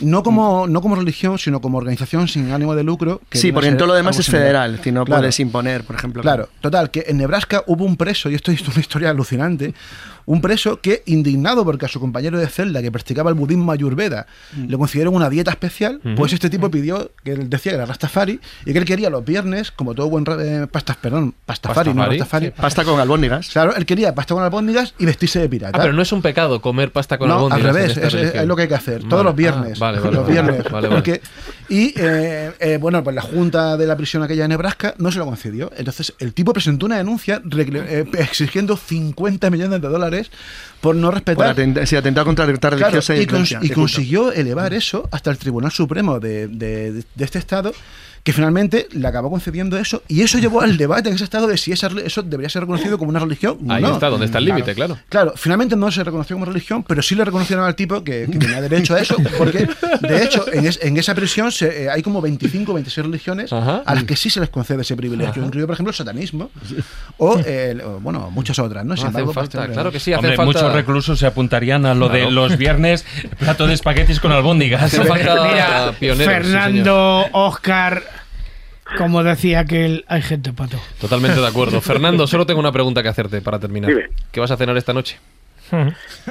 No 0.00 0.22
como 0.22 0.66
no 0.66 0.80
como 0.80 0.96
religión, 0.96 1.38
sino 1.38 1.60
como 1.60 1.78
organización 1.78 2.28
sin 2.28 2.50
ánimo 2.52 2.74
de 2.74 2.82
lucro. 2.84 3.20
que 3.28 3.38
Sí, 3.38 3.52
porque 3.52 3.68
en 3.68 3.76
todo 3.76 3.88
lo 3.88 3.94
demás 3.94 4.18
es 4.18 4.26
federal, 4.26 4.80
si 4.82 4.92
no 4.92 5.04
Claro. 5.04 5.20
puedes 5.20 5.38
imponer, 5.40 5.84
por 5.84 5.96
ejemplo. 5.96 6.22
Claro, 6.22 6.48
total, 6.60 6.90
que 6.90 7.04
en 7.08 7.18
Nebraska 7.18 7.62
hubo 7.66 7.84
un 7.84 7.96
preso, 7.96 8.30
y 8.30 8.34
esto 8.34 8.50
es 8.52 8.60
una 8.68 8.80
historia 8.80 9.10
alucinante, 9.10 9.74
un 10.24 10.40
preso 10.40 10.80
que, 10.80 11.02
indignado 11.06 11.64
porque 11.64 11.86
a 11.86 11.88
su 11.88 11.98
compañero 11.98 12.38
de 12.38 12.46
celda 12.46 12.80
que 12.80 12.92
practicaba 12.92 13.28
el 13.30 13.34
budismo 13.34 13.72
ayurveda 13.72 14.26
Mm. 14.56 14.66
le 14.68 14.78
concedieron 14.78 15.14
una 15.16 15.28
dieta 15.28 15.50
especial, 15.50 16.00
pues 16.16 16.32
este 16.32 16.48
tipo 16.48 16.70
pidió, 16.70 17.10
que 17.24 17.32
él 17.32 17.50
decía 17.50 17.72
que 17.72 17.76
era 17.76 17.86
Rastafari, 17.86 18.38
y 18.64 18.72
que 18.72 18.78
él 18.78 18.84
quería 18.84 19.10
los 19.10 19.24
viernes, 19.24 19.72
como 19.72 19.94
todo 19.94 20.08
buen 20.08 20.24
ra- 20.24 20.36
eh, 20.40 20.66
pastas, 20.70 20.96
perdón, 20.98 21.34
pastafari, 21.44 21.92
no 21.92 22.06
Rastafari. 22.06 22.50
Pasta 22.52 22.84
con 22.84 23.00
albóndigas. 23.00 23.48
Claro, 23.48 23.74
él 23.74 23.84
quería 23.84 24.14
pasta 24.14 24.34
con 24.34 24.44
albóndigas 24.44 24.94
y 24.98 25.06
vestirse 25.06 25.40
de 25.40 25.48
pirata. 25.48 25.76
Ah, 25.76 25.80
pero 25.82 25.92
no 25.92 26.02
es 26.02 26.12
un 26.12 26.22
pecado 26.22 26.60
comer 26.62 26.92
pasta 26.92 27.18
con 27.18 27.28
no, 27.28 27.34
al 27.34 27.40
albóndigas 27.52 27.74
revés, 27.96 27.96
es, 27.96 28.46
lo 28.46 28.54
que 28.54 28.62
hay 28.62 28.68
que 28.68 28.74
hacer, 28.74 28.98
Vale. 28.98 29.08
todos 29.08 29.24
los 29.24 29.32
Ah, 29.32 29.36
viernes. 29.78 29.78
vale, 29.78 29.98
vale, 30.00 30.16
los 30.16 30.26
viernes. 30.28 30.64
vale, 30.70 30.88
vale. 30.88 30.88
porque- 31.02 31.20
y 31.68 31.94
eh, 31.96 32.52
eh, 32.60 32.76
bueno, 32.80 33.02
pues 33.02 33.14
la 33.16 33.22
junta 33.22 33.76
de 33.76 33.86
la 33.86 33.96
prisión 33.96 34.22
aquella 34.22 34.42
de 34.42 34.48
Nebraska 34.48 34.94
no 34.98 35.10
se 35.10 35.18
lo 35.18 35.24
concedió. 35.24 35.70
Entonces 35.76 36.12
el 36.18 36.34
tipo 36.34 36.52
presentó 36.52 36.86
una 36.86 36.96
denuncia 36.98 37.40
eh, 37.44 38.04
exigiendo 38.18 38.76
50 38.76 39.48
millones 39.50 39.80
de 39.80 39.88
dólares 39.88 40.30
por 40.80 40.94
no 40.96 41.06
Por 41.08 41.14
respetar. 41.14 41.56
atent- 41.56 41.86
sí, 41.86 41.96
atentado 41.96 42.26
contra 42.26 42.46
la 42.46 42.52
Claro, 42.58 42.76
religiosa 42.78 43.16
y, 43.16 43.26
cons- 43.26 43.72
consiguió 43.72 44.32
elevar 44.32 44.74
eso 44.74 45.08
hasta 45.12 45.30
el 45.30 45.38
Tribunal 45.38 45.70
Supremo 45.70 46.18
de, 46.20 46.48
de- 46.48 46.92
de 47.14 47.24
este 47.24 47.38
estado, 47.38 47.72
que 48.24 48.32
finalmente 48.32 48.86
le 48.92 49.08
acabó 49.08 49.30
concediendo 49.30 49.76
eso, 49.78 50.02
y 50.06 50.22
eso 50.22 50.38
llevó 50.38 50.60
al 50.60 50.76
debate 50.76 51.08
en 51.08 51.16
ese 51.16 51.24
estado 51.24 51.48
de 51.48 51.56
si 51.56 51.72
esa, 51.72 51.88
eso 52.04 52.22
debería 52.22 52.48
ser 52.48 52.62
reconocido 52.62 52.96
como 52.96 53.10
una 53.10 53.18
religión 53.18 53.58
o 53.68 53.72
Ahí 53.72 53.82
no. 53.82 53.94
está, 53.94 54.08
donde 54.10 54.26
está 54.26 54.38
el 54.38 54.44
límite, 54.44 54.74
claro. 54.76 54.96
Claro, 55.08 55.32
finalmente 55.36 55.74
no 55.74 55.90
se 55.90 56.04
reconoció 56.04 56.36
como 56.36 56.46
religión, 56.46 56.84
pero 56.84 57.02
sí 57.02 57.16
le 57.16 57.24
reconocieron 57.24 57.64
al 57.64 57.74
tipo 57.74 58.04
que, 58.04 58.28
que 58.30 58.38
tenía 58.38 58.60
derecho 58.60 58.94
a 58.94 59.00
eso, 59.00 59.16
porque 59.38 59.68
de 60.02 60.22
hecho 60.24 60.44
en, 60.52 60.66
es- 60.66 60.78
en 60.82 60.96
esa 60.96 61.16
prisión 61.16 61.50
se- 61.50 61.84
eh, 61.84 61.90
hay 61.90 62.00
como 62.02 62.20
25 62.20 62.70
o 62.70 62.74
26 62.76 63.06
religiones 63.06 63.52
Ajá. 63.52 63.82
a 63.84 63.94
las 63.94 64.04
que 64.04 64.14
sí 64.14 64.30
se 64.30 64.38
les 64.38 64.50
concede 64.50 64.82
ese 64.82 64.94
privilegio, 64.96 65.44
incluido 65.44 65.66
por 65.66 65.74
ejemplo 65.74 65.90
el 65.90 65.96
satanismo 65.96 66.50
o, 67.18 67.40
bueno, 68.00 68.30
muchas 68.30 68.58
otras, 68.60 68.84
¿no? 68.84 68.94
Sin 68.96 69.04
No 69.04 69.08
hacen 69.10 69.20
embargo, 69.20 69.32
pues, 69.34 69.48
falta, 69.50 69.62
este- 69.62 69.72
claro 69.74 69.90
que 69.90 69.98
sí, 69.98 70.12
hacen 70.12 70.24
Hombre, 70.26 70.36
falta. 70.36 70.46
muchos 70.60 70.72
reclusos 70.72 71.18
se 71.18 71.26
apuntarían 71.26 71.86
a 71.86 71.94
lo 71.94 72.08
de 72.08 72.30
los 72.30 72.56
viernes 72.56 73.04
plato 73.38 73.66
de 73.66 73.74
espaguetis 73.74 74.20
con 74.20 74.30
albóndigas. 74.30 74.92
Mira, 74.92 75.92
pioneros, 75.98 76.18
sí, 76.18 76.24
Fernando, 76.24 77.26
Oscar, 77.32 78.02
como 78.96 79.22
decía 79.22 79.60
aquel, 79.60 80.04
hay 80.08 80.22
gente 80.22 80.52
pato. 80.52 80.78
Totalmente 81.00 81.40
de 81.40 81.46
acuerdo. 81.46 81.80
Fernando, 81.82 82.26
solo 82.26 82.46
tengo 82.46 82.60
una 82.60 82.72
pregunta 82.72 83.02
que 83.02 83.08
hacerte 83.08 83.40
para 83.40 83.58
terminar. 83.58 83.90
Dime. 83.90 84.08
¿Qué 84.30 84.40
vas 84.40 84.50
a 84.50 84.56
cenar 84.56 84.76
esta 84.76 84.92
noche? 84.92 85.18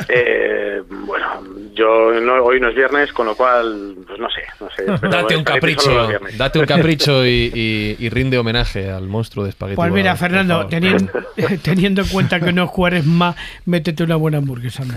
Eh, 0.07 0.83
bueno, 0.87 1.43
yo 1.73 2.19
no, 2.21 2.43
hoy 2.43 2.59
no 2.59 2.69
es 2.69 2.75
viernes, 2.75 3.11
con 3.13 3.25
lo 3.27 3.35
cual, 3.35 3.95
pues 4.07 4.19
no 4.19 4.29
sé, 4.29 4.41
no 4.59 4.67
sé. 4.75 4.83
pero 5.01 5.11
Date 5.13 5.35
un 5.37 5.43
capricho, 5.43 6.09
date 6.37 6.59
un 6.59 6.65
capricho 6.65 7.25
y, 7.25 7.51
y- 7.53 7.95
y 7.99 8.09
rinde 8.09 8.37
homenaje 8.37 8.89
al 8.89 9.07
monstruo 9.07 9.43
de 9.45 9.51
espagueti. 9.51 9.75
Pues 9.75 9.91
mira, 9.91 10.15
Fernando, 10.15 10.65
teniendo, 10.67 11.11
teniendo 11.63 12.01
en 12.01 12.07
cuenta 12.07 12.39
que 12.39 12.51
no 12.53 12.67
juegues 12.67 13.05
más, 13.05 13.35
métete 13.65 14.03
una 14.03 14.15
buena 14.15 14.37
hamburguesa. 14.39 14.83
¿no? 14.85 14.93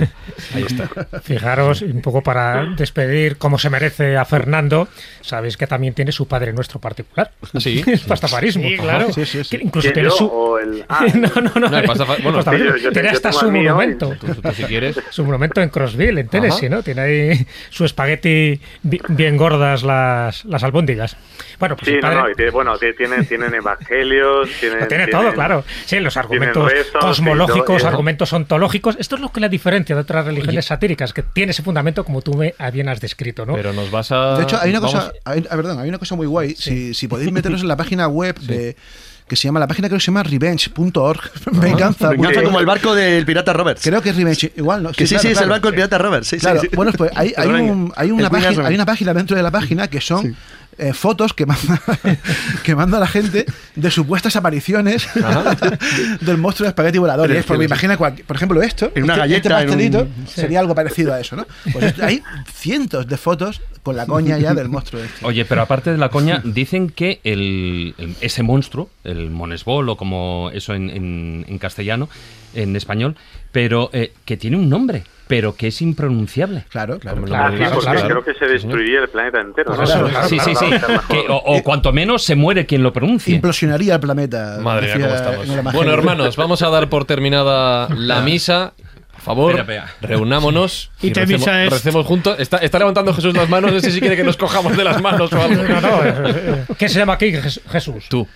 Fijaros, 1.23 1.83
un 1.83 2.01
poco 2.03 2.23
para 2.23 2.65
despedir 2.77 3.37
como 3.37 3.59
se 3.59 3.71
merece 3.71 4.17
a 4.17 4.25
Fernando, 4.25 4.89
sabéis 5.21 5.57
que 5.57 5.67
también 5.67 5.95
tiene 5.95 6.13
su 6.13 6.27
padre 6.29 6.53
nuestro 6.53 6.81
particular. 6.81 7.31
¿Ah, 7.55 7.61
sí? 7.61 7.83
El 7.87 8.01
pastafarismo. 8.01 8.65
Sí, 8.69 8.77
claro. 8.77 9.13
Sí, 9.13 9.25
sí, 9.25 9.45
sí. 9.45 9.57
Que 9.57 9.65
incluso 9.65 9.83
¿Quién 9.87 9.95
tiene 9.95 10.09
yo 10.09 10.15
su. 10.17 10.27
o 10.27 10.59
el- 10.59 10.85
ah, 10.89 11.07
no, 11.15 11.29
no, 11.41 11.53
no. 11.61 11.69
No, 11.69 11.79
el 11.79 11.85
pastafa- 11.87 12.17
bueno, 12.23 12.39
el 12.39 12.45
pastafarismo. 12.45 12.73
sí, 12.75 12.79
yo- 12.83 12.85
yo 12.89 12.93
tiene 12.93 13.09
hasta 13.09 13.33
su 13.33 13.47
y- 13.49 13.51
monumento. 13.51 14.17
Tú- 14.21 14.35
tú, 14.35 14.53
si 14.53 14.65
quieres. 14.65 15.01
Su 15.11 15.25
monumento 15.25 15.61
en 15.61 15.69
Crossville, 15.69 16.21
en 16.21 16.29
Tennessee, 16.29 16.64
¿no? 16.69 16.83
Tiene 16.83 17.01
ahí 17.01 17.47
su 17.71 17.85
espagueti 17.85 18.61
bi- 18.83 19.01
bien 19.09 19.37
gordas 19.37 19.83
las, 19.83 20.45
las 20.45 20.63
albóndigas. 20.65 21.17
Bueno, 21.59 21.77
pues 21.77 21.89
Sí, 21.89 21.95
no, 21.97 22.01
padre- 22.03 22.17
no, 22.23 22.31
y 22.31 22.35
tiene- 22.35 22.51
bueno, 22.51 22.77
ti- 22.79 22.95
tienen, 22.97 23.27
tienen 23.27 23.55
evangelios, 23.55 24.49
tienen... 24.61 24.81
Lo 24.81 24.87
tiene 24.89 25.07
tienen- 25.07 25.11
todo, 25.25 25.33
claro. 25.35 25.65
Sí, 25.87 26.01
los 26.01 26.17
argumentos 26.17 26.71
rezos, 26.71 27.01
cosmológicos, 27.01 27.79
todo, 27.83 27.89
argumentos 27.89 28.33
ontológicos. 28.33 28.97
Esto 28.99 29.15
es 29.17 29.21
lo 29.21 29.31
que 29.33 29.41
la 29.41 29.49
diferencia 29.49 29.95
de 29.95 30.03
otras 30.03 30.25
religiones 30.27 30.65
satíricas, 30.67 31.13
que 31.13 31.23
tiene 31.23 31.51
ese 31.53 31.63
fundamento 31.63 32.05
como 32.05 32.23
tú 32.23 32.35
me 32.35 32.55
bien 32.73 32.89
has 32.89 33.01
descrito, 33.01 33.47
¿no? 33.47 33.55
Pero 33.55 33.73
nos 33.73 33.91
vas 33.91 34.11
a. 34.13 34.37
De 34.37 34.43
hecho, 34.45 34.59
hay 34.61 34.71
una 34.71 34.81
cosa, 34.81 35.13
hay, 35.25 35.45
ah, 35.51 35.57
perdón, 35.57 35.79
hay 35.79 35.89
una 35.89 35.99
cosa 35.99 36.15
muy 36.17 36.27
guay. 36.27 36.55
Si, 36.57 36.95
si 36.95 37.09
podéis 37.09 37.31
meteros 37.33 37.61
en 37.63 37.69
la 37.69 37.77
página 37.77 38.09
web 38.09 38.37
de 38.41 38.77
que 39.27 39.37
se 39.37 39.49
llama 39.49 39.59
la 39.61 39.67
página 39.67 39.89
creo 39.89 39.99
que 39.99 40.03
se 40.05 40.11
llama 40.11 40.23
revenge.org, 40.23 41.21
venganza. 41.53 42.09
Venganza 42.11 42.43
como 42.43 42.61
el 42.61 42.67
barco 42.67 42.95
del 42.95 43.25
pirata 43.25 43.53
Roberts. 43.55 43.83
Creo 43.83 44.03
que 44.03 44.11
es 44.11 44.17
revenge, 44.17 44.53
igual, 44.57 44.83
¿no? 44.83 44.93
que 44.93 45.07
sí, 45.07 45.15
claro, 45.15 45.23
sí, 45.23 45.29
es 45.29 45.33
claro. 45.33 45.45
el 45.47 45.51
barco 45.51 45.67
del 45.69 45.75
pirata 45.77 45.99
Roberts. 45.99 46.29
Sí, 46.29 46.37
Claro, 46.39 46.61
sí. 46.61 46.69
bueno, 46.75 46.93
pues 46.93 47.11
hay, 47.15 47.33
hay, 47.37 47.49
un- 47.49 47.93
hay 47.97 48.11
una 48.11 48.29
página, 48.29 48.67
hay 48.67 48.75
una 48.75 48.85
página 48.87 49.15
dentro 49.15 49.37
de 49.37 49.43
la 49.43 49.51
página 49.51 49.89
que 49.89 50.01
son 50.01 50.37
eh, 50.79 50.93
fotos 50.93 51.33
que 51.35 51.47
manda, 51.47 51.81
que 52.63 52.75
manda 52.75 52.99
la 52.99 53.07
gente 53.07 53.47
de 53.75 53.91
supuestas 53.91 54.37
apariciones 54.37 55.07
del 56.21 56.39
monstruo 56.39 56.65
de 56.65 56.71
espagueti 56.71 56.99
voladores. 56.99 57.37
Pero, 57.37 57.49
Porque 57.49 57.65
imagina, 57.67 57.97
cual- 57.97 58.15
por 58.27 58.37
ejemplo, 58.37 58.63
esto, 58.63 58.91
En 58.95 59.05
una 59.05 59.15
este- 59.15 59.21
galleta, 59.21 59.39
este 59.39 59.49
en 59.49 59.55
un- 59.55 59.67
pastelito 59.95 60.09
Sí. 60.27 60.41
sería 60.41 60.61
algo 60.61 60.75
parecido 60.75 61.13
a 61.15 61.21
eso, 61.21 61.37
¿no? 61.37 61.47
Pues 61.73 61.85
esto- 61.87 62.05
hay 62.05 62.23
cientos 62.53 63.07
de 63.07 63.17
fotos 63.17 63.61
con 63.83 63.97
la 63.97 64.07
coña 64.07 64.39
ya 64.39 64.55
del 64.55 64.69
monstruo 64.69 65.03
este. 65.03 65.25
Oye, 65.27 65.45
pero 65.45 65.63
aparte 65.63 65.91
de 65.91 65.99
la 65.99 66.09
coña, 66.09 66.41
dicen 66.45 66.89
que 66.91 67.21
el, 67.25 67.95
el- 67.99 68.17
ese 68.21 68.43
monstruo, 68.43 68.91
el 69.05 69.31
monesbol 69.31 69.89
o 69.89 69.97
como 69.97 70.51
eso 70.53 70.75
en, 70.75 70.91
en- 70.91 71.45
en 71.49 71.59
castellano, 71.59 72.09
en 72.55 72.75
español, 72.77 73.17
pero 73.53 73.91
eh, 73.93 74.13
que 74.25 74.37
tiene 74.37 74.57
un 74.57 74.69
nombre. 74.69 75.05
Pero 75.27 75.55
que 75.57 75.69
es 75.69 75.81
impronunciable. 75.83 76.65
Claro, 76.69 76.99
claro. 76.99 77.23
Ah, 77.23 77.27
Claro, 77.27 77.57
sí, 77.57 77.65
porque 77.75 77.91
claro. 77.91 78.09
creo 78.09 78.25
que 78.25 78.35
se 78.35 78.47
destruiría 78.47 79.01
el 79.01 79.09
planeta 79.09 79.41
entero. 79.41 79.75
Claro, 79.75 80.09
Sí, 80.29 80.39
sí, 80.39 80.53
claro, 80.55 81.01
sí. 81.01 81.07
Que- 81.09 81.27
o, 81.29 81.37
o 81.37 81.63
cuanto 81.63 81.93
menos 81.93 82.23
se 82.23 82.35
muere 82.35 82.67
quien 82.67 82.83
lo 82.83 82.93
pronuncie. 82.93 83.35
Implosionaría 83.35 83.95
el 83.95 84.01
planeta. 84.01 84.59
Madre 84.61 84.95
mía, 84.97 85.07
cómo 85.07 85.15
estamos. 85.47 85.75
Bueno, 85.75 85.93
hermanos, 85.95 86.37
vamos 86.37 86.63
a 86.63 86.69
dar 86.69 86.89
por 86.89 87.05
terminada 87.07 87.89
la 87.97 88.21
misa. 88.21 88.75
Por 89.15 89.23
favor, 89.23 89.67
reunámonos 90.03 90.91
Y 91.01 91.11
te 91.11 91.21
recemos, 91.21 91.41
misa 91.41 91.65
es- 91.65 91.73
recemos 91.73 92.05
juntos. 92.07 92.37
Está, 92.39 92.59
está 92.59 92.79
levantando 92.79 93.15
Jesús 93.15 93.35
las 93.35 93.49
manos, 93.49 93.73
no 93.73 93.81
sé 93.81 93.91
si 93.91 94.01
quiere 94.01 94.17
que 94.17 94.25
nos 94.25 94.37
cojamos 94.37 94.77
de 94.77 94.85
las 94.85 95.01
manos 95.01 95.33
o 95.33 95.41
algo. 95.43 95.63
No, 95.63 95.81
no, 95.81 96.05
eh, 96.05 96.15
eh, 96.27 96.65
¿Qué 96.79 96.89
se 96.91 96.99
llama 96.99 97.15
aquí 97.15 97.33
Jes- 97.33 97.63
Jesús? 97.71 98.07
Tú, 98.11 98.29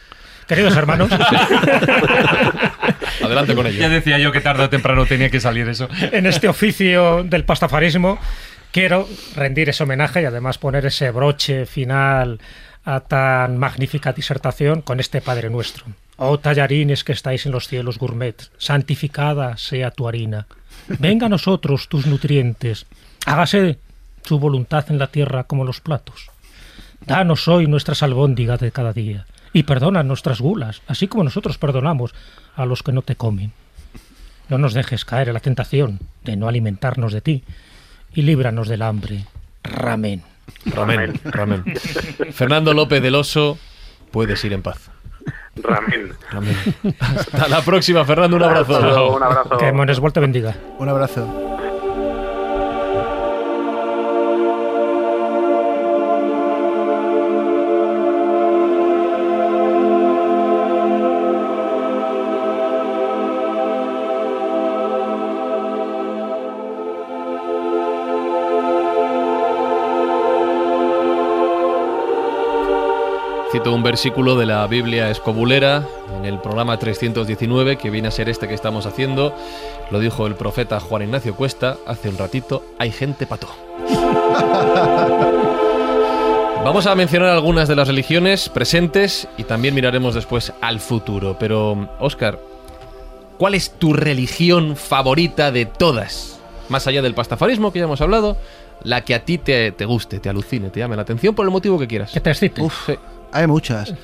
Queridos 0.49 0.77
hermanos, 0.79 1.11
adelante 3.23 3.55
con 3.55 3.67
ello. 3.67 3.79
Ya 3.79 3.91
decía 3.91 4.19
yo 4.19 4.33
que 4.33 4.41
tarde 4.41 4.65
o 4.65 4.71
temprano 4.71 5.05
tenía 5.05 5.29
que 5.29 5.41
salir 5.41 5.69
eso. 5.69 5.91
en 6.01 6.25
este 6.25 6.49
oficio 6.49 7.23
del 7.23 7.45
pastafarismo 7.45 8.19
quiero 8.73 9.07
rendir 9.37 9.69
ese 9.69 9.83
homenaje 9.83 10.23
y 10.23 10.25
además 10.25 10.57
poner 10.57 10.87
ese 10.87 11.11
broche 11.11 11.67
final 11.67 12.41
a 12.87 13.01
tan 13.01 13.59
magnífica 13.59 14.15
disertación 14.15 14.81
con 14.81 15.01
este 15.01 15.21
Padre 15.21 15.51
Nuestro. 15.51 15.85
Oh 16.17 16.39
tallarines 16.39 17.05
que 17.05 17.13
estáis 17.13 17.45
en 17.45 17.53
los 17.53 17.69
cielos 17.69 17.99
gourmet, 17.99 18.43
santificada 18.57 19.59
sea 19.59 19.91
tu 19.91 20.09
harina. 20.09 20.47
Venga 20.99 21.27
a 21.27 21.29
nosotros 21.29 21.89
tus 21.89 22.07
nutrientes, 22.07 22.87
hágase 23.27 23.79
su 24.25 24.39
voluntad 24.39 24.87
en 24.89 24.99
la 24.99 25.09
tierra 25.09 25.45
como 25.45 25.67
los 25.67 25.83
platos. 25.83 26.31
Danos 27.05 27.49
hoy 27.49 27.67
nuestras 27.67 28.03
albóndigas 28.03 28.61
de 28.61 28.73
cada 28.73 28.95
día 28.95 29.27
y 29.53 29.65
perdona 29.65 30.03
nuestras 30.03 30.41
gulas, 30.41 30.83
así 30.87 31.09
como 31.09 31.25
nosotros 31.25 31.59
perdonamos 31.59 32.15
a 32.57 32.67
los 32.67 32.83
que 32.83 32.93
no 32.93 33.03
te 33.03 33.17
comen. 33.17 33.53
No 34.49 34.59
nos 34.59 34.75
dejes 34.75 35.05
caer 35.05 35.29
en 35.29 35.35
la 35.35 35.41
tentación 35.41 36.01
de 36.25 36.37
no 36.37 36.49
alimentarnos 36.49 37.13
de 37.13 37.21
ti 37.21 37.45
y 38.15 38.23
líbranos 38.23 38.69
del 38.69 38.83
hambre. 38.83 39.25
Ramén. 39.63 40.23
Ramén, 40.65 41.21
ramén. 41.25 41.65
Fernando 42.33 42.73
López 42.73 43.03
del 43.03 43.15
Oso, 43.15 43.59
puedes 44.11 44.43
ir 44.45 44.53
en 44.55 44.63
paz. 44.63 44.91
Ramén. 45.57 46.13
Ramén. 46.31 46.57
Hasta 47.01 47.49
la 47.49 47.63
próxima, 47.63 48.05
Fernando, 48.05 48.37
un 48.37 48.43
abrazo. 48.45 49.17
Un 49.17 49.23
abrazo. 49.23 49.59
Que 49.59 49.73
Monesbol 49.73 50.13
te 50.13 50.21
bendiga. 50.21 50.57
Un 50.79 50.89
abrazo. 50.89 51.48
Cito 73.59 73.75
un 73.75 73.83
versículo 73.83 74.37
de 74.37 74.47
la 74.47 74.65
Biblia 74.69 75.11
escobulera 75.11 75.85
en 76.17 76.25
el 76.25 76.39
programa 76.39 76.79
319, 76.79 77.77
que 77.77 77.91
viene 77.91 78.07
a 78.07 78.13
ser 78.13 78.29
este 78.29 78.47
que 78.47 78.55
estamos 78.55 78.87
haciendo. 78.87 79.35
Lo 79.91 79.99
dijo 79.99 80.29
el 80.29 80.37
profeta 80.37 80.79
Juan 80.79 81.03
Ignacio 81.03 81.35
Cuesta 81.35 81.77
hace 81.85 82.09
un 82.09 82.19
ratito. 82.19 82.63
Hay 82.79 82.93
gente 82.93 83.27
pato. 83.27 83.49
Vamos 86.65 86.87
a 86.87 86.95
mencionar 86.95 87.31
algunas 87.31 87.67
de 87.67 87.75
las 87.75 87.89
religiones 87.89 88.49
presentes 88.49 89.27
y 89.37 89.43
también 89.43 89.75
miraremos 89.75 90.15
después 90.15 90.53
al 90.61 90.79
futuro. 90.79 91.37
Pero, 91.41 91.89
Oscar, 91.99 92.39
¿cuál 93.39 93.55
es 93.55 93.73
tu 93.73 93.93
religión 93.93 94.77
favorita 94.77 95.51
de 95.51 95.67
todas? 95.67 96.39
Más 96.69 96.87
allá 96.87 97.03
del 97.03 97.15
pastafarismo 97.15 97.73
que 97.73 97.81
ya 97.81 97.87
hemos 97.87 98.03
hablado, 98.03 98.37
la 98.85 99.01
que 99.01 99.17
a 99.17 99.25
ti 99.25 99.39
te, 99.39 99.73
te 99.73 99.85
guste, 99.85 100.21
te 100.21 100.29
alucine, 100.29 100.71
te 100.71 100.79
llame 100.79 100.95
la 100.95 101.03
atención 101.03 101.35
por 101.35 101.45
el 101.45 101.51
motivo 101.51 101.77
que 101.77 101.89
quieras. 101.89 102.13
Que 102.13 102.21
te 102.21 102.31
excite. 102.31 102.63
Uf, 102.63 102.87
sí. 102.87 102.95
Hay 103.33 103.47
muchas. 103.47 103.95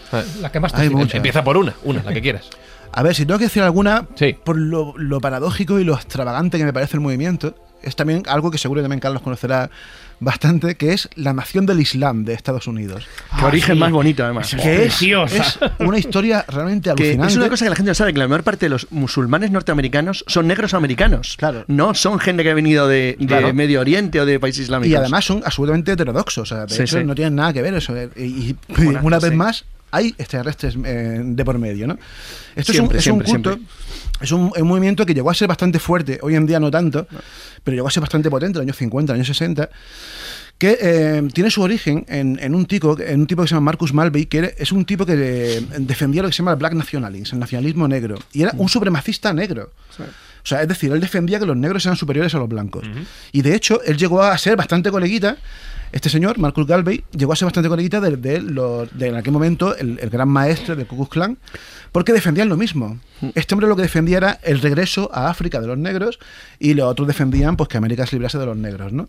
La 0.40 0.50
que 0.52 0.60
más 0.60 0.72
te 0.72 0.82
Hay 0.82 0.90
muchas. 0.90 1.14
Empieza 1.14 1.42
por 1.44 1.56
una, 1.56 1.74
una, 1.84 2.02
la 2.02 2.12
que 2.12 2.20
quieras. 2.22 2.48
A 2.92 3.02
ver, 3.02 3.14
si 3.14 3.26
tengo 3.26 3.38
que 3.38 3.44
decir 3.46 3.62
alguna, 3.62 4.06
Sí. 4.14 4.36
por 4.44 4.56
lo, 4.56 4.94
lo 4.96 5.20
paradójico 5.20 5.80
y 5.80 5.84
lo 5.84 5.94
extravagante 5.94 6.58
que 6.58 6.64
me 6.64 6.72
parece 6.72 6.96
el 6.96 7.00
movimiento, 7.00 7.54
es 7.82 7.96
también 7.96 8.22
algo 8.28 8.50
que 8.50 8.58
seguro 8.58 8.82
también 8.82 9.00
Carlos 9.00 9.20
conocerá 9.22 9.70
bastante, 10.20 10.74
que 10.76 10.92
es 10.92 11.08
la 11.16 11.32
nación 11.32 11.66
del 11.66 11.80
Islam 11.80 12.24
de 12.24 12.32
Estados 12.34 12.66
Unidos. 12.66 13.06
Qué 13.38 13.44
origen 13.44 13.78
más 13.78 13.90
bonito, 13.92 14.24
además. 14.24 14.54
Que 14.60 14.86
es, 14.86 15.02
es 15.02 15.58
una 15.80 15.98
historia 15.98 16.44
realmente 16.48 16.90
Que 16.94 17.04
alucinante. 17.04 17.32
es 17.32 17.36
una 17.36 17.48
cosa 17.48 17.64
que 17.64 17.70
la 17.70 17.76
gente 17.76 17.90
no 17.90 17.94
sabe, 17.94 18.12
que 18.12 18.18
la 18.18 18.28
mayor 18.28 18.44
parte 18.44 18.66
de 18.66 18.70
los 18.70 18.86
musulmanes 18.90 19.50
norteamericanos 19.50 20.24
son 20.26 20.46
negros 20.46 20.74
americanos. 20.74 21.36
Claro. 21.38 21.64
No 21.68 21.94
son 21.94 22.18
gente 22.18 22.42
que 22.42 22.50
ha 22.50 22.54
venido 22.54 22.88
de, 22.88 23.16
de 23.18 23.26
Claro. 23.26 23.52
Medio 23.54 23.80
Oriente 23.80 24.20
o 24.20 24.26
de 24.26 24.38
países 24.40 24.62
islámicos. 24.64 24.92
Y 24.92 24.94
además 24.96 25.24
son 25.24 25.42
absolutamente 25.44 25.92
heterodoxos. 25.92 26.52
O 26.52 26.54
sea, 26.54 26.66
de 26.66 26.74
Sí, 26.74 26.82
hecho, 26.82 26.98
sí. 26.98 27.04
no 27.04 27.14
tienen 27.14 27.34
nada 27.36 27.52
que 27.52 27.62
ver 27.62 27.74
eso. 27.74 27.96
eh, 27.96 28.08
Y, 28.16 28.54
y 28.68 28.84
una 29.02 29.18
vez 29.18 29.30
sí. 29.30 29.36
más, 29.36 29.64
hay 29.90 30.08
extraterrestres 30.18 30.76
eh, 30.84 31.20
de 31.24 31.44
por 31.44 31.58
medio, 31.58 31.86
¿no? 31.86 31.98
Esto 32.56 32.72
Siempre, 32.72 32.98
es 32.98 33.06
un, 33.06 33.20
es 33.20 33.20
un 33.20 33.26
siempre, 33.26 33.52
culto, 33.52 33.64
es 34.20 34.32
un, 34.32 34.52
un 34.56 34.68
movimiento 34.68 35.04
que 35.04 35.14
llegó 35.14 35.30
a 35.30 35.34
ser 35.34 35.48
bastante 35.48 35.78
fuerte, 35.78 36.18
hoy 36.22 36.34
en 36.34 36.46
día 36.46 36.60
no 36.60 36.70
tanto, 36.70 37.06
pero 37.62 37.74
llegó 37.74 37.88
a 37.88 37.90
ser 37.90 38.00
bastante 38.00 38.30
potente 38.30 38.58
en 38.58 38.66
los 38.66 38.68
años 38.68 38.76
50, 38.76 39.12
en 39.12 39.18
los 39.18 39.26
años 39.26 39.36
60, 39.36 39.70
que 40.58 40.78
eh, 40.80 41.22
tiene 41.32 41.50
su 41.50 41.62
origen 41.62 42.04
en, 42.08 42.38
en 42.40 42.54
un 42.54 42.66
tipo, 42.66 42.98
en 42.98 43.20
un 43.20 43.26
tipo 43.26 43.42
que 43.42 43.48
se 43.48 43.54
llama 43.54 43.66
Marcus 43.66 43.92
Malvey, 43.92 44.26
que 44.26 44.54
es 44.56 44.72
un 44.72 44.84
tipo 44.84 45.04
que 45.04 45.16
defendía 45.78 46.22
lo 46.22 46.28
que 46.28 46.32
se 46.32 46.38
llama 46.38 46.52
el 46.52 46.58
black 46.58 46.74
nationalism, 46.74 47.34
el 47.34 47.40
nacionalismo 47.40 47.88
negro, 47.88 48.18
y 48.32 48.42
era 48.42 48.52
un 48.56 48.68
supremacista 48.68 49.32
negro. 49.32 49.72
O 50.44 50.46
sea, 50.46 50.60
es 50.62 50.68
decir, 50.68 50.92
él 50.92 51.00
defendía 51.00 51.38
que 51.38 51.46
los 51.46 51.56
negros 51.56 51.84
eran 51.86 51.96
superiores 51.96 52.34
a 52.34 52.38
los 52.38 52.48
blancos. 52.48 52.84
Y 53.32 53.40
de 53.42 53.54
hecho, 53.54 53.80
él 53.82 53.96
llegó 53.96 54.22
a 54.22 54.36
ser 54.36 54.56
bastante 54.56 54.90
coleguita, 54.90 55.38
este 55.90 56.10
señor, 56.10 56.38
Marcus 56.38 56.66
Galvey, 56.66 57.02
llegó 57.16 57.32
a 57.32 57.36
ser 57.36 57.46
bastante 57.46 57.68
coleguita 57.68 58.00
de, 58.00 58.16
de, 58.16 58.40
lo- 58.42 58.84
de 58.86 59.06
en 59.08 59.14
aquel 59.14 59.32
momento 59.32 59.74
el, 59.76 59.98
el 60.00 60.10
gran 60.10 60.28
maestre 60.28 60.74
del 60.76 60.86
Ku 60.86 60.96
Klux 60.96 61.10
Klan, 61.10 61.38
porque 61.92 62.12
defendían 62.12 62.48
lo 62.48 62.56
mismo. 62.56 62.98
Este 63.34 63.54
hombre 63.54 63.68
lo 63.68 63.76
que 63.76 63.82
defendía 63.82 64.16
era 64.18 64.38
el 64.42 64.60
regreso 64.60 65.08
a 65.14 65.30
África 65.30 65.60
de 65.60 65.66
los 65.68 65.78
negros 65.78 66.18
y 66.58 66.74
los 66.74 66.86
otros 66.90 67.06
defendían 67.08 67.56
pues 67.56 67.68
que 67.68 67.76
América 67.78 68.04
se 68.06 68.16
librase 68.16 68.36
de 68.38 68.44
los 68.46 68.56
negros, 68.56 68.92
¿no? 68.92 69.08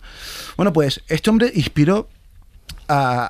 Bueno, 0.57 0.72
pues 0.74 1.02
este 1.07 1.30
hombre 1.32 1.52
inspiró 1.56 2.07
a, 2.88 3.26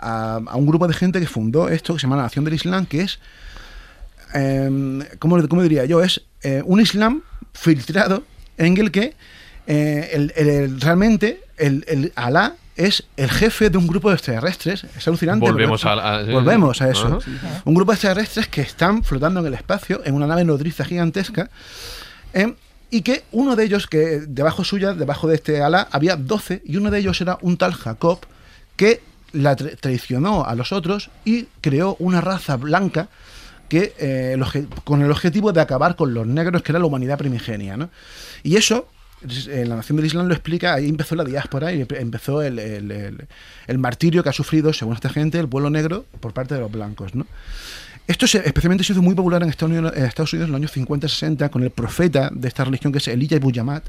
a- 0.46 0.52
a 0.52 0.56
un 0.58 0.66
grupo 0.68 0.88
de 0.88 0.94
gente 0.94 1.20
que 1.20 1.28
fundó 1.28 1.70
esto, 1.70 1.94
que 1.94 2.00
se 2.00 2.04
llama 2.08 2.18
la 2.18 2.24
Nación 2.24 2.46
del 2.46 2.54
Islam, 2.56 2.86
que 2.86 3.02
es, 3.02 3.20
em, 4.36 5.02
¿cómo, 5.20 5.48
cómo 5.48 5.64
diría 5.64 5.86
yo? 5.86 6.04
Es 6.04 6.22
eh, 6.44 6.62
un 6.66 6.80
Islam 6.82 7.22
filtrado 7.54 8.24
en 8.58 8.78
el 8.78 8.92
que 8.92 9.16
eh, 9.68 10.10
el- 10.14 10.34
el- 10.36 10.50
el- 10.50 10.82
realmente 10.82 11.42
el, 11.58 11.84
el 11.88 12.12
Alá 12.16 12.56
es 12.76 13.06
el 13.16 13.32
jefe 13.32 13.70
de 13.70 13.78
un 13.78 13.88
grupo 13.88 14.10
de 14.10 14.16
extraterrestres. 14.16 14.84
Es 14.98 15.08
alucinante. 15.08 15.46
Volvemos 15.50 15.86
a- 15.86 16.24
volvemos 16.32 16.82
a 16.82 16.86
sí. 16.86 16.92
eso. 16.92 17.20
Un 17.64 17.74
grupo 17.74 17.92
de 17.94 17.96
extraterrestres 17.96 18.48
que 18.50 18.62
están 18.62 19.04
flotando 19.04 19.40
en 19.40 19.46
el 19.48 19.54
espacio 19.54 20.02
en 20.06 20.14
una 20.14 20.28
nave 20.28 20.44
nodriza 20.44 20.84
gigantesca. 20.86 21.50
em, 22.34 22.54
y 22.92 23.02
que 23.02 23.24
uno 23.32 23.56
de 23.56 23.64
ellos, 23.64 23.88
que 23.88 24.22
debajo 24.28 24.64
suya, 24.66 24.94
debajo 24.94 25.28
de 25.28 25.36
este 25.36 25.62
ala, 25.62 25.88
había 25.92 26.16
12, 26.18 26.62
y 26.66 26.76
uno 26.78 26.92
de 26.92 27.00
ellos 27.00 27.20
era 27.22 27.38
un 27.42 27.58
tal 27.58 27.74
Jacob, 27.74 28.20
que 28.76 29.02
la 29.32 29.56
tra- 29.58 29.76
traicionó 29.80 30.46
a 30.46 30.54
los 30.56 30.72
otros 30.74 31.10
y 31.26 31.48
creó 31.62 31.96
una 32.00 32.20
raza 32.22 32.58
blanca 32.58 33.08
que 33.70 33.94
eh, 34.00 34.34
el 34.36 34.68
con 34.84 35.02
el 35.02 35.12
objetivo 35.12 35.52
de 35.52 35.62
acabar 35.62 35.96
con 35.96 36.14
los 36.14 36.26
negros, 36.28 36.62
que 36.62 36.72
era 36.72 36.80
la 36.80 36.86
humanidad 36.86 37.18
primigenia. 37.18 37.78
¿no? 37.78 37.90
Y 38.44 38.56
eso, 38.58 38.88
es- 39.28 39.48
en 39.48 39.70
la 39.70 39.76
Nación 39.78 39.96
del 39.98 40.06
Islam 40.06 40.28
lo 40.28 40.34
explica, 40.34 40.74
ahí 40.76 40.88
empezó 40.90 41.16
la 41.16 41.24
diáspora 41.24 41.72
y 41.74 41.82
empe- 41.84 42.00
empezó 42.00 42.42
el, 42.42 42.60
el- 42.60 42.92
el- 42.92 43.28
el 43.68 43.78
martirio 43.78 44.22
que 44.24 44.30
ha 44.30 44.34
sufrido, 44.34 44.72
según 44.74 44.94
esta 44.94 45.10
gente, 45.10 45.40
el 45.40 45.48
pueblo 45.50 45.70
negro 45.70 46.06
por 46.20 46.34
parte 46.34 46.54
de 46.56 46.62
los 46.62 46.72
blancos. 46.72 47.16
¿no? 47.16 47.26
Esto 48.08 48.28
se- 48.28 48.38
especialmente 48.46 48.84
se 48.84 48.94
hizo 48.94 49.02
muy 49.02 49.16
popular 49.16 49.42
en 49.42 49.50
Estados 49.50 49.72
Unidos, 49.72 49.94
en 49.96 50.52
los 50.52 50.56
años 50.56 50.72
50-60 50.72 51.50
con 51.50 51.64
el 51.64 51.72
profeta 51.72 52.30
de 52.32 52.48
esta 52.48 52.64
religión 52.64 52.92
que 52.94 53.00
es 53.00 53.08
Elijah 53.08 53.38
Ibn 53.38 53.52
Yamat, 53.52 53.84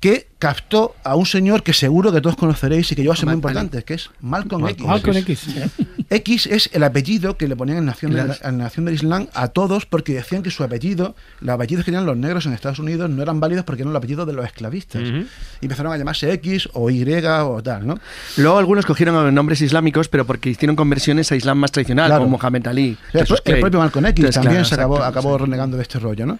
que 0.00 0.28
captó 0.38 0.94
a 1.02 1.16
un 1.16 1.26
señor 1.26 1.64
que 1.64 1.72
seguro 1.72 2.12
que 2.12 2.20
todos 2.20 2.36
conoceréis 2.36 2.92
y 2.92 2.94
que 2.94 3.10
a 3.10 3.16
ser 3.16 3.24
muy 3.26 3.34
importante, 3.34 3.82
que 3.82 3.94
es 3.94 4.10
Malcolm, 4.20 4.68
X. 4.68 4.86
Malcolm 4.86 5.16
X. 5.16 5.46
X 6.10 6.46
es 6.46 6.70
el 6.72 6.84
apellido 6.84 7.36
que 7.36 7.48
le 7.48 7.56
ponían 7.56 7.78
en 7.78 7.84
Nación, 7.86 8.12
de- 8.14 8.20
en 8.20 8.28
la 8.28 8.52
Nación 8.52 8.84
del 8.86 8.94
Islam 8.94 9.26
a 9.34 9.48
todos 9.48 9.84
porque 9.86 10.14
decían 10.14 10.42
que 10.44 10.50
su 10.52 10.62
apellido, 10.62 11.16
los 11.40 11.54
apellidos 11.54 11.84
que 11.84 11.90
tenían 11.90 12.06
los 12.06 12.16
negros 12.16 12.46
en 12.46 12.52
Estados 12.52 12.78
Unidos 12.78 13.10
no 13.10 13.20
eran 13.20 13.40
válidos 13.40 13.64
porque 13.64 13.82
eran 13.82 13.92
los 13.92 13.98
apellidos 13.98 14.26
de 14.28 14.32
los 14.32 14.44
esclavistas. 14.46 15.02
Y 15.02 15.26
empezaron 15.64 15.92
a 15.92 15.96
llamarse 15.96 16.32
X 16.34 16.68
o 16.72 16.88
Y 16.88 17.02
o 17.24 17.62
tal, 17.62 17.84
¿no? 17.86 17.98
Luego 18.36 18.58
algunos 18.58 18.86
cogieron 18.86 19.34
nombres 19.34 19.60
islámicos, 19.60 20.08
pero 20.08 20.24
porque 20.24 20.50
hicieron 20.50 20.76
conversiones 20.76 21.32
a 21.32 21.36
Islam 21.36 21.58
más 21.58 21.72
tradicional, 21.72 22.06
Claro. 22.06 22.22
como 22.24 22.38
Mohamed 22.38 22.66
Ali. 22.68 22.96
El 23.12 23.26
Clay. 23.26 23.60
propio 23.60 23.80
Malcolm 23.80 24.06
X 24.06 24.16
Entonces, 24.24 24.34
también 24.42 24.52
claro, 24.62 24.64
se 24.68 24.74
acabó, 24.76 24.96
exacto, 24.98 25.18
acabó 25.18 25.38
renegando 25.38 25.76
de 25.76 25.82
este 25.82 25.98
rollo, 25.98 26.26
¿no? 26.26 26.38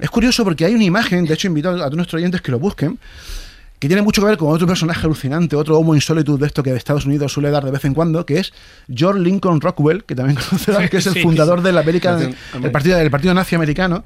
Es 0.00 0.10
curioso 0.10 0.42
porque 0.44 0.64
hay 0.64 0.74
una 0.74 0.84
imagen, 0.84 1.24
de 1.24 1.34
hecho 1.34 1.46
invito 1.46 1.70
a 1.70 1.76
todos 1.76 1.94
nuestros 1.94 2.18
oyentes 2.18 2.40
que 2.42 2.50
lo 2.50 2.58
busquen, 2.58 2.87
que 3.78 3.86
tiene 3.86 4.02
mucho 4.02 4.22
que 4.22 4.28
ver 4.28 4.38
con 4.38 4.50
otro 4.52 4.66
personaje 4.66 5.06
alucinante, 5.06 5.54
otro 5.54 5.78
homo 5.78 5.94
insólito 5.94 6.36
de 6.36 6.46
esto 6.46 6.62
que 6.62 6.72
de 6.72 6.78
Estados 6.78 7.06
Unidos 7.06 7.32
suele 7.32 7.50
dar 7.50 7.64
de 7.64 7.70
vez 7.70 7.84
en 7.84 7.94
cuando, 7.94 8.26
que 8.26 8.40
es 8.40 8.52
George 8.92 9.20
Lincoln 9.20 9.60
Rockwell, 9.60 10.04
que 10.04 10.14
también 10.14 10.38
conocerán, 10.50 10.88
que 10.88 10.96
es 10.96 11.06
el 11.06 11.14
sí, 11.14 11.22
fundador 11.22 11.62
del 11.62 11.78
American, 11.78 12.32
sí. 12.32 12.58
el 12.62 12.70
partido, 12.70 12.98
del 12.98 13.10
partido 13.10 13.34
nazi 13.34 13.54
americano, 13.54 14.04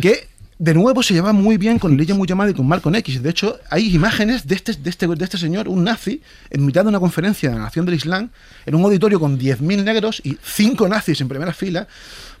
que 0.00 0.28
de 0.58 0.72
nuevo 0.72 1.02
se 1.02 1.12
lleva 1.12 1.34
muy 1.34 1.58
bien 1.58 1.78
con 1.78 1.92
Elijah 1.92 2.14
Muhammad 2.14 2.48
y 2.48 2.54
con 2.54 2.66
Malcolm 2.66 2.94
X. 2.96 3.22
De 3.22 3.28
hecho, 3.28 3.58
hay 3.68 3.94
imágenes 3.94 4.46
de 4.46 4.54
este, 4.54 4.72
de, 4.72 4.88
este, 4.88 5.06
de 5.06 5.24
este 5.24 5.36
señor, 5.36 5.68
un 5.68 5.84
nazi, 5.84 6.22
en 6.48 6.64
mitad 6.64 6.82
de 6.82 6.88
una 6.88 7.00
conferencia 7.00 7.50
de 7.50 7.56
la 7.56 7.62
Nación 7.62 7.84
del 7.84 7.96
Islam, 7.96 8.30
en 8.64 8.74
un 8.74 8.82
auditorio 8.82 9.20
con 9.20 9.38
10.000 9.38 9.84
negros 9.84 10.22
y 10.24 10.38
5 10.42 10.88
nazis 10.88 11.20
en 11.20 11.28
primera 11.28 11.52
fila, 11.52 11.86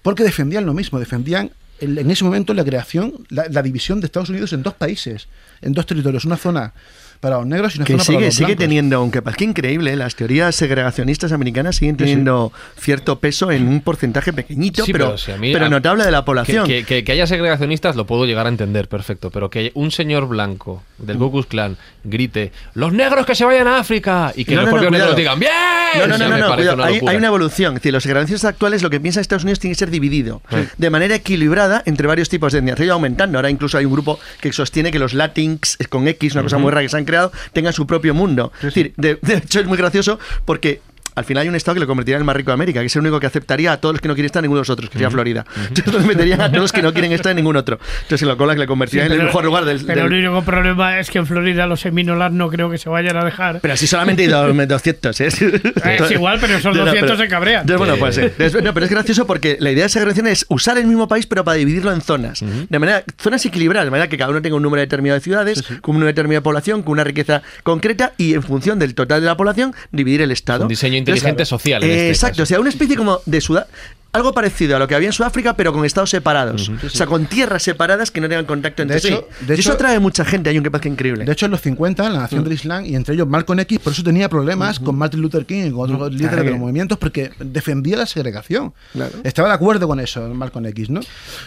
porque 0.00 0.22
defendían 0.22 0.64
lo 0.64 0.72
mismo, 0.72 0.98
defendían 0.98 1.50
en 1.80 2.10
ese 2.10 2.24
momento 2.24 2.54
la 2.54 2.64
creación, 2.64 3.26
la, 3.28 3.46
la 3.48 3.62
división 3.62 4.00
de 4.00 4.06
Estados 4.06 4.30
Unidos 4.30 4.52
en 4.52 4.62
dos 4.62 4.74
países, 4.74 5.28
en 5.60 5.72
dos 5.72 5.86
territorios, 5.86 6.24
una 6.24 6.36
zona 6.36 6.72
para 7.20 7.36
los 7.38 7.46
negros 7.46 7.74
y 7.74 7.78
una 7.78 7.84
Que 7.86 7.92
zona 7.94 8.04
para 8.04 8.16
sigue, 8.16 8.26
los 8.26 8.34
sigue 8.34 8.46
blancos. 8.46 8.60
teniendo, 8.64 8.96
aunque 8.98 9.22
parezca 9.22 9.44
increíble, 9.44 9.92
¿eh? 9.92 9.96
las 9.96 10.14
teorías 10.16 10.54
segregacionistas 10.54 11.32
americanas 11.32 11.76
siguen 11.76 11.96
teniendo 11.96 12.52
cierto 12.78 13.18
peso 13.18 13.50
en 13.50 13.66
un 13.68 13.80
porcentaje 13.80 14.32
pequeñito, 14.32 14.84
Sí, 14.84 14.92
pero, 14.92 15.16
si 15.18 15.32
a 15.32 15.36
mí- 15.36 15.52
pero 15.52 15.68
notable 15.68 16.04
de 16.04 16.10
la 16.10 16.24
población. 16.24 16.66
que- 16.66 16.84
que- 16.84 17.04
que 17.04 17.12
haya 17.12 17.26
segregacionistas 17.26 17.96
lo 17.96 18.06
puedo 18.06 18.26
llegar 18.26 18.46
a 18.46 18.48
entender, 18.48 18.88
perfecto. 18.88 19.30
Pero 19.30 19.50
que 19.50 19.70
un 19.74 19.90
señor 19.90 20.28
blanco 20.28 20.82
del 20.98 21.16
Ku 21.18 21.30
Klux 21.32 21.46
Klan 21.46 21.76
grite: 22.04 22.52
¡Los 22.74 22.92
negros 22.92 23.26
que 23.26 23.34
se 23.34 23.44
vayan 23.44 23.66
a 23.68 23.78
África! 23.78 24.32
Y 24.36 24.44
que 24.44 24.54
No, 24.54 24.62
los 24.62 24.70
no, 24.70 24.76
no, 24.76 24.80
propios 24.82 24.92
negros 24.92 25.14
cuidado. 25.14 25.36
digan: 25.36 25.40
¡Bien! 25.40 25.52
No, 25.96 26.06
no, 26.06 26.18
no, 26.18 26.28
no, 26.28 26.38
no, 26.38 26.48
parece 26.48 26.70
hay, 26.82 27.00
hay 27.06 27.16
una 27.16 27.26
evolución. 27.28 27.72
Es 27.74 27.82
decir, 27.82 27.92
los 27.92 28.02
segregacionistas 28.02 28.50
actuales 28.50 28.82
lo 28.82 28.90
que 28.90 29.00
piensa 29.00 29.20
Estados 29.20 29.44
Unidos 29.44 29.60
tiene 29.60 29.74
que 29.74 29.78
ser 29.78 29.90
dividido 29.90 30.42
de 30.76 30.90
manera 30.90 31.14
equilibrada 31.14 31.82
entre 31.86 32.06
varios 32.06 32.28
tipos 32.28 32.52
de 32.52 32.58
etnias. 32.58 32.78
Ha 32.80 32.84
ido 32.84 32.92
aumentando. 32.94 33.38
Ahora 33.38 33.50
incluso 33.50 33.78
hay 33.78 33.84
un 33.86 33.92
grupo 33.92 34.18
que 34.40 34.52
sostiene 34.52 34.90
que 34.90 34.98
los 34.98 35.14
Latinx, 35.14 35.78
con 35.88 36.06
X, 36.08 36.34
una 36.34 36.42
cosa 36.42 36.58
muy 36.58 36.70
rara 36.70 36.82
que 36.82 36.88
se 36.88 36.96
han 36.96 37.04
creado, 37.06 37.32
tengan 37.52 37.72
su 37.72 37.86
propio 37.86 38.14
mundo. 38.14 38.52
Es 38.56 38.62
decir, 38.62 38.92
de, 38.96 39.16
de 39.22 39.34
hecho 39.34 39.60
es 39.60 39.66
muy 39.66 39.78
gracioso 39.78 40.18
porque 40.44 40.80
al 41.16 41.24
final 41.24 41.42
hay 41.42 41.48
un 41.48 41.54
estado 41.56 41.74
que 41.74 41.80
lo 41.80 41.86
convertirá 41.88 42.16
en 42.18 42.20
el 42.22 42.24
más 42.26 42.36
rico 42.36 42.50
de 42.50 42.54
América, 42.54 42.80
que 42.80 42.86
es 42.86 42.94
el 42.94 43.00
único 43.00 43.18
que 43.18 43.26
aceptaría 43.26 43.72
a 43.72 43.76
todos 43.78 43.94
los 43.94 44.00
que 44.00 44.08
no 44.08 44.14
quieren 44.14 44.26
estar 44.26 44.40
en 44.40 44.44
ninguno 44.44 44.58
de 44.58 44.62
los 44.62 44.70
otros, 44.70 44.88
que 44.88 44.94
sería 44.94 45.10
Florida. 45.10 45.44
Entonces 45.68 45.92
los 45.92 46.04
meterían 46.06 46.40
a 46.40 46.48
todos 46.48 46.60
los 46.62 46.72
que 46.72 46.82
no 46.82 46.92
quieren 46.92 47.12
estar 47.12 47.30
en 47.30 47.36
ningún 47.36 47.56
otro. 47.56 47.78
Entonces 48.02 48.22
en 48.22 48.28
lo 48.28 48.36
cola 48.36 48.54
que 48.54 48.60
le 48.60 48.66
convertiría 48.66 49.06
Sí, 49.06 49.12
en 49.12 49.18
el 49.20 49.26
mejor 49.26 49.44
lugar 49.44 49.64
del... 49.64 49.84
Pero 49.84 50.04
del- 50.04 50.12
el 50.12 50.26
único 50.28 50.44
problema 50.44 51.00
es 51.00 51.10
que 51.10 51.18
en 51.18 51.26
Florida 51.26 51.66
los 51.66 51.80
seminolas 51.80 52.30
no 52.32 52.48
creo 52.50 52.70
que 52.70 52.78
se 52.78 52.88
vayan 52.88 53.16
a 53.16 53.24
dejar. 53.24 53.60
Pero 53.60 53.74
así 53.74 53.86
solamente 53.86 54.22
hay 54.22 54.28
dos- 54.28 54.54
200, 54.68 55.20
¿eh? 55.20 55.26
Es 55.84 56.10
igual, 56.10 56.38
pero 56.40 56.54
esos 56.54 56.74
No, 56.76 56.80
no, 56.84 56.86
200 56.86 57.10
pero- 57.12 57.16
se 57.22 57.28
cabrean. 57.28 57.66
Bueno, 57.66 57.94
Eh. 57.94 57.96
pues 57.98 58.14
sí. 58.14 58.22
Es- 58.38 58.62
no, 58.62 58.72
pero 58.74 58.84
es 58.86 58.90
gracioso 58.92 59.26
porque 59.26 59.56
la 59.60 59.70
idea 59.70 59.84
de 59.84 59.88
segregación 59.88 60.26
es 60.26 60.44
usar 60.48 60.76
el 60.78 60.86
mismo 60.86 61.08
país, 61.08 61.26
pero 61.26 61.44
para 61.44 61.56
dividirlo 61.56 61.92
en 61.92 62.00
zonas. 62.02 62.44
De 62.68 62.78
manera, 62.78 63.02
zonas 63.18 63.44
equilibradas, 63.46 63.86
de 63.86 63.90
manera 63.90 64.08
que 64.08 64.18
cada 64.18 64.30
uno 64.30 64.42
tenga 64.42 64.56
un 64.56 64.62
número 64.62 64.80
determinado 64.80 65.18
de 65.18 65.24
ciudades, 65.24 65.62
con 65.80 65.94
un 65.94 66.00
número 66.00 66.08
determinado 66.08 66.40
de 66.40 66.44
población, 66.44 66.82
con 66.82 66.92
una 66.92 67.04
riqueza 67.04 67.42
concreta 67.62 68.12
y 68.18 68.34
en 68.34 68.42
función 68.42 68.78
del 68.78 68.94
total 68.94 69.20
de 69.20 69.26
la 69.26 69.36
población, 69.36 69.74
dividir 69.92 70.20
el 70.22 70.30
Estado. 70.30 70.62
Un 70.64 70.68
diseño 70.68 70.96
inteligente 71.12 71.44
social 71.44 71.82
en 71.84 71.90
eh, 71.90 71.94
este 71.94 72.08
exacto, 72.10 72.32
caso. 72.34 72.42
o 72.42 72.46
sea, 72.46 72.60
una 72.60 72.68
especie 72.70 72.96
como 72.96 73.20
de 73.26 73.38
Sudá- 73.40 73.66
Algo 74.12 74.32
parecido 74.32 74.76
a 74.76 74.78
lo 74.78 74.88
que 74.88 74.94
había 74.94 75.08
en 75.08 75.12
Sudáfrica, 75.12 75.54
pero 75.58 75.74
con 75.74 75.84
estados 75.84 76.08
separados. 76.08 76.70
O 76.70 76.88
sea, 76.88 77.04
con 77.06 77.26
tierras 77.26 77.62
separadas 77.62 78.10
que 78.10 78.22
no 78.22 78.28
tengan 78.28 78.46
contacto 78.46 78.80
entre 78.80 78.98
De 78.98 79.06
hecho- 79.08 79.28
sí. 79.40 79.44
de 79.46 79.56
y 79.56 79.60
eso 79.60 79.72
atrae 79.72 79.98
mucha 79.98 80.24
gente, 80.24 80.48
hay 80.48 80.56
un 80.56 80.64
que 80.64 80.70
parece 80.70 80.88
increíble. 80.88 81.26
De 81.26 81.32
hecho, 81.32 81.44
en 81.44 81.50
los 81.52 81.60
50, 81.60 82.08
la 82.08 82.20
Nación 82.20 82.42
del 82.42 82.54
Islam, 82.54 82.86
y 82.86 82.94
entre 82.94 83.12
ellos 83.14 83.28
Malcolm 83.28 83.58
X, 83.60 83.78
por 83.78 83.92
eso 83.92 84.02
tenía 84.02 84.30
problemas 84.30 84.80
con 84.80 84.96
Martin 84.96 85.20
Luther 85.20 85.44
King 85.44 85.66
y 85.66 85.70
con 85.70 85.94
otros 85.94 86.12
líderes 86.12 86.30
Claro 86.30 86.44
de 86.44 86.50
los 86.52 86.60
movimientos, 86.60 86.96
porque 86.96 87.30
defendía 87.40 87.98
la 87.98 88.06
segregación. 88.06 88.72
Claro. 88.94 89.12
Estaba 89.22 89.48
de 89.48 89.54
acuerdo 89.54 89.86
con 89.86 90.00
eso, 90.00 90.26
Malcolm 90.32 90.64
X, 90.66 90.88
¿no? 90.88 91.00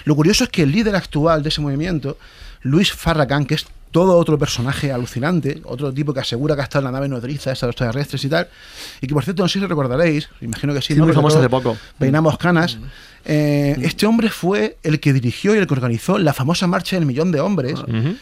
Lo 0.06 0.15
curioso 0.15 0.44
es 0.44 0.49
que 0.52 0.61
el 0.61 0.72
líder 0.72 0.95
actual 0.95 1.41
de 1.41 1.49
ese 1.49 1.61
movimiento, 1.61 2.19
Luis 2.61 2.94
Farrakhan, 2.94 3.45
que 3.45 3.56
es 3.56 3.65
todo 3.91 4.18
otro 4.18 4.38
personaje 4.38 4.91
alucinante, 4.91 5.61
otro 5.66 5.94
tipo 5.94 6.14
que 6.14 6.20
asegura 6.20 6.56
que 6.56 6.61
ha 6.61 6.64
estado 6.66 6.88
en 6.88 6.94
la 6.94 6.98
nave 6.98 7.07
nodriza, 7.07 7.52
esas 7.52 7.70
extraterrestres 7.70 8.24
y 8.24 8.30
tal, 8.30 8.48
y 9.02 9.07
que 9.07 9.14
por 9.14 9.24
cierto, 9.24 9.44
no 9.44 9.49
sé 9.49 9.60
si 9.60 9.66
recordaréis, 9.66 10.30
imagino 10.41 10.74
que 10.74 10.82
sí, 10.82 10.94
Sí, 10.94 10.99
¿no? 10.99 11.11
famoso 11.14 11.40
hace 11.40 11.49
poco. 11.49 11.78
Peinamos 11.98 12.38
canas. 12.38 12.78
Eh, 13.26 13.76
este 13.82 14.06
hombre 14.06 14.30
fue 14.30 14.78
el 14.82 14.99
que 14.99 15.14
dirigió 15.14 15.53
y 15.53 15.57
el 15.57 15.68
que 15.68 15.74
organizó 15.74 16.18
la 16.18 16.34
famosa 16.34 16.68
marcha 16.68 16.95
del 16.95 17.06
millón 17.06 17.32
de 17.32 17.40
hombres, 17.41 17.80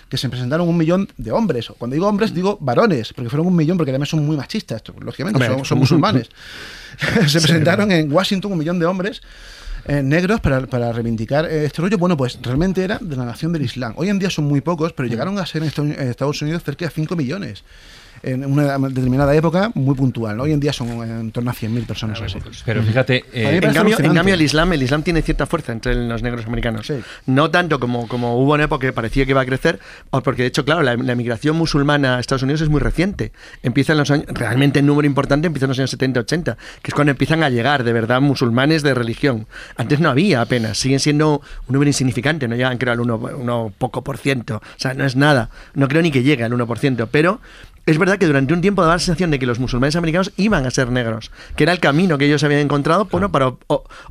que 0.09 0.17
se 0.17 0.27
presentaron 0.29 0.67
un 0.67 0.77
millón 0.77 1.07
de 1.17 1.31
hombres. 1.31 1.71
Cuando 1.77 1.93
digo 1.93 2.07
hombres, 2.07 2.33
digo 2.33 2.57
varones, 2.59 3.13
porque 3.13 3.29
fueron 3.29 3.47
un 3.47 3.55
millón, 3.55 3.77
porque 3.77 3.91
además 3.91 4.09
son 4.09 4.25
muy 4.25 4.35
machistas, 4.35 4.77
esto, 4.77 4.93
lógicamente, 4.99 5.45
son, 5.45 5.65
son 5.65 5.77
musulmanes. 5.77 6.29
se 7.27 7.39
presentaron 7.39 7.91
en 7.91 8.11
Washington 8.11 8.51
un 8.51 8.57
millón 8.57 8.79
de 8.79 8.85
hombres 8.85 9.21
eh, 9.87 10.03
negros 10.03 10.41
para, 10.41 10.65
para 10.67 10.91
reivindicar 10.91 11.45
eh, 11.45 11.65
este 11.65 11.81
rollo. 11.81 11.97
Bueno, 11.97 12.15
pues 12.17 12.37
realmente 12.41 12.83
era 12.83 12.97
de 12.99 13.15
la 13.15 13.25
nación 13.25 13.53
del 13.53 13.61
Islam. 13.63 13.93
Hoy 13.95 14.09
en 14.09 14.19
día 14.19 14.29
son 14.29 14.45
muy 14.45 14.61
pocos, 14.61 14.93
pero 14.93 15.07
llegaron 15.07 15.37
a 15.39 15.45
ser 15.45 15.63
en 15.63 15.69
Estados- 16.09 16.41
Unidos 16.41 16.63
cerca 16.63 16.85
de 16.85 16.91
5 16.91 17.15
millones. 17.15 17.63
En 18.23 18.45
una 18.45 18.77
determinada 18.77 19.35
época 19.35 19.71
muy 19.75 19.95
puntual. 19.95 20.37
¿no? 20.37 20.43
Hoy 20.43 20.51
en 20.53 20.59
día 20.59 20.73
son 20.73 20.89
en 20.89 21.31
torno 21.31 21.51
a 21.51 21.53
100.000 21.53 21.85
personas 21.85 22.19
o 22.21 22.25
así. 22.25 22.39
Pero 22.65 22.83
fíjate, 22.83 23.25
eh, 23.33 23.59
En 23.61 23.61
cambio, 23.61 23.69
en 23.69 23.77
alucinante. 23.77 24.15
cambio, 24.15 24.33
el 24.33 24.41
Islam, 24.41 24.73
el 24.73 24.83
Islam 24.83 25.03
tiene 25.03 25.21
cierta 25.21 25.45
fuerza 25.45 25.71
entre 25.71 25.95
los 25.95 26.23
negros 26.23 26.45
americanos. 26.45 26.87
Sí. 26.87 26.99
No 27.25 27.51
tanto 27.51 27.79
como, 27.79 28.07
como 28.07 28.37
hubo 28.41 28.55
en 28.55 28.61
época 28.61 28.87
que 28.87 28.93
parecía 28.93 29.25
que 29.25 29.31
iba 29.31 29.41
a 29.41 29.45
crecer, 29.45 29.79
porque 30.23 30.43
de 30.43 30.47
hecho, 30.47 30.65
claro, 30.65 30.81
la, 30.81 30.95
la 30.95 31.13
emigración 31.13 31.55
musulmana 31.55 32.17
a 32.17 32.19
Estados 32.19 32.43
Unidos 32.43 32.61
es 32.61 32.69
muy 32.69 32.79
reciente. 32.79 33.31
Empieza 33.63 33.93
en 33.93 33.99
los 33.99 34.11
años, 34.11 34.25
realmente 34.29 34.79
en 34.79 34.85
número 34.85 35.05
importante 35.05 35.47
empieza 35.47 35.65
en 35.65 35.69
los 35.69 35.79
años 35.79 35.97
70-80, 35.97 36.55
que 36.81 36.91
es 36.91 36.93
cuando 36.93 37.11
empiezan 37.11 37.43
a 37.43 37.49
llegar 37.49 37.83
de 37.83 37.93
verdad 37.93 38.21
musulmanes 38.21 38.83
de 38.83 38.93
religión. 38.93 39.47
Antes 39.75 39.99
no 39.99 40.09
había 40.09 40.41
apenas, 40.41 40.77
siguen 40.77 40.99
siendo 40.99 41.41
un 41.67 41.73
número 41.73 41.89
insignificante, 41.89 42.47
no 42.47 42.55
llegan 42.55 42.77
creo 42.77 42.93
al 42.93 42.99
1 42.99 43.17
uno 43.37 43.73
poco 43.77 44.03
por 44.03 44.17
ciento. 44.17 44.57
O 44.57 44.79
sea, 44.79 44.93
no 44.93 45.05
es 45.05 45.15
nada. 45.15 45.49
No 45.73 45.87
creo 45.87 46.01
ni 46.01 46.11
que 46.11 46.23
llegue 46.23 46.43
al 46.43 46.51
1%, 46.51 47.07
pero 47.11 47.39
es 47.87 47.97
verdad 47.97 48.17
que 48.19 48.27
durante 48.27 48.53
un 48.53 48.61
tiempo 48.61 48.81
daba 48.83 48.95
la 48.95 48.99
sensación 48.99 49.31
de 49.31 49.39
que 49.39 49.45
los 49.47 49.57
musulmanes 49.59 49.95
americanos 49.95 50.31
iban 50.37 50.65
a 50.65 50.71
ser 50.71 50.91
negros, 50.91 51.31
que 51.55 51.63
era 51.63 51.71
el 51.73 51.79
camino 51.79 52.17
que 52.19 52.25
ellos 52.25 52.43
habían 52.43 52.59
encontrado 52.61 53.05
bueno, 53.05 53.31
para 53.31 53.47
o- 53.47 53.57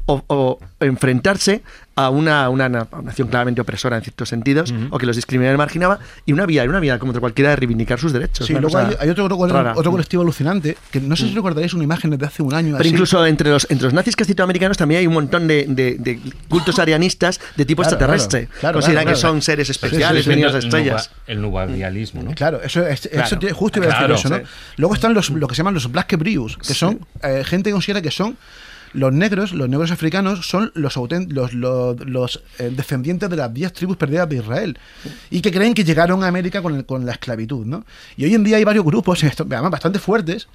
o- 0.07 0.25
o- 0.27 0.59
enfrentarse 0.81 1.63
a 1.99 2.11
una, 2.11 2.51
una 2.51 2.69
nación 2.69 3.29
claramente 3.29 3.61
opresora 3.63 3.97
en 3.97 4.03
ciertos 4.03 4.29
sentidos, 4.29 4.73
o 4.91 4.99
que 4.99 5.07
los 5.07 5.17
discriminaba 5.17 5.55
y 5.55 5.57
marginaba, 5.59 5.99
y 6.27 6.33
una 6.35 6.45
vía, 6.45 6.63
una 6.65 6.79
vía 6.79 6.99
como 6.99 7.11
otra 7.11 7.21
cualquiera 7.21 7.51
de 7.51 7.57
reivindicar 7.57 7.99
sus 7.99 8.13
derechos. 8.13 8.47
Sí, 8.47 8.53
luego 8.53 8.77
hay, 8.77 8.95
hay 9.01 9.09
otro, 9.09 9.25
otro- 9.25 9.47
rara. 9.49 9.73
Mm. 9.75 9.79
otro 9.79 9.91
colectivo 9.93 10.23
alucinante, 10.23 10.77
que 10.91 11.01
no 11.01 11.17
sé 11.17 11.27
si 11.29 11.35
recordaréis 11.35 11.73
una 11.73 11.85
imagen 11.85 12.11
de 12.11 12.27
hace 12.27 12.43
un 12.43 12.53
año. 12.53 12.73
Pero 12.77 12.81
así. 12.83 12.89
incluso 12.91 13.25
entre 13.25 13.49
los, 13.51 13.67
entre 13.71 13.85
los 13.85 13.95
nazis 13.95 14.15
que 14.15 14.25
americanos 14.43 14.77
también 14.77 15.01
hay 15.01 15.07
un 15.07 15.15
montón 15.15 15.49
de, 15.49 15.65
de- 15.69 15.97
de 15.99 16.21
cultos 16.49 16.79
arianistas 16.79 17.41
de 17.57 17.65
tipo 17.65 17.81
Claro, 17.83 17.95
extraterrestre. 17.95 18.41
claro, 18.47 18.61
claro, 18.61 18.75
Consideran 18.77 19.05
claro, 19.05 19.17
que 19.17 19.21
claro. 19.21 19.33
son 19.35 19.43
seres 19.43 19.71
especiales, 19.71 20.09
Estáis 20.21 20.27
venidos 20.27 20.53
de 20.53 20.59
estrellas. 20.59 21.11
El 21.27 21.41
nubavialismo, 21.41 22.23
¿no? 22.23 22.33
Claro, 22.35 22.61
eso, 22.63 22.87
es, 22.87 23.07
eso 23.07 23.11
Claro. 23.11 23.39
tiene- 23.39 23.55
justo 23.55 23.79
iba 23.79 23.87
a 23.87 23.89
decir 23.89 23.99
Claro, 24.01 24.15
eso, 24.17 24.29
¿no? 24.29 24.37
sí. 24.37 24.43
Luego 24.77 24.95
están 24.95 25.15
los, 25.15 25.31
lo 25.31 25.49
que 25.49 25.55
se 25.55 25.61
llaman 25.61 25.73
los 25.73 25.91
Black 25.91 26.13
Hebrews, 26.13 26.59
que 26.59 26.75
son 26.75 27.01
eh, 27.23 27.43
gente 27.47 27.71
que 27.71 27.73
considera 27.73 28.03
que 28.03 28.11
son 28.11 28.37
los 28.97 29.13
negros, 29.13 29.53
los 29.53 29.69
negros 29.69 29.91
africanos, 29.93 30.47
son 30.47 30.73
los, 30.75 30.97
los, 30.97 31.53
los, 31.55 32.01
los, 32.07 32.43
eh, 32.59 32.71
descendientes 32.75 33.31
de 33.31 33.37
las 33.37 33.53
10 33.53 33.73
tribus 33.73 33.97
perdidas 33.97 34.29
de 34.29 34.37
Israel 34.37 34.79
y 35.31 35.41
que 35.41 35.53
creen 35.53 35.75
que 35.75 35.85
llegaron 35.85 36.25
a 36.25 36.29
América 36.29 36.63
con, 36.63 36.75
el- 36.75 36.85
con 36.87 37.07
la 37.07 37.13
esclavitud, 37.13 37.65
¿no? 37.67 37.85
Y 38.17 38.25
hoy 38.25 38.35
en 38.35 38.43
día 38.43 38.57
hay 38.57 38.65
varios 38.65 38.85
grupos, 38.85 39.23
además 39.39 39.71
bastante 39.71 39.99
fuertes, 39.99 40.49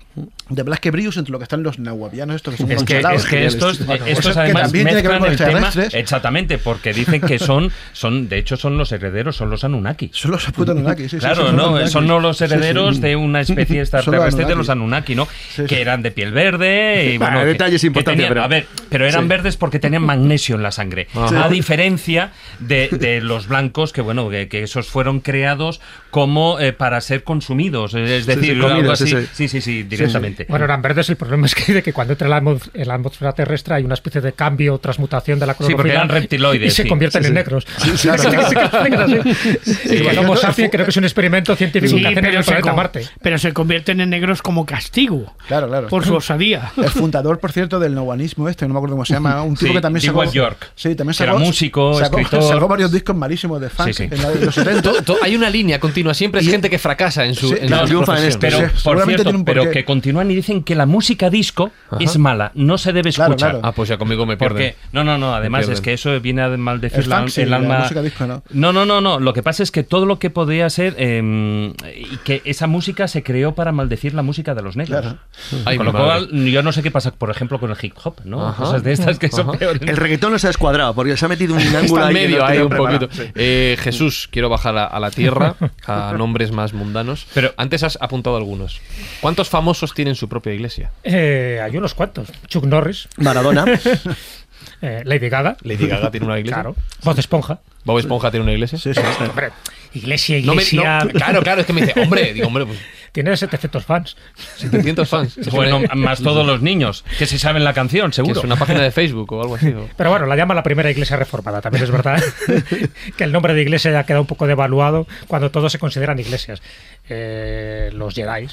de 0.50 0.64
Black 0.64 0.86
Hebrews, 0.86 1.16
entre 1.18 1.32
lo 1.32 1.38
que 1.40 1.44
están 1.44 1.64
los 1.64 1.80
nahuabianos, 1.80 2.36
estos 2.38 2.56
que 2.56 2.64
son 2.64 2.72
Es 2.72 2.84
que, 2.84 3.00
es 3.00 3.26
que 3.26 3.46
estos, 3.46 3.80
Eso 3.80 4.04
estos 4.06 4.36
además 4.38 4.64
también 4.64 4.88
tiene 4.88 5.02
que 5.02 5.08
ver 5.08 5.20
con 5.20 5.28
tema 5.38 5.50
extraterrestres. 5.60 5.94
exactamente 5.94 6.58
porque 6.58 6.94
dicen 6.94 7.22
que 7.22 7.40
son 7.40 7.72
son 7.94 8.28
de 8.28 8.38
hecho 8.40 8.58
son 8.58 8.78
los 8.78 8.92
herederos 8.92 9.36
son 9.36 9.50
los 9.50 9.64
Anunnaki 9.64 10.10
Son 10.14 10.32
los 10.32 10.44
putos 10.52 10.76
Anunnaki, 10.76 11.04
sí, 11.04 11.10
sí, 11.12 11.18
claro 11.20 11.48
son 11.48 11.56
los 11.56 11.72
no 11.82 11.88
son 11.88 12.08
no 12.08 12.20
los 12.20 12.38
Sí, 12.38 12.48
sí. 12.48 12.54
herederos 12.54 13.00
de 13.02 13.16
una 13.16 13.42
especie 13.42 13.80
extraterrestre 13.82 14.46
de 14.46 14.56
los 14.56 14.70
Anunnaki 14.70 15.16
no 15.16 15.26
Sí, 15.26 15.62
sí. 15.62 15.66
que 15.66 15.82
eran 15.82 16.02
de 16.02 16.12
piel 16.12 16.32
verde 16.32 17.12
y 17.14 17.18
Bueno, 17.22 17.34
bueno 17.36 17.46
que- 17.46 17.52
detalles 17.54 17.82
que 17.82 17.88
importantes, 17.88 18.16
tenían- 18.26 18.31
pero- 18.34 18.44
a 18.44 18.48
ver 18.48 18.68
pero 18.90 19.06
eran 19.08 19.24
Sí. 19.24 19.28
verdes 19.30 19.58
porque 19.58 19.80
tenían 19.80 20.03
magnesio 20.03 20.56
en 20.56 20.64
la 20.64 20.72
sangre 20.72 21.08
a 21.16 21.48
diferencia 21.49 22.32
de, 22.60 22.90
de 22.90 23.22
los 23.22 23.48
blancos 23.48 23.94
que 23.94 24.02
bueno 24.02 24.30
que, 24.30 24.48
que 24.48 24.64
esos 24.64 24.88
fueron 24.88 25.20
creados 25.22 25.80
como 26.10 26.60
eh, 26.60 26.74
para 26.74 26.99
ser 27.02 27.24
consumidos 27.24 27.94
es 27.94 28.26
Sí, 28.26 28.32
decir 28.36 28.56
sí, 28.62 28.62
sí, 28.62 28.90
así 28.90 29.08
sí. 29.08 29.28
sí 29.34 29.48
sí 29.48 29.62
sí 29.62 29.84
directamente 29.84 30.45
Bueno, 30.49 30.66
eran 30.66 30.82
verdes. 30.82 31.10
El 31.10 31.16
problema 31.16 31.45
es 31.45 31.56
que, 31.56 31.74
de 31.74 31.82
que 31.84 31.94
cuando 31.94 32.14
entra 32.14 32.26
en 32.28 32.45
la, 32.45 32.58
en 32.74 32.88
la 32.88 32.94
atmósfera 32.95 33.32
terrestre 33.34 33.76
hay 33.76 33.84
una 33.84 33.94
especie 33.94 34.22
de 34.22 34.34
cambio, 34.34 34.78
transmutación 34.78 35.40
de 35.40 35.45
la 35.45 35.53
porque 35.53 35.74
clorofila. 35.74 35.94
eran 35.95 36.10
reptiloides, 36.10 36.68
Y 36.68 36.76
se 36.76 36.84
sí. 36.84 36.90
convierten 36.90 37.24
Sí, 37.24 37.28
en 37.28 37.32
sí. 37.32 37.36
negros. 37.36 37.66
claro. 38.02 39.24
Sí, 39.24 39.36
sí, 39.64 39.88
sí, 39.98 40.18
Homo 40.18 40.36
sapiens 40.36 40.72
creo 40.72 40.86
que 40.86 40.91
es 40.91 40.98
un 40.98 41.03
experimento 41.03 41.56
científico 41.56 41.95
Sí, 41.95 42.02
que 42.02 42.08
hacen 42.08 42.26
en 42.26 42.36
el 42.36 42.44
se 42.44 42.52
planeta 42.52 42.74
Marte. 42.74 43.06
pero 43.22 43.38
se 43.38 43.53
convierten 43.53 44.02
en 44.02 44.10
negros 44.10 44.41
como 44.41 44.66
castigo 44.66 45.36
Claro, 45.48 45.68
claro. 45.68 45.88
por 45.88 46.06
su 46.06 46.16
osadía. 46.16 46.72
El 46.78 46.90
fundador, 46.90 47.40
por 47.40 47.52
cierto, 47.52 47.80
del 47.80 47.95
novanismo 48.22 48.49
este, 48.49 48.68
no 48.68 48.73
me 48.73 48.77
acuerdo 48.80 48.95
cómo 48.95 49.06
se 49.06 49.14
llama, 49.14 49.41
un 49.43 49.56
tipo 49.56 49.68
Sí, 49.69 49.73
que 49.73 49.81
también 49.81 50.02
sacó... 50.06 50.23
York. 50.31 50.72
Sí, 50.76 50.95
también 50.95 51.18
Que 51.18 51.23
era 51.23 51.34
sacó... 51.34 51.45
músico, 51.45 51.93
sacó, 51.99 52.19
escritor. 52.19 52.43
Sacó 52.53 52.68
varios 52.68 52.91
discos 52.91 53.15
malísimos 53.15 53.60
de 53.61 53.69
funk 53.69 53.88
Sí, 53.89 53.93
sí. 53.93 54.03
en 54.11 54.22
la- 54.22 54.31
los 54.45 54.56
70. 54.56 54.81
To- 54.91 55.02
to- 55.03 55.18
hay 55.22 55.35
una 55.35 55.49
línea 55.49 55.80
continua, 55.80 56.14
siempre 56.14 56.41
es 56.41 56.48
gente 56.48 56.69
que 56.69 56.77
fracasa 56.80 57.26
en 57.26 57.35
su, 57.35 57.49
Sí, 57.49 57.56
en 57.60 57.68
claro, 57.68 57.84
su 57.84 57.88
triunfa 57.88 58.14
en 58.19 58.30
profesión. 58.30 58.30
esto. 58.30 58.39
Pero, 58.41 58.57
Sí, 58.77 58.84
por 58.84 59.06
cierto, 59.06 59.23
tiene 59.23 59.38
un 59.39 59.45
pero 59.45 59.69
que 59.72 59.85
continúan 59.85 60.30
y 60.31 60.35
dicen 60.35 60.64
que 60.64 60.76
la 60.76 60.85
música 60.85 61.30
disco 61.30 61.72
es 61.99 62.18
mala, 62.18 62.52
no 62.56 62.77
se 62.77 62.93
debe 62.93 63.11
Claro, 63.11 63.34
escuchar. 63.34 63.52
claro. 63.52 63.68
Ah, 63.68 63.72
pues 63.73 63.89
ya 63.89 63.98
conmigo 63.98 64.26
me 64.26 64.38
pierden. 64.38 64.52
Porque, 64.73 64.76
no, 64.91 65.03
no, 65.03 65.18
no, 65.18 65.34
además 65.35 65.68
es 65.69 65.81
que 65.81 65.93
eso 65.93 66.19
viene 66.22 66.41
a 66.41 66.49
maldecir 66.49 66.99
El 67.02 67.10
la- 67.10 67.19
funk 67.22 67.38
el 67.38 67.49
la 67.49 67.56
alma. 67.57 67.80
música 67.80 68.02
disco 68.02 68.26
no. 68.27 68.43
no, 68.52 68.72
no, 68.73 68.85
no, 68.85 69.02
no. 69.02 69.19
Lo 69.19 69.34
que 69.34 69.43
pasa 69.43 69.64
es 69.64 69.72
que 69.72 69.84
todo 69.84 70.06
lo 70.06 70.19
que 70.19 70.30
podría 70.30 70.69
ser. 70.69 70.95
eh, 70.98 71.73
y 71.95 72.18
que 72.18 72.41
esa 72.45 72.68
música 72.68 73.07
se 73.07 73.23
creó 73.23 73.53
para 73.56 73.72
maldecir 73.72 74.14
la 74.14 74.22
música 74.22 74.53
de 74.56 74.61
los 74.61 74.76
negros. 74.76 75.02
Claro. 75.02 75.18
Ay, 75.65 75.77
con 75.77 75.85
lo 75.85 75.91
cual, 75.93 76.30
yo 76.31 76.64
no 76.64 76.72
sé 76.72 76.84
qué 76.84 76.91
pasa, 76.91 77.11
por 77.11 77.30
ejemplo, 77.30 77.60
con 77.60 77.72
el 77.72 77.77
hip 77.81 77.93
hop, 78.03 78.22
¿no? 78.26 78.48
Ajá. 78.48 78.64
Cosas 78.64 78.84
de 78.84 78.91
estas 78.94 79.19
que 79.19 79.30
son 79.30 79.49
Ajá. 79.49 79.57
peores. 79.60 79.82
El 79.82 79.98
reggaetón 79.98 80.32
no 80.32 80.40
se 80.40 80.48
ha 80.48 80.49
descuadrado 80.49 80.94
porque 80.94 81.15
se 81.18 81.26
ha 81.26 81.28
metido 81.30 81.56
un 81.56 81.61
ángulo 81.76 82.02
en 82.03 82.07
ahí 82.10 82.14
medio 82.14 82.40
no 82.40 82.45
ahí 82.45 82.57
un 82.60 82.69
preparado. 82.69 82.99
poquito. 83.07 83.23
Sí. 83.23 83.32
Eh, 83.36 83.78
Jesús, 83.80 84.28
quiero 84.32 84.49
bajar 84.49 84.78
a, 84.78 84.86
a 84.86 84.99
la 84.99 85.11
tierra, 85.11 85.56
a 85.86 86.14
nombres 86.18 86.52
más 86.52 86.73
mundanos. 86.73 87.28
Pero- 87.34 87.53
antes 87.57 87.84
has 87.84 87.98
apuntado 88.02 88.38
algunos. 88.38 88.82
¿Cuántos 89.22 89.49
famosos 89.49 89.94
tienen 89.94 90.15
su 90.15 90.28
propia 90.30 90.53
iglesia? 90.53 90.91
Eh, 91.03 91.60
hay 91.64 91.78
unos 91.78 91.94
cuantos. 91.94 92.28
Chuck 92.48 92.65
Norris, 92.65 93.07
Maradona. 93.18 93.65
eh, 94.82 95.02
Lady 95.06 95.30
Gaga, 95.30 95.58
Lady 95.62 95.88
Gaga 95.88 96.10
tiene 96.12 96.26
una 96.26 96.38
iglesia. 96.40 96.56
claro, 96.64 96.76
Voz 97.03 97.16
de 97.16 97.22
Esponja. 97.22 97.60
Bob 97.84 97.98
Esponja 97.98 98.30
tiene 98.30 98.44
una 98.44 98.53
iglesia. 98.53 98.78
Sí, 98.78 98.94
sí. 98.94 98.99
Hombre, 99.28 99.49
iglesia, 99.94 100.38
No 100.44 100.53
me- 100.56 100.62
iglesia. 100.62 100.99
no, 101.03 101.10
claro, 101.10 101.41
claro, 101.41 101.62
es 101.62 101.68
que 101.68 101.74
me 101.74 101.82
dice, 101.82 101.99
hombre, 101.99 102.32
digo, 102.34 102.45
hombre, 102.48 102.66
pues 102.68 102.78
Tiene 103.12 103.36
700 103.36 103.84
fans. 103.84 104.16
700 104.58 105.10
fans. 105.10 105.40
Bueno, 105.52 105.82
más 105.95 106.22
todos 106.22 106.45
los 106.45 106.62
niños 106.62 107.03
que 107.18 107.26
se 107.26 107.38
saben 107.40 107.64
la 107.64 107.74
canción, 107.74 108.12
que 108.12 108.16
seguro. 108.18 108.40
es 108.40 108.45
una 108.45 108.56
página 108.56 108.82
de 108.82 108.91
Facebook 108.91 109.34
o 109.34 109.41
algo 109.41 109.56
así. 109.56 109.74
Pero 109.98 110.10
bueno, 110.12 110.28
la 110.28 110.36
llama 110.36 110.53
la 110.53 110.62
primera 110.64 110.91
iglesia 110.91 111.18
reformada. 111.18 111.60
También 111.62 111.84
es 111.84 111.91
verdad 111.91 112.24
que 113.18 113.24
el 113.24 113.32
nombre 113.32 113.53
de 113.56 113.62
iglesia 113.64 113.91
ya 113.91 114.03
queda 114.06 114.22
un 114.22 114.28
poco 114.28 114.45
devaluado 114.48 115.08
cuando 115.28 115.49
todos 115.52 115.72
se 115.72 115.80
consideran 115.80 116.20
iglesias. 116.20 116.62
Eh, 117.10 117.90
los 117.94 118.14
Jedi. 118.14 118.48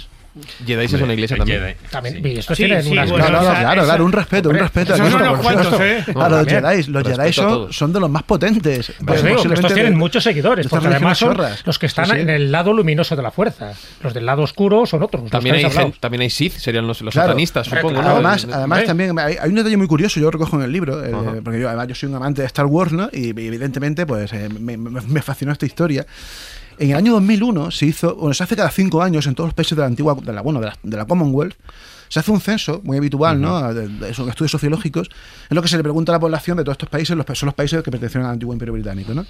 Jedi 0.67 0.85
es 0.85 0.93
una 0.95 1.13
iglesia 1.15 1.37
también. 1.37 1.61
Jedi. 1.61 1.75
También. 1.91 2.27
Y 2.27 2.39
estos 2.39 2.57
Sí, 2.57 2.65
tienen 2.65 2.83
sí, 2.83 2.91
unas 2.93 3.11
bueno, 3.11 3.25
No, 3.27 3.31
no, 3.33 3.37
no, 3.43 3.51
esa- 3.53 3.61
claro, 3.61 3.85
claro, 3.85 4.05
un 4.05 4.13
respeto, 4.13 4.49
un 4.51 4.57
respeto. 4.59 4.97
son 4.97 5.07
unos 5.15 5.41
cuantos, 5.41 5.67
supuesto. 5.67 6.11
¿eh? 6.13 6.15
A 6.25 6.29
los. 6.29 6.47
Jedi, 6.47 6.83
los 6.91 7.03
Jedi 7.07 7.33
son, 7.33 7.73
son 7.73 7.93
de 7.93 8.01
los 8.01 8.11
más 8.11 8.23
potentes. 8.23 8.87
Pues 8.87 8.97
Pues 9.07 9.23
digo, 9.25 9.43
que 9.43 9.55
estos 9.55 9.75
tienen 9.75 9.93
de- 9.93 9.99
muchos 9.99 10.23
seguidores, 10.25 10.67
porque 10.69 10.87
además 10.89 11.19
son 11.19 11.31
chorras. 11.35 11.63
los 11.67 11.79
que 11.79 11.87
están 11.87 12.07
Sí, 12.07 12.13
sí. 12.13 12.19
en 12.21 12.31
el 12.31 12.51
lado 12.53 12.73
luminoso 12.73 13.17
de 13.17 13.23
la 13.23 13.31
fuerza. 13.31 13.73
Los 14.03 14.15
del 14.15 14.27
lado 14.27 14.43
oscuro 14.43 14.87
son 14.87 15.03
otros. 15.03 15.31
También 15.31 15.57
hay, 15.57 15.93
también 16.01 16.23
hay 16.23 16.31
Sith, 16.31 16.55
serían 16.55 16.87
los, 16.87 17.01
los 17.03 17.13
Claro. 17.13 17.29
satanistas, 17.29 17.67
supongo. 17.67 17.91
claro. 17.91 18.09
¿no? 18.09 18.15
Además, 18.15 18.45
Eh, 18.45 18.49
además 18.53 18.79
Hombre. 18.79 18.87
también 18.87 19.19
hay, 19.19 19.37
hay 19.41 19.49
un 19.49 19.55
detalle 19.57 19.77
muy 19.77 19.87
curioso, 19.87 20.19
yo 20.21 20.25
lo 20.27 20.31
recojo 20.33 20.57
en 20.57 20.63
el 20.63 20.73
libro, 20.73 21.05
eh, 21.05 21.41
porque 21.45 21.61
yo 21.61 21.69
además 21.69 21.89
yo 21.89 21.95
soy 21.95 22.09
un 22.09 22.15
amante 22.17 22.43
de 22.43 22.47
Star 22.47 22.67
Wars, 22.67 22.93
¿no? 22.93 23.09
Y 23.13 23.31
evidentemente 23.31 24.07
pues 24.07 24.33
eh, 24.33 24.49
me- 24.49 24.77
me 24.77 25.23
fascinó 25.23 25.53
esta 25.53 25.67
historia. 25.67 26.07
En 26.79 26.91
el 26.91 26.97
año 26.97 27.13
2001 27.15 27.71
se 27.71 27.87
hizo, 27.87 28.15
bueno, 28.15 28.35
se 28.35 28.45
hace 28.45 28.57
cada 28.57 28.71
cinco 28.71 29.03
años 29.03 29.27
en 29.27 29.35
todos 29.35 29.49
los 29.49 29.55
países 29.55 29.77
de 29.77 29.83
la 29.83 29.87
antigua, 29.89 30.15
de 30.15 30.33
la, 30.33 30.43
bueno, 30.43 30.61
de 30.61 30.67
la, 30.67 30.77
de 30.83 30.97
la 30.97 31.07
Commonwealth, 31.07 31.57
se 32.09 32.21
hace 32.21 32.31
un 32.31 32.41
censo 32.41 32.81
muy 32.85 32.97
habitual, 32.97 33.41
¿no? 33.41 33.59
Son 34.15 34.29
estudios 34.29 34.51
sociológicos, 34.51 35.09
en 35.51 35.55
lo 35.55 35.63
que 35.63 35.69
se 35.69 35.77
le 35.77 35.83
pregunta 35.83 36.13
a 36.13 36.15
la 36.17 36.21
población 36.21 36.57
de 36.57 36.65
todos 36.65 36.75
estos 36.75 36.89
países, 36.89 37.17
los, 37.17 37.27
son 37.39 37.47
los 37.49 37.55
países 37.55 37.83
que 37.83 37.91
pertenecen 37.91 38.23
al 38.23 38.31
antiguo 38.33 38.53
Imperio 38.55 38.75
Británico, 38.75 39.15
¿no? 39.15 39.25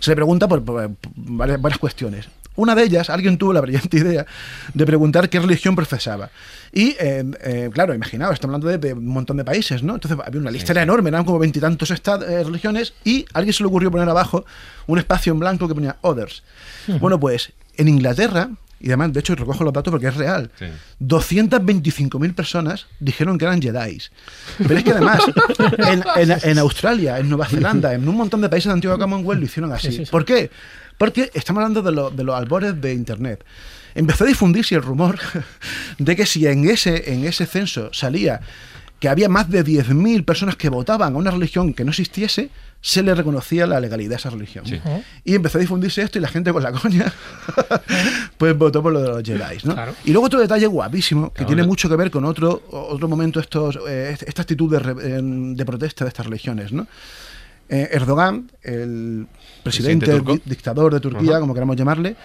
Se 0.00 0.10
le 0.10 0.16
pregunta 0.16 0.46
por, 0.48 0.62
por- 0.64 0.94
por 0.94 1.12
varias, 1.16 1.60
varias 1.60 1.78
cuestiones. 1.78 2.28
Una 2.56 2.74
de 2.74 2.84
ellas, 2.84 3.10
alguien 3.10 3.36
tuvo 3.36 3.52
la 3.52 3.60
brillante 3.60 3.98
idea 3.98 4.24
de 4.72 4.86
preguntar 4.86 5.28
qué 5.28 5.38
religión 5.40 5.76
profesaba. 5.76 6.30
Y, 6.72 6.96
eh, 6.98 7.22
eh, 7.42 7.70
claro, 7.72 7.94
imaginaos, 7.94 8.32
estamos 8.34 8.54
hablando 8.54 8.68
de, 8.68 8.78
de 8.78 8.94
un 8.94 9.08
montón 9.08 9.36
de 9.36 9.44
países, 9.44 9.82
¿no? 9.82 9.94
Entonces 9.94 10.18
había 10.24 10.40
una 10.40 10.50
lista 10.50 10.72
era 10.72 10.82
enorme, 10.82 11.10
eran 11.10 11.24
como 11.24 11.38
veintitantos 11.38 11.90
eh, 11.90 12.44
religiones, 12.44 12.94
y 13.04 13.26
a 13.34 13.38
alguien 13.38 13.52
se 13.52 13.62
le 13.62 13.68
ocurrió 13.68 13.90
poner 13.90 14.08
abajo 14.08 14.46
un 14.86 14.98
espacio 14.98 15.32
en 15.34 15.38
blanco 15.38 15.68
que 15.68 15.74
ponía 15.74 15.96
Others. 16.00 16.42
Bueno, 17.00 17.20
pues 17.20 17.52
en 17.76 17.88
Inglaterra, 17.88 18.48
y 18.80 18.88
además, 18.88 19.12
de 19.12 19.20
hecho, 19.20 19.34
recojo 19.34 19.64
los 19.64 19.72
datos 19.72 19.90
porque 19.90 20.08
es 20.08 20.16
real, 20.16 20.50
225.000 21.00 22.34
personas 22.34 22.86
dijeron 23.00 23.38
que 23.38 23.44
eran 23.44 23.60
Jedi. 23.62 23.98
Pero 24.58 24.76
es 24.76 24.84
que 24.84 24.90
además, 24.92 25.20
en, 25.78 26.04
en- 26.30 26.38
en 26.42 26.58
Australia, 26.58 27.18
en 27.18 27.28
Nueva 27.28 27.46
Zelanda, 27.46 27.94
en 27.94 28.06
un 28.08 28.16
montón 28.16 28.40
de 28.40 28.48
países 28.48 28.66
de 28.68 28.74
antigua 28.74 28.98
Commonwealth 28.98 29.40
lo 29.40 29.46
hicieron 29.46 29.72
así. 29.72 29.88
Sí, 29.88 29.96
sí, 29.98 30.04
sí. 30.06 30.10
¿Por 30.10 30.24
qué? 30.24 30.50
Porque 30.98 31.30
estamos 31.34 31.62
hablando 31.62 31.82
de, 31.82 31.92
lo- 31.92 32.10
de 32.10 32.24
los 32.24 32.34
albores 32.34 32.80
de 32.80 32.92
Internet. 32.92 33.44
Empezó 33.94 34.24
a 34.24 34.26
difundirse 34.26 34.74
el 34.74 34.82
rumor 34.82 35.18
de 35.98 36.16
que 36.16 36.26
si 36.26 36.46
en 36.46 36.68
ese, 36.68 37.12
en 37.12 37.24
ese 37.24 37.46
censo 37.46 37.90
salía 37.92 38.40
que 39.00 39.08
había 39.08 39.28
más 39.28 39.50
de 39.50 39.62
10.000 39.64 40.24
personas 40.24 40.56
que 40.56 40.68
votaban 40.70 41.14
a 41.14 41.16
una 41.18 41.30
religión 41.30 41.74
que 41.74 41.84
no 41.84 41.90
existiese, 41.90 42.48
se 42.80 43.02
le 43.02 43.14
reconocía 43.14 43.66
la 43.66 43.78
legalidad 43.80 44.14
a 44.14 44.16
esa 44.16 44.30
religión. 44.30 44.64
Y 45.24 45.34
empezó 45.34 45.58
a 45.58 45.60
difundirse 45.60 46.02
esto 46.02 46.18
y 46.18 46.22
la 46.22 46.28
gente 46.28 46.52
con 46.52 46.62
la 46.62 46.72
coña 46.72 47.12
pues 48.38 48.56
votó 48.56 48.82
por 48.82 48.92
lo 48.92 49.02
de 49.02 49.08
los 49.08 49.22
Jedi. 49.22 49.58
¿no? 49.64 49.74
Claro. 49.74 49.94
Y 50.04 50.12
luego 50.12 50.26
otro 50.26 50.40
detalle 50.40 50.66
guapísimo 50.66 51.28
que 51.30 51.38
Claro, 51.38 51.48
tiene 51.48 51.62
mucho 51.64 51.88
que 51.88 51.96
ver 51.96 52.10
con 52.10 52.24
otro, 52.24 52.62
otro 52.70 53.08
momento, 53.08 53.40
estos, 53.40 53.78
eh, 53.88 54.16
esta 54.26 54.42
actitud 54.42 54.70
de, 54.70 54.78
re- 54.78 54.94
de 55.22 55.64
protesta 55.64 56.04
de 56.04 56.08
estas 56.08 56.26
religiones. 56.26 56.72
¿no? 56.72 56.86
Eh, 57.68 57.88
Erdogan, 57.92 58.50
el 58.62 59.26
presidente, 59.62 60.06
Presidente 60.06 60.32
di- 60.32 60.42
dictador 60.44 60.94
de 60.94 61.00
Turquía, 61.00 61.40
como 61.40 61.52
queramos 61.54 61.76
llamarle, 61.76 62.16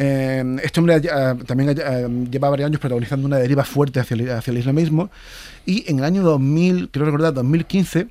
eh, 0.00 0.56
este 0.62 0.78
hombre 0.78 0.94
eh, 0.96 1.34
también 1.44 1.70
eh, 1.76 2.28
lleva 2.30 2.48
varios 2.48 2.68
años 2.68 2.80
protagonizando 2.80 3.26
una 3.26 3.38
deriva 3.38 3.64
fuerte 3.64 3.98
hacia 3.98 4.14
el, 4.14 4.58
islamismo 4.58 5.10
y 5.66 5.90
en 5.90 5.98
el 5.98 6.04
año 6.04 6.22
2000, 6.22 6.90
creo 6.90 7.06
recordar, 7.06 7.34
2015, 7.34 8.06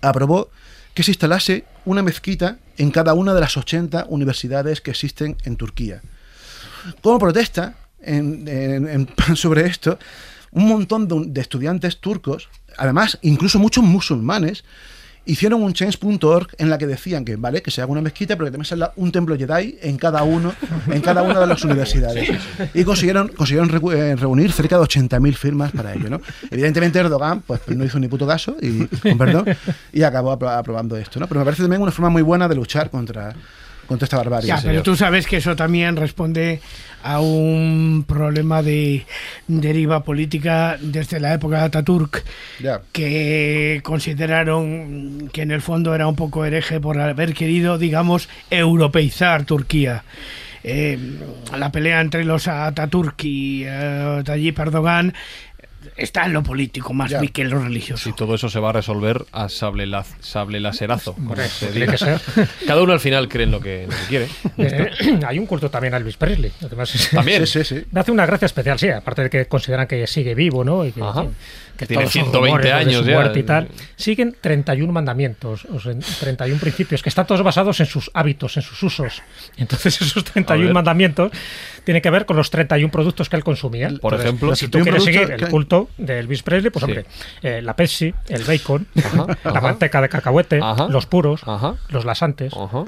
aprobó 0.00 0.48
que 0.94 1.02
se 1.02 1.10
instalase 1.10 1.64
una 1.84 2.04
mezquita 2.04 2.58
en 2.76 2.92
cada 2.92 3.14
una 3.14 3.34
de 3.34 3.40
las 3.40 3.56
80 3.56 4.06
universidades 4.08 4.80
que 4.80 4.92
existen 4.92 5.36
en 5.42 5.56
Turquía. 5.56 6.02
Como 7.02 7.18
protesta 7.18 7.74
sobre 9.34 9.66
esto, 9.66 9.98
un 10.52 10.68
montón 10.68 11.32
de 11.34 11.40
estudiantes 11.40 11.98
turcos, 11.98 12.48
además 12.76 13.18
incluso 13.22 13.58
muchos 13.58 13.82
musulmanes, 13.82 14.62
hicieron 15.28 15.62
un 15.62 15.72
change.org 15.72 16.48
en 16.58 16.70
la 16.70 16.78
que 16.78 16.86
decían 16.86 17.24
que 17.24 17.36
vale 17.36 17.62
que 17.62 17.70
se 17.70 17.80
haga 17.82 17.92
una 17.92 18.00
mezquita 18.00 18.34
pero 18.34 18.46
que 18.46 18.50
también 18.50 18.64
se 18.64 18.74
haga 18.74 18.92
un 18.96 19.12
templo 19.12 19.36
Jedi 19.36 19.78
en 19.82 19.96
cada 19.96 20.22
uno 20.24 20.52
en 20.90 21.00
cada 21.00 21.22
una 21.22 21.38
de 21.38 21.46
las 21.46 21.62
universidades 21.68 22.28
y 22.74 22.82
consiguieron 22.84 23.28
consiguieron 23.28 23.70
eh, 23.92 24.16
reunir 24.16 24.50
cerca 24.52 24.76
de 24.78 24.82
80.000 24.84 25.34
firmas 25.34 25.70
para 25.72 25.94
ello 25.94 26.10
¿no? 26.10 26.20
evidentemente 26.50 26.98
Erdogan 26.98 27.42
pues 27.42 27.60
no 27.68 27.84
hizo 27.84 27.98
ni 27.98 28.08
puto 28.08 28.26
caso 28.26 28.56
y 28.60 28.86
con 28.86 29.18
perdón 29.18 29.44
y 29.92 30.02
acabó 30.02 30.32
apro- 30.36 30.56
aprobando 30.58 30.96
esto 30.96 31.20
¿no? 31.20 31.26
pero 31.28 31.40
me 31.40 31.44
parece 31.44 31.62
también 31.62 31.82
una 31.82 31.92
forma 31.92 32.08
muy 32.10 32.22
buena 32.22 32.48
de 32.48 32.54
luchar 32.54 32.90
contra 32.90 33.34
contra 33.88 34.04
esta 34.04 34.18
barbarie 34.18 34.46
Ya, 34.48 34.56
pero 34.56 34.68
señor. 34.68 34.82
tú 34.84 34.94
sabes 34.96 35.26
que 35.26 35.38
eso 35.38 35.56
también 35.56 35.96
responde 35.96 36.60
a 37.02 37.20
un 37.20 38.04
problema 38.06 38.62
de 38.62 39.06
deriva 39.46 40.04
política 40.04 40.76
desde 40.80 41.18
la 41.20 41.32
época 41.34 41.58
de 41.58 41.64
Ataturk, 41.64 42.22
Ya. 42.60 42.82
que 42.92 43.80
consideraron 43.84 45.30
que 45.32 45.42
en 45.42 45.50
el 45.50 45.62
fondo 45.62 45.94
era 45.94 46.06
un 46.06 46.16
poco 46.16 46.44
hereje 46.44 46.80
por 46.80 47.00
haber 47.00 47.34
querido, 47.34 47.78
digamos, 47.78 48.28
europeizar 48.50 49.44
Turquía. 49.44 50.04
Eh, 50.64 50.98
la 51.56 51.70
pelea 51.70 52.00
entre 52.00 52.24
los 52.24 52.48
Ataturk 52.48 53.22
y 53.24 53.62
eh, 53.64 54.22
Tayyip 54.24 54.58
Erdogan 54.58 55.14
está 55.96 56.26
en 56.26 56.32
lo 56.32 56.42
político 56.42 56.92
más 56.92 57.10
Ya. 57.10 57.20
que 57.20 57.42
en 57.42 57.50
lo 57.50 57.60
religioso. 57.62 58.08
Y 58.08 58.12
todo 58.12 58.34
eso 58.34 58.48
se 58.48 58.58
va 58.60 58.70
a 58.70 58.72
resolver 58.72 59.24
a 59.32 59.48
sable, 59.48 59.86
laz- 59.86 60.16
sable 60.20 60.60
se 61.48 61.66
tiene 61.68 61.86
que 61.86 61.98
ser. 61.98 62.20
Cada 62.66 62.82
uno 62.82 62.92
al 62.92 63.00
final 63.00 63.28
cree 63.28 63.44
en 63.44 63.50
lo 63.52 63.60
que, 63.60 63.86
lo 63.88 63.96
que 63.96 64.02
quiere. 64.08 64.28
Eh, 64.58 65.20
hay 65.26 65.38
un 65.38 65.46
culto 65.46 65.70
también 65.70 65.94
a 65.94 65.98
Elvis 65.98 66.16
Presley. 66.16 66.52
Además, 66.62 67.08
También. 67.12 67.46
sí, 67.46 67.62
sí, 67.64 67.76
sí. 67.80 67.84
Me 67.92 68.00
hace 68.00 68.10
una 68.10 68.26
gracia 68.26 68.46
especial, 68.46 68.78
sí, 68.78 68.88
aparte 68.88 69.22
de 69.22 69.30
que 69.30 69.46
consideran 69.46 69.86
que 69.86 70.06
sigue 70.06 70.34
vivo, 70.34 70.64
¿no? 70.64 70.84
Y 70.84 70.92
que, 70.92 71.00
Ajá. 71.02 71.26
que 71.76 71.86
Tiene 71.86 72.02
todos 72.02 72.12
son 72.12 72.22
120 72.24 72.38
rumores, 72.48 72.64
lo 72.64 72.70
de 72.70 73.16
años 73.16 73.34
ya. 73.34 73.38
y 73.38 73.42
tal. 73.44 73.68
Siguen 73.96 74.36
31 74.40 74.92
mandamientos, 74.92 75.64
o 75.66 75.78
sea, 75.80 75.92
31 76.20 76.60
principios, 76.60 77.02
que 77.02 77.08
están 77.08 77.26
todos 77.26 77.42
basados 77.42 77.78
en 77.80 77.86
sus 77.86 78.10
hábitos, 78.14 78.56
en 78.56 78.62
sus 78.62 78.82
usos. 78.82 79.22
Entonces, 79.56 80.00
esos 80.00 80.22
A 80.22 80.32
31 80.32 80.64
ver. 80.66 80.74
mandamientos 80.74 81.30
tienen 81.88 82.02
que 82.02 82.10
ver 82.10 82.26
con 82.26 82.36
los 82.36 82.50
31 82.50 82.90
productos 82.92 83.30
que 83.30 83.36
él 83.36 83.42
consumía. 83.42 83.86
Por 83.88 84.12
Entonces, 84.12 84.20
ejemplo, 84.26 84.54
si 84.54 84.66
tú 84.66 84.72
31 84.72 84.84
quieres 84.84 85.04
seguir 85.04 85.20
productos 85.20 85.40
el 85.40 85.46
que- 85.46 85.50
culto 85.50 85.88
de 85.96 86.18
Elvis 86.18 86.42
Presley, 86.42 86.70
pues 86.70 86.84
Sí. 86.84 86.90
hombre, 86.90 87.06
eh, 87.40 87.62
la 87.62 87.74
Pepsi, 87.74 88.12
el 88.28 88.44
bacon, 88.44 88.86
Ajá, 88.98 89.26
la 89.44 89.50
ajá. 89.52 89.60
manteca 89.62 90.02
de 90.02 90.10
cacahuete, 90.10 90.60
Ajá. 90.62 90.86
los 90.88 91.06
puros, 91.06 91.40
Ajá. 91.46 91.76
los 91.88 92.04
lasantes. 92.04 92.52
Ajá. 92.54 92.84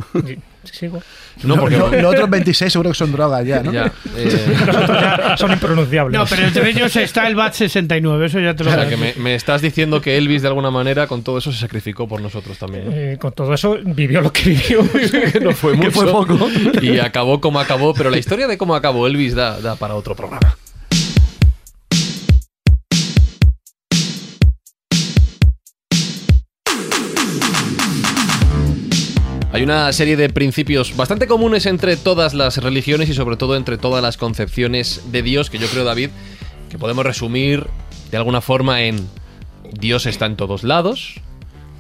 Sigo. 0.64 1.02
No, 1.42 1.56
porque. 1.56 1.76
Lo- 1.78 1.90
los 1.90 2.12
otros 2.12 2.28
26 2.30 2.72
seguro 2.72 2.90
que 2.90 2.96
son 2.96 3.12
drogas 3.12 3.46
ya, 3.46 3.62
¿no? 3.62 3.72
ya, 3.72 3.92
eh, 4.16 4.56
Los 4.66 4.76
otros 4.76 5.00
ya 5.00 5.36
son 5.38 5.52
impronunciables. 5.52 6.18
No, 6.18 6.26
pero 6.26 6.42
entre 6.46 6.68
ellos 6.70 6.94
está 6.96 7.26
el 7.26 7.34
BAT 7.34 7.54
69, 7.54 8.26
eso 8.26 8.40
ya 8.40 8.54
te 8.54 8.64
lo 8.64 8.70
o 8.70 8.74
sea, 8.74 8.88
que 8.88 8.96
me, 8.96 9.14
me 9.16 9.34
estás 9.34 9.62
diciendo 9.62 10.00
que 10.00 10.18
Elvis 10.18 10.42
de 10.42 10.48
alguna 10.48 10.70
manera 10.70 11.06
con 11.06 11.22
todo 11.22 11.38
eso 11.38 11.50
se 11.52 11.58
sacrificó 11.58 12.06
por 12.06 12.20
nosotros 12.20 12.58
también. 12.58 12.86
¿no? 12.86 12.92
Eh, 12.94 13.16
con 13.18 13.32
todo 13.32 13.54
eso 13.54 13.78
vivió 13.84 14.20
lo 14.20 14.32
que 14.32 14.50
vivió. 14.50 14.80
que 15.32 15.40
no 15.40 15.52
fue 15.52 15.72
Que 15.72 15.78
mucho. 15.78 15.90
fue 15.92 16.06
poco. 16.12 16.48
Y 16.82 16.98
acabó 16.98 17.40
como 17.40 17.58
acabó, 17.58 17.94
pero 17.94 18.10
la 18.10 18.18
historia 18.18 18.46
de 18.46 18.58
cómo 18.58 18.74
acabó 18.74 19.06
Elvis 19.06 19.34
da, 19.34 19.60
da 19.60 19.76
para 19.76 19.94
otro 19.94 20.14
programa. 20.14 20.56
Hay 29.52 29.64
una 29.64 29.92
serie 29.92 30.16
de 30.16 30.28
principios 30.28 30.96
bastante 30.96 31.26
comunes 31.26 31.66
entre 31.66 31.96
todas 31.96 32.34
las 32.34 32.58
religiones 32.58 33.08
y 33.08 33.14
sobre 33.14 33.36
todo 33.36 33.56
entre 33.56 33.78
todas 33.78 34.00
las 34.00 34.16
concepciones 34.16 35.10
de 35.10 35.22
Dios 35.22 35.50
que 35.50 35.58
yo 35.58 35.66
creo, 35.66 35.82
David, 35.84 36.10
que 36.70 36.78
podemos 36.78 37.04
resumir 37.04 37.66
de 38.12 38.16
alguna 38.16 38.40
forma 38.40 38.82
en 38.82 39.08
Dios 39.72 40.06
está 40.06 40.26
en 40.26 40.36
todos 40.36 40.62
lados, 40.62 41.20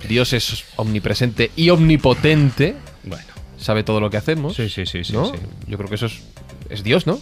Dios 0.08 0.32
es 0.32 0.64
omnipresente 0.76 1.52
y 1.54 1.70
omnipotente, 1.70 2.74
Bueno, 3.04 3.24
sabe 3.56 3.84
todo 3.84 4.00
lo 4.00 4.10
que 4.10 4.16
hacemos. 4.16 4.56
sí, 4.56 4.68
sí, 4.68 4.84
sí, 4.84 5.04
sí. 5.04 5.12
¿no? 5.12 5.26
sí. 5.26 5.38
Yo 5.68 5.76
creo 5.76 5.88
que 5.88 5.94
eso 5.94 6.06
es, 6.06 6.22
es 6.70 6.82
Dios, 6.82 7.06
¿no? 7.06 7.20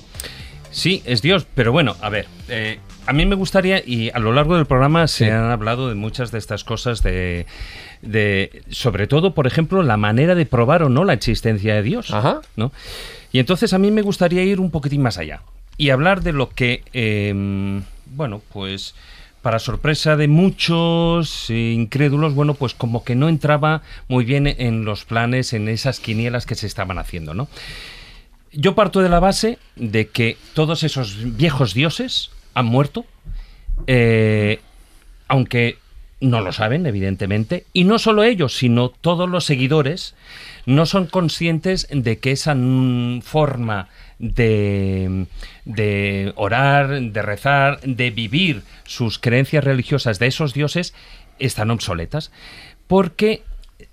Sí, 0.70 1.02
es 1.04 1.20
Dios, 1.20 1.46
pero 1.54 1.72
bueno, 1.72 1.96
a 2.00 2.08
ver, 2.08 2.26
eh, 2.48 2.78
a 3.06 3.12
mí 3.12 3.26
me 3.26 3.34
gustaría, 3.34 3.82
y 3.84 4.10
a 4.10 4.18
lo 4.18 4.32
largo 4.32 4.56
del 4.56 4.66
programa 4.66 5.08
se 5.08 5.30
han 5.30 5.50
hablado 5.50 5.88
de 5.88 5.94
muchas 5.94 6.30
de 6.30 6.38
estas 6.38 6.64
cosas 6.64 7.02
de, 7.02 7.46
de, 8.02 8.62
sobre 8.70 9.06
todo, 9.06 9.34
por 9.34 9.46
ejemplo, 9.46 9.82
la 9.82 9.96
manera 9.96 10.34
de 10.34 10.46
probar 10.46 10.82
o 10.82 10.88
no 10.88 11.04
la 11.04 11.14
existencia 11.14 11.74
de 11.74 11.82
Dios. 11.82 12.12
Ajá. 12.12 12.40
¿no? 12.56 12.72
Y 13.32 13.38
entonces 13.38 13.72
a 13.72 13.78
mí 13.78 13.90
me 13.90 14.02
gustaría 14.02 14.42
ir 14.44 14.60
un 14.60 14.70
poquitín 14.70 15.02
más 15.02 15.18
allá 15.18 15.42
y 15.76 15.90
hablar 15.90 16.22
de 16.22 16.32
lo 16.32 16.50
que, 16.50 16.82
eh, 16.92 17.82
bueno, 18.06 18.42
pues 18.52 18.94
para 19.42 19.60
sorpresa 19.60 20.16
de 20.16 20.28
muchos 20.28 21.48
incrédulos, 21.48 22.34
bueno, 22.34 22.54
pues 22.54 22.74
como 22.74 23.04
que 23.04 23.14
no 23.14 23.28
entraba 23.28 23.82
muy 24.08 24.24
bien 24.24 24.46
en 24.46 24.84
los 24.84 25.04
planes, 25.04 25.52
en 25.52 25.68
esas 25.68 26.00
quinielas 26.00 26.44
que 26.44 26.56
se 26.56 26.66
estaban 26.66 26.98
haciendo, 26.98 27.34
¿no? 27.34 27.48
Yo 28.52 28.74
parto 28.74 29.00
de 29.00 29.08
la 29.08 29.20
base 29.20 29.58
de 29.76 30.08
que 30.08 30.36
todos 30.54 30.82
esos 30.82 31.36
viejos 31.36 31.74
dioses 31.74 32.30
han 32.54 32.66
muerto, 32.66 33.06
eh, 33.86 34.60
aunque 35.28 35.78
no 36.20 36.40
lo 36.40 36.52
saben, 36.52 36.84
evidentemente, 36.86 37.64
y 37.72 37.84
no 37.84 37.98
solo 37.98 38.24
ellos, 38.24 38.56
sino 38.56 38.88
todos 38.88 39.28
los 39.28 39.44
seguidores 39.44 40.14
no 40.66 40.84
son 40.84 41.06
conscientes 41.06 41.86
de 41.90 42.18
que 42.18 42.32
esa 42.32 42.54
mm, 42.54 43.22
forma 43.22 43.88
de, 44.18 45.26
de 45.64 46.32
orar, 46.36 47.00
de 47.00 47.22
rezar, 47.22 47.80
de 47.82 48.10
vivir 48.10 48.62
sus 48.84 49.18
creencias 49.18 49.62
religiosas 49.64 50.18
de 50.18 50.26
esos 50.26 50.54
dioses 50.54 50.92
están 51.38 51.70
obsoletas, 51.70 52.32
porque 52.88 53.42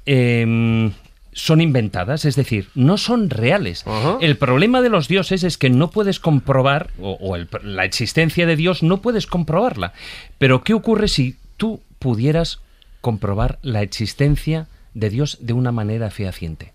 em, 0.05 0.91
son 1.31 1.61
inventadas, 1.61 2.25
es 2.25 2.35
decir, 2.35 2.69
no 2.75 2.97
son 2.97 3.29
reales. 3.29 3.83
El 4.21 4.37
problema 4.37 4.81
de 4.81 4.89
los 4.89 5.07
dioses 5.07 5.43
es 5.43 5.57
que 5.57 5.69
no 5.69 5.91
puedes 5.91 6.19
comprobar, 6.19 6.89
o, 6.99 7.11
o 7.21 7.35
el- 7.35 7.47
la 7.63 7.85
existencia 7.85 8.45
de 8.47 8.55
Dios 8.55 8.83
no 8.83 9.01
puedes 9.01 9.27
comprobarla. 9.27 9.93
Pero 10.39 10.63
¿qué 10.63 10.73
ocurre 10.73 11.07
si 11.07 11.35
tú 11.57 11.81
pudieras 11.99 12.59
comprobar 13.01 13.59
la 13.61 13.81
existencia 13.81 14.67
de 14.93 15.09
Dios 15.09 15.37
de 15.41 15.53
una 15.53 15.71
manera 15.71 16.09
fehaciente? 16.09 16.73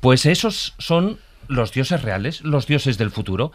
Pues 0.00 0.26
esos 0.26 0.74
son 0.78 1.18
los 1.48 1.72
dioses 1.72 2.02
reales, 2.02 2.42
los 2.42 2.66
dioses 2.66 2.98
del 2.98 3.10
futuro. 3.10 3.52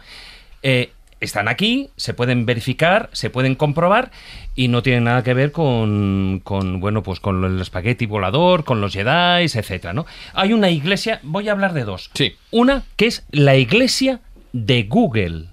Eh, 0.62 0.92
están 1.20 1.48
aquí, 1.48 1.90
se 1.96 2.14
pueden 2.14 2.46
verificar, 2.46 3.10
se 3.12 3.30
pueden 3.30 3.54
comprobar 3.54 4.10
y 4.54 4.68
no 4.68 4.82
tienen 4.82 5.04
nada 5.04 5.22
que 5.22 5.34
ver 5.34 5.52
con, 5.52 6.40
con, 6.42 6.80
bueno, 6.80 7.02
pues 7.02 7.20
con 7.20 7.44
el 7.44 7.60
espagueti 7.60 8.06
volador, 8.06 8.64
con 8.64 8.80
los 8.80 8.92
Jedi, 8.92 9.44
etcétera, 9.44 9.92
¿no? 9.92 10.06
Hay 10.32 10.52
una 10.52 10.70
iglesia, 10.70 11.20
voy 11.22 11.48
a 11.48 11.52
hablar 11.52 11.74
de 11.74 11.84
dos. 11.84 12.10
Sí. 12.14 12.34
Una 12.50 12.84
que 12.96 13.06
es 13.06 13.24
la 13.30 13.56
iglesia 13.56 14.20
de 14.52 14.84
Google. 14.84 15.48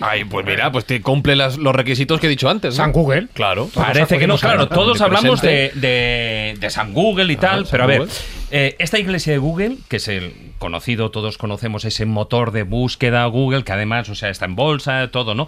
Ay, 0.00 0.24
pues 0.24 0.44
mira, 0.46 0.70
pues 0.72 0.84
te 0.84 1.00
cumple 1.02 1.36
las- 1.36 1.56
los 1.58 1.74
requisitos 1.74 2.20
que 2.20 2.26
he 2.26 2.30
dicho 2.30 2.48
antes. 2.48 2.74
¿no? 2.76 2.84
San 2.84 2.92
Google. 2.92 3.28
Claro. 3.32 3.68
Parece 3.74 4.18
que 4.18 4.26
no, 4.26 4.36
claro, 4.38 4.68
todos 4.68 5.00
hablamos 5.00 5.40
de, 5.40 5.70
presente. 5.72 5.80
de- 5.80 6.54
de 6.58 6.70
San 6.70 6.92
Google 6.92 7.32
y 7.32 7.36
tal, 7.36 7.64
San 7.66 7.70
pero 7.70 7.84
a 7.84 7.86
ver, 7.86 8.08
eh, 8.50 8.76
esta 8.78 8.98
iglesia 8.98 9.32
de 9.32 9.38
Google, 9.38 9.78
que 9.88 9.96
es 9.96 10.08
el 10.08 10.32
conocido, 10.58 11.10
todos 11.10 11.38
conocemos 11.38 11.84
ese 11.84 12.04
motor 12.06 12.52
de 12.52 12.62
búsqueda 12.62 13.24
Google, 13.26 13.64
que 13.64 13.72
además, 13.72 14.08
o 14.08 14.14
sea, 14.14 14.28
está 14.30 14.44
en 14.44 14.56
bolsa, 14.56 15.08
todo, 15.10 15.34
¿no? 15.34 15.46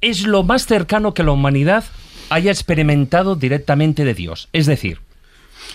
Es 0.00 0.22
lo 0.26 0.42
más 0.44 0.66
cercano 0.66 1.12
que 1.14 1.22
la 1.24 1.32
humanidad 1.32 1.84
haya 2.30 2.50
experimentado 2.50 3.36
directamente 3.36 4.04
de 4.04 4.14
Dios. 4.14 4.48
Es 4.52 4.66
decir, 4.66 5.00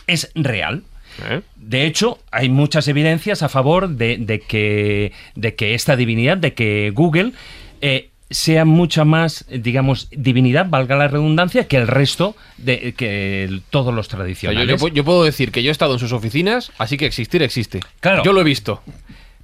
es 0.08 0.32
real. 0.36 0.84
¿Eh? 1.30 1.42
De 1.58 1.86
hecho, 1.86 2.18
hay 2.32 2.50
muchas 2.50 2.88
evidencias 2.88 3.44
a 3.44 3.50
favor 3.50 3.90
de, 3.90 4.18
de 4.18 4.40
que, 4.40 5.12
de 5.36 5.54
que 5.56 5.76
esta 5.76 5.96
divinidad, 5.96 6.38
de 6.38 6.54
que 6.56 6.92
Google 6.94 7.34
eh, 7.86 8.10
sea 8.30 8.66
mucha 8.66 9.04
más, 9.06 9.46
eh, 9.50 9.60
digamos, 9.60 10.08
divinidad, 10.12 10.66
valga 10.68 10.96
la 10.96 11.08
redundancia, 11.08 11.68
que 11.68 11.78
el 11.78 11.88
resto 11.88 12.36
de 12.58 12.94
que 12.94 13.44
el- 13.44 13.62
todos 13.70 13.94
los 13.94 14.08
O 14.08 14.10
sea, 14.10 14.18
yo, 14.18 14.24
tradicionales. 14.24 14.82
yo 14.82 14.88
pu- 14.88 14.92
yo 14.94 15.04
puedo 15.04 15.24
decir 15.24 15.52
que 15.52 15.62
yo 15.62 15.70
he 15.70 15.72
estado 15.72 15.94
en 15.94 16.00
sus 16.00 16.14
oficinas, 16.14 16.72
así 16.80 16.98
que 16.98 17.06
existir 17.06 17.44
existe. 17.44 17.82
Claro. 18.00 18.24
Yo 18.24 18.34
lo 18.34 18.42
he 18.42 18.44
visto. 18.46 18.82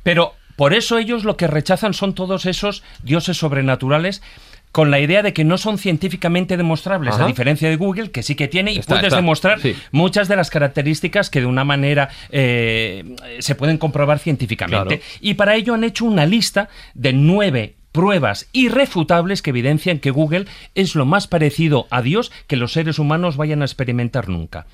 Pero 0.01 0.33
por 0.55 0.73
eso 0.73 0.97
ellos 0.97 1.23
lo 1.23 1.37
que 1.37 1.45
rechazan 1.47 1.93
son 1.93 2.15
todos 2.15 2.45
esos 2.47 2.81
dioses 3.03 3.37
sobrenaturales 3.37 4.23
con 4.71 4.91
la 4.91 4.99
idea 4.99 5.23
de 5.23 5.33
que 5.33 5.43
no 5.43 5.57
son 5.57 5.77
científicamente 5.79 6.55
demostrables, 6.55 7.15
Ajá. 7.15 7.23
a 7.25 7.27
diferencia 7.27 7.69
de 7.69 7.75
Google, 7.75 8.11
que 8.11 8.21
sí 8.23 8.35
que 8.35 8.47
tiene 8.47 8.71
y 8.71 8.77
Está, 8.77 8.95
puedes 8.95 9.07
está, 9.07 9.15
demostrar 9.17 9.59
sí. 9.59 9.75
muchas 9.91 10.27
de 10.27 10.35
las 10.35 10.49
características 10.51 11.29
que 11.31 11.39
de 11.41 11.47
una 11.47 11.63
manera 11.63 12.09
eh, 12.29 13.03
se 13.39 13.55
pueden 13.55 13.77
comprobar 13.79 14.19
científicamente. 14.19 14.99
Claro. 14.99 15.17
Y 15.21 15.33
para 15.35 15.55
ello 15.55 15.73
han 15.73 15.83
hecho 15.83 16.05
una 16.05 16.25
lista 16.25 16.69
de 16.93 17.13
nueve 17.13 17.75
pruebas 17.91 18.47
irrefutables 18.53 19.41
que 19.41 19.49
evidencian 19.49 19.99
que 19.99 20.11
Google 20.11 20.45
es 20.75 20.95
lo 20.95 21.05
más 21.05 21.27
parecido 21.27 21.87
a 21.89 22.01
Dios 22.01 22.31
que 22.47 22.55
los 22.55 22.73
seres 22.73 22.99
humanos 22.99 23.37
vayan 23.37 23.61
a 23.61 23.65
experimentar 23.65 24.29
nunca. 24.29 24.65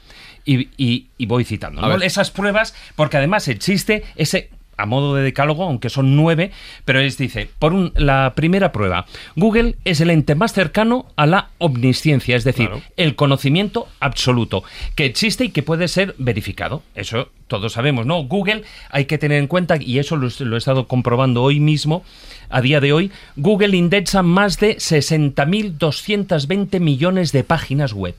Y, 0.45 0.69
y- 0.77 1.07
y 1.17 1.25
voy 1.25 1.43
citando 1.43 1.81
¿no? 1.81 1.95
esas 2.03 2.29
pruebas, 2.29 2.75
porque 2.95 3.17
además 3.17 3.47
existe 3.47 4.03
ese 4.15 4.49
a 4.77 4.85
modo 4.85 5.15
de 5.15 5.23
decálogo, 5.23 5.63
aunque 5.63 5.89
son 5.89 6.15
nueve, 6.15 6.51
pero 6.85 6.99
es, 6.99 7.17
dice, 7.17 7.49
por 7.59 7.73
un- 7.73 7.91
la 7.95 8.33
primera 8.35 8.71
prueba, 8.71 9.05
Google 9.35 9.75
es 9.85 10.01
el 10.01 10.09
ente 10.09 10.35
más 10.35 10.53
cercano 10.53 11.05
a 11.15 11.25
la 11.25 11.49
omnisciencia, 11.59 12.35
es 12.35 12.43
decir, 12.43 12.67
Claro. 12.67 12.81
el 12.97 13.15
conocimiento 13.15 13.87
absoluto, 13.99 14.63
que 14.95 15.05
existe 15.05 15.45
y 15.45 15.49
que 15.49 15.63
puede 15.63 15.87
ser 15.87 16.15
verificado. 16.17 16.83
Eso 16.95 17.29
todos 17.47 17.73
sabemos, 17.73 18.05
¿no? 18.05 18.23
Google 18.23 18.63
hay 18.89 19.05
que 19.05 19.17
tener 19.17 19.37
en 19.39 19.47
cuenta, 19.47 19.77
y 19.79 19.99
eso 19.99 20.15
lo, 20.15 20.29
lo 20.39 20.55
he 20.55 20.57
estado 20.57 20.87
comprobando 20.87 21.43
hoy 21.43 21.59
mismo, 21.59 22.03
a 22.49 22.61
día 22.61 22.79
de 22.81 22.91
hoy, 22.93 23.11
Google 23.35 23.75
indexa 23.77 24.23
más 24.23 24.59
de 24.59 24.77
60.220 24.77 26.79
millones 26.79 27.31
de 27.31 27.43
páginas 27.43 27.93
web. 27.93 28.15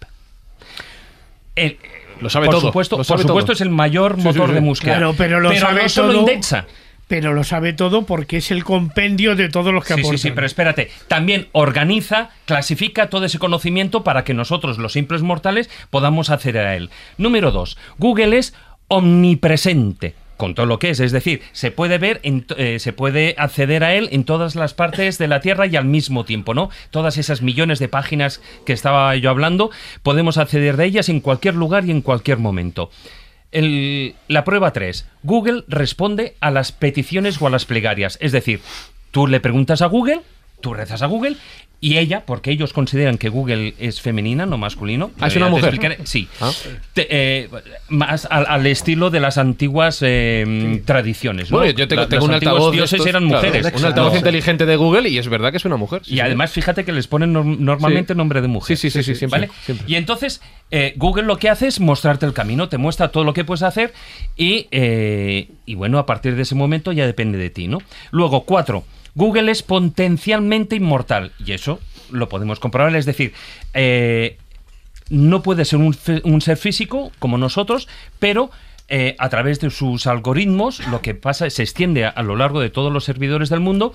El- 1.55 1.79
Lo 2.21 2.31
sabe 2.31 2.47
por 2.47 2.55
todo, 2.57 2.67
Supuesto, 2.69 2.97
lo 2.97 3.05
sabe 3.05 3.23
por 3.23 3.29
supuesto 3.29 3.47
todo. 3.47 3.55
es 3.55 3.61
el 3.61 3.71
mayor 3.71 4.17
Sí, 4.17 4.23
motor 4.23 4.49
sí, 4.49 4.55
de 4.55 4.61
búsqueda. 4.61 4.93
Claro, 4.97 5.15
pero 5.17 5.41
lo 5.41 5.55
sabe 5.55 5.83
no 5.85 5.89
solo 5.89 6.13
todo. 6.13 6.21
indexa. 6.21 6.67
Pero 7.09 7.33
lo 7.35 7.45
sabe 7.45 7.73
todo 7.73 8.03
porque 8.05 8.39
es 8.39 8.51
el 8.51 8.65
compendio 8.65 9.37
de 9.37 9.49
todos 9.49 9.73
los 9.73 9.85
que 9.85 9.95
Sí, 9.95 10.03
sí, 10.03 10.19
sí, 10.19 10.31
pero 10.33 10.45
espérate. 10.47 10.91
También 11.07 11.47
organiza, 11.53 12.31
clasifica 12.47 13.09
todo 13.11 13.25
ese 13.27 13.39
conocimiento 13.39 14.03
para 14.03 14.25
que 14.25 14.35
nosotros, 14.35 14.79
los 14.79 14.93
simples 14.95 15.23
mortales, 15.23 15.71
podamos 15.91 16.31
acceder 16.31 16.67
a 16.67 16.75
él. 16.75 16.91
Número 17.17 17.53
dos, 17.53 17.79
Google 17.99 18.37
es 18.39 18.55
omnipresente 18.89 20.15
con 20.37 20.55
todo 20.55 20.67
lo 20.67 20.79
que 20.79 20.91
es, 20.91 21.01
es 21.01 21.13
decir, 21.13 21.43
se 21.53 21.71
puede 21.71 21.99
ver, 21.99 22.21
en 22.23 22.47
eh, 22.57 22.79
se 22.79 22.93
puede 22.93 23.35
acceder 23.39 23.83
a 23.85 23.95
él 23.95 24.09
en 24.13 24.25
todas 24.25 24.55
las 24.55 24.75
partes 24.75 25.19
de 25.19 25.29
la 25.29 25.41
Tierra 25.41 25.67
y 25.67 25.77
al 25.77 25.85
mismo 25.87 26.25
tiempo, 26.25 26.53
¿no? 26.55 26.71
Todas 26.91 27.17
esas 27.19 27.43
millones 27.43 27.79
de 27.79 27.89
páginas 27.89 28.41
que 28.65 28.73
estaba 28.73 29.15
yo 29.17 29.31
hablando, 29.31 29.71
podemos 30.03 30.39
acceder 30.39 30.77
de 30.77 30.85
ellas 30.85 31.09
en 31.09 31.21
cualquier 31.21 31.55
lugar 31.55 31.85
y 31.87 31.91
en 31.91 32.03
cualquier 32.03 32.39
momento. 32.39 32.91
El- 33.53 34.15
la 34.29 34.45
prueba 34.45 34.73
3. 34.73 35.07
Google 35.23 35.65
responde 35.69 36.35
a 36.41 36.51
las 36.51 36.73
peticiones 36.73 37.41
o 37.41 37.47
a 37.47 37.51
las 37.51 37.65
plegarias. 37.65 38.19
Es 38.21 38.33
decir, 38.33 38.61
tú 39.13 39.27
le 39.27 39.41
preguntas 39.41 39.83
a 39.83 39.87
Google, 39.87 40.21
tú 40.61 40.75
rezas 40.75 41.03
a 41.03 41.07
Google 41.07 41.37
y 41.79 41.99
ella, 41.99 42.25
porque 42.25 42.51
ellos 42.51 42.73
consideran 42.73 43.19
que 43.19 43.29
Google 43.29 43.75
es 43.79 44.01
femenina, 44.01 44.47
no 44.47 44.57
masculino. 44.57 45.11
Ah, 45.21 45.27
es 45.27 45.37
una 45.37 45.49
mujer. 45.51 45.75
explicaré. 45.75 45.99
Sí. 46.07 46.27
Ah. 46.41 46.51
Te- 46.95 47.07
eh, 47.11 47.51
más 47.91 48.27
al, 48.31 48.47
al 48.49 48.67
estilo 48.67 49.11
de 49.11 49.21
las 49.21 49.37
antiguas 49.37 49.99
eh, 50.03 50.83
tradiciones. 50.87 51.51
¿no? 51.51 51.59
Bueno, 51.59 51.73
yo 51.77 51.87
tengo, 51.87 52.03
La- 52.03 52.09
tengo 52.09 52.21
los 52.27 52.29
un 52.29 52.35
altavoz. 52.35 52.73
dioses 52.73 52.95
estos, 52.95 53.07
eran 53.07 53.29
claro, 53.29 53.47
mujeres. 53.47 53.73
un 53.79 53.85
altavoz 53.85 54.13
No. 54.13 54.19
inteligente 54.19 54.65
de 54.67 54.77
Google 54.77 55.09
y 55.11 55.19
es 55.19 55.29
verdad 55.29 55.51
que 55.51 55.59
es 55.59 55.65
una 55.67 55.77
mujer. 55.77 56.01
sí, 56.05 56.13
Y 56.13 56.15
sí. 56.15 56.21
además, 56.21 56.51
fíjate 56.51 56.85
que 56.85 56.93
les 56.93 57.07
ponen 57.09 57.35
norm- 57.35 57.59
normalmente 57.59 58.15
nombre 58.15 58.41
de 58.41 58.49
mujer. 58.49 58.77
Sí, 58.77 58.91
sí, 58.91 59.03
sí, 59.03 59.05
sí, 59.13 59.15
siempre, 59.15 59.41
¿Vale? 59.41 59.53
siempre. 59.65 59.87
Y 59.87 59.97
entonces, 59.97 60.41
eh, 60.71 60.95
Google 60.97 61.25
lo 61.25 61.37
que 61.37 61.51
hace 61.51 61.67
es 61.67 61.79
mostrarte 61.79 62.25
el 62.27 62.33
camino, 62.33 62.69
te 62.71 62.79
muestra 62.79 63.09
todo 63.09 63.23
lo 63.23 63.35
que 63.35 63.45
puedes 63.45 63.63
hacer 63.63 63.93
y, 64.37 64.67
y 64.71 65.75
bueno, 65.75 65.99
a 65.99 66.07
partir 66.07 66.37
de 66.37 66.43
ese 66.43 66.55
momento 66.55 66.91
ya 66.93 67.07
depende 67.07 67.37
de 67.39 67.51
ti, 67.51 67.69
¿no? 67.69 67.79
Luego, 68.11 68.45
cuatro, 68.45 68.85
Google 69.17 69.51
es 69.51 69.65
potencialmente 69.65 70.77
inmortal 70.77 71.33
y 71.45 71.53
eso 71.53 71.81
lo 72.13 72.29
podemos 72.29 72.61
comprobar, 72.61 72.95
es 72.95 73.07
decir, 73.07 73.33
eh, 73.75 74.39
no 75.11 75.43
puede 75.43 75.65
ser 75.65 75.81
un, 75.81 76.41
ser 76.41 76.57
físico 76.57 77.11
como 77.19 77.39
nosotros, 77.39 77.89
pero 78.21 78.51
eh, 78.89 79.17
a 79.19 79.29
través 79.29 79.59
de 79.59 79.71
sus 79.71 80.07
algoritmos 80.07 80.87
lo 80.87 81.01
que 81.01 81.15
pasa 81.15 81.51
se 81.51 81.65
extiende 81.65 82.05
a, 82.05 82.11
a 82.11 82.23
lo 82.23 82.37
largo 82.37 82.61
de 82.61 82.71
todos 82.71 82.93
los 82.93 83.03
servidores 83.03 83.49
del 83.49 83.59
mundo 83.59 83.93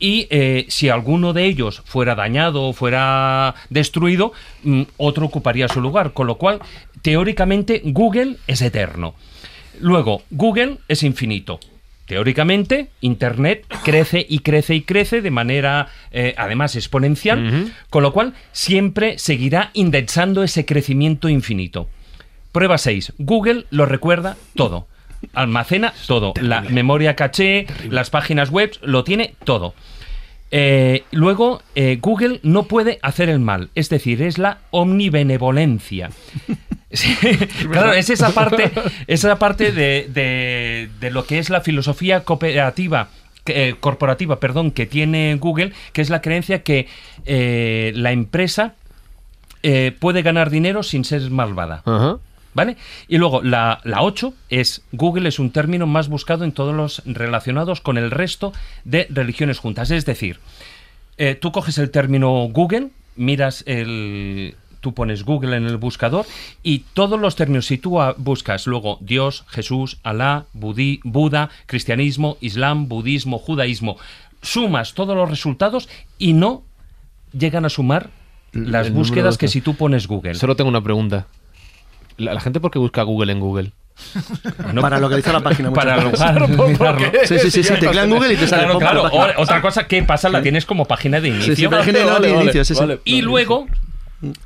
y 0.00 0.26
eh, 0.30 0.64
si 0.68 0.88
alguno 0.88 1.34
de 1.34 1.44
ellos 1.44 1.82
fuera 1.84 2.14
dañado 2.14 2.64
o 2.64 2.72
fuera 2.72 3.54
destruido, 3.68 4.32
mm, 4.64 4.82
otro 4.96 5.26
ocuparía 5.26 5.68
su 5.68 5.80
lugar, 5.80 6.14
con 6.14 6.26
lo 6.26 6.36
cual 6.36 6.60
teóricamente 7.02 7.82
Google 7.84 8.38
es 8.46 8.62
eterno. 8.62 9.14
Luego, 9.78 10.22
Google 10.30 10.78
es 10.88 11.02
infinito. 11.02 11.60
Teóricamente, 12.10 12.88
Internet 13.02 13.66
crece 13.84 14.26
y 14.28 14.40
crece 14.40 14.74
y 14.74 14.80
crece 14.80 15.22
de 15.22 15.30
manera, 15.30 15.86
eh, 16.10 16.34
además, 16.36 16.74
exponencial, 16.74 17.72
con 17.88 18.02
lo 18.02 18.12
cual 18.12 18.34
siempre 18.50 19.16
seguirá 19.16 19.70
indexando 19.74 20.42
ese 20.42 20.66
crecimiento 20.66 21.28
infinito. 21.28 21.88
Prueba 22.50 22.78
6. 22.78 23.12
Google 23.18 23.66
lo 23.70 23.86
recuerda 23.86 24.36
todo. 24.56 24.88
Almacena 25.34 25.94
todo. 26.08 26.34
La 26.40 26.62
memoria 26.62 27.14
caché, 27.14 27.68
las 27.88 28.10
páginas 28.10 28.50
web, 28.50 28.72
lo 28.82 29.04
tiene 29.04 29.36
todo. 29.44 29.74
Eh, 30.50 31.04
luego, 31.12 31.62
eh, 31.76 31.98
Google 32.02 32.40
no 32.42 32.64
puede 32.64 32.98
hacer 33.02 33.28
el 33.28 33.38
mal, 33.38 33.70
es 33.76 33.88
decir, 33.88 34.20
es 34.20 34.36
la 34.36 34.58
omnibenevolencia. 34.72 36.10
Sí, 36.92 37.16
claro, 37.70 37.92
es 37.92 38.10
esa 38.10 38.30
parte, 38.34 38.70
esa 39.06 39.38
parte 39.38 39.72
de, 39.72 40.08
de- 40.12 40.90
de 41.00 41.10
lo 41.10 41.24
que 41.24 41.38
es 41.38 41.48
la 41.50 41.60
filosofía 41.60 42.24
cooperativa. 42.24 43.08
eh, 43.46 43.74
corporativa, 43.80 44.38
perdón, 44.40 44.70
que 44.70 44.86
tiene 44.86 45.34
Google, 45.40 45.72
que 45.92 46.02
es 46.02 46.10
la 46.10 46.20
creencia 46.20 46.62
que 46.62 46.86
eh, 47.26 47.92
la 47.96 48.12
empresa 48.12 48.74
eh, 49.62 49.96
puede 49.98 50.22
ganar 50.22 50.50
dinero 50.50 50.82
sin 50.82 51.04
ser 51.04 51.30
malvada. 51.30 51.82
¿Vale? 52.52 52.76
Y 53.08 53.18
luego 53.18 53.42
la, 53.42 53.80
la 53.84 54.02
8 54.02 54.34
es 54.48 54.82
Google 54.90 55.28
es 55.28 55.38
un 55.38 55.52
término 55.52 55.86
más 55.86 56.08
buscado 56.08 56.42
en 56.44 56.50
todos 56.52 56.74
los 56.74 57.02
relacionados 57.06 57.80
con 57.80 57.96
el 57.98 58.10
resto 58.10 58.52
de 58.84 59.06
religiones 59.10 59.58
juntas. 59.60 59.90
Es 59.92 60.04
decir, 60.04 60.40
tú 61.40 61.52
coges 61.52 61.78
el 61.78 61.90
término 61.90 62.30
Google, 62.50 62.88
miras 63.14 63.62
el... 63.68 64.56
Tú 64.80 64.94
pones 64.94 65.24
Google 65.24 65.56
en 65.56 65.66
el 65.66 65.76
buscador 65.76 66.24
y 66.62 66.80
todos 66.94 67.20
los 67.20 67.36
términos, 67.36 67.66
si 67.66 67.76
tú 67.78 67.98
buscas 68.16 68.66
luego 68.66 68.96
Dios, 69.00 69.44
Jesús, 69.48 69.98
Alá, 70.02 70.46
Budí- 70.54 71.00
Buda, 71.04 71.50
cristianismo, 71.66 72.38
Islam, 72.40 72.88
budismo, 72.88 73.38
judaísmo, 73.38 73.98
sumas 74.42 74.94
todos 74.94 75.14
los 75.16 75.28
resultados 75.28 75.88
y 76.18 76.32
no 76.32 76.62
llegan 77.32 77.64
a 77.66 77.68
sumar 77.68 78.08
las 78.52 78.86
el 78.88 78.92
búsquedas 78.94 79.36
que 79.38 79.48
si 79.48 79.60
tú 79.60 79.74
pones 79.76 80.06
Google. 80.06 80.34
Solo 80.34 80.56
tengo 80.56 80.70
una 80.70 80.80
pregunta. 80.82 81.26
¿La, 82.16 82.34
la 82.34 82.40
gente 82.40 82.58
por 82.58 82.70
qué 82.70 82.78
busca 82.78 83.02
Google 83.02 83.32
en 83.32 83.40
Google? 83.40 83.72
No, 84.72 84.80
Para 84.80 84.98
localizar 84.98 85.34
la 85.34 85.40
página 85.40 85.70
para 85.72 85.96
veces. 85.96 86.20
localizar- 86.20 86.48
mirarlo. 86.68 87.10
Sí, 87.24 87.38
sí, 87.38 87.50
sí, 87.50 87.62
sí, 87.62 87.74
Google 88.08 88.32
y 88.32 88.36
te 88.36 88.46
sale 88.46 88.62
Claro, 88.64 88.78
claro. 88.78 89.02
O- 89.38 89.42
otra 89.42 89.60
cosa 89.60 89.86
que 89.86 90.02
pasa, 90.02 90.28
la 90.30 90.42
tienes 90.42 90.64
como 90.64 90.86
página 90.86 91.20
de 91.20 91.28
inicio. 91.28 91.54
sí, 91.56 91.66
Vale, 91.66 91.92
de 91.92 92.04
vale. 92.04 93.00
Y 93.04 93.20
luego, 93.22 93.66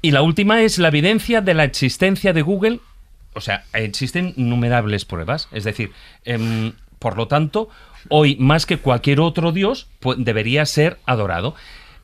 y 0.02 0.10
la 0.10 0.22
última 0.22 0.62
es 0.62 0.78
la 0.78 0.88
evidencia 0.88 1.40
de 1.40 1.55
la 1.55 1.64
existencia 1.64 2.32
de 2.32 2.42
Google. 2.42 2.80
O 3.34 3.40
sea, 3.40 3.64
existen 3.72 4.32
innumerables 4.36 5.05
pruebas. 5.05 5.48
Es 5.52 5.64
decir, 5.64 5.92
em, 6.24 6.72
por 6.98 7.16
lo 7.16 7.26
tanto, 7.26 7.68
hoy 8.09 8.36
más 8.38 8.66
que 8.66 8.78
cualquier 8.78 9.20
otro 9.20 9.52
dios, 9.52 9.88
pues, 10.01 10.18
debería 10.20 10.64
ser 10.66 10.98
adorado. 11.06 11.55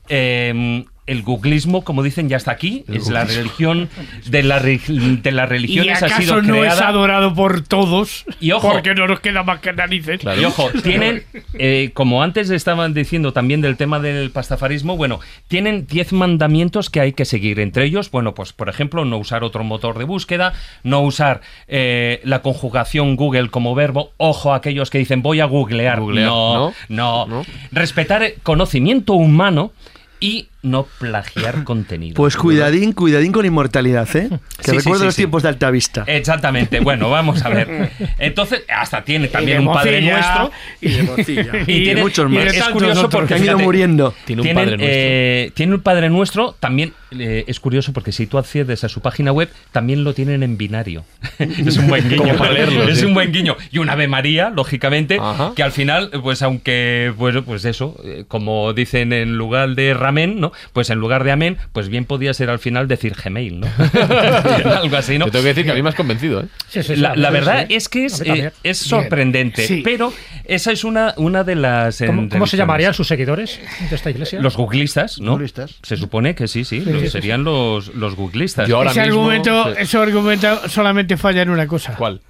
Em, 0.09 0.85
el 1.07 1.23
googlismo, 1.23 1.83
como 1.83 2.03
dicen, 2.03 2.29
ya 2.29 2.37
está 2.37 2.51
aquí. 2.51 2.85
es 2.87 3.09
la 3.09 3.25
religión 3.25 3.89
de, 4.27 4.43
la, 4.43 4.59
re- 4.59 4.79
de 4.87 5.31
las 5.31 5.47
¿Y 5.47 5.49
religiones 5.49 6.03
ha 6.03 6.07
sido 6.09 6.35
acaso 6.35 6.41
no 6.43 6.63
es 6.63 6.73
creada. 6.73 6.87
adorado 6.87 7.33
por 7.33 7.63
todos? 7.63 8.23
Y 8.39 8.51
ojo. 8.51 8.71
Porque 8.71 8.93
no 8.93 9.07
nos 9.07 9.19
queda 9.19 9.43
más 9.43 9.59
que 9.59 9.73
narices. 9.73 10.21
Y 10.39 10.45
ojo, 10.45 10.69
tienen, 10.83 11.23
eh, 11.55 11.89
como 11.93 12.23
antes 12.23 12.49
estaban 12.49 12.93
diciendo 12.93 13.33
también 13.33 13.61
del 13.61 13.77
tema 13.77 13.99
del 13.99 14.31
pastafarismo, 14.31 14.95
bueno, 14.95 15.19
tienen 15.47 15.87
10 15.87 16.13
mandamientos 16.13 16.89
que 16.89 17.01
hay 17.01 17.13
que 17.13 17.25
seguir. 17.25 17.59
Entre 17.59 17.83
ellos, 17.85 18.09
bueno, 18.11 18.33
pues 18.33 18.53
por 18.53 18.69
ejemplo, 18.69 19.03
no 19.03 19.17
usar 19.17 19.43
otro 19.43 19.63
motor 19.63 19.97
de 19.97 20.05
búsqueda, 20.05 20.53
no 20.83 21.01
usar 21.01 21.41
eh, 21.67 22.21
la 22.23 22.41
conjugación 22.41 23.15
Google 23.15 23.49
como 23.49 23.75
verbo. 23.75 24.11
Ojo 24.17 24.53
a 24.53 24.57
aquellos 24.57 24.89
que 24.89 24.99
dicen 24.99 25.21
voy 25.23 25.39
a 25.39 25.45
googlear. 25.45 25.99
Googlear, 25.99 26.27
no, 26.27 26.73
no, 26.89 27.25
¿no? 27.25 27.45
Respetar 27.71 28.23
el 28.23 28.33
conocimiento 28.43 29.13
humano 29.13 29.73
y 30.19 30.47
no 30.63 30.87
plagiar 30.99 31.63
contenido. 31.65 32.15
Pues 32.15 32.37
cuidadín, 32.37 32.93
cuidadín 32.93 33.31
con 33.31 33.45
inmortalidad, 33.45 34.07
¿eh? 34.15 34.29
Que 34.63 34.71
Sí, 34.71 34.77
recuerdo 34.77 34.99
sí, 34.99 35.05
los 35.05 35.15
sí. 35.15 35.21
tiempos 35.21 35.43
de 35.43 35.49
Altavista. 35.49 36.03
Exactamente. 36.07 36.79
Bueno, 36.81 37.09
vamos 37.09 37.43
a 37.43 37.49
ver. 37.49 37.91
Entonces, 38.19 38.63
hasta 38.69 39.03
tiene 39.03 39.27
también 39.27 39.67
un 39.67 39.73
Padre 39.73 40.01
Nuestro. 40.01 40.51
Y 40.81 40.89
de 40.89 41.03
Mocilla. 41.03 41.51
Y 41.67 41.73
Y, 41.73 41.83
tiene- 41.85 42.01
muchos 42.01 42.29
más. 42.29 42.45
Es 42.45 42.63
curioso 42.69 43.09
porque 43.09 43.27
que 43.29 43.33
han 43.35 43.43
ido 43.45 43.59
muriendo. 43.59 44.13
Tiene 44.25 44.41
un 44.41 44.45
Tienen, 44.45 44.63
Padre 44.65 44.77
Nuestro. 44.77 44.95
eh, 44.97 45.51
tiene 45.55 45.73
un 45.75 45.81
Padre 45.81 46.09
Nuestro, 46.09 46.55
también 46.59 46.93
eh, 47.11 47.43
es 47.47 47.59
curioso 47.59 47.91
porque 47.93 48.11
si 48.11 48.27
tú 48.27 48.37
accedes 48.37 48.83
a 48.83 48.89
su 48.89 49.01
página 49.01 49.31
web, 49.31 49.49
también 49.71 50.03
lo 50.03 50.13
tienen 50.13 50.43
en 50.43 50.57
binario. 50.57 51.03
es 51.39 51.77
un 51.77 51.87
buen 51.87 52.07
guiño. 52.09 52.35
Para 52.37 52.51
leerlo, 52.53 52.83
es 52.87 52.99
sí. 52.99 53.05
un 53.05 53.13
buen 53.13 53.31
guiño. 53.31 53.57
Y 53.71 53.79
un 53.79 53.89
Ave 53.89 54.07
María, 54.07 54.49
lógicamente, 54.49 55.17
Ajá. 55.19 55.53
que 55.55 55.63
al 55.63 55.71
final, 55.71 56.09
pues 56.21 56.41
aunque, 56.41 57.11
bueno, 57.17 57.43
pues 57.43 57.65
eso, 57.65 57.95
eh, 58.05 58.25
como 58.27 58.73
dicen 58.73 59.11
en 59.13 59.37
lugar 59.37 59.75
de 59.75 59.93
ramen, 59.93 60.39
¿no? 60.39 60.50
Pues 60.73 60.89
en 60.89 60.99
lugar 60.99 61.23
de 61.23 61.31
amén, 61.31 61.57
pues 61.73 61.89
bien 61.89 62.05
podía 62.05 62.33
ser 62.33 62.49
al 62.49 62.59
final 62.59 62.87
decir 62.87 63.13
Gmail, 63.23 63.59
¿no? 63.61 63.67
Algo 64.81 64.97
así, 64.97 65.17
¿no? 65.17 65.25
Te 65.25 65.31
tengo 65.31 65.43
que 65.43 65.49
decir 65.49 65.65
que 65.65 65.71
a 65.71 65.75
mí 65.75 65.81
me 65.81 65.89
has 65.89 65.95
convencido, 65.95 66.41
¿eh? 66.41 66.45
Sí, 66.69 66.83
sí, 66.83 66.95
sí, 66.95 67.01
La, 67.01 67.29
verdad 67.29 67.65
sí. 67.67 67.75
es 67.75 67.89
que 67.89 68.05
es, 68.05 68.21
eh, 68.21 68.51
es 68.63 68.77
sorprendente, 68.77 69.65
Sí. 69.67 69.81
pero 69.83 70.13
esa 70.45 70.71
es 70.71 70.83
una, 70.83 71.13
una 71.17 71.43
de 71.43 71.55
las... 71.55 72.01
¿Cómo, 72.05 72.27
cómo 72.29 72.47
se 72.47 72.57
llamarían 72.57 72.93
sus 72.93 73.07
seguidores 73.07 73.59
de 73.89 73.95
esta 73.95 74.09
iglesia? 74.09 74.39
Los 74.41 74.55
googlistas, 74.57 75.19
¿no? 75.19 75.31
Googlistas. 75.31 75.75
Se 75.83 75.97
supone 75.97 76.35
que 76.35 76.47
sí, 76.47 76.63
sí, 76.65 76.81
los- 76.81 77.01
sí, 77.01 77.09
serían 77.09 77.43
los, 77.43 77.93
los 77.95 78.15
googlistas. 78.15 78.67
Yo 78.67 78.77
ahora 78.77 78.91
ese, 78.91 79.01
mismo- 79.01 79.21
argumento, 79.21 79.65
sí. 79.65 79.71
ese 79.79 79.97
argumento 79.97 80.69
solamente 80.69 81.17
falla 81.17 81.41
en 81.41 81.49
una 81.49 81.67
cosa. 81.67 81.95
¿Cuál? 81.95 82.21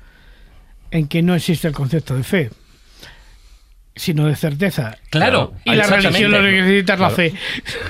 En 0.91 1.07
que 1.07 1.21
no 1.21 1.35
existe 1.35 1.67
el 1.67 1.73
concepto 1.73 2.15
de 2.15 2.23
fe, 2.23 2.49
sino 4.01 4.25
de 4.25 4.35
certeza. 4.35 4.97
Claro. 5.11 5.53
Y 5.63 5.75
la 5.75 5.85
religión 5.85 6.31
lo 6.31 6.39
que 6.39 6.51
necesita 6.53 6.95
es 6.95 6.99
la 6.99 7.09
fe. 7.11 7.33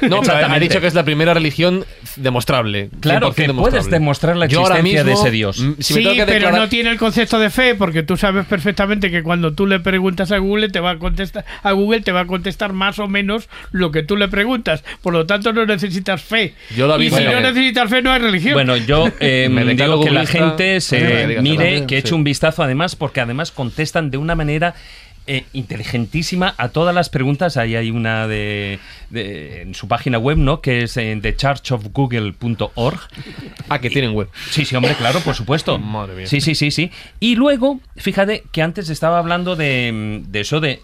No, 0.01 0.19
pero 0.21 0.33
ha 0.51 0.59
dicho 0.59 0.81
que 0.81 0.87
es 0.87 0.93
la 0.93 1.05
primera 1.05 1.33
religión 1.33 1.85
demostrable. 2.17 2.89
Claro, 2.99 3.29
100% 3.29 3.33
que 3.35 3.41
demostrable. 3.47 3.71
puedes 3.79 3.89
demostrar 3.89 4.35
la 4.35 4.45
Yo 4.47 4.59
ahora 4.59 4.79
existencia 4.79 5.05
de 5.05 5.13
ese 5.13 5.31
Dios. 5.31 5.59
mm, 5.59 5.71
si 5.79 5.93
me 5.93 6.01
sí, 6.01 6.05
pero 6.17 6.25
declarar- 6.25 6.59
no 6.59 6.67
tiene 6.67 6.89
el 6.89 6.97
concepto 6.97 7.39
de 7.39 7.49
fe, 7.49 7.75
porque 7.75 8.03
tú 8.03 8.17
sabes 8.17 8.45
perfectamente 8.45 9.09
que 9.09 9.23
cuando 9.23 9.53
tú 9.53 9.65
le 9.65 9.79
preguntas 9.79 10.33
a 10.33 10.37
Google 10.39 10.67
te 10.67 10.81
va 10.81 10.91
a 10.91 10.99
contestar 10.99 11.45
a 11.63 11.71
Google 11.71 12.01
te 12.01 12.11
va 12.11 12.21
a 12.21 12.27
contestar 12.27 12.73
más 12.73 12.99
o 12.99 13.07
menos 13.07 13.47
lo 13.71 13.91
que 13.91 14.03
tú 14.03 14.17
le 14.17 14.27
preguntas. 14.27 14.83
Por 15.01 15.13
lo 15.13 15.25
tanto, 15.25 15.53
no 15.53 15.65
necesitas 15.65 16.21
fe. 16.21 16.55
Yo 16.75 16.87
lo 16.87 17.01
y 17.01 17.09
si 17.09 17.23
no 17.23 17.39
necesitas 17.39 17.89
fe, 17.89 18.01
no 18.01 18.11
hay 18.11 18.19
religión. 18.19 18.55
Bueno, 18.55 18.75
yo 18.75 19.07
eh, 19.21 19.47
Me 19.49 19.63
declaro 19.63 19.93
digo 19.93 20.03
que 20.03 20.11
la 20.11 20.25
gente 20.25 20.81
se 20.81 21.39
mire, 21.41 21.85
que 21.85 21.99
eche 21.99 22.13
un 22.13 22.25
vistazo 22.25 22.63
además, 22.63 22.97
porque 22.97 23.21
además 23.21 23.51
contestan 23.53 24.11
de 24.11 24.17
una 24.17 24.35
manera 24.35 24.75
eh, 25.27 25.45
inteligentísima 25.53 26.53
a 26.57 26.69
todas 26.69 26.93
las 26.95 27.09
preguntas. 27.09 27.57
Ahí 27.57 27.75
hay 27.75 27.91
una 27.91 28.27
de, 28.27 28.79
de- 29.09 29.61
en 29.61 29.75
su 29.75 29.87
página 29.87 30.17
web, 30.17 30.37
¿no? 30.37 30.61
Que 30.61 30.83
es 30.83 30.97
en 30.97 31.21
thechurchofgoogle.org. 31.21 32.99
Ah, 33.69 33.79
que 33.79 33.89
tienen 33.89 34.13
web. 34.13 34.29
Sí, 34.49 34.65
sí, 34.65 34.75
hombre, 34.75 34.95
claro, 34.95 35.19
por 35.21 35.35
supuesto. 35.35 35.77
Madre 35.77 36.15
mía. 36.15 36.27
Sí, 36.27 36.41
sí, 36.41 36.55
sí, 36.55 36.71
sí. 36.71 36.91
Y 37.19 37.35
luego, 37.35 37.79
fíjate 37.95 38.43
que 38.51 38.61
antes 38.61 38.89
estaba 38.89 39.19
hablando 39.19 39.55
de, 39.55 40.21
de 40.27 40.39
eso 40.39 40.59
de 40.59 40.81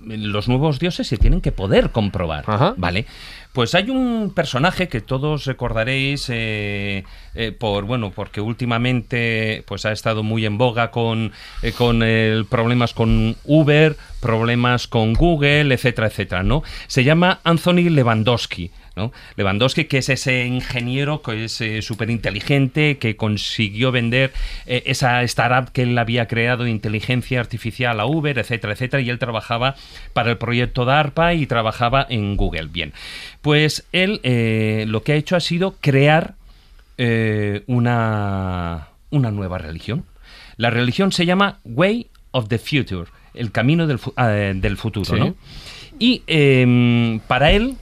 los 0.00 0.48
nuevos 0.48 0.78
dioses 0.80 1.06
se 1.06 1.16
tienen 1.16 1.40
que 1.40 1.52
poder 1.52 1.90
comprobar. 1.90 2.44
Ajá. 2.46 2.74
¿Vale? 2.76 3.06
Pues 3.54 3.74
hay 3.76 3.88
un 3.88 4.32
personaje 4.34 4.88
que 4.88 5.00
todos 5.00 5.44
recordaréis 5.44 6.26
eh, 6.28 7.04
eh, 7.36 7.52
por 7.52 7.84
bueno 7.84 8.10
porque 8.10 8.40
últimamente 8.40 9.62
pues 9.68 9.86
ha 9.86 9.92
estado 9.92 10.24
muy 10.24 10.44
en 10.44 10.58
boga 10.58 10.90
con 10.90 11.30
eh, 11.62 11.70
con 11.70 12.02
el- 12.02 12.46
problemas 12.46 12.94
con 12.94 13.36
Uber, 13.44 13.96
problemas 14.20 14.88
con 14.88 15.12
Google, 15.14 15.72
etcétera, 15.72 16.08
etcétera, 16.08 16.42
¿no? 16.42 16.64
Se 16.88 17.04
llama 17.04 17.38
Anthony 17.44 17.90
Lewandowski. 17.90 18.72
¿No? 18.96 19.12
Lewandowski, 19.36 19.86
que 19.86 19.98
es 19.98 20.08
ese 20.08 20.46
ingeniero 20.46 21.22
que 21.22 21.44
es 21.44 21.62
súper 21.84 22.10
inteligente, 22.10 22.98
que 22.98 23.16
consiguió 23.16 23.90
vender 23.92 24.32
eh, 24.66 24.82
esa 24.86 25.22
startup 25.24 25.72
que 25.72 25.82
él 25.82 25.98
había 25.98 26.28
creado 26.28 26.64
de 26.64 26.70
inteligencia 26.70 27.40
artificial 27.40 27.98
a 28.00 28.06
Uber, 28.06 28.38
etcétera, 28.38 28.72
etcétera, 28.72 29.02
y 29.02 29.10
él 29.10 29.18
trabajaba 29.18 29.74
para 30.12 30.30
el 30.30 30.38
proyecto 30.38 30.84
DARPA 30.84 31.34
y 31.34 31.46
trabajaba 31.46 32.06
en 32.08 32.36
Google. 32.36 32.68
Bien, 32.68 32.92
pues 33.42 33.84
él 33.92 34.20
eh, 34.22 34.84
lo 34.88 35.02
que 35.02 35.12
ha 35.12 35.16
hecho 35.16 35.36
ha 35.36 35.40
sido 35.40 35.76
crear 35.80 36.34
eh, 36.98 37.62
una, 37.66 38.88
una 39.10 39.30
nueva 39.30 39.58
religión. 39.58 40.04
La 40.56 40.70
religión 40.70 41.10
se 41.10 41.26
llama 41.26 41.58
Way 41.64 42.08
of 42.30 42.48
the 42.48 42.58
Future, 42.58 43.10
el 43.34 43.50
camino 43.50 43.86
del, 43.86 43.98
ah, 44.16 44.28
del 44.28 44.76
futuro, 44.76 45.04
Sí. 45.04 45.18
¿no? 45.18 45.34
Y 45.98 46.22
em, 46.26 47.20
para 47.20 47.52
él, 47.52 47.76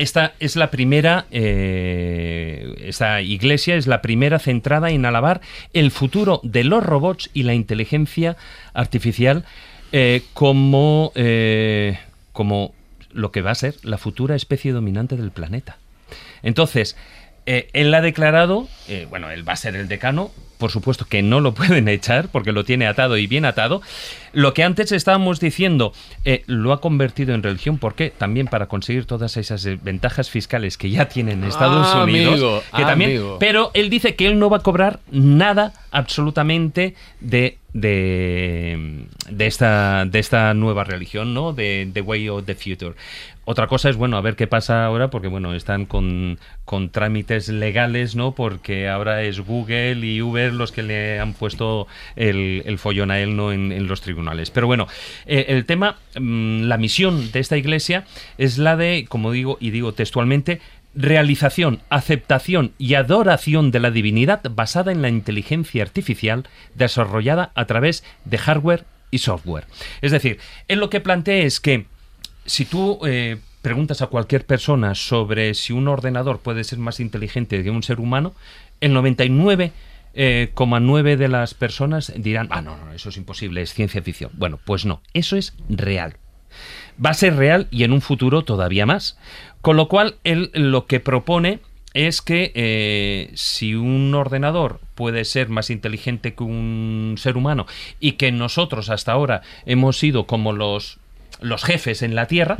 esta 0.00 0.32
es 0.40 0.56
la 0.56 0.70
primera, 0.70 1.26
eh, 1.30 2.74
esta 2.86 3.20
iglesia 3.20 3.76
es 3.76 3.86
la 3.86 4.00
primera 4.00 4.38
centrada 4.38 4.90
en 4.90 5.04
alabar 5.04 5.42
el 5.74 5.90
futuro 5.90 6.40
de 6.42 6.64
los 6.64 6.82
robots 6.82 7.28
y 7.34 7.42
la 7.42 7.52
inteligencia 7.52 8.38
artificial 8.72 9.44
eh, 9.92 10.22
como, 10.32 11.12
eh, 11.16 11.98
como 12.32 12.74
lo 13.12 13.30
que 13.30 13.42
va 13.42 13.50
a 13.50 13.54
ser 13.54 13.74
la 13.82 13.98
futura 13.98 14.36
especie 14.36 14.72
dominante 14.72 15.16
del 15.16 15.32
planeta. 15.32 15.76
Entonces, 16.42 16.96
él 17.44 17.92
ha 17.92 18.00
declarado, 18.00 18.68
bueno, 19.10 19.30
él 19.30 19.46
va 19.46 19.52
a 19.54 19.56
ser 19.56 19.76
el 19.76 19.88
decano, 19.88 20.30
por 20.60 20.70
supuesto 20.70 21.04
que 21.06 21.22
no 21.22 21.40
lo 21.40 21.52
pueden 21.54 21.88
echar 21.88 22.28
porque 22.28 22.52
lo 22.52 22.62
tiene 22.64 22.86
atado 22.86 23.16
y 23.16 23.26
bien 23.26 23.44
atado. 23.44 23.82
Lo 24.32 24.54
que 24.54 24.62
antes 24.62 24.92
estábamos 24.92 25.40
diciendo, 25.40 25.92
eh, 26.24 26.44
lo 26.46 26.72
ha 26.72 26.80
convertido 26.80 27.34
en 27.34 27.42
religión, 27.42 27.78
¿por 27.78 27.96
qué? 27.96 28.10
También 28.16 28.46
para 28.46 28.66
conseguir 28.66 29.04
todas 29.06 29.36
esas 29.36 29.64
ventajas 29.82 30.30
fiscales 30.30 30.78
que 30.78 30.88
ya 30.88 31.08
tienen 31.08 31.42
Estados 31.42 31.88
Ah, 31.92 32.04
Unidos. 32.04 32.34
amigo, 32.34 32.62
que 32.76 32.82
también, 32.84 33.10
amigo. 33.10 33.36
pero 33.40 33.72
él 33.74 33.90
dice 33.90 34.14
que 34.14 34.28
él 34.28 34.38
no 34.38 34.48
va 34.48 34.58
a 34.58 34.62
cobrar 34.62 35.00
nada 35.10 35.72
absolutamente 35.90 36.94
de 37.20 37.56
de, 37.72 39.06
de, 39.28 39.46
esta, 39.46 40.04
de 40.04 40.18
esta 40.18 40.54
nueva 40.54 40.82
religión, 40.82 41.34
¿no? 41.34 41.52
De 41.52 41.88
The 41.92 42.00
Way 42.00 42.28
of 42.28 42.44
the 42.44 42.56
Future. 42.56 42.94
Otra 43.50 43.66
cosa 43.66 43.90
es, 43.90 43.96
bueno, 43.96 44.16
a 44.16 44.20
ver 44.20 44.36
qué 44.36 44.46
pasa 44.46 44.84
ahora, 44.84 45.10
porque, 45.10 45.26
bueno, 45.26 45.54
están 45.54 45.84
con, 45.84 46.38
con 46.64 46.90
trámites 46.90 47.48
legales, 47.48 48.14
¿no? 48.14 48.32
Porque 48.32 48.88
ahora 48.88 49.24
es 49.24 49.40
Google 49.40 50.06
y 50.06 50.22
Uber 50.22 50.52
los 50.52 50.70
que 50.70 50.84
le 50.84 51.18
han 51.18 51.32
puesto 51.32 51.88
el, 52.14 52.78
follón 52.78 53.10
a 53.10 53.18
él, 53.18 53.34
¿no? 53.34 53.50
En, 53.50 53.72
en 53.72 53.88
los 53.88 54.02
tribunales. 54.02 54.52
Pero 54.52 54.68
bueno, 54.68 54.86
eh, 55.26 55.46
el 55.48 55.64
tema, 55.64 55.98
mm, 56.14 56.62
la 56.62 56.76
misión 56.76 57.32
de 57.32 57.40
esta 57.40 57.56
iglesia 57.56 58.04
es 58.38 58.56
la 58.56 58.76
de, 58.76 59.06
como 59.08 59.32
digo, 59.32 59.58
y 59.60 59.70
digo 59.70 59.94
textualmente, 59.94 60.60
realización, 60.94 61.80
aceptación 61.90 62.70
y 62.78 62.94
adoración 62.94 63.72
de 63.72 63.80
la 63.80 63.90
divinidad 63.90 64.42
basada 64.48 64.92
en 64.92 65.02
la 65.02 65.08
inteligencia 65.08 65.82
artificial 65.82 66.48
desarrollada 66.76 67.50
a 67.56 67.64
través 67.64 68.04
de 68.24 68.38
hardware 68.38 68.84
y 69.10 69.18
software. 69.18 69.66
Es 70.02 70.12
decir, 70.12 70.38
él 70.68 70.78
lo 70.78 70.88
que 70.88 71.00
plantea 71.00 71.38
es 71.38 71.58
que 71.58 71.86
si 72.50 72.64
tú 72.64 72.98
eh, 73.06 73.38
preguntas 73.62 74.02
a 74.02 74.08
cualquier 74.08 74.44
persona 74.44 74.96
sobre 74.96 75.54
si 75.54 75.72
un 75.72 75.86
ordenador 75.86 76.40
puede 76.40 76.64
ser 76.64 76.80
más 76.80 76.98
inteligente 76.98 77.62
que 77.62 77.70
un 77.70 77.84
ser 77.84 78.00
humano, 78.00 78.34
el 78.80 78.92
99 78.92 79.72
eh, 80.14 80.52
de 80.52 81.28
las 81.28 81.54
personas 81.54 82.12
dirán, 82.16 82.48
ah, 82.50 82.60
no, 82.60 82.76
no, 82.76 82.92
eso 82.92 83.10
es 83.10 83.16
imposible, 83.16 83.62
es 83.62 83.72
ciencia 83.72 84.02
ficción. 84.02 84.32
Bueno, 84.34 84.58
pues 84.64 84.84
no, 84.84 85.00
eso 85.14 85.36
es 85.36 85.54
real. 85.68 86.16
Va 87.02 87.10
a 87.10 87.14
ser 87.14 87.36
real 87.36 87.68
y 87.70 87.84
en 87.84 87.92
un 87.92 88.00
futuro 88.00 88.42
todavía 88.42 88.84
más. 88.84 89.16
Con 89.60 89.76
lo 89.76 89.86
cual, 89.86 90.16
él 90.24 90.50
lo 90.52 90.86
que 90.86 90.98
propone 90.98 91.60
es 91.94 92.20
que 92.20 92.50
eh, 92.56 93.30
si 93.34 93.76
un 93.76 94.12
ordenador 94.14 94.80
puede 94.96 95.24
ser 95.24 95.48
más 95.50 95.70
inteligente 95.70 96.34
que 96.34 96.42
un 96.42 97.14
ser 97.16 97.36
humano 97.36 97.66
y 98.00 98.12
que 98.12 98.32
nosotros 98.32 98.90
hasta 98.90 99.12
ahora 99.12 99.42
hemos 99.66 99.98
sido 99.98 100.26
como 100.26 100.52
los, 100.52 100.99
los 101.40 101.64
jefes 101.64 102.02
en 102.02 102.14
la 102.14 102.26
Tierra, 102.26 102.56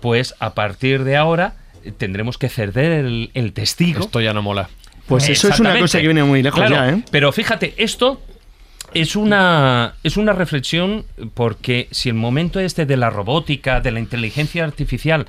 pues 0.00 0.34
a 0.38 0.54
partir 0.54 1.04
de 1.04 1.16
ahora 1.16 1.54
tendremos 1.96 2.38
que 2.38 2.48
ceder 2.48 3.04
el, 3.04 3.30
el 3.34 3.52
testigo. 3.52 4.00
Esto 4.00 4.20
ya 4.20 4.32
no 4.32 4.42
mola. 4.42 4.68
Pues 5.06 5.28
eso 5.28 5.48
es 5.48 5.58
una 5.58 5.78
cosa 5.78 6.00
que 6.00 6.06
viene 6.06 6.22
muy 6.22 6.42
lejos 6.42 6.60
Claro, 6.60 6.74
ya, 6.74 6.90
¿eh? 6.90 7.02
Pero 7.10 7.32
fíjate, 7.32 7.74
esto 7.78 8.20
es 8.94 9.16
una, 9.16 9.94
es 10.02 10.16
una 10.16 10.32
reflexión 10.32 11.06
porque 11.34 11.88
si 11.90 12.10
el 12.10 12.14
momento 12.14 12.60
este 12.60 12.86
de 12.86 12.96
la 12.96 13.10
robótica, 13.10 13.80
de 13.80 13.90
la 13.90 14.00
inteligencia 14.00 14.64
artificial, 14.64 15.26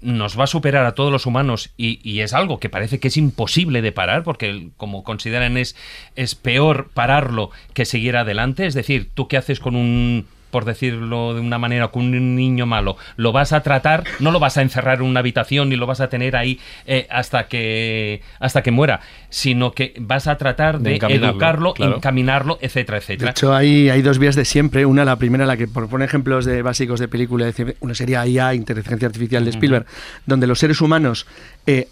nos 0.00 0.38
va 0.38 0.44
a 0.44 0.46
superar 0.46 0.86
a 0.86 0.94
todos 0.94 1.10
los 1.10 1.26
humanos 1.26 1.70
y, 1.76 2.00
y 2.08 2.20
es 2.20 2.32
algo 2.32 2.60
que 2.60 2.70
parece 2.70 3.00
que 3.00 3.08
es 3.08 3.16
imposible 3.16 3.82
de 3.82 3.92
parar 3.92 4.22
porque 4.22 4.68
como 4.76 5.02
consideran 5.02 5.56
es, 5.56 5.76
es 6.14 6.34
peor 6.34 6.90
pararlo 6.94 7.50
que 7.74 7.84
seguir 7.84 8.16
adelante. 8.16 8.66
Es 8.66 8.74
decir, 8.74 9.10
tú 9.12 9.28
qué 9.28 9.36
haces 9.36 9.60
con 9.60 9.74
un 9.74 10.26
por 10.50 10.64
decirlo 10.64 11.34
de 11.34 11.40
una 11.40 11.58
manera, 11.58 11.88
con 11.88 12.04
un 12.06 12.34
niño 12.36 12.66
malo, 12.66 12.96
lo 13.16 13.32
vas 13.32 13.52
a 13.52 13.62
tratar, 13.62 14.04
no 14.20 14.30
lo 14.30 14.40
vas 14.40 14.56
a 14.58 14.62
encerrar 14.62 14.98
en 14.98 15.04
una 15.04 15.20
habitación 15.20 15.68
ni 15.68 15.76
lo 15.76 15.86
vas 15.86 16.00
a 16.00 16.08
tener 16.08 16.36
ahí 16.36 16.58
eh, 16.86 17.06
hasta 17.10 17.48
que 17.48 18.22
hasta 18.40 18.62
que 18.62 18.70
muera, 18.70 19.00
sino 19.30 19.72
que 19.72 19.94
vas 20.00 20.26
a 20.26 20.36
tratar 20.38 20.78
De 20.78 20.90
de, 20.90 20.96
encaminarlo, 20.96 21.30
educarlo, 21.30 21.74
claro. 21.74 21.96
encaminarlo, 21.96 22.58
etcétera, 22.60 22.98
De 22.98 23.04
etcétera. 23.04 23.30
hecho, 23.32 23.54
hay, 23.54 23.90
hay 23.90 24.02
dos 24.02 24.18
vías 24.18 24.36
de 24.36 24.44
siempre. 24.44 24.86
Una, 24.86 25.04
la 25.04 25.16
primera, 25.16 25.46
la 25.46 25.56
que 25.56 25.68
propone 25.68 26.04
ejemplos 26.04 26.44
de 26.44 26.62
básicos 26.62 27.00
de 27.00 27.08
película. 27.08 27.46
de 27.46 27.76
Una 27.80 27.94
sería 27.94 28.26
IA, 28.26 28.54
Inteligencia 28.54 29.06
Artificial 29.06 29.44
de 29.44 29.50
Spielberg, 29.50 29.86
donde 30.26 30.46
los 30.46 30.58
seres 30.58 30.80
humanos 30.80 31.26
eh, 31.66 31.88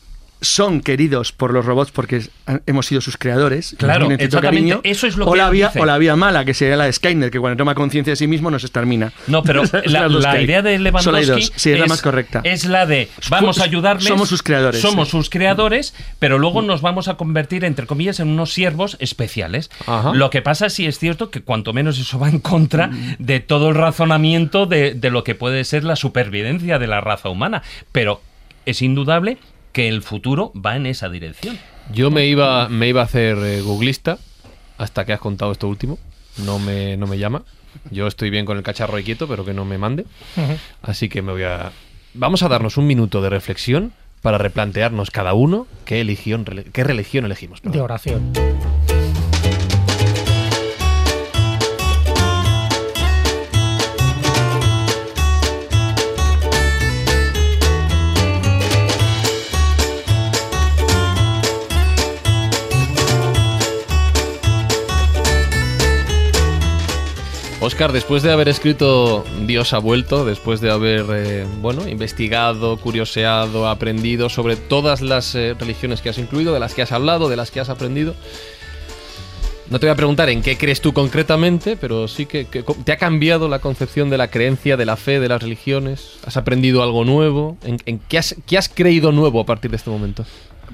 son 0.47 0.81
queridos 0.81 1.33
por 1.33 1.53
los 1.53 1.65
robots 1.65 1.91
porque 1.91 2.17
es- 2.17 2.31
hemos 2.67 2.87
sido 2.87 3.01
sus 3.01 3.17
creadores. 3.17 3.75
Claro, 3.79 4.11
exactamente, 4.11 4.41
cariño. 4.41 4.81
eso 4.85 5.07
es 5.07 5.17
lo 5.17 5.27
o 5.27 5.33
que 5.33 5.39
la 5.39 5.51
vía, 5.51 5.67
dice. 5.69 5.81
O 5.81 5.85
la 5.87 5.99
vía 5.99 6.17
mala, 6.17 6.45
que 6.45 6.55
sería 6.55 6.77
la 6.77 6.85
de 6.85 6.93
Skynet, 6.93 7.31
que 7.31 7.41
cuando 7.41 7.57
toma 7.57 7.75
conciencia 7.75 8.13
de 8.13 8.17
sí 8.17 8.27
mismo 8.27 8.51
nos 8.51 8.65
extermina. 8.65 9.13
No, 9.27 9.43
pero 9.43 9.63
la, 9.87 10.41
idea 10.41 10.63
de 10.63 10.79
Lewandowski. 10.79 11.51
Sí, 11.57 11.73
es, 11.73 11.81
la 11.81 11.87
más 11.87 12.03
correcta. 12.03 12.41
es 12.45 12.65
la 12.65 12.87
de 12.87 13.09
vamos 13.31 13.59
a 13.61 13.65
ayudarles. 13.65 14.05
Somos 14.09 14.29
sus 14.29 14.43
creadores, 14.43 14.81
Somos 14.81 15.09
sí. 15.09 15.13
sus 15.13 15.31
creadores, 15.31 15.95
pero 16.19 16.39
luego 16.39 16.63
nos 16.63 16.81
vamos 16.81 17.09
a 17.09 17.15
convertir, 17.17 17.65
entre 17.65 17.87
comillas, 17.87 18.21
en 18.21 18.29
unos 18.29 18.53
siervos 18.53 18.97
especiales. 19.01 19.71
Ajá. 19.87 20.13
Lo 20.15 20.31
que 20.31 20.43
pasa 20.43 20.71
sí 20.71 20.87
es 20.87 20.99
cierto 20.99 21.31
que 21.31 21.43
cuanto 21.43 21.73
menos 21.73 21.99
eso 21.99 22.19
va 22.19 22.29
en 22.29 22.39
contra 22.41 22.87
Mm. 22.89 23.17
de 23.19 23.41
todo 23.41 23.71
el 23.71 23.75
razonamiento 23.75 24.67
de, 24.67 24.95
de 24.95 25.11
lo 25.11 25.25
que 25.25 25.35
puede 25.35 25.65
ser 25.65 25.85
la 25.85 25.97
supervivencia 25.97 26.79
de 26.79 26.87
la 26.87 27.01
raza 27.01 27.29
humana. 27.29 27.63
Pero 27.93 28.21
es 28.65 28.83
indudable 28.83 29.39
que 29.77 29.89
el 29.89 30.01
futuro 30.01 30.53
va 30.55 30.75
en 30.77 30.87
esa 30.87 31.11
dirección. 31.11 31.59
Yo 31.93 32.11
me 32.11 32.25
iba, 32.25 32.67
me 32.71 32.89
iba 32.89 33.03
a 33.03 33.05
hacer 33.05 33.37
eh, 33.37 33.61
googlista 33.61 34.17
hasta 34.79 35.05
que 35.05 35.13
has 35.13 35.21
contado 35.21 35.53
esto 35.53 35.69
último. 35.69 35.99
No 36.47 36.59
me, 36.59 36.97
no 36.97 37.07
me 37.07 37.19
llama. 37.19 37.43
Yo 37.91 38.07
estoy 38.07 38.31
bien 38.31 38.47
con 38.47 38.57
el 38.57 38.63
cacharro 38.63 38.97
ahí 38.97 39.05
quieto, 39.05 39.29
pero 39.29 39.45
que 39.45 39.53
no 39.53 39.67
me 39.67 39.77
mande. 39.77 40.07
Así 40.81 41.11
que 41.11 41.21
me 41.21 41.33
voy 41.33 41.43
a. 41.43 41.73
Vamos 42.15 42.43
a 42.43 42.49
darnos 42.49 42.79
un 42.79 42.87
minuto 42.87 43.21
de 43.21 43.29
reflexión 43.29 43.93
para 44.23 44.39
replantearnos 44.39 45.11
cada 45.11 45.35
uno 45.35 45.67
qué, 45.85 45.97
religión, 45.97 46.47
qué 46.73 46.83
religión 46.83 47.27
elegimos. 47.27 47.61
De 47.61 47.79
oración. 47.79 48.33
Oscar, 67.67 67.91
después 67.91 68.23
de 68.23 68.31
haber 68.31 68.49
escrito 68.49 69.25
Dios 69.45 69.73
ha 69.73 69.79
vuelto, 69.79 70.25
después 70.25 70.61
de 70.61 70.71
haber 70.71 71.05
eh, 71.11 71.47
bueno, 71.61 71.89
investigado, 71.89 72.77
curioseado, 72.77 73.69
aprendido 73.69 74.29
sobre 74.29 74.55
todas 74.55 75.03
las 75.03 75.35
eh, 75.35 75.53
religiones 75.59 76.01
que 76.01 76.09
has 76.09 76.19
incluido, 76.19 76.55
de 76.55 76.61
las 76.61 76.75
que 76.75 76.83
has 76.83 76.93
hablado, 76.93 77.29
de 77.29 77.35
las 77.35 77.51
que 77.51 77.59
has 77.59 77.69
aprendido, 77.69 78.15
no 79.69 79.81
te 79.81 79.87
voy 79.87 79.95
a 79.95 79.97
preguntar 79.97 80.29
en 80.29 80.43
qué 80.43 80.57
crees 80.57 80.81
tú 80.81 80.93
concretamente, 80.93 81.77
pero 81.77 82.07
sí 82.07 82.27
que, 82.27 82.45
te 82.45 82.93
ha 82.93 82.99
cambiado 82.99 83.49
la 83.49 83.59
concepción 83.59 84.11
de 84.11 84.19
la 84.19 84.31
creencia, 84.31 84.77
de 84.77 84.87
la 84.87 84.97
fe, 84.97 85.19
de 85.19 85.29
las 85.29 85.43
religiones. 85.43 86.21
¿Has 86.25 86.37
aprendido 86.37 86.85
algo 86.85 87.05
nuevo? 87.05 87.59
¿En, 87.65 87.99
qué, 87.99 88.19
has, 88.19 88.69
creído 88.73 89.11
nuevo 89.11 89.41
a 89.41 89.45
partir 89.45 89.73
de 89.73 89.79
este 89.79 89.91
momento? 89.91 90.25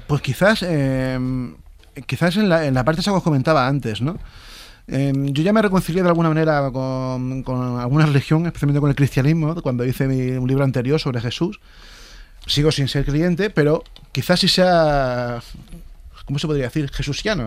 Pues 0.05 0.21
quizás, 0.21 0.61
eh, 0.61 1.17
quizás 2.05 2.37
en 2.37 2.49
la, 2.49 2.67
en 2.67 2.75
la 2.75 2.85
parte 2.85 3.01
que 3.01 3.09
os 3.09 3.23
comentaba 3.23 3.67
antes, 3.67 3.99
¿no? 3.99 4.19
Eh, 4.87 5.13
yo 5.15 5.43
ya 5.43 5.53
me 5.53 5.61
reconcilié 5.61 6.01
de 6.03 6.09
alguna 6.09 6.29
manera 6.29 6.69
con, 6.71 7.43
con 7.43 7.79
alguna 7.79 8.05
religión, 8.05 8.45
especialmente 8.45 8.81
con 8.81 8.89
el 8.89 8.95
cristianismo, 8.95 9.55
cuando 9.61 9.85
hice 9.85 10.07
mi, 10.07 10.31
un 10.31 10.47
libro 10.47 10.63
anterior 10.63 10.99
sobre 10.99 11.21
Jesús. 11.21 11.59
Sigo 12.45 12.71
sin 12.71 12.87
ser 12.89 13.05
creyente, 13.05 13.49
pero 13.49 13.83
quizás 14.11 14.41
si 14.41 14.49
sea, 14.49 15.41
¿cómo 16.25 16.37
se 16.39 16.47
podría 16.47 16.65
decir? 16.65 16.89
Jesusiano. 16.91 17.43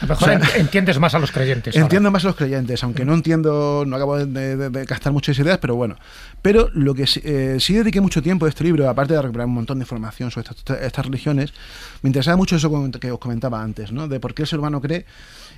A 0.00 0.02
lo 0.02 0.08
mejor 0.08 0.28
O 0.28 0.30
sea, 0.32 0.38
ent- 0.40 0.56
entiendes 0.60 0.98
más 0.98 1.14
a 1.14 1.18
los 1.18 1.32
creyentes. 1.32 1.74
ahora. 1.74 1.84
Entiendo 1.86 2.10
más 2.10 2.22
a 2.24 2.26
los 2.28 2.36
creyentes, 2.36 2.84
aunque 2.84 3.06
no 3.06 3.14
entiendo, 3.14 3.84
no 3.86 3.96
acabo 3.96 4.18
de, 4.18 4.56
de- 4.56 4.68
de 4.68 4.84
gastar 4.84 5.14
muchas 5.14 5.38
ideas, 5.38 5.56
pero 5.56 5.74
bueno. 5.76 5.96
Pero 6.42 6.68
lo 6.74 6.92
que 6.94 7.06
eh, 7.24 7.56
sí 7.58 7.72
dediqué 7.72 8.02
mucho 8.02 8.22
tiempo 8.22 8.44
a 8.44 8.50
este 8.50 8.62
libro, 8.64 8.86
aparte 8.90 9.14
de 9.14 9.22
recuperar 9.22 9.46
un 9.46 9.54
montón 9.54 9.78
de 9.78 9.84
información 9.84 10.30
sobre 10.30 10.50
estas, 10.50 10.82
estas 10.82 11.06
religiones, 11.06 11.54
me 12.02 12.08
interesaba 12.10 12.36
mucho 12.36 12.56
eso 12.56 12.90
que 13.00 13.10
os 13.10 13.18
comentaba 13.18 13.62
antes, 13.62 13.90
¿no? 13.90 14.06
De 14.06 14.20
por 14.20 14.34
qué 14.34 14.42
el 14.42 14.48
ser 14.48 14.58
humano 14.58 14.82
cree 14.82 15.06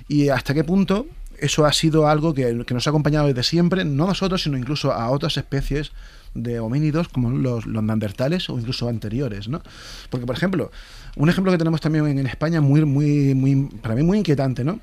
y 0.09 0.27
hasta 0.29 0.53
qué 0.53 0.65
punto 0.65 1.07
eso 1.39 1.65
ha 1.65 1.71
sido 1.71 2.09
algo 2.09 2.33
que, 2.33 2.65
que 2.67 2.73
nos 2.73 2.85
ha 2.85 2.89
acompañado 2.89 3.27
desde 3.27 3.43
siempre, 3.43 3.85
no 3.85 4.03
a 4.03 4.07
nosotros, 4.07 4.43
sino 4.43 4.57
incluso 4.57 4.91
a 4.91 5.09
otras 5.09 5.37
especies 5.37 5.93
de 6.33 6.59
homínidos 6.59 7.07
como 7.07 7.29
los, 7.31 7.65
los 7.65 7.81
neandertales 7.81 8.49
o 8.49 8.59
incluso 8.59 8.89
anteriores, 8.89 9.47
¿no? 9.47 9.61
Porque, 10.09 10.25
por 10.25 10.35
ejemplo, 10.35 10.69
un 11.15 11.29
ejemplo 11.29 11.51
que 11.53 11.57
tenemos 11.57 11.79
también 11.79 12.05
en, 12.19 12.27
España 12.27 12.59
muy, 12.59 12.83
muy, 12.83 13.33
muy, 13.35 13.55
para 13.81 13.95
mí 13.95 14.03
muy 14.03 14.17
inquietante, 14.17 14.63
¿no? 14.65 14.81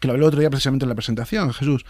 que 0.00 0.08
lo 0.08 0.12
hablé 0.12 0.24
el 0.24 0.28
otro 0.28 0.40
día 0.40 0.50
precisamente 0.50 0.84
en 0.84 0.88
la 0.90 0.94
presentación, 0.96 1.52
Jesús. 1.54 1.84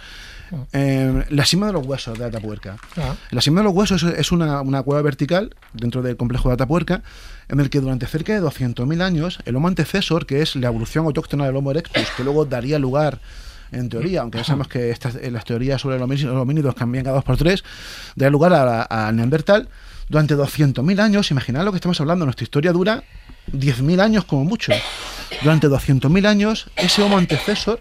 Eh, 0.72 1.24
la 1.30 1.44
cima 1.44 1.66
de 1.68 1.72
los 1.72 1.84
huesos 1.86 2.16
de 2.18 2.24
Atapuerca. 2.26 2.76
Ah. 2.96 3.16
La 3.30 3.40
cima 3.40 3.60
de 3.60 3.64
los 3.64 3.72
huesos 3.74 4.02
es- 4.04 4.18
es 4.18 4.30
una, 4.30 4.60
una 4.60 4.82
cueva 4.82 5.02
vertical 5.02 5.54
dentro 5.72 6.00
del 6.02 6.16
complejo 6.16 6.48
de 6.48 6.54
Atapuerca, 6.54 7.02
en 7.48 7.60
el 7.60 7.70
que 7.70 7.80
durante 7.80 8.06
cerca 8.06 8.32
de 8.32 8.40
200.000 8.42 9.02
años 9.02 9.38
el 9.44 9.56
Homo 9.56 9.68
antecesor, 9.68 10.26
que 10.26 10.42
es 10.42 10.56
la 10.56 10.68
evolución 10.68 11.04
autóctona 11.06 11.46
del 11.46 11.56
Homo 11.56 11.70
erectus, 11.70 12.08
que 12.16 12.24
luego 12.24 12.44
daría 12.44 12.78
lugar, 12.78 13.20
en 13.72 13.88
teoría, 13.88 14.20
aunque 14.22 14.38
ya 14.38 14.44
sabemos 14.44 14.68
que 14.68 14.90
estas, 14.90 15.16
eh, 15.16 15.30
las 15.30 15.44
teorías 15.44 15.80
sobre 15.80 15.98
los 15.98 16.08
homí- 16.08 16.22
los 16.22 16.36
homínidos 16.36 16.74
cambian 16.74 17.04
cada 17.04 17.16
dos 17.16 17.24
por 17.24 17.36
tres, 17.36 17.64
daría 18.14 18.30
lugar 18.30 18.52
a, 18.52 18.64
la- 18.64 18.86
a 18.88 19.10
Neandertal, 19.12 19.68
durante 20.08 20.34
200.000 20.36 21.00
años, 21.00 21.30
imaginad 21.30 21.64
lo 21.64 21.72
que 21.72 21.76
estamos 21.76 22.00
hablando, 22.00 22.24
nuestra 22.26 22.44
historia 22.44 22.72
dura 22.72 23.02
10.000 23.52 24.00
años 24.00 24.24
como 24.26 24.44
mucho. 24.44 24.72
Durante 25.42 25.66
200.000 25.68 26.26
años, 26.26 26.66
ese 26.76 27.02
Homo 27.02 27.16
antecesor 27.18 27.80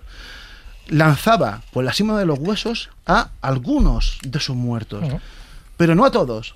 lanzaba 0.88 1.62
por 1.72 1.84
la 1.84 1.94
cima 1.94 2.18
de 2.20 2.26
los 2.26 2.40
huesos 2.40 2.90
a 3.06 3.30
algunos 3.42 4.18
de 4.24 4.40
sus 4.40 4.56
muertos, 4.56 5.04
pero 5.78 5.96
no 5.96 6.06
a 6.06 6.12
todos. 6.12 6.56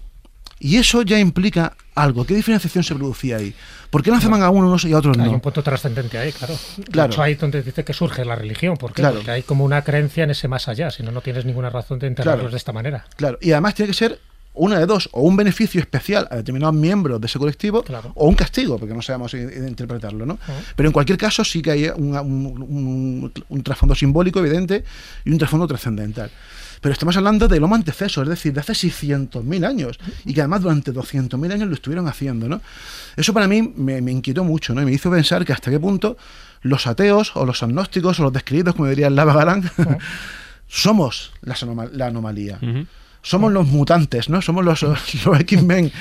Y 0.60 0.78
eso 0.78 1.04
ya 1.04 1.20
implica 1.20 1.74
algo? 1.94 2.26
¿Qué 2.26 2.34
diferenciación 2.36 2.84
se 2.84 2.96
producía 2.96 3.38
ahí? 3.38 3.54
¿Por 3.92 4.02
qué 4.04 4.10
lanzaban 4.12 4.42
a 4.42 4.50
unos 4.50 4.84
y 4.86 4.94
a 4.94 4.98
otros 4.98 5.18
Hay 5.18 5.26
no? 5.26 5.32
un 5.32 5.40
punto 5.40 5.62
trascendente 5.64 6.18
ahí, 6.18 6.32
claro. 6.32 6.56
Claro. 6.92 7.08
De 7.10 7.14
hecho, 7.14 7.22
ahí 7.22 7.36
donde 7.36 7.62
dice 7.62 7.84
que 7.86 7.94
surge 7.94 8.26
la 8.26 8.36
religión. 8.36 8.76
¿Por 8.76 8.92
qué? 8.92 9.02
Claro. 9.02 9.16
Porque 9.18 9.32
hay 9.32 9.44
como 9.44 9.64
una 9.64 9.84
creencia 9.84 10.24
en 10.24 10.32
ese 10.32 10.48
más 10.48 10.68
allá, 10.68 10.90
si 10.92 11.04
no, 11.04 11.12
no 11.12 11.22
tienes 11.22 11.46
ninguna 11.46 11.70
razón 11.70 12.00
de 12.00 12.08
enterrarlos 12.08 12.40
Claro. 12.42 12.52
de 12.52 12.58
esta 12.58 12.74
manera. 12.74 13.06
Claro, 13.16 13.38
y 13.42 13.52
además 13.52 13.76
tiene 13.76 13.88
que 13.92 13.98
ser 13.98 14.20
una 14.60 14.80
de 14.80 14.88
dos, 14.88 15.08
o 15.12 15.22
un 15.22 15.38
beneficio 15.38 15.80
especial 15.80 16.28
a 16.32 16.38
determinados 16.38 16.74
miembros 16.76 17.22
de 17.22 17.28
ese 17.28 17.38
colectivo, 17.38 17.84
Claro. 17.84 18.12
o 18.16 18.28
un 18.28 18.34
castigo, 18.34 18.80
porque 18.80 18.96
no 18.96 19.04
sabemos 19.04 19.32
interpretarlo, 19.36 20.26
¿no? 20.26 20.40
Pero 20.76 20.90
en 20.90 20.94
cualquier 20.94 21.20
caso 21.20 21.44
sí 21.46 21.62
que 21.62 21.70
hay 21.72 21.86
un, 21.90 22.18
un- 22.18 22.62
un- 22.68 23.34
un 23.50 23.64
trasfondo 23.64 23.94
simbólico 23.94 24.40
evidente 24.40 24.84
y 25.26 25.30
un 25.32 25.38
trasfondo 25.38 25.68
trascendental. 25.68 26.32
Pero 26.88 26.94
estamos 26.94 27.18
hablando 27.18 27.50
del 27.50 27.62
homo 27.66 27.76
anteceso, 27.76 28.22
es 28.22 28.30
decir, 28.30 28.54
de 28.54 28.62
hace 28.62 28.72
600.000 28.72 29.66
años, 29.68 30.00
y 30.24 30.34
que 30.34 30.40
además 30.40 30.62
durante 30.62 30.94
200.000 30.94 31.52
años 31.52 31.68
lo 31.68 31.74
estuvieron 31.74 32.08
haciendo, 32.08 32.48
¿no? 32.48 32.62
Eso 33.18 33.34
para 33.34 33.46
mí 33.46 33.74
me, 33.76 34.00
me 34.00 34.14
inquietó 34.14 34.46
mucho, 34.46 34.74
¿no? 34.74 34.82
Y 34.82 34.86
me 34.86 34.94
hizo 34.94 35.12
pensar 35.12 35.44
que 35.44 35.52
hasta 35.52 35.70
qué 35.70 35.82
punto 35.82 36.16
los 36.62 36.88
ateos, 36.88 37.36
o 37.36 37.46
los 37.46 37.62
agnósticos, 37.62 38.22
o 38.22 38.24
los 38.24 38.32
descreídos, 38.32 38.74
como 38.74 38.88
diría 38.88 39.08
el 39.08 39.16
Lava 39.18 39.34
Galán, 39.34 39.70
somos 40.68 41.32
anoma- 41.46 41.90
la 41.92 42.08
anomalía. 42.08 42.58
Somos 43.28 43.52
los 43.52 43.68
mutantes, 43.68 44.30
¿no? 44.30 44.42
Somos 44.42 44.64
los, 44.64 44.82
los 45.26 45.40
X-Men. 45.42 45.92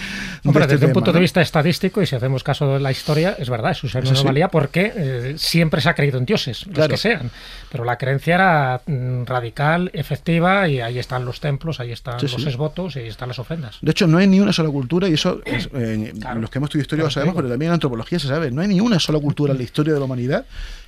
de 0.44 0.50
este 0.50 0.66
desde 0.66 0.86
un 0.86 0.92
punto 0.92 1.12
de 1.12 1.20
vista 1.20 1.40
estadístico, 1.40 2.00
y 2.02 2.06
si 2.06 2.14
hacemos 2.14 2.42
caso 2.44 2.74
de 2.74 2.80
la 2.80 2.90
historia, 2.92 3.34
es 3.38 3.50
verdad, 3.50 3.72
es 3.72 3.82
una 3.82 4.00
Eso 4.00 4.14
sí. 4.14 4.20
anomalía 4.20 4.48
porque 4.48 4.92
eh, 4.94 5.34
siempre 5.36 5.80
se 5.80 5.88
ha 5.88 5.94
creído 5.94 6.18
en 6.18 6.24
dioses, 6.24 6.66
los 6.66 6.88
que 6.88 6.96
sean. 6.96 7.30
Pero 7.70 7.84
la 7.84 7.98
creencia 7.98 8.34
era 8.36 8.80
mm, 8.86 9.24
radical, 9.24 9.90
efectiva, 9.92 10.68
y 10.68 10.80
ahí 10.80 10.98
están 10.98 11.24
los 11.24 11.40
templos, 11.40 11.80
ahí 11.80 11.92
están 11.92 12.20
Sí, 12.20 12.26
los 12.28 12.42
sí. 12.42 12.48
esvotos 12.48 12.96
y 12.96 13.00
ahí 13.00 13.08
están 13.08 13.28
las 13.28 13.38
ofrendas. 13.38 13.78
De 13.80 13.90
hecho, 13.90 14.06
no 14.06 14.18
hay 14.18 14.26
ni 14.26 14.40
una 14.40 14.52
sola 14.52 14.70
cultura, 14.70 15.08
y 15.08 15.14
eso 15.14 15.40
es, 15.44 15.68
eh, 15.74 16.12
Claro. 16.20 16.40
los 16.40 16.50
que 16.50 16.58
hemos 16.58 16.68
estudiado 16.68 16.82
historia 16.82 17.02
Claro, 17.02 17.08
lo 17.08 17.10
sabemos, 17.12 17.34
pero 17.36 17.48
también 17.48 17.70
en 17.70 17.74
antropología 17.74 18.18
se 18.18 18.28
sabe. 18.28 18.50
No 18.50 18.60
hay 18.62 18.68
ni 18.68 18.80
una 18.80 18.98
sola 19.00 19.18
cultura 19.18 19.52
en 19.52 19.58
la 19.58 19.64
historia 19.64 19.92
de 19.92 19.98
la 19.98 20.04
humanidad, 20.04 20.46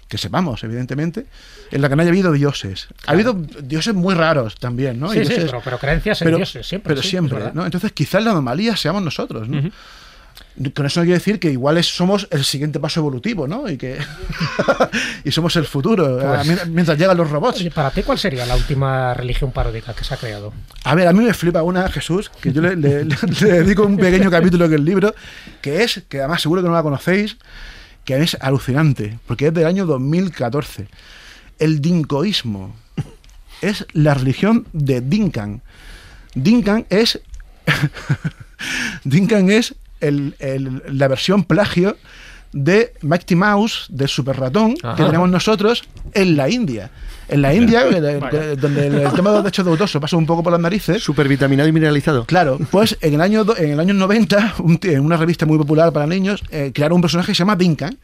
que 0.09 0.19
sepamos, 0.19 0.65
evidentemente, 0.65 1.27
en 1.71 1.83
la 1.83 1.89
que 1.89 1.97
no 1.97 2.03
haya 2.03 2.11
habido 2.11 2.33
dioses. 2.33 2.89
Ha 3.07 3.13
habido 3.13 3.35
dioses 3.63 3.95
muy 3.95 4.15
raros 4.15 4.57
también, 4.57 4.99
¿no? 4.99 5.11
Sí, 5.13 5.25
sí, 5.25 5.35
pero, 5.37 5.61
pero 5.63 5.79
creencias 5.79 6.21
en 6.23 6.27
pero, 6.27 6.37
dioses, 6.39 6.67
siempre. 6.67 6.91
pero 6.95 7.03
sí, 7.03 7.11
siempre. 7.11 7.51
¿no? 7.53 7.65
Entonces, 7.65 7.93
quizás 7.93 8.25
la 8.25 8.31
anomalía 8.31 8.75
seamos 8.77 9.03
nosotros, 9.03 9.49
¿no? 9.49 9.71
Con 10.75 10.87
eso 10.87 11.01
no 11.01 11.05
quiere 11.05 11.19
decir 11.19 11.39
que 11.39 11.51
igual 11.53 11.83
somos 11.85 12.27
el 12.33 12.45
siguiente 12.45 12.81
paso 12.81 12.99
evolutivo, 13.01 13.47
¿no? 13.47 13.69
Y 13.71 13.77
que 13.77 13.99
y 15.25 15.31
somos 15.31 15.55
el 15.57 15.65
futuro, 15.67 16.19
Pues- 16.19 16.49
eh, 16.49 16.63
mientras 16.69 16.99
llegan 16.99 17.17
los 17.17 17.31
robots. 17.31 17.61
Oye, 17.61 17.71
para 17.71 17.91
ti, 17.91 18.03
¿cuál 18.03 18.19
sería 18.19 18.45
la 18.47 18.57
última 18.57 19.15
religión 19.15 19.53
paródica 19.53 19.95
que 19.95 20.03
se 20.05 20.15
ha 20.15 20.17
creado? 20.17 20.53
A 20.85 20.95
ver, 20.97 21.07
a 21.07 21.13
mí 21.13 21.23
me 21.23 21.33
flipa 21.35 21.63
una, 21.63 21.89
Jesús, 21.89 22.29
que 22.41 22.53
yo 22.53 22.61
le, 22.61 22.75
le- 22.77 23.05
le 23.41 23.53
dedico 23.53 23.85
un 23.85 23.97
pequeño 23.97 24.31
capítulo 24.31 24.65
en 24.65 24.73
el 24.73 24.85
libro, 24.85 25.15
que 25.61 25.85
es, 25.85 26.03
que 26.09 26.19
además 26.21 26.43
seguro 26.43 26.63
que 26.63 26.69
no 26.69 26.75
la 26.75 26.83
conocéis, 26.83 27.37
que 28.09 28.23
es 28.23 28.39
alucinante, 28.41 29.19
porque 29.27 29.49
es 29.49 29.53
del 29.53 29.67
año 29.67 29.85
2014. 29.85 30.89
El 31.59 31.83
dinkoísmo 31.83 32.75
es 33.61 33.85
la 33.93 34.15
religión 34.15 34.67
de 34.73 35.03
Dinkan. 35.03 35.61
Dinkan 36.35 36.87
es. 36.89 37.21
Dinkan 39.05 39.51
es 39.51 39.75
el- 40.01 40.37
el- 40.39 40.83
la 40.89 41.07
versión 41.09 41.45
plagio 41.45 41.99
de 42.65 42.93
Mighty 43.03 43.35
Mouse, 43.35 43.87
de 43.89 44.09
Super 44.09 44.39
Ratón, 44.39 44.75
que 44.75 45.03
tenemos 45.05 45.29
nosotros 45.31 45.85
en 46.15 46.37
la 46.37 46.49
India. 46.49 46.91
En 47.29 47.43
la 47.43 47.53
India, 47.55 47.83
que- 47.89 48.01
que- 48.31 48.57
donde 48.57 48.87
el, 48.87 48.95
el 49.01 49.13
tema 49.13 49.31
de 49.31 49.37
los 49.37 49.45
derechos 49.45 49.65
de 49.67 49.71
autor 49.71 49.89
se 49.89 50.01
pasa 50.01 50.17
un 50.17 50.25
poco 50.27 50.43
por 50.43 50.51
las 50.53 50.61
narices. 50.61 51.03
Súper 51.03 51.29
vitaminado 51.29 51.69
y 51.69 51.73
mineralizado. 51.73 52.25
Claro, 52.25 52.59
pues 52.71 52.97
en 53.03 53.15
el 53.15 53.21
año, 53.21 53.45
en 53.59 53.71
el 53.73 53.81
año 53.81 53.93
90, 53.95 54.55
un 54.61 54.79
tío- 54.79 54.93
en 54.93 55.01
una 55.05 55.17
revista 55.19 55.45
muy 55.47 55.59
popular 55.59 55.93
para 55.93 56.07
niños, 56.07 56.43
eh, 56.51 56.73
crearon 56.75 56.97
un 56.97 57.03
personaje 57.03 57.33
que 57.33 57.35
se 57.35 57.41
llama 57.41 57.57
Dinkan. 57.57 57.99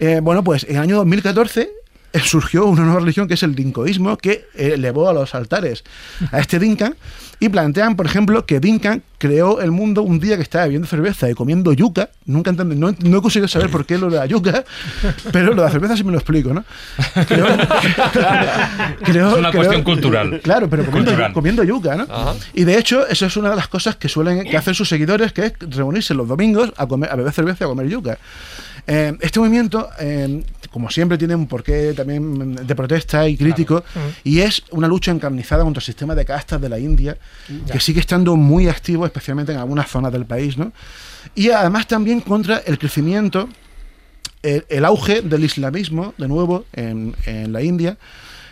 Eh, 0.00 0.20
bueno, 0.22 0.42
pues 0.42 0.64
en 0.64 0.76
el 0.76 0.82
año 0.82 0.96
2014 0.96 1.70
eh, 2.12 2.18
surgió 2.24 2.66
una 2.66 2.82
nueva 2.82 3.00
religión 3.00 3.28
que 3.28 3.34
es 3.34 3.42
el 3.44 3.54
dinkoísmo, 3.54 4.16
que 4.18 4.46
eh, 4.56 4.72
elevó 4.74 5.08
a 5.08 5.12
los 5.12 5.34
altares 5.36 5.84
a 6.32 6.40
este 6.40 6.58
Dinkan 6.58 6.96
y 7.44 7.48
plantean, 7.48 7.96
por 7.96 8.06
ejemplo, 8.06 8.46
que 8.46 8.60
Dinkan 8.60 9.02
creó 9.18 9.60
el 9.60 9.70
mundo 9.70 10.02
un 10.02 10.18
día 10.20 10.36
que 10.36 10.42
estaba 10.42 10.64
bebiendo 10.64 10.86
cerveza 10.88 11.30
y 11.30 11.34
comiendo 11.34 11.72
yuca. 11.72 12.10
Nunca 12.26 12.50
entendí, 12.50 12.76
no, 12.76 12.94
no 12.98 13.18
he 13.18 13.22
conseguido 13.22 13.48
saber 13.48 13.70
por 13.70 13.84
qué 13.86 13.98
lo 13.98 14.10
de 14.10 14.18
la 14.18 14.26
yuca, 14.26 14.64
pero 15.32 15.48
lo 15.48 15.56
de 15.56 15.62
la 15.62 15.70
cerveza 15.70 15.96
sí 15.96 16.04
me 16.04 16.12
lo 16.12 16.18
explico, 16.18 16.52
¿no? 16.54 16.64
Creo- 17.26 17.46
creo- 19.02 19.30
Es 19.32 19.38
una 19.38 19.50
creo- 19.50 19.52
cuestión 19.52 19.82
cultural. 19.82 20.40
Claro, 20.42 20.68
pero 20.68 20.84
comiendo, 20.84 21.10
Cultural. 21.10 21.32
comiendo 21.32 21.62
yuca, 21.64 21.96
¿no? 21.96 22.04
Ajá. 22.04 22.34
Y 22.54 22.64
de 22.64 22.78
hecho, 22.78 23.06
eso 23.06 23.26
es 23.26 23.36
una 23.36 23.50
de 23.50 23.56
las 23.56 23.68
cosas 23.68 23.96
que 23.96 24.08
suelen 24.08 24.44
que 24.44 24.56
hacen 24.56 24.74
sus 24.74 24.88
seguidores, 24.88 25.32
que 25.32 25.46
es 25.46 25.52
reunirse 25.70 26.14
los 26.14 26.28
domingos 26.28 26.72
a, 26.76 26.86
comer, 26.86 27.10
a 27.10 27.16
beber 27.16 27.32
cerveza 27.32 27.64
y 27.64 27.66
a 27.66 27.68
comer 27.68 27.88
yuca. 27.88 28.18
Eh, 28.86 29.16
este 29.20 29.40
movimiento, 29.40 29.88
eh, 29.98 30.42
como 30.74 30.90
siempre, 30.90 31.16
tiene 31.16 31.36
un 31.36 31.46
porqué 31.46 31.94
también 31.94 32.56
de 32.66 32.74
protesta 32.74 33.28
y 33.28 33.36
crítico, 33.36 33.84
y 34.24 34.40
es 34.40 34.62
una 34.72 34.88
lucha 34.88 35.12
encarnizada 35.12 35.62
contra 35.62 35.78
el 35.78 35.84
sistema 35.84 36.16
de 36.16 36.24
castas 36.24 36.60
de 36.60 36.68
la 36.68 36.80
India, 36.80 37.16
que 37.70 37.78
sigue 37.78 38.00
estando 38.00 38.34
muy 38.34 38.66
activo, 38.68 39.06
especialmente 39.06 39.52
en 39.52 39.58
algunas 39.58 39.88
zonas 39.88 40.10
del 40.12 40.26
país, 40.26 40.58
¿no? 40.58 40.72
Y 41.36 41.50
además 41.50 41.86
también 41.86 42.20
contra 42.20 42.58
el 42.66 42.76
crecimiento, 42.76 43.48
el, 44.42 44.64
el 44.68 44.84
auge 44.84 45.22
del 45.22 45.44
islamismo, 45.44 46.12
de 46.18 46.26
nuevo, 46.26 46.64
en, 46.72 47.14
en 47.24 47.52
la 47.52 47.62
India, 47.62 47.96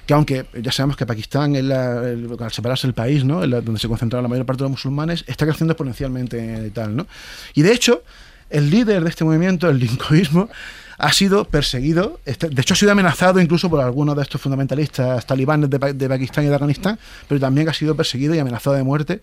que 0.07 0.15
aunque 0.15 0.47
ya 0.62 0.70
sabemos 0.73 0.97
que 0.97 1.07
Pakistán, 1.07 1.57
es 1.57 1.65
la- 1.65 2.09
el- 2.09 2.28
al 2.39 2.53
separarse 2.53 2.86
el 2.86 2.94
país, 2.94 3.24
¿no? 3.24 3.43
Es 3.43 3.51
la- 3.51 3.61
donde 3.61 3.81
se 3.81 3.89
concentraron 3.89 4.23
la 4.23 4.28
mayor 4.28 4.47
parte 4.47 4.59
de 4.61 4.65
los 4.65 4.70
musulmanes, 4.73 5.24
está 5.27 5.44
creciendo 5.44 5.73
exponencialmente 5.73 6.66
y 6.69 6.70
tal, 6.70 6.94
¿no? 6.97 7.07
Y 7.55 7.62
de 7.62 7.73
hecho, 7.73 8.03
el 8.49 8.70
líder 8.70 9.03
de 9.03 9.11
este 9.11 9.24
movimiento, 9.24 9.69
el 9.69 9.78
linkoísmo, 9.78 10.49
ha 11.05 11.12
sido 11.12 11.45
perseguido, 11.45 12.20
este- 12.24 12.49
de 12.49 12.62
hecho 12.62 12.74
ha 12.74 12.77
sido 12.77 12.93
amenazado 12.93 13.41
incluso 13.41 13.69
por 13.69 13.81
algunos 13.81 14.15
de 14.16 14.23
estos 14.23 14.41
fundamentalistas 14.41 15.27
talibanes 15.27 15.69
de, 15.69 15.79
Pa- 15.81 15.93
de 15.93 16.09
Pakistán 16.09 16.45
y 16.45 16.47
de 16.49 16.55
Afganistán, 16.55 16.97
pero 17.29 17.41
también 17.41 17.69
ha 17.69 17.73
sido 17.74 17.97
perseguido 17.97 18.35
y 18.35 18.39
amenazado 18.39 18.77
de 18.77 18.85
muerte 18.85 19.20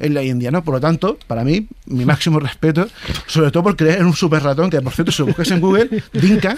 en 0.00 0.14
la 0.14 0.22
India, 0.24 0.50
¿no? 0.50 0.64
Por 0.64 0.74
lo 0.74 0.80
tanto, 0.80 1.16
para 1.28 1.44
mí, 1.44 1.68
mi 1.86 2.04
máximo 2.04 2.40
respeto, 2.48 2.88
sobre 3.28 3.52
todo 3.52 3.62
por 3.62 3.76
creer 3.76 4.00
en 4.00 4.06
un 4.06 4.14
super 4.14 4.42
ratón, 4.42 4.68
que 4.68 4.80
por 4.82 4.92
cierto, 4.92 5.12
si 5.12 5.22
lo 5.22 5.26
buscas 5.26 5.48
en 5.52 5.60
Google, 5.60 6.02
Dinka, 6.12 6.56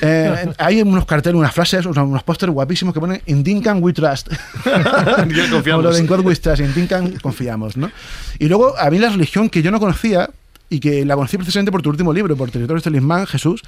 eh, 0.00 0.52
hay 0.58 0.80
unos 0.82 1.04
carteles, 1.04 1.36
unas 1.38 1.52
frases, 1.52 1.84
unos, 1.84 2.06
unos 2.06 2.22
pósteres 2.22 2.54
guapísimos 2.54 2.94
que 2.94 3.00
ponen 3.00 3.20
In 3.26 3.42
Dinkan 3.42 3.82
we 3.82 3.92
trust. 3.92 4.28
Ya 4.64 5.50
confiamos. 5.50 5.84
Lo 5.84 5.92
de 5.92 5.98
In 6.00 6.06
God 6.06 6.20
we 6.20 6.36
trust, 6.36 6.60
in 6.60 6.72
Dinkan 6.72 7.12
confiamos, 7.20 7.76
¿no? 7.76 7.90
Y 8.38 8.46
luego, 8.46 8.78
a 8.78 8.90
mí 8.90 8.98
la 8.98 9.08
religión 9.10 9.48
que 9.50 9.60
yo 9.62 9.70
no 9.70 9.80
conocía, 9.80 10.30
y 10.72 10.80
que 10.80 11.04
la 11.04 11.14
conocí 11.14 11.36
precisamente 11.36 11.70
por 11.70 11.82
tu 11.82 11.90
último 11.90 12.12
libro, 12.12 12.36
por 12.36 12.50
Territorios 12.50 12.82
del 12.84 12.96
Ismán, 12.96 13.26
Jesús, 13.26 13.60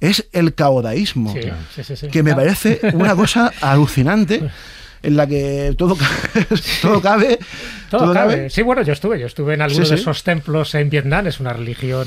es 0.00 0.26
el 0.32 0.54
caodaísmo 0.54 1.32
Sí, 1.34 1.40
sí, 1.74 1.84
sí, 1.84 1.96
sí. 1.96 2.08
que 2.08 2.22
me 2.22 2.34
parece 2.34 2.80
una 2.94 3.14
cosa 3.14 3.52
alucinante 3.60 4.50
en 5.02 5.16
la 5.16 5.26
que 5.26 5.74
todo, 5.78 5.96
todo 6.82 7.00
cabe. 7.00 7.38
Todo 7.90 8.12
cabe. 8.12 8.50
Sí, 8.50 8.62
bueno, 8.62 8.82
yo 8.82 8.92
estuve, 8.92 9.18
yo 9.18 9.26
estuve 9.26 9.54
en 9.54 9.62
algunos 9.62 9.88
Sí, 9.88 9.92
de 9.94 9.98
sí. 9.98 10.02
esos 10.02 10.22
templos 10.22 10.74
en 10.74 10.90
Vietnam, 10.90 11.26
es 11.26 11.40
una 11.40 11.52
religión 11.52 12.06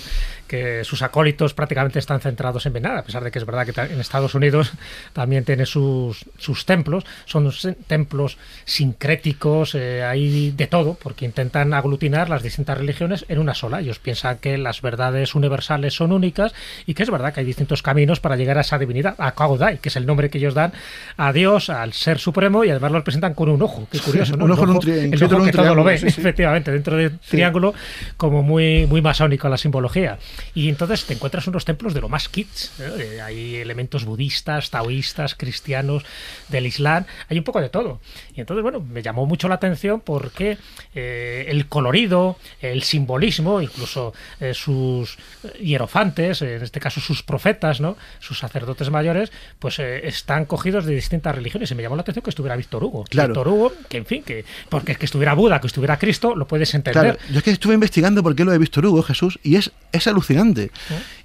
que 0.54 0.84
sus 0.84 1.02
acólitos 1.02 1.56
prácticamente 1.56 1.98
están 1.98 2.20
centrados 2.22 2.64
en 2.68 2.74
Vietnam, 2.74 2.98
a 2.98 3.02
pesar 3.02 3.24
de 3.24 3.32
que 3.32 3.40
es 3.40 3.46
verdad 3.46 3.66
que 3.66 3.74
en 3.94 4.00
Estados 4.00 4.36
Unidos 4.36 4.72
también 5.14 5.46
tiene 5.46 5.66
sus, 5.66 6.26
sus 6.38 6.68
templos, 6.68 7.06
son 7.26 7.52
templos 7.88 8.38
sincréticos, 8.66 9.74
eh, 9.74 10.04
hay 10.04 10.52
de 10.52 10.68
todo, 10.68 10.96
porque 11.02 11.26
intentan 11.26 11.74
aglutinar 11.74 12.30
las 12.30 12.44
distintas 12.44 12.78
religiones 12.78 13.26
en 13.30 13.40
una 13.40 13.56
sola. 13.56 13.80
Ellos 13.80 13.98
piensan 13.98 14.38
que 14.38 14.60
las 14.60 14.82
verdades 14.84 15.34
universales 15.34 15.96
son 15.96 16.12
únicas 16.12 16.54
y 16.86 16.94
que 16.94 17.02
es 17.02 17.10
verdad 17.10 17.34
que 17.34 17.40
hay 17.40 17.46
distintos 17.48 17.82
caminos 17.82 18.20
para 18.20 18.36
llegar 18.36 18.60
a 18.60 18.62
esa 18.62 18.78
divinidad, 18.78 19.16
a 19.18 19.32
Kaodai, 19.32 19.80
que 19.80 19.90
es 19.90 19.96
el 19.96 20.06
nombre 20.06 20.30
que 20.30 20.38
ellos 20.38 20.54
dan 20.54 20.72
a 21.18 21.34
Dios, 21.34 21.72
al 21.72 21.94
ser 21.94 22.20
supremo, 22.20 22.64
y 22.64 22.70
además 22.70 22.92
lo 22.92 23.04
presentan 23.04 23.34
con 23.34 23.50
un 23.50 23.62
ojo. 23.64 23.88
Qué 23.92 23.98
curioso, 24.00 24.38
¿no? 24.38 24.46
un 24.46 24.52
ojo 24.52 24.64
en 24.66 24.70
un 24.70 24.78
tri- 24.80 24.92
el 24.92 25.14
en 25.14 25.24
ojo 25.24 25.38
un 25.38 25.46
que 25.46 25.52
todo 25.52 25.74
lo 25.74 25.84
ve, 25.84 25.96
triángulo, 25.96 25.98
sí, 25.98 26.10
sí. 26.12 26.22
efectivamente, 26.22 26.72
dentro 26.72 26.96
del 26.98 27.18
triángulo, 27.20 27.74
como 28.18 28.44
muy, 28.44 28.86
muy 28.86 29.02
masónico 29.02 29.50
la 29.50 29.58
simbología. 29.58 30.18
Y 30.54 30.70
entonces 30.70 31.06
te 31.06 31.14
encuentras 31.14 31.48
unos 31.48 31.66
templos 31.66 31.94
de 31.94 32.02
lo 32.02 32.10
más 32.10 32.30
kits. 32.30 32.72
¿eh? 32.80 33.22
Hay 33.22 33.56
elementos 33.56 34.06
budistas, 34.06 34.70
taoístas, 34.70 35.36
cristianos, 35.36 36.04
del 36.50 36.66
Islam, 36.66 37.06
hay 37.30 37.38
un 37.38 37.44
poco 37.44 37.62
de 37.62 37.70
todo. 37.70 38.00
Y 38.36 38.42
entonces, 38.42 38.64
bueno, 38.64 38.80
me 38.80 39.02
llamó 39.02 39.26
mucho 39.26 39.48
la 39.48 39.56
atención 39.56 40.02
porque 40.02 40.58
eh, 40.94 41.46
el 41.48 41.68
colorido, 41.68 42.38
el 42.62 42.84
simbolismo, 42.84 43.62
incluso 43.62 44.14
eh, 44.40 44.54
sus 44.54 45.18
hierofantes, 45.60 46.42
en 46.42 46.62
este 46.62 46.80
caso 46.80 47.00
sus 47.00 47.24
profetas, 47.24 47.80
¿no? 47.80 47.98
sus 48.20 48.40
sacerdotes 48.40 48.90
mayores, 48.90 49.32
pues 49.60 49.80
eh, 49.80 50.08
están 50.08 50.46
cogidos 50.46 50.86
de 50.86 50.96
distintas 50.96 51.36
religiones. 51.36 51.72
Y 51.72 51.76
me 51.76 51.84
llamó 51.84 51.96
la 51.96 52.02
atención 52.02 52.24
que 52.24 52.30
estuviera 52.30 52.56
Víctor 52.56 52.74
Víctor 52.74 52.84
Hugo. 52.84 53.04
Claro. 53.10 53.30
Víctor 53.30 53.48
Hugo, 53.48 53.74
que 53.90 53.98
en 53.98 54.06
fin, 54.06 54.24
que 54.24 54.46
porque 54.70 54.94
es 54.94 54.98
que 54.98 55.06
estuviera 55.06 55.34
Buda, 55.34 55.60
que 55.60 55.68
estuviera 55.68 55.98
Cristo, 55.98 56.36
lo 56.36 56.48
puedes 56.48 56.74
entender. 56.74 57.18
Claro, 57.18 57.20
yo 57.30 57.38
es 57.38 57.44
que 57.44 57.52
estuve 57.52 57.74
investigando 57.74 58.24
por 58.24 58.36
qué 58.36 58.46
lo 58.46 58.54
he 58.54 58.58
visto 58.58 58.80
Hugo, 58.82 59.04
Jesús, 59.04 59.40
y 59.44 59.56
es, 59.56 59.72
es 59.92 60.08
alucinante. 60.08 60.23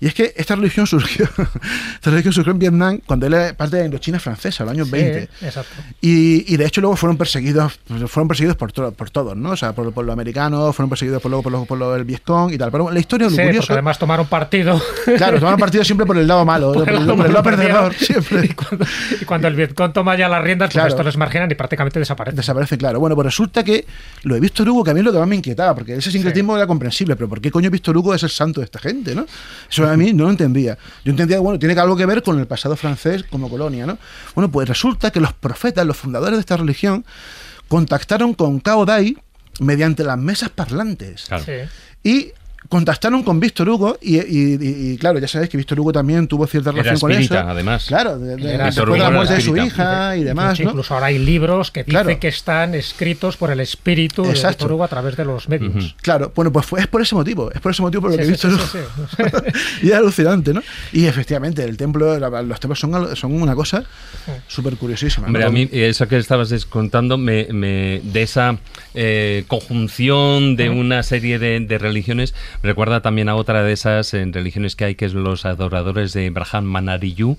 Y 0.01 0.07
es 0.07 0.15
que 0.15 0.33
esta 0.37 0.55
religión 0.57 0.87
surgió, 0.87 1.25
esta 1.95 2.11
religión 2.11 2.33
surgió 2.33 2.53
en 2.53 2.59
Vietnam 2.59 3.01
cuando 3.07 3.27
él 3.27 3.35
era 3.35 3.55
parte 3.55 3.77
de 3.77 3.83
la 3.83 3.87
Indochina 3.87 4.19
francesa, 4.21 4.65
los 4.65 4.73
años 4.73 4.87
Sí, 4.89 4.93
20. 4.93 5.29
exacto. 5.43 5.83
Y, 6.01 6.53
y 6.53 6.57
de 6.57 6.67
hecho 6.67 6.81
luego 6.81 6.97
fueron 6.97 7.17
perseguidos, 7.17 7.79
fueron 8.07 8.29
perseguidos 8.29 8.57
por, 8.57 8.73
to- 8.73 8.93
por 8.93 9.11
todos, 9.11 9.37
¿no? 9.37 9.51
O 9.51 9.57
sea, 9.57 9.73
por, 9.73 9.93
por 9.93 10.05
los 10.05 10.13
americanos, 10.13 10.75
fueron 10.75 10.89
perseguidos 10.91 11.21
por 11.23 11.31
luego 11.31 11.43
por, 11.43 11.53
los- 11.53 11.67
por 11.67 11.79
los- 11.79 11.97
el 11.97 12.05
Vietcong 12.05 12.53
y 12.53 12.59
tal. 12.59 12.71
Pero 12.71 12.91
la 12.91 12.99
historia, 13.01 13.29
lo 13.29 13.35
Sí, 13.37 13.43
curioso, 13.43 13.73
además 13.73 13.99
tomaron 13.99 14.27
partido. 14.27 14.81
claro, 15.17 15.39
tomaron 15.39 15.59
partido 15.61 15.85
siempre 15.85 16.07
por 16.07 16.17
el 16.19 16.27
lado 16.27 16.45
malo, 16.45 16.73
por, 16.75 16.89
el, 16.89 16.95
lado 16.95 17.17
por 17.17 17.27
el 17.27 17.33
lado 17.33 17.45
perdedor, 17.45 17.95
siempre. 17.99 18.47
Y 18.47 18.49
cuando, 18.55 18.87
y 19.21 19.25
cuando 19.25 19.49
el 19.49 19.55
Vietcong 19.55 19.93
toma 19.93 20.17
ya 20.17 20.29
las 20.29 20.43
riendas, 20.43 20.69
pues 20.69 20.75
Claro. 20.75 20.89
estos 20.89 21.07
les 21.07 21.17
marginan 21.17 21.51
y 21.51 21.55
prácticamente 21.55 21.99
desaparecen. 21.99 22.37
Desaparece, 22.37 22.79
claro. 22.79 23.01
Bueno, 23.01 23.15
pues 23.17 23.25
resulta 23.27 23.65
que 23.65 23.85
lo 24.23 24.35
de 24.35 24.41
Víctor 24.41 24.69
Hugo, 24.69 24.85
que 24.85 24.91
a 24.91 24.95
mí 24.95 25.01
es 25.01 25.05
lo 25.07 25.13
que 25.13 25.19
más 25.19 25.27
me 25.29 25.37
inquietaba, 25.37 25.75
porque 25.75 25.95
ese 25.97 26.11
sincretismo 26.11 26.57
era 26.57 26.67
comprensible, 26.67 27.17
pero 27.17 27.29
¿por 27.29 27.41
qué 27.41 27.51
coño 27.51 27.71
Víctor 27.71 27.97
Hugo 27.97 28.15
es 28.15 28.23
el 28.23 28.31
santo 28.31 28.61
de 28.61 28.65
esta 28.67 28.79
gente, 28.79 28.88
no? 28.95 29.27
Eso 29.71 29.89
a 29.89 29.97
mí 29.97 30.13
no 30.13 30.25
lo 30.25 30.31
entendía. 30.31 30.79
Yo 31.05 31.11
entendía, 31.11 31.41
bueno, 31.41 31.59
tiene 31.59 31.75
que 31.75 31.81
algo 31.81 31.97
que 31.97 32.07
ver 32.07 32.23
con 32.23 32.39
el 32.39 32.47
pasado 32.47 32.77
francés 32.77 33.25
como 33.31 33.49
colonia, 33.49 33.87
¿no? 33.87 33.99
Bueno, 34.35 34.51
pues 34.51 34.69
resulta 34.69 35.11
que 35.11 35.21
los 35.21 35.33
profetas, 35.33 35.87
los 35.87 35.97
fundadores 35.97 36.37
de 36.37 36.41
esta 36.41 36.57
religión, 36.57 37.05
contactaron 37.69 38.35
con 38.35 38.61
Cao 38.61 38.85
Dai 38.85 39.17
mediante 39.61 40.05
las 40.05 40.19
mesas 40.19 40.51
parlantes. 40.51 41.27
Claro. 41.27 41.45
Sí. 41.45 41.53
Y 42.03 42.33
contactaron 42.69 43.23
con 43.23 43.41
Víctor 43.41 43.69
Hugo 43.69 43.99
y, 44.03 44.17
y- 44.19 44.59
y- 44.61 44.93
y, 44.93 44.99
claro, 44.99 45.19
ya 45.19 45.27
sabéis 45.29 45.51
que 45.51 45.57
Víctor 45.57 45.81
Hugo 45.81 45.93
también 45.93 46.29
tuvo 46.29 46.47
cierta 46.47 46.71
Era 46.71 46.83
relación 46.83 47.01
con 47.01 47.11
espírita, 47.13 47.41
eso. 47.41 47.49
además. 47.49 47.85
Claro, 47.87 48.19
de- 48.19 48.37
de- 48.37 48.55
Era 48.55 48.67
después 48.67 48.75
Víctor 48.77 48.93
de 48.93 48.99
la 48.99 49.05
Hugo 49.05 49.13
muerte 49.15 49.33
era 49.35 49.39
de 49.43 49.45
su 49.49 49.57
hija 49.57 50.17
y 50.17 50.25
demás, 50.25 50.61
¿no? 50.61 50.69
Incluso 50.71 50.95
ahora 50.95 51.07
hay 51.07 51.19
libros 51.19 51.71
que 51.71 51.81
dicen 51.85 52.03
Claro. 52.03 52.21
que 52.21 52.29
están 52.29 52.75
escritos 52.75 53.37
por 53.37 53.51
el 53.51 53.61
espíritu 53.61 54.23
de. 54.23 54.33
Víctor 54.33 54.73
Hugo 54.73 54.85
a 54.85 54.89
través 54.89 55.17
de 55.17 55.25
los 55.25 55.49
medios. 55.49 55.95
Claro, 56.03 56.33
bueno, 56.35 56.53
pues 56.53 56.67
fue, 56.67 56.81
es 56.81 56.87
por 56.87 57.01
ese 57.01 57.15
motivo, 57.15 57.51
es 57.53 57.61
por 57.61 57.73
ese 57.73 57.83
motivo 57.83 58.03
por 58.03 58.11
lo 58.11 58.23
Sí, 58.25 58.33
que 58.33 58.37
sí, 58.39 58.49
sí, 58.51 58.57
sí. 58.73 59.23
y 59.83 59.89
es 59.89 59.95
alucinante, 59.95 60.53
¿no? 60.53 60.63
Y 60.93 61.07
efectivamente, 61.07 61.65
el 61.65 61.77
templo, 61.77 62.19
los 62.19 62.61
templos 62.61 62.79
son, 62.79 63.17
son 63.17 63.33
una 63.41 63.55
cosa 63.55 63.85
súper 64.47 64.77
curiosísima. 64.77 65.27
Hombre, 65.27 65.43
¿no? 65.43 65.49
a 65.49 65.53
mí 65.53 65.69
eso 65.73 66.07
que 66.07 66.17
estabas 66.19 66.53
contando, 66.67 67.17
me, 67.19 67.47
me- 67.51 68.01
de 68.05 68.23
esa 68.23 68.59
eh, 68.95 69.45
conjunción 69.49 70.57
de 70.57 70.71
una 70.71 71.03
serie 71.03 71.39
de, 71.39 71.61
de 71.61 71.79
religiones, 71.79 72.35
recuerda 72.63 73.01
también 73.01 73.29
a 73.29 73.35
otra 73.35 73.63
de 73.63 73.73
esas 73.73 74.15
en 74.15 74.33
religiones 74.33 74.77
que 74.77 74.85
hay, 74.85 74.95
que 74.95 75.05
es 75.05 75.15
los 75.15 75.45
adoradores 75.45 76.13
de 76.13 76.31
Brahman 76.31 76.67
Manariyu, 76.67 77.37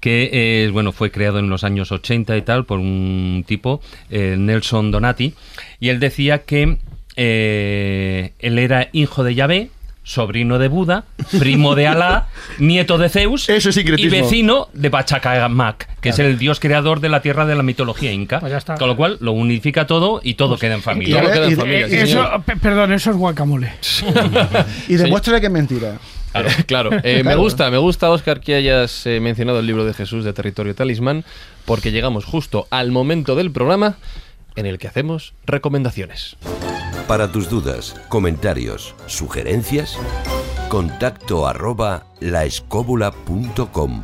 que 0.00 0.30
eh, 0.32 0.70
bueno, 0.70 0.92
fue 0.92 1.10
creado 1.10 1.38
en 1.38 1.50
los 1.50 1.64
años 1.64 1.92
80 1.92 2.36
y 2.36 2.42
tal 2.42 2.64
por 2.64 2.78
un 2.78 3.44
tipo, 3.46 3.80
eh, 4.10 4.36
Nelson 4.38 4.90
Donati, 4.90 5.34
y 5.80 5.88
él 5.88 6.00
decía 6.00 6.44
que 6.44 6.78
eh, 7.16 8.32
él 8.38 8.58
era 8.58 8.88
hijo 8.92 9.24
de 9.24 9.34
Yahvé, 9.34 9.70
sobrino 10.08 10.58
de 10.58 10.68
Buda, 10.68 11.04
primo 11.38 11.74
de 11.74 11.86
Alá, 11.86 12.28
nieto 12.58 12.96
de 12.96 13.10
Zeus 13.10 13.48
Eso 13.50 13.68
es 13.68 13.76
y 13.76 14.08
vecino 14.08 14.68
de 14.72 14.90
Pachacamac, 14.90 16.00
que 16.00 16.08
es 16.08 16.18
el 16.18 16.38
dios 16.38 16.60
creador 16.60 17.00
de 17.00 17.10
la 17.10 17.20
tierra 17.20 17.44
de 17.44 17.54
la 17.54 17.62
mitología 17.62 18.10
inca. 18.10 18.40
Pues 18.40 18.50
ya 18.50 18.56
está. 18.58 18.76
Con 18.76 18.88
lo 18.88 18.96
cual 18.96 19.18
lo 19.20 19.32
unifica 19.32 19.86
todo 19.86 20.20
y 20.24 20.34
todo 20.34 20.56
queda 20.56 20.74
en 20.74 20.78
Y 20.80 20.82
familia. 20.82 21.20
todo 21.20 21.32
queda 21.32 21.46
en 21.46 21.52
y- 21.52 21.56
familia, 21.56 21.88
sí, 21.88 21.94
Eso, 21.96 22.06
señor. 22.06 22.42
pe- 22.42 22.56
perdón, 22.56 22.92
eso 22.94 23.10
es 23.10 23.16
guacamole. 23.16 23.70
Y 24.88 24.94
demuéstrale 24.94 25.40
que 25.40 25.46
es 25.46 25.52
mentira. 25.52 25.98
Claro, 26.32 26.48
claro. 26.66 26.90
Eh, 27.02 27.22
Me 27.22 27.34
gusta, 27.36 27.70
me 27.70 27.76
gusta, 27.78 28.10
Oscar, 28.10 28.40
que 28.40 28.54
hayas 28.54 29.06
eh, 29.06 29.20
mencionado 29.20 29.60
el 29.60 29.66
libro 29.66 29.84
de 29.84 29.92
Jesús 29.92 30.24
de 30.24 30.32
Territorio 30.32 30.74
Talismán, 30.74 31.24
porque 31.66 31.92
llegamos 31.92 32.24
justo 32.24 32.66
al 32.70 32.90
momento 32.92 33.34
del 33.36 33.50
programa 33.50 33.96
en 34.58 34.66
el 34.66 34.78
que 34.78 34.88
hacemos 34.88 35.34
recomendaciones. 35.46 36.36
Para 37.06 37.30
tus 37.30 37.48
dudas, 37.48 37.94
comentarios, 38.08 38.94
sugerencias, 39.06 39.96
contacto 40.68 41.46
arroba 41.46 42.06
laescóbula.com. 42.20 44.02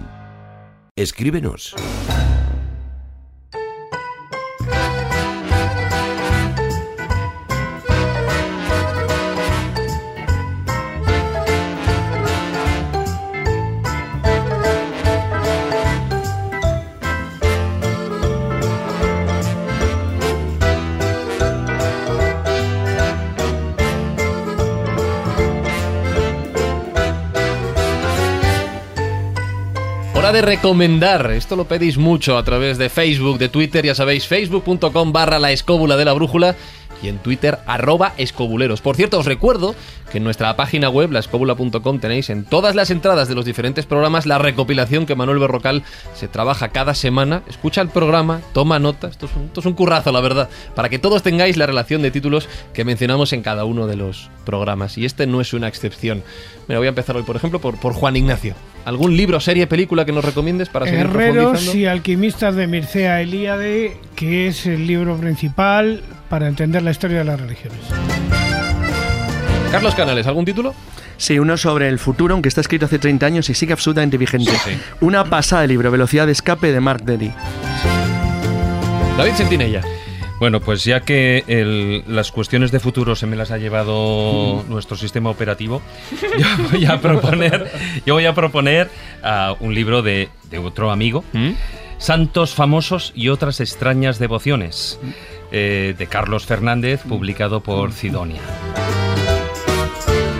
Escríbenos. 0.97 1.75
De 30.35 30.43
recomendar. 30.43 31.31
Esto 31.31 31.55
lo 31.55 31.69
pedís 31.69 31.97
mucho 31.97 32.37
a 32.37 32.43
través 32.43 32.77
de 32.77 32.89
Facebook, 32.89 33.39
de 33.39 33.49
Twitter, 33.49 33.87
ya 33.87 33.95
sabéis, 33.95 34.27
facebook.com 34.27 35.13
barra 35.13 35.39
la 35.39 35.53
escóbula 35.53 35.97
de 35.97 36.05
la 36.05 36.13
brújula 36.13 36.57
y 37.01 37.07
en 37.07 37.19
Twitter 37.19 37.61
arroba 37.67 38.15
escobuleros. 38.17 38.81
Por 38.81 38.97
cierto, 38.97 39.21
os 39.21 39.27
recuerdo 39.27 39.77
que 40.11 40.19
en 40.19 40.25
nuestra 40.25 40.57
página 40.57 40.89
web, 40.89 41.13
laescobula.com, 41.13 42.01
tenéis 42.01 42.31
en 42.31 42.45
todas 42.45 42.75
las 42.75 42.91
entradas 42.91 43.29
de 43.29 43.37
los 43.37 43.45
diferentes 43.45 43.87
programas 43.87 44.27
la 44.27 44.39
recopilación 44.39 45.07
que 45.07 45.15
Manuel 45.15 45.39
Berrocal 45.39 45.85
se 46.17 46.27
trabaja 46.27 46.71
cada 46.71 46.95
semana. 46.95 47.45
Escucha 47.49 47.81
el 47.81 47.91
programa, 47.91 48.41
toma 48.53 48.81
nota. 48.81 49.07
Esto 49.07 49.29
es 49.57 49.67
un, 49.67 49.75
currazo, 49.75 50.11
la 50.11 50.21
verdad. 50.21 50.49
Para 50.75 50.89
que 50.89 50.99
todos 50.99 51.23
tengáis 51.23 51.57
la 51.57 51.67
relación 51.67 52.03
de 52.03 52.11
títulos 52.11 52.49
que 52.73 52.85
mencionamos 52.85 53.33
en 53.33 53.43
cada 53.43 53.65
uno 53.67 53.87
de 53.87 53.95
los 53.95 54.31
programas. 54.45 54.99
Y 54.99 55.05
este 55.05 55.29
no 55.29 55.41
es 55.41 55.53
una 55.53 55.69
excepción. 55.69 56.25
Mira, 56.67 56.81
voy 56.81 56.87
a 56.87 56.89
empezar 56.89 57.17
hoy, 57.17 57.23
por 57.23 57.37
ejemplo, 57.37 57.61
por 57.61 57.93
Juan 57.93 58.17
Ignacio. 58.17 58.57
¿Algún 58.85 59.17
libro, 59.17 59.41
serie, 59.41 59.67
película 59.67 60.05
que 60.05 60.13
nos 60.13 60.25
recomiendes 60.25 60.69
para 60.69 60.85
seguir 60.87 61.01
Herreros 61.07 61.45
profundizando? 61.53 61.79
y 61.79 61.87
alquimistas 61.87 62.55
de 62.55 62.67
Mircea 62.67 63.21
Eliade, 63.23 63.97
que 64.15 64.49
es 64.49 64.67
el 64.67 64.87
libro 64.87 65.17
principal 65.17 66.03
para 66.29 66.49
entender 66.49 66.83
la 66.83 66.91
historia 66.91 67.19
de 67.19 67.25
las 67.25 67.41
religiones. 67.41 67.79
Carlos 69.71 69.95
Canales, 69.95 70.27
¿algún 70.27 70.45
título? 70.45 70.75
Sí, 71.17 71.39
uno 71.39 71.57
sobre 71.57 71.89
el 71.89 71.99
futuro, 71.99 72.35
aunque 72.35 72.49
está 72.49 72.61
escrito 72.61 72.85
hace 72.87 72.99
30 72.99 73.25
años 73.25 73.49
y 73.49 73.55
sigue 73.55 73.73
absolutamente 73.73 74.19
vigente. 74.19 74.53
Una 75.01 75.25
pasada 75.25 75.63
de 75.63 75.69
libro, 75.69 75.91
Velocidad 75.91 76.27
de 76.27 76.33
escape 76.33 76.71
de 76.71 76.81
Mark 76.81 77.05
Derry. 77.05 77.33
David 79.17 79.33
Sentinella. 79.35 79.81
Bueno, 80.45 80.61
pues 80.61 80.85
ya 80.85 81.01
que 81.01 81.43
el- 81.47 82.05
las 82.07 82.31
cuestiones 82.31 82.71
de 82.71 82.79
futuro 82.79 83.17
se 83.17 83.27
me 83.27 83.35
las 83.35 83.51
ha 83.51 83.57
llevado 83.57 84.63
nuestro 84.69 84.95
sistema 84.95 85.31
operativo, 85.31 85.81
yo 86.39 86.47
voy 86.71 86.85
a 86.85 87.01
proponer, 87.01 87.73
yo 88.05 88.13
voy 88.13 88.27
a 88.27 88.35
proponer 88.35 88.91
ah, 89.23 89.57
un 89.61 89.75
libro 89.75 90.03
de, 90.03 90.29
de 90.51 90.59
otro 90.59 90.91
amigo, 90.91 91.25
Santos 91.97 92.53
famosos 92.55 93.13
y 93.17 93.31
otras 93.31 93.61
extrañas 93.61 94.19
devociones, 94.19 95.01
eh, 95.51 95.95
de 95.97 96.07
Carlos 96.09 96.45
Fernández, 96.45 97.01
publicado 97.09 97.63
por 97.63 97.93
Sidonia. 97.95 98.43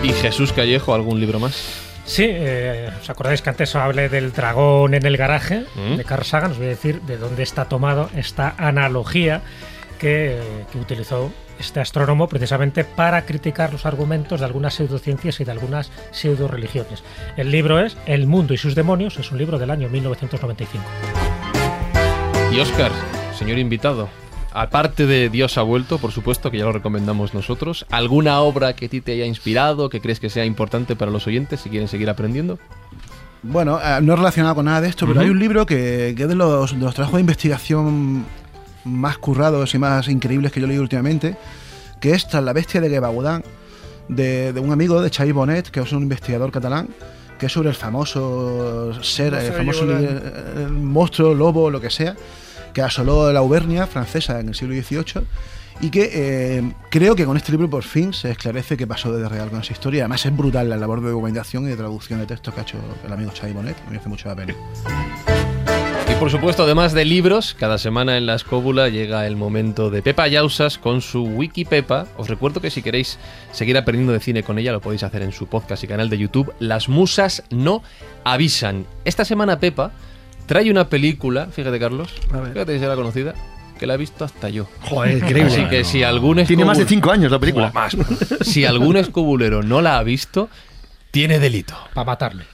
¿Y 0.03 0.09
Jesús 0.09 0.53
Callejo, 0.53 0.93
algún 0.93 1.19
libro 1.19 1.39
más? 1.39 1.81
Sí, 2.05 2.27
eh, 2.29 2.91
¿os 3.01 3.09
acordáis 3.09 3.41
que 3.41 3.49
antes 3.49 3.75
hablé 3.75 4.07
del 4.09 4.31
dragón 4.33 4.93
en 4.93 5.03
el 5.07 5.17
garaje 5.17 5.63
Mm. 5.73 5.95
de 5.95 6.03
Carl 6.03 6.23
Sagan? 6.25 6.51
Os 6.51 6.57
voy 6.57 6.67
a 6.67 6.69
decir 6.69 7.01
de 7.01 7.17
dónde 7.17 7.41
está 7.41 7.65
tomado 7.65 8.11
esta 8.15 8.53
analogía 8.59 9.41
que, 9.95 10.39
que 10.71 10.77
utilizó 10.77 11.31
este 11.59 11.79
astrónomo 11.79 12.27
precisamente 12.27 12.83
para 12.83 13.25
criticar 13.25 13.71
los 13.71 13.85
argumentos 13.85 14.39
de 14.39 14.45
algunas 14.45 14.73
pseudociencias 14.75 15.39
y 15.39 15.45
de 15.45 15.51
algunas 15.51 15.91
pseudo-religiones. 16.11 17.03
El 17.37 17.51
libro 17.51 17.79
es 17.79 17.97
El 18.05 18.27
mundo 18.27 18.53
y 18.53 18.57
sus 18.57 18.75
demonios, 18.75 19.17
es 19.17 19.31
un 19.31 19.37
libro 19.37 19.57
del 19.57 19.71
año 19.71 19.89
1995. 19.89 20.83
Y 22.51 22.59
Oscar, 22.59 22.91
señor 23.37 23.57
invitado. 23.57 24.09
Aparte 24.53 25.05
de 25.05 25.29
Dios 25.29 25.57
ha 25.57 25.63
vuelto, 25.63 25.97
por 25.97 26.13
supuesto, 26.13 26.49
que 26.49 26.57
ya 26.57 26.63
lo 26.63 26.71
recomendamos 26.71 27.33
nosotros, 27.33 27.85
¿alguna 27.91 28.39
obra 28.39 28.73
que 28.73 28.85
a 28.85 28.89
ti 28.89 29.01
te 29.01 29.11
haya 29.11 29.25
inspirado, 29.25 29.89
que 29.89 29.99
crees 29.99 30.21
que 30.21 30.29
sea 30.29 30.45
importante 30.45 30.95
para 30.95 31.11
los 31.11 31.27
oyentes 31.27 31.59
si 31.59 31.69
quieren 31.69 31.89
seguir 31.89 32.09
aprendiendo? 32.09 32.57
Bueno, 33.43 33.79
eh, 33.83 33.99
no 34.01 34.15
relacionado 34.15 34.55
con 34.55 34.65
nada 34.65 34.79
de 34.79 34.87
esto, 34.87 35.05
pero 35.05 35.19
hay 35.19 35.29
un 35.29 35.39
libro 35.39 35.65
que, 35.65 36.13
que 36.15 36.23
es 36.23 36.29
de 36.29 36.35
los, 36.35 36.71
de 36.71 36.85
los 36.85 36.95
trabajos 36.95 37.15
de 37.15 37.21
investigación 37.21 38.25
más 38.85 39.17
currados 39.17 39.73
y 39.75 39.79
más 39.79 40.07
increíbles 40.07 40.51
que 40.51 40.61
yo 40.61 40.67
leído 40.67 40.83
últimamente, 40.83 41.35
que 41.99 42.11
es 42.11 42.27
Tras 42.27 42.43
la 42.43 42.53
bestia 42.53 42.79
de 42.79 42.89
Gebaudán, 42.89 43.43
de, 44.07 44.53
de 44.53 44.59
un 44.59 44.71
amigo 44.71 45.01
de 45.01 45.09
Xavi 45.09 45.31
Bonet, 45.31 45.69
que 45.69 45.81
es 45.81 45.91
un 45.91 46.03
investigador 46.03 46.51
catalán, 46.51 46.89
que 47.37 47.47
es 47.47 47.51
sobre 47.51 47.69
el 47.69 47.75
famoso 47.75 48.93
ser, 49.03 49.33
el 49.33 49.51
famoso 49.51 49.83
el 49.83 50.69
monstruo, 50.69 51.33
lobo, 51.33 51.69
lo 51.69 51.81
que 51.81 51.89
sea, 51.89 52.15
que 52.73 52.81
asoló 52.81 53.31
la 53.31 53.39
Auvernia 53.39 53.87
francesa 53.87 54.39
en 54.39 54.49
el 54.49 54.55
siglo 54.55 54.75
XVIII 54.75 55.25
y 55.81 55.89
que 55.89 56.09
eh, 56.13 56.73
creo 56.89 57.15
que 57.15 57.25
con 57.25 57.35
este 57.35 57.51
libro 57.51 57.69
por 57.69 57.83
fin 57.83 58.13
se 58.13 58.31
esclarece 58.31 58.77
qué 58.77 58.87
pasó 58.87 59.11
de 59.11 59.27
real 59.27 59.49
con 59.49 59.59
esa 59.61 59.73
historia. 59.73 60.03
Además 60.03 60.25
es 60.25 60.35
brutal 60.35 60.69
la 60.69 60.77
labor 60.77 61.01
de 61.01 61.09
documentación 61.09 61.65
y 61.65 61.69
de 61.69 61.77
traducción 61.77 62.19
de 62.19 62.25
textos 62.25 62.53
que 62.53 62.59
ha 62.61 62.63
hecho 62.63 62.77
el 63.05 63.11
amigo 63.11 63.31
Xavi 63.37 63.53
Bonet, 63.53 63.77
me 63.89 63.97
hace 63.97 64.09
mucho 64.09 64.29
la 64.29 64.35
pena. 64.35 64.55
Y 66.09 66.15
por 66.17 66.29
supuesto, 66.31 66.63
además 66.63 66.93
de 66.93 67.03
libros, 67.03 67.55
cada 67.59 67.77
semana 67.77 68.17
en 68.17 68.25
la 68.25 68.35
escóbula 68.35 68.89
llega 68.89 69.25
el 69.27 69.35
momento 69.35 69.89
de 69.89 70.01
Pepa 70.01 70.27
Yausas 70.27 70.77
con 70.77 71.01
su 71.01 71.23
Wiki 71.23 71.65
Pepa. 71.65 72.07
Os 72.17 72.29
recuerdo 72.29 72.61
que 72.61 72.69
si 72.69 72.81
queréis 72.81 73.17
seguir 73.51 73.77
aprendiendo 73.77 74.13
de 74.13 74.19
cine 74.19 74.43
con 74.43 74.57
ella, 74.59 74.71
lo 74.71 74.81
podéis 74.81 75.03
hacer 75.03 75.23
en 75.23 75.31
su 75.31 75.47
podcast 75.47 75.83
y 75.83 75.87
canal 75.87 76.09
de 76.09 76.17
YouTube. 76.17 76.53
Las 76.59 76.89
musas 76.89 77.43
no 77.49 77.81
avisan. 78.23 78.85
Esta 79.03 79.25
semana 79.25 79.59
Pepa 79.59 79.91
trae 80.45 80.69
una 80.71 80.89
película, 80.89 81.47
fíjate 81.47 81.79
Carlos, 81.79 82.09
A 82.31 82.39
ver. 82.39 82.53
fíjate 82.53 82.77
si 82.79 82.85
era 82.85 82.95
conocida, 82.95 83.33
que 83.79 83.87
la 83.87 83.95
he 83.95 83.97
visto 83.97 84.23
hasta 84.23 84.47
yo. 84.49 84.67
Joder, 84.81 85.17
increíble. 85.17 85.51
Así 85.53 85.65
que 85.65 85.83
si 85.83 86.03
algún 86.03 86.45
Tiene 86.45 86.65
más 86.65 86.77
de 86.77 86.85
escobul- 86.85 86.89
cinco 86.89 87.11
años 87.11 87.31
la 87.31 87.39
película. 87.39 87.71
Más. 87.73 87.95
Si 88.41 88.63
algún 88.63 88.95
escobulero 88.97 89.63
no 89.63 89.81
la 89.81 89.97
ha 89.97 90.03
visto, 90.03 90.49
tiene 91.11 91.39
delito. 91.39 91.73
Para 91.93 92.05
matarle. 92.05 92.45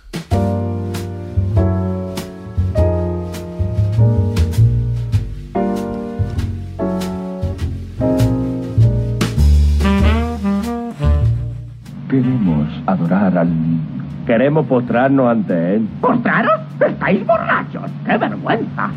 Queremos 12.12 12.68
adorar 12.88 13.38
al 13.38 13.50
niño. 13.50 13.80
Queremos 14.28 14.66
postrarnos 14.68 15.32
ante 15.32 15.76
él. 15.76 15.88
¿Postraros? 16.02 16.60
¡Estáis 16.80 17.26
borrachos! 17.26 17.90
¡Qué 18.06 18.18
vergüenza! 18.18 18.90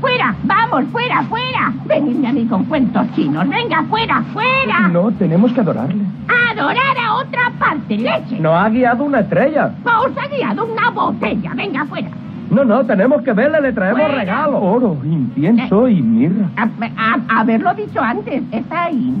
¡Fuera! 0.00 0.34
¡Vamos, 0.44 0.84
fuera, 0.92 1.22
fuera! 1.24 1.72
Venidme 1.86 2.28
a 2.28 2.32
mí 2.32 2.46
con 2.46 2.64
cuentos 2.64 3.06
chinos. 3.14 3.46
¡Venga, 3.48 3.82
fuera, 3.90 4.22
fuera! 4.32 4.88
No, 4.88 5.10
tenemos 5.12 5.52
que 5.52 5.60
adorarle. 5.60 6.02
¡Adorar 6.50 6.96
a 6.98 7.14
otra 7.16 7.50
parte! 7.58 7.98
¡Leche! 7.98 8.38
Nos 8.40 8.54
ha 8.54 8.68
guiado 8.70 9.04
una 9.04 9.20
estrella. 9.20 9.72
¡Os 9.84 10.16
ha 10.16 10.28
guiado 10.28 10.64
una 10.64 10.90
botella! 10.90 11.52
¡Venga, 11.54 11.84
fuera! 11.86 12.08
No, 12.50 12.64
no, 12.64 12.84
tenemos 12.84 13.22
que 13.22 13.32
verle, 13.32 13.60
le 13.60 13.72
traemos 13.72 14.00
Fuera. 14.00 14.14
regalos. 14.18 14.60
Oro, 14.60 14.96
incienso 15.04 15.86
y 15.88 16.00
mirra. 16.02 16.46
A- 16.56 16.68
a- 16.96 17.40
haberlo 17.40 17.74
dicho 17.74 18.00
antes. 18.00 18.42
Está 18.50 18.84
ahí. 18.84 19.14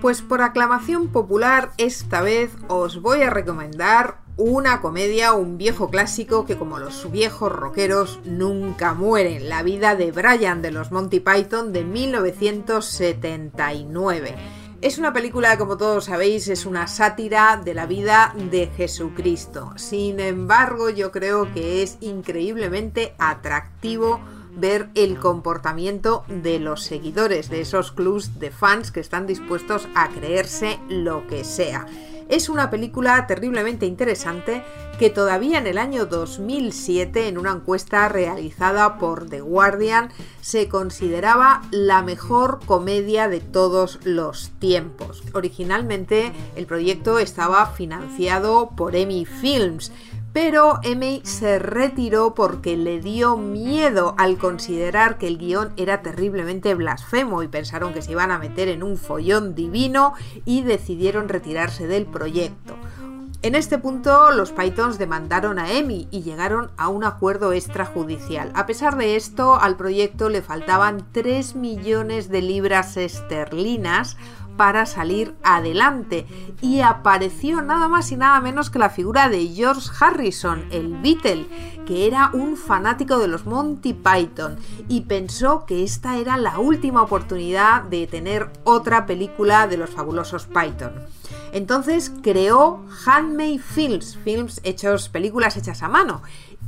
Pues 0.00 0.22
por 0.22 0.40
aclamación 0.40 1.08
popular, 1.08 1.72
esta 1.76 2.22
vez 2.22 2.50
os 2.68 3.02
voy 3.02 3.20
a 3.20 3.28
recomendar 3.28 4.22
una 4.38 4.80
comedia, 4.80 5.34
un 5.34 5.58
viejo 5.58 5.90
clásico 5.90 6.46
que 6.46 6.56
como 6.56 6.78
los 6.78 7.10
viejos 7.10 7.52
rockeros 7.52 8.18
nunca 8.24 8.94
mueren, 8.94 9.50
la 9.50 9.62
vida 9.62 9.96
de 9.96 10.10
Brian 10.10 10.62
de 10.62 10.70
los 10.70 10.90
Monty 10.90 11.20
Python 11.20 11.74
de 11.74 11.84
1979. 11.84 14.36
Es 14.80 14.96
una 14.96 15.12
película, 15.12 15.58
como 15.58 15.76
todos 15.76 16.06
sabéis, 16.06 16.48
es 16.48 16.64
una 16.64 16.86
sátira 16.86 17.60
de 17.62 17.74
la 17.74 17.84
vida 17.84 18.34
de 18.50 18.68
Jesucristo. 18.68 19.74
Sin 19.76 20.18
embargo, 20.18 20.88
yo 20.88 21.12
creo 21.12 21.52
que 21.52 21.82
es 21.82 21.98
increíblemente 22.00 23.14
atractivo 23.18 24.18
ver 24.54 24.88
el 24.94 25.18
comportamiento 25.18 26.24
de 26.28 26.58
los 26.58 26.82
seguidores, 26.82 27.50
de 27.50 27.60
esos 27.60 27.92
clubs 27.92 28.38
de 28.38 28.50
fans 28.50 28.90
que 28.92 29.00
están 29.00 29.26
dispuestos 29.26 29.88
a 29.94 30.08
creerse 30.08 30.78
lo 30.88 31.26
que 31.26 31.44
sea. 31.44 31.86
Es 32.30 32.48
una 32.48 32.70
película 32.70 33.26
terriblemente 33.26 33.86
interesante 33.86 34.62
que 35.00 35.10
todavía 35.10 35.58
en 35.58 35.66
el 35.66 35.78
año 35.78 36.06
2007, 36.06 37.26
en 37.26 37.38
una 37.38 37.50
encuesta 37.50 38.08
realizada 38.08 38.98
por 38.98 39.28
The 39.28 39.40
Guardian, 39.40 40.10
se 40.40 40.68
consideraba 40.68 41.62
la 41.72 42.02
mejor 42.02 42.60
comedia 42.66 43.26
de 43.26 43.40
todos 43.40 43.98
los 44.04 44.50
tiempos. 44.60 45.24
Originalmente 45.32 46.32
el 46.54 46.66
proyecto 46.66 47.18
estaba 47.18 47.66
financiado 47.66 48.70
por 48.76 48.94
Emmy 48.94 49.24
Films, 49.24 49.90
pero 50.32 50.78
Emmy 50.82 51.20
se 51.24 51.58
retiró 51.58 52.34
porque 52.34 52.76
le 52.76 53.00
dio 53.00 53.36
miedo 53.36 54.14
al 54.18 54.38
considerar 54.38 55.18
que 55.18 55.26
el 55.26 55.38
guion 55.38 55.72
era 55.76 56.02
terriblemente 56.02 56.74
blasfemo 56.74 57.42
y 57.42 57.48
pensaron 57.48 57.92
que 57.92 58.02
se 58.02 58.12
iban 58.12 58.30
a 58.30 58.38
meter 58.38 58.68
en 58.68 58.82
un 58.82 58.96
follón 58.96 59.54
divino 59.54 60.14
y 60.44 60.62
decidieron 60.62 61.28
retirarse 61.28 61.86
del 61.86 62.06
proyecto. 62.06 62.76
En 63.42 63.54
este 63.54 63.78
punto, 63.78 64.32
los 64.32 64.52
Pythons 64.52 64.98
demandaron 64.98 65.58
a 65.58 65.72
Emmy 65.72 66.06
y 66.10 66.20
llegaron 66.20 66.70
a 66.76 66.88
un 66.88 67.04
acuerdo 67.04 67.54
extrajudicial. 67.54 68.52
A 68.54 68.66
pesar 68.66 68.98
de 68.98 69.16
esto, 69.16 69.58
al 69.58 69.78
proyecto 69.78 70.28
le 70.28 70.42
faltaban 70.42 71.06
3 71.12 71.54
millones 71.54 72.28
de 72.28 72.42
libras 72.42 72.98
esterlinas 72.98 74.18
para 74.60 74.84
salir 74.84 75.34
adelante 75.42 76.26
y 76.60 76.82
apareció 76.82 77.62
nada 77.62 77.88
más 77.88 78.12
y 78.12 78.18
nada 78.18 78.42
menos 78.42 78.68
que 78.68 78.78
la 78.78 78.90
figura 78.90 79.30
de 79.30 79.48
George 79.48 79.88
Harrison, 79.98 80.66
el 80.70 80.98
Beatle, 80.98 81.46
que 81.86 82.06
era 82.06 82.28
un 82.34 82.58
fanático 82.58 83.18
de 83.18 83.26
los 83.26 83.46
Monty 83.46 83.94
Python 83.94 84.58
y 84.86 85.00
pensó 85.00 85.64
que 85.64 85.82
esta 85.82 86.18
era 86.18 86.36
la 86.36 86.58
última 86.58 87.00
oportunidad 87.00 87.84
de 87.84 88.06
tener 88.06 88.50
otra 88.64 89.06
película 89.06 89.66
de 89.66 89.78
los 89.78 89.88
fabulosos 89.88 90.46
Python. 90.46 90.92
Entonces 91.52 92.12
creó 92.22 92.84
Handmade 93.06 93.60
Films, 93.60 94.18
films 94.22 94.60
hechos, 94.62 95.08
películas 95.08 95.56
hechas 95.56 95.82
a 95.82 95.88
mano, 95.88 96.20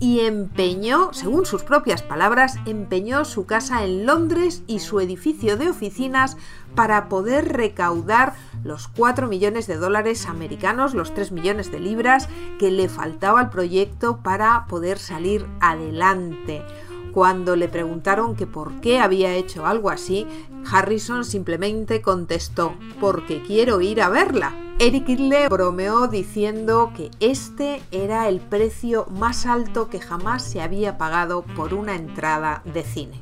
y 0.02 0.18
empeñó, 0.18 1.12
según 1.12 1.46
sus 1.46 1.62
propias 1.62 2.02
palabras, 2.02 2.56
empeñó 2.66 3.24
su 3.24 3.46
casa 3.46 3.84
en 3.84 4.04
Londres 4.04 4.64
y 4.66 4.80
su 4.80 4.98
edificio 4.98 5.56
de 5.56 5.70
oficinas 5.70 6.36
para 6.74 7.08
poder 7.08 7.52
recaudar 7.52 8.32
los 8.64 8.88
4 8.88 9.28
millones 9.28 9.68
de 9.68 9.76
dólares 9.76 10.26
americanos, 10.26 10.94
los 10.94 11.14
3 11.14 11.30
millones 11.30 11.70
de 11.70 11.78
libras 11.78 12.28
que 12.58 12.72
le 12.72 12.88
faltaba 12.88 13.38
al 13.38 13.50
proyecto 13.50 14.16
para 14.24 14.66
poder 14.66 14.98
salir 14.98 15.46
adelante. 15.60 16.64
Cuando 17.12 17.56
le 17.56 17.68
preguntaron 17.68 18.36
que 18.36 18.46
por 18.46 18.80
qué 18.80 18.98
había 18.98 19.34
hecho 19.34 19.66
algo 19.66 19.90
así, 19.90 20.26
Harrison 20.70 21.24
simplemente 21.24 22.00
contestó, 22.00 22.74
porque 23.00 23.42
quiero 23.42 23.82
ir 23.82 24.00
a 24.00 24.08
verla. 24.08 24.54
Eric 24.78 25.10
Idle 25.10 25.48
bromeó 25.48 26.08
diciendo 26.08 26.90
que 26.96 27.10
este 27.20 27.82
era 27.90 28.28
el 28.28 28.40
precio 28.40 29.06
más 29.10 29.44
alto 29.44 29.90
que 29.90 30.00
jamás 30.00 30.42
se 30.42 30.62
había 30.62 30.96
pagado 30.96 31.42
por 31.42 31.74
una 31.74 31.94
entrada 31.94 32.62
de 32.64 32.82
cine. 32.82 33.20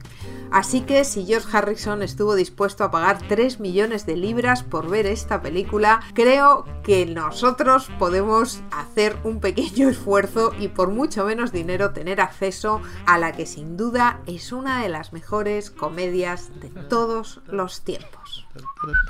Así 0.50 0.80
que 0.80 1.04
si 1.04 1.24
George 1.26 1.48
Harrison 1.56 2.02
estuvo 2.02 2.34
dispuesto 2.34 2.82
a 2.82 2.90
pagar 2.90 3.18
3 3.28 3.60
millones 3.60 4.04
de 4.04 4.16
libras 4.16 4.62
por 4.64 4.88
ver 4.88 5.06
esta 5.06 5.42
película, 5.42 6.00
creo 6.12 6.64
que 6.82 7.06
nosotros 7.06 7.88
podemos 7.98 8.62
hacer 8.72 9.16
un 9.22 9.40
pequeño 9.40 9.88
esfuerzo 9.90 10.52
y 10.58 10.68
por 10.68 10.90
mucho 10.90 11.24
menos 11.24 11.52
dinero 11.52 11.92
tener 11.92 12.20
acceso 12.20 12.80
a 13.06 13.18
la 13.18 13.32
que 13.32 13.46
sin 13.46 13.76
duda 13.76 14.20
es 14.26 14.52
una 14.52 14.82
de 14.82 14.88
las 14.88 15.12
mejores 15.12 15.70
comedias 15.70 16.50
de 16.60 16.68
todos 16.68 17.40
los 17.46 17.82
tiempos. 17.82 18.19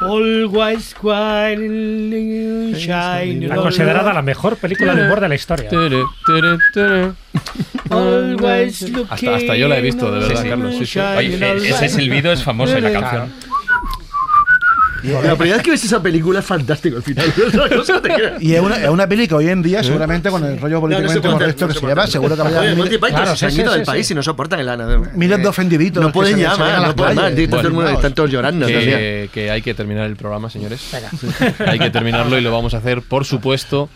Always 0.01 0.95
quiet, 1.01 1.59
shine, 2.77 3.47
La 3.49 3.57
considerada 3.57 4.12
la 4.12 4.23
mejor 4.23 4.57
película 4.57 4.95
de 4.95 5.05
humor 5.05 5.21
de 5.21 5.29
la 5.29 5.35
historia. 5.35 5.71
Always 7.91 8.83
Hasta, 9.09 9.37
hasta 9.37 9.57
yo 9.57 9.69
la 9.69 9.79
he 9.79 9.81
visto, 9.83 10.11
de 10.11 10.21
verdad, 10.21 10.37
Sí, 10.37 10.43
sí. 10.43 10.49
Carlos. 10.49 10.75
sí, 10.77 10.87
sí. 10.87 10.99
Oye, 11.01 11.69
ese 11.71 11.89
silbido 11.89 12.33
es 12.33 12.43
famoso 12.43 12.77
en 12.77 12.85
la 12.85 12.93
canción. 12.93 13.33
La 15.02 15.35
primera 15.36 15.56
vez 15.56 15.62
que 15.62 15.70
ves 15.70 15.85
esa 15.85 16.02
película 16.02 16.40
es 16.40 16.44
fantástico 16.44 16.97
el 16.97 17.02
final. 17.02 17.27
Y 18.40 18.55
es 18.55 18.60
una, 18.60 18.77
es 18.77 18.89
una 18.89 19.06
peli 19.06 19.27
que 19.28 19.35
hoy 19.35 19.48
en 19.48 19.62
día, 19.62 19.82
seguramente, 19.82 20.31
con 20.31 20.44
el 20.44 20.60
rollo 20.60 20.81
No, 20.81 20.89
no 20.89 21.09
se 21.09 21.20
políticamente 21.20 21.28
correcto 21.31 21.68
que 21.68 21.74
se 21.74 21.86
lleva, 21.86 22.06
seguro 22.06 22.36
que 22.36 22.43
Oye, 22.43 22.74
Monty 22.74 22.97
Python 22.97 23.10
Claro, 23.10 23.36
se 23.36 23.47
han 23.47 23.52
ido 23.55 23.72
del 23.72 23.82
país 23.82 24.10
y 24.10 24.14
no 24.14 24.22
soportan 24.22 24.60
el 24.60 24.68
ana. 24.68 24.86
miles 25.14 25.39
de 25.43 25.48
ofendiditos. 25.48 26.02
No 26.02 26.12
pueden 26.12 26.35
se- 26.36 26.40
se 26.43 26.47
llamar, 26.48 26.66
ven 26.66 26.74
a 26.74 26.77
no 26.81 26.82
las 26.86 26.94
pueden 26.94 27.16
más. 27.16 27.32
Está 27.32 27.51
todo 27.51 27.60
el 27.60 27.66
mundo- 27.68 27.82
Bueno, 27.82 27.97
Están 27.98 28.14
todos 28.14 28.31
llorando. 28.31 28.66
que, 28.66 29.51
hay 29.51 29.62
que 29.62 29.74
terminar 29.74 30.06
el 30.06 30.16
programa, 30.16 30.51
señores. 30.51 30.81
Hay 31.66 31.78
que 31.78 31.90
terminarlo 31.90 32.39
y 32.39 32.40
lo 32.40 32.51
vamos 32.52 32.74
a 32.74 32.78
hacer, 32.78 33.02
por 33.02 33.24
supuesto, 33.24 33.89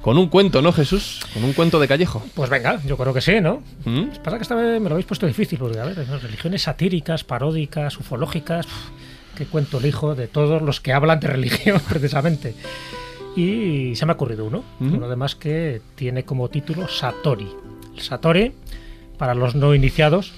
con 0.00 0.18
un 0.18 0.28
cuento, 0.28 0.62
¿no, 0.62 0.72
Jesús? 0.72 1.20
Con 1.34 1.44
un 1.44 1.52
cuento 1.52 1.78
de 1.80 1.88
Callejo. 1.88 2.24
Pues 2.34 2.50
venga, 2.50 2.80
yo 2.86 2.96
creo 2.96 3.12
que 3.14 3.20
sí, 3.20 3.40
¿no? 3.40 3.62
¿Mm? 3.84 4.16
Pasa 4.22 4.36
que 4.36 4.42
esta 4.42 4.54
vez 4.54 4.80
me 4.80 4.88
lo 4.88 4.94
habéis 4.96 5.06
puesto 5.06 5.26
difícil, 5.26 5.58
porque 5.58 5.78
a 5.78 5.84
ver, 5.84 5.96
religiones 6.22 6.62
satíricas, 6.62 7.24
paródicas, 7.24 7.96
ufológicas, 7.98 8.66
uf, 8.66 8.72
qué 9.42 9.50
cuento 9.50 9.78
el 9.78 9.86
hijo 9.86 10.14
de 10.14 10.28
todos 10.28 10.62
los 10.62 10.80
que 10.80 10.92
hablan 10.92 11.18
de 11.18 11.26
religión, 11.26 11.80
precisamente. 11.88 12.54
Y 13.34 13.96
se 13.96 14.06
me 14.06 14.12
ha 14.12 14.14
ocurrido 14.14 14.44
uno, 14.44 14.62
uno 14.78 15.06
además 15.06 15.34
que 15.34 15.80
tiene 15.96 16.24
como 16.24 16.48
título 16.48 16.86
Satori. 16.86 17.48
El 17.94 18.00
Satori, 18.00 18.52
para 19.18 19.34
los 19.34 19.54
no 19.54 19.74
iniciados, 19.74 20.32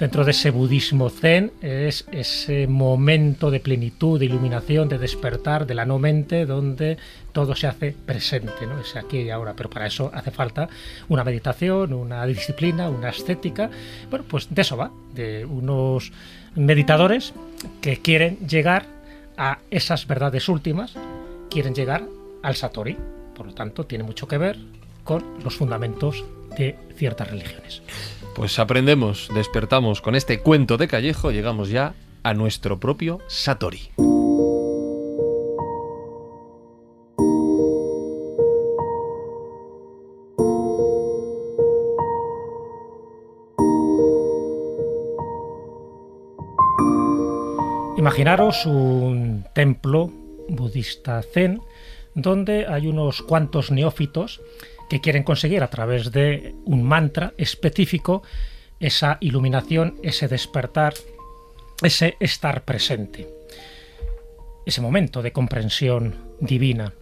dentro 0.00 0.24
de 0.24 0.30
ese 0.30 0.50
budismo 0.50 1.10
zen, 1.10 1.52
es 1.60 2.06
ese 2.10 2.66
momento 2.66 3.50
de 3.50 3.60
plenitud, 3.60 4.18
de 4.18 4.26
iluminación, 4.26 4.88
de 4.88 4.98
despertar 4.98 5.66
de 5.66 5.74
la 5.74 5.84
no 5.84 5.98
mente, 5.98 6.46
donde 6.46 6.96
todo 7.32 7.54
se 7.54 7.66
hace 7.66 7.92
presente, 7.92 8.66
¿no? 8.66 8.80
Es 8.80 8.96
aquí 8.96 9.18
y 9.18 9.30
ahora, 9.30 9.54
pero 9.54 9.70
para 9.70 9.86
eso 9.86 10.10
hace 10.14 10.30
falta 10.30 10.68
una 11.08 11.22
meditación, 11.22 11.92
una 11.92 12.24
disciplina, 12.26 12.88
una 12.88 13.10
estética. 13.10 13.70
Bueno, 14.10 14.24
pues 14.26 14.48
de 14.52 14.62
eso 14.62 14.76
va, 14.76 14.90
de 15.14 15.44
unos 15.44 16.12
meditadores 16.58 17.32
que 17.80 17.98
quieren 17.98 18.38
llegar 18.46 18.86
a 19.36 19.58
esas 19.70 20.06
verdades 20.06 20.48
últimas, 20.48 20.94
quieren 21.50 21.74
llegar 21.74 22.04
al 22.42 22.56
Satori. 22.56 22.96
Por 23.34 23.46
lo 23.46 23.54
tanto, 23.54 23.84
tiene 23.86 24.04
mucho 24.04 24.26
que 24.26 24.38
ver 24.38 24.58
con 25.04 25.24
los 25.42 25.56
fundamentos 25.56 26.24
de 26.56 26.76
ciertas 26.96 27.30
religiones. 27.30 27.82
Pues 28.34 28.58
aprendemos, 28.58 29.30
despertamos 29.34 30.00
con 30.00 30.14
este 30.14 30.40
cuento 30.40 30.76
de 30.76 30.88
Callejo, 30.88 31.30
llegamos 31.30 31.70
ya 31.70 31.94
a 32.22 32.34
nuestro 32.34 32.78
propio 32.78 33.20
Satori. 33.28 33.90
Imaginaros 48.18 48.66
un 48.66 49.44
templo 49.54 50.10
budista 50.48 51.22
zen 51.22 51.60
donde 52.16 52.66
hay 52.66 52.88
unos 52.88 53.22
cuantos 53.22 53.70
neófitos 53.70 54.40
que 54.90 55.00
quieren 55.00 55.22
conseguir 55.22 55.62
a 55.62 55.70
través 55.70 56.10
de 56.10 56.56
un 56.64 56.82
mantra 56.82 57.32
específico 57.38 58.24
esa 58.80 59.18
iluminación, 59.20 60.00
ese 60.02 60.26
despertar, 60.26 60.94
ese 61.80 62.16
estar 62.18 62.64
presente, 62.64 63.28
ese 64.66 64.80
momento 64.80 65.22
de 65.22 65.30
comprensión 65.30 66.16
divina. 66.40 66.94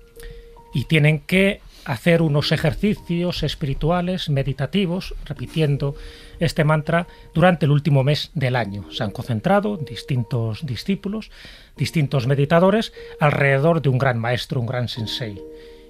Y 0.74 0.84
tienen 0.84 1.20
que 1.20 1.62
hacer 1.86 2.20
unos 2.20 2.52
ejercicios 2.52 3.42
espirituales, 3.42 4.28
meditativos, 4.28 5.14
repitiendo 5.24 5.94
este 6.40 6.64
mantra 6.64 7.06
durante 7.34 7.66
el 7.66 7.72
último 7.72 8.04
mes 8.04 8.30
del 8.34 8.56
año. 8.56 8.90
Se 8.90 9.02
han 9.02 9.10
concentrado 9.10 9.76
distintos 9.76 10.64
discípulos, 10.64 11.30
distintos 11.76 12.26
meditadores, 12.26 12.92
alrededor 13.20 13.82
de 13.82 13.88
un 13.88 13.98
gran 13.98 14.18
maestro, 14.18 14.60
un 14.60 14.66
gran 14.66 14.88
sensei. 14.88 15.42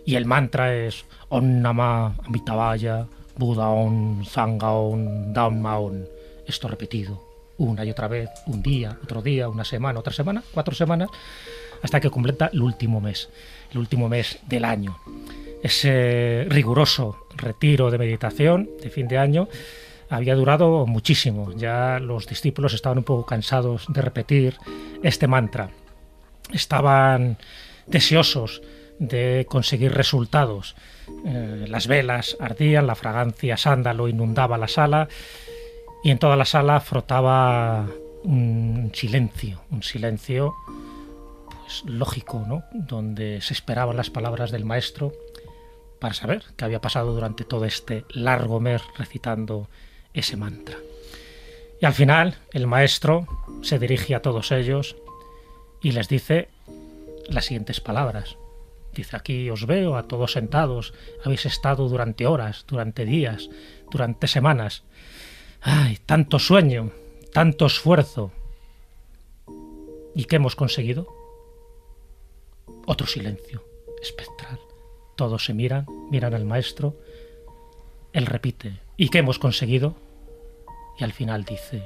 Y 0.05 0.15
el 0.15 0.27
mantra 0.27 0.75
es 0.75 1.05
Om 1.29 1.61
Nama 1.61 2.15
Amitabhaya, 2.25 3.07
Buda 3.37 3.69
On, 3.69 4.25
Zanga 4.25 4.73
On, 4.73 5.33
Dhamma 5.33 5.79
On. 5.79 6.07
Esto 6.47 6.69
repetido 6.69 7.27
una 7.59 7.85
y 7.85 7.91
otra 7.91 8.09
vez, 8.09 8.29
un 8.47 8.63
día, 8.63 8.99
otro 9.03 9.23
día, 9.23 9.49
una 9.49 9.65
semana, 9.65 10.01
otra 10.01 10.13
semana, 10.13 10.43
cuatro 10.53 10.75
semanas, 10.75 11.09
hasta 11.83 12.01
que 12.01 12.11
completa 12.11 12.51
el 12.53 12.63
último 12.63 13.01
mes, 13.01 13.29
el 13.73 13.79
último 13.79 14.09
mes 14.09 14.39
del 14.47 14.65
año. 14.65 14.99
Ese 15.63 16.47
riguroso 16.49 17.27
retiro 17.37 17.91
de 17.91 17.99
meditación 17.99 18.71
de 18.81 18.91
fin 18.91 19.09
de 19.09 19.19
año 19.19 19.49
había 20.11 20.35
durado 20.35 20.87
muchísimo. 20.87 21.53
Ya 21.53 21.99
los 21.99 22.27
discípulos 22.27 22.75
estaban 22.75 22.99
un 22.99 23.05
poco 23.05 23.27
cansados 23.27 23.87
de 23.89 24.03
repetir 24.03 24.57
este 25.03 25.27
mantra. 25.27 25.71
Estaban 26.53 27.39
deseosos 27.87 28.63
de 28.99 29.47
conseguir 29.49 29.93
resultados. 29.93 30.75
Eh, 31.25 31.67
las 31.69 31.87
velas 31.87 32.37
ardían, 32.41 32.87
la 32.87 32.95
fragancia 32.95 33.57
sándalo 33.57 34.09
inundaba 34.09 34.59
la 34.59 34.69
sala 34.69 35.09
y 36.03 36.11
en 36.11 36.19
toda 36.19 36.37
la 36.37 36.45
sala 36.45 36.81
frotaba 36.81 37.87
un 38.25 38.91
silencio, 38.95 39.63
un 39.71 39.83
silencio 39.83 40.55
pues 41.61 41.83
lógico, 41.85 42.45
¿no? 42.47 42.65
Donde 42.73 43.41
se 43.41 43.55
esperaban 43.55 43.97
las 43.97 44.11
palabras 44.11 44.51
del 44.51 44.65
maestro 44.65 45.13
para 46.01 46.15
saber 46.15 46.45
qué 46.57 46.65
había 46.65 46.81
pasado 46.81 47.13
durante 47.13 47.45
todo 47.45 47.65
este 47.65 48.05
largo 48.11 48.61
mes 48.61 48.83
recitando 48.97 49.69
ese 50.21 50.37
mantra. 50.37 50.79
Y 51.81 51.87
al 51.87 51.93
final 51.93 52.39
el 52.53 52.67
maestro 52.67 53.27
se 53.63 53.79
dirige 53.79 54.15
a 54.15 54.23
todos 54.23 54.51
ellos 54.51 54.97
y 55.83 55.93
les 55.93 56.09
dice 56.09 56.49
las 57.29 57.47
siguientes 57.47 57.81
palabras. 57.81 58.37
Dice, 58.95 59.15
aquí 59.15 59.51
os 59.51 59.67
veo 59.67 59.97
a 59.97 60.09
todos 60.09 60.33
sentados, 60.33 60.95
habéis 61.23 61.45
estado 61.45 61.89
durante 61.89 62.27
horas, 62.27 62.65
durante 62.67 63.05
días, 63.05 63.51
durante 63.91 64.27
semanas. 64.27 64.85
¡Ay, 65.61 65.99
tanto 66.07 66.39
sueño, 66.39 66.93
tanto 67.33 67.67
esfuerzo! 67.67 68.33
¿Y 70.15 70.25
qué 70.25 70.37
hemos 70.37 70.57
conseguido? 70.57 71.15
Otro 72.87 73.07
silencio 73.07 73.63
espectral. 74.01 74.59
Todos 75.15 75.45
se 75.45 75.53
miran, 75.53 75.87
miran 76.11 76.33
al 76.33 76.47
maestro. 76.47 76.97
Él 78.15 78.25
repite, 78.25 78.81
¿y 78.97 79.11
qué 79.11 79.19
hemos 79.19 79.39
conseguido? 79.39 79.97
Y 80.99 81.05
al 81.05 81.13
final 81.13 81.45
dice, 81.45 81.83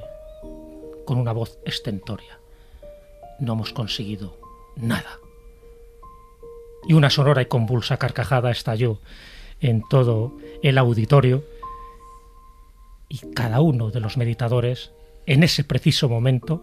con 1.05 1.17
una 1.17 1.33
voz 1.33 1.59
estentoria, 1.65 2.39
no 3.39 3.53
hemos 3.53 3.73
conseguido 3.73 4.37
nada 4.75 5.19
y 6.87 6.93
una 6.93 7.09
sonora 7.09 7.41
y 7.41 7.45
convulsa 7.45 7.97
carcajada 7.97 8.51
estalló 8.51 8.99
en 9.59 9.83
todo 9.89 10.33
el 10.63 10.77
auditorio 10.77 11.43
y 13.07 13.19
cada 13.33 13.61
uno 13.61 13.91
de 13.91 13.99
los 13.99 14.17
meditadores 14.17 14.91
en 15.25 15.43
ese 15.43 15.63
preciso 15.63 16.09
momento 16.09 16.61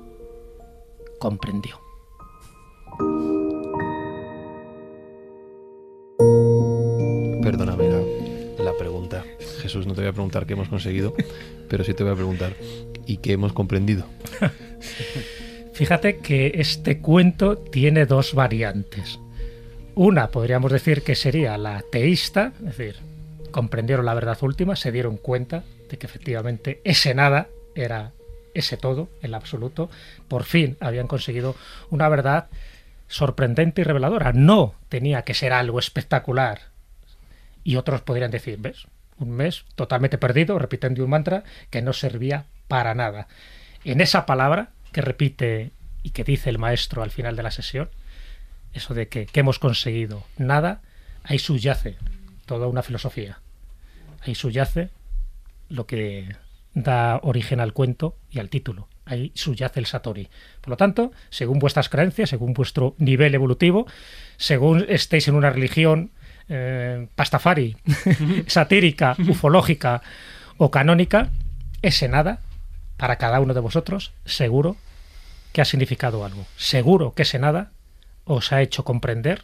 comprendió. 1.19 1.81
Jesús, 9.69 9.87
no 9.87 9.95
te 9.95 10.01
voy 10.01 10.09
a 10.09 10.13
preguntar 10.13 10.47
qué 10.47 10.55
hemos 10.55 10.69
conseguido, 10.69 11.15
pero 11.69 11.85
sí 11.85 11.93
te 11.93 12.03
voy 12.03 12.13
a 12.13 12.17
preguntar 12.17 12.55
¿y 13.07 13.19
qué 13.19 13.33
hemos 13.33 13.53
comprendido? 13.53 14.07
Fíjate 15.75 16.19
que 16.19 16.53
este 16.55 17.01
cuento 17.01 17.59
tiene 17.59 18.07
dos 18.07 18.33
variantes. 18.33 19.21
Una 19.95 20.29
podríamos 20.29 20.73
decir 20.73 21.03
que 21.03 21.15
sería 21.15 21.59
la 21.59 21.85
teísta, 21.93 22.53
es 22.61 22.77
decir, 22.77 22.97
comprendieron 23.51 24.07
la 24.07 24.15
verdad 24.15 24.39
última, 24.41 24.75
se 24.75 24.91
dieron 24.91 25.19
cuenta 25.19 25.65
de 25.91 25.99
que 25.99 26.07
efectivamente 26.07 26.81
ese 26.85 27.15
nada 27.15 27.49
era 27.75 28.13
ese 28.55 28.79
todo, 28.79 29.11
el 29.21 29.35
absoluto, 29.35 29.91
por 30.29 30.45
fin 30.45 30.79
habían 30.81 31.09
conseguido 31.09 31.57
una 31.91 32.09
verdad 32.09 32.49
sorprendente 33.07 33.83
y 33.83 33.85
reveladora. 33.85 34.33
No 34.33 34.75
tenía 34.89 35.23
que 35.23 35.35
ser 35.35 35.53
algo 35.53 35.79
espectacular. 35.79 36.61
Y 37.65 37.77
otros 37.77 38.01
podrían 38.01 38.31
decir, 38.31 38.59
¿ves? 38.59 38.87
Un 39.19 39.31
mes 39.31 39.65
totalmente 39.75 40.19
perdido, 40.19 40.59
repitiendo 40.59 41.05
un 41.05 41.11
mantra 41.11 41.45
que 41.71 41.83
no 41.83 41.93
servía 41.93 42.47
para 42.69 42.95
nada. 42.95 43.29
En 43.85 44.01
esa 44.01 44.27
palabra 44.27 44.71
que 44.93 45.01
repite 45.01 45.73
y 46.03 46.11
que 46.11 46.25
dice 46.25 46.51
el 46.51 46.59
maestro 46.59 47.03
al 47.03 47.11
final 47.11 47.37
de 47.37 47.43
la 47.43 47.51
sesión, 47.51 47.91
eso 48.73 48.95
de 48.95 49.09
que, 49.09 49.27
hemos 49.35 49.59
conseguido 49.59 50.25
nada, 50.37 50.83
ahí 51.25 51.39
subyace 51.39 51.97
toda 52.47 52.67
una 52.67 52.83
filosofía. 52.83 53.41
Ahí 54.23 54.35
subyace 54.35 54.91
lo 55.69 55.87
que 55.87 56.37
da 56.75 57.21
origen 57.23 57.61
al 57.61 57.73
cuento 57.73 58.17
y 58.31 58.39
al 58.39 58.49
título. 58.49 58.89
Ahí 59.05 59.33
subyace 59.35 59.81
el 59.81 59.87
Satori. 59.87 60.29
Por 60.61 60.71
lo 60.71 60.77
tanto, 60.77 61.13
según 61.31 61.59
vuestras 61.59 61.89
creencias, 61.89 62.31
según 62.31 62.53
vuestro 62.53 62.95
nivel 62.99 63.35
evolutivo, 63.35 63.87
según 64.37 64.85
estéis 64.89 65.29
en 65.29 65.35
una 65.35 65.51
religión 65.51 66.11
eh, 66.49 67.09
pastafari, 67.15 67.77
satírica, 68.47 69.17
ufológica 69.29 70.03
o 70.57 70.71
canónica, 70.71 71.31
ese 71.83 72.09
nada, 72.09 72.41
para 72.97 73.17
cada 73.17 73.41
uno 73.41 73.55
de 73.55 73.61
vosotros, 73.61 74.13
seguro 74.25 74.77
que 75.53 75.61
ha 75.61 75.65
significado 75.65 76.25
algo. 76.25 76.47
Seguro 76.57 77.15
que 77.15 77.23
ese 77.23 77.39
nada 77.39 77.71
os 78.25 78.53
ha 78.53 78.61
hecho 78.63 78.85
comprender 78.85 79.43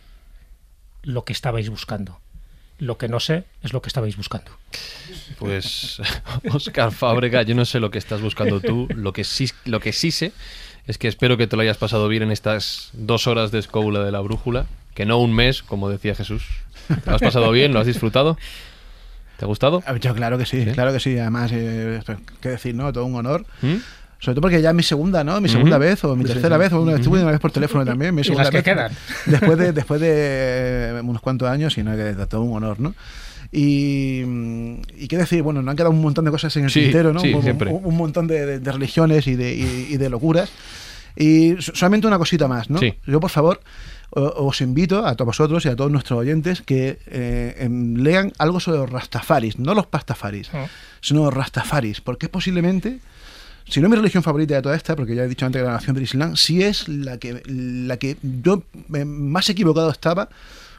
lo 1.03 1.25
que 1.25 1.33
estabais 1.33 1.69
buscando. 1.71 2.21
Lo 2.79 2.99
que 2.99 3.09
no 3.09 3.21
sé 3.21 3.45
es 3.63 3.73
lo 3.73 3.81
que 3.81 3.89
estabais 3.89 4.17
buscando. 4.17 4.51
Pues, 5.39 6.03
Oscar 6.53 6.91
Fábrega, 6.93 7.43
yo 7.43 7.55
no 7.55 7.65
sé 7.65 7.79
lo 7.79 7.91
que 7.91 7.99
estás 7.99 8.21
buscando 8.21 8.61
tú. 8.61 8.89
Lo 8.95 9.13
que 9.13 9.25
sí, 9.25 9.49
lo 9.65 9.81
que 9.81 9.93
sí 9.93 10.11
sé 10.11 10.33
es 10.87 10.99
que 10.99 11.09
espero 11.09 11.37
que 11.37 11.47
te 11.47 11.57
lo 11.57 11.63
hayas 11.63 11.79
pasado 11.79 12.09
bien 12.09 12.25
en 12.25 12.33
estas 12.33 12.91
dos 12.93 13.27
horas 13.27 13.53
de 13.53 13.61
escóbula 13.61 14.05
de 14.05 14.11
la 14.11 14.21
brújula, 14.21 14.67
que 14.95 15.05
no 15.07 15.19
un 15.19 15.35
mes, 15.35 15.63
como 15.63 15.91
decía 15.91 16.15
Jesús. 16.15 16.45
¿Te 16.89 17.11
lo 17.11 17.17
has 17.17 17.23
pasado 17.23 17.51
bien? 17.51 17.73
¿Lo 17.73 17.81
has 17.81 17.87
disfrutado? 17.87 18.39
¿Te 19.39 19.45
ha 19.45 19.49
gustado? 19.49 19.83
Yo 20.01 20.15
claro 20.15 20.39
que 20.39 20.47
sí, 20.47 20.65
claro 20.75 20.93
que 20.93 21.01
sí. 21.01 21.19
Además, 21.19 21.51
eh, 21.53 22.01
qué 22.41 22.51
decir, 22.51 22.75
¿no? 22.75 22.93
Todo 22.93 23.05
un 23.05 23.17
honor. 23.17 23.45
¿Mm? 23.63 23.75
Sobre 24.21 24.37
todo 24.37 24.43
porque 24.43 24.63
ya 24.63 24.71
es 24.71 24.75
mi 24.75 24.83
segunda, 24.83 25.23
¿no? 25.23 25.41
Mi 25.41 25.49
segunda 25.49 25.77
vez 25.77 26.03
o 26.05 26.17
mi 26.17 26.25
tercera 26.25 26.57
vez, 26.57 26.73
o 26.73 26.81
una, 26.81 26.95
estuve 26.95 27.21
una 27.21 27.33
vez 27.33 27.41
por 27.41 27.51
teléfono 27.51 27.85
también. 27.85 28.15
Mi 28.15 28.25
segunda 28.25 28.45
las 28.45 28.53
que 28.53 28.63
quedan? 28.63 28.93
Después 29.27 29.59
de, 29.59 29.73
después 29.73 30.01
de 30.01 31.01
unos 31.05 31.21
cuantos 31.21 31.49
años, 31.49 31.77
y 31.77 31.83
no, 31.83 31.95
que 31.95 32.15
todo 32.27 32.43
un 32.43 32.57
honor, 32.57 32.81
¿no? 32.81 32.95
Y, 33.53 34.23
y, 34.97 35.09
qué 35.09 35.17
decir, 35.17 35.43
bueno, 35.43 35.63
no 35.63 35.71
han 35.71 35.77
quedado 35.77 35.93
un 35.93 36.01
montón 36.01 36.25
de 36.25 36.31
cosas 36.31 36.57
en 36.57 36.65
el 36.65 36.73
tintero, 36.73 37.13
¿no? 37.13 37.21
Sí, 37.21 37.33
un, 37.33 37.81
un, 37.85 37.97
montón 37.97 38.27
de, 38.27 38.59
de, 38.59 38.73
religiones 38.73 39.29
y 39.29 39.37
de, 39.37 39.55
y, 39.55 39.97
de 39.97 40.11
locuras. 40.11 40.51
Y 41.17 41.55
solamente 41.59 42.07
una 42.07 42.19
cosita 42.19 42.49
más, 42.49 42.71
¿no? 42.71 42.81
Yo, 43.07 43.21
por 43.21 43.31
favor, 43.31 43.61
os 44.11 44.61
invito 44.61 45.05
a 45.07 45.15
todos 45.15 45.27
vosotros 45.27 45.65
y 45.65 45.69
a 45.69 45.77
todos 45.77 45.91
nuestros 45.91 46.19
oyentes 46.19 46.63
que 46.63 46.99
eh, 47.07 47.57
em, 47.59 47.97
lean 47.97 48.33
algo 48.39 48.61
sobre 48.61 48.79
los 48.79 48.91
rastafaris, 48.91 49.59
no 49.59 49.75
los 49.75 49.87
pastafaris, 49.87 50.51
oh. 50.55 50.69
sino 51.01 51.25
los 51.25 51.35
rastafaris, 51.35 52.01
porque 52.01 52.27
es 52.27 52.31
posiblemente 52.31 53.01
si 53.67 53.81
no 53.81 53.87
es 53.87 53.91
mi 53.91 53.97
religión 53.97 54.23
favorita 54.23 54.55
de 54.55 54.63
toda 54.63 54.77
esta, 54.77 54.95
porque 54.95 55.15
ya 55.15 55.25
he 55.25 55.29
dicho 55.29 55.47
antes 55.47 55.63
que 55.63 55.67
la 55.67 55.73
nación 55.73 55.95
del 55.95 56.05
Islam, 56.05 56.37
sí 56.37 56.63
es 56.63 56.87
la 56.87 57.19
que, 57.19 57.43
la 57.47 57.97
que 57.97 58.19
yo 58.23 58.63
más 58.89 59.49
equivocado 59.49 59.91
estaba 59.91 60.29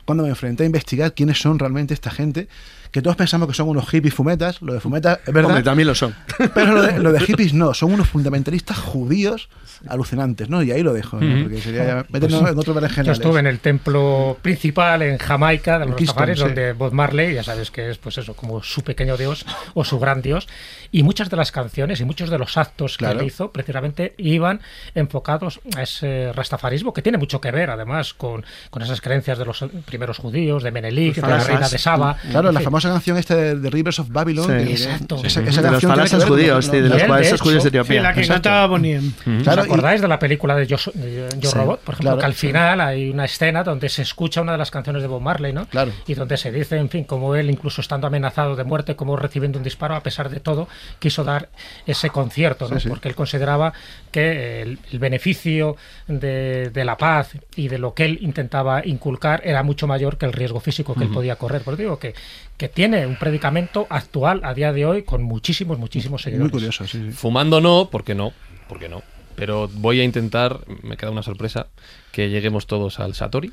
cuando 0.06 0.24
me 0.24 0.30
enfrenté 0.30 0.64
a 0.64 0.66
investigar 0.68 1.14
quiénes 1.14 1.40
son 1.40 1.58
realmente 1.58 1.96
esta 1.96 2.12
gente, 2.12 2.48
que 2.96 3.02
todos 3.02 3.18
pensamos 3.18 3.50
que 3.50 3.54
son 3.54 3.68
unos 3.68 3.90
hippies 3.90 4.14
fumetas, 4.14 4.62
lo 4.62 4.74
de 4.74 4.80
fumetas 4.80 5.20
es 5.28 5.34
verdad, 5.34 5.50
Hombre, 5.50 5.64
también 5.64 5.86
lo 5.86 5.96
son. 5.96 6.16
pero 6.54 6.72
lo 6.72 6.82
de, 6.82 6.98
lo 7.00 7.12
de 7.12 7.20
hippies 7.26 7.54
no, 7.54 7.74
son 7.74 7.92
unos 7.92 8.08
fundamentalistas 8.08 8.78
judíos 8.78 9.50
alucinantes, 9.88 10.50
¿no? 10.50 10.64
Y 10.64 10.72
ahí 10.72 10.82
lo 10.82 10.94
dejo, 10.94 11.20
¿no? 11.20 11.44
Porque 11.44 11.60
sería 11.60 11.86
ya 11.86 12.06
meternos 12.08 12.50
en 12.50 12.58
otro 12.58 12.80
Yo 13.04 13.12
estuve 13.12 13.42
en 13.42 13.48
el 13.48 13.60
templo 13.60 14.38
principal 14.42 15.02
en 15.02 15.18
Jamaica 15.18 15.78
de 15.78 15.88
los 15.88 16.00
Rastafaris, 16.00 16.38
sí. 16.38 16.46
donde 16.46 16.72
Bob 16.72 16.94
Marley, 16.94 17.34
ya 17.34 17.44
sabes 17.44 17.70
que 17.70 17.90
es 17.90 17.98
pues 17.98 18.18
eso, 18.18 18.34
como 18.34 18.64
su 18.64 18.82
pequeño 18.82 19.18
dios 19.18 19.46
o 19.74 19.84
su 19.84 20.00
gran 20.00 20.22
dios, 20.22 20.48
y 20.92 21.04
muchas 21.04 21.30
de 21.30 21.36
las 21.36 21.52
canciones 21.52 22.00
y 22.00 22.06
muchos 22.06 22.30
de 22.30 22.38
los 22.38 22.56
actos 22.56 22.98
Claro. 22.98 23.18
que 23.18 23.26
él 23.26 23.28
hizo 23.28 23.52
precisamente 23.52 24.14
iban 24.18 24.62
enfocados 24.94 25.60
a 25.76 25.84
ese 25.84 26.32
rastafarismo 26.34 26.94
que 26.94 27.02
tiene 27.02 27.18
mucho 27.18 27.42
que 27.42 27.52
ver 27.52 27.70
además 27.70 28.14
con, 28.14 28.46
con 28.70 28.82
esas 28.82 29.02
creencias 29.02 29.38
de 29.38 29.44
los 29.44 29.66
primeros 29.86 30.18
judíos, 30.18 30.64
de 30.64 30.72
Menelik, 30.72 31.16
de 31.16 31.22
la 31.22 31.44
reina 31.44 31.68
de 31.68 31.78
Saba. 31.78 32.18
Claro, 32.32 32.48
en 32.48 32.54
la 32.54 32.60
fin. 32.62 32.66
Famosa 32.86 32.94
canción 33.00 33.18
esta 33.18 33.36
de, 33.36 33.56
de 33.56 33.70
Rivers 33.70 34.00
of 34.00 34.10
Babylon. 34.10 34.46
Sí. 34.46 34.66
que- 34.66 34.72
Exacto. 34.74 35.16
esa- 35.24 35.42
esa 35.42 35.62
de 35.62 35.72
los 35.72 35.84
con- 35.84 36.22
judíos, 36.28 36.66
sí, 36.66 36.72
de 36.80 36.90
los 36.90 37.02
falasas 37.04 37.42
judíos 37.42 37.64
de 37.64 37.70
Etiopía. 37.70 38.02
La 38.02 38.14
que 38.14 38.22
Exacto. 38.22 38.44
cantaba 38.50 38.68
Boniem. 38.68 39.14
¿Os 39.42 39.46
y- 39.48 39.50
acordáis 39.60 40.02
de 40.02 40.08
la 40.08 40.20
película 40.20 40.56
de 40.56 40.68
Yo, 40.68 40.78
de 40.94 41.30
Yo 41.40 41.50
Sí, 41.50 41.58
Robot? 41.58 41.80
Por 41.82 41.94
ejemplo, 41.96 42.12
claro. 42.12 42.20
que 42.20 42.26
al 42.26 42.34
final 42.34 42.82
hay 42.82 43.10
una 43.10 43.26
escena 43.26 43.64
donde 43.64 43.90
se 43.90 44.02
escucha 44.02 44.42
una 44.42 44.52
de 44.54 44.58
las 44.58 44.72
canciones 44.72 45.02
de 45.02 45.08
Bob 45.08 45.22
Marley, 45.22 45.54
¿no? 45.54 45.66
Claro. 45.68 45.92
Y 46.08 46.14
donde 46.14 46.38
se 46.38 46.52
dice, 46.52 46.78
en 46.78 46.90
fin, 46.90 47.04
como 47.04 47.36
él, 47.36 47.50
incluso 47.50 47.82
estando 47.82 48.08
amenazado 48.08 48.56
de 48.56 48.64
muerte, 48.64 48.96
como 48.96 49.16
recibiendo 49.18 49.58
un 49.58 49.64
disparo, 49.64 49.96
a 49.96 50.04
pesar 50.04 50.30
de 50.30 50.40
todo, 50.40 50.68
quiso 51.00 51.24
dar 51.24 51.50
ese 51.86 52.10
concierto, 52.10 52.68
¿no? 52.70 52.76
Sí, 52.76 52.84
sí. 52.84 52.90
Porque 52.90 53.08
él 53.10 53.16
consideraba 53.16 53.74
que 54.12 54.62
el, 54.62 54.80
el 54.92 55.00
beneficio 55.00 55.76
de, 56.08 56.70
de 56.74 56.86
la 56.86 56.98
paz 56.98 57.32
y 57.56 57.68
de 57.68 57.78
lo 57.78 57.94
que 57.94 58.06
él 58.06 58.20
intentaba 58.22 58.86
inculcar 58.86 59.42
era 59.44 59.64
mucho 59.64 59.88
mayor 59.88 60.18
que 60.18 60.26
el 60.26 60.34
riesgo 60.34 60.60
físico 60.60 60.94
que 60.96 61.04
él 61.06 61.10
podía 61.10 61.36
correr. 61.36 61.62
Por 61.62 61.74
eso 61.74 61.82
digo 61.84 62.00
que, 62.00 62.14
que 62.58 62.65
tiene 62.70 63.06
un 63.06 63.16
predicamento 63.16 63.88
actual 63.90 64.42
a 64.44 64.54
día 64.54 64.74
de 64.74 64.86
hoy 64.86 65.04
con 65.04 65.24
muchísimos, 65.24 65.78
muchísimos 65.78 66.22
seguidores. 66.22 66.52
Muy 66.52 66.60
curioso, 66.60 66.88
sí, 66.88 67.00
sí. 67.06 67.12
Fumando 67.12 67.62
no, 67.62 67.90
porque 67.92 68.16
no, 68.16 68.34
porque 68.68 68.90
no. 68.90 69.04
Pero 69.36 69.68
voy 69.68 70.00
a 70.00 70.04
intentar, 70.04 70.62
me 70.84 70.98
queda 70.98 71.12
una 71.12 71.24
sorpresa, 71.24 71.68
que 72.12 72.30
lleguemos 72.30 72.68
todos 72.68 73.00
al 73.00 73.16
Satori. 73.16 73.52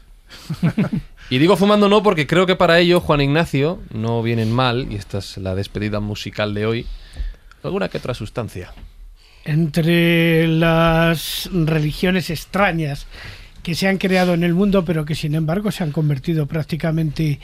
y 1.30 1.38
digo 1.38 1.56
fumando 1.56 1.88
no 1.88 2.02
porque 2.02 2.26
creo 2.26 2.46
que 2.46 2.56
para 2.56 2.78
ello 2.78 3.00
Juan 3.00 3.20
Ignacio 3.20 3.80
no 3.92 4.22
vienen 4.22 4.52
mal, 4.52 4.86
y 4.90 4.96
esta 4.96 5.18
es 5.18 5.36
la 5.36 5.54
despedida 5.54 6.00
musical 6.00 6.54
de 6.54 6.66
hoy, 6.66 6.86
alguna 7.62 7.88
que 7.88 7.98
otra 7.98 8.14
sustancia. 8.14 8.72
entre 9.44 10.46
las 10.46 11.50
religiones 11.52 12.30
extrañas 12.30 13.06
que 13.62 13.74
se 13.74 13.86
han 13.86 13.98
creado 13.98 14.34
en 14.34 14.42
el 14.42 14.54
mundo, 14.54 14.84
pero 14.84 15.04
que 15.04 15.14
sin 15.14 15.34
embargo 15.34 15.70
se 15.70 15.84
han 15.84 15.92
convertido 15.92 16.46
prácticamente 16.46 17.38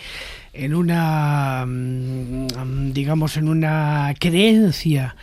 en 0.58 0.74
una, 0.74 1.64
mm, 1.64 2.92
digamos, 2.92 3.36
en 3.36 3.48
una 3.48 4.12
creencia 4.18 5.14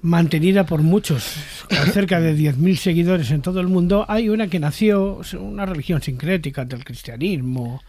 mantenida 0.00 0.64
por 0.64 0.82
muchos, 0.82 1.36
con 1.68 1.86
cerca 1.92 2.20
de 2.20 2.34
10.000 2.34 2.76
seguidores 2.76 3.30
en 3.30 3.42
todo 3.42 3.60
el 3.60 3.68
mundo, 3.68 4.06
hay 4.08 4.30
una 4.30 4.48
que 4.48 4.58
nació, 4.58 5.20
una 5.38 5.66
religión 5.66 6.00
sincrética 6.00 6.64
del 6.64 6.84
cristianismo, 6.84 7.82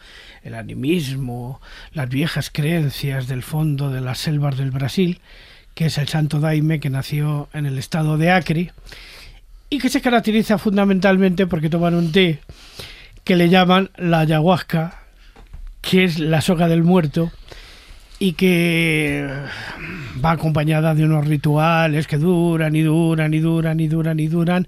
el 0.43 0.55
animismo, 0.55 1.61
las 1.93 2.09
viejas 2.09 2.49
creencias 2.51 3.27
del 3.27 3.43
fondo 3.43 3.89
de 3.89 4.01
las 4.01 4.19
selvas 4.19 4.57
del 4.57 4.71
Brasil, 4.71 5.21
que 5.75 5.85
es 5.85 5.97
el 5.97 6.09
Santo 6.09 6.41
Daime, 6.41 6.81
que 6.81 6.89
nació 6.89 7.47
en 7.53 7.65
el 7.65 7.77
estado 7.77 8.17
de 8.17 8.29
Acre, 8.29 8.73
y 9.69 9.79
que 9.79 9.89
se 9.89 10.01
caracteriza 10.01 10.57
fundamentalmente 10.57 11.47
porque 11.47 11.69
toman 11.69 11.95
un 11.95 12.11
té 12.11 12.39
que 13.23 13.37
le 13.37 13.47
llaman 13.47 13.89
la 13.95 14.19
ayahuasca, 14.19 15.02
que 15.83 16.05
es 16.05 16.17
la 16.17 16.41
soga 16.41 16.67
del 16.67 16.83
muerto, 16.83 17.31
y 18.23 18.33
que 18.33 19.27
va 20.23 20.31
acompañada 20.31 20.95
de 20.95 21.03
unos 21.03 21.27
rituales 21.27 22.07
que 22.07 22.17
duran 22.17 22.73
y 22.73 22.81
duran 22.81 23.33
y 23.33 23.39
duran 23.39 23.79
y 23.81 23.87
duran 23.89 24.19
y 24.19 24.27
duran 24.27 24.67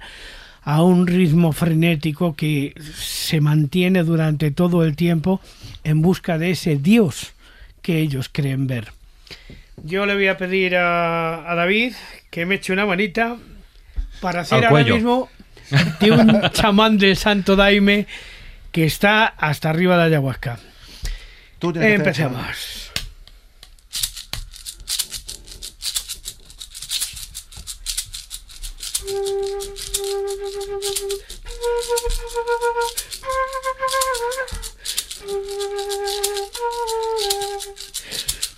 a 0.63 0.83
un 0.83 1.07
ritmo 1.07 1.53
frenético 1.53 2.35
que 2.35 2.73
se 2.99 3.39
mantiene 3.39 4.03
durante 4.03 4.51
todo 4.51 4.83
el 4.83 4.97
tiempo 4.97 5.39
en 5.85 6.01
busca 6.01 6.37
de 6.37 6.51
ese 6.51 6.75
Dios 6.75 7.33
que 7.81 7.99
ellos 7.99 8.29
creen 8.29 8.67
ver. 8.67 8.89
Yo 9.83 10.05
le 10.05 10.15
voy 10.15 10.27
a 10.27 10.37
pedir 10.37 10.75
a, 10.75 11.49
a 11.49 11.55
David 11.55 11.93
que 12.31 12.45
me 12.45 12.55
eche 12.55 12.73
una 12.73 12.85
manita 12.85 13.37
para 14.19 14.41
hacer 14.41 14.65
ahora 14.65 14.83
mismo 14.83 15.29
de 16.01 16.11
un 16.11 16.41
chamán 16.51 16.97
del 16.97 17.15
Santo 17.15 17.55
Daime 17.55 18.05
que 18.73 18.83
está 18.83 19.27
hasta 19.27 19.69
arriba 19.69 19.97
de 19.97 20.03
ayahuasca. 20.03 20.59
Tú 21.65 21.73
tienes 21.73 21.99
que 22.03 22.09
hacer 22.09 22.25
esa- 22.25 22.25
Empecemos. 22.25 22.91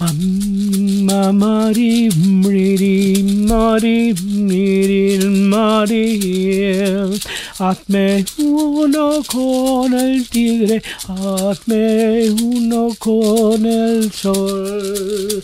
Mamari, 0.00 2.08
mriri, 2.08 3.22
mari, 3.46 4.14
miri, 4.24 5.18
mari. 5.52 7.20
Hazme 7.58 8.24
uno 8.38 9.22
con 9.24 9.92
el 9.92 10.26
tigre, 10.28 10.82
hazme 11.06 12.30
uno 12.30 12.94
con 12.98 13.66
el 13.66 14.10
sol. 14.10 15.42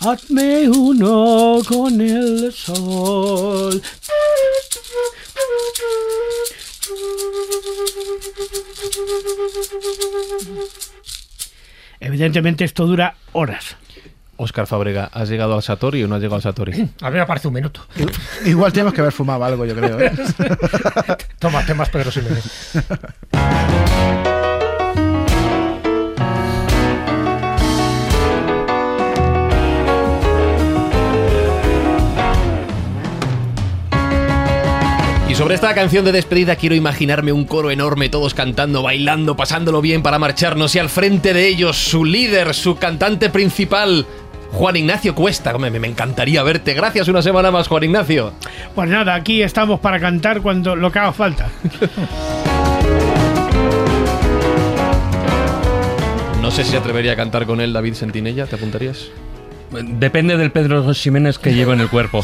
Hazme 0.00 0.68
uno 0.68 1.60
con 1.68 2.00
el 2.00 2.52
sol. 2.52 3.80
Evidentemente 12.00 12.64
esto 12.64 12.86
dura 12.86 13.14
horas. 13.32 13.76
Óscar 14.36 14.66
Fábrega, 14.66 15.08
¿has 15.12 15.28
llegado 15.28 15.54
al 15.54 15.62
Satori 15.62 16.02
o 16.02 16.08
no 16.08 16.16
has 16.16 16.20
llegado 16.20 16.36
al 16.36 16.42
Satori? 16.42 16.88
A 17.00 17.10
mí 17.10 17.18
me 17.18 17.26
parece 17.26 17.46
un 17.46 17.54
minuto. 17.54 17.86
Igual 18.44 18.72
tenemos 18.72 18.92
que 18.92 19.00
haber 19.00 19.12
fumado 19.12 19.44
algo, 19.44 19.64
yo 19.64 19.76
creo. 19.76 20.00
¿eh? 20.00 20.10
Toma, 21.38 21.64
temas 21.64 21.88
Pedro 21.90 22.10
Ximénez. 22.10 22.72
Y 35.32 35.34
sobre 35.34 35.54
esta 35.54 35.74
canción 35.74 36.04
de 36.04 36.12
despedida 36.12 36.56
quiero 36.56 36.74
imaginarme 36.74 37.32
un 37.32 37.46
coro 37.46 37.70
enorme, 37.70 38.10
todos 38.10 38.34
cantando, 38.34 38.82
bailando, 38.82 39.34
pasándolo 39.34 39.80
bien 39.80 40.02
para 40.02 40.18
marcharnos 40.18 40.74
y 40.74 40.78
al 40.78 40.90
frente 40.90 41.32
de 41.32 41.48
ellos 41.48 41.78
su 41.78 42.04
líder, 42.04 42.52
su 42.52 42.76
cantante 42.76 43.30
principal, 43.30 44.04
Juan 44.50 44.76
Ignacio 44.76 45.14
Cuesta. 45.14 45.56
Me, 45.56 45.70
me 45.70 45.88
encantaría 45.88 46.42
verte. 46.42 46.74
Gracias 46.74 47.08
una 47.08 47.22
semana 47.22 47.50
más, 47.50 47.66
Juan 47.68 47.84
Ignacio. 47.84 48.34
Pues 48.74 48.90
nada, 48.90 49.14
aquí 49.14 49.40
estamos 49.40 49.80
para 49.80 49.98
cantar 49.98 50.42
cuando 50.42 50.76
lo 50.76 50.92
que 50.92 50.98
haga 50.98 51.14
falta. 51.14 51.48
No 56.42 56.50
sé 56.50 56.64
si 56.64 56.76
atrevería 56.76 57.12
a 57.12 57.16
cantar 57.16 57.46
con 57.46 57.60
él 57.60 57.72
David 57.72 57.94
Sentinella, 57.94 58.46
¿te 58.46 58.56
apuntarías? 58.56 59.10
Depende 59.72 60.36
del 60.36 60.50
Pedro 60.52 60.92
Ximénez 60.94 61.38
que 61.38 61.54
llevo 61.54 61.72
en 61.72 61.80
el 61.80 61.88
cuerpo. 61.88 62.22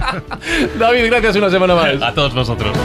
David, 0.78 1.06
gracias 1.06 1.36
una 1.36 1.50
semana 1.50 1.74
más. 1.74 2.02
A 2.02 2.12
todos 2.12 2.34
vosotros. 2.34 2.76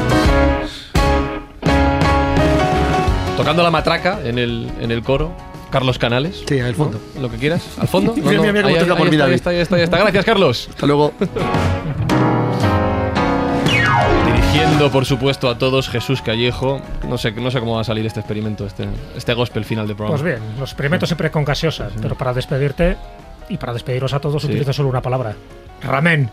Tocando 3.38 3.64
la 3.64 3.72
matraca 3.72 4.20
en 4.24 4.40
el, 4.40 4.72
en 4.80 4.92
el 4.92 5.04
coro. 5.04 5.36
Carlos 5.70 6.00
Canales. 6.00 6.44
Sí, 6.48 6.60
al 6.60 6.74
fondo. 6.74 7.02
¿no? 7.16 7.22
Lo 7.24 7.30
que 7.30 7.36
quieras. 7.36 7.68
¿Al 7.78 7.90
fondo? 7.90 8.14
No, 8.16 8.24
Mira, 8.30 8.38
no, 8.38 8.42
mira, 8.44 8.54
mira 8.54 8.62
cómo 8.64 8.76
ahí, 8.76 8.80
toca 8.80 8.94
ahí 8.94 8.98
por 8.98 9.10
mí, 9.10 9.16
está, 9.16 9.26
ahí 9.26 9.34
está, 9.34 9.50
ahí 9.50 9.58
está, 9.60 9.76
ahí 9.76 9.82
está. 9.82 9.98
Gracias, 9.98 10.26
Carlos. 10.26 10.68
Hasta 10.70 10.86
luego. 10.88 11.12
Dirigiendo 14.26 14.90
por 14.90 15.06
supuesto, 15.06 15.50
a 15.50 15.58
todos 15.58 15.90
Jesús 15.90 16.22
Callejo. 16.22 16.82
No 17.10 17.18
sé, 17.18 17.34
no 17.34 17.52
sé 17.52 17.60
cómo 17.60 17.76
va 17.76 17.82
a 17.82 17.84
salir 17.84 18.06
este 18.06 18.22
experimento, 18.22 18.66
este, 18.66 18.88
este 19.18 19.34
gospel 19.34 19.66
final 19.66 19.86
de 19.86 19.96
programa. 19.96 20.18
Pues 20.18 20.24
bien, 20.24 20.42
los 20.58 20.72
experimentos 20.72 21.10
siempre 21.10 21.30
con 21.30 21.44
gaseosas, 21.44 21.92
pero 22.02 22.16
para 22.16 22.34
despedirte 22.34 22.96
y 23.50 23.58
para 23.58 23.74
despediros 23.74 24.14
a 24.14 24.20
todos 24.20 24.42
Sí. 24.42 24.48
utilizo 24.50 24.74
solo 24.74 24.90
una 24.90 25.02
palabra. 25.02 25.36
Ramen. 25.84 26.30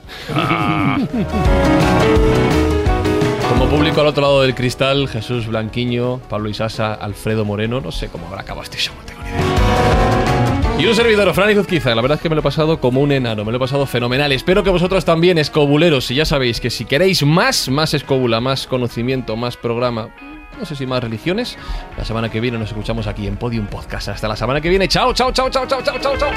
Como 3.48 3.66
público 3.66 4.01
al 4.01 4.06
otro 4.06 4.22
lado 4.22 4.43
del 4.43 4.55
cristal, 4.55 5.09
Jesús 5.09 5.47
Blanquiño, 5.47 6.18
Pablo 6.28 6.48
Isasa, 6.48 6.94
Alfredo 6.94 7.44
Moreno. 7.44 7.80
No 7.80 7.93
sé 7.93 8.09
cómo 8.09 8.26
habrá 8.26 8.40
acabado 8.43 8.62
este 8.64 8.78
show, 8.78 8.94
no 8.98 9.05
tengo 9.05 9.22
ni 9.22 9.28
idea. 9.28 10.78
Y 10.78 10.86
un 10.86 10.94
servidor, 10.94 11.32
Fran 11.34 11.51
Izuzquiza. 11.51 11.94
La 11.94 12.01
verdad 12.02 12.16
es 12.16 12.22
que 12.22 12.28
me 12.28 12.34
lo 12.34 12.40
he 12.40 12.43
pasado 12.43 12.80
como 12.80 13.01
un 13.01 13.12
enano, 13.12 13.44
me 13.44 13.52
lo 13.52 13.59
he 13.59 13.60
pasado 13.60 13.86
fenomenal. 13.86 14.32
Espero 14.32 14.62
que 14.64 14.70
vosotros 14.70 15.05
también, 15.05 15.39
escobuleros, 15.39 16.10
y 16.10 16.14
ya 16.16 16.24
sabéis 16.24 16.60
que 16.60 16.70
si 16.70 16.84
queréis 16.86 17.24
más, 17.24 17.68
más 17.68 17.94
escobula, 17.94 18.40
más 18.40 18.66
conocimiento, 18.66 19.36
más 19.36 19.56
programa, 19.56 20.09
no 20.62 20.66
sé 20.66 20.76
si 20.76 20.86
más 20.86 21.02
religiones. 21.02 21.59
La 21.98 22.05
semana 22.05 22.28
que 22.28 22.40
viene 22.40 22.56
nos 22.56 22.68
escuchamos 22.68 23.09
aquí 23.09 23.26
en 23.26 23.36
Podium 23.36 23.66
Podcast. 23.66 24.06
Hasta 24.10 24.28
la 24.28 24.36
semana 24.36 24.60
que 24.60 24.68
viene. 24.68 24.86
Chao, 24.86 25.12
chao, 25.12 25.32
chao, 25.32 25.51
chao, 25.51 25.66
chao, 25.66 25.82
chao, 25.82 25.98
chao, 25.98 26.16
chao. 26.16 26.30